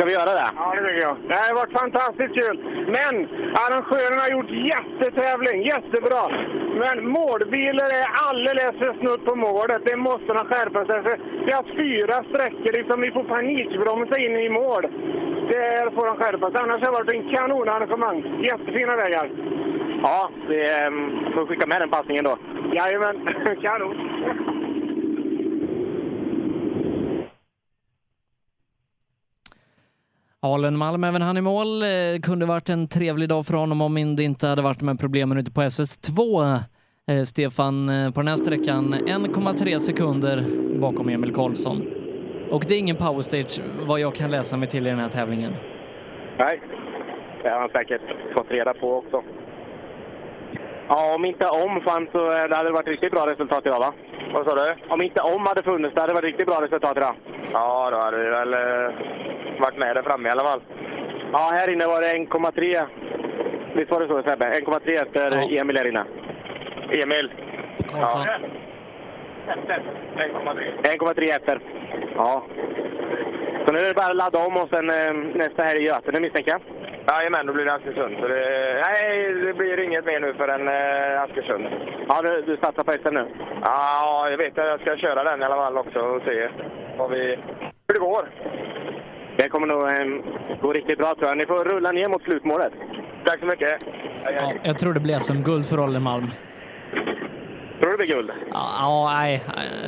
Ska 0.03 0.09
vi 0.09 0.21
göra 0.23 0.35
det? 0.41 0.51
Ja, 0.57 0.75
det 0.75 0.83
tycker 0.87 1.07
jag. 1.09 1.17
Det 1.29 1.35
har 1.35 1.55
varit 1.63 1.79
fantastiskt 1.83 2.35
kul. 2.41 2.57
Men 2.97 3.15
arrangörerna 3.65 4.21
har 4.25 4.33
gjort 4.37 4.53
jättetävling, 4.75 5.59
jättebra. 5.73 6.23
Men 6.83 6.97
målbilar 7.17 7.89
är 8.01 8.07
alldeles 8.27 8.75
för 8.81 8.93
snudd 9.01 9.25
på 9.25 9.35
målet. 9.47 9.83
Det 9.85 9.97
måste 9.97 10.31
de 10.39 10.43
skärpa 10.51 10.81
sig 10.87 11.03
för. 11.07 11.17
Vi 11.47 11.53
har 11.59 11.65
fyra 11.83 12.17
sträckor, 12.29 12.73
liksom 12.79 13.01
vi 13.01 13.11
får 13.17 13.25
panikbromsa 13.25 14.17
in 14.25 14.37
i 14.47 14.49
mål. 14.49 14.83
Det 15.53 15.95
får 15.95 16.07
de 16.07 16.17
skärpa 16.17 16.47
sig. 16.51 16.61
Annars 16.63 16.81
har 16.83 16.91
det 16.93 16.99
varit 16.99 17.15
en 17.15 17.35
kanonarrangemang. 17.35 18.19
Jättefina 18.51 18.97
vägar. 18.97 19.27
Ja, 20.03 20.31
vi 20.49 20.61
eh, 20.61 20.91
får 21.35 21.47
skicka 21.47 21.67
med 21.67 21.81
den 21.81 21.91
passningen 21.91 22.25
då. 22.25 22.35
Jajamän, 22.79 23.17
kanon. 23.63 23.97
Alen 30.45 30.77
Malm, 30.77 31.05
även 31.05 31.23
han 31.23 31.37
i 31.37 31.41
mål. 31.41 31.83
Eh, 31.83 31.89
kunde 32.23 32.47
varit 32.47 32.69
en 32.69 32.89
trevlig 32.89 33.29
dag 33.29 33.47
för 33.47 33.55
honom 33.55 33.81
om 33.81 34.17
det 34.17 34.23
inte 34.23 34.47
hade 34.47 34.63
varit 34.63 34.81
med 34.81 35.01
problemen 35.01 35.39
ute 35.39 35.53
på 35.53 35.61
SS2. 35.61 36.43
Eh, 37.11 37.25
Stefan, 37.25 37.89
eh, 37.89 38.11
på 38.11 38.21
den 38.21 38.29
här 38.29 38.37
sträckan 38.37 38.95
1,3 38.95 39.79
sekunder 39.79 40.45
bakom 40.81 41.09
Emil 41.09 41.35
Karlsson. 41.35 41.83
Och 42.51 42.65
det 42.69 42.75
är 42.75 42.79
ingen 42.79 42.97
powerstage 42.97 43.61
vad 43.87 44.01
jag 44.01 44.15
kan 44.15 44.31
läsa 44.31 44.57
mig 44.57 44.69
till 44.69 44.87
i 44.87 44.91
den 44.91 44.99
här 44.99 45.09
tävlingen. 45.09 45.53
Nej, 46.39 46.61
det 47.43 47.49
har 47.49 47.61
han 47.61 47.69
säkert 47.69 48.03
fått 48.35 48.51
reda 48.51 48.75
på 48.75 48.95
också. 48.95 49.23
Ja, 50.89 51.15
om 51.15 51.25
inte 51.25 51.47
om 51.47 51.81
fanns 51.81 52.11
så 52.13 52.27
eh, 52.27 52.49
det 52.49 52.57
hade 52.57 52.69
det 52.69 52.73
varit 52.73 52.89
riktigt 52.89 53.13
bra 53.13 53.27
resultat 53.27 53.67
idag 53.67 53.81
va? 53.81 53.93
Vad 54.33 54.47
sa 54.47 54.55
du? 54.55 54.75
Om 54.89 55.03
inte 55.03 55.21
om 55.21 55.47
hade 55.47 55.63
funnits, 55.63 55.95
det 55.95 56.01
hade 56.01 56.15
varit 56.15 56.25
riktigt 56.25 56.47
bra 56.47 56.63
resultat 56.63 56.97
idag. 56.97 57.15
Ja, 57.53 57.91
då 57.91 57.97
hade 57.97 58.19
vi 58.19 58.29
väl 58.31 58.55
eh, 58.55 58.93
varit 59.61 59.79
med 59.79 59.97
där 59.97 60.03
framme 60.03 60.29
i 60.29 60.33
alla 60.33 60.45
fall. 60.45 60.61
Ja, 61.33 61.51
här 61.53 61.73
inne 61.73 61.87
var 61.87 62.01
det 62.01 62.07
1,3. 62.07 62.87
Visst 63.75 63.91
var 63.91 64.01
det 64.01 64.09
så 64.09 64.23
Sebbe? 64.23 64.45
1,3 64.45 65.03
efter 65.03 65.57
Emil 65.61 65.77
här 65.77 65.89
inne. 65.89 66.05
Emil? 66.91 67.33
Karlsson. 67.93 68.27
Ja. 68.27 68.39
1,3 70.83 71.37
efter. 71.37 71.61
Ja. 72.17 72.43
Så 73.67 73.73
nu 73.73 73.79
är 73.79 73.89
det 73.89 73.95
bara 73.95 74.07
att 74.07 74.17
ladda 74.17 74.47
om 74.47 74.57
och 74.57 74.69
sen 74.69 74.91
eh, 74.91 75.15
nästa 75.35 75.63
helg 75.63 75.83
i 75.83 75.87
Götene 75.87 76.21
misstänker 76.21 76.51
jag. 76.51 76.61
Jajamän, 77.09 77.47
då 77.47 77.53
blir 77.53 77.65
det 77.65 77.75
Askersund. 77.75 78.17
Så 78.21 78.29
det, 78.29 78.83
nej, 78.87 79.35
det 79.47 79.55
blir 79.55 79.81
inget 79.81 80.05
mer 80.05 80.21
nu 80.21 80.35
förrän 80.35 80.69
eh, 80.69 81.23
Askersund. 81.23 81.67
Ja, 82.09 82.23
du, 82.23 82.43
du 82.43 82.57
satsar 82.57 82.85
på 82.85 82.93
SM 82.93 83.15
nu? 83.15 83.27
Ja, 83.65 84.31
jag 84.31 84.39
vet 84.39 84.59
att 84.59 84.67
jag 84.67 84.81
ska 84.81 84.97
köra 84.97 85.25
den 85.25 85.43
i 85.43 85.45
alla 85.45 85.57
fall 85.57 85.79
också 85.79 85.99
och 85.99 86.23
se 86.23 86.49
vad 86.99 87.11
vi, 87.11 87.39
hur 87.89 87.95
det 87.95 88.01
går. 88.01 88.25
Det 89.37 89.49
kommer 89.49 89.67
nog 89.67 89.83
eh, 89.83 90.59
gå 90.63 90.73
riktigt 90.73 90.99
bra 90.99 91.15
tror 91.15 91.29
jag. 91.29 91.37
Ni 91.37 91.47
får 91.47 91.65
rulla 91.65 91.93
ner 91.93 92.09
mot 92.09 92.23
slutmålet. 92.23 92.73
Tack 93.25 93.41
så 93.41 93.47
mycket. 93.47 93.87
Ja, 94.25 94.53
jag 94.63 94.79
tror 94.79 94.93
det 94.93 95.01
blir 95.01 95.19
SM-guld 95.19 95.67
för 95.67 95.85
Alenmalm. 95.85 96.27
Tror 97.81 97.91
du 97.91 97.97
det 97.97 98.07
blir 98.07 98.17
guld? 98.17 98.31
Ja, 98.53 98.67
ja, 98.81 99.11
nej, 99.15 99.43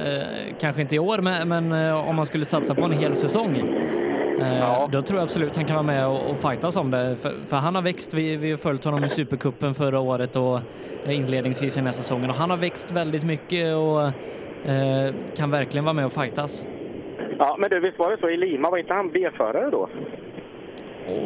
eh, 0.04 0.54
kanske 0.60 0.82
inte 0.82 0.94
i 0.94 0.98
år, 0.98 1.18
men, 1.18 1.48
men 1.48 1.88
eh, 1.88 2.08
om 2.08 2.16
man 2.16 2.26
skulle 2.26 2.44
satsa 2.44 2.74
på 2.74 2.84
en 2.84 2.92
hel 2.92 3.16
säsong, 3.16 3.54
eh, 4.40 4.88
då 4.90 5.02
tror 5.02 5.18
jag 5.18 5.24
absolut 5.24 5.56
han 5.56 5.64
kan 5.64 5.76
vara 5.76 5.86
med 5.86 6.06
och, 6.06 6.30
och 6.30 6.38
fightas 6.38 6.76
om 6.76 6.90
det. 6.90 7.16
För, 7.16 7.34
för 7.46 7.56
han 7.56 7.74
har 7.74 7.82
växt, 7.82 8.14
vi, 8.14 8.36
vi 8.36 8.50
har 8.50 8.58
följt 8.58 8.84
honom 8.84 9.04
i 9.04 9.08
Supercupen 9.08 9.74
förra 9.74 10.00
året 10.00 10.36
och 10.36 10.60
inledningsvis 11.06 11.76
i 11.76 11.80
den 11.80 11.86
här 11.86 11.92
säsongen 11.92 12.30
och 12.30 12.36
han 12.36 12.50
har 12.50 12.56
växt 12.56 12.90
väldigt 12.90 13.24
mycket 13.24 13.76
och 13.76 14.02
eh, 14.70 15.14
kan 15.36 15.50
verkligen 15.50 15.84
vara 15.84 15.94
med 15.94 16.06
och 16.06 16.12
fightas. 16.12 16.66
Ja, 17.38 17.56
men 17.58 17.70
du, 17.70 17.80
visst 17.80 17.98
var 17.98 18.10
det 18.10 18.18
så 18.20 18.28
i 18.28 18.36
Lima? 18.36 18.70
Var 18.70 18.78
inte 18.78 18.94
han 18.94 19.10
B-förare 19.10 19.70
då? 19.70 19.88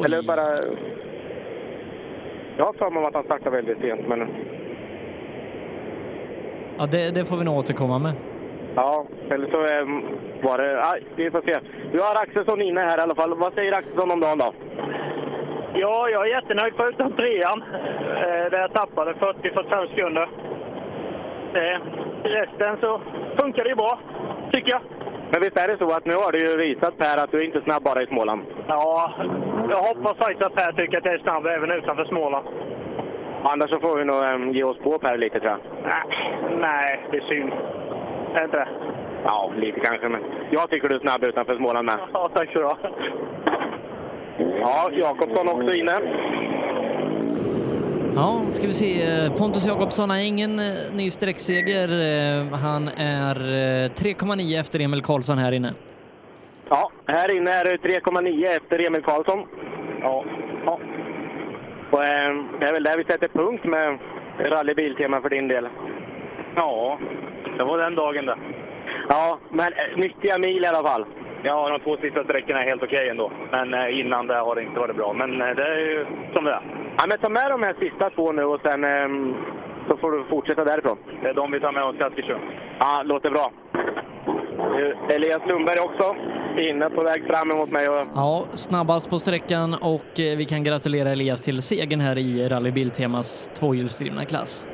Eller 0.04 0.22
bara... 0.22 0.62
Jag 2.56 2.66
har 2.66 2.72
för 2.72 2.90
mig 2.90 3.04
att 3.04 3.14
han 3.14 3.24
startade 3.24 3.56
väldigt 3.56 3.80
sent, 3.80 4.08
men... 4.08 4.28
Ja, 6.78 6.86
det, 6.86 7.10
det 7.10 7.24
får 7.24 7.36
vi 7.36 7.44
nog 7.44 7.58
återkomma 7.58 7.98
med. 7.98 8.12
Ja, 8.80 9.06
eller 9.30 9.48
så 9.54 9.60
eh, 9.74 9.86
var 10.42 10.58
det... 10.58 10.72
Ja, 10.72 10.96
vi 11.16 11.30
får 11.30 11.40
se. 11.40 11.54
Du 11.92 11.98
har 12.00 12.22
Axelsson 12.22 12.62
inne 12.62 12.80
här 12.80 12.98
i 12.98 13.00
alla 13.00 13.14
fall. 13.14 13.34
Vad 13.34 13.54
säger 13.54 13.72
Axelsson 13.72 14.10
om 14.10 14.20
dagen 14.20 14.38
då? 14.38 14.52
Ja, 15.74 16.08
jag 16.08 16.26
är 16.26 16.34
jättenöjd 16.36 16.74
förutom 16.76 17.12
trean. 17.12 17.62
Eh, 18.22 18.50
där 18.50 18.60
jag 18.60 18.72
tappade 18.72 19.12
40-45 19.12 19.88
sekunder. 19.88 20.28
Eh, 21.54 21.78
resten 22.22 22.76
så 22.80 23.00
funkar 23.40 23.64
det 23.64 23.70
ju 23.70 23.76
bra, 23.76 23.98
tycker 24.52 24.70
jag. 24.72 24.82
Men 25.30 25.40
visst 25.40 25.58
är 25.58 25.68
det 25.68 25.78
så 25.78 25.90
att 25.90 26.06
nu 26.06 26.14
har 26.14 26.32
du 26.32 26.38
ju 26.38 26.56
visat 26.56 26.98
Per 26.98 27.22
att 27.24 27.30
du 27.30 27.36
är 27.38 27.44
inte 27.44 27.60
snabb 27.60 27.82
bara 27.82 28.02
i 28.02 28.06
Småland? 28.06 28.42
Ja, 28.68 29.12
jag 29.70 29.82
hoppas 29.88 30.16
faktiskt 30.16 30.46
att 30.46 30.54
Per 30.54 30.72
tycker 30.72 30.98
att 30.98 31.04
jag 31.04 31.14
är 31.14 31.18
snabb 31.18 31.46
även 31.46 31.70
utanför 31.70 32.04
Småland. 32.04 32.46
Annars 33.42 33.70
så 33.70 33.80
får 33.80 33.96
vi 33.98 34.04
nog 34.04 34.22
eh, 34.24 34.56
ge 34.56 34.64
oss 34.64 34.78
på 34.78 34.98
Per 34.98 35.18
lite 35.18 35.40
tror 35.40 35.50
jag. 35.52 35.60
Nej, 35.84 36.04
nej, 36.60 37.08
det 37.10 37.16
är 37.16 37.28
synd. 37.28 37.52
Är 38.34 38.38
det 38.38 38.44
inte 38.44 38.56
det? 38.56 38.68
Ja, 39.24 39.52
lite 39.56 39.80
kanske, 39.80 40.08
men 40.08 40.20
jag 40.50 40.70
tycker 40.70 40.88
du 40.88 40.94
är 40.94 41.00
snabb 41.00 41.24
utanför 41.24 41.56
Småland 41.56 41.86
med. 41.86 41.98
Ja, 42.12 42.30
tack 42.34 42.52
så 42.52 42.58
du 42.58 42.64
ha. 42.64 42.78
Ja, 44.60 44.90
Jakobsson 44.92 45.48
också 45.48 45.74
inne. 45.74 45.92
Ja, 48.14 48.40
ska 48.50 48.66
vi 48.66 48.74
se. 48.74 48.90
Pontus 49.38 49.66
Jakobsson 49.66 50.10
har 50.10 50.16
ingen 50.18 50.58
eh, 50.58 50.64
ny 50.94 51.10
sträckseger. 51.10 51.88
Eh, 51.88 52.58
Han 52.58 52.88
är 52.88 53.36
eh, 53.36 53.90
3,9 53.90 54.60
efter 54.60 54.80
Emil 54.80 55.02
Karlsson 55.02 55.38
här 55.38 55.52
inne. 55.52 55.72
Ja, 56.68 56.90
här 57.06 57.36
inne 57.36 57.50
är 57.50 57.64
det 57.64 57.76
3,9 57.76 58.56
efter 58.56 58.86
Emil 58.86 59.02
Karlsson. 59.02 59.46
Ja. 60.00 60.24
ja. 60.66 60.78
Och, 61.90 62.04
eh, 62.04 62.34
det 62.60 62.66
är 62.66 62.72
väl 62.72 62.82
där 62.84 62.96
vi 62.98 63.04
sätter 63.04 63.28
punkt 63.28 63.64
med 63.64 63.98
rallybiltema 64.38 65.20
för 65.20 65.30
din 65.30 65.48
del. 65.48 65.68
Ja, 66.56 66.98
det 67.58 67.64
var 67.64 67.78
den 67.78 67.94
dagen 67.94 68.26
det. 68.26 68.36
Ja, 69.08 69.38
men 69.50 69.66
eh, 69.72 69.96
nyttiga 69.96 70.38
mil 70.38 70.64
i 70.64 70.66
alla 70.66 70.88
fall. 70.88 71.04
Ja, 71.42 71.68
de 71.68 71.80
två 71.80 71.96
sista 71.96 72.24
sträckorna 72.24 72.62
är 72.62 72.68
helt 72.68 72.82
okej 72.82 73.08
ändå. 73.08 73.32
Men 73.50 73.74
eh, 73.74 74.00
innan 74.00 74.26
det 74.26 74.34
har 74.34 74.54
det 74.54 74.62
inte 74.62 74.80
varit 74.80 74.96
bra. 74.96 75.12
Men 75.12 75.40
eh, 75.42 75.56
det 75.56 75.62
är 75.62 75.78
ju 75.78 76.06
som 76.34 76.44
det 76.44 76.50
är. 76.50 76.62
Ja, 76.98 77.04
men 77.08 77.18
ta 77.18 77.28
med 77.28 77.50
de 77.50 77.62
här 77.62 77.74
sista 77.80 78.10
två 78.10 78.32
nu 78.32 78.44
och 78.44 78.60
sen 78.62 78.84
ehm, 78.84 79.34
så 79.88 79.96
får 79.96 80.12
du 80.12 80.24
fortsätta 80.24 80.64
därifrån. 80.64 80.98
Det 81.22 81.28
är 81.28 81.34
de 81.34 81.52
vi 81.52 81.60
tar 81.60 81.72
med 81.72 81.84
oss 81.84 81.96
till 81.96 82.04
Askersund. 82.04 82.40
Ja, 82.78 83.02
låter 83.04 83.30
bra. 83.30 83.52
Elias 85.08 85.42
Lundberg 85.48 85.78
också 85.78 86.16
inne 86.58 86.90
på 86.90 87.02
väg 87.02 87.26
fram 87.26 87.50
emot 87.50 87.70
mig. 87.70 87.88
Och... 87.88 88.06
Ja, 88.14 88.46
snabbast 88.52 89.10
på 89.10 89.18
sträckan 89.18 89.74
och 89.74 90.10
vi 90.16 90.46
kan 90.48 90.64
gratulera 90.64 91.10
Elias 91.10 91.42
till 91.42 91.62
segern 91.62 92.00
här 92.00 92.18
i 92.18 92.48
Rally 92.48 92.70
Biltemas 92.70 93.50
tvåhjulsdrivna 93.54 94.24
klass. 94.24 94.66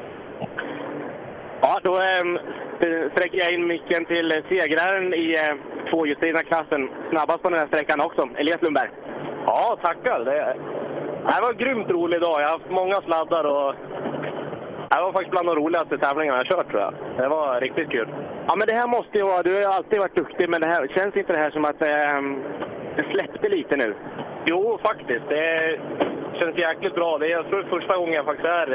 Ja, 1.67 1.81
då 1.83 1.93
ehm, 1.95 2.39
sträcker 3.13 3.39
jag 3.39 3.53
in 3.53 3.67
micken 3.67 4.05
till 4.05 4.33
eh, 4.33 4.45
segraren 4.49 5.15
i 5.15 5.35
eh, 5.35 5.51
äh, 5.51 5.57
tvåhjulsdrivna 5.91 6.43
klassen. 6.43 6.91
Snabbast 7.11 7.43
på 7.43 7.51
den 7.51 7.59
här 7.59 7.67
sträckan 7.67 8.01
också, 8.01 8.29
Elias 8.37 8.63
Lundberg. 8.63 8.91
Ja, 9.47 9.79
tackar. 9.83 10.19
Det, 10.25 10.57
det 11.27 11.41
var 11.43 11.51
en 11.51 11.59
grymt 11.59 11.91
rolig 11.91 12.21
dag. 12.21 12.41
Jag 12.41 12.47
har 12.47 12.59
haft 12.59 12.71
många 12.71 12.95
sladdar 13.01 13.45
och 13.45 13.75
det 14.91 15.03
var 15.03 15.13
faktiskt 15.13 15.31
bland 15.31 15.49
de 15.49 15.55
roligaste 15.57 15.99
tävlingarna 15.99 16.39
jag 16.39 16.47
kört 16.47 16.71
tror 16.71 16.81
jag. 16.81 16.95
Det 17.17 17.29
var 17.29 17.61
riktigt 17.61 17.91
kul. 17.91 18.09
Ja, 18.47 18.55
men 18.57 18.67
det 18.69 18.75
här 18.75 18.89
måste 18.89 19.19
ju 19.19 19.25
vara... 19.25 19.43
Du 19.43 19.53
har 19.55 19.61
ju 19.61 19.67
alltid 19.67 19.99
varit 19.99 20.17
duktig, 20.17 20.49
men 20.49 20.61
det 20.61 20.69
här, 20.69 20.87
känns 20.97 21.17
inte 21.17 21.33
det 21.33 21.39
här 21.39 21.51
som 21.51 21.65
att 21.65 21.83
ähm, 21.83 22.43
det 22.97 23.05
släppte 23.13 23.49
lite 23.49 23.77
nu? 23.77 23.95
Jo, 24.45 24.79
faktiskt. 24.83 25.29
Det 25.29 25.79
känns 26.39 26.57
jäkligt 26.57 26.95
bra. 26.95 27.19
Det 27.19 27.27
är 27.27 27.31
jag 27.31 27.49
tror 27.49 27.63
första 27.63 27.97
gången 27.97 28.15
jag 28.15 28.25
faktiskt 28.25 28.49
är, 28.49 28.69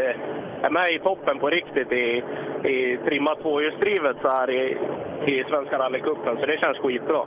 är 0.62 0.70
med 0.70 0.90
i 0.92 1.00
toppen 1.00 1.40
på 1.40 1.50
riktigt 1.50 1.92
i, 1.92 2.24
i 2.64 2.98
trimmat 3.06 3.42
tvåhjulsdrivet 3.42 4.18
så 4.22 4.30
här 4.30 4.50
i, 4.50 4.78
i 5.26 5.44
Svenska 5.50 5.80
rallycupen. 5.80 6.38
Så 6.40 6.46
det 6.46 6.60
känns 6.60 6.78
skitbra. 6.78 7.26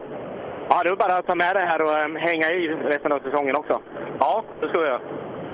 Ja, 0.68 0.82
det 0.84 0.90
är 0.90 0.96
bara 0.96 1.18
att 1.18 1.26
ta 1.26 1.34
med 1.34 1.54
det 1.54 1.66
här 1.70 1.82
och 1.82 1.98
ähm, 2.04 2.16
hänga 2.16 2.50
i 2.50 2.68
resten 2.84 3.12
av 3.12 3.18
säsongen 3.18 3.56
också. 3.56 3.80
Ja, 4.18 4.44
det 4.60 4.68
ska 4.68 4.78
vi 4.78 4.86
göra. 4.86 5.00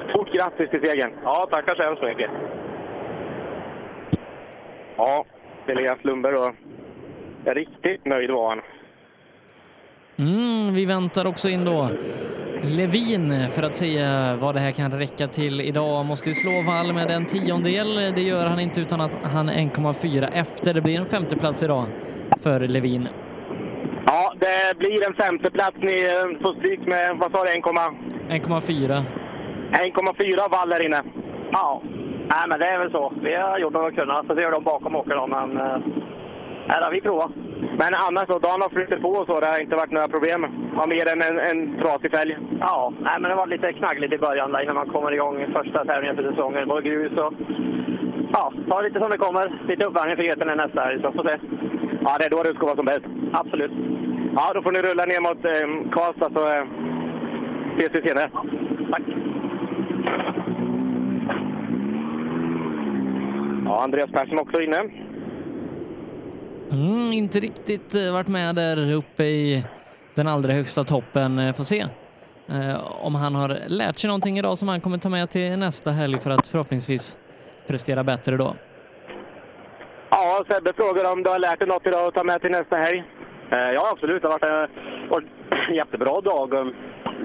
Stort 0.08 0.32
grattis 0.32 0.70
till 0.70 0.86
segern! 0.86 1.12
Ja, 1.24 1.48
tackar 1.50 1.74
så 1.74 1.82
hemskt 1.82 2.02
mycket! 2.02 2.31
Ja, 4.98 5.24
Elias 5.66 5.98
Lundberg 6.02 6.32
då. 6.32 6.52
Riktigt 7.44 8.04
nöjd 8.04 8.30
var 8.30 8.48
han. 8.48 8.60
Mm, 10.18 10.74
vi 10.74 10.86
väntar 10.86 11.24
också 11.26 11.48
in 11.48 11.64
då 11.64 11.88
Levin 12.62 13.50
för 13.52 13.62
att 13.62 13.74
se 13.76 13.98
vad 14.40 14.54
det 14.54 14.60
här 14.60 14.70
kan 14.70 14.90
räcka 14.90 15.28
till 15.28 15.60
idag. 15.60 16.06
Måste 16.06 16.28
ju 16.28 16.34
slå 16.34 16.62
vall 16.62 16.92
med 16.92 17.10
en 17.10 17.26
tiondel. 17.26 17.94
Det 18.14 18.22
gör 18.22 18.46
han 18.46 18.60
inte 18.60 18.80
utan 18.80 19.00
att 19.00 19.12
han 19.22 19.48
är 19.48 19.52
1,4 19.52 20.28
efter. 20.32 20.74
Det 20.74 20.80
blir 20.80 20.98
en 20.98 21.06
femteplats 21.06 21.62
idag 21.62 21.84
för 22.42 22.60
Levin. 22.60 23.08
Ja, 24.06 24.34
det 24.38 24.78
blir 24.78 25.06
en 25.06 25.14
femteplats. 25.14 25.76
Ni 25.80 25.94
får 26.42 26.54
stryk 26.54 26.80
med, 26.86 27.16
vad 27.16 27.32
sa 27.32 27.44
du, 27.44 27.50
1,4. 27.50 29.02
1,4 29.72 30.50
vall 30.50 30.72
här 30.72 30.86
inne. 30.86 31.02
Ja, 31.52 31.82
Nej, 32.31 32.44
men 32.48 32.58
det 32.60 32.66
är 32.66 32.78
väl 32.78 32.90
så. 32.90 33.12
Vi 33.23 33.34
har 33.34 33.58
gjort 33.58 33.74
vad 33.74 33.90
vi 33.90 33.97
kunnat, 33.97 34.26
så 34.26 34.34
det 34.34 34.42
gör 34.42 34.50
de 34.50 34.65
bakom 34.65 34.97
också. 34.97 35.15
Då, 35.15 35.26
men 35.26 35.60
äh, 35.60 35.78
nej, 36.68 36.89
vi 36.92 37.00
provar. 37.00 37.31
Men 37.81 37.94
annars 38.07 38.26
då, 38.28 38.39
dagen 38.39 38.62
har 38.62 38.68
flyttat 38.68 39.02
på 39.02 39.08
och 39.08 39.26
så, 39.26 39.40
det 39.40 39.47
har 39.47 39.60
inte 39.60 39.76
varit 39.76 39.90
några 39.90 40.08
problem? 40.08 40.40
Var 40.78 40.86
mer 40.86 41.07
än 41.12 41.23
en, 41.28 41.39
en 41.50 41.60
trasig 41.81 42.10
fälg? 42.10 42.36
Ja, 42.60 42.92
nej, 43.00 43.16
men 43.20 43.31
det 43.31 43.36
var 43.36 43.47
lite 43.47 43.73
knaggligt 43.73 44.12
i 44.12 44.18
början 44.18 44.52
där, 44.52 44.62
innan 44.62 44.74
man 44.74 44.89
kommer 44.89 45.12
igång 45.12 45.47
första 45.52 45.84
tävlingen 45.84 46.16
för 46.16 46.31
säsongen. 46.31 46.60
Det 46.60 46.74
var 46.74 46.81
grus 46.81 47.18
och... 47.18 47.32
Ja, 48.32 48.52
ta 48.68 48.81
lite 48.81 48.98
som 49.00 49.10
det 49.10 49.18
kommer. 49.18 49.62
Lite 49.68 49.84
uppvärmning 49.84 50.16
för 50.16 50.23
Götene 50.23 50.55
nästa 50.55 50.81
här, 50.81 50.98
så 51.02 51.12
får 51.12 51.24
se. 51.28 51.39
Ja, 52.05 52.16
det 52.18 52.24
är 52.24 52.31
då 52.31 52.42
det 52.42 52.55
ska 52.55 52.66
vara 52.66 52.76
som 52.76 52.84
bäst? 52.84 53.07
Absolut. 53.32 53.73
Ja, 54.36 54.50
då 54.55 54.62
får 54.62 54.73
ni 54.73 54.81
rulla 54.82 55.05
ner 55.05 55.20
mot 55.20 55.44
eh, 55.44 55.90
Karlstad 55.94 56.31
så 56.34 56.42
eh, 56.48 56.65
ses 57.78 57.94
vi 57.94 58.08
senare. 58.08 58.31
Tack. 58.90 59.02
Ja, 63.68 63.82
Andreas 63.82 64.10
Persson 64.10 64.38
också 64.38 64.62
inne. 64.62 64.76
Mm, 66.70 67.12
inte 67.12 67.40
riktigt 67.40 67.94
eh, 67.94 68.12
varit 68.12 68.28
med 68.28 68.55
där 68.55 68.92
uppe 68.92 69.24
i 69.24 69.64
den 70.14 70.28
allra 70.28 70.52
högsta 70.52 70.84
toppen. 70.84 71.38
Eh, 71.38 71.55
får 71.55 71.64
se 71.64 71.80
eh, 72.48 73.05
om 73.06 73.14
han 73.14 73.34
har 73.34 73.58
lärt 73.68 73.98
sig 73.98 74.08
någonting 74.08 74.38
idag 74.38 74.58
som 74.58 74.68
han 74.68 74.80
kommer 74.80 74.98
ta 74.98 75.08
med 75.08 75.30
till 75.30 75.58
nästa 75.58 75.90
helg 75.90 76.20
för 76.20 76.30
att 76.30 76.47
förhoppningsvis 76.47 77.16
prestera 77.66 78.05
bättre 78.05 78.36
då. 78.36 78.55
Ja, 80.10 80.44
Sebbe 80.48 80.72
frågar 80.76 81.12
om 81.12 81.22
du 81.22 81.30
har 81.30 81.38
lärt 81.38 81.58
dig 81.58 81.68
något 81.68 81.86
idag 81.86 82.08
att 82.08 82.14
ta 82.14 82.24
med 82.24 82.40
till 82.40 82.50
nästa 82.50 82.76
helg? 82.76 83.05
Eh, 83.50 83.58
ja, 83.58 83.88
absolut. 83.92 84.22
Det 84.22 84.28
har 84.28 84.38
varit, 84.38 84.70
eh, 84.70 85.10
varit 85.10 85.24
en 85.68 85.74
jättebra 85.80 86.20
dag. 86.20 86.74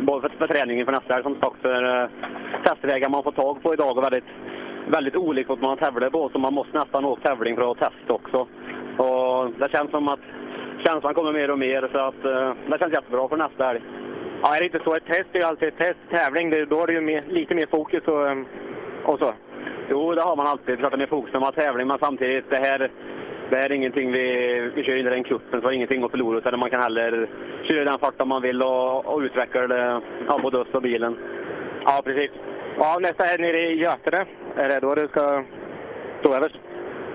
Både 0.08 0.22
för, 0.22 0.38
för 0.38 0.48
träningen 0.48 0.86
för 0.86 0.92
nästa 0.92 1.14
helg 1.14 1.24
som 1.24 1.36
sagt 1.42 1.62
för 1.62 2.04
eh, 2.04 2.10
testvägar 2.66 3.10
man 3.10 3.24
får 3.24 3.32
tag 3.32 3.64
på 3.64 3.74
idag 3.74 3.98
och 3.98 4.04
väldigt 4.04 4.30
väldigt 4.88 5.16
olikt 5.16 5.50
vad 5.50 5.62
man 5.62 5.78
tävlar 5.78 6.10
på, 6.10 6.30
så 6.30 6.40
man 6.40 6.54
måste 6.54 6.78
nästan 6.78 7.06
åka 7.06 7.22
tävling 7.22 7.56
för 7.56 7.72
att 7.72 7.78
testa 7.78 8.14
också. 8.14 8.48
Och 8.98 9.52
det 9.60 9.72
känns 9.72 9.92
som 9.92 10.08
att 10.08 10.20
känslan 10.86 11.14
kommer 11.14 11.34
mer 11.34 11.52
och 11.52 11.60
mer, 11.60 11.90
så 11.92 11.98
att 11.98 12.26
uh, 12.26 12.54
det 12.68 12.80
känns 12.80 12.94
jättebra 12.94 13.30
för 13.30 13.38
nästa 13.38 13.66
helg. 13.66 13.82
Ja, 14.42 14.56
är 14.56 14.60
det 14.60 14.66
inte 14.66 14.84
så? 14.84 14.96
Ett 14.96 15.06
test 15.06 15.30
är 15.34 15.40
ju 15.40 15.46
alltid 15.46 15.68
ett 15.68 15.78
test. 15.78 16.00
Tävling, 16.12 16.50
det, 16.50 16.66
då 16.66 16.84
är 16.84 16.88
det 16.88 16.94
ju 16.94 17.02
mer, 17.02 17.24
lite 17.30 17.56
mer 17.56 17.68
fokus 17.72 18.04
och, 18.04 18.28
och 19.14 19.20
så. 19.20 19.34
Jo, 19.90 20.16
det 20.16 20.22
har 20.22 20.36
man 20.36 20.48
alltid. 20.48 20.80
Klart 20.80 20.92
det 20.92 20.96
är 20.96 21.06
mer 21.06 21.08
fokus 21.08 21.34
när 21.34 21.40
man 21.40 21.54
har 21.56 21.64
tävling, 21.64 21.88
men 21.88 21.98
samtidigt, 22.00 22.50
det 22.50 22.58
här, 22.58 22.92
det 23.50 23.56
här 23.56 23.70
är 23.70 23.72
ingenting 23.72 24.12
vi, 24.12 24.26
vi 24.76 24.84
kör 24.84 24.96
in 24.96 25.08
i 25.08 25.10
den 25.10 25.24
kuppen, 25.24 25.62
så 25.62 25.68
det 25.68 25.74
är 25.74 25.76
ingenting 25.76 26.04
att 26.04 26.12
förlora. 26.12 26.38
Utan 26.38 26.60
man 26.60 26.70
kan 26.70 26.82
heller 26.82 27.30
köra 27.64 27.84
den 27.84 28.00
farten 28.00 28.28
man 28.28 28.42
vill 28.42 28.62
och, 28.62 29.06
och 29.06 29.20
utveckla 29.20 29.68
det, 29.68 30.02
ja, 30.28 30.40
både 30.44 30.58
oss 30.58 30.68
och 30.74 30.82
bilen. 30.82 31.18
Ja, 31.86 32.02
precis. 32.04 32.32
Ja, 32.78 32.98
nästa 33.02 33.24
helg 33.24 33.42
nere 33.42 33.72
i 33.72 33.76
Götene. 33.76 34.26
Är 34.56 34.70
det 34.70 34.80
då 34.80 34.96
du 34.96 35.08
ska 35.08 35.44
stå 36.20 36.34
överst? 36.34 36.56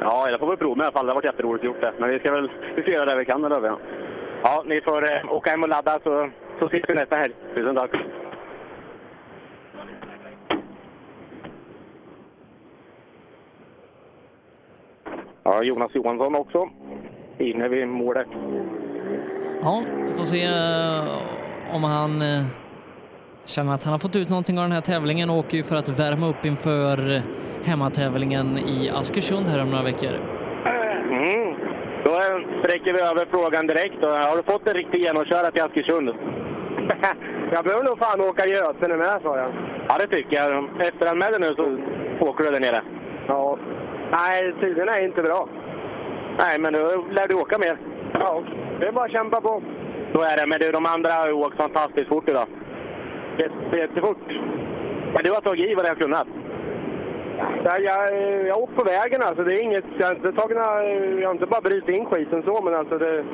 Ja, 0.01 0.31
jag 0.31 0.41
får 0.41 0.47
väl 0.47 0.57
prova 0.57 0.75
med 0.75 0.85
i 0.85 0.87
alla 0.87 0.93
fall. 0.93 1.07
Det 1.07 1.13
har 1.13 1.15
varit 1.15 1.25
jätteroligt 1.25 1.63
att 1.63 1.67
gjort 1.67 1.81
det. 1.81 1.93
Men 1.99 2.11
vi 2.11 2.19
ska 2.19 2.33
väl 2.33 2.51
vi 2.77 2.83
ska 2.83 2.91
göra 2.91 3.05
det 3.05 3.17
vi 3.17 3.25
kan 3.25 3.43
där 3.43 3.51
över. 3.51 3.77
Ja, 4.43 4.63
ni 4.67 4.81
får 4.81 5.13
eh, 5.13 5.33
åka 5.33 5.51
hem 5.51 5.63
och 5.63 5.69
ladda 5.69 5.99
så, 6.05 6.31
så 6.59 6.67
ses 6.67 6.85
vi 6.89 6.95
nästa 6.95 7.17
helg. 7.17 7.35
Tusen 7.55 7.77
tack. 7.77 7.91
Ja, 15.43 15.63
Jonas 15.63 15.95
Johansson 15.95 16.35
också. 16.35 16.69
Inne 17.39 17.69
vid 17.69 17.89
målet. 17.89 18.27
Ja, 19.63 19.83
vi 20.07 20.15
får 20.15 20.25
se 20.25 20.45
eh, 20.45 21.75
om 21.75 21.85
han 21.85 22.23
eh, 22.23 22.45
känner 23.49 23.75
att 23.75 23.85
han 23.85 23.93
har 23.93 23.99
fått 23.99 24.17
ut 24.17 24.29
någonting 24.29 24.59
av 24.59 24.65
den 24.65 24.73
här 24.73 24.81
tävlingen 24.81 25.31
och 25.31 25.37
åker 25.37 25.57
ju 25.57 25.63
för 25.63 25.77
att 25.77 25.89
värma 25.89 26.29
upp 26.29 26.45
inför 26.45 27.23
hemmatävlingen 27.65 28.59
i 28.59 28.91
Askersund 28.91 29.47
här 29.47 29.63
om 29.63 29.71
några 29.71 29.85
veckor. 29.85 30.15
Mm. 31.11 31.55
Då 32.05 32.15
sträcker 32.61 32.93
vi 32.93 33.01
över 33.01 33.27
frågan 33.31 33.67
direkt. 33.67 34.01
Har 34.03 34.37
du 34.37 34.43
fått 34.53 34.69
en 34.69 34.75
riktig 34.75 34.99
genomkörare 35.05 35.51
till 35.53 35.63
Askersund? 35.63 36.09
jag 37.55 37.65
behöver 37.65 37.85
nog 37.85 37.99
fan 37.99 38.21
åka 38.21 38.47
Götene 38.47 38.97
med, 38.97 39.19
sa 39.23 39.37
jag. 39.39 39.53
Ja, 39.89 39.95
det 39.99 40.17
tycker 40.17 40.37
jag. 40.37 40.49
Efteranmäl 40.81 41.33
dig 41.33 41.41
nu 41.41 41.55
så 41.57 41.65
åker 42.29 42.45
du 42.45 42.51
där 42.51 42.61
nere. 42.61 42.83
Ja. 43.29 43.59
Nej, 44.13 44.55
tiderna 44.61 44.93
är 44.93 45.05
inte 45.05 45.23
bra. 45.23 45.49
Nej, 46.39 46.59
men 46.59 46.73
då 46.73 46.79
lär 47.11 47.29
du 47.29 47.35
åka 47.35 47.59
mer. 47.59 47.79
Ja, 48.13 48.43
det 48.81 48.87
är 48.87 48.93
bara 48.93 49.05
att 49.05 49.13
kämpa 49.13 49.41
på. 49.41 49.63
Så 50.13 50.21
är 50.23 50.37
det. 50.37 50.47
Men 50.47 50.61
du, 50.61 50.71
de 50.73 50.87
andra 50.87 51.11
har 51.11 51.27
ju 51.27 51.33
åkt 51.33 51.57
fantastiskt 51.57 52.09
fort 52.09 52.29
idag. 52.29 52.47
Jätte, 53.39 53.77
jättefort. 53.77 54.19
Men 55.15 55.23
du 55.25 55.31
har 55.31 55.41
tagit 55.41 55.71
i 55.71 55.75
vad 55.75 55.85
du 55.85 55.89
har 55.89 55.97
kunnat? 55.97 56.27
Ja, 57.65 57.79
jag, 57.79 58.03
jag 58.47 58.55
har 58.55 58.63
åkt 58.63 58.77
på 58.77 58.85
vägen 58.85 59.23
alltså. 59.23 59.45
Det 59.45 59.55
är 59.55 59.63
inget, 59.63 59.85
jag, 59.99 60.07
har 60.07 60.15
inte 60.15 60.33
tagit, 60.33 60.57
jag 61.21 61.29
har 61.29 61.35
inte 61.35 61.47
bara 61.47 61.61
brutit 61.61 61.97
in 61.97 62.07
skiten 62.07 62.43
så, 62.43 62.63
men 62.65 62.75
alltså 62.75 62.99
det... 62.99 63.25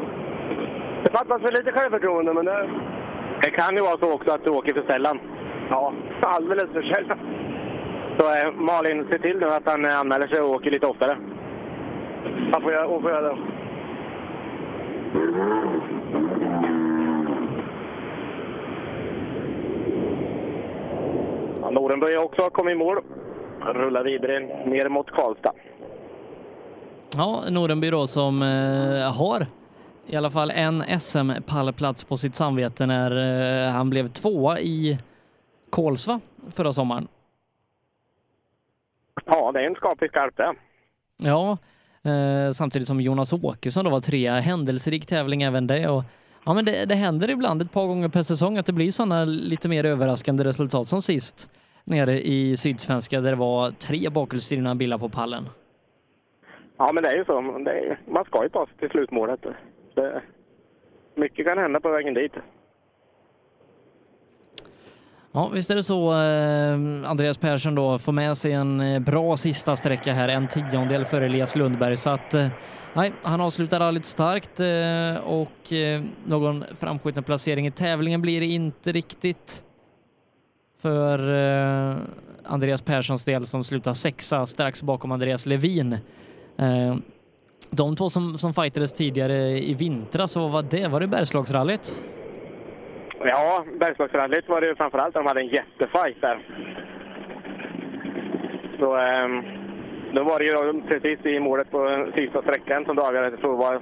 Det 1.04 1.10
fattas 1.10 1.42
väl 1.42 1.54
lite 1.54 1.72
självförtroende, 1.72 2.34
men 2.34 2.44
det... 2.44 2.70
Det 3.42 3.50
kan 3.50 3.76
ju 3.76 3.82
vara 3.82 3.98
så 3.98 4.12
också 4.14 4.32
att 4.32 4.44
du 4.44 4.50
åker 4.50 4.74
för 4.74 4.82
sällan. 4.82 5.20
Ja, 5.70 5.92
alldeles 6.20 6.70
för 6.72 6.82
sällan. 6.82 7.18
Så 8.18 8.24
eh, 8.26 8.52
Malin, 8.54 9.06
se 9.10 9.18
till 9.18 9.38
nu 9.38 9.46
att 9.46 9.66
han 9.66 9.84
eh, 9.84 10.00
anmäler 10.00 10.26
sig 10.26 10.40
och 10.40 10.50
åker 10.50 10.70
lite 10.70 10.86
oftare. 10.86 11.16
Han 12.52 12.62
får 12.62 12.72
göra, 12.72 13.00
får 13.00 13.10
göra 13.10 13.28
det. 13.28 13.36
Norenberg 21.74 22.14
har 22.14 22.24
också 22.24 22.50
kommit 22.50 22.72
i 22.72 22.78
mål. 22.78 22.98
Rullar 23.60 24.04
vidare 24.04 24.40
ner 24.66 24.88
mot 24.88 25.10
Karlstad. 25.10 25.52
Ja, 27.16 27.44
Norenby 27.50 27.90
då 27.90 28.06
som 28.06 28.42
eh, 28.42 29.12
har 29.12 29.46
i 30.06 30.16
alla 30.16 30.30
fall 30.30 30.50
en 30.50 30.82
SM-pallplats 30.82 32.04
på 32.04 32.16
sitt 32.16 32.34
samvete 32.34 32.86
när 32.86 33.10
eh, 33.66 33.72
han 33.72 33.90
blev 33.90 34.08
tvåa 34.08 34.60
i 34.60 34.98
Kolsva 35.70 36.20
förra 36.50 36.72
sommaren. 36.72 37.08
Ja, 39.26 39.52
det 39.52 39.60
är 39.60 39.66
en 39.66 39.74
skaplig 39.74 40.10
skarp 40.10 40.36
det. 40.36 40.54
Ja, 41.16 41.58
eh, 42.10 42.52
samtidigt 42.52 42.88
som 42.88 43.00
Jonas 43.00 43.32
Åkesson 43.32 43.84
då 43.84 43.90
var 43.90 44.00
trea. 44.00 44.40
Händelserik 44.40 45.06
tävling 45.06 45.42
även 45.42 45.66
det. 45.66 45.88
Och, 45.88 46.04
ja, 46.44 46.54
men 46.54 46.64
det, 46.64 46.84
det 46.84 46.94
händer 46.94 47.30
ibland 47.30 47.62
ett 47.62 47.72
par 47.72 47.86
gånger 47.86 48.08
per 48.08 48.22
säsong 48.22 48.58
att 48.58 48.66
det 48.66 48.72
blir 48.72 48.90
sådana 48.90 49.24
lite 49.24 49.68
mer 49.68 49.84
överraskande 49.84 50.44
resultat 50.44 50.88
som 50.88 51.02
sist 51.02 51.50
nere 51.84 52.20
i 52.20 52.56
Sydsvenska 52.56 53.20
där 53.20 53.30
det 53.30 53.36
var 53.36 53.70
tre 53.70 54.08
bakhjulsdrivna 54.10 54.74
bilar 54.74 54.98
på 54.98 55.08
pallen. 55.08 55.48
Ja, 56.76 56.92
men 56.92 57.02
det 57.02 57.08
är 57.08 57.16
ju 57.16 57.24
så. 57.24 57.38
Är, 57.38 58.00
man 58.08 58.24
ska 58.24 58.42
ju 58.42 58.48
ta 58.48 58.66
sig 58.66 58.76
till 58.78 58.90
slutmålet. 58.90 59.40
Det, 59.94 60.22
mycket 61.14 61.46
kan 61.46 61.58
hända 61.58 61.80
på 61.80 61.90
vägen 61.90 62.14
dit. 62.14 62.32
Ja, 65.32 65.50
visst 65.54 65.70
är 65.70 65.74
det 65.74 65.82
så. 65.82 66.12
Eh, 66.12 67.10
Andreas 67.10 67.38
Persson 67.38 67.74
då 67.74 67.98
får 67.98 68.12
med 68.12 68.36
sig 68.36 68.52
en 68.52 68.80
eh, 68.80 69.00
bra 69.00 69.36
sista 69.36 69.76
sträcka 69.76 70.12
här, 70.12 70.28
en 70.28 70.48
tiondel 70.48 71.04
för 71.04 71.20
Elias 71.20 71.56
Lundberg. 71.56 71.96
Så 71.96 72.10
att, 72.10 72.34
eh, 72.34 72.46
nej, 72.92 73.12
han 73.22 73.40
avslutar 73.40 73.80
rallyt 73.80 74.04
starkt 74.04 74.60
och 75.24 75.72
någon 76.24 76.64
framskjuten 76.80 77.22
placering 77.22 77.66
i 77.66 77.70
tävlingen 77.70 78.22
blir 78.22 78.40
det 78.40 78.46
inte 78.46 78.92
riktigt 78.92 79.63
för 80.84 81.18
eh, 81.34 81.96
Andreas 82.44 82.82
Perssons 82.82 83.24
del 83.24 83.46
som 83.46 83.64
slutar 83.64 83.92
sexa 83.92 84.46
strax 84.46 84.82
bakom 84.82 85.12
Andreas 85.12 85.46
Levin. 85.46 85.92
Eh, 86.58 86.94
de 87.70 87.96
två 87.96 88.08
som, 88.08 88.38
som 88.38 88.54
fightades 88.54 88.94
tidigare 88.94 89.36
i 89.70 89.74
vintras, 89.74 90.36
vad 90.36 90.50
var 90.50 90.62
det? 90.62 90.88
Var 90.88 91.00
det 91.00 91.06
Bergslagsrallyt? 91.06 92.02
Ja, 93.24 93.64
Bergslagsrallyt 93.80 94.48
var 94.48 94.60
det 94.60 94.66
ju 94.66 94.74
framförallt. 94.74 95.14
De 95.14 95.26
hade 95.26 95.40
en 95.40 95.48
jättefight 95.48 96.20
där. 96.20 96.38
Så, 98.78 98.96
ehm, 98.96 99.42
då 100.14 100.24
var 100.24 100.38
det 100.38 100.44
ju 100.44 100.82
precis 100.82 101.26
i 101.26 101.40
målet 101.40 101.70
på 101.70 102.08
sista 102.14 102.42
sträckan 102.42 102.84
som 102.84 102.96
det 102.96 103.02
avgjordes. 103.02 103.30
Jag 103.30 103.40
tror 103.40 103.52
det 103.52 103.64
var 103.64 103.80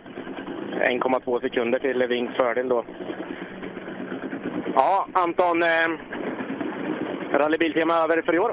1,2 1.20 1.40
sekunder 1.40 1.78
till 1.78 1.98
Levins 1.98 2.36
fördel 2.36 2.68
då. 2.68 2.84
Ja, 4.74 5.06
Anton. 5.12 5.62
Ehm, 5.62 5.98
Rallybiltema 7.32 7.94
över 8.04 8.22
för 8.22 8.34
i 8.34 8.38
år? 8.38 8.52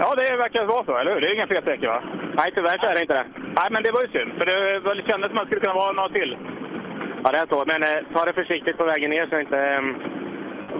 Ja, 0.00 0.14
det 0.14 0.36
verkar 0.36 0.64
vara 0.64 0.84
så, 0.84 0.96
eller 0.96 1.14
hur? 1.14 1.20
Det 1.20 1.28
är 1.28 1.34
inga 1.34 1.46
fel 1.46 1.62
sträckor, 1.62 1.86
va? 1.86 2.02
Nej, 2.38 2.52
tyvärr 2.54 2.78
så 2.78 2.86
är 2.86 2.94
det 2.94 3.00
inte 3.00 3.14
det. 3.14 3.26
Nej, 3.58 3.68
men 3.70 3.82
det 3.82 3.90
var 3.90 4.02
ju 4.02 4.08
synd, 4.08 4.32
för 4.38 4.46
det 4.46 4.94
det 4.94 5.10
kändes 5.10 5.28
som 5.30 5.38
att 5.38 5.44
det 5.44 5.50
skulle 5.50 5.66
kunna 5.66 5.82
vara 5.82 5.92
något 5.92 6.12
till. 6.12 6.36
Ja, 7.24 7.32
det 7.32 7.38
är 7.38 7.46
så. 7.54 7.64
Men 7.72 7.82
eh, 7.82 8.04
ta 8.14 8.24
det 8.24 8.32
försiktigt 8.32 8.78
på 8.78 8.84
vägen 8.84 9.10
ner 9.10 9.26
så 9.26 9.38
inte 9.38 9.58
eh, 9.58 9.82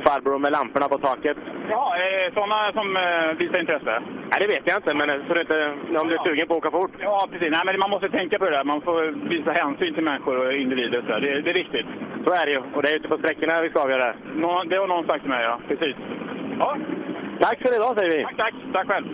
farbror 0.06 0.38
med 0.38 0.52
lamporna 0.52 0.88
på 0.88 0.98
taket. 0.98 1.36
Ja, 1.70 1.84
eh, 2.02 2.34
sådana 2.34 2.72
som 2.72 2.96
eh, 2.96 3.28
visar 3.38 3.58
intresse. 3.60 3.94
Nej, 4.30 4.38
det 4.40 4.46
vet 4.46 4.66
jag 4.70 4.78
inte, 4.78 4.94
men 4.94 5.10
eh, 5.10 5.16
så 5.26 5.34
du 5.34 5.40
inte, 5.40 5.58
om 6.00 6.08
du 6.08 6.14
är 6.14 6.24
sugen 6.24 6.46
på 6.48 6.54
att 6.54 6.58
åka 6.58 6.70
fort. 6.70 6.94
Ja, 6.98 7.28
precis. 7.32 7.50
Nej, 7.50 7.62
men 7.66 7.78
man 7.78 7.90
måste 7.90 8.08
tänka 8.08 8.38
på 8.38 8.44
det 8.44 8.56
där. 8.56 8.64
Man 8.64 8.80
får 8.80 9.28
visa 9.28 9.50
hänsyn 9.52 9.94
till 9.94 10.04
människor 10.04 10.36
och 10.46 10.52
individer. 10.52 11.00
Så 11.06 11.12
det, 11.18 11.40
det 11.40 11.50
är 11.50 11.62
viktigt. 11.64 11.86
Så 12.24 12.30
är 12.40 12.46
det 12.46 12.52
ju. 12.52 12.60
Och 12.74 12.82
det 12.82 12.90
är 12.90 12.96
ute 12.96 13.08
på 13.08 13.18
sträckorna 13.18 13.62
vi 13.62 13.70
ska 13.70 13.80
avgöra. 13.82 14.14
Nå, 14.34 14.62
det 14.66 14.76
har 14.76 14.86
någon 14.86 15.06
sagt 15.06 15.20
till 15.20 15.30
mig, 15.30 15.44
ja. 15.44 15.60
Precis. 15.68 15.96
Ja. 16.58 16.76
Tack 17.46 17.62
för 17.62 17.74
idag, 17.74 17.98
säger 17.98 18.16
vi. 18.16 18.22
Tack, 18.24 18.36
tack. 18.36 18.54
Tack 18.72 18.86
själv. 18.86 19.06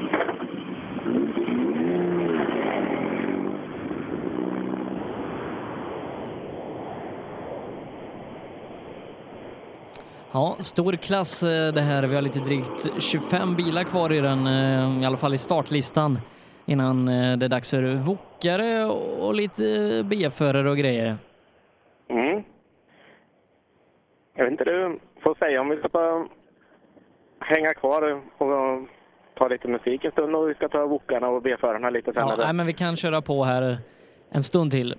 Ja, 10.32 10.56
stor 10.60 10.92
klass 10.92 11.42
eh, 11.42 11.74
det 11.74 11.80
här. 11.80 12.06
Vi 12.06 12.14
har 12.14 12.22
lite 12.22 12.38
drygt 12.38 13.02
25 13.02 13.56
bilar 13.56 13.84
kvar 13.84 14.12
i 14.12 14.20
den, 14.20 14.46
eh, 14.46 15.02
i 15.02 15.06
alla 15.06 15.16
fall 15.16 15.34
i 15.34 15.38
startlistan, 15.38 16.18
innan 16.66 17.08
eh, 17.08 17.38
det 17.38 17.46
är 17.46 17.48
dags 17.48 17.70
för 17.70 17.94
wokare 17.94 18.84
och 19.20 19.34
lite 19.34 19.62
B-förare 20.10 20.70
och 20.70 20.76
grejer. 20.76 21.16
Mm. 22.08 22.42
Jag 24.34 24.44
vet 24.44 24.52
inte, 24.52 24.64
du 24.64 24.98
får 25.22 25.34
säga 25.34 25.60
om 25.60 25.68
vi 25.68 25.76
ska 25.76 25.88
ta, 25.88 26.26
hänga 27.42 27.74
kvar 27.74 28.22
och 28.38 28.88
ta 29.34 29.48
lite 29.48 29.68
musik 29.68 30.04
en 30.04 30.12
stund 30.12 30.36
och 30.36 30.50
vi 30.50 30.54
ska 30.54 30.68
ta 30.68 30.86
wokarna 30.86 31.28
och 31.28 31.42
B-förarna 31.42 31.90
lite 31.90 32.12
sen. 32.12 32.28
Ja, 32.28 32.36
nej, 32.38 32.52
men 32.52 32.66
vi 32.66 32.72
kan 32.72 32.96
köra 32.96 33.22
på 33.22 33.44
här 33.44 33.78
en 34.30 34.42
stund 34.42 34.70
till. 34.70 34.94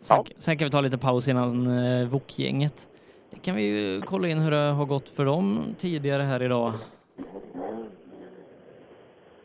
Sen, 0.00 0.24
sen 0.36 0.58
kan 0.58 0.66
vi 0.66 0.70
ta 0.70 0.80
lite 0.80 0.98
paus 0.98 1.28
innan 1.28 1.66
eh, 1.66 2.08
wok-gänget. 2.08 2.88
Det 3.30 3.40
kan 3.40 3.56
vi 3.56 3.62
ju 3.62 4.00
kolla 4.02 4.28
in 4.28 4.38
hur 4.38 4.50
det 4.50 4.56
har 4.56 4.84
gått 4.84 5.08
för 5.08 5.24
dem 5.24 5.64
tidigare 5.78 6.22
här 6.22 6.42
idag. 6.42 6.72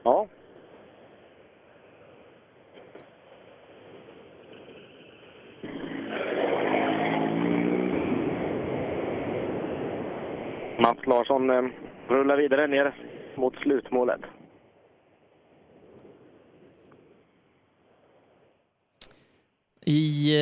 Ja. 0.03 0.27
Mats 10.79 11.07
Larsson 11.07 11.71
rullar 12.09 12.37
vidare 12.37 12.67
ner 12.67 12.95
mot 13.35 13.55
slutmålet. 13.55 14.21
I 19.85 20.35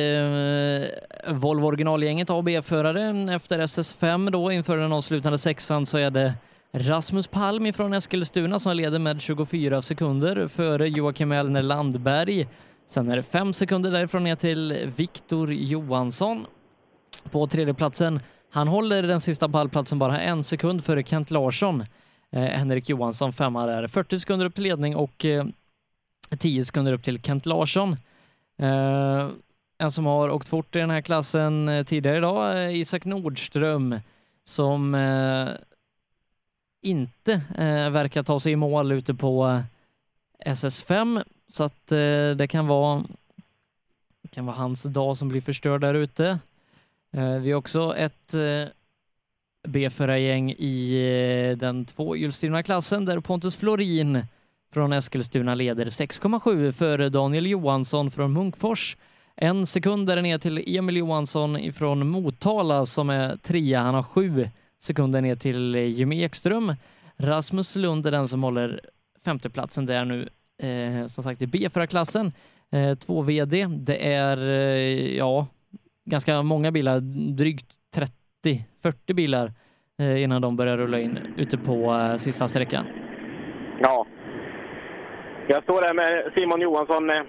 eh, 1.24 1.34
Volvo 1.34 1.66
originalgänget 1.66 2.30
A 2.30 2.34
och 2.34 2.44
B-förare 2.44 3.34
efter 3.34 3.58
SS5 3.58 4.30
då 4.30 4.52
inför 4.52 4.76
den 4.76 4.92
avslutande 4.92 5.38
sexan 5.38 5.86
så 5.86 5.98
är 5.98 6.10
det 6.10 6.34
Rasmus 6.72 7.26
Palm 7.26 7.66
ifrån 7.66 7.92
Eskilstuna 7.92 8.58
som 8.58 8.76
leder 8.76 8.98
med 8.98 9.20
24 9.20 9.82
sekunder 9.82 10.48
före 10.48 10.88
Joakim 10.88 11.32
Elner 11.32 11.62
Landberg. 11.62 12.48
Sen 12.86 13.10
är 13.10 13.16
det 13.16 13.22
fem 13.22 13.52
sekunder 13.52 13.90
därifrån 13.90 14.24
ner 14.24 14.36
till 14.36 14.92
Viktor 14.96 15.52
Johansson 15.52 16.46
på 17.30 17.46
tredjeplatsen. 17.46 18.20
Han 18.50 18.68
håller 18.68 19.02
den 19.02 19.20
sista 19.20 19.48
pallplatsen 19.48 19.98
bara 19.98 20.20
en 20.20 20.44
sekund 20.44 20.84
före 20.84 21.02
Kent 21.02 21.30
Larsson. 21.30 21.84
Eh, 22.30 22.42
Henrik 22.42 22.88
Johansson 22.88 23.32
femma 23.32 23.66
där. 23.66 23.86
40 23.86 24.18
sekunder 24.18 24.46
upp 24.46 24.54
till 24.54 24.64
ledning 24.64 24.96
och 24.96 25.24
eh, 25.24 25.46
10 26.38 26.64
sekunder 26.64 26.92
upp 26.92 27.02
till 27.02 27.22
Kent 27.22 27.46
Larsson. 27.46 27.96
Eh, 28.58 29.28
en 29.78 29.90
som 29.90 30.06
har 30.06 30.30
åkt 30.30 30.48
fort 30.48 30.76
i 30.76 30.78
den 30.78 30.90
här 30.90 31.00
klassen 31.00 31.68
eh, 31.68 31.84
tidigare 31.84 32.16
idag 32.16 32.58
är 32.58 32.68
Isak 32.68 33.04
Nordström 33.04 34.00
som 34.44 34.94
eh, 34.94 35.48
inte 36.82 37.32
eh, 37.58 37.90
verkar 37.90 38.22
ta 38.22 38.40
sig 38.40 38.52
i 38.52 38.56
mål 38.56 38.92
ute 38.92 39.14
på 39.14 39.46
eh, 39.46 40.52
SS5 40.52 41.24
så 41.48 41.64
att 41.64 41.92
eh, 41.92 42.30
det 42.36 42.48
kan 42.50 42.66
vara 42.66 43.04
det 44.22 44.28
kan 44.28 44.46
vara 44.46 44.56
hans 44.56 44.82
dag 44.82 45.16
som 45.16 45.28
blir 45.28 45.40
förstörd 45.40 45.80
där 45.80 45.94
ute. 45.94 46.38
Eh, 47.12 47.38
vi 47.38 47.52
har 47.52 47.58
också 47.58 47.96
ett 47.96 48.34
eh, 48.34 48.64
B-förargäng 49.68 50.50
i 50.50 50.94
eh, 51.50 51.58
den 51.58 51.84
tvåhjulsdrivna 51.84 52.62
klassen 52.62 53.04
där 53.04 53.20
Pontus 53.20 53.56
Florin 53.56 54.24
från 54.72 54.92
Eskilstuna 54.92 55.54
leder 55.54 55.86
6,7 55.86 56.72
före 56.72 57.08
Daniel 57.08 57.46
Johansson 57.46 58.10
från 58.10 58.32
Munkfors. 58.32 58.96
En 59.36 59.66
sekund 59.66 60.06
där 60.06 60.22
ner 60.22 60.38
till 60.38 60.76
Emil 60.76 60.96
Johansson 60.96 61.72
från 61.72 62.08
Motala 62.08 62.86
som 62.86 63.10
är 63.10 63.36
trea. 63.36 63.80
Han 63.80 63.94
har 63.94 64.02
sju 64.02 64.50
sekunder 64.78 65.20
ner 65.20 65.36
till 65.36 65.74
Jimmy 65.74 66.22
Ekström. 66.22 66.74
Rasmus 67.16 67.76
Lund 67.76 68.06
är 68.06 68.10
den 68.10 68.28
som 68.28 68.42
håller 68.42 68.80
femteplatsen 69.24 69.86
där 69.86 70.04
nu, 70.04 70.28
eh, 70.62 71.06
som 71.06 71.24
sagt 71.24 71.42
i 71.42 71.46
B-förarklassen. 71.46 72.32
Eh, 72.70 72.94
två 72.94 73.22
VD. 73.22 73.66
Det 73.66 74.12
är, 74.12 74.48
eh, 74.48 75.16
ja, 75.16 75.46
ganska 76.08 76.42
många 76.42 76.70
bilar, 76.72 77.00
drygt 77.36 77.66
30-40 78.84 79.14
bilar 79.14 79.46
eh, 80.00 80.22
innan 80.22 80.42
de 80.42 80.56
börjar 80.56 80.76
rulla 80.76 80.98
in 81.00 81.18
ute 81.36 81.58
på 81.58 81.74
eh, 81.94 82.16
sista 82.16 82.48
sträckan. 82.48 82.84
Ja. 83.80 84.06
Jag 85.46 85.62
står 85.62 85.80
där 85.82 85.94
med 85.94 86.32
Simon 86.36 86.60
Johansson, 86.60 87.10
eh, 87.10 87.22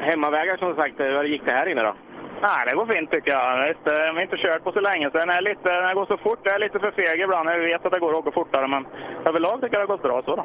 hemmavägar 0.00 0.56
som 0.56 0.74
sagt. 0.74 1.00
Hur 1.00 1.24
gick 1.24 1.44
det 1.44 1.52
här 1.52 1.68
inne 1.72 1.82
då? 1.82 1.94
Nej, 2.42 2.60
det 2.68 2.76
går 2.76 2.86
fint 2.94 3.10
tycker 3.10 3.30
jag. 3.30 3.58
Det 3.60 3.68
inte- 3.68 4.00
Vi 4.10 4.16
har 4.16 4.22
inte 4.28 4.36
kört 4.36 4.64
på 4.64 4.72
så 4.72 4.80
länge, 4.80 5.10
så 5.10 5.18
den, 5.18 5.30
är 5.30 5.42
lite, 5.50 5.68
den 5.86 5.94
går 5.94 6.06
så 6.06 6.16
fort. 6.16 6.40
Jag 6.42 6.54
är 6.54 6.58
lite 6.66 6.78
för 6.78 6.90
feg 6.90 7.20
ibland. 7.20 7.48
Jag 7.50 7.58
vet 7.58 7.86
att 7.86 7.92
det 7.92 8.00
går 8.04 8.12
att 8.12 8.22
åka 8.22 8.32
fortare, 8.40 8.66
men 8.68 8.82
överlag 9.28 9.56
tycker 9.60 9.74
jag 9.76 9.82
det 9.82 9.92
har 9.92 9.96
gått 9.96 10.02
bra 10.08 10.22
så 10.24 10.36
då. 10.36 10.44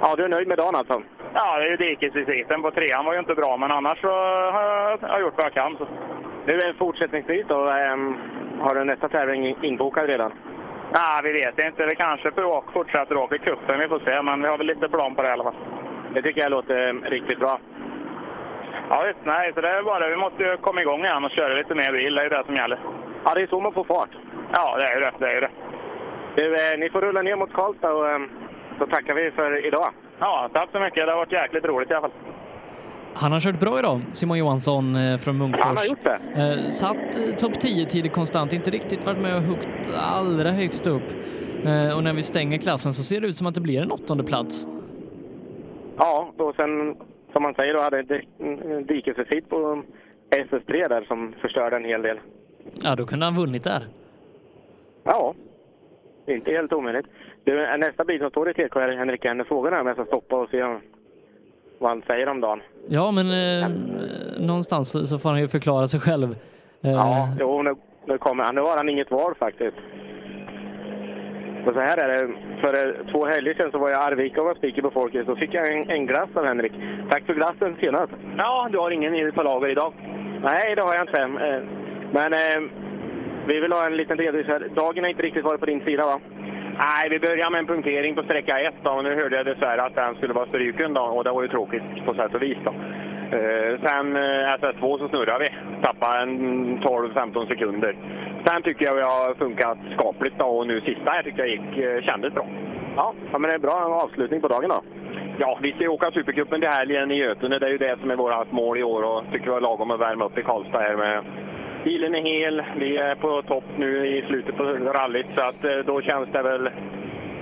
Ja, 0.00 0.14
du 0.16 0.22
är 0.24 0.28
nöjd 0.28 0.48
med 0.48 0.58
dagen 0.58 0.74
alltså? 0.80 1.02
Ja, 1.34 1.58
det 1.58 1.64
är 1.66 1.70
ju 1.70 1.76
dikesvisiten 1.76 2.62
på 2.62 2.70
trean 2.70 3.04
var 3.04 3.12
ju 3.14 3.18
inte 3.24 3.34
bra, 3.34 3.56
men 3.56 3.70
annars 3.70 3.98
så 4.00 4.08
har 4.54 4.62
jag, 4.62 4.98
har 4.98 5.08
jag 5.16 5.20
gjort 5.20 5.36
vad 5.36 5.46
jag 5.46 5.52
kan. 5.60 5.76
Så. 5.78 5.86
Nu 6.46 6.52
är 6.52 6.72
fortsättningsvis 6.72 7.46
då, 7.48 7.68
ehm, 7.68 8.16
har 8.60 8.74
du 8.74 8.84
nästa 8.84 9.08
tävling 9.08 9.56
inbokad 9.62 10.06
redan? 10.06 10.32
Nej, 10.92 11.20
vi 11.22 11.32
vet 11.32 11.64
inte. 11.66 11.86
Vi 11.86 11.96
kanske 11.96 12.30
fortsätter 12.72 13.16
åka 13.16 13.34
i 13.34 13.38
cupen. 13.38 13.80
Vi 13.80 13.88
får 13.88 13.98
se, 13.98 14.22
men 14.22 14.42
vi 14.42 14.48
har 14.48 14.58
väl 14.58 14.66
lite 14.66 14.88
plan 14.88 15.14
på 15.14 15.22
det 15.22 15.28
i 15.28 15.32
alla 15.32 15.44
fall. 15.44 15.54
Det 16.14 16.22
tycker 16.22 16.40
jag 16.40 16.50
låter 16.50 16.88
eh, 16.88 17.10
riktigt 17.10 17.38
bra. 17.38 17.58
Ja, 18.90 19.04
visst. 19.06 19.18
Nej, 19.24 19.52
så 19.54 19.60
det 19.60 19.68
är 19.68 19.82
bara 19.82 19.98
det. 19.98 20.10
Vi 20.10 20.16
måste 20.16 20.42
ju 20.42 20.56
komma 20.56 20.80
igång 20.80 21.04
igen 21.04 21.24
och 21.24 21.30
köra 21.30 21.54
lite 21.54 21.74
mer 21.74 21.92
bil. 21.92 22.14
Det 22.14 22.22
är 22.22 22.30
det 22.30 22.44
som 22.46 22.54
gäller. 22.54 22.78
Ja, 23.24 23.34
det 23.34 23.42
är 23.42 23.46
så 23.46 23.60
man 23.60 23.72
får 23.72 23.84
fart. 23.84 24.10
Ja, 24.52 24.76
det 24.78 24.86
är 24.86 24.94
ju 24.94 25.00
det. 25.00 25.12
det, 25.18 25.32
är 25.32 25.40
det. 25.40 25.50
Du, 26.34 26.54
eh, 26.54 26.78
ni 26.78 26.90
får 26.90 27.00
rulla 27.00 27.22
ner 27.22 27.36
mot 27.36 27.52
Karlstad 27.52 27.92
och 27.92 28.10
ehm, 28.10 28.30
så 28.78 28.86
tackar 28.86 29.14
vi 29.14 29.30
för 29.30 29.66
idag. 29.66 29.88
Ja, 30.18 30.48
tack 30.52 30.68
så 30.72 30.80
mycket. 30.80 31.06
Det 31.06 31.12
har 31.12 31.16
varit 31.18 31.32
jäkligt 31.32 31.64
roligt 31.64 31.90
i 31.90 31.94
alla 31.94 32.00
fall. 32.00 32.18
Han 33.14 33.32
har 33.32 33.40
kört 33.40 33.60
bra 33.60 33.78
idag, 33.78 34.00
Simon 34.12 34.38
Johansson 34.38 34.96
eh, 34.96 35.18
från 35.18 35.38
Munkfors. 35.38 35.64
Han 35.64 35.76
har 35.76 35.84
gjort 35.84 36.04
det. 36.04 36.42
Eh, 36.42 36.70
satt 36.70 36.96
eh, 37.16 37.36
topp 37.38 37.52
10-tid 37.52 38.12
konstant, 38.12 38.52
inte 38.52 38.70
riktigt 38.70 39.06
varit 39.06 39.18
med 39.18 39.36
och 39.36 39.42
huggt 39.42 39.90
allra 39.96 40.50
högst 40.50 40.86
upp. 40.86 41.02
Och 41.96 42.04
när 42.04 42.12
vi 42.12 42.22
stänger 42.22 42.58
klassen 42.58 42.94
så 42.94 43.02
ser 43.02 43.20
det 43.20 43.26
ut 43.26 43.36
som 43.36 43.46
att 43.46 43.54
det 43.54 43.60
blir 43.60 43.82
en 43.82 43.90
åttonde 43.92 44.24
plats. 44.24 44.66
Ja, 45.96 46.32
och 46.38 46.54
sen 46.56 46.96
som 47.32 47.42
man 47.42 47.54
säger 47.54 47.74
då 47.74 47.80
hade 47.80 48.02
dikesvisit 48.82 49.48
på 49.48 49.82
SS3 50.30 50.88
där 50.88 51.04
som 51.08 51.34
förstörde 51.40 51.76
en 51.76 51.84
hel 51.84 52.02
del. 52.02 52.20
Ja, 52.82 52.96
då 52.96 53.06
kunde 53.06 53.24
han 53.26 53.36
vunnit 53.36 53.64
där. 53.64 53.82
Ja, 55.04 55.34
inte 56.26 56.50
helt 56.50 56.72
omöjligt. 56.72 57.06
Du, 57.44 57.76
nästa 57.78 58.04
bil 58.04 58.20
som 58.20 58.30
står 58.30 58.50
i 58.50 58.54
TK 58.54 58.76
är 58.76 58.96
Henrik 58.96 59.24
Enner. 59.24 59.44
Frågan 59.44 59.72
är 59.74 59.80
om 59.80 59.86
jag 59.86 59.96
ska 59.96 60.04
stoppa 60.04 60.36
och 60.36 60.48
se 60.50 60.62
om- 60.62 60.80
vad 61.78 61.90
han 61.90 62.02
säger 62.06 62.28
om 62.28 62.40
dagen. 62.40 62.60
Ja, 62.88 63.10
men 63.10 63.26
eh, 63.26 63.68
någonstans 64.46 65.08
så- 65.10 65.18
får 65.18 65.30
han 65.30 65.40
ju 65.40 65.48
förklara 65.48 65.86
sig 65.86 66.00
själv. 66.00 66.30
Eh, 66.84 66.90
Ja, 66.90 67.28
jo, 67.40 67.62
nu, 67.62 67.74
nu 68.06 68.18
kommer 68.18 68.44
han. 68.44 68.54
Nu 68.54 68.60
har 68.60 68.76
han 68.76 68.88
inget 68.88 69.10
val 69.10 69.34
faktiskt. 69.38 69.76
Och 71.66 71.74
så 71.74 71.80
här 71.80 71.96
är 71.98 72.08
det. 72.08 72.32
För 72.60 72.72
eh, 72.88 73.12
två 73.12 73.26
helger 73.26 73.54
sedan 73.54 73.70
så 73.72 73.78
var 73.78 73.90
jag 73.90 73.98
i 74.00 74.04
Arvika 74.12 74.40
och 74.40 74.46
var 74.46 74.54
speaker 74.54 74.82
på 74.82 74.90
Folket. 74.90 75.26
Så 75.26 75.36
fick 75.36 75.54
jag 75.54 75.72
en, 75.72 75.90
en 75.90 76.06
glass 76.06 76.28
av 76.34 76.44
Henrik. 76.46 76.72
Tack 77.10 77.26
för 77.26 77.34
glassen 77.34 77.76
senast. 77.80 78.12
Ja, 78.36 78.68
du 78.72 78.78
har 78.78 78.90
ingen 78.90 79.14
i 79.14 79.32
på 79.32 79.42
lager 79.42 79.68
idag? 79.68 79.92
Nej, 80.42 80.74
det 80.76 80.82
har 80.82 80.94
jag 80.94 81.02
inte. 81.08 81.20
Eh, 81.22 81.62
Men 82.12 82.32
eh, 82.32 82.70
vi 83.46 83.60
vill 83.60 83.72
ha 83.72 83.86
en 83.86 83.96
liten 83.96 84.18
redovisning. 84.18 84.74
Dagen 84.74 85.04
har 85.04 85.10
inte 85.10 85.22
riktigt 85.22 85.44
varit 85.44 85.60
på 85.60 85.66
din 85.66 85.84
sida 85.84 86.04
va? 86.06 86.20
Nej, 86.78 87.08
vi 87.10 87.18
började 87.18 87.50
med 87.50 87.58
en 87.58 87.66
punktering 87.66 88.14
på 88.14 88.22
sträcka 88.22 88.60
1 88.60 88.74
då, 88.82 88.90
och 88.90 89.04
nu 89.04 89.14
hörde 89.14 89.36
jag 89.36 89.46
dessvärre 89.46 89.82
att 89.82 89.94
den 89.94 90.14
skulle 90.14 90.34
vara 90.34 90.46
stryken 90.46 90.94
då, 90.94 91.00
och 91.00 91.24
det 91.24 91.30
var 91.30 91.42
ju 91.42 91.48
tråkigt 91.48 91.82
på 92.06 92.14
sätt 92.14 92.34
och 92.34 92.42
vis. 92.42 92.58
Då. 92.64 92.70
Eh, 93.36 93.80
sen 93.86 94.16
eh, 94.16 94.54
SS2 94.58 94.98
så 94.98 95.08
snurrade 95.08 95.44
vi, 95.44 95.82
tappade 95.82 96.22
en 96.22 96.78
12-15 96.78 97.48
sekunder. 97.48 97.96
Sen 98.46 98.62
tycker 98.62 98.84
jag 98.84 98.94
vi 98.94 99.02
har 99.02 99.34
funkat 99.34 99.78
skapligt 99.94 100.38
då, 100.38 100.44
och 100.44 100.66
nu 100.66 100.80
sista 100.80 101.10
här 101.10 101.22
tycker 101.22 101.38
jag 101.38 101.48
gick, 101.48 101.78
eh, 101.78 102.02
kändes 102.02 102.34
bra. 102.34 102.46
Ja, 102.96 103.14
men 103.32 103.42
det 103.42 103.54
är 103.54 103.58
bra 103.58 104.02
avslutning 104.04 104.40
på 104.40 104.48
dagen 104.48 104.68
då. 104.68 104.82
Ja, 105.38 105.58
vi 105.62 105.72
ska 105.72 105.80
ju 105.80 105.88
åka 105.88 106.10
Supercupen 106.10 106.60
till 106.60 106.70
helgen 106.70 107.10
i 107.10 107.14
Götene. 107.14 107.58
Det 107.58 107.66
är 107.66 107.70
ju 107.70 107.78
det 107.78 107.96
som 108.00 108.10
är 108.10 108.16
vårt 108.16 108.52
mål 108.52 108.78
i 108.78 108.82
år 108.82 109.02
och 109.02 109.24
tycker 109.32 109.46
vi 109.46 109.52
har 109.52 109.60
lagom 109.60 109.90
att 109.90 110.00
värma 110.00 110.24
upp 110.24 110.38
i 110.38 110.42
Karlstad 110.42 110.80
här 110.80 110.96
med 110.96 111.24
Bilen 111.84 112.14
är 112.14 112.22
hel, 112.22 112.62
vi 112.78 112.96
är 112.96 113.14
på 113.14 113.42
topp 113.42 113.64
nu 113.78 114.06
i 114.06 114.24
slutet 114.26 114.56
på 114.56 114.62
rallyt 114.64 115.26
så 115.34 115.40
att 115.40 115.64
eh, 115.64 115.78
då 115.86 116.02
känns 116.02 116.28
det 116.32 116.42
väl... 116.42 116.64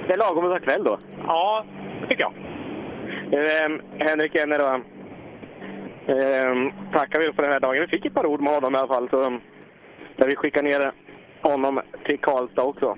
Det 0.06 0.12
är 0.12 0.18
lagom 0.18 0.44
att 0.44 0.52
ta 0.52 0.70
kväll 0.70 0.84
då? 0.84 0.98
Ja, 1.26 1.64
det 2.00 2.06
tycker 2.08 2.22
jag. 2.22 2.32
Eh, 3.32 3.78
Henrik 3.98 4.34
Enner 4.34 4.58
då. 4.58 4.80
Eh, 6.12 6.72
tackar 6.92 7.20
vi 7.20 7.32
för 7.32 7.42
den 7.42 7.52
här 7.52 7.60
dagen. 7.60 7.80
Vi 7.80 7.86
fick 7.86 8.06
ett 8.06 8.14
par 8.14 8.26
ord 8.26 8.40
med 8.40 8.54
honom 8.54 8.74
i 8.74 8.78
alla 8.78 8.88
fall. 8.88 9.08
Så, 9.10 9.38
där 10.16 10.26
vi 10.26 10.36
skickar 10.36 10.62
ner 10.62 10.92
honom 11.42 11.80
till 12.04 12.18
Karlstad 12.18 12.62
också. 12.62 12.96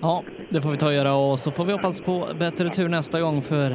Ja, 0.00 0.22
det 0.48 0.60
får 0.60 0.70
vi 0.70 0.76
ta 0.76 0.86
och 0.86 0.94
göra 0.94 1.14
och 1.14 1.38
så 1.38 1.50
får 1.50 1.64
vi 1.64 1.72
hoppas 1.72 2.00
på 2.00 2.24
bättre 2.38 2.68
tur 2.68 2.88
nästa 2.88 3.20
gång 3.20 3.42
för 3.42 3.70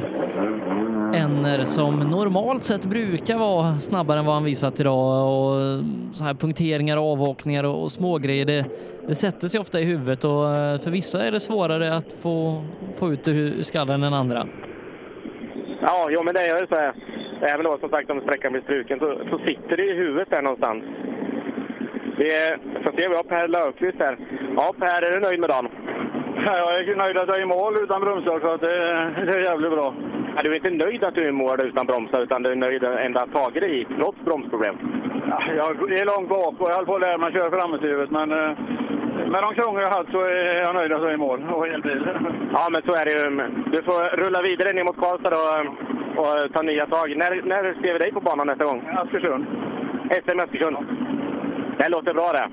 Enner 1.14 1.64
som 1.64 1.98
normalt 1.98 2.62
sett 2.62 2.86
brukar 2.86 3.38
vara 3.38 3.74
snabbare 3.74 4.18
än 4.18 4.24
vad 4.24 4.34
han 4.34 4.44
visat 4.44 4.80
idag 4.80 5.28
och 5.28 5.54
så 6.14 6.24
här 6.24 6.34
punkteringar, 6.34 6.96
avåkningar 6.96 7.64
och, 7.64 7.82
och 7.82 7.92
smågrejer 7.92 8.46
det, 8.46 8.66
det 9.08 9.14
sätter 9.14 9.48
sig 9.48 9.60
ofta 9.60 9.80
i 9.80 9.84
huvudet 9.84 10.24
och 10.24 10.54
eh, 10.54 10.78
för 10.80 10.90
vissa 10.90 11.26
är 11.26 11.30
det 11.30 11.40
svårare 11.40 11.96
att 11.96 12.12
få, 12.12 12.64
få 12.98 13.12
ut 13.12 13.24
det 13.24 13.30
ur 13.30 13.62
skallen 13.62 14.02
än 14.02 14.14
andra. 14.14 14.46
Ja, 15.80 16.08
jo, 16.10 16.22
men 16.22 16.34
det 16.34 16.40
är 16.40 16.60
ju 16.60 16.66
så 16.66 16.76
här. 16.76 16.94
Även 17.40 17.64
då 17.64 17.78
som 17.80 17.88
sagt 17.88 18.10
om 18.10 18.20
sträckan 18.20 18.52
blir 18.52 18.62
struken 18.62 18.98
så, 18.98 19.18
så 19.30 19.38
sitter 19.38 19.76
det 19.76 19.84
i 19.84 19.94
huvudet 19.94 20.30
där 20.30 20.42
någonstans. 20.42 20.84
Vi 22.18 22.24
är, 22.24 22.58
får 22.82 22.92
se, 22.92 23.08
vi 23.08 23.16
har 23.16 23.22
Per 23.22 23.48
Löfqvist 23.48 23.98
här. 23.98 24.16
Ja, 24.56 24.74
Per, 24.78 25.02
är 25.02 25.12
du 25.12 25.20
nöjd 25.20 25.40
med 25.40 25.50
dagen? 25.50 25.68
Ja, 26.46 26.58
jag 26.58 26.88
är 26.88 26.96
nöjd 26.96 27.16
att 27.16 27.28
jag 27.28 27.38
är 27.38 27.42
i 27.42 27.46
mål 27.46 27.74
utan 27.84 28.00
bromsar 28.00 28.40
så 28.40 28.48
att 28.54 28.60
det, 28.60 28.76
det 29.26 29.38
är 29.38 29.50
jävligt 29.50 29.70
bra. 29.70 29.94
Ja, 30.36 30.42
du 30.42 30.50
är 30.50 30.54
inte 30.54 30.84
nöjd 30.84 31.04
att 31.04 31.14
du 31.14 31.28
är 31.28 31.32
mål 31.32 31.60
utan 31.60 31.86
bromsar 31.86 32.22
utan 32.22 32.42
du 32.42 32.50
är 32.50 32.56
nöjd 32.56 32.84
ändå 32.84 33.20
att 33.20 33.32
tagit 33.32 33.62
dig 33.62 33.72
hit 33.76 33.88
trots 33.98 34.18
bromsproblem? 34.24 34.76
Ja, 35.28 35.52
jag 35.56 35.68
är 36.00 36.16
långt 36.16 36.28
bak 36.28 36.54
och 36.60 36.70
jag 36.70 36.74
håller 36.74 36.86
på 36.86 36.94
att 36.94 37.00
lära 37.00 37.18
mig 37.18 37.28
att 37.28 37.34
köra 37.34 37.50
framhjulsdrivet 37.50 38.10
men 38.10 38.32
eh, 38.32 38.58
med 39.32 39.42
de 39.42 39.54
krångel 39.54 39.82
jag 39.82 39.90
har 39.90 39.98
haft 39.98 40.12
så 40.12 40.20
är 40.20 40.60
jag 40.60 40.74
nöjd 40.74 40.92
att 40.92 41.02
jag 41.02 41.10
är 41.10 41.14
i 41.14 41.16
mål 41.16 41.42
och 41.52 41.66
hel 41.66 41.82
bil. 41.82 42.08
Ja, 42.52 42.68
men 42.72 42.82
så 42.82 42.92
är 43.00 43.04
det 43.04 43.12
ju. 43.12 43.24
Du 43.72 43.82
får 43.82 44.16
rulla 44.16 44.42
vidare 44.42 44.72
ner 44.72 44.84
mot 44.84 44.96
Karlstad 44.96 45.30
då 45.30 45.44
och 46.20 46.52
ta 46.52 46.62
nya 46.62 46.86
tag. 46.86 47.16
När, 47.16 47.42
när 47.42 47.62
ser 47.82 47.92
vi 47.92 47.98
dig 47.98 48.12
på 48.12 48.20
banan 48.20 48.46
nästa 48.46 48.64
gång? 48.64 48.82
Askersund. 48.96 49.46
SM 50.24 50.38
Askersund. 50.40 50.76
Det 51.78 51.88
låter 51.88 52.14
bra 52.14 52.32
det. 52.32 52.48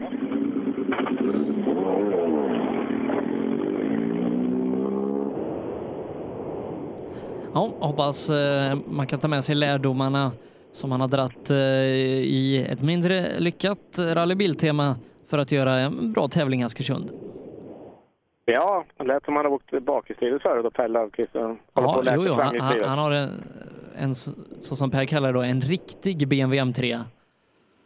Ja, 7.53 7.69
hoppas 7.79 8.29
eh, 8.29 8.77
man 8.87 9.07
kan 9.07 9.19
ta 9.19 9.27
med 9.27 9.43
sig 9.43 9.55
lärdomarna 9.55 10.31
som 10.71 10.91
han 10.91 11.01
har 11.01 11.07
dratt 11.07 11.49
eh, 11.49 11.57
i 11.57 12.67
ett 12.71 12.81
mindre 12.81 13.39
lyckat 13.39 13.99
rallybiltema 13.99 14.95
för 15.29 15.37
att 15.37 15.51
göra 15.51 15.75
en 15.75 16.13
bra 16.13 16.27
tävling 16.27 16.61
i 16.61 16.63
Askersund. 16.63 17.11
Ja, 18.45 18.85
det 18.97 19.03
lät 19.03 19.25
som 19.25 19.35
han 19.35 19.45
hade 19.45 19.55
åkt 19.55 19.83
bakhjulsdrivet 19.83 20.41
förut 20.41 20.65
och 20.65 20.73
Per 20.73 20.87
Löfqvist 20.87 21.31
Ja, 21.33 21.57
jo, 21.73 22.25
jo, 22.27 22.33
han, 22.33 22.59
han, 22.59 22.83
han 22.83 22.99
har 22.99 23.11
en, 23.11 23.29
en, 23.97 24.15
så 24.15 24.75
som 24.75 24.91
Per 24.91 25.05
kallar 25.05 25.33
det 25.33 25.39
då, 25.39 25.43
en 25.43 25.61
riktig 25.61 26.27
BMW 26.27 26.63
M3. 26.63 26.99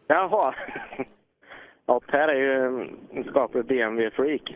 Jaha. 0.07 0.55
Ja, 1.85 1.99
Per 2.07 2.27
är 2.27 2.35
ju 2.35 2.81
en 3.11 3.23
skaplig 3.23 3.65
BMW-freak. 3.65 4.55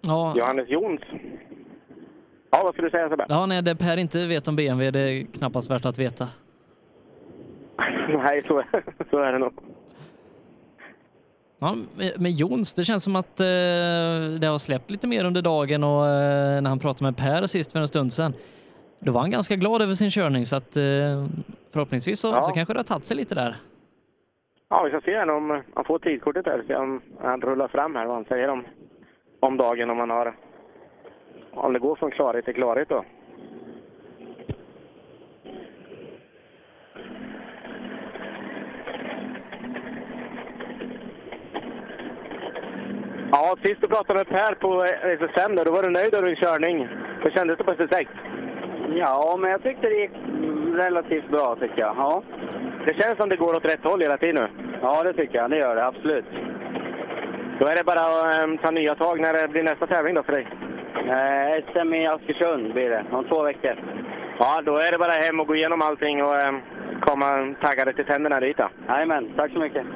Ja, 0.00 0.34
Johannes 0.36 0.68
Jons. 0.68 1.00
Ja, 2.66 2.68
vad 2.68 2.74
skulle 2.74 2.86
du 2.86 2.90
säga 2.90 3.08
Sebbe? 3.08 3.26
ja, 3.28 3.46
nej, 3.46 3.62
det 3.62 3.76
Per 3.76 3.96
inte 3.96 4.26
vet 4.26 4.48
om 4.48 4.56
BMW 4.56 4.90
det 4.90 5.00
är 5.00 5.24
knappast 5.24 5.70
värt 5.70 5.84
att 5.84 5.98
veta. 5.98 6.28
Nej, 8.08 8.42
så, 8.48 8.62
så 9.10 9.18
är 9.18 9.32
det 9.32 9.38
nog. 9.38 9.52
Ja, 11.58 11.76
med- 12.18 12.32
Jons, 12.32 12.74
det 12.74 12.84
känns 12.84 13.04
som 13.04 13.16
att 13.16 13.40
eh, 13.40 13.46
det 14.40 14.46
har 14.46 14.58
släppt 14.58 14.90
lite 14.90 15.06
mer 15.06 15.24
under 15.24 15.42
dagen 15.42 15.84
och 15.84 16.06
eh, 16.06 16.60
när 16.62 16.68
han 16.68 16.78
pratade 16.78 17.04
med 17.04 17.16
Per 17.16 17.46
sist 17.46 17.72
för 17.72 17.78
en 17.80 17.88
stund 17.88 18.12
sedan, 18.12 18.34
då 18.98 19.12
var 19.12 19.20
han 19.20 19.30
ganska 19.30 19.56
glad 19.56 19.82
över 19.82 19.94
sin 19.94 20.10
körning 20.10 20.46
så 20.46 20.56
att 20.56 20.76
eh, 20.76 20.82
förhoppningsvis 21.72 22.20
så, 22.20 22.28
Ja. 22.28 22.40
så 22.42 22.52
kanske 22.52 22.74
det 22.74 22.78
har 22.78 22.84
tagit 22.84 23.04
sig 23.04 23.16
lite 23.16 23.34
där. 23.34 23.56
Ja, 24.68 24.82
vi 24.82 24.90
ska 24.90 25.00
se 25.00 25.16
här 25.16 25.30
om 25.30 25.62
han 25.74 25.84
får 25.84 25.98
tidkortet 25.98 26.44
där. 26.44 26.64
Se 26.66 26.74
om 26.76 27.00
han 27.22 27.40
rullar 27.40 27.68
fram 27.68 27.94
här 27.94 28.06
vad 28.06 28.14
han 28.16 28.24
säger 28.24 28.48
om, 28.48 28.64
om 29.40 29.56
dagen. 29.56 29.90
Om 29.90 29.98
han 29.98 30.10
har... 30.10 30.34
Om 31.56 31.72
det 31.72 31.78
går 31.78 31.96
från 31.96 32.10
klarhet 32.10 32.44
till 32.44 32.54
klarhet 32.54 32.88
då. 32.88 33.04
Ja, 43.32 43.56
sist 43.64 43.80
du 43.80 43.88
pratade 43.88 44.18
med 44.18 44.28
Per 44.28 44.54
på 44.54 44.84
SSM 44.84 45.56
då, 45.56 45.64
då 45.64 45.72
var 45.72 45.82
du 45.82 45.90
nöjd 45.90 46.14
över 46.14 46.26
din 46.26 46.36
körning. 46.36 46.88
Hur 47.22 47.30
kändes 47.30 47.58
det 47.58 47.64
på 47.64 47.72
SS6? 47.72 48.06
Ja, 48.94 49.36
men 49.40 49.50
jag 49.50 49.62
tyckte 49.62 49.88
det 49.88 49.94
gick 49.94 50.10
relativt 50.74 51.30
bra 51.30 51.56
tycker 51.60 51.80
jag. 51.80 51.96
Ja. 51.96 52.22
Det 52.86 53.02
känns 53.02 53.16
som 53.16 53.28
det 53.28 53.36
går 53.36 53.56
åt 53.56 53.64
rätt 53.64 53.84
håll 53.84 54.00
hela 54.00 54.16
tiden 54.16 54.34
nu. 54.34 54.48
Ja, 54.82 55.02
det 55.02 55.12
tycker 55.12 55.38
jag. 55.38 55.50
Det 55.50 55.58
gör 55.58 55.76
det 55.76 55.86
absolut. 55.86 56.24
Då 57.60 57.66
är 57.66 57.76
det 57.76 57.84
bara 57.84 58.00
att 58.00 58.44
ehm, 58.44 58.58
ta 58.58 58.70
nya 58.70 58.94
tag 58.94 59.20
när 59.20 59.32
det 59.32 59.48
blir 59.48 59.62
nästa 59.62 59.86
tävling 59.86 60.14
då 60.14 60.22
för 60.22 60.32
dig. 60.32 60.46
Eh, 61.04 61.64
SM 61.72 61.94
i 61.94 62.06
Askersund 62.06 62.72
blir 62.72 62.90
det, 62.90 63.04
om 63.12 63.24
två 63.24 63.42
veckor. 63.42 63.74
Ja, 64.38 64.62
då 64.64 64.76
är 64.76 64.92
det 64.92 64.98
bara 64.98 65.12
hem 65.12 65.40
och 65.40 65.46
gå 65.46 65.54
igenom 65.54 65.82
allting 65.82 66.22
och 66.22 66.36
ehm, 66.36 66.60
komma 67.00 67.54
taggade 67.60 67.92
till 67.92 68.04
tänderna 68.04 68.40
dit 68.40 68.56
då. 68.56 68.68
Jajamän, 68.88 69.32
tack 69.36 69.52
så 69.52 69.58
mycket. 69.58 69.86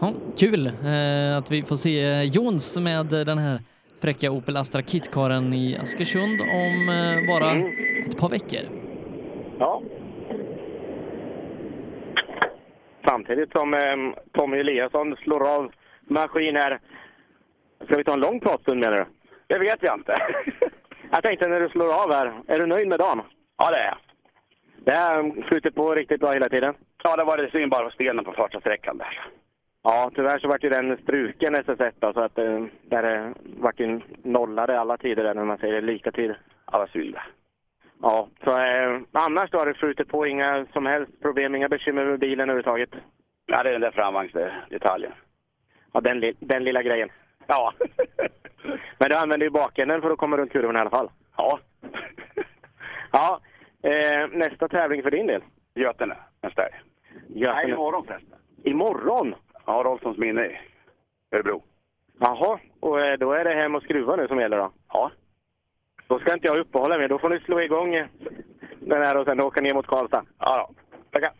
Ja, 0.00 0.12
kul 0.38 0.66
eh, 0.66 1.38
att 1.38 1.50
vi 1.50 1.62
får 1.62 1.76
se 1.76 2.22
Jons 2.24 2.78
med 2.78 3.06
den 3.06 3.38
här 3.38 3.60
fräcka 4.00 4.30
Opel 4.30 4.56
Astra 4.56 4.82
Kitkaren 4.82 5.54
i 5.54 5.76
Askersund 5.82 6.40
om 6.40 6.88
eh, 6.88 7.26
bara 7.28 7.50
ett 8.06 8.18
par 8.18 8.28
veckor. 8.28 8.60
Ja. 9.58 9.82
Samtidigt 13.08 13.52
som 13.52 13.74
ehm, 13.74 14.14
Tommy 14.32 14.58
Eliasson 14.58 15.16
slår 15.16 15.48
av 15.56 15.72
maskin 16.00 16.56
här. 16.56 16.80
Ska 17.84 17.96
vi 17.96 18.04
ta 18.04 18.12
en 18.12 18.20
lång 18.20 18.40
pratstund 18.40 18.80
menar 18.80 18.98
du? 18.98 19.04
Det 19.46 19.58
vet 19.58 19.82
jag 19.82 19.98
inte. 19.98 20.16
Jag 21.10 21.22
tänkte 21.22 21.48
när 21.48 21.60
du 21.60 21.68
slår 21.68 22.02
av 22.02 22.12
här, 22.12 22.32
är 22.46 22.58
du 22.58 22.66
nöjd 22.66 22.88
med 22.88 22.98
dagen? 22.98 23.22
Ja, 23.58 23.70
det 23.70 23.78
är 23.78 23.84
jag. 23.84 23.98
Det 24.84 24.92
har 24.92 25.42
flutit 25.42 25.74
på 25.74 25.94
riktigt 25.94 26.20
bra 26.20 26.32
hela 26.32 26.48
tiden. 26.48 26.74
Ja, 27.02 27.16
det 27.16 27.24
var 27.24 27.36
det 27.36 27.50
synd 27.50 27.70
bara 27.70 27.84
på 27.84 27.90
stenen 27.90 28.24
på 28.24 28.32
första 28.32 28.60
sträckan 28.60 28.98
där. 28.98 29.28
Ja, 29.82 30.10
tyvärr 30.14 30.38
så 30.38 30.48
vart 30.48 30.64
ju 30.64 30.68
den 30.68 30.96
struken 30.96 31.56
SS1 31.56 31.92
då, 31.98 32.12
så 32.12 32.20
att 32.20 32.38
eh, 32.38 32.64
där 32.82 33.02
det 33.02 33.34
vart 33.60 33.80
ju 33.80 34.00
nollade 34.22 34.80
alla 34.80 34.96
tider 34.96 35.24
där 35.24 35.34
när 35.34 35.44
man 35.44 35.58
säger 35.58 35.82
lika 35.82 36.12
tider. 36.12 36.40
Ja, 36.72 36.78
vad 36.78 36.90
synd 36.90 37.14
det. 37.14 37.22
Ja, 38.02 38.28
så 38.44 38.50
eh, 38.50 39.00
annars 39.12 39.50
då 39.50 39.58
har 39.58 39.66
det 39.66 39.74
flutit 39.74 40.08
på 40.08 40.26
inga 40.26 40.66
som 40.72 40.86
helst 40.86 41.22
problem, 41.22 41.54
inga 41.54 41.68
bekymmer 41.68 42.04
med 42.04 42.18
bilen 42.20 42.50
överhuvudtaget? 42.50 42.90
Ja, 43.46 43.62
det 43.62 43.68
är 43.68 43.72
den 43.72 43.80
där 43.80 43.90
framvagnsdetaljen. 43.90 45.12
Ja, 45.92 46.00
den, 46.00 46.20
li- 46.20 46.36
den 46.40 46.64
lilla 46.64 46.82
grejen. 46.82 47.08
Ja. 47.46 47.72
Men 48.98 49.08
du 49.10 49.14
använder 49.16 49.46
ju 49.46 49.50
bakänden 49.50 50.00
för 50.02 50.10
att 50.10 50.18
komma 50.18 50.36
runt 50.36 50.52
kurvorna 50.52 50.78
i 50.78 50.80
alla 50.80 50.90
fall. 50.90 51.10
Ja. 51.36 51.58
Ja, 53.12 53.40
Eh, 53.82 54.28
nästa 54.32 54.68
tävling 54.68 55.02
för 55.02 55.10
din 55.10 55.26
del? 55.26 55.42
Götene, 55.74 56.16
nästa. 56.42 56.62
Götene. 57.28 57.54
Nej, 57.62 57.70
imorgon 57.70 58.06
förresten. 58.06 58.38
Imorgon? 58.64 59.34
Ja, 59.66 59.82
Rolfssons 59.84 60.18
minne 60.18 60.46
i 60.46 60.58
Örebro. 61.32 61.62
Jaha, 62.20 62.58
och 62.80 63.00
eh, 63.00 63.18
då 63.18 63.32
är 63.32 63.44
det 63.44 63.54
hem 63.54 63.74
och 63.74 63.82
skruva 63.82 64.16
nu 64.16 64.28
som 64.28 64.40
gäller 64.40 64.56
då? 64.58 64.72
Ja. 64.92 65.10
Då 66.08 66.18
ska 66.18 66.34
inte 66.34 66.46
jag 66.46 66.58
uppehålla 66.58 66.98
mig. 66.98 67.08
Då 67.08 67.18
får 67.18 67.28
ni 67.28 67.40
slå 67.40 67.60
igång 67.60 68.08
den 68.80 69.02
här 69.02 69.16
och 69.16 69.26
sen 69.26 69.40
åka 69.40 69.60
ner 69.60 69.74
mot 69.74 69.86
Karlstad. 69.86 70.24
Ja, 70.38 70.56
ja. 70.56 70.70
Tackar. 71.10 71.32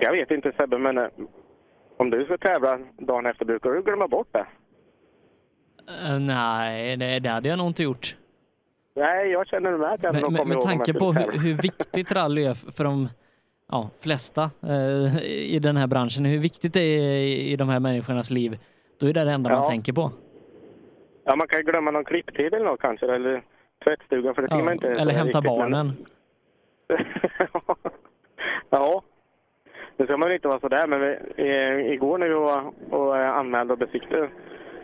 Jag 0.00 0.12
vet 0.12 0.30
inte 0.30 0.52
Sebbe, 0.56 0.78
men 0.78 0.98
eh, 0.98 1.06
om 1.96 2.10
du 2.10 2.24
ska 2.24 2.38
tävla 2.38 2.78
dagen 2.98 3.26
efter 3.26 3.44
brukar 3.44 3.70
du 3.70 3.82
glömma 3.82 4.08
bort 4.08 4.28
det? 4.32 4.46
Eh, 6.06 6.18
nej, 6.18 6.96
det, 6.96 7.18
det 7.18 7.28
hade 7.28 7.48
jag 7.48 7.58
nog 7.58 7.66
inte 7.66 7.82
gjort. 7.82 8.16
Nej, 8.94 9.30
jag 9.30 9.46
känner 9.46 9.76
med 9.76 9.92
att 9.92 10.02
jag 10.02 10.12
Med, 10.12 10.22
nog 10.22 10.32
med, 10.32 10.40
kommer 10.40 10.54
med 10.54 10.54
ihåg 10.54 10.64
jag 10.64 10.78
tanke 10.78 10.94
på 10.94 11.12
hur, 11.12 11.38
hur 11.38 11.54
viktigt 11.62 12.12
rally 12.12 12.44
är 12.44 12.54
för 12.54 12.84
de 12.84 13.08
ja, 13.70 13.90
flesta 14.00 14.50
eh, 14.62 15.22
i 15.54 15.58
den 15.62 15.76
här 15.76 15.86
branschen, 15.86 16.24
hur 16.24 16.38
viktigt 16.38 16.74
det 16.74 16.80
är 16.80 17.16
i, 17.16 17.52
i 17.52 17.56
de 17.56 17.68
här 17.68 17.80
människornas 17.80 18.30
liv, 18.30 18.58
då 19.00 19.06
är 19.06 19.12
det 19.12 19.24
det 19.24 19.32
enda 19.32 19.50
man 19.50 19.58
Ja. 19.58 19.66
tänker 19.68 19.92
på. 19.92 20.10
Ja, 21.24 21.36
man 21.36 21.48
kan 21.48 21.58
ju 21.60 21.64
glömma 21.64 21.90
någon 21.90 22.04
klipptid 22.04 22.54
eller 22.54 22.64
något 22.66 22.80
kanske, 22.80 23.14
eller 23.14 23.42
tvättstugan, 23.84 24.34
för 24.34 24.42
det 24.42 24.48
Ja, 24.50 24.64
man 24.64 24.72
inte 24.74 24.88
eller 24.88 25.12
hämta 25.12 25.40
viktigt, 25.40 25.58
men- 25.58 25.70
barnen. 25.70 25.92
Ja, 28.70 29.02
nu 29.96 30.04
ska 30.06 30.16
man 30.16 30.28
ju 30.28 30.34
inte 30.34 30.48
vara 30.48 30.60
sådär, 30.60 30.86
men 30.86 31.00
vi, 31.00 31.16
igår 31.94 32.18
när 32.18 32.28
vi 32.28 32.34
var 32.34 32.72
och 32.90 33.16
anmälde 33.16 33.72
och 33.72 33.78
besiktade 33.78 34.28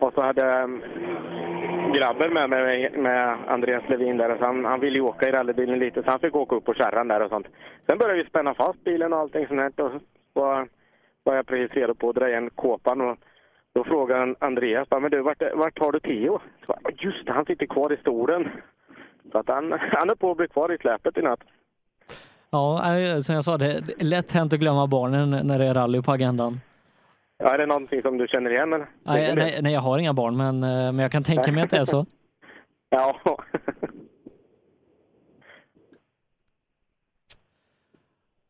och 0.01 0.13
så 0.15 0.21
hade 0.23 0.43
grabben 1.99 2.35
med 2.35 2.51
mig, 2.51 2.91
med 2.97 3.39
Andreas 3.49 3.89
Levin 3.89 4.17
där, 4.17 4.37
så 4.39 4.45
han, 4.45 4.65
han 4.65 4.81
ville 4.81 4.99
ju 4.99 5.05
åka 5.05 5.29
i 5.29 5.33
rallybilen 5.33 5.79
lite, 5.79 6.03
så 6.03 6.11
han 6.11 6.21
fick 6.21 6.37
åka 6.37 6.57
upp 6.57 6.65
på 6.65 6.75
kärran 6.75 7.09
där 7.09 7.23
och 7.23 7.31
sånt. 7.31 7.47
Sen 7.87 7.99
började 7.99 8.23
vi 8.23 8.29
spänna 8.29 8.55
fast 8.55 8.85
bilen 8.85 9.13
och 9.13 9.19
allting 9.19 9.47
sånt 9.47 9.61
här, 9.61 9.85
och 9.85 9.91
så 9.91 10.01
var, 10.33 10.69
var 11.25 11.35
jag 11.35 11.47
precis 11.47 11.77
redo 11.77 11.95
på 11.95 12.09
att 12.09 12.17
dra 12.17 12.29
igen 12.29 12.51
kåpan 12.55 13.01
och 13.01 13.17
då 13.75 13.85
frågade 13.85 14.35
Andreas, 14.39 14.89
men 14.91 15.11
du, 15.11 15.23
vart, 15.23 15.43
vart 15.55 15.79
har 15.79 15.93
du 15.93 16.01
Theo? 16.01 16.39
Så 16.61 16.67
bara, 16.67 16.81
Just 16.99 17.27
det, 17.27 17.33
han 17.33 17.45
sitter 17.45 17.67
kvar 17.67 17.93
i 17.93 17.97
stolen. 17.97 18.49
Så 19.33 19.39
att 19.39 19.49
han, 19.49 19.73
han 19.93 20.11
är 20.11 20.15
på 20.15 20.31
att 20.31 20.37
bli 20.37 20.49
kvar 20.49 20.73
i 20.73 20.79
släpet 20.79 21.19
i 21.19 21.23
natt. 21.23 21.41
Ja, 22.51 22.97
eh, 22.99 23.19
som 23.19 23.35
jag 23.35 23.45
sa, 23.45 23.59
det 23.59 23.67
är 23.67 24.05
lätt 24.05 24.33
hänt 24.33 24.53
att 24.53 24.61
glömma 24.61 24.87
barnen 24.87 25.47
när 25.47 25.59
det 25.59 25.65
är 25.65 25.75
rally 25.75 26.03
på 26.03 26.13
agendan. 26.13 26.61
Ja, 27.39 27.55
är 27.55 27.59
det 27.59 27.67
någonting 27.67 28.03
som 28.03 28.19
du 28.19 28.27
känner 28.29 28.51
igen? 28.51 28.73
Eller? 28.73 28.87
Nej, 29.03 29.35
nej, 29.37 29.63
nej, 29.63 29.73
jag 29.73 29.81
har 29.81 29.99
inga 29.99 30.13
barn, 30.15 30.37
men, 30.37 30.63
eh, 30.63 30.71
men 30.93 30.99
jag 30.99 31.13
kan 31.13 31.23
tänka 31.25 31.53
mig 31.53 31.63
att 31.65 31.71
det 31.71 31.77
är 31.79 31.85
så. 31.85 32.07
Ja. 32.89 33.21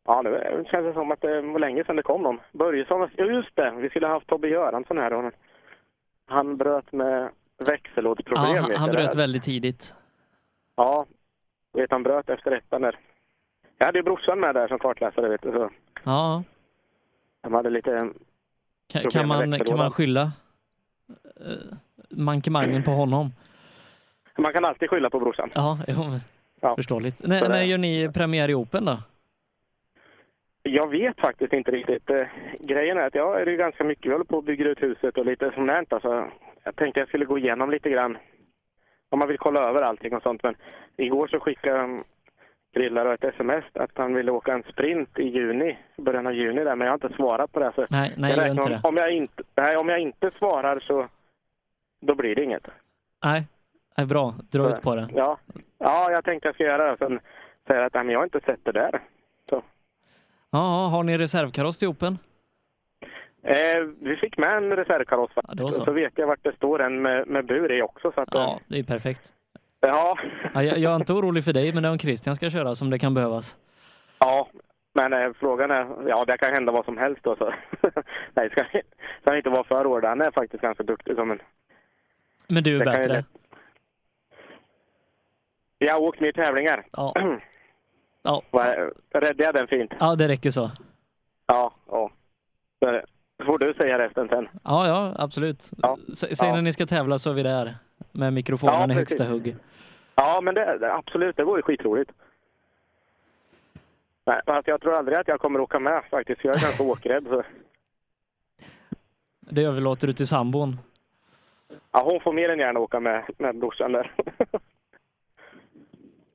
Ja, 0.06 0.22
nu 0.22 0.64
känns 0.70 0.84
det 0.86 0.92
som 0.92 1.10
att 1.10 1.20
det 1.20 1.40
var 1.42 1.58
länge 1.58 1.84
sedan 1.84 1.96
det 1.96 2.02
kom 2.02 2.22
någon. 2.22 2.40
Börjesson, 2.52 3.10
just 3.18 3.56
det, 3.56 3.70
vi 3.70 3.88
skulle 3.90 4.06
ha 4.06 4.14
haft 4.14 4.26
Tobbe 4.26 4.48
Göransson 4.48 4.98
här. 4.98 5.32
Han 6.26 6.56
bröt 6.56 6.92
med 6.92 7.30
växellådsproblem. 7.66 8.54
Ja, 8.56 8.60
han, 8.62 8.72
han 8.76 8.90
bröt 8.90 9.10
där. 9.10 9.18
väldigt 9.18 9.42
tidigt. 9.42 9.94
Ja, 10.76 11.06
vet 11.72 11.90
han 11.90 12.02
bröt 12.02 12.30
efter 12.30 12.52
ettan 12.52 12.82
där. 12.82 12.98
Jag 13.78 13.86
hade 13.86 13.98
ju 13.98 14.02
brorsan 14.02 14.40
med 14.40 14.54
där 14.54 14.68
som 14.68 14.78
kartläsare, 14.78 15.28
vet 15.28 15.42
du. 15.42 15.52
Så 15.52 15.70
Ja, 16.04 16.42
de 17.42 17.54
hade 17.54 17.70
lite 17.70 18.10
kan, 18.88 19.10
kan, 19.10 19.28
man, 19.28 19.58
kan 19.58 19.76
man 19.78 19.90
skylla 19.90 20.22
eh, 21.40 21.76
mankemangen 22.10 22.82
på 22.82 22.90
honom? 22.90 23.30
Man 24.38 24.52
kan 24.52 24.64
alltid 24.64 24.90
skylla 24.90 25.10
på 25.10 25.20
brorsan. 25.20 25.50
Ja, 25.54 25.78
jo, 25.88 26.04
men 26.04 26.20
förståeligt. 26.76 27.26
När, 27.26 27.40
det- 27.40 27.48
när 27.48 27.62
gör 27.62 27.78
ni 27.78 28.10
premiär 28.14 28.50
i 28.50 28.54
Open 28.54 28.84
då? 28.84 28.98
Jag 30.62 30.90
vet 30.90 31.20
faktiskt 31.20 31.52
inte 31.52 31.70
riktigt. 31.70 32.10
Eh, 32.10 32.26
grejen 32.60 32.96
är 32.98 33.06
att 33.06 33.14
jag 33.14 33.40
är 33.42 33.46
ju 33.46 33.56
ganska 33.56 33.84
mycket, 33.84 34.06
vi 34.06 34.12
håller 34.12 34.24
på 34.24 34.38
att 34.38 34.44
bygga 34.44 34.64
ut 34.68 34.82
huset 34.82 35.18
och 35.18 35.26
lite 35.26 35.52
sånt 35.54 35.66
där. 35.68 35.84
Alltså, 35.90 36.30
jag 36.64 36.76
tänkte 36.76 37.00
jag 37.00 37.08
skulle 37.08 37.24
gå 37.24 37.38
igenom 37.38 37.70
lite 37.70 37.90
grann 37.90 38.18
om 39.08 39.18
man 39.18 39.28
vill 39.28 39.38
kolla 39.38 39.60
över 39.68 39.82
allting 39.82 40.16
och 40.16 40.22
sånt. 40.22 40.42
Men 40.42 40.54
igår 40.96 41.26
så 41.28 41.40
skickade 41.40 42.02
Grillar 42.76 43.14
ett 43.14 43.24
sms 43.24 43.64
att 43.72 43.90
han 43.94 44.14
ville 44.14 44.30
åka 44.32 44.52
en 44.52 44.62
sprint 44.62 45.18
i 45.18 45.22
juni, 45.22 45.78
början 45.96 46.26
av 46.26 46.32
juni 46.34 46.64
där, 46.64 46.76
men 46.76 46.86
jag 46.86 46.92
har 46.98 47.06
inte 47.06 47.16
svarat 47.16 47.52
på 47.52 47.60
det. 47.60 47.72
Så 47.74 47.84
Nej, 47.90 48.14
nej, 48.16 48.34
jag 48.36 48.48
inte 48.50 48.62
om- 48.62 48.70
det. 48.70 48.80
Om 48.82 48.96
jag 48.96 49.10
inte, 49.12 49.42
nej, 49.54 49.76
om 49.76 49.88
jag 49.88 49.98
inte 49.98 50.30
svarar 50.38 50.80
så 50.80 51.08
då 52.00 52.14
blir 52.14 52.34
det 52.34 52.44
inget. 52.44 52.66
Nej, 53.24 53.46
nej 53.96 54.06
bra. 54.06 54.34
Dra 54.50 54.70
ut 54.70 54.82
på 54.82 54.94
det. 54.94 55.08
Ja, 55.14 55.38
ja 55.78 56.10
jag 56.10 56.24
tänkte 56.24 56.48
jag 56.48 56.54
ska 56.54 56.64
göra 56.64 56.90
det. 56.90 56.96
Sen 56.98 57.20
säger 57.66 57.82
att 57.82 57.94
nej, 57.94 58.04
men 58.04 58.12
jag 58.12 58.18
har 58.18 58.24
inte 58.24 58.40
sett 58.40 58.64
det 58.64 58.72
där. 58.72 59.00
Ja, 60.50 60.88
har 60.92 61.02
ni 61.02 61.18
reservkaross 61.18 61.78
till 61.78 61.88
Open? 61.88 62.18
Eh, 63.42 63.82
vi 64.00 64.16
fick 64.16 64.38
med 64.38 64.56
en 64.56 64.76
reservkaross 64.76 65.32
faktiskt. 65.34 65.58
då 65.58 65.70
så. 65.70 65.80
och 65.80 65.84
så 65.84 65.92
vet 65.92 66.12
jag 66.16 66.26
vart 66.26 66.42
det 66.42 66.56
står 66.56 66.82
en 66.82 67.02
med, 67.02 67.28
med 67.28 67.46
bur 67.46 67.72
i 67.72 67.82
också. 67.82 68.12
Så 68.14 68.20
att, 68.20 68.34
eh, 68.34 68.40
Ja, 68.40 68.60
det 68.66 68.78
är 68.78 68.82
perfekt. 68.84 69.32
Ja, 69.88 70.18
Ja, 70.54 70.62
jag, 70.62 70.78
jag 70.78 70.92
är 70.92 70.96
inte 70.96 71.12
orolig 71.12 71.44
för 71.44 71.52
dig, 71.52 71.72
men 71.72 71.82
det 71.82 71.88
är 71.88 71.92
om 71.92 71.98
Christian 71.98 72.36
ska 72.36 72.50
köra 72.50 72.74
som 72.74 72.90
det 72.90 72.98
kan 72.98 73.14
behövas. 73.14 73.56
ja, 74.18 74.48
men 74.94 75.12
eh, 75.12 75.32
frågan 75.40 75.70
är, 75.70 76.08
ja 76.08 76.24
det 76.24 76.38
kan 76.38 76.52
hända 76.54 76.72
vad 76.72 76.84
som 76.84 76.98
helst 76.98 77.22
då. 77.22 77.36
Så. 77.36 77.52
nej, 78.34 78.50
ska, 78.50 78.64
ska 79.22 79.36
inte 79.36 79.50
vara 79.50 79.64
för 79.64 79.84
hård. 79.84 80.04
Han 80.04 80.20
är 80.20 80.30
faktiskt 80.30 80.62
ganska 80.62 80.82
duktig 80.82 81.14
som 81.16 81.30
en... 81.30 81.38
Men 82.48 82.62
du 82.64 82.74
är 82.74 82.78
Det 82.78 82.84
kan 82.84 82.94
bättre. 82.94 83.12
lätt- 83.16 83.26
Jag 85.78 85.92
har 85.94 86.00
åkt 86.00 86.20
mer 86.20 86.32
tävlingar. 86.32 86.86
Ja. 86.92 87.14
Ja. 88.22 88.42
Vad- 88.50 88.66
Räddade 89.14 89.44
jag 89.44 89.54
den 89.54 89.66
fint? 89.66 89.92
Ja, 90.00 90.14
det 90.14 90.28
räcker 90.28 90.50
så. 90.50 90.70
Ja, 91.46 91.74
ja. 91.88 92.10
Så 92.80 93.00
får 93.46 93.58
du 93.58 93.74
säga 93.74 93.98
resten 93.98 94.28
sen. 94.28 94.48
Ja, 94.64 94.86
ja, 94.88 95.12
absolut. 95.18 95.62
S- 96.12 96.38
Säg 96.38 96.48
Ja. 96.48 96.54
när 96.54 96.62
ni 96.62 96.72
ska 96.72 96.86
tävla 96.86 97.18
så 97.18 97.30
är 97.30 97.34
vi 97.34 97.42
där. 97.42 97.74
Med 98.16 98.32
mikrofonen 98.32 98.74
Ja, 98.74 98.90
i 98.90 98.94
högsta 98.94 99.24
hugg. 99.24 99.56
Ja, 100.14 100.40
men 100.42 100.54
det, 100.54 100.92
absolut, 100.94 101.36
det 101.36 101.44
vore 101.44 101.62
skitroligt. 101.62 102.10
Nej, 104.26 104.40
fast 104.46 104.68
jag 104.68 104.80
tror 104.80 104.94
aldrig 104.94 105.18
att 105.18 105.28
jag 105.28 105.40
kommer 105.40 105.60
åka 105.60 105.78
med 105.78 106.02
faktiskt, 106.10 106.44
jag 106.44 106.56
är 106.56 106.60
ganska 106.60 106.82
åkrädd. 106.92 107.24
Så. 107.28 107.42
Det 109.40 109.62
överlåter 109.62 110.06
du 110.06 110.12
till 110.12 110.26
sambon. 110.26 110.78
Ja, 111.92 112.02
hon 112.10 112.20
får 112.20 112.32
mer 112.32 112.48
än 112.48 112.58
gärna 112.58 112.80
åka 112.80 113.00
med, 113.00 113.24
med 113.38 113.58
brorsan 113.58 113.92
där. 113.92 114.12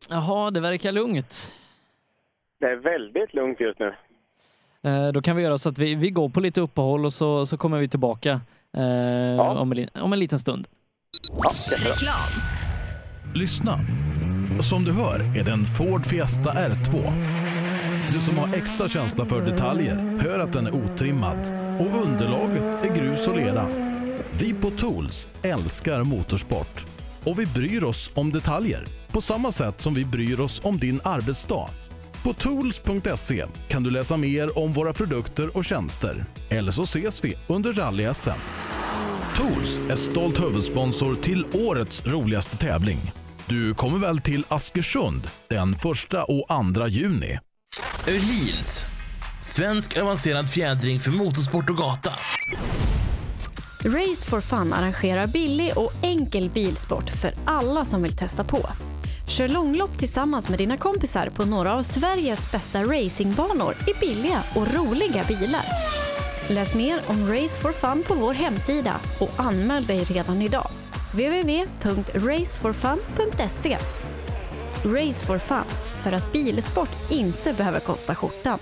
Jaha, 0.10 0.52
det 0.52 0.60
verkar 0.60 0.92
lugnt. 0.92 1.56
Det 2.60 2.66
är 2.66 2.76
väldigt 2.76 3.34
lugnt 3.34 3.60
just 3.60 3.80
nu. 3.80 3.96
Eh, 4.84 5.08
då 5.12 5.22
kan 5.22 5.36
vi 5.36 5.44
göra 5.44 5.58
så 5.58 5.70
att 5.70 5.78
vi, 5.78 5.96
vi 5.96 6.10
går 6.10 6.30
på 6.30 6.40
lite 6.40 6.62
uppehåll 6.62 7.06
och 7.06 7.14
så, 7.14 7.46
så 7.46 7.58
kommer 7.58 7.80
vi 7.80 7.88
tillbaka 7.88 8.32
eh, 8.74 9.40
om, 9.40 9.72
en, 9.72 10.02
om 10.02 10.14
en 10.14 10.20
liten 10.20 10.40
stund. 10.40 10.68
Reklam. 11.72 12.30
Lyssna. 13.34 13.80
Som 14.62 14.84
du 14.84 14.92
hör 14.92 15.20
är 15.38 15.44
det 15.44 15.52
en 15.52 15.66
Ford 15.66 16.06
Fiesta 16.06 16.52
R2. 16.54 17.14
Du 18.12 18.20
som 18.20 18.38
har 18.38 18.56
extra 18.56 18.90
känsla 18.90 19.26
för 19.26 19.42
detaljer 19.42 20.20
hör 20.22 20.40
att 20.40 20.54
den 20.54 20.68
är 20.68 20.72
otrimmad 20.76 21.38
och 21.80 22.02
underlaget 22.04 22.64
är 22.84 22.96
grus 22.96 23.28
och 23.28 23.36
lera. 23.36 23.68
Vi 24.40 24.54
på 24.54 24.70
Tools 24.72 25.28
älskar 25.42 26.04
motorsport 26.04 26.86
och 27.24 27.40
vi 27.40 27.46
bryr 27.46 27.84
oss 27.84 28.12
om 28.14 28.32
detaljer 28.32 28.86
på 29.12 29.22
samma 29.22 29.52
sätt 29.52 29.82
som 29.82 29.94
vi 29.94 30.06
bryr 30.06 30.40
oss 30.40 30.62
om 30.64 30.78
din 30.78 31.00
arbetsdag. 31.04 31.70
På 32.24 32.34
tools.se 32.34 33.46
kan 33.68 33.84
du 33.84 33.90
läsa 33.92 34.18
mer 34.18 34.58
om 34.58 34.74
våra 34.74 34.94
produkter 34.94 35.58
och 35.58 35.66
tjänster. 35.66 36.26
Eller 36.50 36.72
så 36.72 36.84
ses 36.84 37.24
vi 37.24 37.38
under 37.48 37.74
rally-SM. 37.74 38.40
Tools 39.36 39.80
är 39.90 39.96
stolt 39.96 40.42
huvudsponsor 40.44 41.16
till 41.16 41.46
årets 41.54 42.06
roligaste 42.06 42.58
tävling. 42.58 43.12
Du 43.46 43.74
kommer 43.74 44.00
väl 44.00 44.20
till 44.20 44.46
Askersund 44.48 45.30
den 45.50 45.74
1 45.74 45.86
och 46.28 46.76
2 46.76 46.88
juni? 46.88 47.40
Öhlins. 48.08 48.86
Svensk 49.42 49.98
avancerad 49.98 50.50
fjädring 50.50 51.00
för 51.00 51.12
motorsport 51.12 51.70
och 51.70 51.78
gata. 51.78 52.10
Race 53.86 54.30
for 54.30 54.42
Fun 54.42 54.74
arrangerar 54.74 55.28
billig 55.28 55.72
och 55.76 55.92
enkel 56.02 56.50
bilsport 56.50 57.10
för 57.10 57.34
alla 57.46 57.86
som 57.86 58.04
vill 58.04 58.18
testa 58.18 58.44
på. 58.44 58.70
Kör 59.28 59.48
långlopp 59.48 59.98
tillsammans 59.98 60.50
med 60.50 60.60
dina 60.60 60.78
kompisar 60.78 61.30
på 61.30 61.46
några 61.46 61.74
av 61.74 61.84
Sveriges 61.84 62.52
bästa 62.52 62.84
racingbanor 62.84 63.76
i 63.88 64.00
billiga 64.00 64.44
och 64.56 64.74
roliga 64.74 65.24
bilar. 65.24 65.66
Läs 66.52 66.76
mer 66.76 67.02
om 67.08 67.34
Race 67.34 67.62
for 67.62 67.72
Fun 67.72 68.04
på 68.08 68.14
vår 68.14 68.34
hemsida 68.34 69.00
och 69.20 69.32
anmäl 69.38 69.86
dig 69.86 70.04
redan 70.04 70.42
idag. 70.42 70.68
www.raceforfun.se 71.12 73.78
Race 74.84 75.26
for 75.26 75.38
Fun, 75.38 75.64
för 75.98 76.12
att 76.12 76.32
bilsport 76.32 76.90
inte 77.10 77.54
behöver 77.54 77.80
kosta 77.80 78.16
skjortan. 78.16 78.60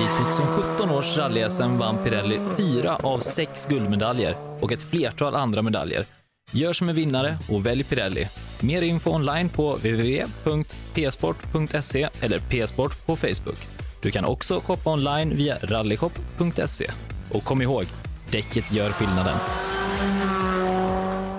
I 0.00 0.04
2017 0.16 0.90
års 0.90 1.16
rally-SM 1.16 1.78
vann 1.78 2.04
Pirelli 2.04 2.40
fyra 2.56 2.96
av 2.96 3.18
sex 3.18 3.66
guldmedaljer 3.66 4.36
och 4.60 4.72
ett 4.72 4.82
flertal 4.82 5.34
andra 5.34 5.62
medaljer. 5.62 6.04
Gör 6.52 6.72
som 6.72 6.88
en 6.88 6.94
vinnare 6.94 7.38
och 7.48 7.66
välj 7.66 7.84
Pirelli. 7.84 8.28
Mer 8.60 8.82
info 8.82 9.10
online 9.10 9.48
på 9.48 9.76
www.psport.se 9.76 12.08
eller 12.20 12.38
psport 12.38 13.06
på 13.06 13.16
Facebook. 13.16 13.77
Du 14.02 14.10
kan 14.10 14.24
också 14.24 14.60
shoppa 14.60 14.90
online 14.90 15.36
via 15.36 15.58
rallyshop.se. 15.58 16.90
Och 17.32 17.44
kom 17.44 17.62
ihåg, 17.62 17.84
däcket 18.30 18.72
gör 18.72 18.90
skillnaden. 18.90 19.36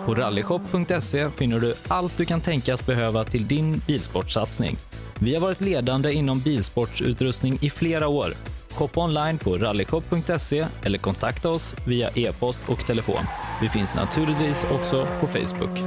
På 0.05 0.15
rallyshop.se 0.15 1.29
finner 1.29 1.59
du 1.59 1.75
allt 1.87 2.17
du 2.17 2.25
kan 2.25 2.41
tänkas 2.41 2.85
behöva 2.85 3.23
till 3.23 3.47
din 3.47 3.81
bilsportsatsning. 3.87 4.77
Vi 5.19 5.33
har 5.33 5.41
varit 5.41 5.61
ledande 5.61 6.13
inom 6.13 6.39
bilsportsutrustning 6.39 7.57
i 7.61 7.69
flera 7.69 8.07
år. 8.07 8.33
Shoppa 8.71 9.01
online 9.01 9.37
på 9.37 9.57
rallyshop.se 9.57 10.65
eller 10.83 10.97
kontakta 10.97 11.49
oss 11.49 11.75
via 11.85 12.09
e-post 12.15 12.61
och 12.67 12.85
telefon. 12.87 13.23
Vi 13.61 13.69
finns 13.69 13.95
naturligtvis 13.95 14.65
också 14.71 15.07
på 15.19 15.27
Facebook. 15.27 15.79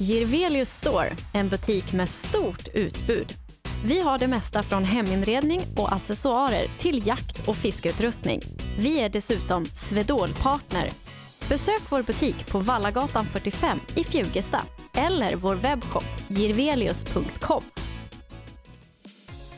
Jirvelius 0.00 0.70
Store, 0.70 1.08
en 1.32 1.48
butik 1.48 1.92
med 1.92 2.08
stort 2.08 2.68
utbud. 2.74 3.34
Vi 3.84 4.00
har 4.00 4.18
det 4.18 4.26
mesta 4.26 4.62
från 4.62 4.84
heminredning 4.84 5.60
och 5.76 5.92
accessoarer 5.92 6.66
till 6.78 7.06
jakt 7.06 7.48
och 7.48 7.56
fiskeutrustning. 7.56 8.40
Vi 8.78 9.00
är 9.00 9.08
dessutom 9.08 9.64
Swedol-partner. 9.64 10.90
Besök 11.48 11.82
vår 11.88 12.02
butik 12.02 12.46
på 12.46 12.58
Vallagatan 12.58 13.24
45 13.24 13.78
i 13.94 14.04
Fjugesta 14.04 14.62
eller 14.94 15.36
vår 15.36 15.54
webbshop 15.54 16.04
jirvelius.com. 16.28 17.62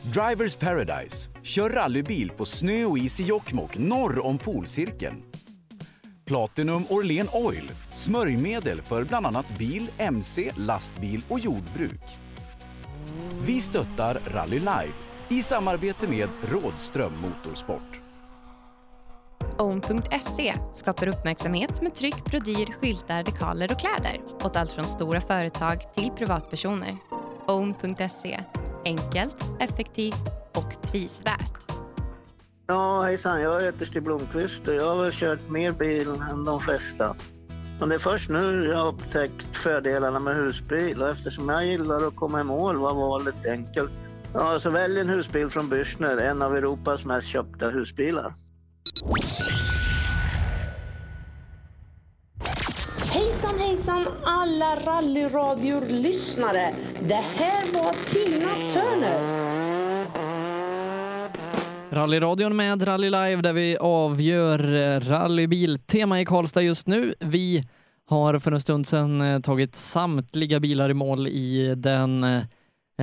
Drivers 0.01 0.55
Paradise. 0.55 1.29
Kör 1.43 1.69
rallybil 1.69 2.31
på 2.31 2.45
snö 2.45 2.85
och 2.85 2.97
is 2.97 3.19
i 3.19 3.23
Jokkmokk 3.23 3.77
norr 3.77 4.25
om 4.25 4.37
polcirkeln. 4.37 5.15
Platinum 6.29 6.83
Orlen 6.89 7.27
Oil. 7.33 7.71
Smörjmedel 7.93 8.81
för 8.81 9.03
bland 9.03 9.25
annat 9.25 9.57
bil, 9.57 9.89
mc, 9.97 10.51
lastbil 10.57 11.21
och 11.29 11.39
jordbruk. 11.39 12.01
Vi 13.45 13.61
stöttar 13.61 14.17
Rally 14.25 14.59
Life 14.59 14.93
i 15.29 15.43
samarbete 15.43 16.07
med 16.07 16.29
Rådström 16.51 17.13
Motorsport. 17.21 18.01
Own.se 19.57 20.55
skapar 20.73 21.07
uppmärksamhet 21.07 21.81
med 21.81 21.95
tryck, 21.95 22.25
brodyr, 22.25 22.73
skyltar, 22.81 23.23
dekaler 23.23 23.71
och 23.71 23.79
kläder 23.79 24.21
åt 24.43 24.55
allt 24.55 24.71
från 24.71 24.87
stora 24.87 25.21
företag 25.21 25.93
till 25.93 26.11
privatpersoner. 26.17 26.97
Own.se 27.47 28.39
enkelt, 28.85 29.37
effektivt 29.59 30.29
och 30.55 30.81
prisvärt. 30.81 31.68
Ja, 32.69 33.01
hejsan. 33.01 33.41
Jag 33.41 33.61
heter 33.61 33.85
Stig 33.85 34.03
Blomqvist 34.03 34.67
och 34.67 34.73
jag 34.73 34.95
har 34.95 35.03
väl 35.03 35.11
kört 35.11 35.49
mer 35.49 35.71
bil 35.71 36.07
än 36.31 36.43
de 36.43 36.59
flesta. 36.59 37.15
Men 37.79 37.89
det 37.89 37.95
är 37.95 37.99
först 37.99 38.29
nu 38.29 38.65
jag 38.65 38.77
har 38.77 38.87
upptäckt 38.87 39.57
fördelarna 39.63 40.19
med 40.19 40.35
husbil 40.35 41.01
och 41.01 41.09
eftersom 41.09 41.49
jag 41.49 41.65
gillar 41.65 42.07
att 42.07 42.15
komma 42.15 42.41
i 42.41 42.43
mål 42.43 42.77
var 42.77 42.93
valet 42.93 43.45
enkelt. 43.45 43.91
Ja, 44.33 44.59
så 44.59 44.69
välj 44.69 44.99
en 44.99 45.09
husbil 45.09 45.49
från 45.49 45.69
Bürstner, 45.69 46.21
en 46.21 46.41
av 46.41 46.57
Europas 46.57 47.05
mest 47.05 47.27
köpta 47.27 47.69
husbilar. 47.69 48.33
Hejsan 53.11 53.59
hejsan 53.59 54.07
alla 54.23 54.75
rallyradior-lyssnare. 54.75 56.73
Det 56.99 57.23
här 57.35 57.73
var 57.73 57.93
Tina 58.05 58.69
Turner. 58.69 59.58
Rallyradion 61.91 62.55
med 62.55 62.87
Rally 62.87 63.09
Live 63.09 63.41
där 63.41 63.53
vi 63.53 63.77
avgör 63.77 64.73
eh, 64.73 64.99
rallybiltema 64.99 66.21
i 66.21 66.25
Karlstad 66.25 66.61
just 66.61 66.87
nu. 66.87 67.13
Vi 67.19 67.63
har 68.05 68.39
för 68.39 68.51
en 68.51 68.59
stund 68.59 68.87
sedan 68.87 69.21
eh, 69.21 69.39
tagit 69.39 69.75
samtliga 69.75 70.59
bilar 70.59 70.89
i 70.89 70.93
mål 70.93 71.27
i 71.27 71.75
den 71.77 72.23
eh, 72.23 72.37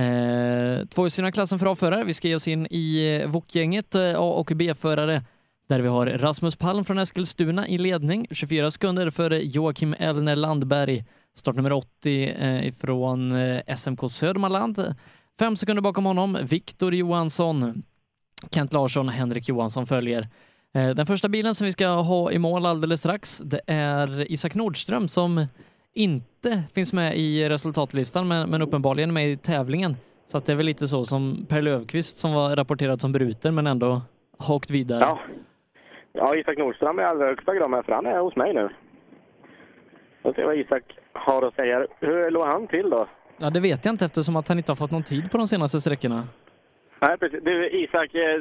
eh, 0.05 0.85
tvåhjulsdrivna 0.85 1.31
klassen 1.31 1.59
för 1.59 1.71
A-förare. 1.71 2.03
Vi 2.03 2.13
ska 2.13 2.27
ge 2.27 2.35
oss 2.35 2.47
in 2.47 2.65
i 2.65 3.23
VOK-gänget 3.27 3.95
A 3.95 4.19
och 4.19 4.51
B-förare 4.55 5.23
där 5.69 5.79
vi 5.79 5.87
har 5.87 6.05
Rasmus 6.05 6.55
Palm 6.55 6.85
från 6.85 6.99
Eskilstuna 6.99 7.67
i 7.67 7.77
ledning, 7.77 8.27
24 8.31 8.71
sekunder 8.71 9.09
före 9.09 9.41
Joakim 9.41 9.95
Elner 9.99 10.35
Landberg, 10.35 11.05
startnummer 11.35 11.71
80 11.71 12.29
eh, 12.29 12.67
ifrån 12.67 13.33
SMK 13.77 14.11
Södermanland. 14.11 14.95
Fem 15.39 15.55
sekunder 15.55 15.81
bakom 15.81 16.05
honom, 16.05 16.37
Viktor 16.43 16.95
Johansson, 16.95 17.83
Kent 18.51 18.73
Larsson 18.73 19.07
och 19.07 19.13
Henrik 19.13 19.49
Johansson 19.49 19.85
följer. 19.85 20.27
Eh, 20.73 20.89
Den 20.89 21.05
första 21.05 21.29
bilen 21.29 21.55
som 21.55 21.65
vi 21.65 21.71
ska 21.71 21.87
ha 21.87 22.31
i 22.31 22.39
mål 22.39 22.65
alldeles 22.65 22.99
strax, 22.99 23.37
det 23.37 23.61
är 23.67 24.31
Isak 24.31 24.55
Nordström 24.55 25.07
som 25.07 25.45
inte 25.93 26.63
finns 26.73 26.93
med 26.93 27.17
i 27.17 27.49
resultatlistan, 27.49 28.27
men, 28.27 28.49
men 28.49 28.61
uppenbarligen 28.61 29.13
med 29.13 29.29
i 29.31 29.37
tävlingen. 29.37 29.95
Så 30.27 30.39
det 30.39 30.51
är 30.51 30.55
väl 30.55 30.65
lite 30.65 30.87
så 30.87 31.05
som 31.05 31.45
Per 31.49 31.61
Lövqvist 31.61 32.17
som 32.17 32.33
var 32.33 32.55
rapporterad 32.55 33.01
som 33.01 33.11
bruten, 33.11 33.55
men 33.55 33.67
ändå 33.67 34.01
har 34.37 34.55
åkt 34.55 34.69
vidare. 34.69 34.99
Ja. 34.99 35.19
Ja, 36.13 36.35
Isak 36.35 36.57
Nordström 36.57 36.99
är 36.99 37.03
i 37.03 37.05
allra 37.05 37.25
högsta 37.25 37.55
grad 37.55 37.69
med, 37.69 37.85
för 37.85 37.91
han 37.93 38.05
är 38.05 38.19
hos 38.19 38.35
mig 38.35 38.53
nu. 38.53 38.69
Vi 40.17 40.23
får 40.23 40.33
se 40.33 40.45
vad 40.45 40.57
Isak 40.57 40.83
har 41.13 41.41
att 41.47 41.55
säga. 41.55 41.87
Hur 41.99 42.31
låg 42.31 42.45
han 42.47 42.67
till 42.67 42.89
då? 42.89 43.07
Ja, 43.37 43.49
det 43.49 43.59
vet 43.59 43.85
jag 43.85 43.93
inte 43.93 44.05
eftersom 44.05 44.35
att 44.35 44.47
han 44.47 44.57
inte 44.57 44.71
har 44.71 44.75
fått 44.75 44.91
någon 44.91 45.03
tid 45.03 45.31
på 45.31 45.37
de 45.37 45.47
senaste 45.47 45.81
sträckorna. 45.81 46.23
Nej, 46.99 47.17
precis. 47.17 47.43
Du, 47.43 47.69
Isak, 47.69 48.15
eh, 48.15 48.39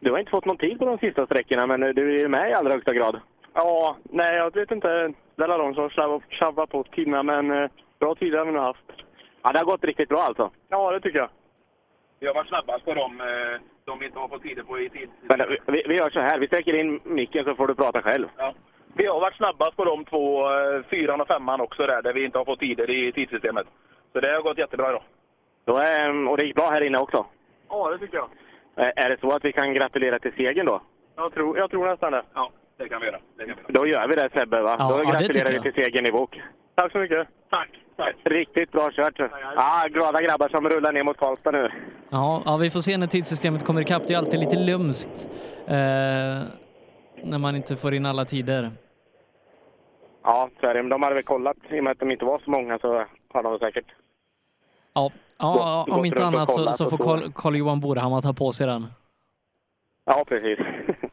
du 0.00 0.10
har 0.10 0.18
inte 0.18 0.30
fått 0.30 0.44
någon 0.44 0.56
tid 0.56 0.78
på 0.78 0.84
de 0.84 0.98
sista 0.98 1.26
sträckorna, 1.26 1.66
men 1.66 1.80
du 1.80 2.14
är 2.14 2.18
ju 2.18 2.28
med 2.28 2.50
i 2.50 2.54
allra 2.54 2.72
högsta 2.72 2.94
grad. 2.94 3.20
Ja, 3.54 3.96
nej 4.02 4.36
jag 4.36 4.54
vet 4.54 4.70
inte. 4.70 4.88
Det 5.36 5.42
är 5.42 5.48
alla 5.48 5.58
de 5.58 5.74
som 5.74 5.90
tjabbar 6.30 6.66
på 6.66 6.82
tiderna, 6.82 7.22
men 7.22 7.50
eh, 7.50 7.70
bra 7.98 8.14
tider 8.14 8.38
har 8.38 8.46
vi 8.46 8.52
nog 8.52 8.62
haft. 8.62 8.92
Ja, 9.42 9.52
det 9.52 9.58
har 9.58 9.64
gått 9.64 9.84
riktigt 9.84 10.08
bra 10.08 10.18
alltså. 10.18 10.50
Ja, 10.68 10.90
det 10.90 11.00
tycker 11.00 11.18
jag. 11.18 11.30
Vi 12.20 12.26
har 12.26 12.34
varit 12.34 12.48
snabbast 12.48 12.84
på 12.84 12.94
dem 12.94 13.20
eh, 13.20 13.60
de 13.84 14.02
inte 14.02 14.18
har 14.18 14.28
fått 14.28 14.42
tider 14.42 14.62
på 14.62 14.78
i 14.78 14.88
tid. 14.88 15.08
Men, 15.22 15.40
eh, 15.40 15.46
vi, 15.66 15.82
vi 15.88 15.96
gör 15.96 16.10
så 16.10 16.20
här, 16.20 16.38
vi 16.38 16.46
sträcker 16.46 16.74
in 16.74 17.00
micken 17.04 17.44
så 17.44 17.54
får 17.54 17.66
du 17.66 17.74
prata 17.74 18.02
själv. 18.02 18.28
Ja. 18.36 18.54
Vi 18.94 19.06
har 19.06 19.20
varit 19.20 19.36
snabbast 19.36 19.76
på 19.76 19.84
de 19.84 20.04
två, 20.04 20.50
eh, 20.50 20.82
fyran 20.90 21.20
och 21.20 21.28
femman 21.28 21.60
också 21.60 21.86
där, 21.86 22.02
där 22.02 22.12
vi 22.12 22.24
inte 22.24 22.38
har 22.38 22.44
fått 22.44 22.60
tider 22.60 22.90
i 22.90 23.12
tidssystemet. 23.12 23.66
Så 24.12 24.20
det 24.20 24.32
har 24.32 24.42
gått 24.42 24.58
jättebra 24.58 24.88
idag. 24.88 25.02
Då 25.64 25.76
är, 25.76 26.28
och 26.28 26.36
det 26.36 26.46
gick 26.46 26.56
bra 26.56 26.70
här 26.70 26.80
inne 26.80 26.98
också. 26.98 27.26
Ja, 27.70 27.90
det 27.90 27.98
tycker 27.98 28.16
jag. 28.16 28.28
Eh, 28.76 29.04
Är 29.04 29.08
det 29.10 29.20
så 29.20 29.30
att 29.30 29.44
vi 29.44 29.52
kan 29.52 29.74
gratulera 29.74 30.18
till 30.18 30.32
segern 30.32 30.66
då? 30.66 30.82
Jag 31.16 31.34
tror, 31.34 31.58
jag 31.58 31.70
tror 31.70 31.86
nästan 31.86 32.12
det. 32.12 32.22
Ja, 32.34 32.50
det 32.78 32.88
kan 32.88 33.00
vi 33.00 33.06
göra. 33.06 33.18
Det 33.36 33.46
kan 33.46 33.56
vi 33.56 33.62
göra. 33.62 33.72
Då 33.80 33.86
gör 33.86 34.08
vi 34.08 34.14
det 34.14 34.30
Sebbe, 34.34 34.60
va? 34.62 34.76
Ja, 34.78 34.88
då 34.88 35.04
ja, 35.04 35.10
gratulerar 35.10 35.52
vi 35.52 35.60
till 35.60 35.84
segern 35.84 36.06
i 36.06 36.12
bok. 36.12 36.42
Tack 36.74 36.92
så 36.92 36.98
mycket. 36.98 37.28
Tack. 37.50 37.68
Tack. 37.96 38.16
Riktigt 38.24 38.72
bra 38.72 38.90
kört. 38.92 39.18
Ja, 39.56 39.86
glada 39.90 40.22
grabbar 40.22 40.48
som 40.48 40.68
rullar 40.68 40.92
ner 40.92 41.04
mot 41.04 41.16
Karlstad 41.16 41.50
nu. 41.50 41.70
Ja, 42.10 42.42
ja, 42.44 42.56
vi 42.56 42.70
får 42.70 42.80
se 42.80 42.96
när 42.98 43.06
tidssystemet 43.06 43.64
kommer 43.64 43.80
ikapp. 43.80 44.02
Det 44.06 44.14
är 44.14 44.18
alltid 44.18 44.40
lite 44.40 44.56
lumskt 44.56 45.28
eh, 45.66 45.74
när 47.24 47.38
man 47.38 47.56
inte 47.56 47.76
får 47.76 47.94
in 47.94 48.06
alla 48.06 48.24
tider. 48.24 48.70
Ja, 50.24 50.50
så 50.60 50.66
är 50.66 50.74
det. 50.74 50.82
Men 50.82 50.90
de 50.90 51.02
hade 51.02 51.14
väl 51.14 51.24
kollat, 51.24 51.56
i 51.70 51.80
och 51.80 51.84
med 51.84 51.90
att 51.90 51.98
de 51.98 52.10
inte 52.10 52.24
var 52.24 52.38
så 52.38 52.50
många 52.50 52.78
så 52.78 53.04
har 53.32 53.42
de 53.42 53.58
säkert... 53.58 53.86
Ja, 54.94 55.10
ja 55.40 55.84
Gått- 55.86 55.92
om 55.94 55.98
gått 55.98 56.06
inte 56.06 56.24
annat 56.24 56.50
så, 56.50 56.72
så 56.72 56.90
får 56.90 57.32
Carl-Johan 57.32 57.80
Borhammar 57.80 58.22
ta 58.22 58.32
på 58.32 58.52
sig 58.52 58.66
den. 58.66 58.86
Ja, 60.04 60.24
precis. 60.28 60.58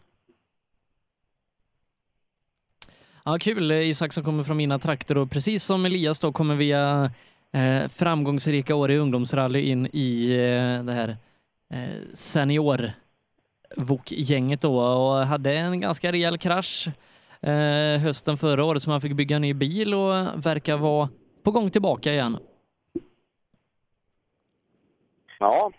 Ja, 3.25 3.37
kul. 3.39 3.71
Isak 3.71 4.13
som 4.13 4.23
kommer 4.23 4.43
från 4.43 4.57
mina 4.57 4.79
trakter 4.79 5.17
och 5.17 5.31
precis 5.31 5.63
som 5.63 5.85
Elias 5.85 6.19
då 6.19 6.31
kommer 6.31 6.55
via 6.55 7.11
eh, 7.51 7.89
framgångsrika 7.89 8.75
år 8.75 8.91
i 8.91 8.97
ungdomsrally 8.97 9.59
in 9.61 9.87
i 9.93 10.31
eh, 10.31 10.83
det 10.85 10.93
här 10.93 11.17
eh, 11.73 12.13
senior 12.13 12.91
gänget 14.05 14.61
då 14.61 14.79
och 14.79 15.15
hade 15.25 15.53
en 15.57 15.81
ganska 15.81 16.11
rejäl 16.11 16.37
krasch 16.37 16.87
eh, 17.41 17.99
hösten 18.01 18.37
förra 18.37 18.63
året 18.63 18.83
som 18.83 18.91
han 18.91 19.01
fick 19.01 19.13
bygga 19.13 19.35
en 19.35 19.41
ny 19.41 19.53
bil 19.53 19.93
och 19.93 20.45
verkar 20.45 20.77
vara 20.77 21.09
på 21.43 21.51
gång 21.51 21.69
tillbaka 21.69 22.13
igen. 22.13 22.37
Ja, 25.39 25.71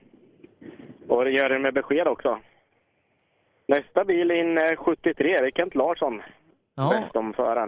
och 1.09 1.25
det 1.25 1.31
gör 1.31 1.49
det 1.49 1.59
med 1.59 1.75
besked 1.75 2.09
också. 2.09 2.39
Nästa 3.69 4.05
bil 4.05 4.31
in 4.31 4.59
eh, 4.59 4.77
73, 4.77 5.13
det 5.41 5.47
är 5.47 5.51
Kent 5.51 5.75
Larsson. 5.75 6.23
Ja. 6.75 7.05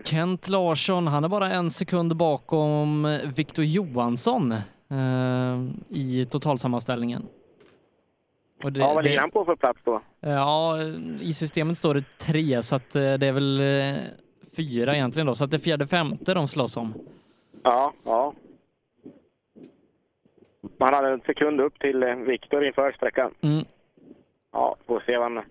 Kent 0.04 0.48
Larsson, 0.48 1.06
han 1.06 1.24
är 1.24 1.28
bara 1.28 1.46
en 1.52 1.70
sekund 1.70 2.16
bakom 2.16 3.18
Viktor 3.36 3.64
Johansson. 3.64 4.52
eh, 4.52 5.58
i 5.88 6.24
totalsammanställningen. 6.30 7.26
Och 8.64 8.72
det- 8.72 8.80
ja, 8.80 8.94
vad 8.94 9.04
ligger 9.04 9.20
han 9.20 9.30
på 9.30 9.44
för 9.44 9.56
plats 9.56 9.78
då? 9.84 10.00
Ja, 10.20 10.76
i 11.20 11.32
systemet 11.32 11.78
står 11.78 11.94
det 11.94 12.04
tre, 12.18 12.62
så 12.62 12.76
att 12.76 12.96
eh, 12.96 13.12
det 13.14 13.26
är 13.26 13.32
väl 13.32 13.60
eh, 13.60 13.96
fyra 14.56 14.94
egentligen 14.94 15.26
då. 15.26 15.34
Så 15.34 15.44
att 15.44 15.50
det 15.50 15.56
är 15.56 15.58
fjärde, 15.58 15.86
femte 15.86 16.34
de 16.34 16.48
slåss 16.48 16.76
om. 16.76 16.94
Ja, 17.62 17.92
ja. 18.04 18.32
Man 20.60 20.94
hade 20.94 21.08
en 21.08 21.20
sekund 21.20 21.60
upp 21.60 21.78
till 21.78 22.02
eh, 22.02 22.14
Viktor 22.14 22.64
inför 22.64 22.92
sträckan. 22.92 23.34
Mm. 23.40 23.64
Ja, 24.52 24.76
får 24.86 25.00
se 25.00 25.16
vad 25.18 25.32
han 25.32 25.44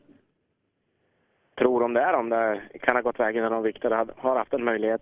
tror 1.58 1.84
om 1.84 1.94
det 1.94 2.02
är. 2.02 2.14
Om 2.14 2.30
det 2.30 2.62
kan 2.82 2.96
ha 2.96 3.02
gått 3.02 3.20
vägen 3.20 3.46
eller 3.46 3.56
om 3.56 3.64
Viktor 3.64 3.90
har 4.18 4.36
haft 4.36 4.54
en 4.54 4.64
möjlighet. 4.64 5.02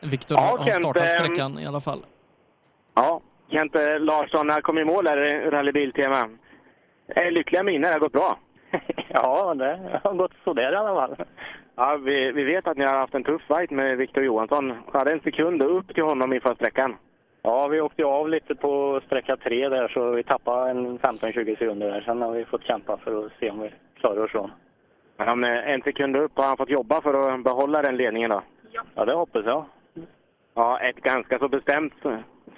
Viktor 0.00 0.38
Ja, 0.40 0.56
har 0.58 0.70
startat 0.70 1.02
ehm, 1.02 1.08
sträckan 1.08 1.58
i 1.58 1.66
alla 1.66 1.80
fall. 1.80 2.06
Ja, 2.94 3.20
Kent 3.50 3.74
eh, 3.74 4.00
Larsson 4.00 4.50
han 4.50 4.62
kom 4.62 4.78
i 4.78 4.84
mål 4.84 5.04
där 5.04 5.24
i 5.24 5.50
rallybiltema. 5.50 6.28
Eh, 7.16 7.30
Lyckliga 7.30 7.62
minnen, 7.62 7.82
det 7.82 7.92
har 7.92 8.00
gått 8.00 8.12
bra. 8.12 8.38
Ja, 9.08 9.54
det 9.54 10.00
har 10.04 10.14
gått 10.14 10.32
sådär 10.44 10.72
i 10.72 10.76
alla 10.76 10.94
fall. 10.94 11.26
Ja, 11.76 11.96
vi, 11.96 12.32
vi 12.32 12.44
vet 12.44 12.66
att 12.66 12.76
ni 12.76 12.84
har 12.84 12.94
haft 12.98 13.14
en 13.14 13.24
tuff 13.24 13.42
fight 13.42 13.70
med 13.70 13.96
Viktor 13.96 14.24
Johansson. 14.24 14.74
Hade 14.92 15.12
en 15.12 15.20
sekund 15.20 15.62
upp 15.62 15.94
till 15.94 16.02
honom 16.04 16.32
inför 16.32 16.54
sträckan. 16.54 16.96
Ja, 17.42 17.68
vi 17.68 17.80
åkte 17.80 18.04
av 18.04 18.28
lite 18.28 18.54
på 18.54 19.00
sträcka 19.06 19.36
tre 19.36 19.68
där 19.68 19.88
så 19.88 20.10
vi 20.10 20.22
tappade 20.22 20.70
en 20.70 20.98
15-20 20.98 21.58
sekunder 21.58 21.90
där. 21.90 22.00
Sen 22.00 22.22
har 22.22 22.32
vi 22.32 22.44
fått 22.44 22.64
kämpa 22.64 22.96
för 22.96 23.26
att 23.26 23.32
se 23.40 23.50
om 23.50 23.60
vi 23.60 23.70
klarar 24.00 24.24
oss 24.24 24.30
från. 24.30 24.50
Men 25.16 25.28
om 25.28 25.44
eh, 25.44 25.70
en 25.70 25.82
sekund 25.82 26.16
upp 26.16 26.32
har 26.36 26.46
han 26.46 26.56
fått 26.56 26.70
jobba 26.70 27.00
för 27.00 27.34
att 27.34 27.44
behålla 27.44 27.82
den 27.82 27.96
ledningen 27.96 28.30
då? 28.30 28.42
Ja, 28.94 29.04
det 29.04 29.14
hoppas 29.14 29.44
jag. 29.46 29.64
Ja, 30.54 30.78
ett 30.78 30.96
ganska 30.96 31.38
så 31.38 31.48
bestämt 31.48 31.94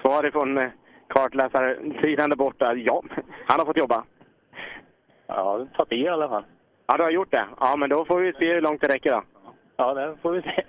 svar 0.01 0.27
ifrån 0.27 0.59
eh, 0.59 0.71
kartläsarsidan 1.09 2.31
där 2.31 2.37
borta. 2.37 2.75
Ja, 2.75 3.03
han 3.47 3.59
har 3.59 3.67
fått 3.67 3.79
jobba. 3.79 4.05
Ja, 5.27 5.59
det 5.59 5.77
tar 5.77 5.85
tid 5.85 5.99
i 5.99 6.09
alla 6.09 6.29
fall. 6.29 6.45
Ja, 6.87 6.97
du 6.97 7.03
har 7.03 7.11
gjort 7.11 7.31
det? 7.31 7.47
Ja, 7.61 7.77
men 7.77 7.91
då 7.91 8.05
får 8.05 8.21
vi 8.21 8.33
se 8.33 8.55
hur 8.55 8.61
långt 8.61 8.81
det 8.81 8.89
räcker 8.89 9.11
då. 9.11 9.23
Ja, 9.77 9.95
det 9.95 10.17
får 10.23 10.33
vi 10.33 10.43
se. 10.43 10.65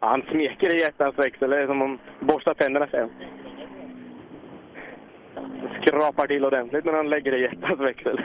Ja, 0.00 0.08
han 0.08 0.22
smeker 0.22 0.74
i 0.74 0.80
hjärtans 0.80 1.18
växel, 1.18 1.50
det 1.50 1.62
är 1.62 1.66
som 1.66 1.82
om 1.82 1.98
borstar 2.20 2.54
tänderna 2.54 2.86
sen. 2.86 3.10
Skrapar 5.80 6.26
till 6.26 6.44
ordentligt 6.44 6.84
när 6.84 6.92
han 6.92 7.10
lägger 7.10 7.34
i 7.34 7.42
hjärtans 7.42 7.80
växel. 7.80 8.20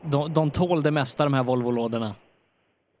De, 0.00 0.32
de 0.32 0.50
tål 0.50 0.82
det 0.82 0.90
mesta 0.90 1.24
de 1.24 1.34
här 1.34 1.42
Volvo-lådorna. 1.42 2.14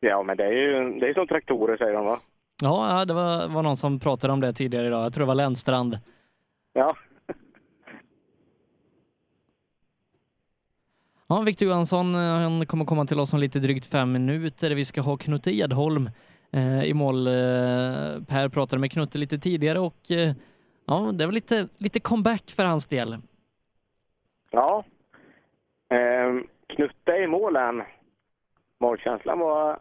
Ja, 0.00 0.22
men 0.22 0.36
det 0.36 0.44
är 0.44 0.52
ju 0.52 0.98
det 1.00 1.08
är 1.08 1.14
som 1.14 1.26
traktorer 1.26 1.76
säger 1.76 1.92
de 1.92 2.04
va? 2.06 2.18
Ja, 2.62 2.98
ja, 2.98 3.04
det 3.04 3.14
var, 3.14 3.54
var 3.54 3.62
någon 3.62 3.76
som 3.76 4.00
pratade 4.00 4.32
om 4.32 4.40
det 4.40 4.52
tidigare 4.52 4.86
idag. 4.86 5.04
Jag 5.04 5.14
tror 5.14 5.22
det 5.22 5.28
var 5.28 5.34
Lennstrand. 5.34 5.98
Ja. 6.72 6.96
Ja, 11.28 11.42
Victor 11.46 11.68
Johansson 11.68 12.14
eh, 12.14 12.20
han 12.20 12.66
kommer 12.66 12.84
komma 12.84 13.04
till 13.06 13.20
oss 13.20 13.34
om 13.34 13.40
lite 13.40 13.58
drygt 13.58 13.86
fem 13.86 14.12
minuter. 14.12 14.70
Vi 14.70 14.84
ska 14.84 15.00
ha 15.00 15.16
Knutte 15.16 15.50
Edholm 15.50 16.10
eh, 16.52 16.84
i 16.84 16.94
mål. 16.94 17.26
Eh, 17.26 17.32
per 18.28 18.48
pratade 18.48 18.80
med 18.80 18.92
Knutte 18.92 19.18
lite 19.18 19.38
tidigare 19.38 19.78
och 19.78 20.10
eh, 20.10 20.34
ja, 20.86 21.10
det 21.12 21.26
var 21.26 21.32
lite, 21.32 21.68
lite 21.78 22.00
comeback 22.00 22.50
för 22.56 22.64
hans 22.64 22.86
del. 22.86 23.16
Ja. 24.50 24.84
eh, 25.90 26.42
Knutte 26.76 27.12
i 27.12 27.26
målen. 27.26 27.82
Målkänslan 28.80 29.38
var 29.38 29.72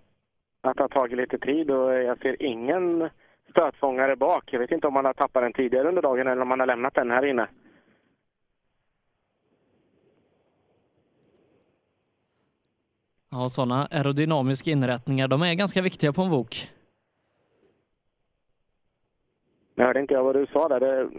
att 0.62 0.78
det 0.78 0.84
har 0.84 0.90
tagit 0.90 1.18
lite 1.18 1.38
tid 1.38 1.72
och 1.72 1.94
jag 1.94 2.20
ser 2.20 2.44
ingen 2.44 3.10
stötfångare 3.50 4.16
bak. 4.16 4.44
Jag 4.54 4.60
vet 4.60 4.72
inte 4.72 4.88
om 4.88 4.96
han 4.96 5.06
har 5.06 5.14
tappat 5.14 5.44
den 5.44 5.54
tidigare 5.54 5.88
under 5.88 6.02
dagen 6.02 6.28
eller 6.28 6.42
om 6.42 6.50
han 6.50 6.60
har 6.60 6.68
lämnat 6.68 6.94
den 6.94 7.12
här 7.12 7.26
inne. 7.26 7.48
Ja, 13.38 13.50
sådana 13.50 13.88
aerodynamiska 13.92 14.72
inrättningar, 14.72 15.28
de 15.28 15.42
är 15.42 15.54
ganska 15.54 15.82
viktiga 15.82 16.14
på 16.14 16.22
en 16.22 16.30
Vok. 16.30 16.70
Jag 19.76 19.86
hörde 19.86 20.00
inte 20.00 20.14
jag 20.14 20.24
vad 20.24 20.36
du 20.36 20.46
sa 20.54 20.68
där. 20.68 20.80
Det 20.80 21.10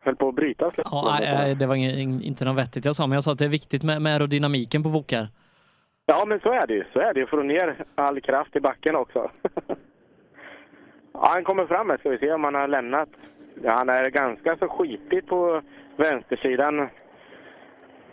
höll 0.00 0.16
på 0.16 0.28
att 0.28 0.34
brytas. 0.34 0.74
Ja, 0.76 1.16
nej, 1.20 1.54
det 1.54 1.66
var 1.66 1.76
ing- 1.76 2.22
inte 2.22 2.44
något 2.44 2.56
vettigt 2.58 2.84
jag 2.84 2.94
sa, 2.96 3.06
men 3.06 3.14
jag 3.16 3.24
sa 3.24 3.32
att 3.32 3.38
det 3.38 3.44
är 3.44 3.48
viktigt 3.48 3.82
med, 3.82 4.02
med 4.02 4.12
aerodynamiken 4.12 4.82
på 4.82 4.88
Vokar. 4.88 5.28
Ja, 6.06 6.24
men 6.26 6.40
så 6.40 6.52
är 6.52 6.66
det 6.66 6.74
ju. 6.74 6.84
Så 6.92 6.98
är 6.98 7.14
det 7.14 7.20
ju. 7.20 7.26
Får 7.26 7.42
ner 7.42 7.84
all 7.94 8.20
kraft 8.20 8.56
i 8.56 8.60
backen 8.60 8.96
också. 8.96 9.30
ja, 11.12 11.30
han 11.34 11.44
kommer 11.44 11.66
fram 11.66 11.90
här. 11.90 11.98
Ska 11.98 12.10
vi 12.10 12.18
se 12.18 12.32
om 12.32 12.44
han 12.44 12.54
har 12.54 12.68
lämnat. 12.68 13.08
Ja, 13.62 13.72
han 13.72 13.88
är 13.88 14.10
ganska 14.10 14.56
så 14.56 14.68
skitig 14.68 15.26
på 15.26 15.62
vänstersidan. 15.96 16.88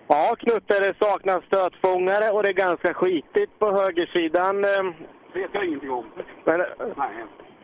Ja, 0.07 0.35
Knutte, 0.40 0.80
det 0.80 0.93
saknas 1.06 1.43
stötfångare 1.45 2.32
och 2.32 2.43
det 2.43 2.49
är 2.49 2.53
ganska 2.53 2.93
skitigt 2.93 3.59
på 3.59 3.72
högersidan. 3.72 4.65
ehm. 4.65 4.93
vet 5.33 5.49
jag 5.53 5.65
ingenting 5.65 5.91
om. 5.91 6.06
Men, 6.43 6.59
Nej. 6.98 7.09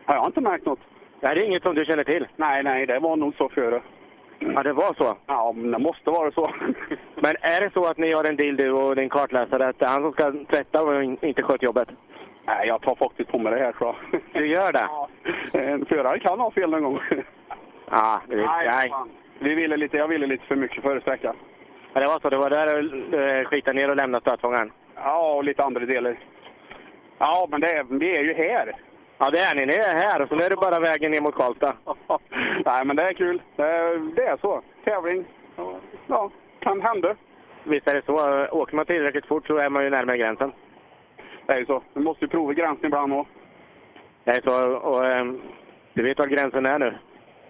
Har 0.04 0.14
jag 0.14 0.26
inte 0.26 0.40
märkt 0.40 0.66
något? 0.66 0.78
Nej, 1.20 1.34
det 1.34 1.40
är 1.40 1.46
inget 1.46 1.62
som 1.62 1.74
du 1.74 1.84
känner 1.84 2.04
till? 2.04 2.26
Nej, 2.36 2.62
nej, 2.62 2.86
det 2.86 2.98
var 2.98 3.16
nog 3.16 3.34
så 3.34 3.48
före. 3.48 3.82
Ja, 4.38 4.62
det 4.62 4.72
var 4.72 4.94
så? 4.94 5.16
Ja, 5.26 5.52
men 5.56 5.70
det 5.70 5.78
måste 5.78 6.10
vara 6.10 6.30
så. 6.30 6.50
Men 7.14 7.34
är 7.40 7.60
det 7.60 7.70
så 7.72 7.84
att 7.84 7.98
ni 7.98 8.12
har 8.12 8.24
en 8.24 8.36
deal 8.36 8.56
du 8.56 8.72
och 8.72 8.96
din 8.96 9.08
kartläsare 9.08 9.68
att 9.68 9.78
det 9.78 9.86
han 9.86 10.02
som 10.02 10.12
ska 10.12 10.32
tvätta 10.32 10.82
och 10.82 11.04
in- 11.04 11.18
inte 11.22 11.42
sköta 11.42 11.64
jobbet? 11.64 11.88
Nej, 12.46 12.68
jag 12.68 12.82
tar 12.82 12.94
faktiskt 12.94 13.30
på 13.30 13.38
mig 13.38 13.52
det 13.52 13.58
här 13.64 13.74
jag. 13.80 13.96
Du 14.32 14.46
gör 14.46 14.72
det? 14.72 14.88
En 15.72 15.84
förare 15.86 16.18
kan 16.18 16.40
ha 16.40 16.50
fel 16.50 16.70
någon 16.70 16.82
gång. 16.82 17.00
Ja, 17.90 18.20
det, 18.28 18.36
nej. 18.36 18.46
nej. 18.66 18.88
fan. 18.90 19.10
Vi 19.38 19.54
ville 19.54 19.76
lite, 19.76 19.96
jag 19.96 20.08
ville 20.08 20.26
lite 20.26 20.44
för 20.46 20.56
mycket 20.56 20.82
före 20.82 21.00
sträckan. 21.00 21.36
Ja, 21.92 22.00
det 22.00 22.06
var 22.06 22.20
så. 22.20 22.30
Det 22.30 22.38
var 22.38 22.50
där 22.50 22.82
du 22.82 23.18
eh, 23.18 23.44
skitade 23.44 23.80
ner 23.80 23.90
och 23.90 23.96
lämnade 23.96 24.22
stötfångaren? 24.22 24.72
Ja, 24.94 25.34
och 25.34 25.44
lite 25.44 25.64
andra 25.64 25.86
delar. 25.86 26.18
Ja, 27.18 27.48
men 27.50 27.60
det 27.60 27.70
är, 27.70 27.84
vi 27.88 28.18
är 28.18 28.22
ju 28.22 28.34
här. 28.34 28.76
Ja, 29.18 29.30
det 29.30 29.38
är 29.38 29.54
ni. 29.54 29.66
Ni 29.66 29.74
är 29.74 29.94
här 29.94 30.22
och 30.22 30.28
så 30.28 30.34
nu 30.34 30.42
är 30.42 30.50
det 30.50 30.56
bara 30.56 30.80
vägen 30.80 31.10
ner 31.10 31.20
mot 31.20 31.34
Karlstad. 31.34 31.74
Nej, 32.64 32.84
men 32.84 32.96
det 32.96 33.02
är 33.02 33.14
kul. 33.14 33.42
Det 33.56 33.62
är, 33.62 34.14
det 34.16 34.26
är 34.26 34.36
så. 34.36 34.62
Tävling. 34.84 35.24
Ja, 36.06 36.30
kan 36.58 36.80
hända. 36.80 37.16
Visst 37.64 37.88
är 37.88 37.94
det 37.94 38.04
så. 38.06 38.46
Åker 38.50 38.76
man 38.76 38.86
tillräckligt 38.86 39.26
fort 39.26 39.46
så 39.46 39.56
är 39.56 39.70
man 39.70 39.84
ju 39.84 39.90
närmare 39.90 40.18
gränsen. 40.18 40.52
Det 41.46 41.52
är 41.52 41.58
ju 41.58 41.66
så. 41.66 41.82
Vi 41.94 42.00
måste 42.00 42.24
ju 42.24 42.28
prova 42.28 42.52
gränsen 42.52 42.86
ibland 42.86 43.12
också. 43.12 43.32
Det 44.24 44.30
är 44.30 44.42
så. 44.42 44.76
Och, 44.76 45.06
ehm, 45.06 45.40
du 45.92 46.02
vet 46.02 46.18
var 46.18 46.26
gränsen 46.26 46.66
är 46.66 46.78
nu? 46.78 46.98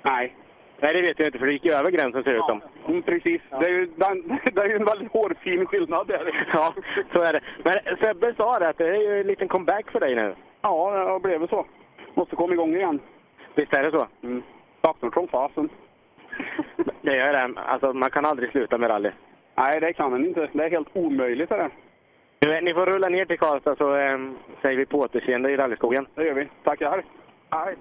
Nej. 0.03 0.37
Nej, 0.81 0.93
det 0.95 1.01
vet 1.01 1.19
jag 1.19 1.29
inte 1.29 1.39
för 1.39 1.47
du 1.47 1.53
gick 1.53 1.65
ju 1.65 1.73
över 1.73 1.91
gränsen 1.91 2.23
ser 2.23 2.33
det 2.33 2.39
ut 2.39 2.45
som. 2.45 2.63
Mm, 2.89 3.03
precis. 3.03 3.43
Det 3.51 3.67
är 3.67 3.71
ju 3.71 3.87
det 3.87 4.61
är 4.61 4.69
ju 4.69 4.77
en 4.77 4.85
väldigt 4.85 5.13
hårfin 5.13 5.67
skillnad 5.67 6.07
där. 6.07 6.47
Ja, 6.53 6.75
så 7.13 7.23
är 7.23 7.33
det. 7.33 7.41
Men 7.65 7.97
Sebbe 7.97 8.35
sa 8.35 8.59
det 8.59 8.69
att 8.69 8.79
det 8.79 8.89
är 8.89 9.03
ju 9.03 9.21
en 9.21 9.27
liten 9.27 9.49
comeback 9.49 9.91
för 9.91 10.01
dig 10.01 10.15
nu. 10.15 10.35
Ja, 10.63 11.21
det 11.23 11.29
blev 11.29 11.49
så. 11.49 11.67
Måste 12.15 12.37
komma 12.37 12.53
igång 12.53 12.75
igen. 12.75 13.01
Visst 13.55 13.77
är 13.77 13.83
det 13.83 13.91
så? 13.91 14.07
Mm. 14.23 14.43
Datorn 14.81 15.13
som 15.13 15.29
fasen. 15.29 15.69
Det 17.03 17.17
gör 17.17 17.33
det. 17.33 17.61
Alltså, 17.61 17.93
man 17.93 18.11
kan 18.11 18.25
aldrig 18.25 18.51
sluta 18.51 18.79
med 18.79 18.91
rally. 18.91 19.11
Nej, 19.55 19.81
det 19.81 19.93
kan 19.93 20.11
man 20.11 20.27
inte. 20.27 20.49
Det 20.53 20.65
är 20.65 20.71
helt 20.71 20.89
omöjligt. 20.93 21.51
Är 21.51 21.59
det. 21.59 21.71
Nu, 22.41 22.61
ni 22.61 22.75
får 22.75 22.87
rulla 22.87 23.09
ner 23.09 23.25
till 23.25 23.39
Karlstad 23.39 23.77
så 23.77 23.95
ehm, 23.95 24.37
säger 24.63 24.77
vi 24.77 24.87
på 24.87 24.99
återseende 24.99 25.51
i 25.51 25.57
rallyskogen. 25.57 26.07
Det 26.15 26.25
gör 26.25 26.35
vi. 26.35 26.49
Tackar. 26.65 27.05
Hej. 27.51 27.77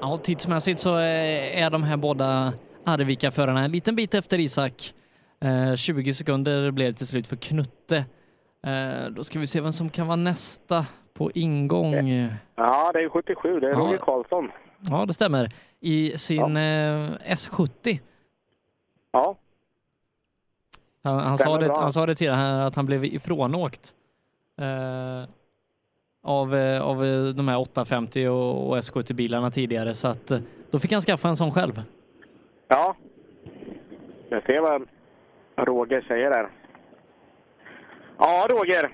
Ja, 0.00 0.16
tidsmässigt 0.18 0.80
så 0.80 0.98
eh, 0.98 1.62
är 1.62 1.70
de 1.70 1.82
här 1.82 1.96
båda 1.96 2.52
Arvika-förarna 2.84 3.64
en 3.64 3.72
liten 3.72 3.96
bit 3.96 4.14
efter 4.14 4.38
Isak. 4.38 4.94
Eh, 5.40 5.74
20 5.74 6.12
sekunder 6.14 6.70
blev 6.70 6.92
det 6.92 6.98
till 6.98 7.06
slut 7.06 7.26
för 7.26 7.36
Knutte. 7.36 8.04
Eh, 8.66 9.10
då 9.10 9.24
ska 9.24 9.38
vi 9.38 9.46
se 9.46 9.60
vem 9.60 9.72
som 9.72 9.90
kan 9.90 10.06
vara 10.06 10.16
nästa 10.16 10.86
på 11.14 11.30
ingång. 11.30 12.08
Ja, 12.54 12.90
det 12.92 13.00
är 13.00 13.08
77. 13.08 13.60
Det 13.60 13.66
är 13.66 13.70
Ja. 13.70 13.78
Roger 13.78 13.98
Karlsson. 13.98 14.50
Ja, 14.80 15.04
det 15.06 15.12
stämmer. 15.14 15.48
I 15.80 16.18
sin 16.18 16.56
eh, 16.56 17.10
S70. 17.34 18.00
Ja. 19.12 19.36
Han, 21.02 21.18
han, 21.20 21.38
sa 21.38 21.58
det, 21.58 21.66
bra. 21.66 21.80
han 21.80 21.92
sa 21.92 22.06
det 22.06 22.14
till 22.14 22.32
här 22.32 22.60
att 22.60 22.74
han 22.74 22.86
blev 22.86 23.04
ifrånåkt 23.04 23.94
eh, 24.60 25.30
av, 26.22 26.54
eh, 26.54 26.82
av 26.82 27.04
eh, 27.04 27.24
de 27.24 27.48
här 27.48 27.60
850 27.60 28.26
och, 28.26 28.68
och 28.68 28.76
S70-bilarna 28.76 29.50
tidigare, 29.50 29.94
så 29.94 30.08
att 30.08 30.30
eh, 30.30 30.38
då 30.70 30.78
fick 30.78 30.92
han 30.92 31.02
skaffa 31.02 31.28
en 31.28 31.36
sån 31.36 31.52
själv. 31.52 31.82
Ja. 32.68 32.96
Jag 34.28 34.42
ser 34.42 34.60
vad 34.60 34.88
Roger 35.56 36.04
säger 36.08 36.30
där. 36.30 36.48
Ja, 38.18 38.46
Roger. 38.50 38.90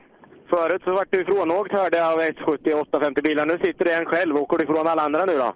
Förut 0.48 0.82
så 0.84 0.92
vart 0.92 1.08
du 1.10 1.20
ifrånåkt 1.20 1.72
hörde 1.72 1.96
jag 1.96 2.12
av 2.12 2.20
S70 2.20 2.80
850 2.80 3.22
bilar. 3.22 3.46
Nu 3.46 3.58
sitter 3.58 3.84
du 3.84 3.92
en 3.92 4.06
själv. 4.06 4.36
Åker 4.36 4.58
du 4.58 4.64
ifrån 4.64 4.86
alla 4.86 5.02
andra 5.02 5.24
nu 5.24 5.38
då? 5.38 5.54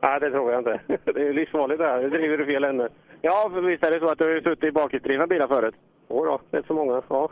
Nej, 0.00 0.20
det 0.20 0.30
tror 0.30 0.52
jag 0.52 0.60
inte. 0.60 0.80
Det 1.12 1.28
är 1.28 1.32
livsfarligt 1.32 1.78
det 1.78 1.86
här. 1.86 2.02
Nu 2.02 2.10
driver 2.10 2.38
du 2.38 2.46
fel 2.46 2.64
ände. 2.64 2.88
Ja, 3.22 3.50
för 3.52 3.60
visst 3.60 3.84
är 3.84 3.90
det 3.90 4.00
så 4.00 4.08
att 4.08 4.18
du 4.18 4.24
har 4.24 4.40
suttit 4.40 4.64
i 4.64 4.72
bakhjulsdrivna 4.72 5.26
bilar 5.26 5.48
förut? 5.48 5.74
Jo 6.08 6.24
då, 6.24 6.40
rätt 6.50 6.66
så 6.66 6.74
många. 6.74 7.02
Ja. 7.08 7.28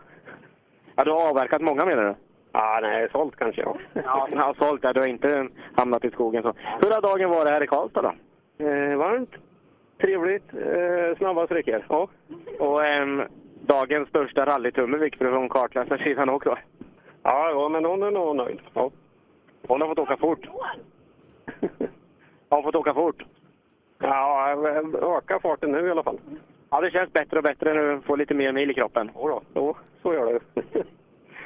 ja, 0.96 1.04
du 1.04 1.10
har 1.10 1.28
avverkat 1.30 1.62
många 1.62 1.84
menar 1.84 2.04
du? 2.04 2.14
Ja, 2.58 2.78
nej, 2.82 3.08
sålt 3.12 3.36
kanske 3.36 3.62
ja. 3.62 3.76
Ja, 3.92 4.28
ja 4.32 4.54
sålt. 4.58 4.84
Ja, 4.84 4.92
du 4.92 5.00
har 5.00 5.06
inte 5.06 5.48
hamnat 5.76 6.04
i 6.04 6.10
skogen 6.10 6.42
så. 6.42 6.54
Hur 6.80 6.90
har 6.90 7.02
dagen 7.02 7.30
varit 7.30 7.50
här 7.50 7.62
i 7.62 7.66
Karlstad 7.66 8.02
då? 8.02 8.12
Eh, 8.64 8.96
varmt, 8.96 9.30
trevligt, 10.00 10.54
eh, 10.54 11.18
snabba 11.18 11.46
sträckor. 11.46 11.84
Ja. 11.88 12.08
Och 12.58 12.86
ehm, 12.86 13.22
dagens 13.60 14.08
största 14.08 14.46
rallytumme 14.46 14.98
fick 14.98 15.18
du 15.18 15.30
från 15.30 15.48
kartläsarsidan 15.48 16.28
också? 16.28 16.58
Ja, 17.22 17.50
ja, 17.50 17.68
men 17.68 17.84
hon 17.84 18.02
är 18.02 18.10
nog 18.10 18.36
nöjd. 18.36 18.60
Ja. 18.74 18.90
Hon 19.66 19.80
har 19.80 19.88
fått 19.88 19.98
åka 19.98 20.16
fort. 20.16 20.46
har 22.48 22.62
fått 22.62 22.74
åka 22.74 22.94
fort? 22.94 23.24
Ja, 23.98 24.56
öka 25.18 25.40
farten 25.40 25.72
nu 25.72 25.86
i 25.86 25.90
alla 25.90 26.02
fall. 26.02 26.20
Ja, 26.70 26.80
det 26.80 26.90
känns 26.90 27.12
bättre 27.12 27.36
och 27.36 27.44
bättre 27.44 27.74
när 27.74 27.94
du 27.94 28.00
får 28.00 28.16
lite 28.16 28.34
mer 28.34 28.52
mil 28.52 28.70
i 28.70 28.74
kroppen. 28.74 29.10
Jo, 29.14 29.40
jo 29.54 29.76
så 30.02 30.14
gör 30.14 30.40
det. 30.54 30.62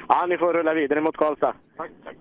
ja, 0.09 0.25
ni 0.25 0.37
får 0.37 0.53
rulla 0.53 0.73
vidare 0.73 1.01
mot 1.01 1.17
Karlstad. 1.17 1.53
Tack, 1.77 1.91
tack. 2.03 2.15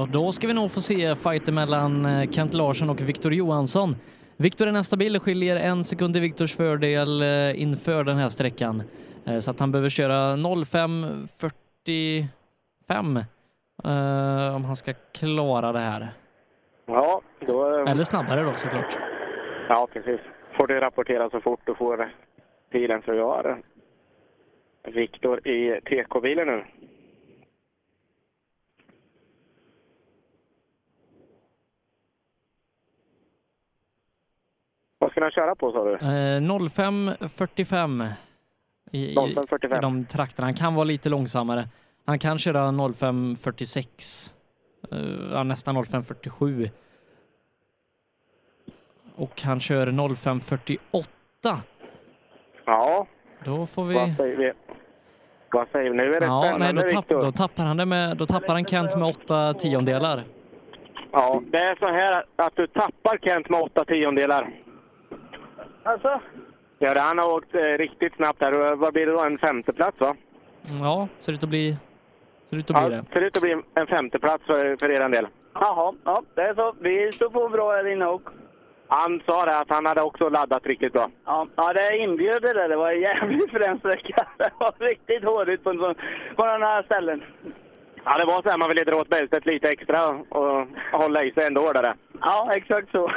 Och 0.00 0.08
då 0.08 0.32
ska 0.32 0.46
vi 0.46 0.54
nog 0.54 0.72
få 0.72 0.80
se 0.80 1.16
fighter 1.16 1.52
mellan 1.52 2.06
eh, 2.06 2.30
Kent 2.30 2.54
Larsson 2.54 2.90
och 2.90 3.00
Viktor 3.00 3.34
Johansson. 3.34 3.96
Viktor 4.36 4.66
är 4.68 4.72
nästa 4.72 4.96
bil, 4.96 5.20
skiljer 5.20 5.56
en 5.56 5.84
sekund 5.84 6.16
i 6.16 6.20
Viktors 6.20 6.56
fördel 6.56 7.22
eh, 7.22 7.62
inför 7.62 8.04
den 8.04 8.16
här 8.16 8.28
sträckan. 8.28 8.82
Eh, 9.24 9.38
Så 9.38 9.50
att 9.50 9.60
han 9.60 9.72
behöver 9.72 9.88
köra 9.88 10.36
05.45 10.36 13.24
eh, 13.84 14.56
om 14.56 14.64
han 14.64 14.76
ska 14.76 14.92
klara 15.12 15.72
det 15.72 15.78
här. 15.78 16.08
Ja, 16.86 17.20
då... 17.46 17.84
Eller 17.86 18.04
snabbare 18.04 18.42
då 18.42 18.52
såklart. 18.56 18.98
Ja, 19.68 19.88
precis. 19.92 20.20
Får 20.56 20.66
du 20.66 20.80
rapportera 20.80 21.30
så 21.30 21.40
fort 21.40 21.60
du 21.64 21.74
får 21.74 22.12
tiden 22.72 23.02
så 23.04 23.14
jag 23.14 23.28
har 23.28 23.62
Viktor 24.84 25.48
i 25.48 25.80
TK-bilen 25.80 26.46
nu. 26.46 26.64
Vad 34.98 35.10
ska 35.10 35.20
han 35.20 35.30
köra 35.30 35.54
på 35.54 35.72
sa 35.72 35.84
du? 35.84 35.92
Eh, 35.94 36.40
05.45 36.40 38.08
i, 38.90 39.12
i, 39.12 39.16
05.45. 39.16 39.78
i 39.78 39.80
de 39.80 40.04
trakterna. 40.04 40.46
Han 40.46 40.54
kan 40.54 40.74
vara 40.74 40.84
lite 40.84 41.08
långsammare. 41.08 41.68
Han 42.04 42.18
kan 42.18 42.38
köra 42.38 42.70
05.46. 42.70 44.32
Eh, 45.36 45.44
nästan 45.44 45.76
05.47. 45.76 46.70
Och 49.16 49.42
han 49.42 49.60
kör 49.60 49.86
05.48. 49.86 51.56
Ja. 52.64 53.06
Då 53.44 53.66
får 53.66 53.84
vi... 53.84 53.94
Vad 53.94 54.16
säger 54.16 54.36
vi? 54.36 54.52
Vad 55.52 55.68
säger 55.72 55.90
vi? 55.90 55.96
Nu 55.96 56.14
är 56.14 56.20
det 56.20 56.26
Ja, 56.26 56.40
nej, 56.42 56.50
spännande, 56.54 56.82
då, 56.82 56.88
tapp, 56.88 57.08
då 57.08 57.30
tappar 57.32 57.64
han 57.64 57.76
det 57.76 57.86
med, 57.86 58.16
då 58.16 58.26
tappar 58.26 58.54
han 58.54 58.64
Kent 58.64 58.96
med 58.96 59.08
åtta 59.08 59.54
tiondelar. 59.54 60.22
Ja, 61.12 61.42
det 61.46 61.58
är 61.58 61.76
så 61.76 61.86
här 61.86 62.24
att 62.36 62.56
du 62.56 62.66
tappar 62.66 63.18
Kent 63.22 63.48
med 63.48 63.60
åtta 63.60 63.84
tiondelar. 63.84 64.48
Alltså? 65.82 66.20
Ja, 66.78 66.94
han 66.96 67.18
har 67.18 67.32
åkt 67.36 67.54
eh, 67.54 67.60
riktigt 67.60 68.14
snabbt 68.16 68.40
där. 68.40 68.72
Och 68.72 68.78
Vad 68.78 68.92
blir 68.92 69.06
det 69.06 69.12
då? 69.12 69.20
En 69.20 69.38
femteplats 69.38 70.00
va? 70.00 70.14
Ja, 70.80 71.08
ser 71.20 71.32
ut 71.32 71.42
att 71.42 71.48
bli, 71.48 71.76
ser 72.50 72.56
ut 72.56 72.70
att 72.70 72.76
bli 72.86 72.96
Ja, 72.96 73.02
det. 73.02 73.12
ser 73.12 73.20
ut 73.20 73.36
att 73.36 73.42
bli 73.42 73.56
en 73.74 73.86
femteplats 73.86 74.44
för, 74.46 74.76
för 74.76 74.90
er 74.90 75.08
del. 75.08 75.26
Jaha, 75.54 75.94
ja, 76.04 76.22
det 76.34 76.40
är 76.42 76.54
så. 76.54 76.74
Vi 76.80 77.12
står 77.12 77.28
på 77.28 77.48
bra 77.48 77.72
här 77.72 77.92
inne 77.92 78.06
och 78.06 78.22
Han 78.94 79.22
sa 79.26 79.44
det 79.44 79.58
att 79.58 79.70
han 79.70 79.86
hade 79.86 80.02
också 80.02 80.28
laddat 80.28 80.66
riktigt 80.66 80.92
bra. 80.92 81.06
Ja, 81.26 81.46
ja 81.56 81.72
det 81.72 81.96
inbjöd 81.96 82.42
det. 82.42 82.68
Det 82.68 82.76
var 82.76 82.90
jävligt 82.92 83.50
frän 83.50 83.78
sträcka. 83.78 84.26
Det 84.38 84.50
var 84.58 84.74
riktigt 84.78 85.24
hårigt 85.24 85.64
på, 85.64 85.70
en 85.70 85.78
sån- 85.78 85.94
på 86.36 86.44
några 86.44 86.82
ställen. 86.82 87.22
Ja, 88.04 88.18
det 88.18 88.24
var 88.24 88.42
så 88.42 88.48
här 88.50 88.58
man 88.58 88.68
ville 88.68 88.84
dra 88.84 88.96
åt 88.96 89.08
bältet 89.08 89.46
lite 89.46 89.68
extra 89.68 90.08
och 90.08 90.66
hålla 90.92 91.24
i 91.24 91.32
sig 91.32 91.46
ändå 91.46 91.60
hårdare. 91.60 91.94
Ja, 92.20 92.52
exakt 92.56 92.90
så. 92.90 93.06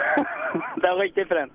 det 0.75 0.89
var 0.91 0.97
riktigt 0.99 1.27
fränt. 1.27 1.53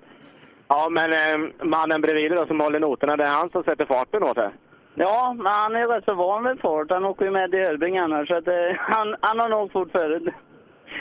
Ja, 0.67 0.89
men 0.89 1.13
eh, 1.13 1.49
mannen 1.63 2.01
bredvid 2.01 2.31
då 2.31 2.45
som 2.45 2.59
håller 2.59 2.79
noterna, 2.79 3.17
det 3.17 3.23
är 3.23 3.37
han 3.39 3.49
som 3.49 3.63
sätter 3.63 3.85
farten 3.85 4.23
åt 4.23 4.35
det. 4.35 4.51
Ja, 4.95 5.33
men 5.37 5.53
han 5.53 5.75
är 5.75 5.87
rätt 5.87 6.05
så 6.05 6.13
van 6.13 6.43
vid 6.43 6.59
fart. 6.61 6.91
Han 6.91 7.05
åker 7.05 7.25
ju 7.25 7.31
med 7.31 7.53
i 7.53 7.57
Ölbring 7.57 7.97
annars. 7.97 8.27
Så 8.27 8.35
att, 8.35 8.47
eh, 8.47 8.75
han, 8.77 9.15
han 9.21 9.39
har 9.39 9.49
nog 9.49 9.71
fort 9.71 9.91
förut. 9.91 10.23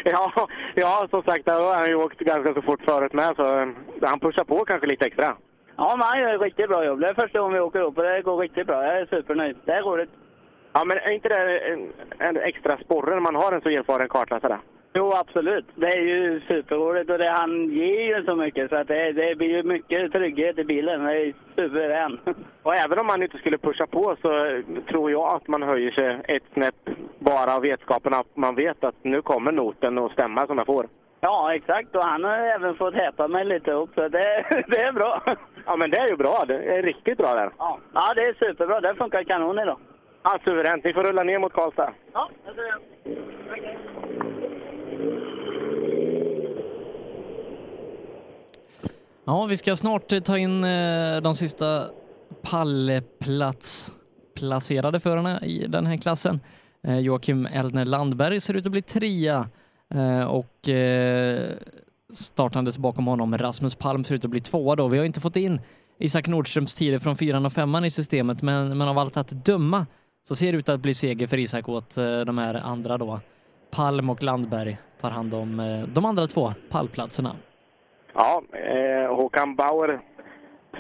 Ja, 0.15 0.49
ja, 0.75 1.07
som 1.11 1.23
sagt, 1.23 1.45
där 1.45 1.61
har 1.61 1.75
han 1.75 1.89
ju 1.89 1.95
åkt 1.95 2.19
ganska 2.19 2.55
så 2.55 2.63
fort 2.63 2.85
förut 2.85 3.13
med, 3.13 3.37
så 3.37 3.59
eh, 3.59 3.69
han 4.03 4.21
pushar 4.21 4.45
på 4.45 4.65
kanske 4.65 4.87
lite 4.87 5.07
extra. 5.07 5.37
Ja, 5.77 5.97
men 5.97 6.07
han 6.07 6.21
gör 6.21 6.35
ett 6.35 6.41
riktigt 6.41 6.69
bra 6.69 6.85
jobb. 6.85 7.01
Det 7.01 7.07
är 7.07 7.15
första 7.15 7.39
gången 7.39 7.55
vi 7.55 7.61
åker 7.61 7.81
upp 7.81 7.99
och 7.99 8.05
det 8.05 8.23
går 8.23 8.39
riktigt 8.39 8.67
bra. 8.67 8.85
Jag 8.85 8.99
är 8.99 9.07
supernöjd. 9.07 9.57
Det 9.65 9.73
är 9.73 9.83
roligt. 9.83 10.11
Ja, 10.73 10.85
men 10.85 10.97
är 10.99 11.11
inte 11.11 11.29
det 11.29 11.59
en, 11.59 11.93
en 12.19 12.37
extra 12.37 12.79
sporre 12.79 13.15
när 13.15 13.21
man 13.21 13.35
har 13.35 13.53
en 13.53 13.61
så 13.61 13.69
erfaren 13.69 14.09
kartläsare? 14.09 14.59
Jo, 14.93 15.13
absolut. 15.13 15.65
Det 15.75 15.87
är 15.87 16.01
ju 16.01 16.41
superroligt 16.41 17.11
och 17.11 17.19
det, 17.19 17.29
han 17.31 17.71
ger 17.71 18.17
ju 18.17 18.25
så 18.25 18.37
mycket 18.37 18.71
så 18.71 18.77
att 18.77 18.89
det, 18.89 19.13
det 19.13 19.39
blir 19.39 19.49
ju 19.49 19.63
mycket 19.63 20.13
trygghet 20.13 20.59
i 20.59 20.65
bilen. 20.65 21.05
Det 21.05 21.13
är 21.13 21.35
suverän. 21.55 22.19
Och 22.63 22.75
även 22.75 22.99
om 22.99 23.07
man 23.07 23.23
inte 23.23 23.39
skulle 23.39 23.59
pusha 23.59 23.87
på 23.87 24.17
så 24.23 24.63
tror 24.89 25.11
jag 25.11 25.35
att 25.35 25.49
man 25.49 25.63
höjer 25.63 25.91
sig 25.91 26.21
ett 26.37 26.43
snäpp 26.53 26.75
bara 27.19 27.55
av 27.55 27.63
vetskapen 27.63 28.15
att 28.15 28.37
man 28.37 28.55
vet 28.55 28.85
att 28.85 28.95
nu 29.03 29.23
kommer 29.23 29.53
noten 29.53 29.99
att 29.99 30.13
stämma 30.13 30.47
som 30.47 30.59
jag 30.59 30.67
får. 30.67 30.87
Ja, 31.21 31.55
exakt. 31.55 31.97
Och 31.97 32.05
han 32.05 32.25
har 32.25 32.37
även 32.37 32.75
fått 32.75 32.95
häpa 32.95 33.29
mig 33.29 33.45
lite 33.45 33.73
upp, 33.73 33.91
så 33.95 34.09
det, 34.09 34.45
det 34.69 34.81
är 34.81 34.93
bra. 34.93 35.23
Ja, 35.67 35.77
men 35.77 35.91
det 35.91 35.97
är 35.97 36.09
ju 36.09 36.17
bra. 36.17 36.45
Det 36.49 36.55
är 36.55 36.83
riktigt 36.83 37.19
bra 37.19 37.35
där. 37.35 37.51
Ja, 37.59 37.79
ja 37.95 38.13
det 38.17 38.23
är 38.23 38.35
superbra. 38.35 38.81
Det 38.81 38.95
funkar 38.95 39.23
kanon 39.25 39.59
idag. 39.59 39.79
Ja, 40.23 40.39
suveränt. 40.45 40.85
Ni 40.85 40.93
får 40.93 41.05
rulla 41.05 41.23
ner 41.23 41.39
mot 41.39 41.53
Karlstad. 41.53 41.93
Ja, 42.13 42.29
det 42.47 42.55
ser 42.55 42.67
jag. 42.67 44.30
Ja, 49.31 49.47
vi 49.47 49.57
ska 49.57 49.77
snart 49.77 50.13
eh, 50.13 50.21
ta 50.21 50.39
in 50.39 50.65
eh, 50.65 51.21
de 51.23 51.35
sista 51.35 51.87
pallplatsplacerade 52.43 55.01
förarna 55.01 55.43
i 55.43 55.67
den 55.67 55.87
här 55.87 55.97
klassen. 55.97 56.41
Eh, 56.83 56.99
Joakim 56.99 57.47
Eldner 57.47 57.85
Landberg 57.85 58.41
ser 58.41 58.55
ut 58.55 58.67
att 58.67 58.73
bli 58.73 58.83
trea 58.83 59.49
och 60.29 60.69
startandes 62.13 62.79
bakom 62.79 63.07
honom 63.07 63.39
Rasmus 63.39 63.75
Palm 63.75 64.05
ser 64.05 64.15
ut 64.15 64.25
att 64.25 64.31
bli 64.31 64.41
tvåa 64.41 64.77
då. 64.77 64.89
Vi 64.89 64.99
har 64.99 65.05
inte 65.05 65.21
fått 65.21 65.37
in 65.37 65.61
Isak 65.99 66.29
Nordströms 66.29 66.75
tider 66.75 66.99
från 66.99 67.17
fyran 67.17 67.47
och 67.47 67.53
femman 67.53 67.85
i 67.85 67.91
systemet, 67.91 68.43
men, 68.43 68.79
men 68.79 68.89
av 68.89 68.99
allt 68.99 69.17
att 69.17 69.45
döma 69.45 69.87
så 70.29 70.37
ser 70.37 70.53
det 70.53 70.59
ut 70.59 70.69
att 70.69 70.81
bli 70.81 70.95
seger 70.95 71.27
för 71.27 71.39
Isak 71.39 71.69
åt 71.69 71.95
de 72.27 72.39
här 72.39 72.55
andra 72.55 72.99
då. 72.99 73.21
Palm 73.71 74.11
och 74.11 74.23
Landberg 74.23 74.79
tar 75.01 75.11
hand 75.11 75.35
om 75.35 75.83
de 75.95 76.05
andra 76.05 76.27
två 76.27 76.55
pallplatserna. 76.71 77.37
Ja, 78.15 78.43
eh, 78.53 79.15
Håkan 79.17 79.55
Bauer 79.57 80.01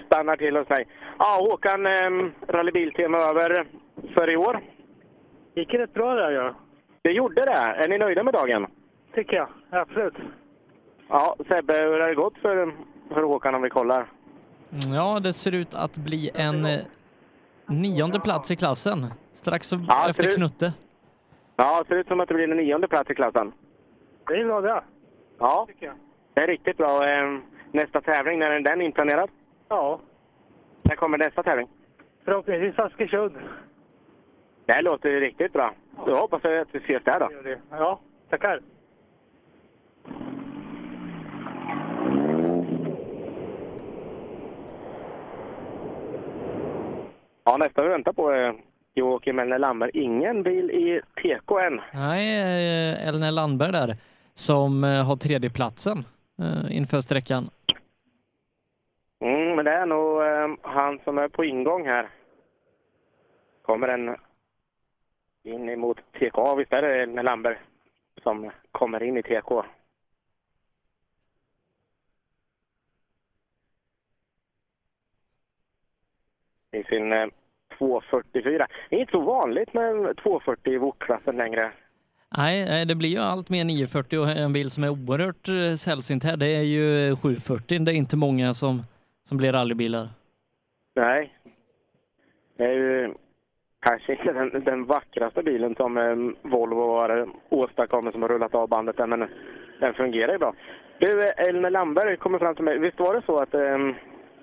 stannar 0.06 0.36
till 0.36 0.56
hos 0.56 0.68
mig. 0.68 0.86
Ja, 1.18 1.36
Håkan, 1.50 1.86
eh, 1.86 2.30
rallybiltema 2.48 3.18
över 3.18 3.66
för 4.14 4.30
i 4.30 4.36
år. 4.36 4.60
gick 5.54 5.74
rätt 5.74 5.94
bra 5.94 6.14
där 6.14 6.30
ja. 6.30 6.54
Det 7.02 7.10
gjorde 7.10 7.44
det. 7.44 7.52
Är 7.52 7.88
ni 7.88 7.98
nöjda 7.98 8.22
med 8.22 8.34
dagen? 8.34 8.66
Tycker 9.14 9.36
jag. 9.36 9.48
Absolut. 9.70 10.14
Ja, 11.08 11.36
Sebbe, 11.48 11.74
hur 11.74 12.00
har 12.00 12.08
det 12.08 12.14
gått 12.14 12.38
för, 12.38 12.74
för 13.08 13.22
Håkan 13.22 13.54
om 13.54 13.62
vi 13.62 13.70
kollar? 13.70 14.06
Mm, 14.84 14.94
Ja, 14.96 15.20
det 15.20 15.32
ser 15.32 15.52
ut 15.54 15.74
att 15.74 15.96
bli 15.96 16.30
en 16.34 16.64
eh, 16.64 16.80
nionde 17.66 18.20
plats 18.20 18.50
i 18.50 18.56
klassen. 18.56 19.06
Strax 19.32 19.72
Ja, 19.88 20.10
efter 20.10 20.22
ser 20.22 20.30
ut- 20.30 20.36
Knutte. 20.36 20.72
Ja, 21.56 21.82
det 21.82 21.88
ser 21.88 21.96
ut 21.96 22.06
som 22.08 22.20
att 22.20 22.28
det 22.28 22.34
blir 22.34 22.50
en 22.50 22.56
nionde 22.56 22.88
plats 22.88 23.10
i 23.10 23.14
klassen. 23.14 23.52
Det 24.26 24.34
är 24.34 24.44
bra 24.44 24.60
det. 24.60 24.82
Ja, 25.38 25.66
det 26.34 26.40
är 26.40 26.46
riktigt 26.46 26.76
bra. 26.76 27.08
Eh, 27.08 27.38
Nästa 27.72 28.00
tävling, 28.00 28.38
när 28.38 28.50
är 28.50 28.60
den 28.60 28.80
inplanerad? 28.80 29.30
Ja. 29.68 30.00
När 30.82 30.96
kommer 30.96 31.18
nästa 31.18 31.42
tävling? 31.42 31.68
Förhoppningsvis 32.24 32.78
Askersund. 32.78 33.34
Det 34.66 34.72
här 34.72 34.82
låter 34.82 35.08
ju 35.08 35.20
riktigt 35.20 35.52
bra. 35.52 35.74
Då 36.06 36.16
hoppas 36.16 36.40
jag 36.44 36.58
att 36.58 36.68
vi 36.72 36.78
ses 36.78 37.04
där 37.04 37.20
då. 37.20 37.28
Ja, 37.70 38.00
tackar. 38.30 38.60
Ja, 47.44 47.56
nästa 47.56 47.82
vi 47.82 47.88
väntar 47.88 48.12
på 48.12 48.30
är 48.30 48.54
Joakim 48.94 49.38
Elner 49.38 49.58
Lammer. 49.58 49.96
Ingen 49.96 50.42
bil 50.42 50.70
i 50.70 51.00
TK 51.22 51.58
än. 51.58 51.80
Nej, 51.94 52.36
eh, 52.92 53.08
Elner 53.08 53.30
Landberg 53.30 53.72
där 53.72 53.96
som 54.34 54.84
eh, 54.84 55.06
har 55.06 55.16
tredjeplatsen 55.16 56.04
Eh, 56.40 56.76
inför 56.76 57.00
sträckan? 57.00 57.50
Mm, 59.20 59.56
men 59.56 59.64
det 59.64 59.70
är 59.70 59.86
nog 59.86 60.22
ehm, 60.22 60.56
han 60.62 60.98
som 61.04 61.18
är 61.18 61.28
på 61.28 61.44
ingång 61.44 61.86
här. 61.86 62.08
Kommer 63.62 63.88
en 63.88 64.16
in 65.42 65.68
emot 65.68 65.98
TK, 66.12 66.54
visst 66.56 66.72
är 66.72 66.82
det 66.82 67.06
med 67.06 67.24
Lamberg 67.24 67.58
som 68.22 68.50
kommer 68.72 69.02
in 69.02 69.16
i 69.16 69.22
TK? 69.22 69.52
I 76.72 76.82
sin 76.84 77.12
eh, 77.12 77.26
2.44. 77.78 78.66
Det 78.90 78.96
är 78.96 79.00
inte 79.00 79.12
så 79.12 79.20
vanligt 79.20 79.74
med 79.74 79.94
2.40 79.94 80.68
i 80.68 80.76
vokklassen 80.76 81.36
längre. 81.36 81.72
Nej, 82.36 82.64
nej, 82.64 82.86
det 82.86 82.94
blir 82.94 83.08
ju 83.08 83.18
allt 83.18 83.48
mer 83.50 83.64
940 83.64 84.18
och 84.18 84.28
en 84.30 84.52
bil 84.52 84.70
som 84.70 84.84
är 84.84 84.88
oerhört 84.88 85.48
eh, 85.48 85.74
sällsynt 85.76 86.24
här, 86.24 86.36
det 86.36 86.48
är 86.48 86.62
ju 86.62 87.16
740. 87.16 87.78
Det 87.78 87.92
är 87.92 87.94
inte 87.94 88.16
många 88.16 88.54
som, 88.54 88.82
som 89.28 89.38
blir 89.38 89.52
rallybilar. 89.52 90.08
Nej. 90.96 91.34
Det 92.56 92.64
är 92.64 92.72
ju 92.72 93.14
kanske 93.80 94.12
inte 94.12 94.32
den, 94.32 94.64
den 94.64 94.84
vackraste 94.84 95.42
bilen 95.42 95.74
som 95.74 95.98
eh, 95.98 96.50
Volvo 96.50 96.92
har 96.98 97.28
åstadkommit 97.48 98.12
som 98.12 98.22
har 98.22 98.28
rullat 98.28 98.54
av 98.54 98.68
bandet 98.68 99.00
än, 99.00 99.10
men 99.10 99.28
den 99.80 99.94
fungerar 99.94 100.32
ju 100.32 100.38
bra. 100.38 100.54
Du, 100.98 101.22
eh, 101.28 101.48
Elmer 101.48 101.70
Lamberg 101.70 102.16
kommer 102.16 102.38
fram 102.38 102.54
till 102.54 102.64
mig. 102.64 102.78
Visst 102.78 103.00
var 103.00 103.14
det 103.14 103.22
så 103.26 103.38
att 103.38 103.54
eh, 103.54 103.78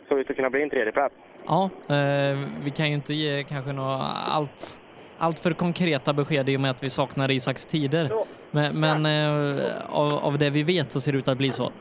så 0.07 0.15
vi 0.15 0.23
ska 0.23 0.33
kunna 0.33 0.49
bli 0.49 0.63
en 0.63 0.69
tredjeplats? 0.69 1.15
Ja, 1.45 1.69
eh, 1.89 2.37
vi 2.63 2.71
kan 2.71 2.87
ju 2.87 2.93
inte 2.93 3.13
ge 3.13 3.43
kanske 3.43 3.73
några 3.73 3.97
allt, 4.27 4.81
allt 5.17 5.39
för 5.39 5.51
konkreta 5.51 6.13
besked 6.13 6.49
i 6.49 6.57
och 6.57 6.61
med 6.61 6.71
att 6.71 6.83
vi 6.83 6.89
saknar 6.89 7.31
Isaks 7.31 7.65
tider. 7.65 8.11
Men, 8.51 8.79
men 8.79 9.05
eh, 9.05 9.65
av, 9.89 10.13
av 10.13 10.37
det 10.37 10.49
vi 10.49 10.63
vet 10.63 10.91
så 10.91 10.99
ser 11.01 11.11
det 11.11 11.17
ut 11.17 11.27
att 11.27 11.37
bli 11.37 11.51
så. 11.51 11.71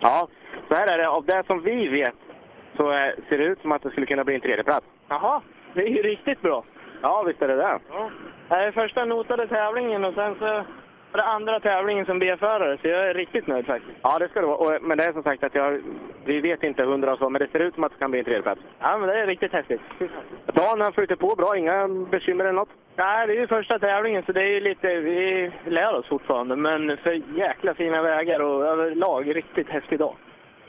Ja, 0.00 0.28
så 0.68 0.74
här 0.74 0.94
är 0.94 0.98
det. 0.98 1.08
Av 1.08 1.24
det 1.24 1.42
som 1.46 1.62
vi 1.62 1.88
vet 1.88 2.14
så 2.76 2.92
eh, 2.92 3.12
ser 3.28 3.38
det 3.38 3.44
ut 3.44 3.60
som 3.60 3.72
att 3.72 3.82
det 3.82 3.90
skulle 3.90 4.06
kunna 4.06 4.24
bli 4.24 4.34
en 4.34 4.40
tredjeplats. 4.40 4.86
Jaha, 5.08 5.40
det 5.74 5.80
är 5.80 5.88
ju 5.88 6.02
riktigt 6.02 6.42
bra. 6.42 6.64
Ja, 7.02 7.22
visst 7.22 7.42
är 7.42 7.48
det 7.48 7.56
det. 7.56 7.78
Ja. 7.88 8.10
Det 8.48 8.54
är 8.54 8.72
första 8.72 9.04
notade 9.04 9.46
tävlingen 9.46 10.04
och 10.04 10.14
sen 10.14 10.34
så 10.38 10.64
var 11.12 11.18
det 11.18 11.24
andra 11.24 11.60
tävlingen 11.60 12.06
som 12.06 12.18
B-förare, 12.18 12.78
så 12.82 12.88
jag 12.88 13.10
är 13.10 13.14
riktigt 13.14 13.46
nöjd 13.46 13.66
faktiskt. 13.66 13.98
Ja, 14.02 14.18
det 14.18 14.28
ska 14.28 14.40
det 14.40 14.46
vara. 14.46 14.56
Och, 14.56 14.82
men 14.82 14.98
det 14.98 15.04
är 15.04 15.12
som 15.12 15.22
sagt 15.22 15.44
att 15.44 15.54
jag, 15.54 15.80
vi 16.24 16.40
vet 16.40 16.62
inte 16.62 16.84
hundra 16.84 17.12
och 17.12 17.18
så, 17.18 17.30
men 17.30 17.40
det 17.40 17.48
ser 17.52 17.58
ut 17.58 17.74
som 17.74 17.84
att 17.84 17.92
det 17.92 17.98
kan 17.98 18.10
bli 18.10 18.18
en 18.18 18.24
tredjeplats. 18.24 18.60
Ja, 18.80 18.98
men 18.98 19.08
det 19.08 19.20
är 19.20 19.26
riktigt 19.26 19.52
häftigt. 19.52 19.80
Dan 20.46 20.80
han 20.80 20.92
flyter 20.92 21.16
på 21.16 21.34
bra, 21.36 21.56
inga 21.56 21.88
bekymmer 21.88 22.44
eller 22.44 22.52
något? 22.52 22.68
Nej, 22.96 23.26
det 23.26 23.32
är 23.32 23.40
ju 23.40 23.46
första 23.46 23.78
tävlingen 23.78 24.22
så 24.22 24.32
det 24.32 24.42
är 24.42 24.50
ju 24.50 24.60
lite, 24.60 24.96
vi 24.96 25.52
lär 25.64 25.94
oss 25.94 26.06
fortfarande, 26.06 26.56
men 26.56 26.96
för 26.96 27.22
jäkla 27.36 27.74
fina 27.74 28.02
vägar 28.02 28.40
och 28.40 28.66
överlag 28.66 29.36
riktigt 29.36 29.68
häftig 29.68 29.98
dag. 29.98 30.14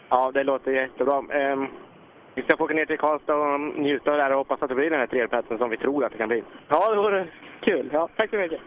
Ja, 0.10 0.32
det 0.34 0.44
låter 0.44 0.72
jättebra. 0.72 1.24
Ehm, 1.32 1.68
vi 2.36 2.42
ska 2.42 2.58
få 2.58 2.64
åka 2.64 2.74
ner 2.74 2.86
till 2.86 2.98
Karlstad 2.98 3.36
och 3.36 3.60
njuta 3.60 4.11
av 4.11 4.18
det 4.18 4.24
här 4.24 4.32
och 4.32 4.38
hoppas 4.38 4.61
att 4.61 4.70
det 4.70 4.76
blir 4.76 4.90
den 4.90 5.00
här 5.00 5.08
tredjeplatsen 5.08 5.58
som 5.58 5.70
vi 5.70 5.78
tror 5.78 6.06
att 6.06 6.11
det 6.11 6.18
kan 6.18 6.30
bli. 6.30 6.44
Ja, 6.68 6.90
det 6.90 6.95
vore 6.95 7.28
kul. 7.60 7.90
Ja, 7.94 8.10
tack 8.16 8.30
så 8.30 8.36
mycket. 8.36 8.61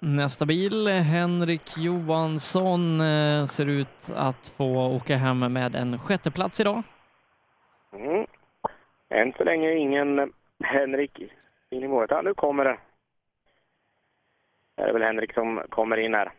Nästa 0.00 0.46
bil, 0.46 0.88
Henrik 0.88 1.76
Johansson, 1.76 3.00
eh, 3.00 3.46
ser 3.46 3.66
ut 3.66 4.10
att 4.16 4.48
få 4.48 4.96
åka 4.96 5.16
hem 5.16 5.52
med 5.52 5.74
en 5.74 5.98
sjätteplats 5.98 6.60
idag. 6.60 6.82
Mm. 7.92 8.26
Än 9.08 9.32
så 9.32 9.44
länge 9.44 9.74
ingen 9.74 10.32
Henrik 10.64 11.20
in 11.70 11.82
i 11.82 11.88
målet. 11.88 12.10
Ja, 12.10 12.22
nu 12.22 12.34
kommer 12.34 12.64
det. 12.64 12.78
Det 14.76 14.82
är 14.82 14.92
väl 14.92 15.02
Henrik 15.02 15.34
som 15.34 15.62
kommer 15.68 15.96
in 15.96 16.14
här. 16.14 16.32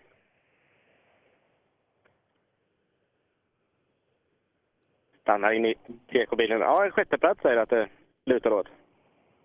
Stannar 5.21 5.51
in 5.51 5.65
i 5.65 5.75
TK-bilen. 6.11 6.59
Ja, 6.59 6.85
en 6.85 6.91
sjätteplats 6.91 7.41
säger 7.41 7.57
att 7.57 7.69
det 7.69 7.87
lutar 8.25 8.51
åt. 8.51 8.67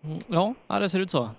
Mm, 0.03 0.17
ja, 0.67 0.79
det 0.79 0.89
ser 0.89 0.99
ut 0.99 1.11
så. 1.11 1.29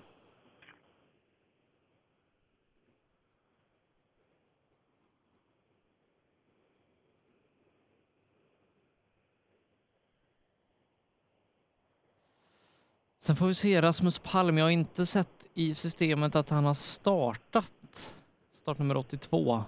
Sen 13.27 13.36
får 13.36 13.47
vi 13.47 13.55
se 13.55 13.81
Rasmus 13.81 14.19
Palm. 14.19 14.59
Jag 14.59 14.65
har 14.65 14.70
inte 14.70 15.07
sett 15.07 15.47
i 15.55 15.75
systemet 15.75 16.36
att 16.36 16.51
han 16.51 16.65
har 16.65 16.75
startat. 16.75 18.23
Startnummer 18.53 18.97
82. 18.97 19.62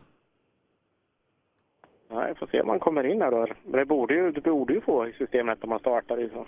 Nej, 2.11 2.35
får 2.35 2.47
se 2.47 2.61
om 2.61 2.69
han 2.69 2.79
kommer 2.79 3.07
in 3.07 3.23
här 3.23 3.31
då. 3.31 3.47
Men 3.65 3.79
Det 3.79 3.85
borde 3.85 4.15
ju, 4.15 4.33
det 4.33 4.41
borde 4.41 4.75
ju 4.75 4.81
få 4.81 5.09
i 5.09 5.13
systemet 5.13 5.65
om 5.65 5.71
man 5.71 5.79
startar 5.79 6.21
i 6.21 6.29
så. 6.29 6.47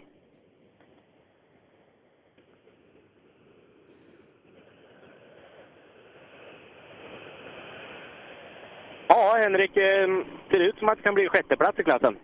Ja, 9.09 9.39
Henrik, 9.43 9.77
eh, 9.77 9.83
ser 9.83 10.25
ser 10.51 10.61
ut 10.61 10.79
som 10.79 10.89
att 10.89 10.97
det 10.97 11.03
kan 11.05 11.15
bli 11.15 11.29
sjätteplats 11.29 11.79
i 11.79 11.85
klassen. 11.85 12.17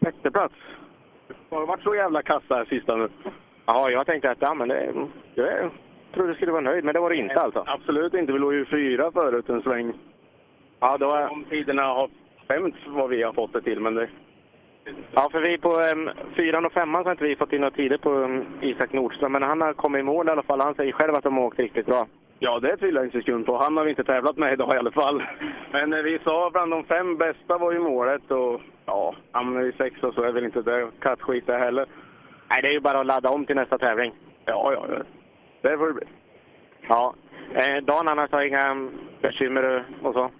Sjätteplats? 0.00 0.54
Har 1.50 1.60
det 1.60 1.66
varit 1.66 1.82
så 1.82 1.94
jävla 1.94 2.22
kassa 2.22 2.54
här 2.54 2.64
sista 2.64 2.96
nu? 2.96 3.08
Ja, 3.66 3.90
jag 3.90 4.06
tänkte 4.06 4.30
att 4.30 4.38
ja, 4.40 4.54
men 4.54 4.68
det, 4.68 4.92
jag 5.34 5.70
trodde 6.14 6.30
du 6.30 6.34
skulle 6.34 6.52
vara 6.52 6.62
nöjd, 6.62 6.84
men 6.84 6.94
det 6.94 7.00
var 7.00 7.10
du 7.10 7.16
inte 7.16 7.40
alltså? 7.40 7.64
Absolut 7.66 8.14
inte. 8.14 8.32
Vi 8.32 8.38
låg 8.38 8.54
ju 8.54 8.64
fyra 8.64 9.12
förut 9.12 9.48
en 9.48 9.62
sväng. 9.62 9.92
Ja, 10.80 10.96
då. 10.98 11.28
Om 11.30 11.44
tiderna 11.44 11.82
har 11.82 12.10
skämt 12.48 12.74
vad 12.86 13.10
vi 13.10 13.22
har 13.22 13.32
fått 13.32 13.52
det 13.52 13.62
till, 13.62 13.80
men 13.80 13.94
det... 13.94 14.08
Ja, 15.12 15.28
för 15.32 15.40
vi 15.40 15.58
på 15.58 15.68
um, 15.68 16.10
fyran 16.36 16.66
och 16.66 16.72
femman 16.72 17.02
så 17.02 17.08
har 17.08 17.12
inte 17.12 17.24
vi 17.24 17.36
fått 17.36 17.52
in 17.52 17.60
några 17.60 17.76
tider 17.76 17.98
på 17.98 18.10
um, 18.10 18.44
Isak 18.60 18.92
Nordström, 18.92 19.32
men 19.32 19.42
han 19.42 19.60
har 19.60 19.72
kommit 19.72 20.00
i 20.00 20.02
mål 20.02 20.28
i 20.28 20.30
alla 20.30 20.42
fall. 20.42 20.60
Han 20.60 20.74
säger 20.74 20.92
själv 20.92 21.14
att 21.14 21.24
de 21.24 21.36
har 21.36 21.44
åkt 21.44 21.58
riktigt 21.58 21.86
bra. 21.86 22.06
Ja, 22.38 22.60
det 22.60 22.76
tvivlar 22.76 23.00
jag 23.00 23.06
inte 23.06 23.18
sekund 23.18 23.46
på. 23.46 23.56
Han 23.56 23.76
har 23.76 23.84
vi 23.84 23.90
inte 23.90 24.04
tävlat 24.04 24.36
med 24.36 24.52
idag 24.52 24.74
i 24.74 24.78
alla 24.78 24.90
fall. 24.90 25.22
Men 25.72 25.92
eh, 25.92 26.02
vi 26.02 26.18
sa 26.24 26.50
bland 26.50 26.70
de 26.70 26.84
fem 26.84 27.16
bästa 27.16 27.58
var 27.58 27.72
ju 27.72 27.78
målet 27.78 28.30
och 28.30 28.60
ja, 28.86 29.14
hamnar 29.32 29.62
vi 29.62 29.72
sexa 29.72 30.12
så 30.12 30.22
är 30.22 30.32
väl 30.32 30.44
inte 30.44 30.62
det 30.62 30.90
kattskit 31.00 31.46
det 31.46 31.58
heller. 31.58 31.86
Nej, 32.48 32.62
det 32.62 32.68
är 32.68 32.72
ju 32.72 32.80
bara 32.80 33.00
att 33.00 33.06
ladda 33.06 33.30
om 33.30 33.46
till 33.46 33.56
nästa 33.56 33.78
tävling. 33.78 34.12
Ja, 34.44 34.72
ja, 34.72 34.86
ja. 34.88 34.98
det 35.60 35.78
får 35.78 35.86
det 35.86 35.92
bli. 35.92 36.06
Ja. 36.88 37.14
Eh, 37.54 37.84
Dan 37.84 38.08
annars 38.08 38.30
har 38.30 38.42
inga 38.42 38.88
bekymmer 39.20 39.84
och 40.02 40.14
så? 40.14 40.30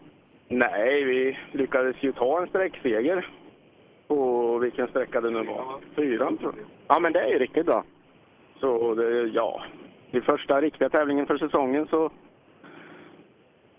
Nej, 0.49 1.05
vi 1.05 1.39
lyckades 1.53 1.97
ju 2.01 2.13
ta 2.13 2.41
en 2.41 2.49
sträckseger 2.49 3.29
på 4.09 4.59
vilken 4.59 4.89
sträcka 4.89 5.21
det 5.21 5.31
nu 5.31 5.43
var. 5.43 5.81
Fyran 5.95 6.39
tror 6.39 6.55
jag. 6.57 6.67
Ja, 6.89 7.01
men 7.01 7.13
det 7.13 7.21
är 7.21 7.29
ju 7.29 7.39
riktigt 7.39 7.67
bra. 7.67 7.85
Så 8.61 8.95
det, 8.95 9.23
ja, 9.23 9.63
i 10.11 10.21
första 10.21 10.61
riktiga 10.61 10.89
tävlingen 10.89 11.27
för 11.27 11.39
säsongen 11.39 11.87
så... 11.87 12.11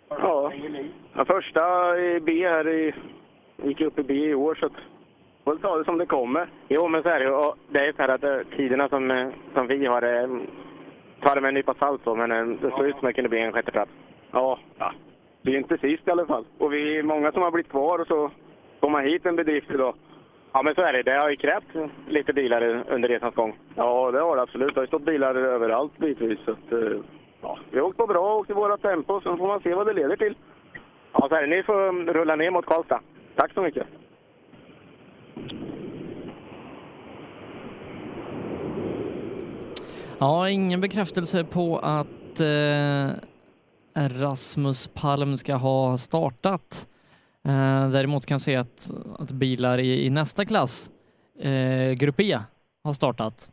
Ja, 0.09 0.51
ja 1.13 1.25
första 1.25 1.97
i 1.99 2.19
B 2.19 2.47
här 2.47 2.67
i... 2.67 2.93
Gick 3.63 3.81
upp 3.81 3.99
i 3.99 4.03
B 4.03 4.13
i 4.13 4.35
år 4.35 4.55
så 4.55 4.65
att... 4.65 4.71
Får 5.47 5.55
ta 5.55 5.77
det 5.77 5.85
som 5.85 5.97
det 5.97 6.05
kommer. 6.05 6.49
Jo, 6.67 6.87
men 6.87 7.03
så 7.03 7.09
är 7.09 7.19
det 7.19 7.25
ju. 7.25 7.31
Och 7.31 7.55
Det 7.69 7.79
är 7.79 7.91
så 7.93 8.01
här 8.01 8.09
att 8.09 8.23
eh, 8.23 8.57
tiderna 8.57 8.89
som, 8.89 9.11
eh, 9.11 9.27
som 9.53 9.67
vi 9.67 9.85
har, 9.85 10.01
eh, 10.01 10.27
ta 11.21 11.35
det 11.35 11.41
med 11.41 11.47
en 11.47 11.53
nypa 11.53 11.73
salt 11.73 12.01
så, 12.03 12.15
men 12.15 12.57
det 12.61 12.71
såg 12.71 12.85
ut 12.85 12.95
som 12.97 13.07
att 13.07 13.09
det 13.09 13.13
kunde 13.13 13.29
bli 13.29 13.39
en 13.39 13.51
sjätteplats. 13.51 13.91
Ja, 14.31 14.59
ja. 14.77 14.91
Vi 15.41 15.53
är 15.53 15.57
inte 15.57 15.77
sist 15.77 16.07
i 16.07 16.11
alla 16.11 16.25
fall. 16.25 16.45
Och 16.57 16.73
vi 16.73 16.97
är 16.97 17.03
många 17.03 17.31
som 17.31 17.41
har 17.41 17.51
blivit 17.51 17.71
kvar 17.71 17.99
och 17.99 18.07
så 18.07 18.31
får 18.79 18.89
man 18.89 19.03
hit 19.03 19.25
en 19.25 19.35
bedrift 19.35 19.71
idag. 19.71 19.95
Ja, 20.53 20.61
men 20.63 20.75
så 20.75 20.81
är 20.81 20.93
det. 20.93 21.03
Det 21.03 21.17
har 21.17 21.29
ju 21.29 21.35
krävt 21.35 21.91
lite 22.07 22.33
bilar 22.33 22.83
under 22.89 23.09
resans 23.09 23.35
gång. 23.35 23.57
Ja, 23.75 24.11
det 24.11 24.19
har 24.19 24.35
det 24.35 24.41
absolut. 24.41 24.73
Det 24.73 24.81
har 24.81 24.87
stått 24.87 25.05
bilar 25.05 25.35
överallt 25.35 25.97
bitvis. 25.97 26.39
Så 26.45 26.51
att, 26.51 26.97
ja, 27.41 27.57
vi 27.71 27.79
har 27.79 27.85
åkt 27.85 27.97
på 27.97 28.07
bra 28.07 28.33
och 28.33 28.39
åkt 28.39 28.49
i 28.49 28.53
våra 28.53 28.77
tempo, 28.77 29.21
sen 29.21 29.37
får 29.37 29.47
man 29.47 29.61
se 29.61 29.73
vad 29.75 29.87
det 29.87 29.93
leder 29.93 30.15
till. 30.15 30.35
Ja, 31.13 31.27
så 31.29 31.35
är 31.35 31.41
det. 31.41 31.55
Ni 31.55 31.63
får 31.63 32.13
rulla 32.13 32.35
ner 32.35 32.51
mot 32.51 32.65
Karlstad. 32.65 32.99
Tack 33.35 33.53
så 33.53 33.61
mycket. 33.61 33.87
Ja, 40.19 40.49
ingen 40.49 40.81
bekräftelse 40.81 41.43
på 41.43 41.79
att 41.79 42.39
eh, 42.39 43.09
Rasmus 43.95 44.87
Palm 44.87 45.37
ska 45.37 45.55
ha 45.55 45.97
startat. 45.97 46.87
Eh, 47.43 47.89
däremot 47.89 48.25
kan 48.25 48.35
jag 48.35 48.41
se 48.41 48.55
att, 48.55 48.91
att 49.19 49.31
bilar 49.31 49.77
i, 49.77 50.05
i 50.05 50.09
nästa 50.09 50.45
klass, 50.45 50.91
eh, 51.39 51.91
Grupp 51.91 52.19
E, 52.19 52.39
har 52.83 52.93
startat. 52.93 53.51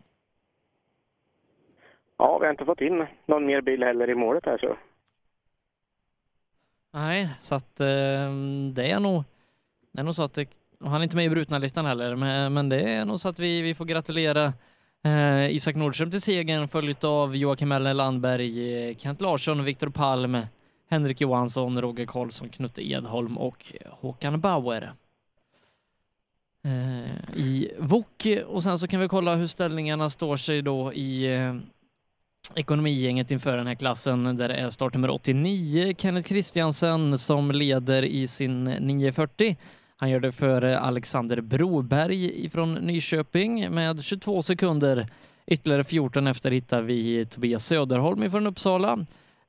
Ja, 2.16 2.38
vi 2.38 2.44
har 2.46 2.50
inte 2.50 2.64
fått 2.64 2.80
in 2.80 3.06
någon 3.26 3.46
mer 3.46 3.60
bil 3.60 3.82
heller 3.82 4.10
i 4.10 4.14
målet 4.14 4.46
här 4.46 4.58
så. 4.58 4.76
Nej, 6.92 7.28
så 7.38 7.54
att 7.54 7.80
eh, 7.80 7.86
det 8.72 8.90
är 8.90 9.00
nog, 9.00 9.24
det 9.92 10.00
är 10.00 10.04
nog 10.04 10.14
så 10.14 10.22
att 10.22 10.34
det, 10.34 10.48
och 10.84 10.90
han 10.90 11.00
är 11.00 11.02
inte 11.02 11.16
med 11.16 11.24
i 11.24 11.30
brutna-listan 11.30 11.86
heller, 11.86 12.16
men, 12.16 12.52
men 12.52 12.68
det 12.68 12.80
är 12.80 13.04
nog 13.04 13.20
så 13.20 13.28
att 13.28 13.38
vi, 13.38 13.62
vi 13.62 13.74
får 13.74 13.84
gratulera 13.84 14.52
eh, 15.04 15.54
Isak 15.54 15.76
Nordström 15.76 16.10
till 16.10 16.20
segern 16.20 16.68
följt 16.68 17.04
av 17.04 17.36
Joakim 17.36 17.72
Ellen 17.72 17.96
Landberg, 17.96 18.88
eh, 18.88 18.96
Kent 18.96 19.20
Larsson, 19.20 19.64
Viktor 19.64 19.88
Palm, 19.88 20.38
Henrik 20.90 21.20
Johansson, 21.20 21.80
Roger 21.80 22.06
Karlsson, 22.06 22.48
Knutte 22.48 22.90
Edholm 22.90 23.38
och 23.38 23.72
Håkan 23.90 24.40
Bauer. 24.40 24.92
Eh, 26.64 27.36
I 27.36 27.74
VOK 27.78 28.26
och 28.46 28.62
sen 28.62 28.78
så 28.78 28.88
kan 28.88 29.00
vi 29.00 29.08
kolla 29.08 29.34
hur 29.34 29.46
ställningarna 29.46 30.10
står 30.10 30.36
sig 30.36 30.62
då 30.62 30.92
i, 30.92 31.34
eh, 31.34 31.54
ekonomigänget 32.54 33.30
inför 33.30 33.56
den 33.56 33.66
här 33.66 33.74
klassen 33.74 34.36
där 34.36 34.48
det 34.48 34.54
är 34.54 34.70
startnummer 34.70 35.10
89, 35.10 35.94
Kenneth 35.98 36.28
Kristiansen, 36.28 37.18
som 37.18 37.50
leder 37.50 38.02
i 38.02 38.28
sin 38.28 38.64
940. 38.64 39.56
Han 39.96 40.10
gör 40.10 40.20
det 40.20 40.32
före 40.32 40.72
eh, 40.72 40.86
Alexander 40.86 41.40
Broberg 41.40 42.50
från 42.50 42.74
Nyköping 42.74 43.74
med 43.74 44.04
22 44.04 44.42
sekunder. 44.42 45.06
Ytterligare 45.46 45.84
14 45.84 46.26
efter 46.26 46.50
hittar 46.50 46.82
vi 46.82 47.24
Tobias 47.24 47.66
Söderholm 47.66 48.30
från 48.30 48.46
Uppsala. 48.46 48.98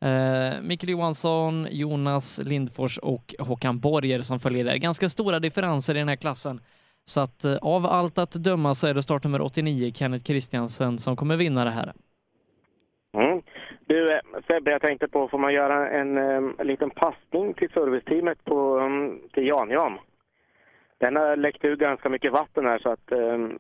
Eh, 0.02 0.62
Mikael 0.62 0.90
Johansson, 0.90 1.68
Jonas 1.72 2.42
Lindfors 2.44 2.98
och 2.98 3.36
Håkan 3.40 3.80
Borger 3.80 4.22
som 4.22 4.40
följer 4.40 4.66
där. 4.66 4.78
Ganska 4.78 5.10
stora 5.10 5.40
differenser 5.40 5.96
i 5.96 6.00
den 6.00 6.10
här 6.10 6.16
klassen. 6.16 6.60
Så 7.06 7.22
att 7.22 7.46
eh, 7.46 7.58
av 7.62 7.86
allt 7.86 8.18
att 8.18 8.32
döma 8.32 8.74
så 8.74 8.88
är 8.88 8.94
det 8.94 9.04
startnummer 9.04 9.42
89, 9.42 9.92
Kenneth 9.94 10.24
Kristiansen, 10.24 10.98
som 10.98 11.16
kommer 11.16 11.38
vinna 11.38 11.64
det 11.64 11.72
här. 11.72 11.94
Mm. 13.18 13.42
Du 13.88 14.12
eh, 14.12 14.20
Sebbe, 14.48 14.72
jag 14.72 14.82
tänkte 14.82 15.08
på, 15.08 15.28
får 15.28 15.38
man 15.38 15.54
göra 15.54 15.90
en, 15.90 16.18
en 16.58 16.68
liten 16.68 16.90
passning 16.90 17.54
till 17.54 17.70
serviceteamet 17.70 18.44
på, 18.44 18.80
mm, 18.80 19.20
till 19.34 19.48
Jan-Jan? 19.48 19.98
Den 20.98 21.16
har 21.16 21.36
läckt 21.36 21.66
ut 21.66 21.80
ganska 21.80 22.10
mycket 22.10 22.32
vatten 22.34 22.66
här 22.66 22.80
så 22.80 22.90
att 22.90 23.12
um, 23.12 23.60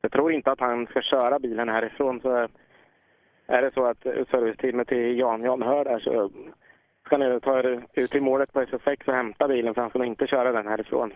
jag 0.00 0.12
tror 0.12 0.32
inte 0.32 0.50
att 0.52 0.60
han 0.60 0.86
ska 0.86 1.02
köra 1.02 1.38
bilen 1.38 1.68
härifrån. 1.68 2.20
Så 2.20 2.48
är 3.46 3.62
det 3.62 3.74
så 3.74 3.84
att 3.86 4.02
serviceteamet 4.02 4.88
till 4.88 5.18
Jan-Jan 5.18 5.62
hör 5.62 5.84
där 5.84 5.98
så 5.98 6.30
ska 7.06 7.16
ni 7.16 7.40
ta 7.40 7.58
er 7.58 7.82
ut 7.94 8.10
till 8.10 8.22
målet 8.22 8.52
på 8.52 8.60
SF6 8.62 9.08
och 9.08 9.14
hämta 9.14 9.48
bilen 9.48 9.74
för 9.74 9.80
han 9.80 9.90
ska 9.90 9.98
nog 9.98 10.08
inte 10.08 10.26
köra 10.26 10.52
den 10.52 10.66
härifrån. 10.66 11.12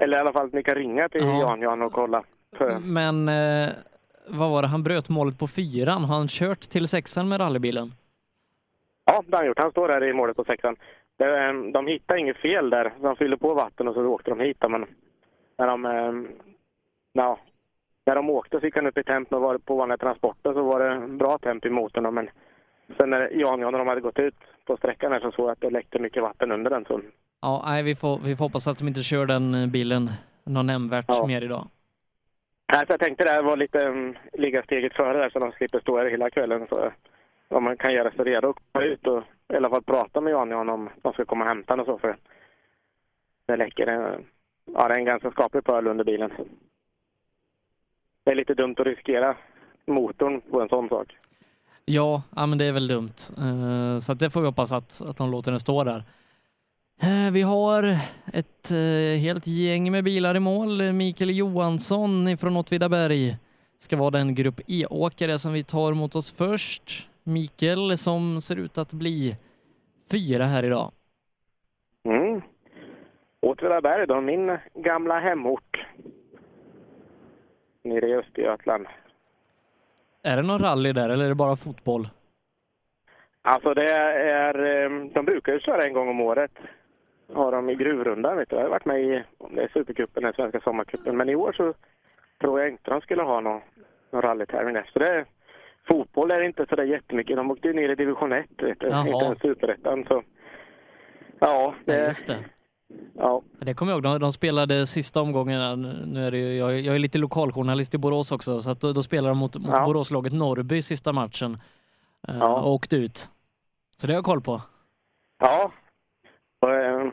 Eller 0.00 0.16
i 0.16 0.20
alla 0.20 0.32
fall 0.32 0.46
att 0.46 0.52
ni 0.52 0.62
kan 0.62 0.74
ringa 0.74 1.08
till 1.08 1.20
Ja. 1.24 1.40
Jan-Jan 1.40 1.82
och 1.82 1.92
kolla. 1.92 2.24
För, 2.56 2.78
Men 2.78 3.28
eh, 3.28 3.68
vad 4.28 4.50
var 4.50 4.62
det, 4.62 4.68
han 4.68 4.82
bröt 4.82 5.08
målet 5.08 5.38
på 5.38 5.46
fyran. 5.46 6.04
Har 6.04 6.16
han 6.16 6.28
kört 6.28 6.60
till 6.60 6.88
sexan 6.88 7.28
med 7.28 7.40
rallybilen? 7.40 7.92
Ja, 9.04 9.22
det 9.26 9.36
har 9.36 9.38
han 9.42 9.46
gjort. 9.46 9.58
Han 9.58 9.70
står 9.70 9.88
där 9.88 10.04
i 10.04 10.12
målet 10.12 10.36
på 10.36 10.44
sexan. 10.44 10.76
Det, 11.16 11.38
ehm, 11.38 11.72
De 11.72 11.86
hittade 11.86 12.20
inget 12.20 12.36
fel 12.36 12.70
där. 12.70 12.92
De 13.00 13.16
fyllde 13.16 13.36
på 13.36 13.54
vatten 13.54 13.88
och 13.88 13.94
så 13.94 14.06
åkte 14.06 14.30
de 14.30 14.40
hit. 14.40 14.64
Men 14.68 14.86
när 15.58 15.66
de, 15.66 15.84
ehm, 15.86 16.28
ja, 17.12 17.38
när 18.06 18.14
de 18.14 18.30
åkte 18.30 18.60
så 18.60 18.66
gick 18.66 18.76
han 18.76 18.86
upp 18.86 18.98
i 18.98 19.02
temp 19.04 19.32
och 19.32 19.40
var 19.40 19.58
på 19.58 19.76
vanliga 19.76 19.98
transporter 19.98 20.52
så 20.52 20.62
var 20.62 20.80
det 20.80 21.08
bra 21.08 21.38
temp 21.38 21.66
i 21.66 21.70
motorn. 21.70 22.14
Men 22.14 22.30
sen 22.98 23.10
när 23.10 23.30
Jan 23.40 23.64
och 23.64 23.72
de 23.72 23.88
hade 23.88 24.00
gått 24.00 24.18
ut 24.18 24.34
på 24.64 24.76
sträckan 24.76 25.12
här 25.12 25.20
så 25.20 25.32
såg 25.32 25.44
jag 25.44 25.52
att 25.52 25.60
det 25.60 25.70
läckte 25.70 25.98
mycket 25.98 26.22
vatten 26.22 26.52
under 26.52 26.70
den. 26.70 26.84
Så, 26.84 27.00
Ja, 27.40 27.62
nej, 27.66 27.82
vi 27.82 27.94
får, 27.94 28.18
vi 28.24 28.36
får 28.36 28.44
hoppas 28.44 28.66
att 28.66 28.78
de 28.78 28.88
inte 28.88 29.02
kör 29.02 29.26
den 29.26 29.54
eh, 29.54 29.66
bilen 29.68 30.10
någon 30.44 30.66
nämnvärt 30.66 31.04
Ja. 31.08 31.26
mer 31.26 31.42
idag. 31.42 31.68
Nej, 32.72 32.86
så 32.86 32.92
jag 32.92 33.00
tänkte 33.00 33.24
det 33.24 33.30
här 33.30 33.42
var 33.42 33.56
lite 33.56 33.78
um, 33.86 34.16
ligga 34.32 34.62
steget 34.62 34.94
före 34.94 35.18
där 35.18 35.30
så 35.30 35.38
de 35.38 35.52
slipper 35.52 35.80
stå 35.80 35.98
här 35.98 36.06
hela 36.06 36.30
kvällen. 36.30 36.66
Så 36.68 36.92
om 37.48 37.64
man 37.64 37.76
kan 37.76 37.92
göra 37.92 38.10
sig 38.10 38.24
redo 38.24 38.50
att 38.50 38.56
komma 38.72 38.84
ut 38.84 39.06
och 39.06 39.22
i 39.52 39.56
alla 39.56 39.70
fall 39.70 39.82
prata 39.82 40.20
med 40.20 40.30
Jan 40.30 40.68
om 40.68 40.90
de 41.02 41.12
ska 41.12 41.24
komma 41.24 41.44
och 41.44 41.48
hämta 41.48 41.72
honom 41.72 41.86
och 41.88 41.94
så. 41.94 41.98
För 41.98 42.16
det 43.46 43.56
läcker. 43.56 43.86
en... 43.86 44.24
Ja, 44.74 44.88
det 44.88 44.94
är 44.94 44.98
en 44.98 45.04
ganska 45.04 45.30
skaplig 45.30 45.64
pöl 45.64 45.86
under 45.86 46.04
bilen. 46.04 46.30
Det 48.24 48.30
är 48.30 48.34
lite 48.34 48.54
dumt 48.54 48.74
att 48.78 48.86
riskera 48.86 49.36
motorn 49.86 50.40
på 50.40 50.60
en 50.60 50.68
sån 50.68 50.88
sak. 50.88 51.16
Ja, 51.84 52.22
ja 52.36 52.46
men 52.46 52.58
det 52.58 52.64
är 52.64 52.72
väl 52.72 52.88
dumt. 52.88 53.14
Eh, 53.38 53.98
så 53.98 54.12
att 54.12 54.18
det 54.18 54.30
får 54.30 54.40
vi 54.40 54.46
hoppas 54.46 54.72
att, 54.72 55.02
att 55.02 55.16
de 55.16 55.30
låter 55.30 55.50
den 55.50 55.60
stå 55.60 55.84
där. 55.84 56.04
Eh, 57.00 57.32
vi 57.32 57.42
har 57.42 57.82
ett 58.32 58.70
eh, 58.70 59.20
helt 59.20 59.46
gäng 59.46 59.92
med 59.92 60.04
bilar 60.04 60.34
i 60.34 60.40
mål. 60.40 60.92
Mikael 60.92 61.36
Johansson 61.36 62.38
från 62.38 62.56
Åtvidaberg 62.56 63.36
ska 63.78 63.96
vara 63.96 64.10
den 64.10 64.34
grupp 64.34 64.60
E-åkare 64.66 65.38
som 65.38 65.52
vi 65.52 65.62
tar 65.62 65.94
mot 65.94 66.16
oss 66.16 66.32
först. 66.32 67.08
Mikael 67.24 67.98
som 67.98 68.42
ser 68.42 68.56
ut 68.56 68.78
att 68.78 68.92
bli 68.92 69.36
fyra 70.10 70.44
här 70.44 70.62
idag. 70.62 70.90
Mm. 72.04 72.42
Åtvidaberg 73.40 74.06
då, 74.06 74.20
min 74.20 74.58
gamla 74.74 75.20
hemort. 75.20 75.86
Nere 77.82 78.08
i 78.08 78.14
Östergötland. 78.14 78.86
Är 80.22 80.36
det 80.36 80.42
någon 80.42 80.58
rally 80.58 80.92
där 80.92 81.08
eller 81.08 81.24
är 81.24 81.28
det 81.28 81.34
bara 81.34 81.56
fotboll? 81.56 82.08
Alltså 83.42 83.74
det 83.74 83.90
är, 83.90 84.84
eh, 84.84 84.90
de 85.14 85.24
brukar 85.24 85.52
ju 85.52 85.60
köra 85.60 85.84
en 85.84 85.92
gång 85.92 86.08
om 86.08 86.20
året. 86.20 86.52
Har 87.32 87.52
de 87.52 87.70
i 87.70 87.74
gruvrundan 87.74 88.36
vet 88.36 88.50
du. 88.50 88.56
Jag 88.56 88.62
har 88.62 88.70
varit 88.70 88.84
med 88.84 89.00
i, 89.00 89.22
om 89.38 89.54
det 89.54 89.62
är 89.62 89.68
Supercupen 89.68 90.24
eller 90.24 90.32
Svenska 90.32 90.60
Sommarcupen. 90.60 91.16
Men 91.16 91.28
i 91.28 91.34
år 91.34 91.52
så 91.52 91.74
tror 92.40 92.60
jag 92.60 92.68
inte 92.68 92.90
de 92.90 93.00
skulle 93.00 93.22
ha 93.22 93.40
någon, 93.40 93.60
någon 94.10 94.22
rallytävling 94.22 94.74
där. 94.74 94.90
Så 94.92 94.98
det 94.98 95.24
fotboll 95.88 96.30
är 96.30 96.40
det 96.40 96.46
inte 96.46 96.66
så 96.68 96.76
där 96.76 96.84
jättemycket. 96.84 97.36
De 97.36 97.50
åkte 97.50 97.68
ju 97.68 97.74
ner 97.74 97.88
i 97.88 97.94
division 97.94 98.32
1, 98.32 98.46
vet 98.58 98.80
du. 98.80 98.86
Jaha. 98.88 99.06
Inte 99.08 99.24
ens 99.24 99.38
superettan. 99.40 100.04
Så 100.08 100.22
ja, 101.38 101.74
det, 101.84 101.96
Ja, 101.98 102.06
just 102.06 102.26
det. 102.26 102.38
ja. 103.16 103.42
Det 103.60 103.74
kommer 103.74 103.92
jag 103.92 103.96
ihåg, 103.96 104.02
de, 104.02 104.20
de 104.20 104.32
spelade 104.32 104.86
sista 104.86 105.20
omgången, 105.20 105.82
nu 106.06 106.26
är 106.26 106.30
det 106.30 106.38
ju, 106.38 106.56
jag, 106.56 106.80
jag 106.80 106.94
är 106.94 106.98
lite 106.98 107.18
lokaljournalist 107.18 107.94
i 107.94 107.98
Borås 107.98 108.32
också, 108.32 108.60
så 108.60 108.70
att 108.70 108.80
då, 108.80 108.92
då 108.92 109.02
spelade 109.02 109.28
de 109.30 109.38
mot, 109.38 109.56
mot 109.56 109.70
Ja. 109.72 109.84
Boråslaget 109.84 110.32
Norrby 110.32 110.82
sista 110.82 111.12
matchen 111.12 111.58
eh, 112.28 112.36
Ja. 112.40 112.62
och 112.62 112.72
åkte 112.72 112.96
ut. 112.96 113.18
Så 113.96 114.06
det 114.06 114.12
har 114.12 114.18
jag 114.18 114.24
koll 114.24 114.40
på. 114.40 114.62
ja. 115.38 115.72
Och, 116.60 116.70
eh, 116.70 117.10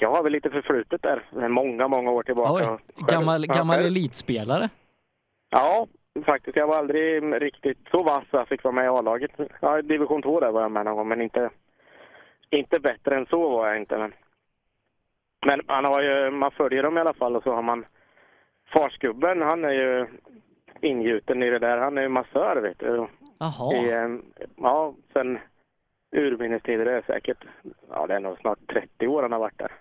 jag 0.00 0.10
har 0.14 0.22
väl 0.22 0.32
lite 0.32 0.50
förflutet 0.50 1.02
där. 1.02 1.48
Många, 1.48 1.88
många 1.88 2.10
år 2.10 2.22
tillbaka. 2.22 2.52
Oj, 2.72 2.78
gammal, 3.08 3.46
gammal 3.46 3.78
elitspelare. 3.84 4.68
Ja, 5.50 5.86
faktiskt. 6.24 6.56
Jag 6.56 6.66
var 6.66 6.76
aldrig 6.76 7.22
riktigt 7.42 7.78
så 7.90 8.02
vass 8.02 8.24
att 8.24 8.32
jag 8.32 8.48
fick 8.48 8.64
vara 8.64 8.74
med 8.74 8.84
i 8.84 8.88
A-laget. 8.88 9.30
Ja, 9.60 9.82
division 9.82 10.22
2 10.22 10.40
där 10.40 10.50
var 10.50 10.62
jag 10.62 10.70
med 10.70 10.84
någon 10.84 10.96
gång, 10.96 11.08
men 11.08 11.20
inte, 11.20 11.50
inte 12.50 12.80
bättre 12.80 13.16
än 13.16 13.26
så 13.26 13.48
var 13.48 13.68
jag 13.68 13.76
inte. 13.76 13.98
Men, 13.98 14.12
men 15.46 15.60
man, 15.66 15.84
har 15.84 16.02
ju, 16.02 16.30
man 16.30 16.50
följer 16.50 16.82
dem 16.82 16.98
i 16.98 17.00
alla 17.00 17.14
fall 17.14 17.36
och 17.36 17.42
så 17.42 17.52
har 17.52 17.62
man 17.62 17.84
farsgubben, 18.72 19.42
han 19.42 19.64
är 19.64 19.72
ju 19.72 20.06
ingjuten 20.80 21.42
i 21.42 21.50
det 21.50 21.58
där. 21.58 21.78
Han 21.78 21.98
är 21.98 22.02
ju 22.02 22.08
massör, 22.08 22.56
vet 22.56 22.78
du. 22.78 23.06
Jaha. 23.38 23.74
I, 23.74 23.92
eh, 23.92 24.08
ja, 24.56 24.94
sen 25.12 25.38
urminnes 26.10 26.62
tider, 26.62 26.84
det 26.84 26.92
är 26.92 27.02
säkert, 27.02 27.44
ja 27.90 28.06
det 28.06 28.14
är 28.14 28.20
nog 28.20 28.38
snart 28.38 28.58
30 28.72 29.08
år 29.08 29.22
han 29.22 29.32
har 29.32 29.38
varit 29.38 29.58
där. 29.58 29.72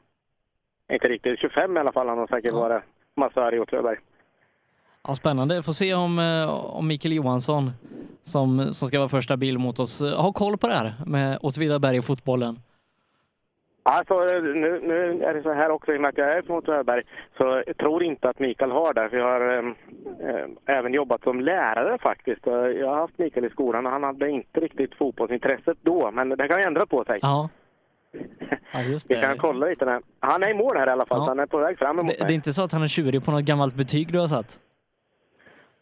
Inte 0.91 1.07
riktigt, 1.07 1.39
25 1.39 1.77
i 1.77 1.79
alla 1.79 1.91
fall 1.91 2.09
han 2.09 2.17
har 2.17 2.27
säkert 2.27 2.53
varit 2.53 2.83
massör 3.15 3.53
i 3.53 3.59
Åtvidaberg. 3.59 3.97
Ja, 5.07 5.15
spännande. 5.15 5.63
Får 5.63 5.71
se 5.71 5.93
om, 5.93 6.19
eh, 6.19 6.49
om 6.49 6.87
Mikael 6.87 7.13
Johansson, 7.13 7.71
som, 8.21 8.73
som 8.73 8.87
ska 8.87 8.97
vara 8.99 9.09
första 9.09 9.37
bil 9.37 9.57
mot 9.57 9.79
oss, 9.79 10.01
eh, 10.01 10.21
har 10.21 10.31
koll 10.31 10.57
på 10.57 10.67
det 10.67 10.73
här 10.73 10.93
med 11.05 11.37
Åtvidaberg 11.41 11.99
och 11.99 12.05
fotbollen. 12.05 12.59
Alltså, 13.83 14.19
nu, 14.19 14.81
nu 14.83 15.23
är 15.23 15.33
det 15.33 15.43
så 15.43 15.53
här 15.53 15.69
också, 15.69 15.93
i 15.93 15.97
och 15.97 16.01
med 16.01 16.09
att 16.09 16.17
jag 16.17 16.33
är 16.37 16.41
från 16.41 16.57
Åtvidaberg, 16.57 17.03
så 17.37 17.63
jag 17.67 17.77
tror 17.77 18.03
inte 18.03 18.29
att 18.29 18.39
Mikael 18.39 18.71
har 18.71 18.93
det. 18.93 19.09
För 19.09 19.17
jag 19.17 19.25
har 19.25 19.57
eh, 19.57 19.65
eh, 20.29 20.77
även 20.77 20.93
jobbat 20.93 21.23
som 21.23 21.41
lärare 21.41 21.97
faktiskt. 22.01 22.41
Jag 22.79 22.87
har 22.89 22.95
haft 22.95 23.17
Mikael 23.17 23.45
i 23.45 23.49
skolan 23.49 23.85
och 23.85 23.91
han 23.91 24.03
hade 24.03 24.29
inte 24.29 24.59
riktigt 24.59 24.95
fotbollsintresset 24.95 25.77
då, 25.81 26.11
men 26.11 26.29
det 26.29 26.47
kan 26.47 26.57
ju 26.59 26.63
ändra 26.67 26.85
på 26.85 27.03
sig. 27.05 27.19
Ja. 27.21 27.49
Ja, 28.73 28.81
just 28.81 29.11
Vi 29.11 29.15
det. 29.15 29.21
kan 29.21 29.37
kolla 29.37 29.65
lite. 29.65 29.85
Där. 29.85 30.01
Han 30.19 30.43
är 30.43 30.49
i 30.49 30.53
mål 30.53 30.77
här 30.77 30.87
i 30.87 30.91
alla 30.91 31.05
fall, 31.05 31.17
Ja. 31.19 31.25
han 31.27 31.39
är 31.39 31.45
på 31.45 31.57
väg 31.57 31.77
fram 31.79 31.99
emot 31.99 32.11
Det, 32.11 32.17
det 32.17 32.23
är 32.23 32.25
mig. 32.25 32.35
inte 32.35 32.53
så 32.53 32.63
att 32.63 32.71
han 32.71 32.83
är 32.83 32.87
tjurig 32.87 33.25
på 33.25 33.31
något 33.31 33.43
gammalt 33.43 33.75
betyg 33.75 34.11
du 34.11 34.19
har 34.19 34.27
satt? 34.27 34.59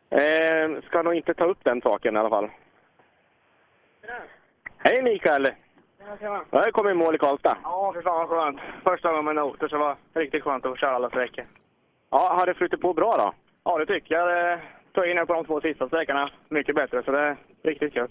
Eh, 0.09 0.82
ska 0.88 1.01
nog 1.01 1.14
inte 1.14 1.34
ta 1.34 1.45
upp 1.45 1.64
den 1.64 1.82
saken 1.82 2.16
i 2.16 2.19
alla 2.19 2.30
fall. 2.30 2.50
Hej 4.77 5.01
Mikael! 5.03 5.48
Jag 6.50 6.59
har 6.59 6.72
kommit 6.72 6.92
i 6.92 6.95
mål 6.95 7.16
i 7.16 7.17
Karlstad. 7.17 7.58
Ja, 7.64 7.92
för 7.93 8.01
fan 8.01 8.17
vad 8.17 8.30
skönt. 8.30 8.59
Första 8.84 9.09
gången 9.09 9.25
med 9.25 9.35
noter 9.35 9.67
så 9.67 9.75
det 9.75 9.84
var 9.84 9.95
riktigt 10.14 10.43
skönt 10.43 10.66
att 10.66 10.72
få 10.72 10.75
köra 10.75 10.95
alla 10.95 11.09
sträckor. 11.09 11.45
Ja, 12.09 12.35
har 12.40 12.45
det 12.45 12.53
flutit 12.53 12.82
på 12.82 12.93
bra 12.93 13.17
då? 13.17 13.34
Ja, 13.64 13.77
det 13.77 13.85
tycker 13.85 14.16
jag. 14.16 14.27
Det 14.27 14.61
tog 14.92 15.08
in 15.08 15.27
på 15.27 15.34
de 15.34 15.45
två 15.45 15.61
sista 15.61 15.88
sträckorna 15.88 16.30
mycket 16.50 16.75
bättre, 16.75 17.03
så 17.03 17.11
det 17.11 17.19
är 17.19 17.38
riktigt 17.64 17.93
kul. 17.93 18.08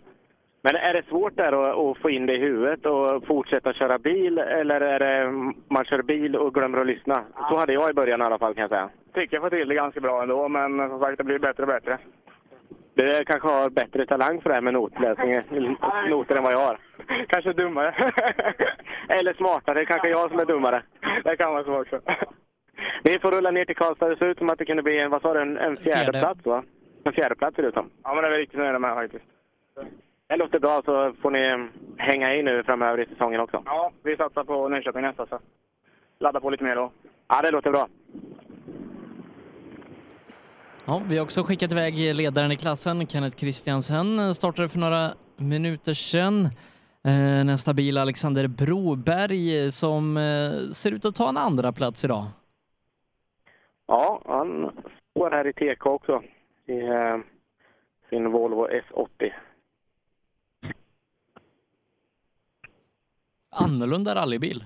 Men 0.62 0.76
är 0.76 0.94
det 0.94 1.06
svårt 1.08 1.36
där 1.36 1.52
att, 1.52 1.78
att 1.78 1.98
få 1.98 2.10
in 2.10 2.26
det 2.26 2.34
i 2.34 2.39
huvudet 2.39 2.86
och 2.86 3.26
fortsätta 3.26 3.73
köra 3.73 3.98
bil 3.98 4.39
eller 4.39 4.81
är 4.81 4.98
det 4.98 5.31
man 5.68 5.84
kör 5.84 6.02
bil 6.02 6.36
och 6.36 6.55
glömmer 6.55 6.78
att 6.78 6.86
lyssna? 6.86 7.24
Så 7.50 7.56
hade 7.56 7.73
jag 7.73 7.90
i 7.90 7.94
början 7.94 8.20
i 8.20 8.24
alla 8.24 8.39
fall 8.39 8.55
kan 8.55 8.62
jag 8.62 8.70
säga. 8.70 8.90
Tycker 9.15 9.36
jag 9.36 9.43
får 9.43 9.51
till 9.51 9.68
det 9.68 9.75
ganska 9.75 10.01
bra 10.01 10.23
ändå, 10.23 10.49
men 10.49 10.89
som 10.89 11.01
sagt 11.01 11.18
det 11.18 11.25
blir 11.25 11.39
bättre 11.39 11.62
och 11.62 11.68
bättre. 11.68 11.99
Du 12.94 13.25
kanske 13.25 13.49
har 13.49 13.70
bättre 13.70 14.07
talang 14.07 14.41
för 14.41 14.49
det 14.49 14.55
här 14.55 14.62
med 14.62 14.75
notläsning, 14.75 15.34
noter 16.10 16.36
än 16.36 16.43
vad 16.43 16.52
jag 16.52 16.59
har. 16.59 16.78
Kanske 17.28 17.52
dummare. 17.52 17.94
Eller 19.09 19.34
smartare, 19.34 19.75
det 19.75 19.81
är 19.81 19.84
kanske 19.84 20.09
jag 20.09 20.31
som 20.31 20.39
är 20.39 20.44
dummare. 20.44 20.83
Det 21.25 21.36
kan 21.36 21.52
vara 21.52 21.65
så 21.65 21.81
också. 21.81 22.01
Vi 23.02 23.18
får 23.18 23.31
rulla 23.31 23.51
ner 23.51 23.65
till 23.65 23.76
Karlstad. 23.76 24.09
Det 24.09 24.17
ser 24.17 24.26
ut 24.26 24.39
som 24.39 24.49
att 24.51 24.59
det 24.59 24.65
kunde 24.65 24.83
bli 24.83 24.99
en, 24.99 25.10
vad 25.10 25.23
sa 25.23 25.34
du, 25.34 25.41
en, 25.41 25.59
en 25.59 25.76
fjärde, 25.76 26.01
Fjärde. 26.02 26.18
plats 26.20 26.47
va? 26.47 26.62
En 27.05 27.12
fjärde 27.12 27.34
plats 27.34 27.57
ser 27.57 27.62
det 27.62 27.68
ut 27.68 27.75
som. 27.75 27.91
Ja, 28.02 28.15
men 28.15 28.23
det 28.23 28.28
är 28.28 28.33
vi 28.33 28.39
riktigt 28.39 28.59
nöjda 28.59 28.78
med 28.78 28.94
faktiskt. 28.94 29.25
Det 30.28 30.36
låter 30.36 30.59
bra 30.59 30.83
så 30.84 31.12
får 31.23 31.31
ni 31.31 31.68
hänga 31.97 32.34
i 32.34 32.43
nu 32.43 32.62
framöver 32.62 33.01
i 33.01 33.07
säsongen 33.07 33.41
också. 33.41 33.62
Ja, 33.67 33.93
vi 34.02 34.17
satsar 34.17 34.44
på 34.44 34.68
Nyköping 34.68 35.02
nästa 35.02 35.26
så 35.26 35.39
ladda 36.18 36.41
på 36.41 36.51
lite 36.51 36.65
mer 36.65 36.76
då. 36.76 36.91
Ja, 37.28 37.43
det 37.43 37.51
låter 37.51 37.70
bra. 37.70 37.89
Ja, 40.86 41.02
vi 41.08 41.16
har 41.16 41.24
också 41.24 41.42
skickat 41.42 41.72
iväg 41.72 42.14
ledaren 42.14 42.52
i 42.52 42.56
klassen, 42.56 43.06
Kenneth 43.06 43.36
Christiansen, 43.36 44.34
startade 44.34 44.68
för 44.68 44.78
några 44.78 45.10
minuter 45.36 45.92
sedan. 45.94 46.44
Eh, 47.04 47.44
nästa 47.44 47.74
bil 47.74 47.98
Alexander 47.98 48.46
Broberg 48.46 49.70
som 49.70 50.16
eh, 50.16 50.70
ser 50.72 50.92
ut 50.92 51.04
att 51.04 51.14
ta 51.14 51.28
en 51.28 51.36
andra 51.36 51.72
plats 51.72 52.04
idag. 52.04 52.24
Ja, 53.86 54.22
han 54.26 54.70
står 55.10 55.30
här 55.30 55.46
i 55.46 55.52
TK 55.52 55.86
också 55.86 56.22
i 56.66 56.80
eh, 56.80 57.18
sin 58.10 58.30
Volvo 58.30 58.68
S80. 58.68 59.30
Annorlunda 63.50 64.14
rallybil. 64.14 64.64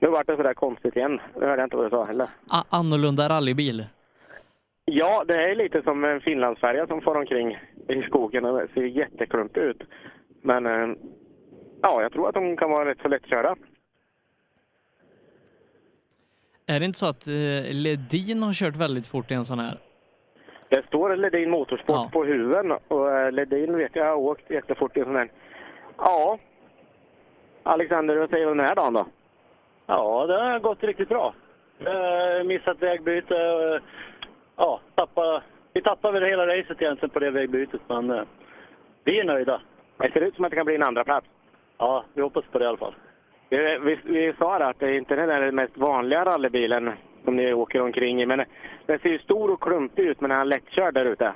Nu 0.00 0.08
vart 0.08 0.26
det 0.26 0.36
sådär 0.36 0.54
konstigt 0.54 0.96
igen. 0.96 1.20
Det 1.34 1.46
hörde 1.46 1.62
jag 1.62 1.66
inte 1.66 1.76
vad 1.76 1.86
du 1.86 1.90
sa 1.90 2.04
heller. 2.04 2.28
A 2.50 2.64
annorlunda 2.68 3.28
rallybil. 3.28 3.84
Ja, 4.84 5.24
det 5.28 5.34
är 5.34 5.54
lite 5.54 5.82
som 5.82 6.04
en 6.04 6.20
finlandsfärja 6.20 6.86
som 6.86 7.00
far 7.00 7.14
omkring 7.14 7.58
i 7.88 8.02
skogen 8.02 8.44
och 8.44 8.70
ser 8.74 8.82
jätteklumpig 8.84 9.60
ut. 9.60 9.82
Men 10.42 10.66
eh, 10.66 10.96
ja, 11.82 12.02
jag 12.02 12.12
tror 12.12 12.28
att 12.28 12.34
de 12.34 12.56
kan 12.56 12.70
vara 12.70 12.90
rätt 12.90 12.98
så 13.02 13.08
lättkörda. 13.08 13.56
Är 16.66 16.80
det 16.80 16.86
inte 16.86 16.98
så 16.98 17.06
att 17.06 17.26
eh, 17.28 17.72
Ledin 17.72 18.42
har 18.42 18.52
kört 18.52 18.76
väldigt 18.76 19.06
fort 19.06 19.30
i 19.30 19.34
en 19.34 19.44
sån 19.44 19.58
här? 19.58 19.78
Det 20.68 20.86
står 20.86 21.16
Ledin 21.16 21.50
Motorsport 21.50 22.12
på 22.12 22.24
huven 22.24 22.72
och 22.88 23.10
eh, 23.10 23.32
Ledin 23.32 23.76
vet 23.76 23.96
jag 23.96 24.04
har 24.04 24.14
åkt 24.16 24.50
jättefort 24.50 24.96
i 24.96 25.00
en 25.00 25.06
sån 25.06 25.16
här. 25.16 25.30
Ja, 25.98 26.38
Alexander, 27.62 28.16
vad 28.16 28.30
säger 28.30 28.44
du 28.44 28.50
om 28.50 28.58
den 28.58 28.66
här 28.66 28.74
dagen 28.74 28.92
då? 28.92 29.06
Ja, 29.86 30.26
det 30.26 30.34
har 30.42 30.58
gått 30.58 30.82
riktigt 30.82 31.08
bra. 31.08 31.34
Missat 32.44 32.82
vägbyte. 32.82 33.34
Eh, 34.62 34.68
ja, 34.68 34.80
tappa, 34.94 35.42
vi 35.72 35.82
tappade 35.82 36.20
väl 36.20 36.30
hela 36.30 36.46
racet 36.46 36.82
egentligen 36.82 37.10
på 37.10 37.18
det 37.18 37.30
vägbytet, 37.30 37.80
men 37.88 38.10
eh, 38.10 38.22
vi 39.04 39.20
är 39.20 39.24
nöjda. 39.24 39.60
Det 39.96 40.12
ser 40.12 40.20
ut 40.20 40.36
som 40.36 40.44
att 40.44 40.50
det 40.50 40.56
kan 40.56 40.66
bli 40.66 40.74
en 40.74 40.82
andra 40.82 41.04
plats. 41.04 41.26
Ja, 41.78 42.04
vi 42.14 42.22
hoppas 42.22 42.44
på 42.52 42.58
det 42.58 42.64
i 42.64 42.68
alla 42.68 42.76
fall. 42.76 42.94
Vi, 43.48 43.78
vi, 43.78 43.98
vi 44.04 44.32
sa 44.38 44.58
det 44.58 44.66
att 44.66 44.78
det 44.78 44.86
är 44.86 44.92
inte 44.92 45.16
den 45.16 45.28
där 45.28 45.50
mest 45.50 45.76
vanliga 45.76 46.24
rallybilen 46.24 46.92
som 47.24 47.36
ni 47.36 47.52
åker 47.52 47.82
omkring 47.82 48.22
i, 48.22 48.26
men 48.26 48.44
den 48.86 48.98
ser 48.98 49.08
ju 49.08 49.18
stor 49.18 49.50
och 49.50 49.60
klumpig 49.60 50.02
ut, 50.02 50.20
men 50.20 50.30
den 50.30 50.38
är 50.38 50.44
lättkörd 50.44 50.94
där 50.94 51.04
ute. 51.04 51.32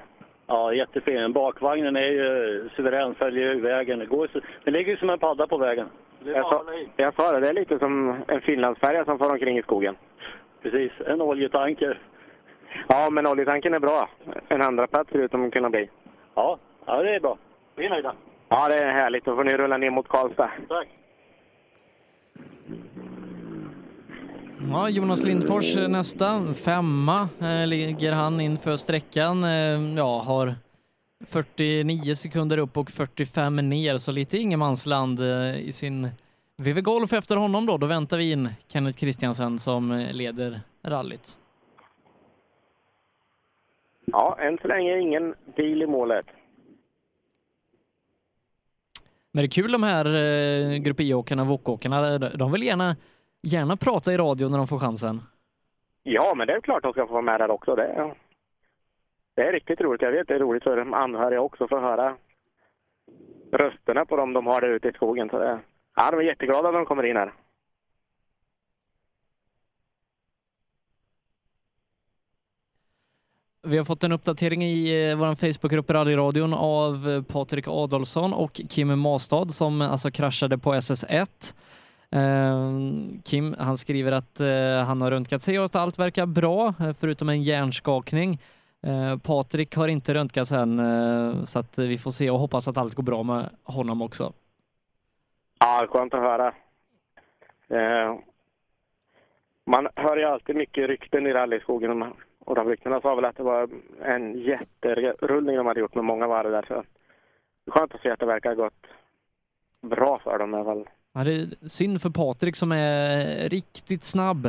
Ja, 0.47 0.73
jättefin. 0.73 1.33
Bakvagnen 1.33 1.97
är 1.97 2.07
ju 2.07 2.69
suverän, 2.77 3.15
följer 3.15 3.55
ju 3.55 3.61
vägen. 3.61 3.99
Det 3.99 4.07
går, 4.07 4.29
den 4.65 4.75
ligger 4.75 4.93
ju 4.93 4.97
som 4.99 5.11
en 5.11 5.19
padda 5.19 5.47
på 5.47 5.57
vägen. 5.57 5.89
Jag 6.25 6.47
sa, 6.47 6.65
jag 6.97 7.15
sa 7.15 7.33
det, 7.33 7.41
det 7.41 7.49
är 7.49 7.53
lite 7.53 7.79
som 7.79 8.17
en 8.29 8.41
finlandsfärja 8.41 9.05
som 9.05 9.19
far 9.19 9.31
omkring 9.31 9.59
i 9.59 9.63
skogen. 9.63 9.97
Precis, 10.63 10.93
en 11.07 11.23
oljetanker. 11.23 11.99
Ja, 12.89 13.11
men 13.11 13.27
oljetanken 13.27 13.75
är 13.75 13.81
bra. 13.81 14.09
En 14.49 14.63
andra 14.63 14.87
plats 14.87 15.11
ser 15.11 15.19
ut 15.19 15.31
som 15.31 15.51
kunna 15.51 15.71
bli. 15.71 15.91
Ja, 16.35 16.59
ja, 16.87 17.03
det 17.03 17.15
är 17.15 17.21
bra. 17.21 17.39
Vi 17.77 17.85
är 17.87 17.91
nöjda. 17.91 18.15
Ja, 18.49 18.69
det 18.69 18.79
är 18.79 18.93
härligt. 18.93 19.25
Då 19.25 19.37
får 19.37 19.45
ni 19.45 19.57
rulla 19.57 19.77
ner 19.77 19.91
mot 19.91 20.09
Karlstad. 20.09 20.51
Tack. 20.69 20.89
Ja, 24.71 24.89
Jonas 24.89 25.23
Lindfors 25.25 25.77
eh, 25.77 25.89
nästa, 25.89 26.55
femma 26.55 27.29
eh, 27.41 27.67
ligger 27.67 28.13
han 28.13 28.41
inför 28.41 28.77
sträckan. 28.77 29.45
Eh, 29.45 29.97
ja, 29.97 30.23
har 30.27 30.55
49 31.27 32.15
sekunder 32.15 32.59
upp 32.59 32.77
och 32.77 32.91
45 32.91 33.57
ner, 33.57 33.97
så 33.97 34.13
lite 34.13 34.39
ingenmansland 34.39 35.21
eh, 35.21 35.57
i 35.61 35.73
sin 35.73 36.09
VW 36.57 36.81
Golf 36.81 37.13
efter 37.13 37.37
honom 37.37 37.67
då. 37.67 37.77
Då 37.77 37.87
väntar 37.87 38.17
vi 38.17 38.33
in 38.33 38.49
Kenneth 38.69 38.99
Christiansen 38.99 39.59
som 39.59 40.07
leder 40.13 40.61
rallyt. 40.85 41.39
Ja, 44.07 44.37
än 44.41 44.59
så 44.59 44.69
länge 44.69 44.99
ingen 44.99 45.35
bil 45.57 45.83
i 45.83 45.87
målet. 45.87 46.27
Men 49.33 49.43
det 49.43 49.47
är 49.47 49.63
kul 49.63 49.73
de 49.73 49.83
här 49.83 50.05
eh, 50.05 50.79
Grupp 50.79 51.01
I-åkarna, 51.01 51.45
VOK-åkarna. 51.45 52.19
De 52.19 52.53
vill 52.53 52.63
gärna, 52.63 52.97
gärna 53.43 53.77
prata 53.77 54.13
i 54.13 54.17
radio 54.17 54.49
när 54.49 54.59
de 54.59 54.67
får 54.67 54.79
chansen. 54.79 55.21
Ja, 56.03 56.35
men 56.37 56.47
det 56.47 56.53
är 56.53 56.61
klart 56.61 56.83
de 56.83 56.93
ska 56.93 57.07
få 57.07 57.13
vara 57.13 57.23
med 57.23 57.41
där 57.41 57.51
också. 57.51 57.75
Det 57.75 57.85
är, 57.85 58.15
det 59.35 59.43
är 59.43 59.53
riktigt 59.53 59.81
roligt. 59.81 60.03
Jag 60.03 60.13
vet 60.13 60.29
det 60.29 60.35
är 60.35 60.39
roligt 60.39 60.63
för 60.63 60.77
de 60.77 60.95
anhöriga 60.95 61.41
också 61.41 61.65
att 61.65 61.71
få 61.71 61.81
höra 61.81 62.17
rösterna 63.53 64.05
på 64.05 64.17
dem 64.17 64.33
de 64.33 64.47
har 64.47 64.61
där 64.61 64.69
ute 64.69 64.89
i 64.89 64.93
skogen. 64.93 65.29
Så 65.29 65.39
det, 65.39 65.59
ja, 65.97 66.11
de 66.11 66.17
är 66.21 66.23
jätteglada 66.23 66.71
när 66.71 66.79
de 66.79 66.87
kommer 66.87 67.07
in 67.07 67.17
här. 67.17 67.33
Vi 73.67 73.79
har 73.79 73.85
fått 73.85 74.05
en 74.05 74.13
uppdatering 74.13 74.63
i 74.63 75.11
eh, 75.11 75.19
vår 75.19 75.35
Facebookgrupp 75.35 75.91
Rallyradion 75.91 76.55
av 76.55 77.09
eh, 77.09 77.23
Patrik 77.23 77.69
Adolfsson 77.69 78.33
och 78.33 78.61
Kim 78.69 78.99
Mastad 78.99 79.49
som 79.49 79.83
eh, 79.83 79.93
alltså 79.93 80.11
kraschade 80.11 80.59
på 80.59 80.75
SS1. 80.75 81.55
Ehm, 82.11 83.23
Kim, 83.25 83.55
han 83.59 83.77
skriver 83.77 84.13
att 84.13 84.39
han 84.87 85.03
har 85.03 85.11
röntgat 85.11 85.43
sig 85.43 85.59
och 85.59 85.65
att 85.65 85.77
allt 85.77 85.99
verkar 85.99 86.27
bra, 86.27 86.75
förutom 87.01 87.29
en 87.29 87.43
hjärnskakning. 87.43 88.39
Patrik 89.23 89.77
har 89.77 89.89
inte 89.89 90.15
röntgats 90.15 90.53
än, 90.53 91.47
så 91.47 91.59
att 91.59 91.79
vi 91.79 91.99
får 91.99 92.11
se 92.11 92.31
och 92.31 92.39
hoppas 92.39 92.69
att 92.69 92.77
allt 92.77 92.95
går 92.95 93.03
bra 93.03 93.23
med 93.23 93.49
honom 93.63 94.03
också. 94.03 94.33
Ja, 95.59 95.87
skönt 95.91 96.15
att 96.15 96.21
höra. 96.21 96.55
Man 99.67 99.89
hör 99.95 100.17
ju 100.17 100.25
alltid 100.25 100.57
mycket 100.57 100.89
rykten 100.89 101.27
i 101.27 101.33
rallyskogen 101.33 101.91
och 102.47 102.55
de 102.55 102.69
ryktena 102.69 103.01
sa 103.01 103.15
väl 103.15 103.25
att 103.25 103.37
det 103.37 103.43
var 103.43 103.69
en 104.03 104.39
jätterullning 104.39 105.57
de 105.57 105.67
hade 105.67 105.81
gjort 105.81 105.95
med 105.95 106.05
många 106.05 106.27
varv 106.27 106.51
där. 106.51 106.65
Så 106.69 106.85
skönt 107.71 107.95
att 107.95 108.01
se 108.01 108.11
att 108.11 108.21
det 108.21 108.27
verkar 108.27 108.49
ha 108.49 108.57
gått 108.65 108.87
bra 109.83 110.21
för 110.25 110.39
dem 110.39 110.55
i 110.55 110.57
alla 110.57 110.65
fall. 110.65 110.89
Ja, 111.13 111.25
det 111.25 111.35
är 111.35 111.69
synd 111.69 112.03
för 112.03 112.11
Patrik 112.11 112.57
som 112.57 112.73
är 112.73 113.49
riktigt 113.49 114.05
snabb. 114.05 114.47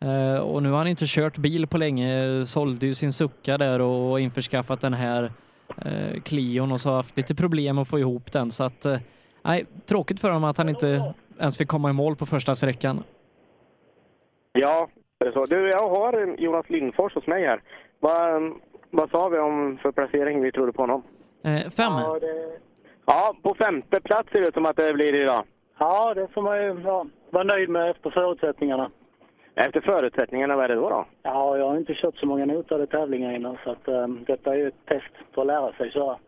Eh, 0.00 0.38
och 0.38 0.62
nu 0.62 0.70
har 0.70 0.78
han 0.78 0.86
inte 0.86 1.04
kört 1.06 1.38
bil 1.38 1.66
på 1.66 1.78
länge, 1.78 2.44
sålde 2.46 2.86
ju 2.86 2.94
sin 2.94 3.12
Succa 3.12 3.58
där 3.58 3.80
och 3.80 4.20
införskaffat 4.20 4.80
den 4.80 4.94
här 4.94 5.32
eh, 5.84 6.20
Clion 6.20 6.72
och 6.72 6.80
så 6.80 6.88
har 6.88 6.96
haft 6.96 7.16
lite 7.16 7.34
problem 7.34 7.78
att 7.78 7.88
få 7.88 7.98
ihop 7.98 8.32
den. 8.32 8.50
Så 8.50 8.64
att, 8.64 8.86
eh, 8.86 8.98
nej, 9.42 9.66
tråkigt 9.86 10.20
för 10.20 10.28
honom 10.28 10.44
att 10.44 10.58
han 10.58 10.68
inte 10.68 11.14
ens 11.40 11.58
fick 11.58 11.68
komma 11.68 11.90
i 11.90 11.92
mål 11.92 12.16
på 12.16 12.26
första 12.26 12.56
sträckan. 12.56 13.02
Ja, 14.52 14.88
så. 15.18 15.46
Du, 15.46 15.68
jag 15.68 15.88
har 15.88 16.36
Jonas 16.38 16.70
Lindfors 16.70 17.14
hos 17.14 17.26
mig 17.26 17.44
här. 17.44 17.60
Vad, 18.00 18.52
vad 18.90 19.10
sa 19.10 19.28
vi 19.28 19.38
om 19.38 19.78
för 19.82 19.92
placering 19.92 20.42
vi 20.42 20.52
trodde 20.52 20.72
på 20.72 20.82
honom? 20.82 21.02
Eh, 21.44 21.70
fem. 21.70 21.92
Ja, 21.92 22.18
det... 22.20 22.58
ja, 23.06 23.36
på 23.42 23.54
femte 23.54 24.00
plats 24.00 24.28
ser 24.32 24.40
det 24.40 24.48
ut 24.48 24.54
som 24.54 24.66
att 24.66 24.76
det 24.76 24.92
blir 24.92 25.20
idag. 25.20 25.44
Ja, 25.78 26.14
det 26.14 26.28
får 26.28 26.42
man 26.42 26.62
ju 26.62 26.80
ja, 26.84 27.06
vara 27.30 27.44
nöjd 27.44 27.68
med 27.68 27.90
efter 27.90 28.10
förutsättningarna. 28.10 28.90
Efter 29.54 29.80
förutsättningarna, 29.80 30.56
vad 30.56 30.64
är 30.64 30.68
det 30.68 30.74
då? 30.74 30.88
då? 30.90 31.06
Ja, 31.22 31.58
jag 31.58 31.68
har 31.68 31.76
inte 31.76 31.94
kört 31.94 32.16
så 32.16 32.26
många 32.26 32.44
notade 32.44 32.86
tävlingar 32.86 33.32
innan 33.32 33.58
så 33.64 33.70
att 33.70 33.88
um, 33.88 34.24
detta 34.26 34.54
är 34.54 34.58
ju 34.58 34.68
ett 34.68 34.86
test 34.86 35.12
för 35.34 35.40
att 35.40 35.46
lära 35.46 35.72
sig 35.72 35.90
köra. 35.90 36.18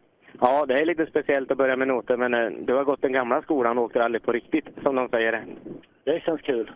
Ja, 0.41 0.67
det 0.67 0.75
är 0.75 0.87
lite 0.87 1.07
speciellt 1.07 1.51
att 1.51 1.59
börja 1.59 1.77
med 1.77 1.89
noter, 1.89 2.17
men 2.17 2.35
eh, 2.35 2.51
du 2.51 2.75
har 2.75 2.85
gått 2.85 3.03
den 3.03 3.13
gamla 3.13 3.43
skolan 3.43 3.79
och 3.79 3.85
åkt 3.85 3.97
rally 3.97 4.19
på 4.19 4.33
riktigt, 4.33 4.67
som 4.83 4.97
de 4.97 5.09
säger. 5.09 5.45
Det 6.05 6.21
känns 6.21 6.41
kul. 6.41 6.71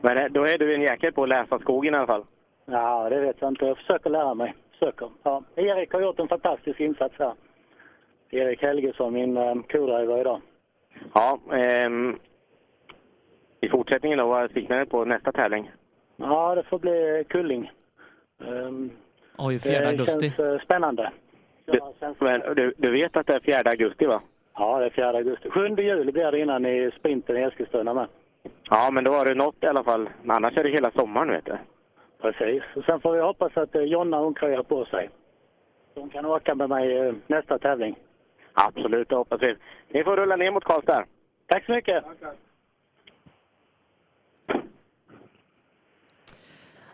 Men 0.00 0.18
eh, 0.18 0.24
då 0.30 0.44
är 0.44 0.58
du 0.58 0.74
en 0.74 0.82
jäkel 0.82 1.12
på 1.12 1.22
att 1.22 1.28
läsa 1.28 1.58
skogen 1.58 1.94
i 1.94 1.96
alla 1.96 2.06
fall. 2.06 2.24
Ja, 2.64 3.08
det 3.10 3.20
vet 3.20 3.36
jag 3.40 3.48
inte. 3.48 3.64
Jag 3.64 3.76
försöker 3.76 4.10
lära 4.10 4.34
mig. 4.34 4.54
Försöker. 4.70 5.08
Ja, 5.22 5.42
Erik 5.56 5.92
har 5.92 6.00
gjort 6.00 6.18
en 6.18 6.28
fantastisk 6.28 6.80
insats 6.80 7.14
här. 7.18 7.34
Erik 8.30 8.62
Helgesson, 8.62 9.12
min 9.12 9.36
um, 9.36 9.62
co-driver 9.62 10.20
idag. 10.20 10.40
Ja, 11.14 11.38
ehm, 11.52 12.18
i 13.60 13.68
fortsättningen 13.68 14.18
då, 14.18 14.26
vad 14.26 14.50
siktar 14.50 14.78
ni 14.78 14.86
på 14.86 15.04
nästa 15.04 15.32
tävling? 15.32 15.70
Ja, 16.16 16.54
det 16.54 16.62
får 16.62 16.78
bli 16.78 17.24
Kulling. 17.28 17.70
Um, 18.38 18.90
Oj, 19.38 19.58
4 19.58 19.88
augusti. 19.88 20.28
Det 20.28 20.36
känns 20.36 20.52
uh, 20.52 20.58
spännande. 20.58 21.12
Du, 21.64 21.80
men 22.18 22.40
du, 22.56 22.74
du 22.76 22.92
vet 22.92 23.16
att 23.16 23.26
det 23.26 23.34
är 23.34 23.62
4 23.62 23.70
augusti 23.70 24.06
va? 24.06 24.22
Ja, 24.54 24.78
det 24.78 24.86
är 24.86 24.90
4 24.90 25.08
augusti. 25.08 25.50
7 25.50 25.68
juli 25.68 26.12
blir 26.12 26.32
det 26.32 26.40
innan 26.40 26.66
i 26.66 26.90
sprinten 26.98 27.36
i 27.36 27.40
Eskilstuna 27.40 27.94
med. 27.94 28.06
Ja, 28.70 28.90
men 28.90 29.04
då 29.04 29.12
har 29.12 29.24
du 29.24 29.34
nått 29.34 29.56
i 29.60 29.66
alla 29.66 29.84
fall. 29.84 30.08
Men 30.22 30.36
annars 30.36 30.56
är 30.56 30.64
det 30.64 30.70
hela 30.70 30.90
sommaren 30.90 31.28
vet 31.28 31.44
du. 31.44 31.58
Precis. 32.20 32.62
Och 32.76 32.84
sen 32.84 33.00
får 33.00 33.12
vi 33.12 33.20
hoppas 33.20 33.56
att 33.56 33.76
uh, 33.76 33.82
Jonna 33.82 34.18
hon 34.18 34.34
kryar 34.34 34.62
på 34.62 34.84
sig. 34.84 35.10
Hon 35.94 36.10
kan 36.10 36.26
åka 36.26 36.54
med 36.54 36.68
mig 36.68 37.08
uh, 37.08 37.14
nästa 37.26 37.58
tävling. 37.58 37.96
Absolut, 38.52 39.08
det 39.08 39.16
hoppas 39.16 39.42
vi. 39.42 39.56
Ni 39.88 40.04
får 40.04 40.16
rulla 40.16 40.36
ner 40.36 40.50
mot 40.50 40.64
Karlstad. 40.64 41.04
Tack 41.46 41.66
så 41.66 41.72
mycket! 41.72 42.04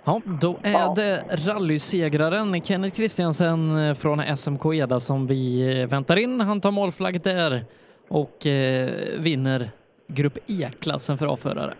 Ja, 0.04 0.20
då 0.40 0.56
är 0.62 0.94
det 0.96 1.24
rallysegraren 1.46 2.62
Kenneth 2.62 2.96
Christiansen 2.96 3.94
från 3.96 4.36
SMK 4.36 4.74
Eda 4.74 5.00
som 5.00 5.26
vi 5.26 5.86
väntar 5.90 6.16
in. 6.16 6.40
Han 6.40 6.60
tar 6.60 6.70
målflagg 6.70 7.20
där 7.20 7.64
och 8.08 8.46
eh, 8.46 8.90
vinner 9.18 9.70
Grupp 10.08 10.38
E-klassen 10.46 11.18
för 11.18 11.34
A-förare. 11.34 11.74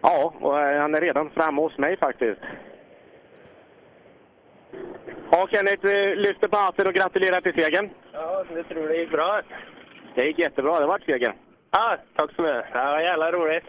Ja, 0.00 0.34
och 0.40 0.60
eh, 0.60 0.80
han 0.80 0.94
är 0.94 1.00
redan 1.00 1.30
framme 1.30 1.60
hos 1.60 1.78
mig 1.78 1.96
faktiskt. 1.96 2.40
Ja, 5.30 5.48
Kenneth, 5.50 5.86
vi 5.86 6.16
lyfter 6.16 6.48
på 6.48 6.56
hatten 6.56 6.86
och 6.86 6.94
gratulerar 6.94 7.40
till 7.40 7.54
segern. 7.54 7.90
Ja, 8.12 8.44
det 8.54 8.62
tror 8.64 8.88
det 8.88 8.96
gick 8.96 9.10
bra. 9.10 9.40
Det 10.14 10.24
gick 10.24 10.38
jättebra. 10.38 10.80
Det 10.80 10.86
vart 10.86 11.04
seger. 11.04 11.34
Ja, 11.70 11.96
tack 12.16 12.30
så 12.36 12.42
mycket. 12.42 12.72
Det 12.72 12.78
var 12.78 13.00
jävla 13.00 13.32
roligt. 13.32 13.64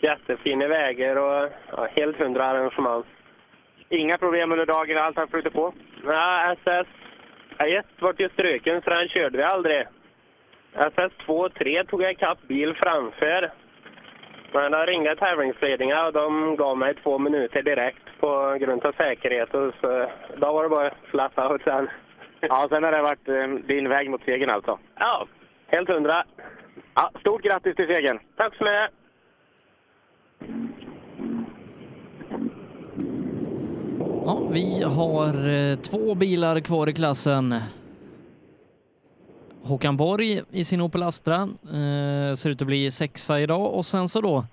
Jättefina 0.00 0.66
vägar 0.68 1.16
och 1.16 1.52
ja, 1.70 1.88
helt 1.96 2.18
hundra 2.18 2.44
arrangemang. 2.44 3.02
Inga 3.88 4.18
problem 4.18 4.52
under 4.52 4.66
dagen? 4.66 4.98
Allt 4.98 5.16
har 5.16 5.26
flutit 5.26 5.52
på? 5.52 5.74
Ja, 6.04 6.52
SS 6.52 6.86
1 7.58 7.86
vart 8.00 8.20
ju 8.20 8.28
struken 8.28 8.82
så 8.82 8.90
den 8.90 9.08
körde 9.08 9.38
vi 9.38 9.44
aldrig. 9.44 9.86
SS 10.74 11.12
2 11.26 11.32
och 11.38 11.54
3 11.54 11.84
tog 11.84 12.02
jag 12.02 12.12
ikapp 12.12 12.42
bil 12.48 12.74
framför. 12.82 13.52
Men 14.52 14.72
jag 14.72 14.88
ringde 14.88 15.16
tävlingsledningen 15.16 15.98
och 16.06 16.12
de 16.12 16.56
gav 16.56 16.78
mig 16.78 16.94
två 16.94 17.18
minuter 17.18 17.62
direkt 17.62 18.02
på 18.20 18.56
grund 18.60 18.84
av 18.84 18.92
säkerheten. 18.92 19.72
Så 19.80 20.06
då 20.36 20.52
var 20.52 20.62
det 20.62 20.68
bara 20.68 20.90
flat 21.10 21.38
out 21.38 21.62
sen. 21.64 21.88
Ja, 22.40 22.66
sen 22.70 22.84
har 22.84 22.92
det 22.92 23.02
varit 23.02 23.28
eh, 23.28 23.66
din 23.68 23.88
väg 23.88 24.10
mot 24.10 24.24
segern 24.24 24.50
alltså? 24.50 24.78
Ja, 24.98 25.26
helt 25.66 25.88
hundra. 25.88 26.24
Ja, 26.94 27.10
stort 27.20 27.42
grattis 27.42 27.76
till 27.76 27.86
segern! 27.86 28.18
Tack 28.36 28.56
så 28.56 28.64
mycket! 28.64 28.90
Ja, 34.24 34.48
vi 34.52 34.82
har 34.82 35.48
eh, 35.48 35.76
två 35.76 36.14
bilar 36.14 36.60
kvar 36.60 36.88
i 36.88 36.92
klassen. 36.92 37.54
Håkan 39.64 39.96
Borg 39.96 40.40
i 40.50 40.64
sin 40.64 40.80
Opel 40.80 41.02
Astra 41.02 41.36
eh, 41.64 42.34
ser 42.34 42.50
ut 42.50 42.62
att 42.62 42.66
bli 42.66 42.90
sexa 42.90 43.40
idag 43.40 43.74
och 43.74 43.86
sen 43.86 44.08
så 44.08 44.20
då 44.20 44.44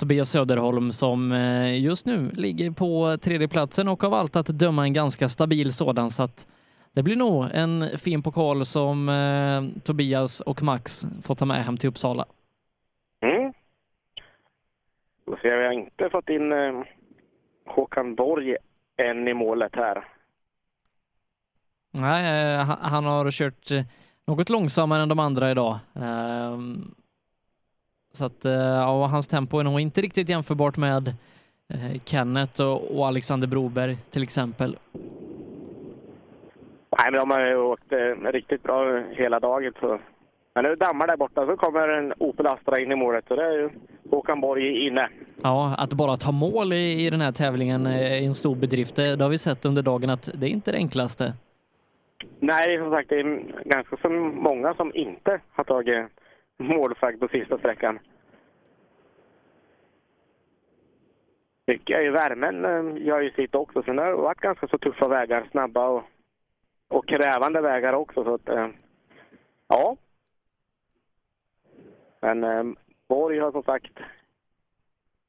Tobias 0.00 0.30
Söderholm 0.30 0.92
som 0.92 1.32
eh, 1.32 1.80
just 1.82 2.06
nu 2.06 2.30
ligger 2.30 2.70
på 2.70 3.16
tredjeplatsen 3.22 3.88
och 3.88 4.04
av 4.04 4.14
allt 4.14 4.36
att 4.36 4.46
döma 4.46 4.82
en 4.82 4.92
ganska 4.92 5.28
stabil 5.28 5.72
sådan 5.72 6.10
så 6.10 6.22
att 6.22 6.46
det 6.92 7.02
blir 7.02 7.16
nog 7.16 7.44
en 7.52 7.98
fin 7.98 8.22
pokal 8.22 8.64
som 8.64 9.08
eh, 9.08 9.80
Tobias 9.82 10.40
och 10.40 10.62
Max 10.62 11.04
får 11.22 11.34
ta 11.34 11.44
med 11.44 11.64
hem 11.64 11.76
till 11.76 11.88
Uppsala. 11.88 12.24
Mm. 13.22 13.52
Då 15.26 15.36
ser 15.42 15.56
vi 15.56 15.64
har 15.64 15.72
inte 15.72 16.10
fått 16.10 16.28
in 16.28 16.52
eh, 16.52 16.82
Håkan 17.66 18.14
Borg 18.14 18.56
än 18.96 19.28
i 19.28 19.34
målet 19.34 19.76
här. 19.76 20.04
Nej, 21.90 22.54
eh, 22.54 22.60
han- 22.64 22.78
han 22.92 23.04
har 23.04 23.30
kört 23.30 23.70
eh, 23.70 23.82
något 24.28 24.50
långsammare 24.50 25.02
än 25.02 25.08
de 25.08 25.18
andra 25.18 25.50
idag. 25.50 25.78
Ehm, 25.94 26.94
Så 28.12 28.24
att 28.24 28.44
eh, 28.44 28.52
ja, 28.52 29.06
hans 29.06 29.28
tempo 29.28 29.58
är 29.58 29.64
nog 29.64 29.80
inte 29.80 30.00
riktigt 30.00 30.28
jämförbart 30.28 30.76
med 30.76 31.08
eh, 31.68 32.00
Kenneth 32.04 32.62
och 32.62 33.06
Alexander 33.06 33.46
Broberg 33.46 33.96
till 34.10 34.22
exempel. 34.22 34.76
Nej, 36.98 37.10
men 37.10 37.20
de 37.20 37.30
har 37.30 37.40
ju 37.46 37.56
åkt 37.56 37.92
eh, 37.92 38.32
riktigt 38.32 38.62
bra 38.62 39.02
hela 39.16 39.40
dagen. 39.40 39.72
Så. 39.80 39.98
Men 40.54 40.64
nu 40.64 40.74
dammar 40.74 41.06
där 41.06 41.16
borta, 41.16 41.46
så 41.46 41.56
kommer 41.56 41.88
en 41.88 42.12
Opel 42.18 42.46
Astra 42.46 42.80
in 42.80 42.92
i 42.92 42.94
målet. 42.94 43.24
Så 43.28 43.36
det 43.36 43.44
är 43.44 43.52
ju 43.52 43.70
Håkan 44.10 44.40
Borg 44.40 44.86
inne. 44.86 45.08
Ja, 45.42 45.74
att 45.78 45.92
bara 45.92 46.16
ta 46.16 46.32
mål 46.32 46.72
i, 46.72 47.06
i 47.06 47.10
den 47.10 47.20
här 47.20 47.32
tävlingen 47.32 47.86
är 47.86 48.22
en 48.22 48.34
stor 48.34 48.56
bedrift. 48.56 48.96
Det, 48.96 49.16
det 49.16 49.24
har 49.24 49.30
vi 49.30 49.38
sett 49.38 49.64
under 49.64 49.82
dagen 49.82 50.10
att 50.10 50.30
det 50.34 50.46
är 50.46 50.50
inte 50.50 50.70
det 50.72 50.76
enklaste. 50.78 51.32
Nej, 52.40 52.78
som 52.78 52.90
sagt, 52.90 53.08
det 53.08 53.20
är 53.20 53.62
ganska 53.64 53.96
så 53.96 54.08
många 54.08 54.74
som 54.74 54.94
inte 54.94 55.40
har 55.52 55.64
tagit 55.64 56.06
målflagg 56.56 57.20
på 57.20 57.28
sista 57.28 57.58
sträckan. 57.58 57.98
Mycket 61.66 62.04
ju 62.04 62.10
värmen 62.10 62.64
eh, 62.64 63.06
gör 63.06 63.20
ju 63.20 63.30
sitt 63.30 63.54
också. 63.54 63.82
Sen 63.82 63.98
har 63.98 64.06
det 64.06 64.14
varit 64.14 64.40
ganska 64.40 64.68
så 64.68 64.78
tuffa 64.78 65.08
vägar, 65.08 65.48
snabba 65.50 65.88
och, 65.88 66.04
och 66.88 67.08
krävande 67.08 67.60
vägar 67.60 67.92
också. 67.92 68.24
Så 68.24 68.34
att, 68.34 68.48
eh, 68.48 68.68
ja. 69.68 69.96
Men 72.20 72.44
eh, 72.44 72.64
Borg 73.08 73.38
har 73.38 73.52
som 73.52 73.62
sagt 73.62 73.92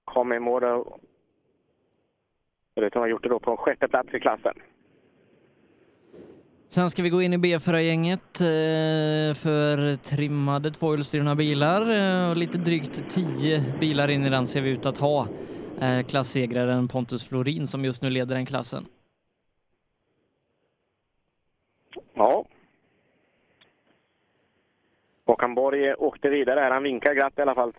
kommit 0.06 0.38
i 0.38 0.40
mål 0.40 0.64
och 0.64 1.00
förutom 2.76 3.02
har 3.02 3.08
gjort 3.08 3.24
det 3.24 3.30
då 3.30 3.40
på 3.40 3.58
sjätte 3.58 3.88
plats 3.88 4.14
i 4.14 4.20
klassen. 4.20 4.62
Sen 6.72 6.90
ska 6.90 7.04
vi 7.04 7.10
gå 7.10 7.22
in 7.22 7.34
i 7.34 7.38
B4-gänget 7.38 8.42
eh, 8.42 9.36
för 9.44 9.96
trimmade 9.96 10.72
tvåhjulsdrivna 10.72 11.36
bilar. 11.36 11.82
Eh, 11.82 12.30
och 12.30 12.38
lite 12.38 12.58
drygt 12.58 13.10
tio 13.10 13.64
bilar 13.80 14.08
in 14.08 14.26
i 14.26 14.30
den 14.30 14.48
ser 14.48 14.62
vi 14.62 14.70
ut 14.70 14.86
att 14.86 14.98
ha. 14.98 15.28
Eh, 15.82 16.06
klassegraren 16.06 16.88
Pontus 16.88 17.28
Florin 17.28 17.68
som 17.68 17.86
just 17.86 18.02
nu 18.02 18.10
leder 18.10 18.36
den 18.36 18.46
klassen. 18.46 18.86
Ja. 22.14 22.46
Håkan 25.26 25.56
Borg 25.56 25.94
åkte 25.94 26.30
vidare 26.30 26.60
här. 26.60 26.72
Han 26.72 26.84
vinkar 26.84 27.14
glatt 27.14 27.34
i 27.38 27.42
alla 27.42 27.56
fall. 27.56 27.74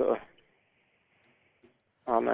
Han, 2.04 2.28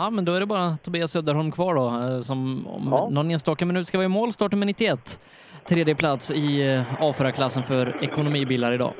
Ja, 0.00 0.10
men 0.10 0.24
då 0.24 0.32
är 0.32 0.40
det 0.40 0.46
bara 0.46 0.76
Tobias 0.76 1.10
Söderholm 1.12 1.50
kvar 1.52 1.74
då, 1.74 1.86
eh, 1.86 2.20
som 2.20 2.66
om 2.66 2.88
Ja. 2.92 3.08
någon 3.10 3.30
enstaka 3.30 3.66
minut 3.66 3.86
ska 3.88 3.98
vara 3.98 4.04
i 4.04 4.08
mål. 4.08 4.32
Startar 4.32 4.56
med 4.56 4.66
91. 4.66 5.20
Tredje 5.64 5.94
plats 5.94 6.30
i 6.30 6.74
eh, 6.74 7.02
A4-klassen 7.02 7.62
för 7.62 8.04
ekonomibilar 8.04 8.72
idag. 8.72 8.92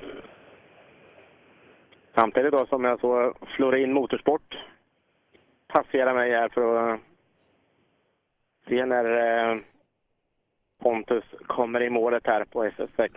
samtidigt 2.15 2.53
då 2.53 2.67
som 2.67 2.85
jag 2.85 3.01
såg 3.01 3.35
Florin 3.57 3.93
Motorsport 3.93 4.59
passera 5.69 6.15
mig 6.15 6.31
här 6.31 6.49
för 6.49 6.93
att 6.95 7.01
se 8.69 8.87
när 8.87 9.05
eh, 9.05 9.59
Pontus 10.83 11.25
kommer 11.47 11.83
i 11.83 11.91
målet 11.91 12.27
här 12.27 12.45
på 12.45 12.65
SS6. 12.65 13.09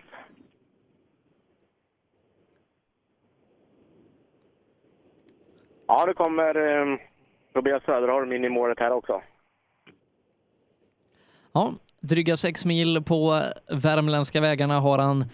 Ja, 5.87 6.05
det 6.05 6.13
kommer 6.13 6.55
eh, 6.55 6.97
Tobias 7.53 7.83
Söderholm 7.83 8.31
in 8.31 8.45
i 8.45 8.49
målet 8.49 8.79
här 8.79 8.91
också. 8.91 9.21
Ja, 11.53 11.73
dryga 11.99 12.37
sex 12.37 12.65
mil 12.65 13.03
på 13.03 13.41
värmländska 13.83 14.41
vägarna 14.41 14.79
har 14.79 14.97
han 14.97 15.25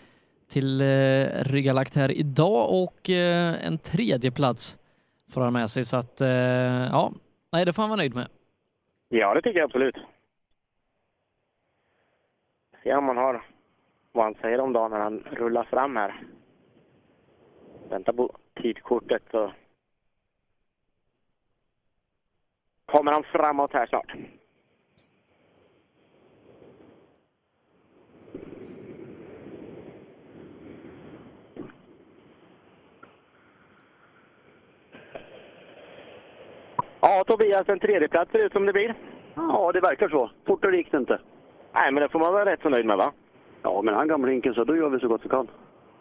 till 0.50 0.82
eh, 0.82 1.26
ryggalagt 1.44 1.96
här 1.96 2.12
idag 2.12 2.84
och 2.84 3.10
eh, 3.10 3.68
en 3.68 3.78
tredje 3.78 4.32
plats 4.32 4.80
får 5.34 5.42
han 5.42 5.54
med 5.54 5.70
sig 5.70 5.86
så 5.86 5.98
att 5.98 6.22
eh, 6.22 6.30
ja, 6.92 7.12
nej, 7.52 7.66
det 7.66 7.74
får 7.74 7.84
han 7.84 7.90
vara 7.90 7.98
nöjd 7.98 8.16
med. 8.16 8.28
Ja, 9.10 9.34
det 9.34 9.42
tycker 9.42 9.60
jag 9.60 9.66
absolut. 9.66 9.96
Se 12.84 12.96
om 12.96 13.04
man 13.04 13.18
har 13.18 13.46
vad 14.12 14.26
han 14.26 14.36
säger 14.42 14.60
om 14.60 14.74
dagen 14.74 14.92
när 14.92 15.00
han 15.00 15.20
rullar 15.20 15.64
fram 15.64 15.96
här. 15.96 16.24
Vänta 17.90 18.14
på 18.14 18.38
tidkortet 18.62 19.24
så 19.32 19.52
kommer 22.92 23.12
han 23.12 23.24
framåt 23.24 23.74
här 23.74 23.86
snart. 23.86 24.14
Ja, 37.02 37.24
Tobias, 37.28 37.70
en 37.70 37.80
tredjeplats 37.80 38.32
ser 38.32 38.46
ut 38.46 38.52
som 38.52 38.66
det 38.66 38.74
blir. 38.74 38.96
Ja, 39.36 39.72
det 39.74 39.80
verkar 39.82 40.10
så. 40.10 40.30
Fortare 40.48 40.78
gick 40.78 40.92
det 40.92 40.98
inte. 40.98 41.20
Nej, 41.74 41.92
men 41.92 42.04
det 42.04 42.10
får 42.10 42.20
man 42.20 42.34
vara 42.34 42.46
rätt 42.46 42.62
så 42.62 42.70
nöjd 42.70 42.86
med, 42.86 42.98
va? 42.98 43.12
Ja, 43.64 43.82
men 43.82 43.94
han 43.96 44.08
gamlinken 44.08 44.54
så 44.54 44.64
då 44.64 44.76
gör 44.76 44.90
vi 44.90 45.00
så 45.00 45.08
gott 45.08 45.26
vi 45.26 45.30
kan. 45.30 45.48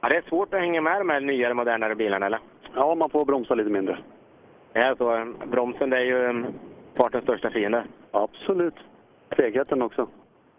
Ja, 0.00 0.08
det 0.08 0.16
är 0.16 0.22
svårt 0.22 0.54
att 0.54 0.60
hänga 0.60 0.80
med 0.80 1.00
de 1.00 1.08
här 1.10 1.20
nyare, 1.20 1.54
modernare 1.54 1.94
bilarna, 1.94 2.26
eller? 2.26 2.40
Ja, 2.74 2.94
man 2.94 3.10
får 3.10 3.24
bromsa 3.24 3.54
lite 3.54 3.70
mindre. 3.70 3.98
Det 4.72 4.78
är 4.78 4.94
så. 4.94 5.16
eh, 5.16 5.24
Bromsen, 5.46 5.90
det 5.90 5.96
är 5.96 6.04
ju 6.04 6.44
fartens 6.98 7.24
största 7.24 7.50
fiende. 7.50 7.84
Absolut. 8.10 8.74
Fegheten 9.36 9.82
också. 9.82 10.08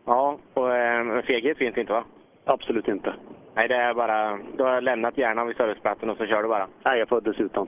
Ja, 0.06 0.38
och 0.54 0.76
eh, 0.76 1.22
feghet 1.22 1.58
finns 1.58 1.78
inte, 1.78 1.94
va? 1.94 2.04
Absolut 2.46 2.88
inte. 2.88 3.14
Nej, 3.54 3.68
det 3.68 3.76
är 3.76 3.94
bara... 3.94 4.40
Du 4.58 4.64
har 4.64 4.82
lämnat 4.82 5.18
hjärnan 5.18 5.48
vid 5.48 5.58
serviceplatsen 5.58 6.10
och 6.10 6.18
så 6.18 6.26
kör 6.26 6.44
du 6.44 6.50
bara. 6.50 6.68
Nej, 6.84 7.00
jag 7.00 7.10
föddes 7.10 7.40
utan. 7.40 7.68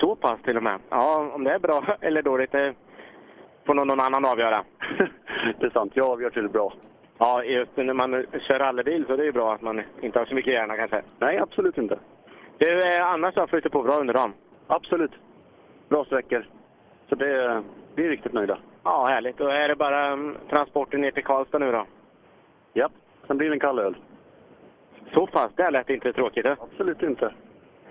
Så 0.00 0.16
pass 0.16 0.42
till 0.44 0.56
och 0.56 0.62
med? 0.62 0.78
Ja, 0.90 1.30
om 1.34 1.44
det 1.44 1.54
är 1.54 1.58
bra 1.58 1.84
eller 2.00 2.22
dåligt, 2.22 2.52
det 2.52 2.74
får 3.66 3.74
någon 3.74 4.00
annan 4.00 4.24
avgöra. 4.24 4.64
det 5.60 5.66
är 5.66 5.70
sant. 5.70 5.92
Jag 5.94 6.10
avgör 6.10 6.30
till 6.30 6.48
bra. 6.48 6.72
Ja, 7.18 7.44
just 7.44 7.76
när 7.76 7.94
man 7.94 8.26
kör 8.40 8.58
rallybil 8.58 9.04
så 9.06 9.12
är 9.12 9.16
det 9.16 9.24
ju 9.24 9.32
bra 9.32 9.54
att 9.54 9.62
man 9.62 9.82
inte 10.00 10.18
har 10.18 10.26
så 10.26 10.34
mycket 10.34 10.52
hjärna 10.52 10.76
kanske. 10.76 11.02
Nej, 11.18 11.38
absolut 11.38 11.78
inte. 11.78 11.98
Du, 12.58 12.80
eh, 12.80 13.06
annars 13.06 13.36
har 13.36 13.46
flutit 13.46 13.72
på 13.72 13.82
bra 13.82 13.96
under 14.00 14.14
dagen? 14.14 14.32
Absolut. 14.66 15.12
Bra 15.88 16.04
sträckor. 16.04 16.46
Så 17.12 17.16
det, 17.16 17.62
vi 17.94 18.04
är 18.04 18.08
riktigt 18.08 18.32
nöjda. 18.32 18.58
Ja, 18.84 19.06
härligt. 19.06 19.40
Och 19.40 19.52
är 19.52 19.68
det 19.68 19.76
bara 19.76 20.06
mm, 20.06 20.36
transporten 20.50 21.00
ner 21.00 21.10
till 21.10 21.24
Karlstad 21.24 21.58
nu 21.58 21.72
då? 21.72 21.86
Ja, 22.72 22.88
sen 23.26 23.38
blir 23.38 23.48
det 23.48 23.54
en 23.54 23.60
kall 23.60 23.78
öl. 23.78 23.96
Så 25.14 25.26
pass? 25.26 25.50
Det 25.56 25.70
lät 25.70 25.90
inte 25.90 26.12
tråkigt. 26.12 26.44
Det. 26.44 26.56
Absolut 26.60 27.02
inte. 27.02 27.32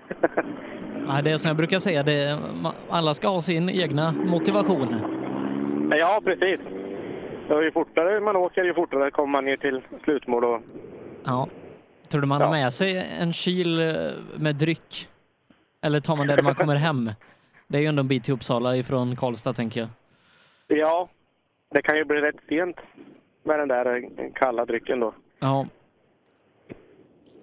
Nej, 1.06 1.22
det 1.22 1.30
är 1.30 1.36
som 1.36 1.48
jag 1.48 1.56
brukar 1.56 1.78
säga, 1.78 2.02
det, 2.02 2.38
alla 2.90 3.14
ska 3.14 3.28
ha 3.28 3.40
sin 3.40 3.70
egna 3.70 4.12
motivation. 4.12 4.96
Ja, 5.98 6.20
precis. 6.24 6.60
Ju 7.48 7.70
fortare 7.72 8.20
man 8.20 8.36
åker, 8.36 8.64
ju 8.64 8.74
fortare 8.74 9.10
kommer 9.10 9.32
man 9.32 9.44
ner 9.44 9.56
till 9.56 9.82
slutmål. 10.04 10.44
Och... 10.44 10.62
Ja. 11.24 11.48
Tror 12.08 12.20
du 12.20 12.26
man 12.26 12.40
har 12.40 12.50
med 12.50 12.72
sig 12.72 13.16
en 13.20 13.32
kyl 13.32 13.78
eh, 13.78 13.94
med 14.36 14.54
dryck? 14.54 15.08
Eller 15.82 16.00
tar 16.00 16.16
man 16.16 16.26
det 16.26 16.36
när 16.36 16.42
man 16.42 16.54
kommer 16.54 16.76
hem? 16.76 17.10
Det 17.72 17.78
är 17.78 17.82
ju 17.82 17.86
ändå 17.86 18.00
en 18.00 18.08
bit 18.08 18.24
till 18.24 18.34
Uppsala 18.34 18.76
ifrån 18.76 19.16
Karlstad, 19.16 19.52
tänker 19.52 19.80
jag. 19.80 19.88
Ja, 20.78 21.08
det 21.74 21.82
kan 21.82 21.96
ju 21.96 22.04
bli 22.04 22.20
rätt 22.20 22.36
sent 22.48 22.76
med 23.44 23.58
den 23.58 23.68
där 23.68 23.96
eh, 23.96 24.32
kalla 24.34 24.64
drycken 24.64 25.00
då. 25.00 25.14
Ja, 25.38 25.66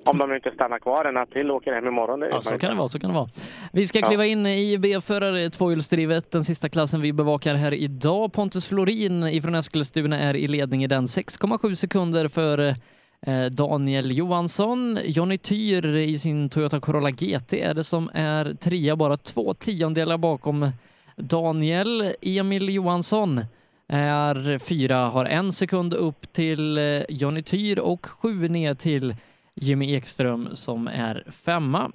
Om 0.06 0.17
de 0.17 0.35
inte 0.35 0.51
stannar 0.51 0.80
kvar 0.80 1.06
en 1.06 1.14
natt 1.14 1.32
till 1.32 1.51
och 1.51 1.58
åker 1.58 1.74
hem 1.74 1.88
imorgon. 1.88 2.19
Det 2.19 2.30
Ja, 2.30 2.41
så 2.41 2.58
kan 2.58 2.69
det 2.69 2.75
vara. 2.75 2.88
Så 2.88 2.99
kan 2.99 3.09
det 3.09 3.16
vara. 3.16 3.30
Vi 3.74 3.88
ska 3.88 4.01
kliva 4.01 4.25
in 4.25 4.45
i 4.45 4.77
B-förare 4.77 5.49
tvåhjulsdrivet, 5.49 6.32
den 6.32 6.43
sista 6.43 6.69
klassen 6.69 7.01
vi 7.01 7.14
bevakar 7.14 7.56
här 7.56 7.74
idag. 7.74 8.33
Pontus 8.33 8.67
Florin 8.67 9.24
ifrån 9.24 9.56
Eskilstuna 9.56 10.19
är 10.19 10.35
i 10.35 10.48
ledning 10.48 10.83
i 10.83 10.88
den 10.88 11.06
6,7 11.06 11.75
sekunder 11.75 12.27
för 12.27 12.58
eh, 12.58 12.74
Eh, 13.22 13.45
Daniel 13.45 14.11
Johansson. 14.11 14.99
Jonny 15.06 15.38
Tyr 15.38 15.85
i 15.95 16.17
sin 16.17 16.49
Toyota 16.49 16.80
Corolla 16.80 17.11
GT 17.11 17.53
är 17.53 17.73
det 17.73 17.83
som 17.83 18.09
är 18.14 18.53
trea, 18.53 18.95
bara 18.95 19.17
två 19.17 19.53
tiondelar 19.53 20.17
bakom 20.17 20.72
Daniel. 21.15 22.14
Emil 22.22 22.69
Johansson 22.69 23.41
är 23.88 24.57
fyra, 24.57 24.98
har 24.98 25.25
en 25.25 25.51
sekund 25.51 25.93
upp 25.93 26.33
till 26.33 26.77
eh, 26.77 27.01
Jonny 27.09 27.41
Tyr 27.41 27.80
och 27.80 28.06
sju 28.06 28.48
ner 28.48 28.73
till 28.73 29.15
Jimmy 29.56 29.93
Ekström 29.93 30.49
som 30.53 30.88
är 30.88 31.23
femma. 31.31 31.91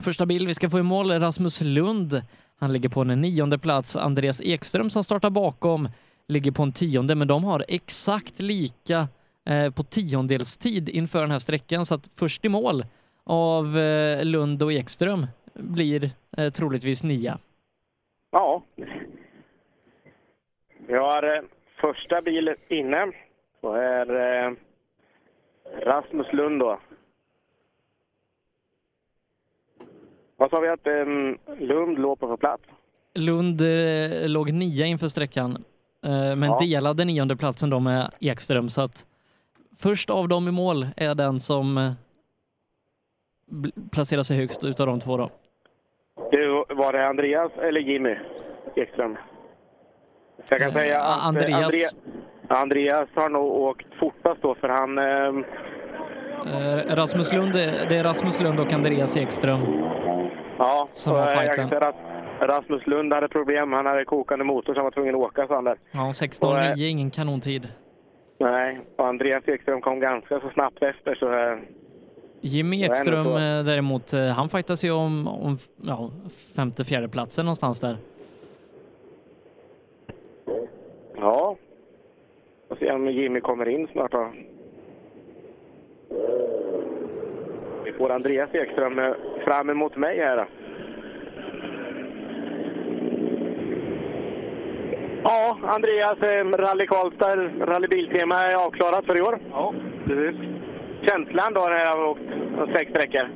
Första 0.00 0.26
bil 0.26 0.46
vi 0.46 0.54
ska 0.54 0.70
få 0.70 0.78
i 0.78 0.82
mål 0.82 1.10
är 1.10 1.20
Rasmus 1.20 1.60
Lund. 1.60 2.22
Han 2.58 2.72
ligger 2.72 2.88
på 2.88 3.00
en 3.00 3.20
nionde 3.20 3.58
plats. 3.58 3.96
Andreas 3.96 4.40
Ekström 4.40 4.90
som 4.90 5.04
startar 5.04 5.30
bakom 5.30 5.88
ligger 6.28 6.50
på 6.50 6.62
en 6.62 6.72
tionde, 6.72 7.14
men 7.14 7.28
de 7.28 7.44
har 7.44 7.64
exakt 7.68 8.40
lika 8.40 9.08
eh, 9.44 9.70
på 9.70 9.82
tiondelstid 9.82 10.88
inför 10.88 11.20
den 11.20 11.30
här 11.30 11.38
sträckan, 11.38 11.86
så 11.86 11.94
att 11.94 12.10
först 12.16 12.44
i 12.44 12.48
mål 12.48 12.84
av 13.24 13.78
eh, 13.78 14.24
Lund 14.24 14.62
och 14.62 14.72
Ekström 14.72 15.26
blir 15.54 16.10
eh, 16.36 16.50
troligtvis 16.52 17.04
nia. 17.04 17.38
Ja. 18.30 18.62
Vi 20.86 20.94
har 20.94 21.36
eh, 21.36 21.42
första 21.80 22.22
bil 22.22 22.54
inne. 22.68 23.12
Så 23.60 23.72
är 23.72 24.06
eh, 24.46 24.52
Rasmus 25.86 26.26
Lund 26.32 26.60
då. 26.60 26.80
Vad 30.36 30.50
sa 30.50 30.60
vi 30.60 30.68
att 30.68 30.86
Lund 31.60 31.98
låg 31.98 32.20
på 32.20 32.28
för 32.28 32.36
plats? 32.36 32.62
Lund 33.14 33.62
låg 34.26 34.52
nia 34.52 34.86
inför 34.86 35.08
sträckan, 35.08 35.64
men 36.00 36.42
Ja. 36.42 36.58
delade 36.60 37.04
nionde 37.04 37.36
platsen 37.36 37.70
då 37.70 37.80
med 37.80 38.10
Ekström, 38.20 38.68
så 38.70 38.80
att 38.80 39.06
först 39.82 40.10
av 40.10 40.28
dem 40.28 40.48
i 40.48 40.50
mål 40.50 40.86
är 40.96 41.14
den 41.14 41.40
som 41.40 41.78
eh, 41.78 41.92
placerar 43.92 44.22
sig 44.22 44.36
högst 44.36 44.64
utav 44.64 44.86
de 44.86 45.00
två 45.00 45.16
då. 45.16 45.30
Du, 46.30 46.64
var 46.74 46.92
det 46.92 47.08
Andreas 47.08 47.52
eller 47.56 47.80
Jimmy 47.80 48.16
Ekström? 48.76 49.16
Jag 50.50 50.58
kan 50.60 50.68
Eh, 50.68 50.74
säga 50.74 51.00
att 51.00 51.18
eh, 51.18 51.26
Andreas. 51.26 51.64
Andre- 51.64 52.58
Andreas 52.60 53.08
har 53.14 53.28
nog 53.28 53.44
åkt 53.52 53.86
fortast 54.00 54.42
då 54.42 54.54
för 54.54 54.68
han... 54.68 54.98
Eh, 54.98 55.44
Eh, 56.46 56.94
Rasmus 56.96 57.32
Lund, 57.32 57.52
det 57.54 57.96
är 57.96 58.04
Rasmus 58.04 58.40
Lund 58.40 58.60
och 58.60 58.72
Andreas 58.72 59.16
Ekström. 59.16 59.60
ja, 60.58 60.88
Som 60.92 61.12
har 61.14 61.26
fighten. 61.26 61.70
Rasmus 62.40 62.86
Lund 62.86 63.12
hade 63.12 63.28
problem. 63.28 63.72
Han 63.72 63.86
hade 63.86 64.04
kokande 64.04 64.44
motor 64.44 64.74
så 64.74 64.78
han 64.80 64.84
var 64.84 64.90
tvungen 64.90 65.14
att 65.14 65.20
åka, 65.20 65.46
sa 65.46 65.54
han 65.54 65.64
där. 65.64 65.76
Ja, 65.92 66.06
Och, 66.08 66.12
16.09 66.12 66.56
eh, 66.58 66.70
är 66.70 66.88
ingen 66.88 67.10
kanontid. 67.10 67.68
Nej, 68.42 68.80
och 68.96 69.06
Andreas 69.06 69.48
Ekström 69.48 69.80
kom 69.80 70.00
ganska 70.00 70.40
så 70.40 70.50
snabbt 70.50 70.82
efter 70.82 71.14
så... 71.14 71.32
Eh, 71.32 71.58
Jimmy 72.40 72.82
Ekström 72.84 73.26
eh, 73.26 73.64
däremot, 73.64 74.12
eh, 74.12 74.26
han 74.26 74.48
fightas 74.48 74.84
ju 74.84 74.90
om, 74.90 75.28
om 75.28 75.58
ja, 75.76 76.10
femte, 76.56 76.84
fjärde 76.84 77.08
platsen 77.08 77.44
någonstans 77.44 77.80
där. 77.80 77.96
ja. 81.16 81.56
Och 82.68 82.78
se 82.78 82.92
om 82.92 83.10
Jimmy 83.10 83.40
kommer 83.40 83.68
in 83.68 83.88
snart 83.92 84.12
då. 84.12 84.32
Vi 87.84 87.92
får 87.92 88.10
Andreas 88.10 88.54
Ekström 88.54 89.14
fram 89.44 89.70
emot 89.70 89.96
mig 89.96 90.18
här 90.18 90.48
Ja, 95.24 95.58
Andreas, 95.62 96.18
eh, 96.22 96.44
Rally 96.64 96.86
Karlstad, 96.86 97.36
Rally 97.66 97.88
Biltema 97.88 98.34
är 98.34 98.66
avklarat 98.66 99.06
för 99.06 99.18
i 99.18 99.22
år. 99.22 99.38
Ja, 99.52 99.74
precis. 100.06 100.40
Känslan 101.06 101.54
då 101.54 101.60
när 101.60 101.80
jag 101.84 101.96
har 101.96 102.04
åkt 102.04 102.28
sex 102.76 102.90
sträckor? 102.90 103.28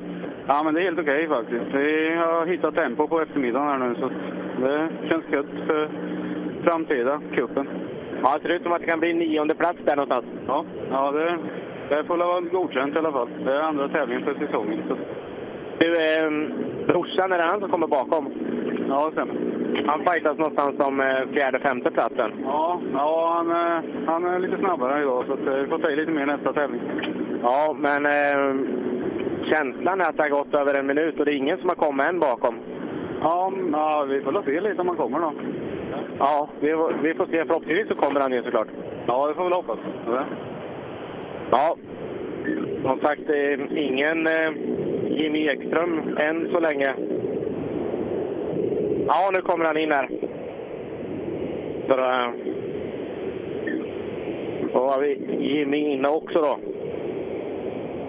Ja, 0.46 0.62
men 0.64 0.74
det 0.74 0.80
är 0.80 0.84
helt 0.84 0.98
okej 0.98 1.28
faktiskt. 1.28 1.74
Vi 1.74 2.14
har 2.14 2.46
hittat 2.46 2.76
tempo 2.76 3.08
på 3.08 3.20
eftermiddagen 3.20 3.68
här 3.68 3.78
nu, 3.78 3.94
så 3.94 4.10
det 4.60 5.08
känns 5.08 5.24
gött 5.32 5.66
för 5.66 5.90
framtida 6.64 7.20
cupen. 7.34 7.68
Ja, 8.22 8.38
det 8.38 8.42
ser 8.42 8.54
ut 8.54 8.62
som 8.62 8.72
att 8.72 8.80
det 8.80 8.86
kan 8.86 9.00
bli 9.00 9.14
nionde 9.14 9.54
plats 9.54 9.78
där 9.84 9.96
någonstans. 9.96 10.26
Ja, 10.46 10.64
ja 10.90 11.12
det, 11.12 11.38
det 11.88 12.04
får 12.04 12.16
vara 12.16 12.40
godkänt 12.40 12.94
i 12.94 12.98
alla 12.98 13.12
fall. 13.12 13.28
Det 13.44 13.52
är 13.52 13.60
andra 13.60 13.88
tävlingen 13.88 14.24
för 14.24 14.34
säsongen. 14.34 14.82
Så. 14.88 14.96
Du, 15.78 15.88
eh, 15.92 16.30
brorsan, 16.86 17.32
är 17.32 17.38
det 17.38 17.44
han 17.44 17.60
som 17.60 17.70
kommer 17.70 17.86
bakom? 17.86 18.32
Ja, 18.88 19.06
det 19.06 19.12
stämmer. 19.12 19.55
Han 19.84 20.04
fightas 20.04 20.38
någonstans 20.38 20.80
om 20.80 21.00
eh, 21.00 21.28
fjärde, 21.32 21.58
femte 21.58 21.90
platsen. 21.90 22.32
Ja, 22.44 22.80
ja 22.92 23.32
han, 23.36 23.50
eh, 23.50 24.06
han 24.06 24.24
är 24.24 24.38
lite 24.38 24.58
snabbare 24.58 25.02
idag, 25.02 25.24
så 25.26 25.32
eh, 25.32 25.56
vi 25.56 25.66
får 25.66 25.78
se 25.78 25.96
lite 25.96 26.12
mer 26.12 26.26
nästa 26.26 26.52
tävling. 26.52 26.80
Ja, 27.42 27.76
men 27.78 28.06
eh, 28.06 28.56
känslan 29.50 30.00
är 30.00 30.04
att 30.04 30.16
det 30.16 30.22
har 30.22 30.30
gått 30.30 30.54
över 30.54 30.78
en 30.78 30.86
minut 30.86 31.18
och 31.18 31.24
det 31.24 31.32
är 31.32 31.36
ingen 31.36 31.58
som 31.58 31.68
har 31.68 31.76
kommit 31.76 32.06
än 32.06 32.20
bakom. 32.20 32.58
Ja, 33.22 33.52
ja 33.72 34.06
vi 34.08 34.20
får 34.20 34.42
se 34.42 34.60
lite 34.60 34.80
om 34.80 34.88
han 34.88 34.96
kommer 34.96 35.18
då. 35.18 35.32
Ja, 36.18 36.48
vi, 36.60 36.68
vi 37.02 37.14
får 37.14 37.26
se. 37.26 37.44
Förhoppningsvis 37.44 37.88
så 37.88 37.94
kommer 37.94 38.20
han 38.20 38.32
ju 38.32 38.42
såklart. 38.42 38.68
Ja, 39.06 39.26
det 39.28 39.34
får 39.34 39.42
vi 39.42 39.48
väl 39.48 39.56
hoppas. 39.56 39.78
Ja. 40.06 40.24
Ja, 41.50 41.76
som 42.82 43.00
sagt, 43.00 43.30
ingen 43.70 44.28
Jimmy 45.08 45.46
Ekström 45.46 46.16
än 46.18 46.48
så 46.52 46.60
länge. 46.60 46.94
Ja, 49.06 49.30
nu 49.34 49.42
kommer 49.42 49.64
han 49.64 49.76
in 49.76 49.92
här. 49.92 50.08
Så 51.88 51.96
då, 51.96 52.02
eh, 52.02 52.30
då 54.72 54.78
har 54.88 55.00
vi 55.00 55.36
Jimmy 55.54 55.78
inne 55.78 56.08
också 56.08 56.38
då. 56.38 56.58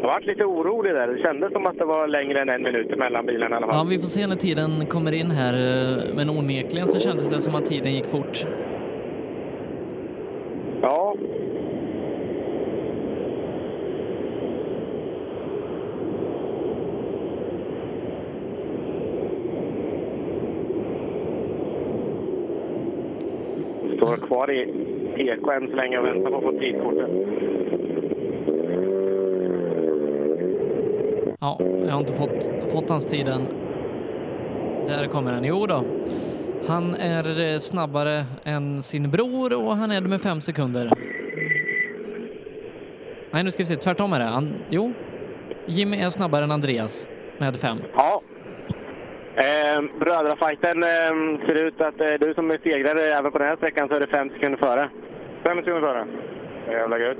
Jag 0.01 0.07
varit 0.07 0.25
lite 0.25 0.43
orolig 0.45 0.93
där. 0.93 1.07
Det 1.07 1.21
kändes 1.21 1.51
som 1.53 1.65
att 1.67 1.77
det 1.77 1.85
var 1.85 2.07
längre 2.07 2.41
än 2.41 2.49
en 2.49 2.63
minut 2.63 2.97
mellan 2.97 3.25
bilarna 3.25 3.55
i 3.55 3.57
alla 3.57 3.67
Ja, 3.67 3.73
fall. 3.73 3.87
vi 3.87 3.97
får 3.99 4.05
se 4.05 4.27
när 4.27 4.35
tiden 4.35 4.85
kommer 4.85 5.11
in 5.11 5.31
här, 5.31 5.53
eh, 5.53 6.15
men 6.15 6.29
onekligen 6.29 6.87
så 6.87 6.99
kändes 6.99 7.29
det 7.29 7.41
som 7.41 7.55
att 7.55 7.65
tiden 7.65 7.93
gick 7.93 8.05
fort. 8.05 8.45
Ja. 10.81 11.15
Står 24.07 24.27
kvar 24.27 24.51
i 24.51 24.61
Eko 25.17 25.51
än 25.51 25.67
så 25.67 25.75
länge 25.75 25.97
och 25.97 26.05
väntar 26.05 26.29
på 26.29 26.37
att 26.37 26.43
få 26.43 26.51
tidkortet. 26.51 27.09
Ja, 31.39 31.59
jag 31.85 31.91
har 31.91 31.99
inte 31.99 32.13
fått, 32.13 32.49
fått 32.71 32.89
hans 32.89 33.05
tid 33.05 33.27
än. 33.27 33.47
Där 34.87 35.07
kommer 35.07 35.31
den. 35.31 35.43
Jo 35.43 35.65
då. 35.65 35.83
Han 36.67 36.95
är 36.95 37.57
snabbare 37.57 38.25
än 38.43 38.83
sin 38.83 39.11
bror 39.11 39.65
och 39.65 39.75
han 39.75 39.91
är 39.91 40.01
det 40.01 40.07
med 40.07 40.21
fem 40.21 40.41
sekunder. 40.41 40.91
Nej, 43.31 43.43
nu 43.43 43.51
ska 43.51 43.63
vi 43.63 43.65
se. 43.65 43.75
Tvärtom 43.75 44.13
är 44.13 44.19
det. 44.19 44.25
Han, 44.25 44.53
jo, 44.69 44.93
Jimmy 45.65 45.97
är 45.97 46.09
snabbare 46.09 46.43
än 46.43 46.51
Andreas 46.51 47.07
med 47.37 47.55
fem. 47.55 47.77
Ja. 47.95 48.21
Eh, 49.45 49.81
brödrafajten 49.99 50.83
eh, 50.83 51.45
ser 51.45 51.63
ut 51.65 51.81
att 51.81 52.01
eh, 52.01 52.13
du 52.19 52.33
som 52.33 52.51
är 52.51 52.57
segrare 52.63 53.01
även 53.01 53.31
på 53.31 53.37
den 53.37 53.47
här 53.47 53.55
sträckan 53.55 53.87
så 53.87 53.95
är 53.95 53.99
det 53.99 54.07
fem 54.07 54.29
sekunder 54.29 54.57
före. 54.57 54.89
Fem 55.45 55.57
sekunder 55.57 55.81
före. 55.81 56.07
Jävla 56.71 56.99
gött. 56.99 57.17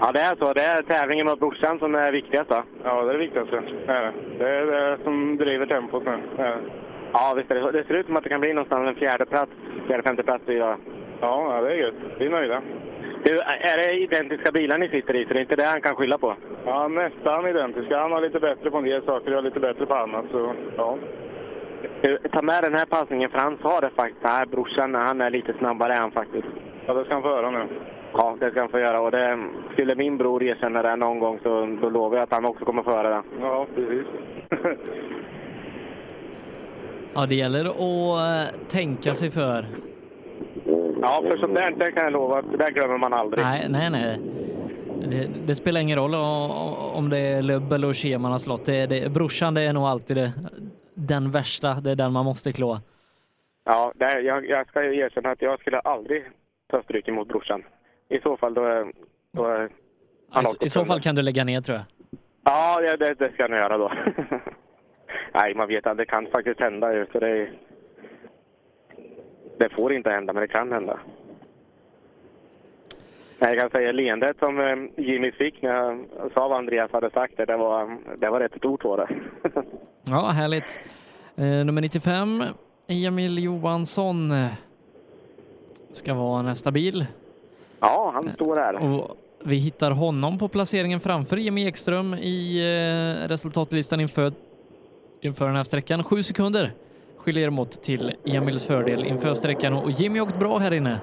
Ja, 0.00 0.12
det 0.12 0.20
är 0.20 0.36
så. 0.36 0.52
Det 0.52 0.62
är 0.62 0.82
tävlingen 0.82 1.26
mot 1.26 1.40
brorsan 1.40 1.78
som 1.78 1.94
är 1.94 2.12
viktigast 2.12 2.50
va? 2.50 2.64
Ja, 2.84 3.02
det 3.02 3.10
är 3.10 3.12
det 3.12 3.18
viktigaste. 3.18 3.62
Det 3.86 3.92
är 3.92 4.12
det. 4.38 4.48
Är 4.48 4.66
det 4.66 4.98
som 5.04 5.36
driver 5.36 5.66
tempot 5.66 6.04
nu. 6.04 6.18
Ja, 7.12 7.34
visst 7.36 7.50
är 7.50 7.54
det 7.54 7.60
så. 7.60 7.70
Det 7.70 7.84
ser 7.84 7.94
ut 7.94 8.06
som 8.06 8.16
att 8.16 8.22
det 8.22 8.28
kan 8.28 8.40
bli 8.40 8.52
någonstans 8.52 8.88
en 8.88 8.94
fjärde 8.94 9.26
plats, 9.26 9.52
fjärde, 9.86 10.02
femte 10.02 10.22
plats 10.22 10.44
idag. 10.46 10.76
Ja, 11.20 11.56
ja, 11.56 11.62
det 11.62 11.72
är 11.72 11.76
gött. 11.76 11.94
Vi 12.18 12.26
är 12.26 12.30
nöjda. 12.30 12.62
Du, 13.24 13.38
är 13.40 13.76
det 13.76 14.00
identiska 14.00 14.52
bilar 14.52 14.78
ni 14.78 14.88
sitter 14.88 15.16
i? 15.16 15.24
Så 15.26 15.32
det 15.32 15.38
är 15.38 15.40
inte 15.40 15.56
det 15.56 15.64
han 15.64 15.80
kan 15.80 15.96
skylla 15.96 16.18
på? 16.18 16.36
Ja, 16.66 16.88
nästan 16.88 17.46
identiska. 17.46 17.98
Han 17.98 18.12
har 18.12 18.20
lite 18.20 18.40
bättre 18.40 18.70
på 18.70 18.78
en 18.78 18.84
del 18.84 19.04
saker, 19.04 19.30
jag 19.30 19.38
har 19.38 19.42
lite 19.42 19.60
bättre 19.60 19.86
på 19.86 19.94
annat. 19.94 20.24
Så, 20.30 20.54
ja. 20.76 20.98
Du, 22.02 22.18
ta 22.32 22.42
med 22.42 22.62
den 22.62 22.74
här 22.74 22.86
passningen 22.86 23.30
för 23.30 23.38
han 23.38 23.58
sa 23.62 23.80
det 23.80 23.90
faktiskt. 23.96 24.22
Nej, 24.22 24.46
brorsan 24.46 24.94
han 24.94 25.20
är 25.20 25.30
lite 25.30 25.52
snabbare 25.58 25.94
än 25.94 26.10
faktiskt. 26.10 26.46
Ja, 26.86 26.94
det 26.94 27.04
ska 27.04 27.14
han 27.14 27.22
få 27.22 27.28
höra 27.28 27.50
nu. 27.50 27.68
Ja, 28.12 28.36
det 28.40 28.50
ska 28.50 28.60
han 28.60 28.68
få 28.68 28.78
göra. 28.78 29.00
Och 29.00 29.10
det, 29.10 29.38
skulle 29.72 29.94
min 29.94 30.18
bror 30.18 30.42
erkänna 30.42 30.82
det 30.82 30.96
någon 30.96 31.18
gång 31.18 31.38
så 31.42 31.78
då 31.82 31.88
lovar 31.88 32.16
jag 32.16 32.24
att 32.24 32.32
han 32.32 32.44
också 32.44 32.64
kommer 32.64 32.82
få 32.82 32.90
höra 32.90 33.08
det. 33.08 33.22
Ja, 33.40 33.66
precis. 33.74 34.06
Ja, 37.14 37.26
det 37.26 37.34
gäller 37.34 37.64
att 37.64 38.50
eh, 38.50 38.68
tänka 38.68 39.14
sig 39.14 39.30
för. 39.30 39.66
Ja, 41.02 41.22
för 41.30 41.38
sånt 41.38 41.54
där 41.54 41.74
det 41.78 41.92
kan 41.92 42.04
jag 42.04 42.12
lova 42.12 42.42
det 42.42 42.56
där 42.56 42.70
glömmer 42.70 42.98
man 42.98 43.12
aldrig. 43.12 43.44
Nej, 43.44 43.66
nej, 43.68 43.90
nej. 43.90 44.20
Det, 45.10 45.28
det 45.46 45.54
spelar 45.54 45.80
ingen 45.80 45.98
roll 45.98 46.14
om 46.94 47.10
det 47.10 47.18
är 47.18 47.42
Lubb 47.42 47.72
eller 47.72 47.90
Oshie 47.90 48.18
man 48.18 48.32
har 48.32 48.38
slått. 48.38 48.64
Det, 48.64 48.86
det, 48.86 49.12
brorsan 49.12 49.54
det 49.54 49.62
är 49.62 49.72
nog 49.72 49.82
alltid 49.82 50.16
det, 50.16 50.32
den 51.02 51.30
värsta. 51.30 51.74
Det 51.74 51.90
är 51.90 51.96
den 51.96 52.12
man 52.12 52.24
måste 52.24 52.52
klå. 52.52 52.78
Ja, 53.64 53.92
det, 53.94 54.20
jag, 54.20 54.46
jag 54.46 54.68
ska 54.68 54.84
erkänna 54.84 55.30
att 55.30 55.42
jag 55.42 55.60
skulle 55.60 55.78
aldrig 55.80 56.24
ta 56.70 56.82
stryk 56.82 57.08
emot 57.08 57.28
brorsan. 57.28 57.62
I 58.08 58.20
så 58.20 58.36
fall 58.36 58.54
då, 58.54 58.90
då 59.32 59.44
han 59.44 59.68
Alltså, 60.30 60.64
I 60.64 60.68
så 60.68 60.84
fall 60.84 61.00
kan 61.00 61.14
du 61.14 61.22
lägga 61.22 61.44
ner 61.44 61.60
tror 61.60 61.78
jag. 61.78 61.86
Ja, 62.44 62.80
det, 62.96 63.14
det, 63.14 63.32
ska 63.32 63.42
jag 63.42 63.50
nog 63.50 63.60
göra 63.60 63.78
då. 63.78 63.92
Nej, 65.34 65.54
man 65.54 65.68
vet 65.68 65.86
att 65.86 65.96
det 65.96 66.06
kan 66.06 66.26
faktiskt 66.26 66.60
hända. 66.60 67.06
Så 67.12 67.18
det, 67.18 67.50
det 69.58 69.68
får 69.68 69.92
inte 69.92 70.10
hända, 70.10 70.32
men 70.32 70.40
det 70.40 70.48
kan 70.48 70.72
hända. 70.72 71.00
Jag 73.44 73.58
kan 73.58 73.70
säga 73.70 73.92
leendet 73.92 74.38
som 74.38 74.60
eh, 74.60 75.04
Jimmy 75.04 75.32
fick 75.32 75.62
när 75.62 75.70
jag 75.70 76.06
sa 76.34 76.48
vad 76.48 76.58
Andreas 76.58 76.92
hade 76.92 77.10
sagt, 77.10 77.36
det, 77.36 77.44
det, 77.44 77.56
var, 77.56 77.98
det 78.18 78.30
var 78.30 78.40
rätt 78.40 78.56
stort 78.56 78.84
var 78.84 78.96
det. 78.96 79.08
Ja, 80.08 80.28
härligt. 80.28 80.80
Eh, 81.36 81.44
nummer 81.44 81.80
95, 81.80 82.42
Emil 82.86 83.44
Johansson, 83.44 84.30
eh, 84.30 84.46
ska 85.92 86.14
vara 86.14 86.42
nästa 86.42 86.70
bil. 86.70 87.06
Ja, 87.80 88.10
han 88.14 88.32
står 88.34 88.56
här. 88.56 88.74
Och 88.74 89.16
vi 89.44 89.56
hittar 89.56 89.90
honom 89.90 90.38
på 90.38 90.48
placeringen 90.48 91.00
framför 91.00 91.36
Jimmy 91.36 91.66
Ekström 91.66 92.14
i 92.14 92.62
resultatlistan 93.28 94.00
inför, 94.00 94.32
inför 95.20 95.46
den 95.46 95.56
här 95.56 95.62
sträckan. 95.62 96.04
Sju 96.04 96.22
sekunder 96.22 96.72
skiljer 97.16 97.50
mot 97.50 97.82
till 97.82 98.12
Emils 98.24 98.66
fördel 98.66 99.04
inför 99.04 99.34
sträckan 99.34 99.72
och 99.72 99.90
Jimmy 99.90 100.18
har 100.18 100.26
åkt 100.26 100.38
bra 100.38 100.58
här 100.58 100.72
inne. 100.72 101.00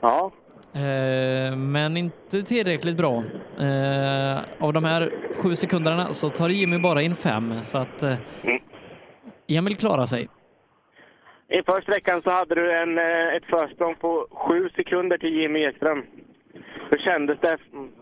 Ja. 0.00 0.30
Eh, 0.76 1.56
men 1.56 1.96
inte 1.96 2.42
tillräckligt 2.42 2.96
bra. 2.96 3.22
Eh, 3.58 4.38
av 4.60 4.72
de 4.72 4.84
här 4.84 5.10
sju 5.36 5.54
sekunderna 5.54 6.14
så 6.14 6.28
tar 6.28 6.48
Jimmy 6.48 6.78
bara 6.78 7.02
in 7.02 7.14
fem 7.16 7.54
så 7.62 7.78
att 7.78 8.02
eh, 8.02 8.16
Emil 9.48 9.76
klarar 9.76 10.06
sig. 10.06 10.28
Inför 11.48 11.80
sträckan 11.80 12.22
så 12.22 12.30
hade 12.30 12.54
du 12.54 12.72
en, 12.72 12.98
ett 13.36 13.44
försprång 13.44 13.94
på 13.94 14.26
sju 14.30 14.68
sekunder 14.76 15.18
till 15.18 15.40
Jimmy 15.40 15.64
Ekström. 15.64 16.02
Hur 16.90 16.98
kändes 16.98 17.40
det? 17.40 17.58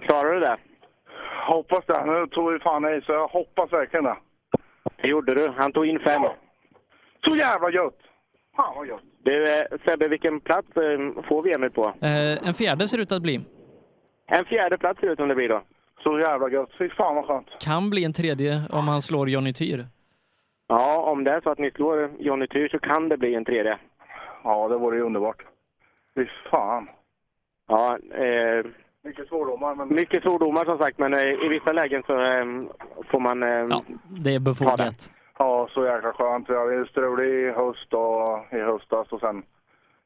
Klarade 0.06 0.34
du 0.34 0.40
det? 0.40 0.56
Hoppas 1.46 1.86
det. 1.86 2.06
Nu 2.06 2.26
tog 2.26 2.52
vi 2.52 2.58
fan 2.58 2.84
i 2.84 3.00
så 3.06 3.12
jag 3.12 3.28
hoppas 3.28 3.72
verkligen 3.72 4.04
det. 4.04 4.16
Det 5.02 5.08
gjorde 5.08 5.34
du. 5.34 5.52
Han 5.56 5.72
tog 5.72 5.86
in 5.86 5.98
fem. 5.98 6.22
Så 7.24 7.36
jävla 7.36 7.70
gött! 7.70 7.98
Fan 8.56 8.76
vad 8.76 8.86
gött! 8.86 9.02
Du 9.24 9.42
eh, 9.44 9.64
Sebbe, 9.86 10.08
vilken 10.08 10.40
plats 10.40 10.68
eh, 10.76 11.22
får 11.28 11.42
vi 11.42 11.52
Emil 11.52 11.70
på? 11.70 11.84
Eh, 12.00 12.48
en 12.48 12.54
fjärde 12.54 12.88
ser 12.88 12.98
ut 12.98 13.12
att 13.12 13.22
bli. 13.22 13.40
En 14.26 14.44
fjärde 14.44 14.78
plats 14.78 15.00
ser 15.00 15.06
det 15.06 15.12
ut 15.12 15.18
som 15.18 15.28
det 15.28 15.34
blir 15.34 15.48
då. 15.48 15.62
Så 16.02 16.18
jävla 16.18 16.48
gött. 16.50 16.70
Fy 16.78 16.88
fan 16.90 17.14
vad 17.14 17.26
skönt. 17.26 17.46
Kan 17.64 17.90
bli 17.90 18.04
en 18.04 18.12
tredje 18.12 18.62
om 18.70 18.88
han 18.88 19.02
slår 19.02 19.28
Johnny 19.30 19.52
Tyr. 19.52 19.86
Ja, 20.66 21.02
om 21.02 21.24
det 21.24 21.30
är 21.30 21.40
så 21.40 21.50
att 21.50 21.58
ni 21.58 21.70
slår 21.70 22.10
Johnny 22.18 22.46
Tyr 22.46 22.68
så 22.68 22.78
kan 22.78 23.08
det 23.08 23.16
bli 23.16 23.34
en 23.34 23.44
tredje. 23.44 23.78
Ja, 24.44 24.68
det 24.68 24.76
vore 24.78 24.96
ju 24.96 25.02
underbart. 25.02 25.42
Fy 26.14 26.26
fan. 26.50 26.88
Ja, 27.68 27.98
eh, 28.14 28.66
Mycket 29.04 29.28
svordomar, 29.28 29.74
men... 29.74 29.94
mycket 29.94 30.22
svordomar 30.22 30.64
som 30.64 30.78
sagt, 30.78 30.98
men 30.98 31.14
eh, 31.14 31.20
i 31.44 31.48
vissa 31.48 31.72
lägen 31.72 32.02
så 32.06 32.12
eh, 32.12 32.44
får 33.10 33.20
man... 33.20 33.42
Eh, 33.42 33.80
Det 34.08 34.34
är 34.34 34.40
befogat. 34.40 35.12
Ja, 35.38 35.68
så 35.70 35.84
jäkla 35.84 36.12
skönt. 36.12 36.50
Vi 36.50 36.56
hade 36.56 36.86
strul 36.86 37.20
i 37.20 37.50
höst 37.50 37.94
och 37.94 38.44
i 38.50 38.58
höstas 38.60 39.12
och 39.12 39.20
sen 39.20 39.42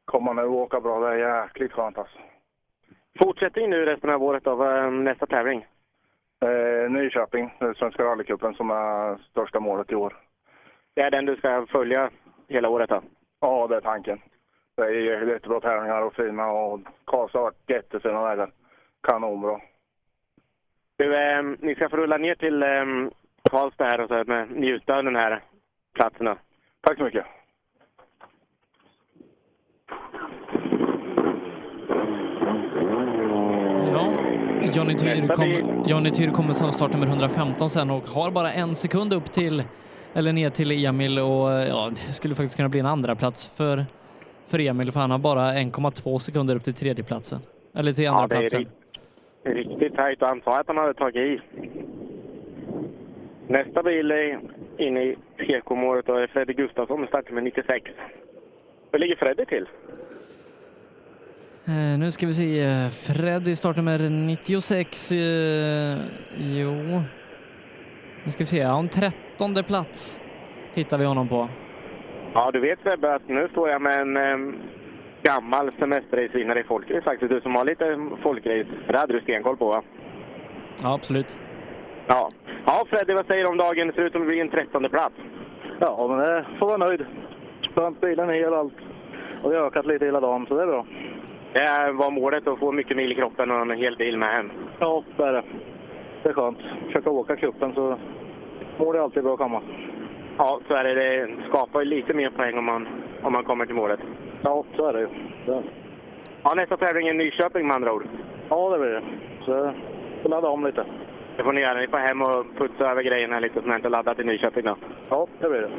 komma 0.04 0.32
nu 0.32 0.42
och 0.42 0.54
åka 0.54 0.80
bra. 0.80 1.00
Det 1.00 1.08
är 1.14 1.42
jäkligt 1.42 1.72
skönt 1.72 1.98
alltså. 1.98 2.18
Fortsätter 3.18 3.66
nu 3.68 3.84
resten 3.84 4.10
av 4.10 4.22
året 4.22 4.46
av 4.46 4.66
eh, 4.66 4.90
nästa 4.90 5.26
tävling? 5.26 5.66
Eh, 6.40 6.90
Nyköping, 6.90 7.54
eh, 7.60 7.72
Svenska 7.72 8.04
rallycupen 8.04 8.54
som 8.54 8.70
är 8.70 9.16
största 9.16 9.60
målet 9.60 9.92
i 9.92 9.94
år. 9.94 10.16
Det 10.94 11.02
är 11.02 11.10
den 11.10 11.26
du 11.26 11.36
ska 11.36 11.66
följa 11.66 12.10
hela 12.48 12.68
året 12.68 12.90
då? 12.90 13.02
Ja, 13.40 13.66
det 13.66 13.76
är 13.76 13.80
tanken. 13.80 14.20
Det 14.76 14.82
är 14.82 15.26
jättebra 15.32 15.60
tävlingar 15.60 16.02
och 16.02 16.14
fina 16.14 16.50
och 16.52 16.80
Karlstad 17.04 17.38
har 17.38 17.44
varit 17.44 17.70
jättefina 17.70 18.22
vägar. 18.22 18.50
Kanonbra. 19.02 19.60
Du, 20.96 21.14
eh, 21.14 21.42
ni 21.58 21.74
ska 21.74 21.88
få 21.88 21.96
rulla 21.96 22.16
ner 22.16 22.34
till 22.34 22.62
eh, 22.62 22.84
Karlstad 23.50 23.84
här 23.84 24.00
och 24.00 24.08
så 24.08 24.24
med, 24.26 24.50
njuta 24.50 24.96
av 24.96 25.04
den 25.04 25.16
här 25.16 25.42
platsen. 25.94 26.26
Tack 26.80 26.98
så 26.98 27.04
mycket. 27.04 27.26
Ja, 33.92 34.12
Johnny 34.74 34.94
Tyr, 34.94 35.28
kom, 35.28 35.84
Johnny 35.86 36.10
Tyr 36.10 36.30
kommer 36.30 36.52
som 36.52 36.72
startnummer 36.72 37.06
115 37.06 37.70
sen 37.70 37.90
och 37.90 38.08
har 38.08 38.30
bara 38.30 38.52
en 38.52 38.74
sekund 38.74 39.12
upp 39.12 39.32
till, 39.32 39.62
eller 40.14 40.32
ner 40.32 40.50
till 40.50 40.84
Emil 40.86 41.18
och 41.18 41.50
ja, 41.50 41.90
det 41.90 42.12
skulle 42.12 42.34
faktiskt 42.34 42.56
kunna 42.56 42.68
bli 42.68 42.80
en 42.80 42.86
andra 42.86 43.14
plats 43.14 43.48
för, 43.56 43.84
för 44.46 44.58
Emil 44.60 44.92
för 44.92 45.00
han 45.00 45.10
har 45.10 45.18
bara 45.18 45.40
1,2 45.52 46.18
sekunder 46.18 46.56
upp 46.56 46.64
till 46.64 46.74
tredjeplatsen. 46.74 47.40
Eller 47.74 47.92
till 47.92 48.08
andra 48.08 48.22
Ja, 48.22 48.26
det 48.28 48.34
är 48.36 48.40
platsen. 48.40 48.66
riktigt 49.44 49.94
tajt 49.96 50.22
och 50.22 50.28
han 50.28 50.40
sa 50.44 50.60
att 50.60 50.66
han 50.66 50.76
hade 50.76 50.94
tagit 50.94 51.16
i. 51.16 51.40
Nästa 53.48 53.82
bil 53.82 54.10
är 54.10 54.40
inne 54.78 55.02
i 55.02 55.16
PK-målet 55.36 56.08
och 56.08 56.20
är 56.20 56.26
Freddy 56.26 56.52
Gustafsson 56.52 57.00
med 57.00 57.08
startnummer 57.08 57.42
96. 57.42 57.90
Hur 58.92 58.98
ligger 58.98 59.16
Freddy 59.16 59.44
till? 59.44 59.66
Eh, 61.66 61.98
nu 61.98 62.12
ska 62.12 62.26
vi 62.26 62.34
se, 62.34 62.90
Freddy 62.90 63.54
startnummer 63.54 64.10
96. 64.10 65.12
Eh, 65.12 65.18
jo, 66.38 66.72
nu 68.24 68.32
ska 68.32 68.42
vi 68.42 68.46
se, 68.46 68.58
ja, 68.58 68.78
en 68.78 68.88
trettonde 68.88 69.62
plats 69.62 70.20
hittar 70.74 70.98
vi 70.98 71.04
honom 71.04 71.28
på. 71.28 71.48
Ja, 72.34 72.50
du 72.50 72.60
vet 72.60 72.78
Sebbe 72.82 73.14
att 73.14 73.28
nu 73.28 73.48
står 73.48 73.68
jag 73.68 73.82
med 73.82 74.00
en 74.00 74.16
eh, 74.16 74.54
gammal 75.22 75.70
semesterracevinnare 75.78 76.60
i 76.60 76.64
folkrace 76.64 77.02
faktiskt. 77.02 77.30
Du 77.30 77.40
som 77.40 77.54
har 77.54 77.64
lite 77.64 77.98
folkrace. 78.22 78.66
Det 78.86 78.98
hade 78.98 79.12
du 79.12 79.20
stenkoll 79.20 79.56
på 79.56 79.68
va? 79.68 79.82
Ja, 80.82 80.94
absolut. 80.94 81.38
Ja. 82.06 82.30
Ja, 82.66 82.84
Freddy, 82.90 83.14
vad 83.14 83.26
säger 83.26 83.44
du 83.44 83.50
om 83.50 83.56
dagen? 83.56 83.86
Det 83.86 83.92
ser 83.92 84.02
ut 84.02 84.12
det 84.12 84.18
blir 84.18 84.40
en 84.40 84.48
trettonde 84.48 84.88
plats. 84.88 85.14
Ja, 85.78 86.06
men 86.08 86.18
det 86.18 86.46
får 86.58 86.66
vara 86.66 86.76
nöjd. 86.76 87.06
Skönt, 87.74 88.00
bilen 88.00 88.30
är 88.30 88.34
hel 88.34 88.52
och 88.52 88.58
allt. 88.58 88.74
Och 89.42 89.52
vi 89.52 89.56
har 89.56 89.66
ökat 89.66 89.86
lite 89.86 90.04
hela 90.04 90.20
dagen, 90.20 90.46
så 90.48 90.56
det 90.56 90.62
är 90.62 90.66
bra. 90.66 90.86
Det 91.52 91.92
var 91.92 92.10
målet 92.10 92.46
att 92.46 92.58
få 92.58 92.72
mycket 92.72 92.96
mil 92.96 93.12
i 93.12 93.14
kroppen 93.14 93.50
och 93.50 93.60
en 93.60 93.70
hel 93.70 93.96
bil 93.96 94.18
med 94.18 94.28
hem. 94.28 94.50
Ja, 94.78 95.04
det 95.16 95.22
är 95.22 95.32
det. 95.32 95.42
Det 96.22 96.28
är 96.28 96.32
skönt. 96.32 96.58
Försöka 96.86 97.10
åka 97.10 97.36
kuppen 97.36 97.74
så 97.74 97.98
mål 98.78 98.96
är 98.96 99.00
alltid 99.00 99.22
bra 99.22 99.32
att 99.32 99.38
komma. 99.38 99.60
Ja, 100.38 100.60
så 100.68 100.74
är 100.74 100.84
det. 100.84 100.94
Det 100.94 101.28
skapar 101.48 101.80
ju 101.80 101.86
lite 101.86 102.14
mer 102.14 102.30
poäng 102.30 102.58
om 102.58 102.64
man, 102.64 102.88
om 103.22 103.32
man 103.32 103.44
kommer 103.44 103.66
till 103.66 103.74
målet. 103.74 104.00
Ja, 104.42 104.64
så 104.76 104.86
är 104.86 104.92
det 104.92 105.00
ju. 105.00 105.08
Det. 105.46 105.62
Ja, 106.42 106.54
nästa 106.54 106.76
tävling 106.76 107.08
är 107.08 107.14
Nyköping 107.14 107.66
med 107.66 107.76
andra 107.76 107.92
ord. 107.92 108.04
Ja, 108.48 108.70
det 108.70 108.78
blir 108.78 108.90
det. 108.90 109.02
Så 109.44 109.50
jag 110.22 110.30
ladda 110.30 110.48
om 110.48 110.66
lite. 110.66 110.84
Det 111.36 111.44
får 111.44 111.52
ni 111.52 111.60
göra. 111.60 111.80
Ni 111.80 111.86
får 111.88 111.98
hem 111.98 112.22
och 112.22 112.46
putsa 112.58 112.90
över 112.90 113.02
grejerna 113.02 113.40
lite 113.40 113.60
som 113.60 113.70
jag 113.70 113.78
inte 113.78 113.88
laddat 113.88 114.18
i 114.18 114.24
Nyköping 114.24 114.64
då. 114.64 114.76
Ja, 115.08 115.26
det 115.40 115.48
blir 115.48 115.60
det. 115.60 115.70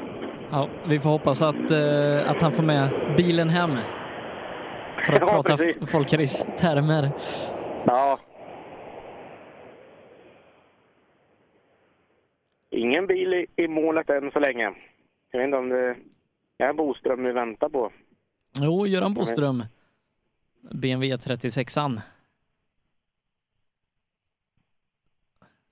Ja, 0.52 0.69
vi 0.88 1.00
får 1.00 1.10
hoppas 1.10 1.42
att, 1.42 1.72
eh, 1.72 2.32
att 2.32 2.42
han 2.42 2.52
får 2.52 2.64
med 2.64 2.90
bilen 3.18 3.50
hem. 3.50 3.72
För 5.06 5.14
att 5.14 5.19
Ja, 5.22 5.27
prata 5.27 5.58
folkrace-termer. 5.92 7.10
Ja. 7.86 8.19
Ingen 12.72 13.08
bil 13.08 13.34
i, 13.34 13.45
i 13.64 13.68
målet 13.68 14.10
än 14.10 14.32
så 14.32 14.40
länge. 14.40 14.72
Jag 15.32 15.40
vet 15.40 15.45
inte 15.45 15.58
om 15.58 15.69
det 15.69 15.95
är 16.58 16.74
Boström 16.74 17.24
vi 17.24 17.32
väntar 17.32 17.69
på. 17.69 17.92
Jo, 18.61 18.88
Göran 18.88 19.14
Boström. 19.14 19.64
BMW 20.72 21.16
36an. 21.18 22.02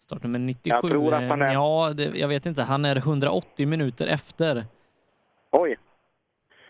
Startnummer 0.06 0.40
97. 0.40 0.69
Jag 0.75 0.82
tror 0.92 1.14
att 1.14 1.30
han 1.30 1.42
är- 1.42 1.53
Ja, 1.53 1.93
det, 1.93 2.03
jag 2.03 2.27
vet 2.27 2.45
inte. 2.45 2.61
Han 2.61 2.85
är 2.85 2.95
180 2.95 3.67
minuter 3.67 4.08
efter. 4.08 4.66
Oj! 5.51 5.77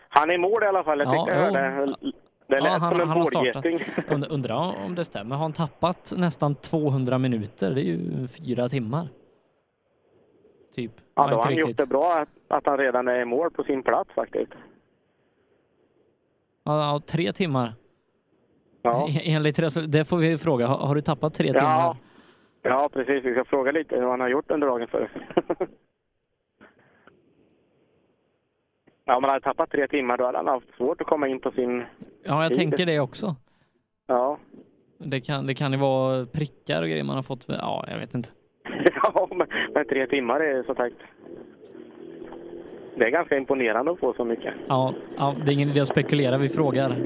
Han 0.08 0.30
är 0.30 0.34
i 0.34 0.38
mål 0.38 0.62
i 0.62 0.66
alla 0.66 0.84
fall. 0.84 0.98
Jag 0.98 1.08
Ja, 1.08 1.12
tyckte 1.12 1.30
jag 1.32 1.40
hörde. 1.40 1.96
Det 2.48 2.60
lät 2.60 2.64
Ja, 2.72 2.78
han, 2.78 2.90
som 2.92 3.00
en 3.00 3.08
han 4.08 4.24
undrar 4.30 4.84
om 4.84 4.94
det 4.94 5.04
stämmer. 5.04 5.36
Har 5.36 5.42
han 5.42 5.52
tappat 5.52 6.12
nästan 6.16 6.54
200 6.54 7.18
minuter? 7.18 7.70
Det 7.70 7.80
är 7.80 7.84
ju 7.84 8.28
fyra 8.28 8.68
timmar. 8.68 9.08
Typ. 10.74 10.92
Ja, 10.96 11.02
Ja, 11.24 11.30
då 11.30 11.36
har 11.36 11.42
han 11.42 11.54
gjort 11.56 11.76
det 11.76 11.86
bra 11.86 12.14
att, 12.14 12.28
att 12.48 12.66
han 12.66 12.78
redan 12.78 13.08
är 13.08 13.20
i 13.20 13.24
mål 13.24 13.50
på 13.50 13.62
sin 13.64 13.82
plats 13.82 14.10
faktiskt. 14.14 14.52
Ja, 16.64 16.92
ja, 16.92 17.00
tre 17.06 17.32
timmar. 17.32 17.74
Ja. 18.82 19.08
Enligt 19.22 19.56
det 19.88 20.04
får 20.04 20.16
vi 20.16 20.38
fråga. 20.38 20.66
Har, 20.66 20.86
har 20.86 20.94
du 20.94 21.00
tappat 21.00 21.34
tre 21.34 21.52
timmar? 21.52 21.96
Ja. 22.68 22.88
precis. 22.92 23.24
Vi 23.24 23.32
ska 23.32 23.44
fråga 23.44 23.72
lite 23.72 23.96
hur 23.96 24.06
han 24.06 24.20
har 24.20 24.28
gjort 24.28 24.50
under 24.50 24.66
dagen 24.66 24.88
för. 24.88 25.10
ja, 29.04 29.16
om 29.16 29.24
han 29.24 29.30
hade 29.32 29.40
tappat 29.44 29.70
tre 29.70 29.88
timmar 29.88 30.16
då 30.16 30.24
hade 30.24 30.38
han 30.38 30.46
haft 30.46 30.76
svårt 30.76 31.00
att 31.00 31.06
komma 31.06 31.28
in 31.28 31.40
på 31.40 31.50
sin 31.50 31.84
Ja, 32.24 32.42
jag 32.42 32.48
tid. 32.48 32.58
tänker 32.58 32.86
det 32.86 33.00
också. 33.00 33.36
Ja. 34.06 34.38
Det 34.98 35.20
kan, 35.20 35.46
det 35.46 35.54
kan 35.54 35.72
ju 35.72 35.78
vara 35.78 36.26
prickar 36.26 36.82
och 36.82 36.88
grejer 36.88 37.04
man 37.04 37.16
har 37.16 37.22
fått. 37.22 37.44
Ja, 37.48 37.84
jag 37.88 37.98
vet 37.98 38.14
inte. 38.14 38.28
Ja, 39.02 39.28
men, 39.30 39.46
men 39.74 39.86
tre 39.88 40.06
timmar 40.06 40.40
är 40.40 40.62
så 40.62 40.74
tajt. 40.74 40.94
Det 42.98 43.04
är 43.04 43.10
ganska 43.10 43.36
imponerande 43.36 43.92
att 43.92 43.98
få 44.00 44.12
så 44.14 44.24
mycket. 44.24 44.54
Ja, 44.68 44.94
ja, 45.16 45.34
det 45.44 45.50
är 45.50 45.54
ingen 45.54 45.68
idé 45.68 45.80
att 45.80 45.88
spekulera. 45.88 46.38
Vi 46.38 46.48
frågar. 46.48 46.96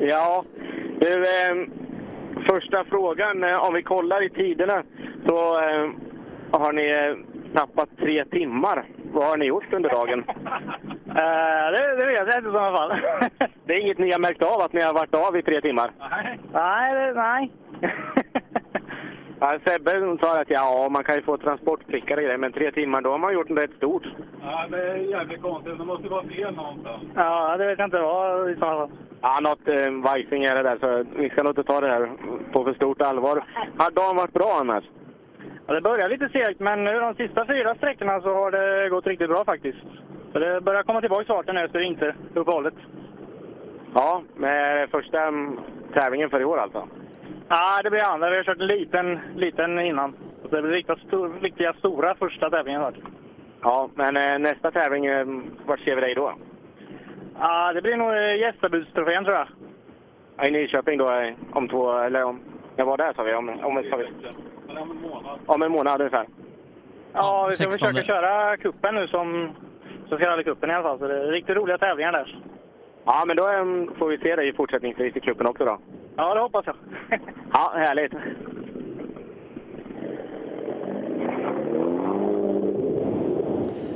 Ja, 0.00 0.44
du, 1.00 1.22
eh, 1.22 1.66
första 2.48 2.84
frågan. 2.84 3.44
Eh, 3.44 3.64
om 3.64 3.74
vi 3.74 3.82
kollar 3.82 4.22
i 4.22 4.30
tiderna 4.30 4.82
så 5.26 5.60
eh, 5.60 5.90
har 6.50 6.72
ni 6.72 6.90
eh, 6.90 7.16
tappat 7.54 7.88
tre 7.98 8.24
timmar. 8.24 8.84
Vad 9.12 9.24
har 9.24 9.36
ni 9.36 9.44
gjort 9.46 9.72
under 9.72 9.90
dagen? 9.90 10.24
Eh, 11.14 11.70
det, 11.72 11.96
det 11.98 12.06
vet 12.06 12.14
jag 12.14 12.38
inte 12.38 12.50
i 12.50 12.56
alla 12.56 12.76
fall. 12.76 12.92
Det 13.66 13.72
är 13.72 13.80
inget 13.80 13.98
ni 13.98 14.12
har 14.12 14.18
märkt 14.18 14.42
av 14.42 14.60
att 14.60 14.72
ni 14.72 14.80
har 14.80 14.94
varit 14.94 15.14
av 15.14 15.36
i 15.36 15.42
tre 15.42 15.60
timmar? 15.60 15.90
nej, 16.52 16.94
det, 16.94 17.12
nej. 17.12 17.50
Ja, 19.42 19.58
Sebbe 19.64 20.16
sa 20.20 20.40
att 20.40 20.50
ja, 20.50 20.88
man 20.90 21.04
kan 21.04 21.16
ju 21.16 21.22
få 21.22 21.36
transportprickar 21.36 22.16
och 22.16 22.22
grejer, 22.22 22.38
men 22.38 22.52
tre 22.52 22.72
timmar, 22.72 23.00
då 23.00 23.10
har 23.10 23.18
man 23.18 23.34
gjort 23.34 23.48
något 23.48 23.64
rätt 23.64 23.76
stort. 23.76 24.06
Ja, 24.42 24.66
det 24.70 24.90
är 24.90 24.96
jävligt 24.96 25.42
konstigt. 25.42 25.78
Det 25.78 25.84
måste 25.84 26.08
vara 26.08 26.22
fel 26.22 26.54
någonstans. 26.54 27.02
Ja, 27.14 27.56
det 27.56 27.66
vet 27.66 27.78
jag 27.78 27.86
inte 27.86 27.98
vad 27.98 28.50
i 28.50 28.54
sådana 28.54 28.76
fall. 28.76 28.90
Ja, 29.22 29.38
något 29.40 29.68
eh, 29.68 29.92
vajsing 29.92 30.44
är 30.44 30.54
det 30.54 30.62
där, 30.62 30.78
så 30.80 31.04
vi 31.16 31.30
ska 31.30 31.42
nog 31.42 31.50
inte 31.50 31.62
ta 31.62 31.80
det 31.80 31.88
här 31.88 32.10
på 32.52 32.64
för 32.64 32.74
stort 32.74 33.02
allvar. 33.02 33.44
Har 33.78 33.90
dagen 33.90 34.16
varit 34.16 34.32
bra 34.32 34.58
annars? 34.60 34.84
Ja, 35.66 35.74
det 35.74 35.80
börjar 35.80 36.08
lite 36.08 36.28
segt, 36.28 36.60
men 36.60 36.84
nu 36.84 37.00
de 37.00 37.14
sista 37.14 37.46
fyra 37.46 37.74
sträckorna 37.74 38.20
så 38.20 38.34
har 38.34 38.50
det 38.50 38.88
gått 38.88 39.06
riktigt 39.06 39.28
bra 39.30 39.44
faktiskt. 39.44 39.84
Så 40.32 40.38
det 40.38 40.60
börjar 40.60 40.82
komma 40.82 41.00
tillbaka 41.00 41.24
farten 41.24 41.54
nu 41.54 41.64
efter 41.64 41.78
vinteruppehållet. 41.78 42.74
Ja, 43.94 44.22
med 44.36 44.90
första 44.90 45.32
tävlingen 45.94 46.30
för 46.30 46.40
i 46.40 46.44
år 46.44 46.58
alltså? 46.58 46.88
Ja, 47.48 47.80
det 47.82 47.90
blir 47.90 48.04
andra. 48.04 48.30
Vi 48.30 48.36
har 48.36 48.44
kört 48.44 48.60
en 48.60 48.66
liten, 48.66 49.20
liten 49.36 49.78
innan. 49.78 50.16
Det 50.50 50.62
blir 50.62 50.72
riktigt 50.72 50.98
stor, 50.98 51.40
riktiga 51.40 51.72
stora 51.72 52.14
första 52.14 52.50
tävlingen. 52.50 52.80
Vart. 52.80 52.94
Ja, 53.62 53.88
men 53.94 54.16
eh, 54.16 54.38
nästa 54.38 54.70
tävling, 54.70 55.06
eh, 55.06 55.26
vart 55.66 55.80
ser 55.80 55.94
vi 55.94 56.00
dig 56.00 56.14
då? 56.14 56.34
Ja, 57.38 57.72
det 57.72 57.82
blir 57.82 57.96
nog 57.96 58.12
eh, 58.12 58.36
gästabudstrofén 58.36 59.24
tror 59.24 59.36
jag. 59.36 59.46
Ja, 60.36 60.46
I 60.46 60.50
Nyköping 60.50 60.98
då, 60.98 61.10
eh, 61.12 61.34
om 61.52 61.68
två, 61.68 61.98
eller 61.98 62.24
om... 62.24 62.40
När 62.76 62.84
var 62.84 62.96
det 62.96 63.12
sa 63.16 63.22
vi? 63.22 63.34
Om, 63.34 63.48
om, 63.48 63.84
sa 63.90 63.96
vi? 63.96 64.06
om 65.46 65.62
en 65.62 65.72
månad 65.72 66.00
ungefär. 66.00 66.26
Ja, 67.12 67.46
vi 67.50 67.54
ska 67.54 67.70
16. 67.70 67.88
försöka 67.88 68.06
köra 68.06 68.56
kuppen 68.56 68.94
nu 68.94 69.08
som, 69.08 69.50
som 70.08 70.18
ska 70.18 70.26
rally 70.26 70.44
kuppen 70.44 70.70
i 70.70 70.74
alla 70.74 70.82
fall. 70.82 70.98
Så 70.98 71.08
det 71.08 71.22
är 71.22 71.26
riktigt 71.26 71.56
roliga 71.56 71.78
tävlingar 71.78 72.12
där. 72.12 72.38
Ja, 73.04 73.24
men 73.26 73.36
då 73.36 73.48
eh, 73.48 73.98
får 73.98 74.08
vi 74.08 74.18
se 74.18 74.36
dig 74.36 74.54
fortsättningsvis 74.54 75.16
i 75.16 75.20
cupen 75.20 75.46
också 75.46 75.64
då. 75.64 75.78
Ja, 76.16 76.34
det 76.34 76.40
hoppas 76.40 76.66
jag. 76.66 76.76
Ja, 77.52 77.72
härligt. 77.74 78.12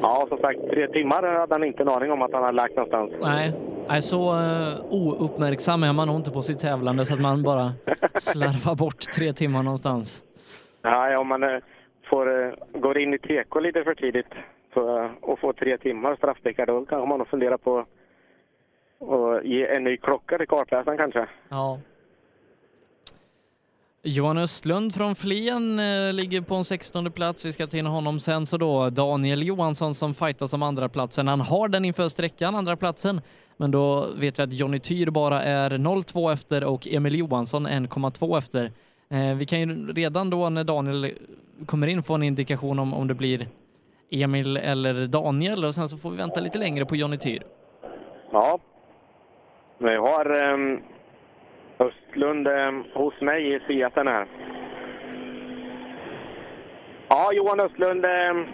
Ja, 0.03 0.27
som 0.28 0.39
sagt, 0.39 0.59
tre 0.70 0.89
timmar 0.89 1.23
hade 1.23 1.55
han 1.55 1.65
inte 1.65 1.83
en 1.83 1.89
aning 1.89 2.12
om 2.12 2.23
att 2.23 2.33
han 2.33 2.43
hade 2.43 2.57
lagt 2.57 2.77
någonstans. 2.77 3.12
Nej, 3.20 3.53
nej 3.89 4.03
så 4.03 4.33
uh, 4.33 5.23
ouppmärksam 5.23 5.83
är 5.83 5.93
man 5.93 6.09
nog 6.09 6.17
inte 6.17 6.31
på 6.31 6.43
sitt 6.43 6.59
tävlande 6.59 7.05
så 7.05 7.15
att 7.15 7.20
man 7.20 7.43
bara 7.43 7.73
slarvar 8.15 8.75
bort 8.75 9.01
tre 9.01 9.33
timmar 9.33 9.62
någonstans. 9.62 10.23
Ja, 10.83 11.19
om 11.19 11.28
man 11.28 11.43
eh, 11.43 11.59
får, 12.11 12.45
eh, 12.45 12.53
går 12.81 12.99
in 12.99 13.15
i 13.15 13.19
TK 13.19 13.61
lite 13.61 13.85
för 13.85 13.95
tidigt 13.95 14.33
så, 14.75 15.11
och 15.20 15.39
får 15.39 15.53
tre 15.53 15.78
timmar 15.78 16.17
straffprickar, 16.17 16.67
då 16.67 16.85
kanske 16.85 17.09
man 17.09 17.19
nog 17.19 17.28
fundera 17.28 17.59
på 17.59 17.78
att 19.01 19.45
ge 19.45 19.67
en 19.67 19.85
ny 19.85 19.97
klocka 19.97 20.39
till 20.39 20.49
kartläsaren 20.49 20.99
kanske. 20.99 21.27
Ja. 21.49 21.78
Johan 24.09 24.39
Östlund 24.39 24.94
från 24.94 25.15
Flen 25.15 25.78
eh, 25.78 26.12
ligger 26.12 26.41
på 26.41 26.55
en 26.55 26.65
16 26.65 27.12
plats. 27.12 27.44
Vi 27.44 27.52
ska 27.52 27.67
ta 27.67 27.76
in 27.76 27.86
honom 27.86 28.20
sen. 28.20 28.47
Så 28.47 28.57
då 28.57 28.91
Daniel 28.91 29.43
Johansson 29.43 29.94
som 29.94 30.15
fightas 30.15 30.52
om 30.52 30.62
andra 30.62 30.89
platsen. 30.89 31.28
Han 31.28 31.41
har 31.41 31.68
den 31.68 31.85
inför 31.85 32.09
sträckan, 32.09 32.55
andra 32.55 32.76
platsen. 32.76 33.20
Men 33.57 33.70
då 33.70 34.07
vet 34.17 34.39
vi 34.39 34.43
att 34.43 34.52
Jonny 34.52 34.78
Tyr 34.78 35.10
bara 35.10 35.43
är 35.43 35.70
0,2 35.70 36.33
efter 36.33 36.65
och 36.65 36.89
Emil 36.91 37.15
Johansson 37.15 37.67
1,2 37.67 38.39
efter. 38.39 38.73
Eh, 39.09 39.35
vi 39.35 39.47
kan 39.47 39.60
ju 39.60 39.93
redan 39.93 40.31
då 40.31 40.49
när 40.49 40.65
Daniel 40.65 41.12
kommer 41.67 41.86
in 41.86 42.02
få 42.02 42.15
en 42.15 42.23
indikation 42.23 42.78
om, 42.78 42.94
om 42.94 43.09
det 43.09 43.15
blir 43.15 43.49
Emil 44.10 44.57
eller 44.57 45.07
Daniel 45.07 45.65
och 45.65 45.75
sen 45.75 45.89
så 45.89 45.99
får 45.99 46.10
vi 46.10 46.17
vänta 46.17 46.41
lite 46.41 46.59
längre 46.59 46.85
på 46.85 46.97
Jonny 46.97 47.17
Tyr. 47.17 47.43
Ja. 48.31 48.59
Vi 49.78 49.97
har 49.97 50.52
um, 50.52 50.83
Östlund 51.78 52.48
um, 52.48 52.84
hos 52.92 53.20
mig 53.20 53.55
i 53.55 53.60
Seaten 53.66 54.06
här. 54.06 54.26
Ja, 57.08 57.32
Johan 57.32 57.60
Östlund, 57.60 58.05
um, 58.05 58.46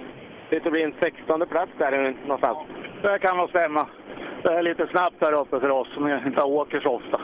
det 0.50 0.70
blir 0.70 0.84
en 0.84 0.94
16 1.00 1.46
plats 1.46 1.72
där 1.78 2.14
någonstans. 2.26 2.58
Det 3.02 3.18
kan 3.18 3.36
nog 3.36 3.48
stämma. 3.48 3.86
Det 4.42 4.48
är 4.48 4.62
lite 4.62 4.86
snabbt 4.86 5.16
här 5.20 5.32
uppe 5.32 5.60
för 5.60 5.70
oss 5.70 5.88
som 5.94 6.08
inte 6.08 6.42
åker 6.42 6.80
så 6.80 6.94
ofta. 6.94 7.20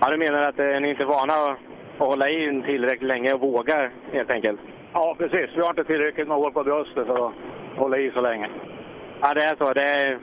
Ja, 0.00 0.10
du 0.10 0.16
menar 0.16 0.42
att 0.42 0.58
eh, 0.58 0.80
ni 0.80 0.90
inte 0.90 1.02
är 1.02 1.06
vana 1.06 1.32
att, 1.32 1.50
att 1.98 2.08
hålla 2.08 2.28
i 2.28 2.62
tillräckligt 2.66 3.08
länge 3.08 3.32
och 3.32 3.40
vågar 3.40 3.90
helt 4.12 4.30
enkelt? 4.30 4.60
Ja, 4.92 5.14
precis. 5.18 5.50
Vi 5.56 5.60
har 5.60 5.70
inte 5.70 5.84
tillräckligt 5.84 6.28
med 6.28 6.36
hår 6.36 6.50
på 6.50 6.64
bröstet 6.64 7.06
för 7.06 7.26
att 7.26 7.32
hålla 7.76 7.98
i 7.98 8.10
så 8.10 8.20
länge. 8.20 8.48
Ja, 9.20 9.34
det 9.34 9.44
är 9.44 9.56
så. 9.56 9.72
Det 9.72 9.82
är, 9.82 10.12
eh, 10.12 10.18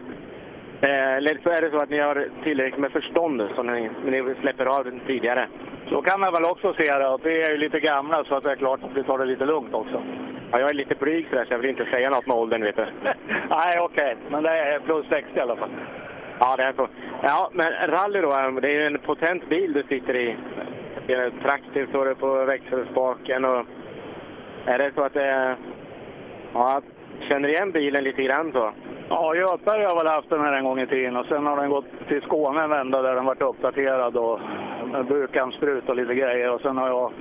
eller 0.81 1.39
så 1.43 1.49
är 1.49 1.61
det 1.61 1.71
så 1.71 1.77
att 1.77 1.89
ni 1.89 1.99
har 1.99 2.27
tillräckligt 2.43 2.81
med 2.81 2.91
förstånd 2.91 3.49
som 3.55 3.67
ni, 3.67 3.89
ni 4.05 4.35
släpper 4.41 4.65
av 4.65 4.83
den 4.85 4.99
tidigare. 5.07 5.47
Så 5.89 6.01
kan 6.01 6.19
man 6.19 6.33
väl 6.33 6.45
också 6.45 6.73
se 6.73 6.93
det. 6.93 7.17
Vi 7.23 7.41
är 7.41 7.51
ju 7.51 7.57
lite 7.57 7.79
gamla 7.79 8.23
så 8.23 8.35
att 8.35 8.43
det 8.43 8.51
är 8.51 8.55
klart 8.55 8.83
att 8.83 8.97
vi 8.97 9.03
tar 9.03 9.17
det 9.17 9.25
lite 9.25 9.45
lugnt 9.45 9.73
också. 9.73 10.03
Ja, 10.51 10.59
jag 10.59 10.69
är 10.69 10.73
lite 10.73 10.95
blyg 10.95 11.27
sådär 11.29 11.45
så 11.45 11.53
jag 11.53 11.59
vill 11.59 11.69
inte 11.69 11.85
säga 11.85 12.09
något 12.09 12.27
med 12.27 12.37
åldern, 12.37 12.63
vet 12.63 12.75
du. 12.75 12.85
Nej, 13.49 13.79
okej. 13.79 14.15
Men 14.29 14.43
det 14.43 14.49
är 14.49 14.79
plus 14.79 15.05
60 15.09 15.37
i 15.37 15.39
alla 15.39 15.55
fall. 15.55 15.69
Ja, 16.39 16.55
det 16.57 16.63
är 16.63 16.73
så. 16.73 16.87
Ja, 17.23 17.49
men 17.53 17.65
rally 17.87 18.21
då, 18.21 18.31
eh, 18.31 18.53
det 18.61 18.67
är 18.67 18.73
ju 18.73 18.85
en 18.87 18.99
potent 18.99 19.49
bil 19.49 19.73
du 19.73 19.83
sitter 19.83 20.15
i. 20.15 20.35
Det 21.07 21.13
är 21.13 21.31
traktiv 21.43 21.87
står 21.89 22.05
det 22.05 22.15
på 22.15 22.45
växelspaken 22.45 23.45
och... 23.45 23.65
Är 24.65 24.77
det 24.77 24.91
så 24.95 25.03
att 25.03 25.13
det. 25.13 25.55
Ja, 26.53 26.81
känner 27.27 27.49
igen 27.49 27.71
bilen 27.71 28.03
lite 28.03 28.23
grann 28.23 28.51
så? 28.51 28.71
Ja, 29.09 29.35
Göteborg 29.35 29.83
har 29.83 29.95
väl 29.95 30.13
haft 30.13 30.29
den 30.29 30.41
här 30.41 30.53
en 30.53 30.63
gång 30.63 30.79
i 30.79 30.87
tiden 30.87 31.17
och 31.17 31.25
sen 31.25 31.45
har 31.45 31.57
den 31.57 31.69
gått 31.69 31.85
till 32.07 32.21
Skåne 32.21 32.63
en 32.63 32.69
vända 32.69 33.01
där 33.01 33.15
den 33.15 33.25
varit 33.25 33.41
uppdaterad 33.41 34.17
och 34.17 34.39
burkansprut 35.07 35.89
och 35.89 35.95
lite 35.95 36.15
grejer 36.15 36.51
och 36.51 36.61
sen 36.61 36.77
har 36.77 36.87
jag 36.87 37.11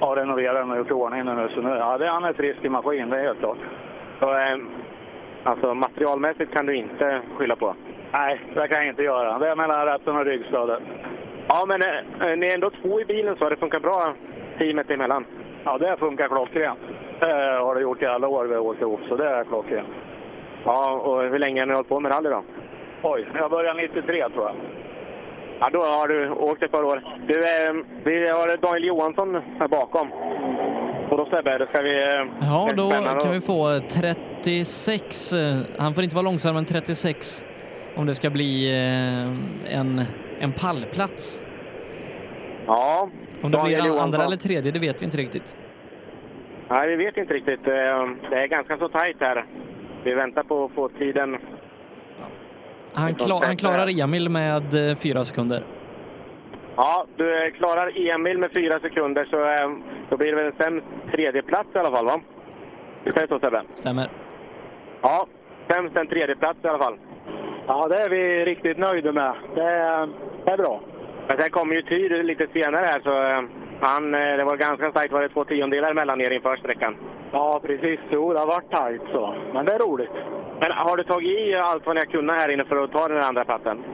ja, 0.00 0.14
renoverat 0.16 0.54
den 0.54 0.70
och 0.70 0.76
gjort 0.76 0.90
ordning 0.90 1.26
den 1.26 1.36
nu. 1.36 1.48
Så 1.54 1.60
nu, 1.60 1.68
ja, 1.68 1.98
det 1.98 2.06
är 2.06 2.10
han 2.10 2.24
är 2.24 2.32
frisk 2.32 2.64
i 2.64 2.68
maskin, 2.68 3.10
det 3.10 3.18
är 3.18 3.22
helt 3.22 3.38
klart. 3.38 3.58
Så, 4.20 4.34
eh, 4.34 4.56
alltså 5.42 5.74
materialmässigt 5.74 6.52
kan 6.52 6.66
du 6.66 6.76
inte 6.76 7.20
skylla 7.36 7.56
på? 7.56 7.74
Nej, 8.12 8.40
det 8.54 8.68
kan 8.68 8.78
jag 8.78 8.88
inte 8.88 9.02
göra. 9.02 9.38
Det 9.38 9.48
är 9.48 9.56
mellan 9.56 9.86
ratten 9.86 10.16
och 10.16 10.24
ryggstödet. 10.24 10.82
Ja, 11.48 11.66
men 11.66 11.82
eh, 11.82 12.36
ni 12.36 12.46
är 12.46 12.54
ändå 12.54 12.70
två 12.70 13.00
i 13.00 13.04
bilen 13.04 13.36
så 13.36 13.48
det 13.48 13.56
funkar 13.56 13.80
bra 13.80 14.14
teamet 14.58 14.90
emellan? 14.90 15.26
Ja, 15.64 15.78
det 15.78 15.96
funkar 15.96 16.28
klockrent. 16.28 16.78
Det 17.20 17.58
har 17.60 17.74
det 17.74 17.80
gjort 17.80 18.02
i 18.02 18.06
alla 18.06 18.28
år 18.28 18.44
vi 18.44 18.54
har 18.54 18.62
åkt 18.62 18.80
ihop, 18.80 19.00
så 19.08 19.16
det 19.16 19.28
är 19.28 19.44
klockrent. 19.44 19.88
Ja, 20.64 20.90
och 20.90 21.22
hur 21.22 21.38
länge 21.38 21.60
har 21.60 21.66
ni 21.66 21.72
hållit 21.74 21.88
på 21.88 22.00
med 22.00 22.12
rally 22.12 22.30
då? 22.30 22.44
Oj, 23.02 23.26
jag 23.34 23.50
började 23.50 23.82
93 23.82 24.28
tror 24.28 24.44
jag. 24.46 24.54
Ja, 25.60 25.70
då 25.72 25.78
har 25.82 26.08
du 26.08 26.30
åkt 26.30 26.62
ett 26.62 26.72
par 26.72 26.82
år. 26.84 27.02
Du, 27.26 27.34
eh, 27.38 27.72
vi 28.04 28.28
har 28.30 28.56
Daniel 28.56 28.84
Johansson 28.84 29.34
här 29.58 29.68
bakom. 29.68 30.12
Och 31.10 31.16
då 31.16 31.26
Sebbe, 31.30 31.58
då 31.58 31.66
ska 31.66 31.82
vi... 31.82 31.94
Eh, 32.02 32.26
Ja, 32.40 32.70
då 32.76 32.90
kan 33.22 33.32
vi 33.32 33.40
få 33.40 33.80
36. 33.88 35.32
eh, 35.32 35.56
Han 35.78 35.94
får 35.94 36.02
inte 36.04 36.16
vara 36.16 36.24
långsam, 36.24 36.54
men 36.54 36.64
36 36.64 37.44
om 37.96 38.06
det 38.06 38.14
ska 38.14 38.30
bli 38.30 38.70
eh, 38.70 39.78
en, 39.80 40.00
en 40.40 40.52
pallplats. 40.52 41.42
Ja, 42.66 43.08
Om 43.42 43.50
det 43.50 43.58
Daniel 43.58 43.80
blir 43.80 43.88
Johansson. 43.90 44.04
andra 44.14 44.24
eller 44.24 44.36
tredje, 44.36 44.72
det 44.72 44.78
vet 44.78 45.02
vi 45.02 45.04
inte 45.04 45.16
riktigt. 45.16 45.56
Nej, 46.68 46.88
vi 46.88 46.96
vet 47.04 47.16
inte 47.16 47.34
riktigt. 47.34 47.64
Det 47.64 48.36
är 48.36 48.46
ganska 48.46 48.76
så 48.78 48.88
tajt 48.88 49.16
här. 49.20 49.44
Vi 50.04 50.14
väntar 50.14 50.42
på 50.42 50.64
att 50.64 50.72
få 50.72 50.88
tiden. 50.88 51.38
Han, 52.92 53.14
kla, 53.14 53.40
han 53.42 53.56
klarar 53.56 54.00
Emil 54.00 54.28
med 54.28 54.90
eh, 54.90 54.96
fyra 54.96 55.24
sekunder. 55.24 55.62
Ja, 56.76 57.06
du 57.16 57.44
eh, 57.46 57.52
klarar 57.52 58.14
Emil 58.14 58.38
med 58.38 58.50
fyra 58.52 58.80
sekunder 58.80 59.24
så 59.24 59.36
eh, 59.36 59.70
då 60.10 60.16
blir 60.16 60.32
det 60.32 60.42
väl 60.42 60.52
sen 60.58 60.82
tredje 61.10 61.42
plats 61.42 61.68
i 61.74 61.78
alla 61.78 61.96
fall, 61.96 62.04
va? 62.04 62.20
Visst 63.04 63.16
är 63.16 63.20
det 63.20 63.28
så 63.28 63.38
Sebbe? 63.38 63.62
Stämmer. 63.74 64.08
Ja, 65.02 65.26
sämst 65.68 65.96
en 65.96 66.06
tredje 66.06 66.36
plats 66.36 66.58
i 66.64 66.68
alla 66.68 66.78
fall. 66.78 66.98
Ja, 67.66 67.88
det 67.88 67.96
är 67.96 68.08
vi 68.08 68.44
riktigt 68.44 68.78
nöjda 68.78 69.12
med. 69.12 69.34
Det 69.54 69.62
är, 69.62 70.08
det 70.44 70.50
är 70.50 70.56
bra. 70.56 70.80
Men 71.28 71.40
sen 71.40 71.50
kom 71.50 71.72
ju 71.72 71.82
Tyr 71.82 72.22
lite 72.22 72.46
senare 72.52 72.86
här, 72.86 73.00
så 73.00 73.12
han, 73.80 74.14
eh, 74.14 74.36
det 74.36 74.44
var 74.44 74.56
ganska 74.56 74.90
starkt. 74.90 75.12
Var 75.12 75.22
det 75.22 75.28
två 75.28 75.44
tiondelar 75.44 75.90
emellan 75.90 76.20
er 76.20 76.30
inför 76.32 76.56
sträckan? 76.56 76.96
Ja, 77.32 77.60
precis. 77.66 78.00
Jo, 78.10 78.32
det 78.32 78.38
har 78.38 78.46
varit 78.46 78.70
tajt 78.70 79.02
så. 79.12 79.34
Men 79.54 79.64
det 79.66 79.72
är 79.72 79.78
roligt. 79.78 80.10
Men 80.60 80.72
har 80.72 80.96
du 80.96 81.04
tagit 81.04 81.38
i 81.38 81.54
allt 81.54 81.86
vad 81.86 81.94
ni 81.96 82.00
har 82.00 82.06
kunnat 82.06 82.40
här 82.40 82.50
inne 82.50 82.64
för 82.64 82.84
att 82.84 82.92
ta 82.92 83.08
den 83.08 83.22
andra 83.22 83.44
platsen? 83.44 83.84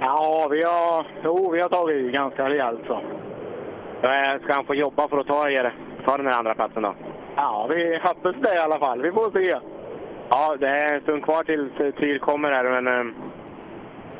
Ja, 0.00 0.48
vi 0.50 0.62
har, 0.62 1.06
jo, 1.24 1.50
vi 1.50 1.60
har 1.60 1.68
tagit 1.68 1.96
i 1.96 2.10
ganska 2.10 2.48
rejält 2.50 2.80
så. 2.86 2.94
Eh, 4.02 4.42
Ska 4.42 4.52
han 4.54 4.64
få 4.64 4.74
jobba 4.74 5.08
för 5.08 5.18
att 5.18 5.26
ta, 5.26 5.50
er, 5.50 5.74
ta 6.04 6.16
den 6.16 6.26
här 6.26 6.38
andra 6.38 6.54
platsen 6.54 6.82
då? 6.82 6.94
Ja, 7.36 7.66
vi 7.70 7.98
hoppas 8.02 8.36
det 8.40 8.54
i 8.54 8.58
alla 8.58 8.78
fall. 8.78 9.02
Vi 9.02 9.12
får 9.12 9.30
se. 9.30 9.56
Ja, 10.30 10.56
det 10.60 10.68
är 10.68 10.94
en 10.94 11.00
stund 11.00 11.24
kvar 11.24 11.42
tills 11.44 11.96
Tyr 11.96 12.18
kommer 12.18 12.52
här, 12.52 12.80
men 12.80 12.86
eh, 13.08 13.14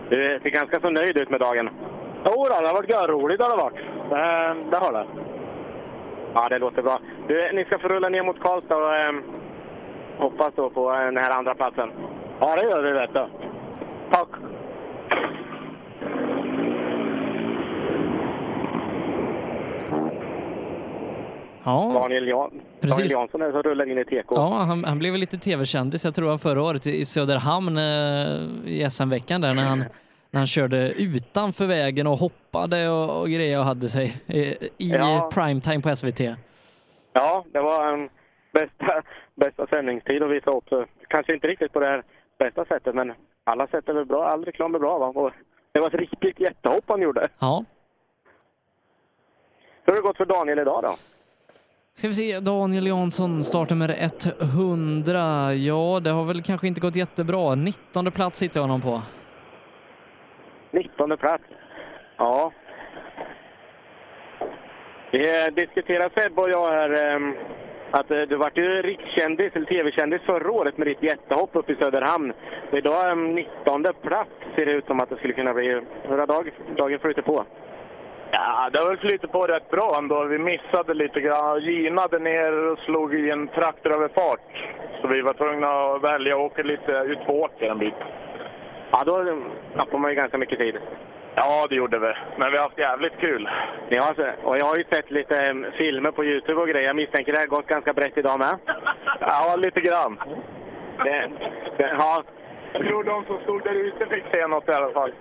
du 0.08 0.38
ser 0.42 0.50
ganska 0.50 0.80
så 0.80 0.90
nöjd 0.90 1.16
ut 1.16 1.30
med 1.30 1.40
dagen. 1.40 1.70
Jo, 2.24 2.46
det 2.48 2.54
har 2.66 2.74
varit 2.74 2.90
görroligt 2.90 3.42
har 3.42 3.50
det 3.56 3.62
varit. 3.62 3.76
Det, 4.10 4.70
det 4.70 4.76
har 4.76 4.92
det. 4.92 5.06
Ja, 6.34 6.48
det 6.48 6.58
låter 6.58 6.82
bra. 6.82 6.98
Du, 7.28 7.52
ni 7.52 7.64
ska 7.64 7.78
få 7.78 7.88
rulla 7.88 8.08
ner 8.08 8.22
mot 8.22 8.40
Karlstad 8.40 8.76
och 8.76 8.96
eh, 8.96 9.12
hoppas 10.18 10.52
då 10.56 10.70
på 10.70 10.92
eh, 10.92 10.98
den 11.04 11.16
här 11.16 11.30
andra 11.38 11.54
platsen. 11.54 11.90
Ja, 12.40 12.56
det 12.56 12.62
gör 12.62 12.82
vi 12.82 12.92
vet 12.92 13.12
du. 13.12 13.26
Tack. 14.10 14.28
Ja, 21.64 21.92
Daniel, 21.94 22.28
Jan, 22.28 22.50
Precis. 22.80 22.96
Daniel 22.96 23.10
Jansson 23.10 23.42
är 23.42 23.52
som 23.52 23.62
rullar 23.62 23.90
in 23.90 23.98
i 23.98 24.04
TK. 24.04 24.24
ja 24.30 24.48
han, 24.68 24.84
han 24.84 24.98
blev 24.98 25.12
väl 25.12 25.20
lite 25.20 25.38
tv-kändis, 25.38 26.04
jag 26.04 26.14
tror 26.14 26.38
förra 26.38 26.62
året 26.62 26.86
i 26.86 27.04
Söderhamn 27.04 27.78
eh, 27.78 28.72
i 28.72 28.86
SM-veckan 28.90 29.40
där 29.40 29.54
när 29.54 29.62
han, 29.62 29.84
när 30.34 30.40
han 30.40 30.46
körde 30.46 30.92
utanför 30.92 31.66
vägen 31.66 32.06
och 32.06 32.16
hoppade 32.18 32.88
och, 32.88 33.20
och 33.20 33.28
grejer 33.28 33.58
och 33.58 33.64
hade 33.64 33.88
sig 33.88 34.22
i, 34.26 34.38
i 34.78 34.90
Ja. 34.92 35.30
primetime 35.34 35.82
på 35.82 35.96
SVT. 35.96 36.20
Ja, 37.12 37.44
det 37.52 37.60
var 37.60 37.92
en 37.92 38.08
bästa, 38.52 39.02
bästa 39.34 39.66
sändningstid 39.66 40.22
att 40.22 40.30
visa 40.30 40.50
upp. 40.50 40.64
Kanske 41.08 41.34
inte 41.34 41.46
riktigt 41.46 41.72
på 41.72 41.80
det 41.80 41.86
här 41.86 42.02
bästa 42.38 42.64
sättet, 42.64 42.94
men 42.94 43.12
alla 43.44 43.66
sätt 43.66 43.88
är 43.88 43.92
väl 43.94 44.04
bra. 44.06 44.28
All 44.28 44.44
reklam 44.44 44.74
är 44.74 44.78
bra. 44.78 44.98
Va? 44.98 45.06
Och 45.06 45.30
det 45.72 45.80
var 45.80 45.86
ett 45.88 45.94
riktigt 45.94 46.40
jättehopp 46.40 46.84
han 46.86 47.02
gjorde. 47.02 47.28
Ja. 47.38 47.64
Hur 49.84 49.92
har 49.92 50.00
det 50.00 50.06
gått 50.06 50.16
för 50.16 50.26
Daniel 50.26 50.58
idag 50.58 50.82
då? 50.82 50.94
Ska 51.94 52.08
vi 52.08 52.14
se, 52.14 52.40
Daniel 52.40 52.86
Jansson 52.86 53.44
startar 53.44 53.74
med 53.76 54.12
100. 54.40 55.54
Ja, 55.54 56.00
det 56.00 56.10
har 56.10 56.24
väl 56.24 56.42
kanske 56.42 56.66
inte 56.66 56.80
gått 56.80 56.96
jättebra. 56.96 57.54
19 57.54 58.12
plats 58.12 58.38
sitter 58.38 58.60
jag 58.60 58.62
honom 58.62 58.80
på. 58.80 59.02
19 60.74 61.16
plats. 61.16 61.44
Ja. 62.16 62.52
Vi 65.10 65.18
diskuterade, 65.18 65.50
diskuterar 65.50 66.10
Sebbe 66.20 66.42
och 66.42 66.50
jag 66.50 66.70
här 66.70 66.90
ehm, 67.06 67.34
att 67.90 68.10
eh, 68.10 68.22
du 68.22 68.36
vart 68.36 68.58
ju 68.58 68.82
rikskändis, 68.82 69.52
eller 69.56 69.66
tv-kändis 69.66 70.22
förra 70.22 70.52
året 70.52 70.78
med 70.78 70.86
ditt 70.86 71.02
jättehopp 71.02 71.50
uppe 71.52 71.72
i 71.72 71.76
Söderhamn. 71.76 72.32
Idag 72.72 73.10
ehm, 73.10 73.28
är 73.28 73.32
19 73.32 73.84
plats 74.02 74.30
ser 74.54 74.66
det 74.66 74.72
ut 74.72 74.86
som 74.86 75.00
att 75.00 75.10
det 75.10 75.16
skulle 75.16 75.34
kunna 75.34 75.54
bli. 75.54 75.80
Hur 76.02 76.18
har 76.18 76.26
dag, 76.26 76.50
dagen 76.76 76.98
flutit 76.98 77.24
på? 77.24 77.44
Ja, 78.30 78.70
det 78.72 78.78
har 78.78 78.88
väl 78.88 78.98
flyttat 78.98 79.32
på 79.32 79.42
rätt 79.42 79.70
bra 79.70 79.94
ändå. 79.98 80.24
Vi 80.24 80.38
missade 80.38 80.94
lite 80.94 81.20
grann. 81.20 81.60
Ginade 81.60 82.18
ner 82.18 82.70
och 82.72 82.78
slog 82.78 83.14
i 83.14 83.30
en 83.30 83.48
traktoröverfart. 83.48 84.50
Så 85.00 85.08
vi 85.08 85.20
var 85.20 85.32
tvungna 85.32 85.68
att 85.68 86.02
välja 86.02 86.34
att 86.34 86.40
åka 86.40 86.62
lite 86.62 86.92
utför 86.92 87.64
en 87.64 87.78
bit. 87.78 87.94
Ja, 88.96 89.02
då 89.04 89.38
tappar 89.76 89.98
man 89.98 90.10
ju 90.10 90.16
ganska 90.16 90.38
mycket 90.38 90.58
tid. 90.58 90.78
Ja, 91.34 91.66
det 91.68 91.74
gjorde 91.74 91.98
vi. 91.98 92.12
Men 92.38 92.50
vi 92.52 92.56
har 92.56 92.64
haft 92.64 92.78
jävligt 92.78 93.18
kul. 93.18 93.48
Så- 93.90 94.48
och 94.48 94.58
jag 94.58 94.64
har 94.64 94.76
ju 94.76 94.84
sett 94.84 95.10
lite 95.10 95.40
em, 95.42 95.66
filmer 95.78 96.10
på 96.10 96.24
Youtube 96.24 96.60
och 96.60 96.68
grejer. 96.68 96.86
Jag 96.86 96.96
misstänker 96.96 97.32
det 97.32 97.38
har 97.38 97.46
gått 97.46 97.66
ganska 97.66 97.92
brett 97.92 98.18
idag 98.18 98.38
med. 98.38 98.58
Ja, 99.20 99.56
lite 99.56 99.80
grann. 99.80 100.18
Det, 101.04 101.30
det, 101.76 101.96
ja. 101.98 102.22
Jag 102.72 102.82
tror 102.86 103.04
de 103.04 103.24
som 103.24 103.38
stod 103.40 103.62
där 103.64 103.74
ute 103.74 104.06
fick 104.06 104.24
se 104.30 104.46
något 104.46 104.68
i 104.68 104.72
alla 104.72 104.90
fall. 104.92 105.12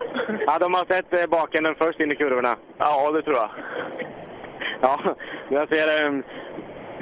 ja, 0.47 0.57
de 0.59 0.73
har 0.73 0.85
sett 0.93 1.19
eh, 1.19 1.29
bakänden 1.29 1.75
först 1.75 1.99
in 1.99 2.11
i 2.11 2.15
kurvorna. 2.15 2.55
Ja, 2.77 3.11
det 3.11 3.21
tror 3.21 3.35
jag. 3.35 3.49
Ja, 4.81 4.99
jag 5.49 5.69
ser 5.69 6.05
um, 6.07 6.23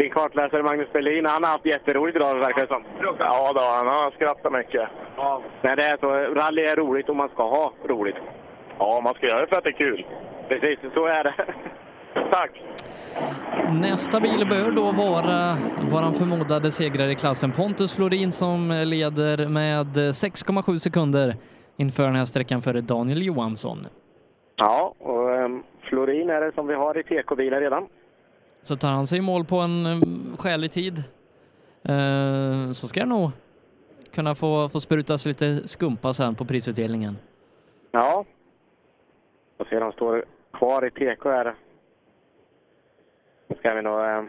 din 0.01 0.11
kartläsare 0.11 0.63
Magnus 0.63 0.93
Berlin. 0.93 1.25
Han 1.25 1.43
har 1.43 1.51
haft 1.51 1.65
jätteroligt 1.65 2.15
idag 2.15 2.35
verkar 2.35 2.61
det 2.61 2.67
som. 2.67 2.83
Ja, 3.19 3.51
då, 3.55 3.61
han 3.61 3.87
har 3.87 4.11
skrattat 4.11 4.51
mycket. 4.51 4.89
Ja. 5.17 5.41
Men 5.61 5.77
det 5.77 5.83
är 5.83 5.97
så, 5.97 6.09
rally 6.33 6.61
är 6.61 6.75
roligt 6.75 7.09
och 7.09 7.15
man 7.15 7.29
ska 7.29 7.43
ha 7.43 7.73
roligt. 7.83 8.15
Ja, 8.79 9.01
man 9.03 9.13
ska 9.13 9.27
göra 9.27 9.41
det 9.41 9.47
för 9.47 9.55
att 9.57 9.63
det 9.63 9.69
är 9.69 9.83
kul. 9.85 10.05
Precis, 10.47 10.79
så 10.93 11.05
är 11.05 11.23
det. 11.23 11.33
Tack! 12.31 12.51
Nästa 13.81 14.19
bil 14.19 14.47
bör 14.49 14.71
då 14.71 14.91
vara 14.91 15.57
våran 15.91 16.13
förmodade 16.13 16.71
segrare 16.71 17.11
i 17.11 17.15
klassen 17.15 17.51
Pontus 17.51 17.95
Florin 17.95 18.31
som 18.31 18.83
leder 18.85 19.47
med 19.47 19.87
6,7 19.87 20.77
sekunder 20.77 21.35
inför 21.77 22.03
den 22.03 22.15
här 22.15 22.25
sträckan 22.25 22.61
före 22.61 22.81
Daniel 22.81 23.25
Johansson. 23.25 23.87
Ja, 24.55 24.93
och 24.99 25.29
um, 25.29 25.63
Florin 25.81 26.29
är 26.29 26.41
det 26.41 26.51
som 26.55 26.67
vi 26.67 26.73
har 26.73 26.97
i 26.97 27.03
TK-bilar 27.03 27.61
redan. 27.61 27.87
Så 28.63 28.75
tar 28.75 28.91
han 28.91 29.07
sig 29.07 29.17
i 29.17 29.21
mål 29.21 29.45
på 29.45 29.55
en 29.57 29.85
um, 29.85 30.37
skälig 30.37 30.71
tid 30.71 30.97
eh, 31.83 32.71
så 32.71 32.87
ska 32.87 32.99
det 32.99 33.05
nog 33.05 33.31
kunna 34.11 34.35
få, 34.35 34.69
få 34.69 34.79
sprutas 34.79 35.25
lite 35.25 35.67
skumpa 35.67 36.13
sen 36.13 36.35
på 36.35 36.45
prisutdelningen. 36.45 37.17
Ja. 37.91 38.25
Och 39.57 39.67
ser 39.67 39.81
han 39.81 39.91
står 39.91 40.25
kvar 40.53 40.85
i 40.85 40.91
TK 40.91 41.25
här. 41.25 41.55
Då 43.47 43.55
ska 43.55 43.73
vi 43.73 43.81
nog 43.81 43.99
eh, 43.99 44.23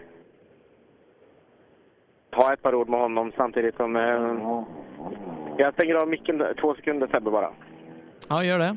ta 2.31 2.53
ett 2.53 2.63
par 2.63 2.75
ord 2.75 2.89
med 2.89 3.01
honom 3.01 3.33
samtidigt 3.37 3.77
som... 3.77 3.97
Eh, 3.97 4.63
jag 5.59 5.75
stänger 5.75 5.95
av 5.95 6.09
micken 6.09 6.43
två 6.61 6.75
sekunder 6.75 7.07
Sebbe 7.07 7.31
bara. 7.31 7.51
Ja, 8.29 8.45
gör 8.45 8.59
det. 8.59 8.77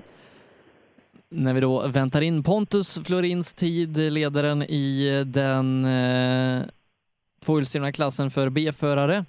När 1.37 1.53
vi 1.53 1.59
då 1.59 1.87
väntar 1.87 2.21
in 2.21 2.43
Pontus 2.43 2.99
Florins 3.05 3.53
tid, 3.53 3.97
ledaren 3.97 4.63
i 4.63 5.23
den 5.25 5.85
eh, 5.85 6.63
tvåhjulsdrivna 7.45 7.91
klassen 7.91 8.31
för 8.31 8.49
B-förare. 8.49 9.25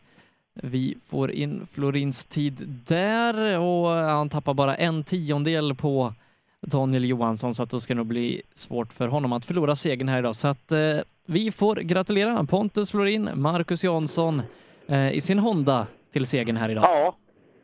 Vi 0.55 0.97
får 1.07 1.31
in 1.31 1.67
Florins 1.73 2.27
tid 2.27 2.83
där 2.87 3.59
och 3.59 3.89
han 3.89 4.29
tappar 4.29 4.55
bara 4.55 4.75
en 4.75 5.05
tiondel 5.05 5.75
på 5.75 6.15
Daniel 6.61 7.05
Johansson 7.05 7.55
så 7.55 7.63
att 7.63 7.71
då 7.71 7.81
ska 7.81 7.95
det 7.95 7.99
nog 7.99 8.07
bli 8.07 8.43
svårt 8.55 8.93
för 8.93 9.09
honom 9.09 9.33
att 9.33 9.45
förlora 9.45 9.75
segern 9.75 10.09
här 10.09 10.19
idag. 10.19 10.37
Så 10.37 10.49
att 10.49 10.73
eh, 10.73 10.99
vi 11.27 11.51
får 11.53 11.77
gratulera 11.77 12.45
Pontus 12.45 12.91
Florin, 12.91 13.31
Marcus 13.35 13.85
Jansson 13.85 14.43
eh, 14.87 15.13
i 15.13 15.21
sin 15.21 15.39
Honda 15.39 15.87
till 16.13 16.27
segern 16.27 16.57
här 16.57 16.69
idag. 16.69 16.85
Ja, 16.85 17.15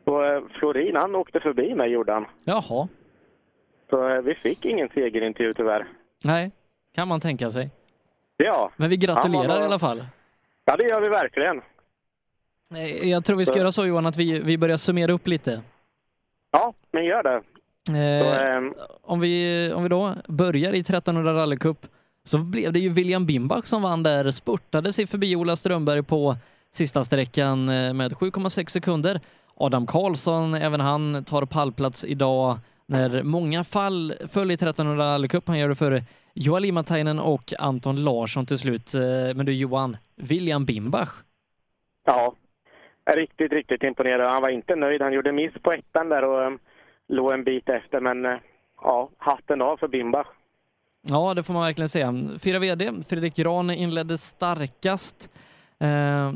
och 0.03 0.25
eh, 0.25 0.43
Florin 0.59 0.95
han 0.95 1.15
åkte 1.15 1.39
förbi 1.39 1.75
mig 1.75 1.91
gjorde 1.91 2.13
han. 2.13 2.25
Jaha, 2.43 2.87
Så 3.93 4.09
eh, 4.09 4.21
vi 4.21 4.35
fick 4.35 4.65
ingen 4.65 4.89
segerintervju 4.93 5.53
tyvärr. 5.53 5.87
nej, 6.23 6.51
kan 6.95 7.07
man 7.07 7.19
tänka 7.21 7.49
sig. 7.49 7.69
Ja. 8.37 8.71
Men 8.77 8.89
vi 8.89 8.97
gratulerar 8.97 9.55
Ja, 9.55 9.61
i 9.61 9.65
alla 9.65 9.79
fall. 9.79 10.05
Ja, 10.65 10.75
det 10.77 10.83
gör 10.87 11.01
vi 11.01 11.09
verkligen. 11.09 11.61
Eh, 12.75 13.09
Jag 13.09 13.25
tror 13.25 13.37
vi 13.37 13.45
ska 13.45 13.53
Så- 13.53 13.59
göra 13.59 13.71
så 13.71 13.85
Johan, 13.85 14.05
att 14.05 14.17
vi, 14.17 14.39
vi 14.39 14.57
börjar 14.57 14.77
summera 14.77 15.11
upp 15.11 15.27
lite. 15.27 15.61
Ja, 16.51 16.73
men 16.91 17.05
gör 17.05 17.23
det. 17.23 17.35
Eh, 17.35 18.23
Så, 18.23 18.41
ehm, 18.41 18.73
om, 19.01 19.19
vi, 19.19 19.71
om 19.75 19.83
vi 19.83 19.89
då 19.89 20.13
börjar 20.27 20.73
i 20.73 20.79
1300 20.79 21.33
rallycup 21.33 21.77
så 22.23 22.37
blev 22.37 22.73
det 22.73 22.79
ju 22.79 22.89
William 22.89 23.25
Bimbach 23.25 23.65
som 23.65 23.81
vann 23.81 24.03
där, 24.03 24.31
spurtade 24.31 24.93
sig 24.93 25.07
förbi 25.07 25.35
Ola 25.35 25.55
Strömberg 25.55 26.03
på 26.03 26.35
sista 26.71 27.03
sträckan 27.03 27.69
eh, 27.69 27.93
med 27.93 28.13
7,6 28.13 28.67
sekunder. 28.69 29.19
Adam 29.55 29.87
Karlsson, 29.87 30.53
även 30.55 30.79
han 30.79 31.23
tar 31.25 31.45
pallplats 31.45 32.05
idag 32.05 32.57
när 32.93 33.23
många 33.23 33.63
fall 33.63 34.13
föll 34.31 34.51
i 34.51 34.53
1300 34.53 35.05
rallycup. 35.13 35.47
Han 35.47 35.59
gör 35.59 35.69
det 35.69 35.75
före 35.75 36.03
Joali 36.33 36.71
Matainen 36.71 37.19
och 37.19 37.53
Anton 37.59 38.03
Larsson 38.03 38.45
till 38.45 38.57
slut. 38.57 38.93
Eh, 38.93 39.01
Men 39.35 39.45
du 39.45 39.53
Johan, 39.53 39.97
William 40.15 40.65
Bimbach, 40.65 41.09
Ja, 42.05 42.33
är 43.05 43.15
riktigt, 43.15 43.51
riktigt 43.51 43.83
imponerad. 43.83 44.31
Han 44.31 44.41
var 44.41 44.49
inte 44.49 44.75
nöjd. 44.75 45.01
Han 45.01 45.13
gjorde 45.13 45.31
miss 45.31 45.53
på 45.61 45.71
ettan 45.71 46.09
där 46.09 46.23
och 46.23 46.47
um, 46.47 46.59
låg 47.07 47.33
en 47.33 47.43
bit 47.43 47.69
efter. 47.69 47.99
Men 47.99 48.25
eh, 48.25 48.37
ja, 48.81 49.09
hatten 49.17 49.61
av 49.61 49.77
för 49.77 49.87
Bimbach. 49.87 50.27
Ja, 51.09 51.33
det 51.33 51.43
får 51.43 51.53
man 51.53 51.63
verkligen 51.63 51.89
säga. 51.89 52.13
Fyra 52.39 52.59
VD, 52.59 52.91
Fredrik 53.07 53.35
Gran 53.35 53.69
inledde 53.71 54.17
starkast 54.17 55.29
eh, 55.79 56.31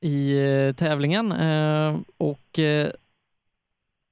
i 0.00 0.38
eh, 0.68 0.74
tävlingen 0.74 1.32
eh, 1.32 1.96
och 2.18 2.58
eh, 2.58 2.90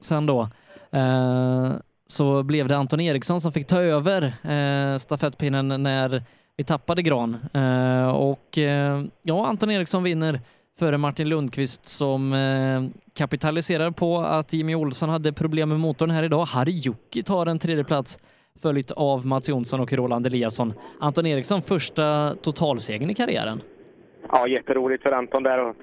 sen 0.00 0.26
då 0.26 0.48
eh, 0.92 1.72
så 2.06 2.42
blev 2.42 2.68
det 2.68 2.76
Anton 2.76 3.00
Eriksson 3.00 3.40
som 3.40 3.52
fick 3.52 3.66
ta 3.66 3.80
över 3.80 4.22
eh, 4.42 4.98
stafettpinnen 4.98 5.82
när 5.82 6.22
vi 6.56 6.64
tappade 6.64 7.02
Gran. 7.02 7.36
Eh, 7.54 8.16
och 8.16 8.58
eh, 8.58 9.02
ja, 9.22 9.46
Anton 9.46 9.70
Eriksson 9.70 10.02
vinner 10.02 10.40
före 10.78 10.98
Martin 10.98 11.28
Lundqvist 11.28 11.86
som 11.86 12.32
eh, 12.32 13.00
kapitaliserar 13.14 13.90
på 13.90 14.18
att 14.18 14.52
Jimmy 14.52 14.74
Olsson 14.74 15.08
hade 15.08 15.32
problem 15.32 15.68
med 15.68 15.80
motorn 15.80 16.10
här 16.10 16.22
idag. 16.22 16.44
Harry 16.44 16.72
Jocke 16.72 17.22
tar 17.22 17.46
en 17.46 17.58
tredje 17.58 17.84
plats 17.84 18.18
följt 18.62 18.90
av 18.90 19.26
Mats 19.26 19.48
Jonsson 19.48 19.80
och 19.80 19.92
Roland 19.92 20.26
Eliasson. 20.26 20.72
Anton 21.00 21.26
Eriksson, 21.26 21.62
första 21.62 22.34
totalsegern 22.42 23.10
i 23.10 23.14
karriären. 23.14 23.60
Ja, 24.32 24.48
jätteroligt 24.48 25.02
för 25.02 25.12
Anton 25.12 25.42
där. 25.42 25.68
Och, 25.68 25.76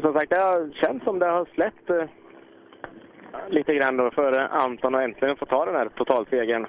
som 0.00 0.12
sagt, 0.12 0.30
det 0.30 0.40
har 0.40 0.72
känts 0.80 1.04
som 1.04 1.18
det 1.18 1.26
har 1.26 1.48
släppt 1.54 1.90
eh, 1.90 1.96
lite 3.50 3.74
grann 3.74 3.96
då 3.96 4.10
för 4.10 4.32
Anton 4.38 4.94
att 4.94 5.02
äntligen 5.02 5.36
få 5.36 5.46
ta 5.46 5.64
den 5.64 5.74
här 5.74 5.88
totalsegern. 5.88 6.66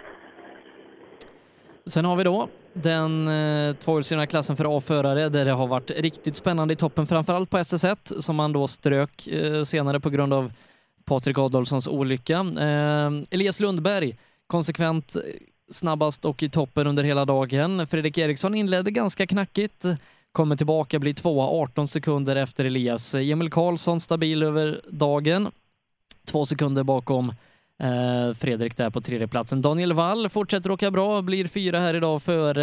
Sen 1.85 2.05
har 2.05 2.15
vi 2.15 2.23
då 2.23 2.47
den 2.73 3.27
eh, 3.27 3.75
tvåhjulsdrivna 3.75 4.27
klassen 4.27 4.57
för 4.57 4.77
A-förare 4.77 5.29
där 5.29 5.45
det 5.45 5.51
har 5.51 5.67
varit 5.67 5.91
riktigt 5.91 6.35
spännande 6.35 6.73
i 6.73 6.77
toppen, 6.77 7.07
framförallt 7.07 7.49
på 7.49 7.57
SS1 7.57 8.19
som 8.21 8.35
man 8.35 8.53
då 8.53 8.67
strök 8.67 9.27
eh, 9.27 9.63
senare 9.63 9.99
på 9.99 10.09
grund 10.09 10.33
av 10.33 10.51
Patrik 11.05 11.37
Adolfssons 11.37 11.87
olycka. 11.87 12.45
Eh, 12.59 13.11
Elias 13.31 13.59
Lundberg 13.59 14.17
konsekvent 14.47 15.15
eh, 15.15 15.21
snabbast 15.71 16.25
och 16.25 16.43
i 16.43 16.49
toppen 16.49 16.87
under 16.87 17.03
hela 17.03 17.25
dagen. 17.25 17.87
Fredrik 17.87 18.17
Eriksson 18.17 18.55
inledde 18.55 18.91
ganska 18.91 19.27
knackigt, 19.27 19.85
kommer 20.31 20.55
tillbaka, 20.55 20.99
blir 20.99 21.13
tvåa 21.13 21.45
18 21.45 21.87
sekunder 21.87 22.35
efter 22.35 22.65
Elias. 22.65 23.15
Emil 23.15 23.51
Karlsson 23.51 23.99
stabil 23.99 24.43
över 24.43 24.81
dagen, 24.89 25.51
två 26.31 26.45
sekunder 26.45 26.83
bakom 26.83 27.31
Eh, 27.83 28.33
Fredrik 28.33 28.77
där 28.77 28.89
på 28.89 29.01
tredjeplatsen. 29.01 29.61
Daniel 29.61 29.93
Wall 29.93 30.29
fortsätter 30.29 30.71
åka 30.71 30.91
bra, 30.91 31.21
blir 31.21 31.45
fyra 31.45 31.77
här 31.77 31.93
idag 31.93 32.21
för 32.21 32.55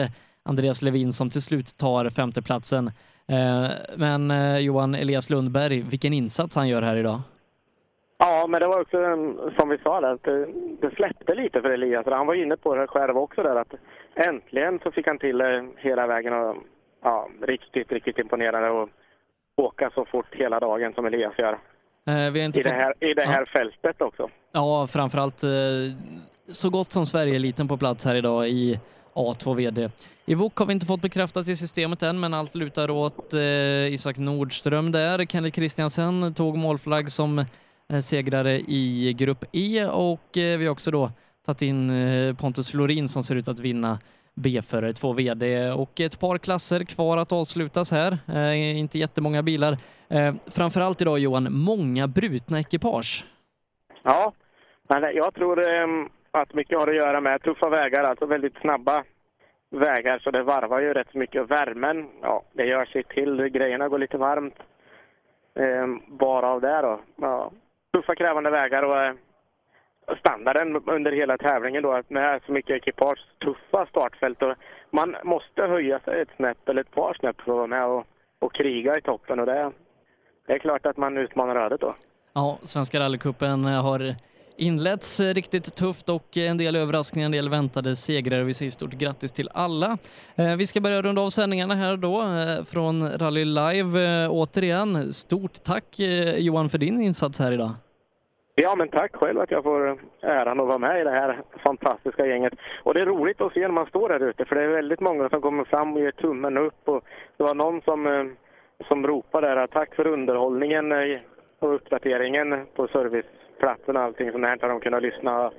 Andreas 0.42 0.82
Levin 0.82 1.12
som 1.12 1.30
till 1.30 1.42
slut 1.42 1.78
tar 1.78 2.10
femteplatsen. 2.10 2.86
Eh, 3.28 3.68
men 3.96 4.30
eh, 4.30 4.58
Johan 4.58 4.94
Elias 4.94 5.30
Lundberg, 5.30 5.82
vilken 5.82 6.12
insats 6.12 6.56
han 6.56 6.68
gör 6.68 6.82
här 6.82 6.96
idag. 6.96 7.20
Ja, 8.18 8.46
men 8.48 8.60
det 8.60 8.66
var 8.66 8.80
också 8.80 8.96
som 9.58 9.68
vi 9.68 9.78
sa 9.78 10.00
där, 10.00 10.12
att 10.12 10.22
det, 10.22 10.46
det 10.80 10.94
släppte 10.94 11.34
lite 11.34 11.60
för 11.62 11.70
Elias. 11.70 12.06
Han 12.06 12.26
var 12.26 12.34
inne 12.34 12.56
på 12.56 12.74
det 12.74 12.86
själv 12.86 13.18
också 13.18 13.42
där 13.42 13.56
att 13.56 13.74
äntligen 14.14 14.78
så 14.82 14.90
fick 14.90 15.06
han 15.06 15.18
till 15.18 15.40
eh, 15.40 15.62
hela 15.76 16.06
vägen 16.06 16.32
och 16.32 16.56
ja, 17.02 17.28
riktigt, 17.42 17.92
riktigt 17.92 18.18
imponerande 18.18 18.82
att 18.82 18.88
åka 19.56 19.90
så 19.94 20.04
fort 20.04 20.34
hela 20.34 20.60
dagen 20.60 20.92
som 20.94 21.06
Elias 21.06 21.38
gör. 21.38 21.58
Eh, 22.08 22.36
I, 22.36 22.50
det 22.50 22.70
här, 22.70 22.94
I 23.10 23.14
det 23.14 23.26
här 23.26 23.40
ja. 23.40 23.58
fältet 23.58 24.02
också. 24.02 24.28
Ja, 24.52 24.86
framförallt 24.86 25.44
eh, 25.44 25.50
så 26.52 26.70
gott 26.70 26.92
som 26.92 27.06
Sverige-eliten 27.06 27.68
på 27.68 27.76
plats 27.76 28.04
här 28.04 28.14
idag 28.14 28.48
i 28.48 28.80
A2 29.14 29.54
VD. 29.54 29.90
I 30.26 30.34
VOK 30.34 30.58
har 30.58 30.66
vi 30.66 30.72
inte 30.72 30.86
fått 30.86 31.02
bekräftat 31.02 31.48
i 31.48 31.56
systemet 31.56 32.02
än, 32.02 32.20
men 32.20 32.34
allt 32.34 32.54
lutar 32.54 32.90
åt 32.90 33.34
eh, 33.34 33.92
Isak 33.92 34.18
Nordström 34.18 34.92
där. 34.92 35.26
Kenneth 35.26 35.54
Christiansen 35.54 36.34
tog 36.34 36.56
målflagg 36.56 37.10
som 37.10 37.38
eh, 37.88 37.98
segrare 38.00 38.60
i 38.60 39.14
Grupp 39.18 39.44
E 39.52 39.86
och 39.86 40.38
eh, 40.38 40.58
vi 40.58 40.64
har 40.64 40.72
också 40.72 40.90
då 40.90 41.10
tagit 41.46 41.62
in 41.62 41.90
eh, 41.90 42.34
Pontus 42.34 42.70
Florin 42.70 43.08
som 43.08 43.22
ser 43.22 43.34
ut 43.34 43.48
att 43.48 43.60
vinna 43.60 43.98
B-förare, 44.42 44.92
två 44.92 45.12
VD 45.12 45.70
och 45.70 46.00
ett 46.00 46.20
par 46.20 46.38
klasser 46.38 46.84
kvar 46.84 47.16
att 47.16 47.32
avslutas 47.32 47.92
här. 47.92 48.18
Eh, 48.28 48.78
inte 48.78 48.98
jättemånga 48.98 49.42
bilar. 49.42 49.72
Eh, 50.08 50.34
framförallt 50.46 51.00
idag 51.00 51.18
Johan, 51.18 51.48
många 51.52 52.08
brutna 52.08 52.60
ekipage. 52.60 53.24
Ja, 54.02 54.32
men 54.88 55.02
jag 55.14 55.34
tror 55.34 55.60
eh, 55.60 55.86
att 56.30 56.54
mycket 56.54 56.78
har 56.78 56.88
att 56.88 56.96
göra 56.96 57.20
med 57.20 57.42
tuffa 57.42 57.68
vägar, 57.68 58.02
alltså 58.04 58.26
väldigt 58.26 58.56
snabba 58.60 59.04
vägar, 59.70 60.18
så 60.18 60.30
det 60.30 60.42
varvar 60.42 60.80
ju 60.80 60.92
rätt 60.94 61.14
mycket. 61.14 61.50
Värmen, 61.50 62.08
ja, 62.22 62.42
det 62.52 62.64
gör 62.64 62.84
sitt 62.84 63.08
till. 63.08 63.48
Grejerna 63.48 63.88
går 63.88 63.98
lite 63.98 64.18
varmt 64.18 64.58
eh, 65.54 65.86
bara 66.08 66.48
av 66.48 66.60
det 66.60 66.82
då. 66.82 67.00
Ja, 67.16 67.52
tuffa, 67.92 68.14
krävande 68.14 68.50
vägar 68.50 68.82
och 68.82 69.02
eh, 69.02 69.14
standarden 70.18 70.76
under 70.86 71.12
hela 71.12 71.38
tävlingen 71.38 71.82
då, 71.82 72.02
med 72.08 72.40
så 72.46 72.52
mycket 72.52 72.76
ekipage, 72.76 73.26
tuffa 73.44 73.86
startfält. 73.86 74.42
Och 74.42 74.54
man 74.90 75.16
måste 75.24 75.62
höja 75.62 76.00
sig 76.00 76.20
ett 76.20 76.28
snäpp 76.36 76.68
eller 76.68 76.80
ett 76.80 76.94
par 76.94 77.14
snäpp 77.14 77.40
för 77.40 77.52
att 77.52 77.56
vara 77.56 77.66
med 77.66 77.86
och, 77.86 78.06
och 78.38 78.54
kriga 78.54 78.98
i 78.98 79.02
toppen. 79.02 79.40
Och 79.40 79.46
det, 79.46 79.72
det 80.46 80.52
är 80.52 80.58
klart 80.58 80.86
att 80.86 80.96
man 80.96 81.18
utmanar 81.18 81.56
ödet 81.56 81.80
då. 81.80 81.92
Ja, 82.32 82.58
Svenska 82.62 83.00
rallycupen 83.00 83.64
eh, 83.64 83.82
har 83.82 84.14
inletts 84.56 85.20
eh, 85.20 85.34
riktigt 85.34 85.74
tufft 85.76 86.08
och 86.08 86.36
en 86.36 86.58
del 86.58 86.76
överraskningar, 86.76 87.26
en 87.26 87.32
del 87.32 87.48
väntade 87.48 87.96
segrar. 87.96 88.42
Vi 88.42 88.54
säger 88.54 88.70
stort 88.70 88.92
grattis 88.92 89.32
till 89.32 89.48
alla. 89.54 89.98
Eh, 90.36 90.56
vi 90.56 90.66
ska 90.66 90.80
börja 90.80 91.02
runda 91.02 91.22
av 91.22 91.30
sändningarna 91.30 91.74
här 91.74 91.96
då 91.96 92.24
från 92.64 93.18
Rally 93.18 93.44
Live. 93.44 94.28
Återigen, 94.28 95.12
stort 95.12 95.64
tack 95.64 95.98
Johan 96.36 96.70
för 96.70 96.78
din 96.78 97.00
insats 97.00 97.38
här 97.38 97.52
idag. 97.52 97.70
Ja, 98.60 98.74
men 98.74 98.88
tack 98.88 99.16
själv 99.16 99.40
att 99.40 99.50
jag 99.50 99.64
får 99.64 99.98
äran 100.22 100.60
att 100.60 100.66
vara 100.66 100.78
med 100.78 101.00
i 101.00 101.04
det 101.04 101.10
här 101.10 101.42
fantastiska 101.64 102.26
gänget. 102.26 102.52
Och 102.82 102.94
det 102.94 103.00
är 103.00 103.06
roligt 103.06 103.40
att 103.40 103.52
se 103.52 103.60
när 103.60 103.68
man 103.68 103.86
står 103.86 104.08
där 104.08 104.28
ute, 104.28 104.44
för 104.44 104.56
det 104.56 104.62
är 104.62 104.68
väldigt 104.68 105.00
många 105.00 105.28
som 105.28 105.40
kommer 105.40 105.64
fram 105.64 105.92
och 105.92 106.00
ger 106.00 106.10
tummen 106.10 106.58
upp. 106.58 106.88
Och 106.88 107.04
det 107.36 107.44
var 107.44 107.54
någon 107.54 107.80
som, 107.82 108.32
som 108.88 109.06
ropade 109.06 109.54
där, 109.54 109.66
tack 109.66 109.94
för 109.94 110.06
underhållningen 110.06 110.92
och 111.58 111.74
uppdateringen 111.74 112.66
på 112.76 112.88
serviceplatsen 112.88 113.96
och 113.96 114.02
allting 114.02 114.32
sånt 114.32 114.44
där. 114.44 114.68
De 114.68 114.80
kunnat 114.80 115.02
lyssna 115.02 115.50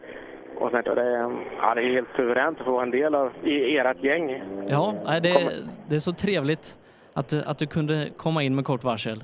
och 0.58 0.72
sånt. 0.72 0.86
Det, 0.86 1.02
är, 1.02 1.32
ja, 1.62 1.76
det 1.76 1.82
är 1.82 1.94
helt 1.94 2.16
suveränt 2.16 2.60
att 2.60 2.66
få 2.66 2.72
vara 2.72 2.84
en 2.84 2.92
del 2.92 3.16
av 3.16 3.32
i 3.44 3.78
ert 3.78 4.04
gäng. 4.04 4.44
Ja, 4.68 4.94
det, 5.24 5.54
det 5.90 5.96
är 5.96 6.00
så 6.00 6.14
trevligt 6.14 6.80
att 7.14 7.30
du, 7.30 7.44
att 7.44 7.58
du 7.58 7.68
kunde 7.68 8.10
komma 8.18 8.44
in 8.44 8.56
med 8.56 8.66
kort 8.66 8.84
varsel. 8.84 9.24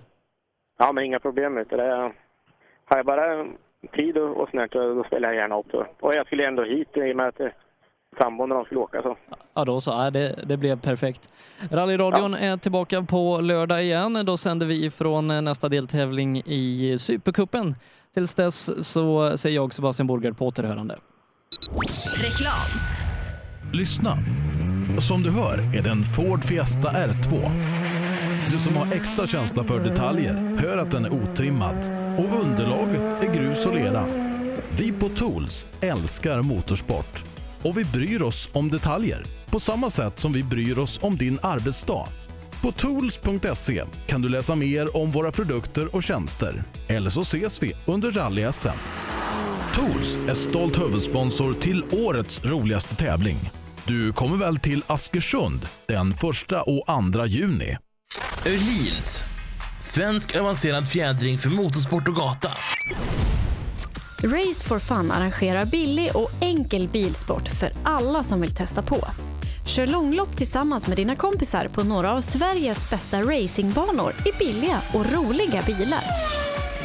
Ja, 0.77 0.91
men 0.91 1.03
inga 1.03 1.19
problem. 1.19 1.55
Det 1.55 1.75
är, 1.75 2.09
har 2.85 2.97
jag 2.97 3.05
bara 3.05 3.45
tid 3.87 4.17
och, 4.17 4.37
och 4.37 4.49
sånt 4.49 4.71
då 4.71 5.03
ställer 5.07 5.27
jag 5.27 5.35
gärna 5.35 5.59
upp. 5.59 5.65
Då. 5.71 5.87
Och 5.99 6.15
jag 6.15 6.25
skulle 6.25 6.47
ändå 6.47 6.63
hit 6.63 6.97
i 6.97 7.11
och 7.11 7.15
med 7.15 7.27
att 7.27 7.41
sambon 8.17 8.49
när 8.49 8.55
de 8.55 8.65
skulle 8.65 8.79
åka. 8.79 9.01
Så. 9.01 9.17
Ja, 9.53 9.65
då 9.65 9.81
så. 9.81 9.91
Ja, 9.91 10.11
det, 10.11 10.39
det 10.47 10.57
blev 10.57 10.81
perfekt. 10.81 11.29
Rallyradion 11.71 12.31
ja. 12.31 12.37
är 12.37 12.57
tillbaka 12.57 13.01
på 13.01 13.41
lördag 13.41 13.83
igen. 13.83 14.25
Då 14.25 14.37
sänder 14.37 14.65
vi 14.65 14.91
från 14.91 15.27
nästa 15.27 15.69
deltävling 15.69 16.37
i 16.45 16.95
Supercupen. 16.99 17.75
Tills 18.13 18.33
dess 18.33 18.87
så 18.87 19.37
säger 19.37 19.55
jag 19.55 19.73
Sebastian 19.73 20.07
Borgard 20.07 20.37
på 20.37 20.45
återhörande. 20.47 20.95
Reklam. 22.23 22.69
Lyssna. 23.73 24.11
Som 24.99 25.21
du 25.23 25.31
hör 25.31 25.77
är 25.77 25.83
det 25.83 25.89
en 25.89 26.03
Ford 26.03 26.43
Fiesta 26.43 26.89
R2. 26.89 27.49
Du 28.49 28.59
som 28.59 28.75
har 28.77 28.95
extra 28.95 29.27
känsla 29.27 29.63
för 29.63 29.79
detaljer 29.79 30.33
hör 30.33 30.77
att 30.77 30.91
den 30.91 31.05
är 31.05 31.13
otrimmad 31.13 32.04
och 32.17 32.39
underlaget 32.41 33.23
är 33.23 33.33
grus 33.33 33.65
och 33.65 33.73
lera. 33.73 34.05
Vi 34.77 34.91
på 34.91 35.09
Tools 35.09 35.65
älskar 35.81 36.41
motorsport 36.41 37.23
och 37.61 37.77
vi 37.77 37.85
bryr 37.85 38.21
oss 38.21 38.49
om 38.53 38.69
detaljer 38.69 39.23
på 39.51 39.59
samma 39.59 39.89
sätt 39.89 40.19
som 40.19 40.33
vi 40.33 40.43
bryr 40.43 40.79
oss 40.79 40.99
om 41.01 41.17
din 41.17 41.39
arbetsdag. 41.41 42.07
På 42.61 42.71
tools.se 42.71 43.83
kan 44.07 44.21
du 44.21 44.29
läsa 44.29 44.55
mer 44.55 44.97
om 44.97 45.11
våra 45.11 45.31
produkter 45.31 45.95
och 45.95 46.03
tjänster. 46.03 46.63
Eller 46.87 47.09
så 47.09 47.21
ses 47.21 47.63
vi 47.63 47.73
under 47.85 48.11
rally-SM. 48.11 48.77
Tools 49.73 50.17
är 50.29 50.33
stolt 50.33 50.81
huvudsponsor 50.81 51.53
till 51.53 51.83
årets 51.91 52.45
roligaste 52.45 52.95
tävling. 52.95 53.37
Du 53.87 54.13
kommer 54.13 54.37
väl 54.37 54.57
till 54.57 54.83
Askersund 54.87 55.67
den 55.87 56.11
1 56.11 56.23
och 56.65 57.13
2 57.13 57.25
juni? 57.25 57.77
Öhlins, 58.45 59.23
svensk 59.85 60.35
avancerad 60.35 60.87
fjädring 60.87 61.37
för 61.37 61.49
motorsport 61.49 62.07
och 62.07 62.15
gata. 62.15 62.51
Race 64.23 64.67
for 64.67 64.79
Fun 64.79 65.11
arrangerar 65.11 65.65
billig 65.65 66.15
och 66.15 66.31
enkel 66.41 66.87
bilsport 66.87 67.47
för 67.47 67.71
alla 67.83 68.23
som 68.23 68.41
vill 68.41 68.55
testa 68.55 68.81
på. 68.81 69.07
Kör 69.65 69.87
långlopp 69.87 70.37
tillsammans 70.37 70.87
med 70.87 70.97
dina 70.97 71.15
kompisar 71.15 71.67
på 71.67 71.83
några 71.83 72.11
av 72.11 72.21
Sveriges 72.21 72.89
bästa 72.89 73.21
racingbanor 73.21 74.15
i 74.25 74.31
billiga 74.39 74.81
och 74.93 75.13
roliga 75.13 75.61
bilar. 75.61 76.03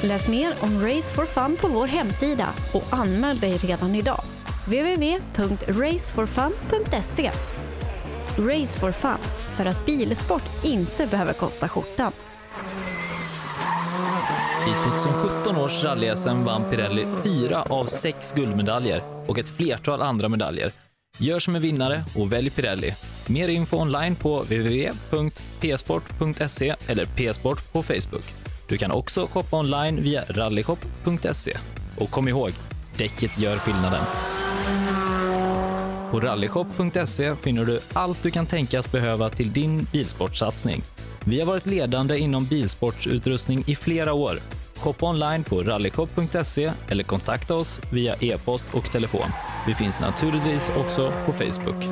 Läs 0.02 0.28
mer 0.28 0.54
om 0.60 0.82
Race 0.82 1.14
for 1.14 1.26
Fun 1.26 1.56
på 1.60 1.68
vår 1.68 1.86
hemsida 1.86 2.48
och 2.72 2.84
anmäl 2.90 3.38
dig 3.38 3.56
redan 3.56 3.94
idag. 3.94 4.22
www.raceforfun.se 4.64 7.30
Race 8.38 8.80
for 8.80 8.92
Fun, 8.92 9.18
för 9.50 9.66
att 9.66 9.86
bilsport 9.86 10.64
inte 10.64 11.06
behöver 11.06 11.32
kosta 11.32 11.68
skjortan. 11.68 12.12
I 14.68 14.72
2017 14.72 15.56
års 15.56 15.84
rally 15.84 16.14
vann 16.44 16.70
Pirelli 16.70 17.06
fyra 17.24 17.62
av 17.62 17.86
sex 17.86 18.32
guldmedaljer 18.32 19.02
och 19.26 19.38
ett 19.38 19.48
flertal 19.48 20.02
andra 20.02 20.28
medaljer. 20.28 20.72
Gör 21.18 21.38
som 21.38 21.56
en 21.56 21.62
vinnare 21.62 22.04
och 22.16 22.32
välj 22.32 22.50
Pirelli. 22.50 22.94
Mer 23.26 23.48
info 23.48 23.76
online 23.76 24.16
på 24.16 24.42
www.psport.se 24.42 26.74
eller 26.86 27.04
psport 27.04 27.72
på 27.72 27.82
Facebook. 27.82 28.24
Du 28.68 28.78
kan 28.78 28.90
också 28.90 29.26
shoppa 29.26 29.58
online 29.58 30.02
via 30.02 30.24
rallyshop.se. 30.28 31.56
Och 31.98 32.10
kom 32.10 32.28
ihåg, 32.28 32.50
däcket 32.96 33.38
gör 33.38 33.58
skillnaden. 33.58 34.04
På 36.10 36.20
rallyshop.se 36.20 37.36
finner 37.36 37.64
du 37.64 37.80
allt 37.92 38.22
du 38.22 38.30
kan 38.30 38.46
tänkas 38.46 38.92
behöva 38.92 39.28
till 39.28 39.52
din 39.52 39.86
bilsportsatsning. 39.92 40.82
Vi 41.24 41.40
har 41.40 41.46
varit 41.46 41.66
ledande 41.66 42.18
inom 42.18 42.44
bilsportsutrustning 42.44 43.64
i 43.66 43.76
flera 43.76 44.12
år 44.12 44.40
Shoppa 44.80 45.06
online 45.06 45.44
på 45.44 45.62
rallyshop.se 45.62 46.72
eller 46.88 47.04
kontakta 47.04 47.54
oss 47.54 47.80
via 47.92 48.14
e-post 48.20 48.74
och 48.74 48.92
telefon. 48.92 49.30
Vi 49.66 49.74
finns 49.74 50.00
naturligtvis 50.00 50.70
också 50.76 51.12
på 51.26 51.32
Facebook. 51.32 51.84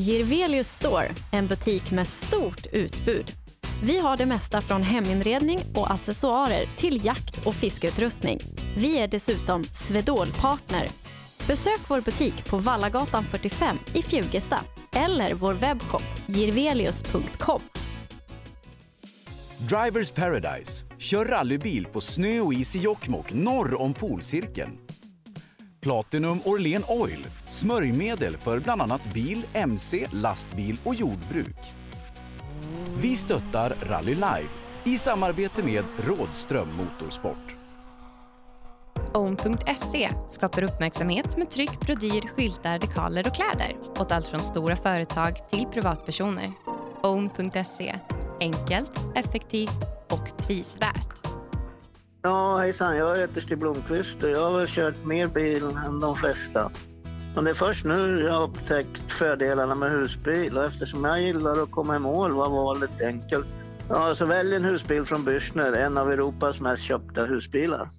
Girvelius 0.00 0.68
Store, 0.68 1.08
en 1.32 1.46
butik 1.46 1.90
med 1.90 2.08
stort 2.08 2.66
utbud. 2.72 3.32
Vi 3.82 3.98
har 3.98 4.16
det 4.16 4.26
mesta 4.26 4.60
från 4.60 4.82
heminredning 4.82 5.58
och 5.74 5.90
accessoarer 5.90 6.64
till 6.76 7.04
jakt 7.04 7.46
och 7.46 7.54
fiskeutrustning. 7.54 8.38
Vi 8.76 8.98
är 8.98 9.08
dessutom 9.08 9.64
Swedol-partner. 9.64 10.88
Besök 11.46 11.80
vår 11.88 12.00
butik 12.00 12.44
på 12.50 12.56
Vallagatan 12.56 13.24
45 13.24 13.76
i 13.94 14.02
Fjugesta 14.02 14.60
eller 14.96 15.34
vår 15.34 15.52
webbshop 15.52 16.02
girvelius.com. 16.26 17.60
Drivers 19.58 20.10
Paradise. 20.10 20.84
Kör 20.98 21.24
rallybil 21.24 21.86
på 21.86 22.00
snö 22.00 22.40
och 22.40 22.54
is 22.54 22.76
i 22.76 22.78
Jokkmokk 22.78 23.32
norr 23.32 23.80
om 23.80 23.94
polcirkeln. 23.94 24.70
Platinum 25.80 26.40
Orlen 26.44 26.84
Oil. 26.88 27.26
Smörjmedel 27.48 28.36
för 28.36 28.60
bland 28.60 28.82
annat 28.82 29.14
bil, 29.14 29.42
mc, 29.52 30.06
lastbil 30.12 30.78
och 30.84 30.94
jordbruk. 30.94 31.56
Vi 33.00 33.16
stöttar 33.16 33.72
Rally 33.82 34.14
Life 34.14 34.54
i 34.84 34.98
samarbete 34.98 35.62
med 35.62 35.84
Rådström 36.06 36.68
Motorsport. 36.76 37.56
Own.se 39.14 40.10
skapar 40.28 40.62
uppmärksamhet 40.62 41.36
med 41.36 41.50
tryck, 41.50 41.80
brodyr, 41.80 42.28
skyltar, 42.36 42.78
dekaler 42.78 43.26
och 43.26 43.34
kläder 43.34 43.76
åt 43.98 44.12
allt 44.12 44.26
från 44.26 44.42
stora 44.42 44.76
företag 44.76 45.48
till 45.50 45.66
privatpersoner. 45.66 46.52
Own.se 47.02 47.98
enkelt, 48.40 48.92
effektivt 49.14 49.84
och 50.10 50.38
prisvärt. 50.38 51.29
Ja, 52.22 52.56
hejsan. 52.56 52.96
Jag 52.96 53.16
heter 53.16 53.40
Stig 53.40 53.58
Blomqvist 53.58 54.22
och 54.22 54.30
jag 54.30 54.50
har 54.50 54.58
väl 54.58 54.68
kört 54.68 55.04
mer 55.04 55.26
bil 55.26 55.62
än 55.86 56.00
de 56.00 56.16
flesta. 56.16 56.70
Men 57.34 57.44
det 57.44 57.50
är 57.50 57.54
först 57.54 57.84
nu 57.84 58.20
jag 58.20 58.32
har 58.32 58.42
upptäckt 58.42 59.12
fördelarna 59.12 59.74
med 59.74 59.90
husbil 59.90 60.58
och 60.58 60.64
eftersom 60.64 61.04
jag 61.04 61.22
gillar 61.22 61.62
att 61.62 61.70
komma 61.70 61.96
i 61.96 61.98
mål 61.98 62.32
var 62.32 62.48
valet 62.48 63.00
enkelt. 63.00 63.46
Ja, 63.88 64.14
så 64.14 64.24
välj 64.24 64.56
en 64.56 64.64
husbil 64.64 65.04
från 65.04 65.24
Bürstner, 65.24 65.76
en 65.76 65.98
av 65.98 66.12
Europas 66.12 66.60
mest 66.60 66.82
köpta 66.82 67.24
husbilar. 67.24 67.90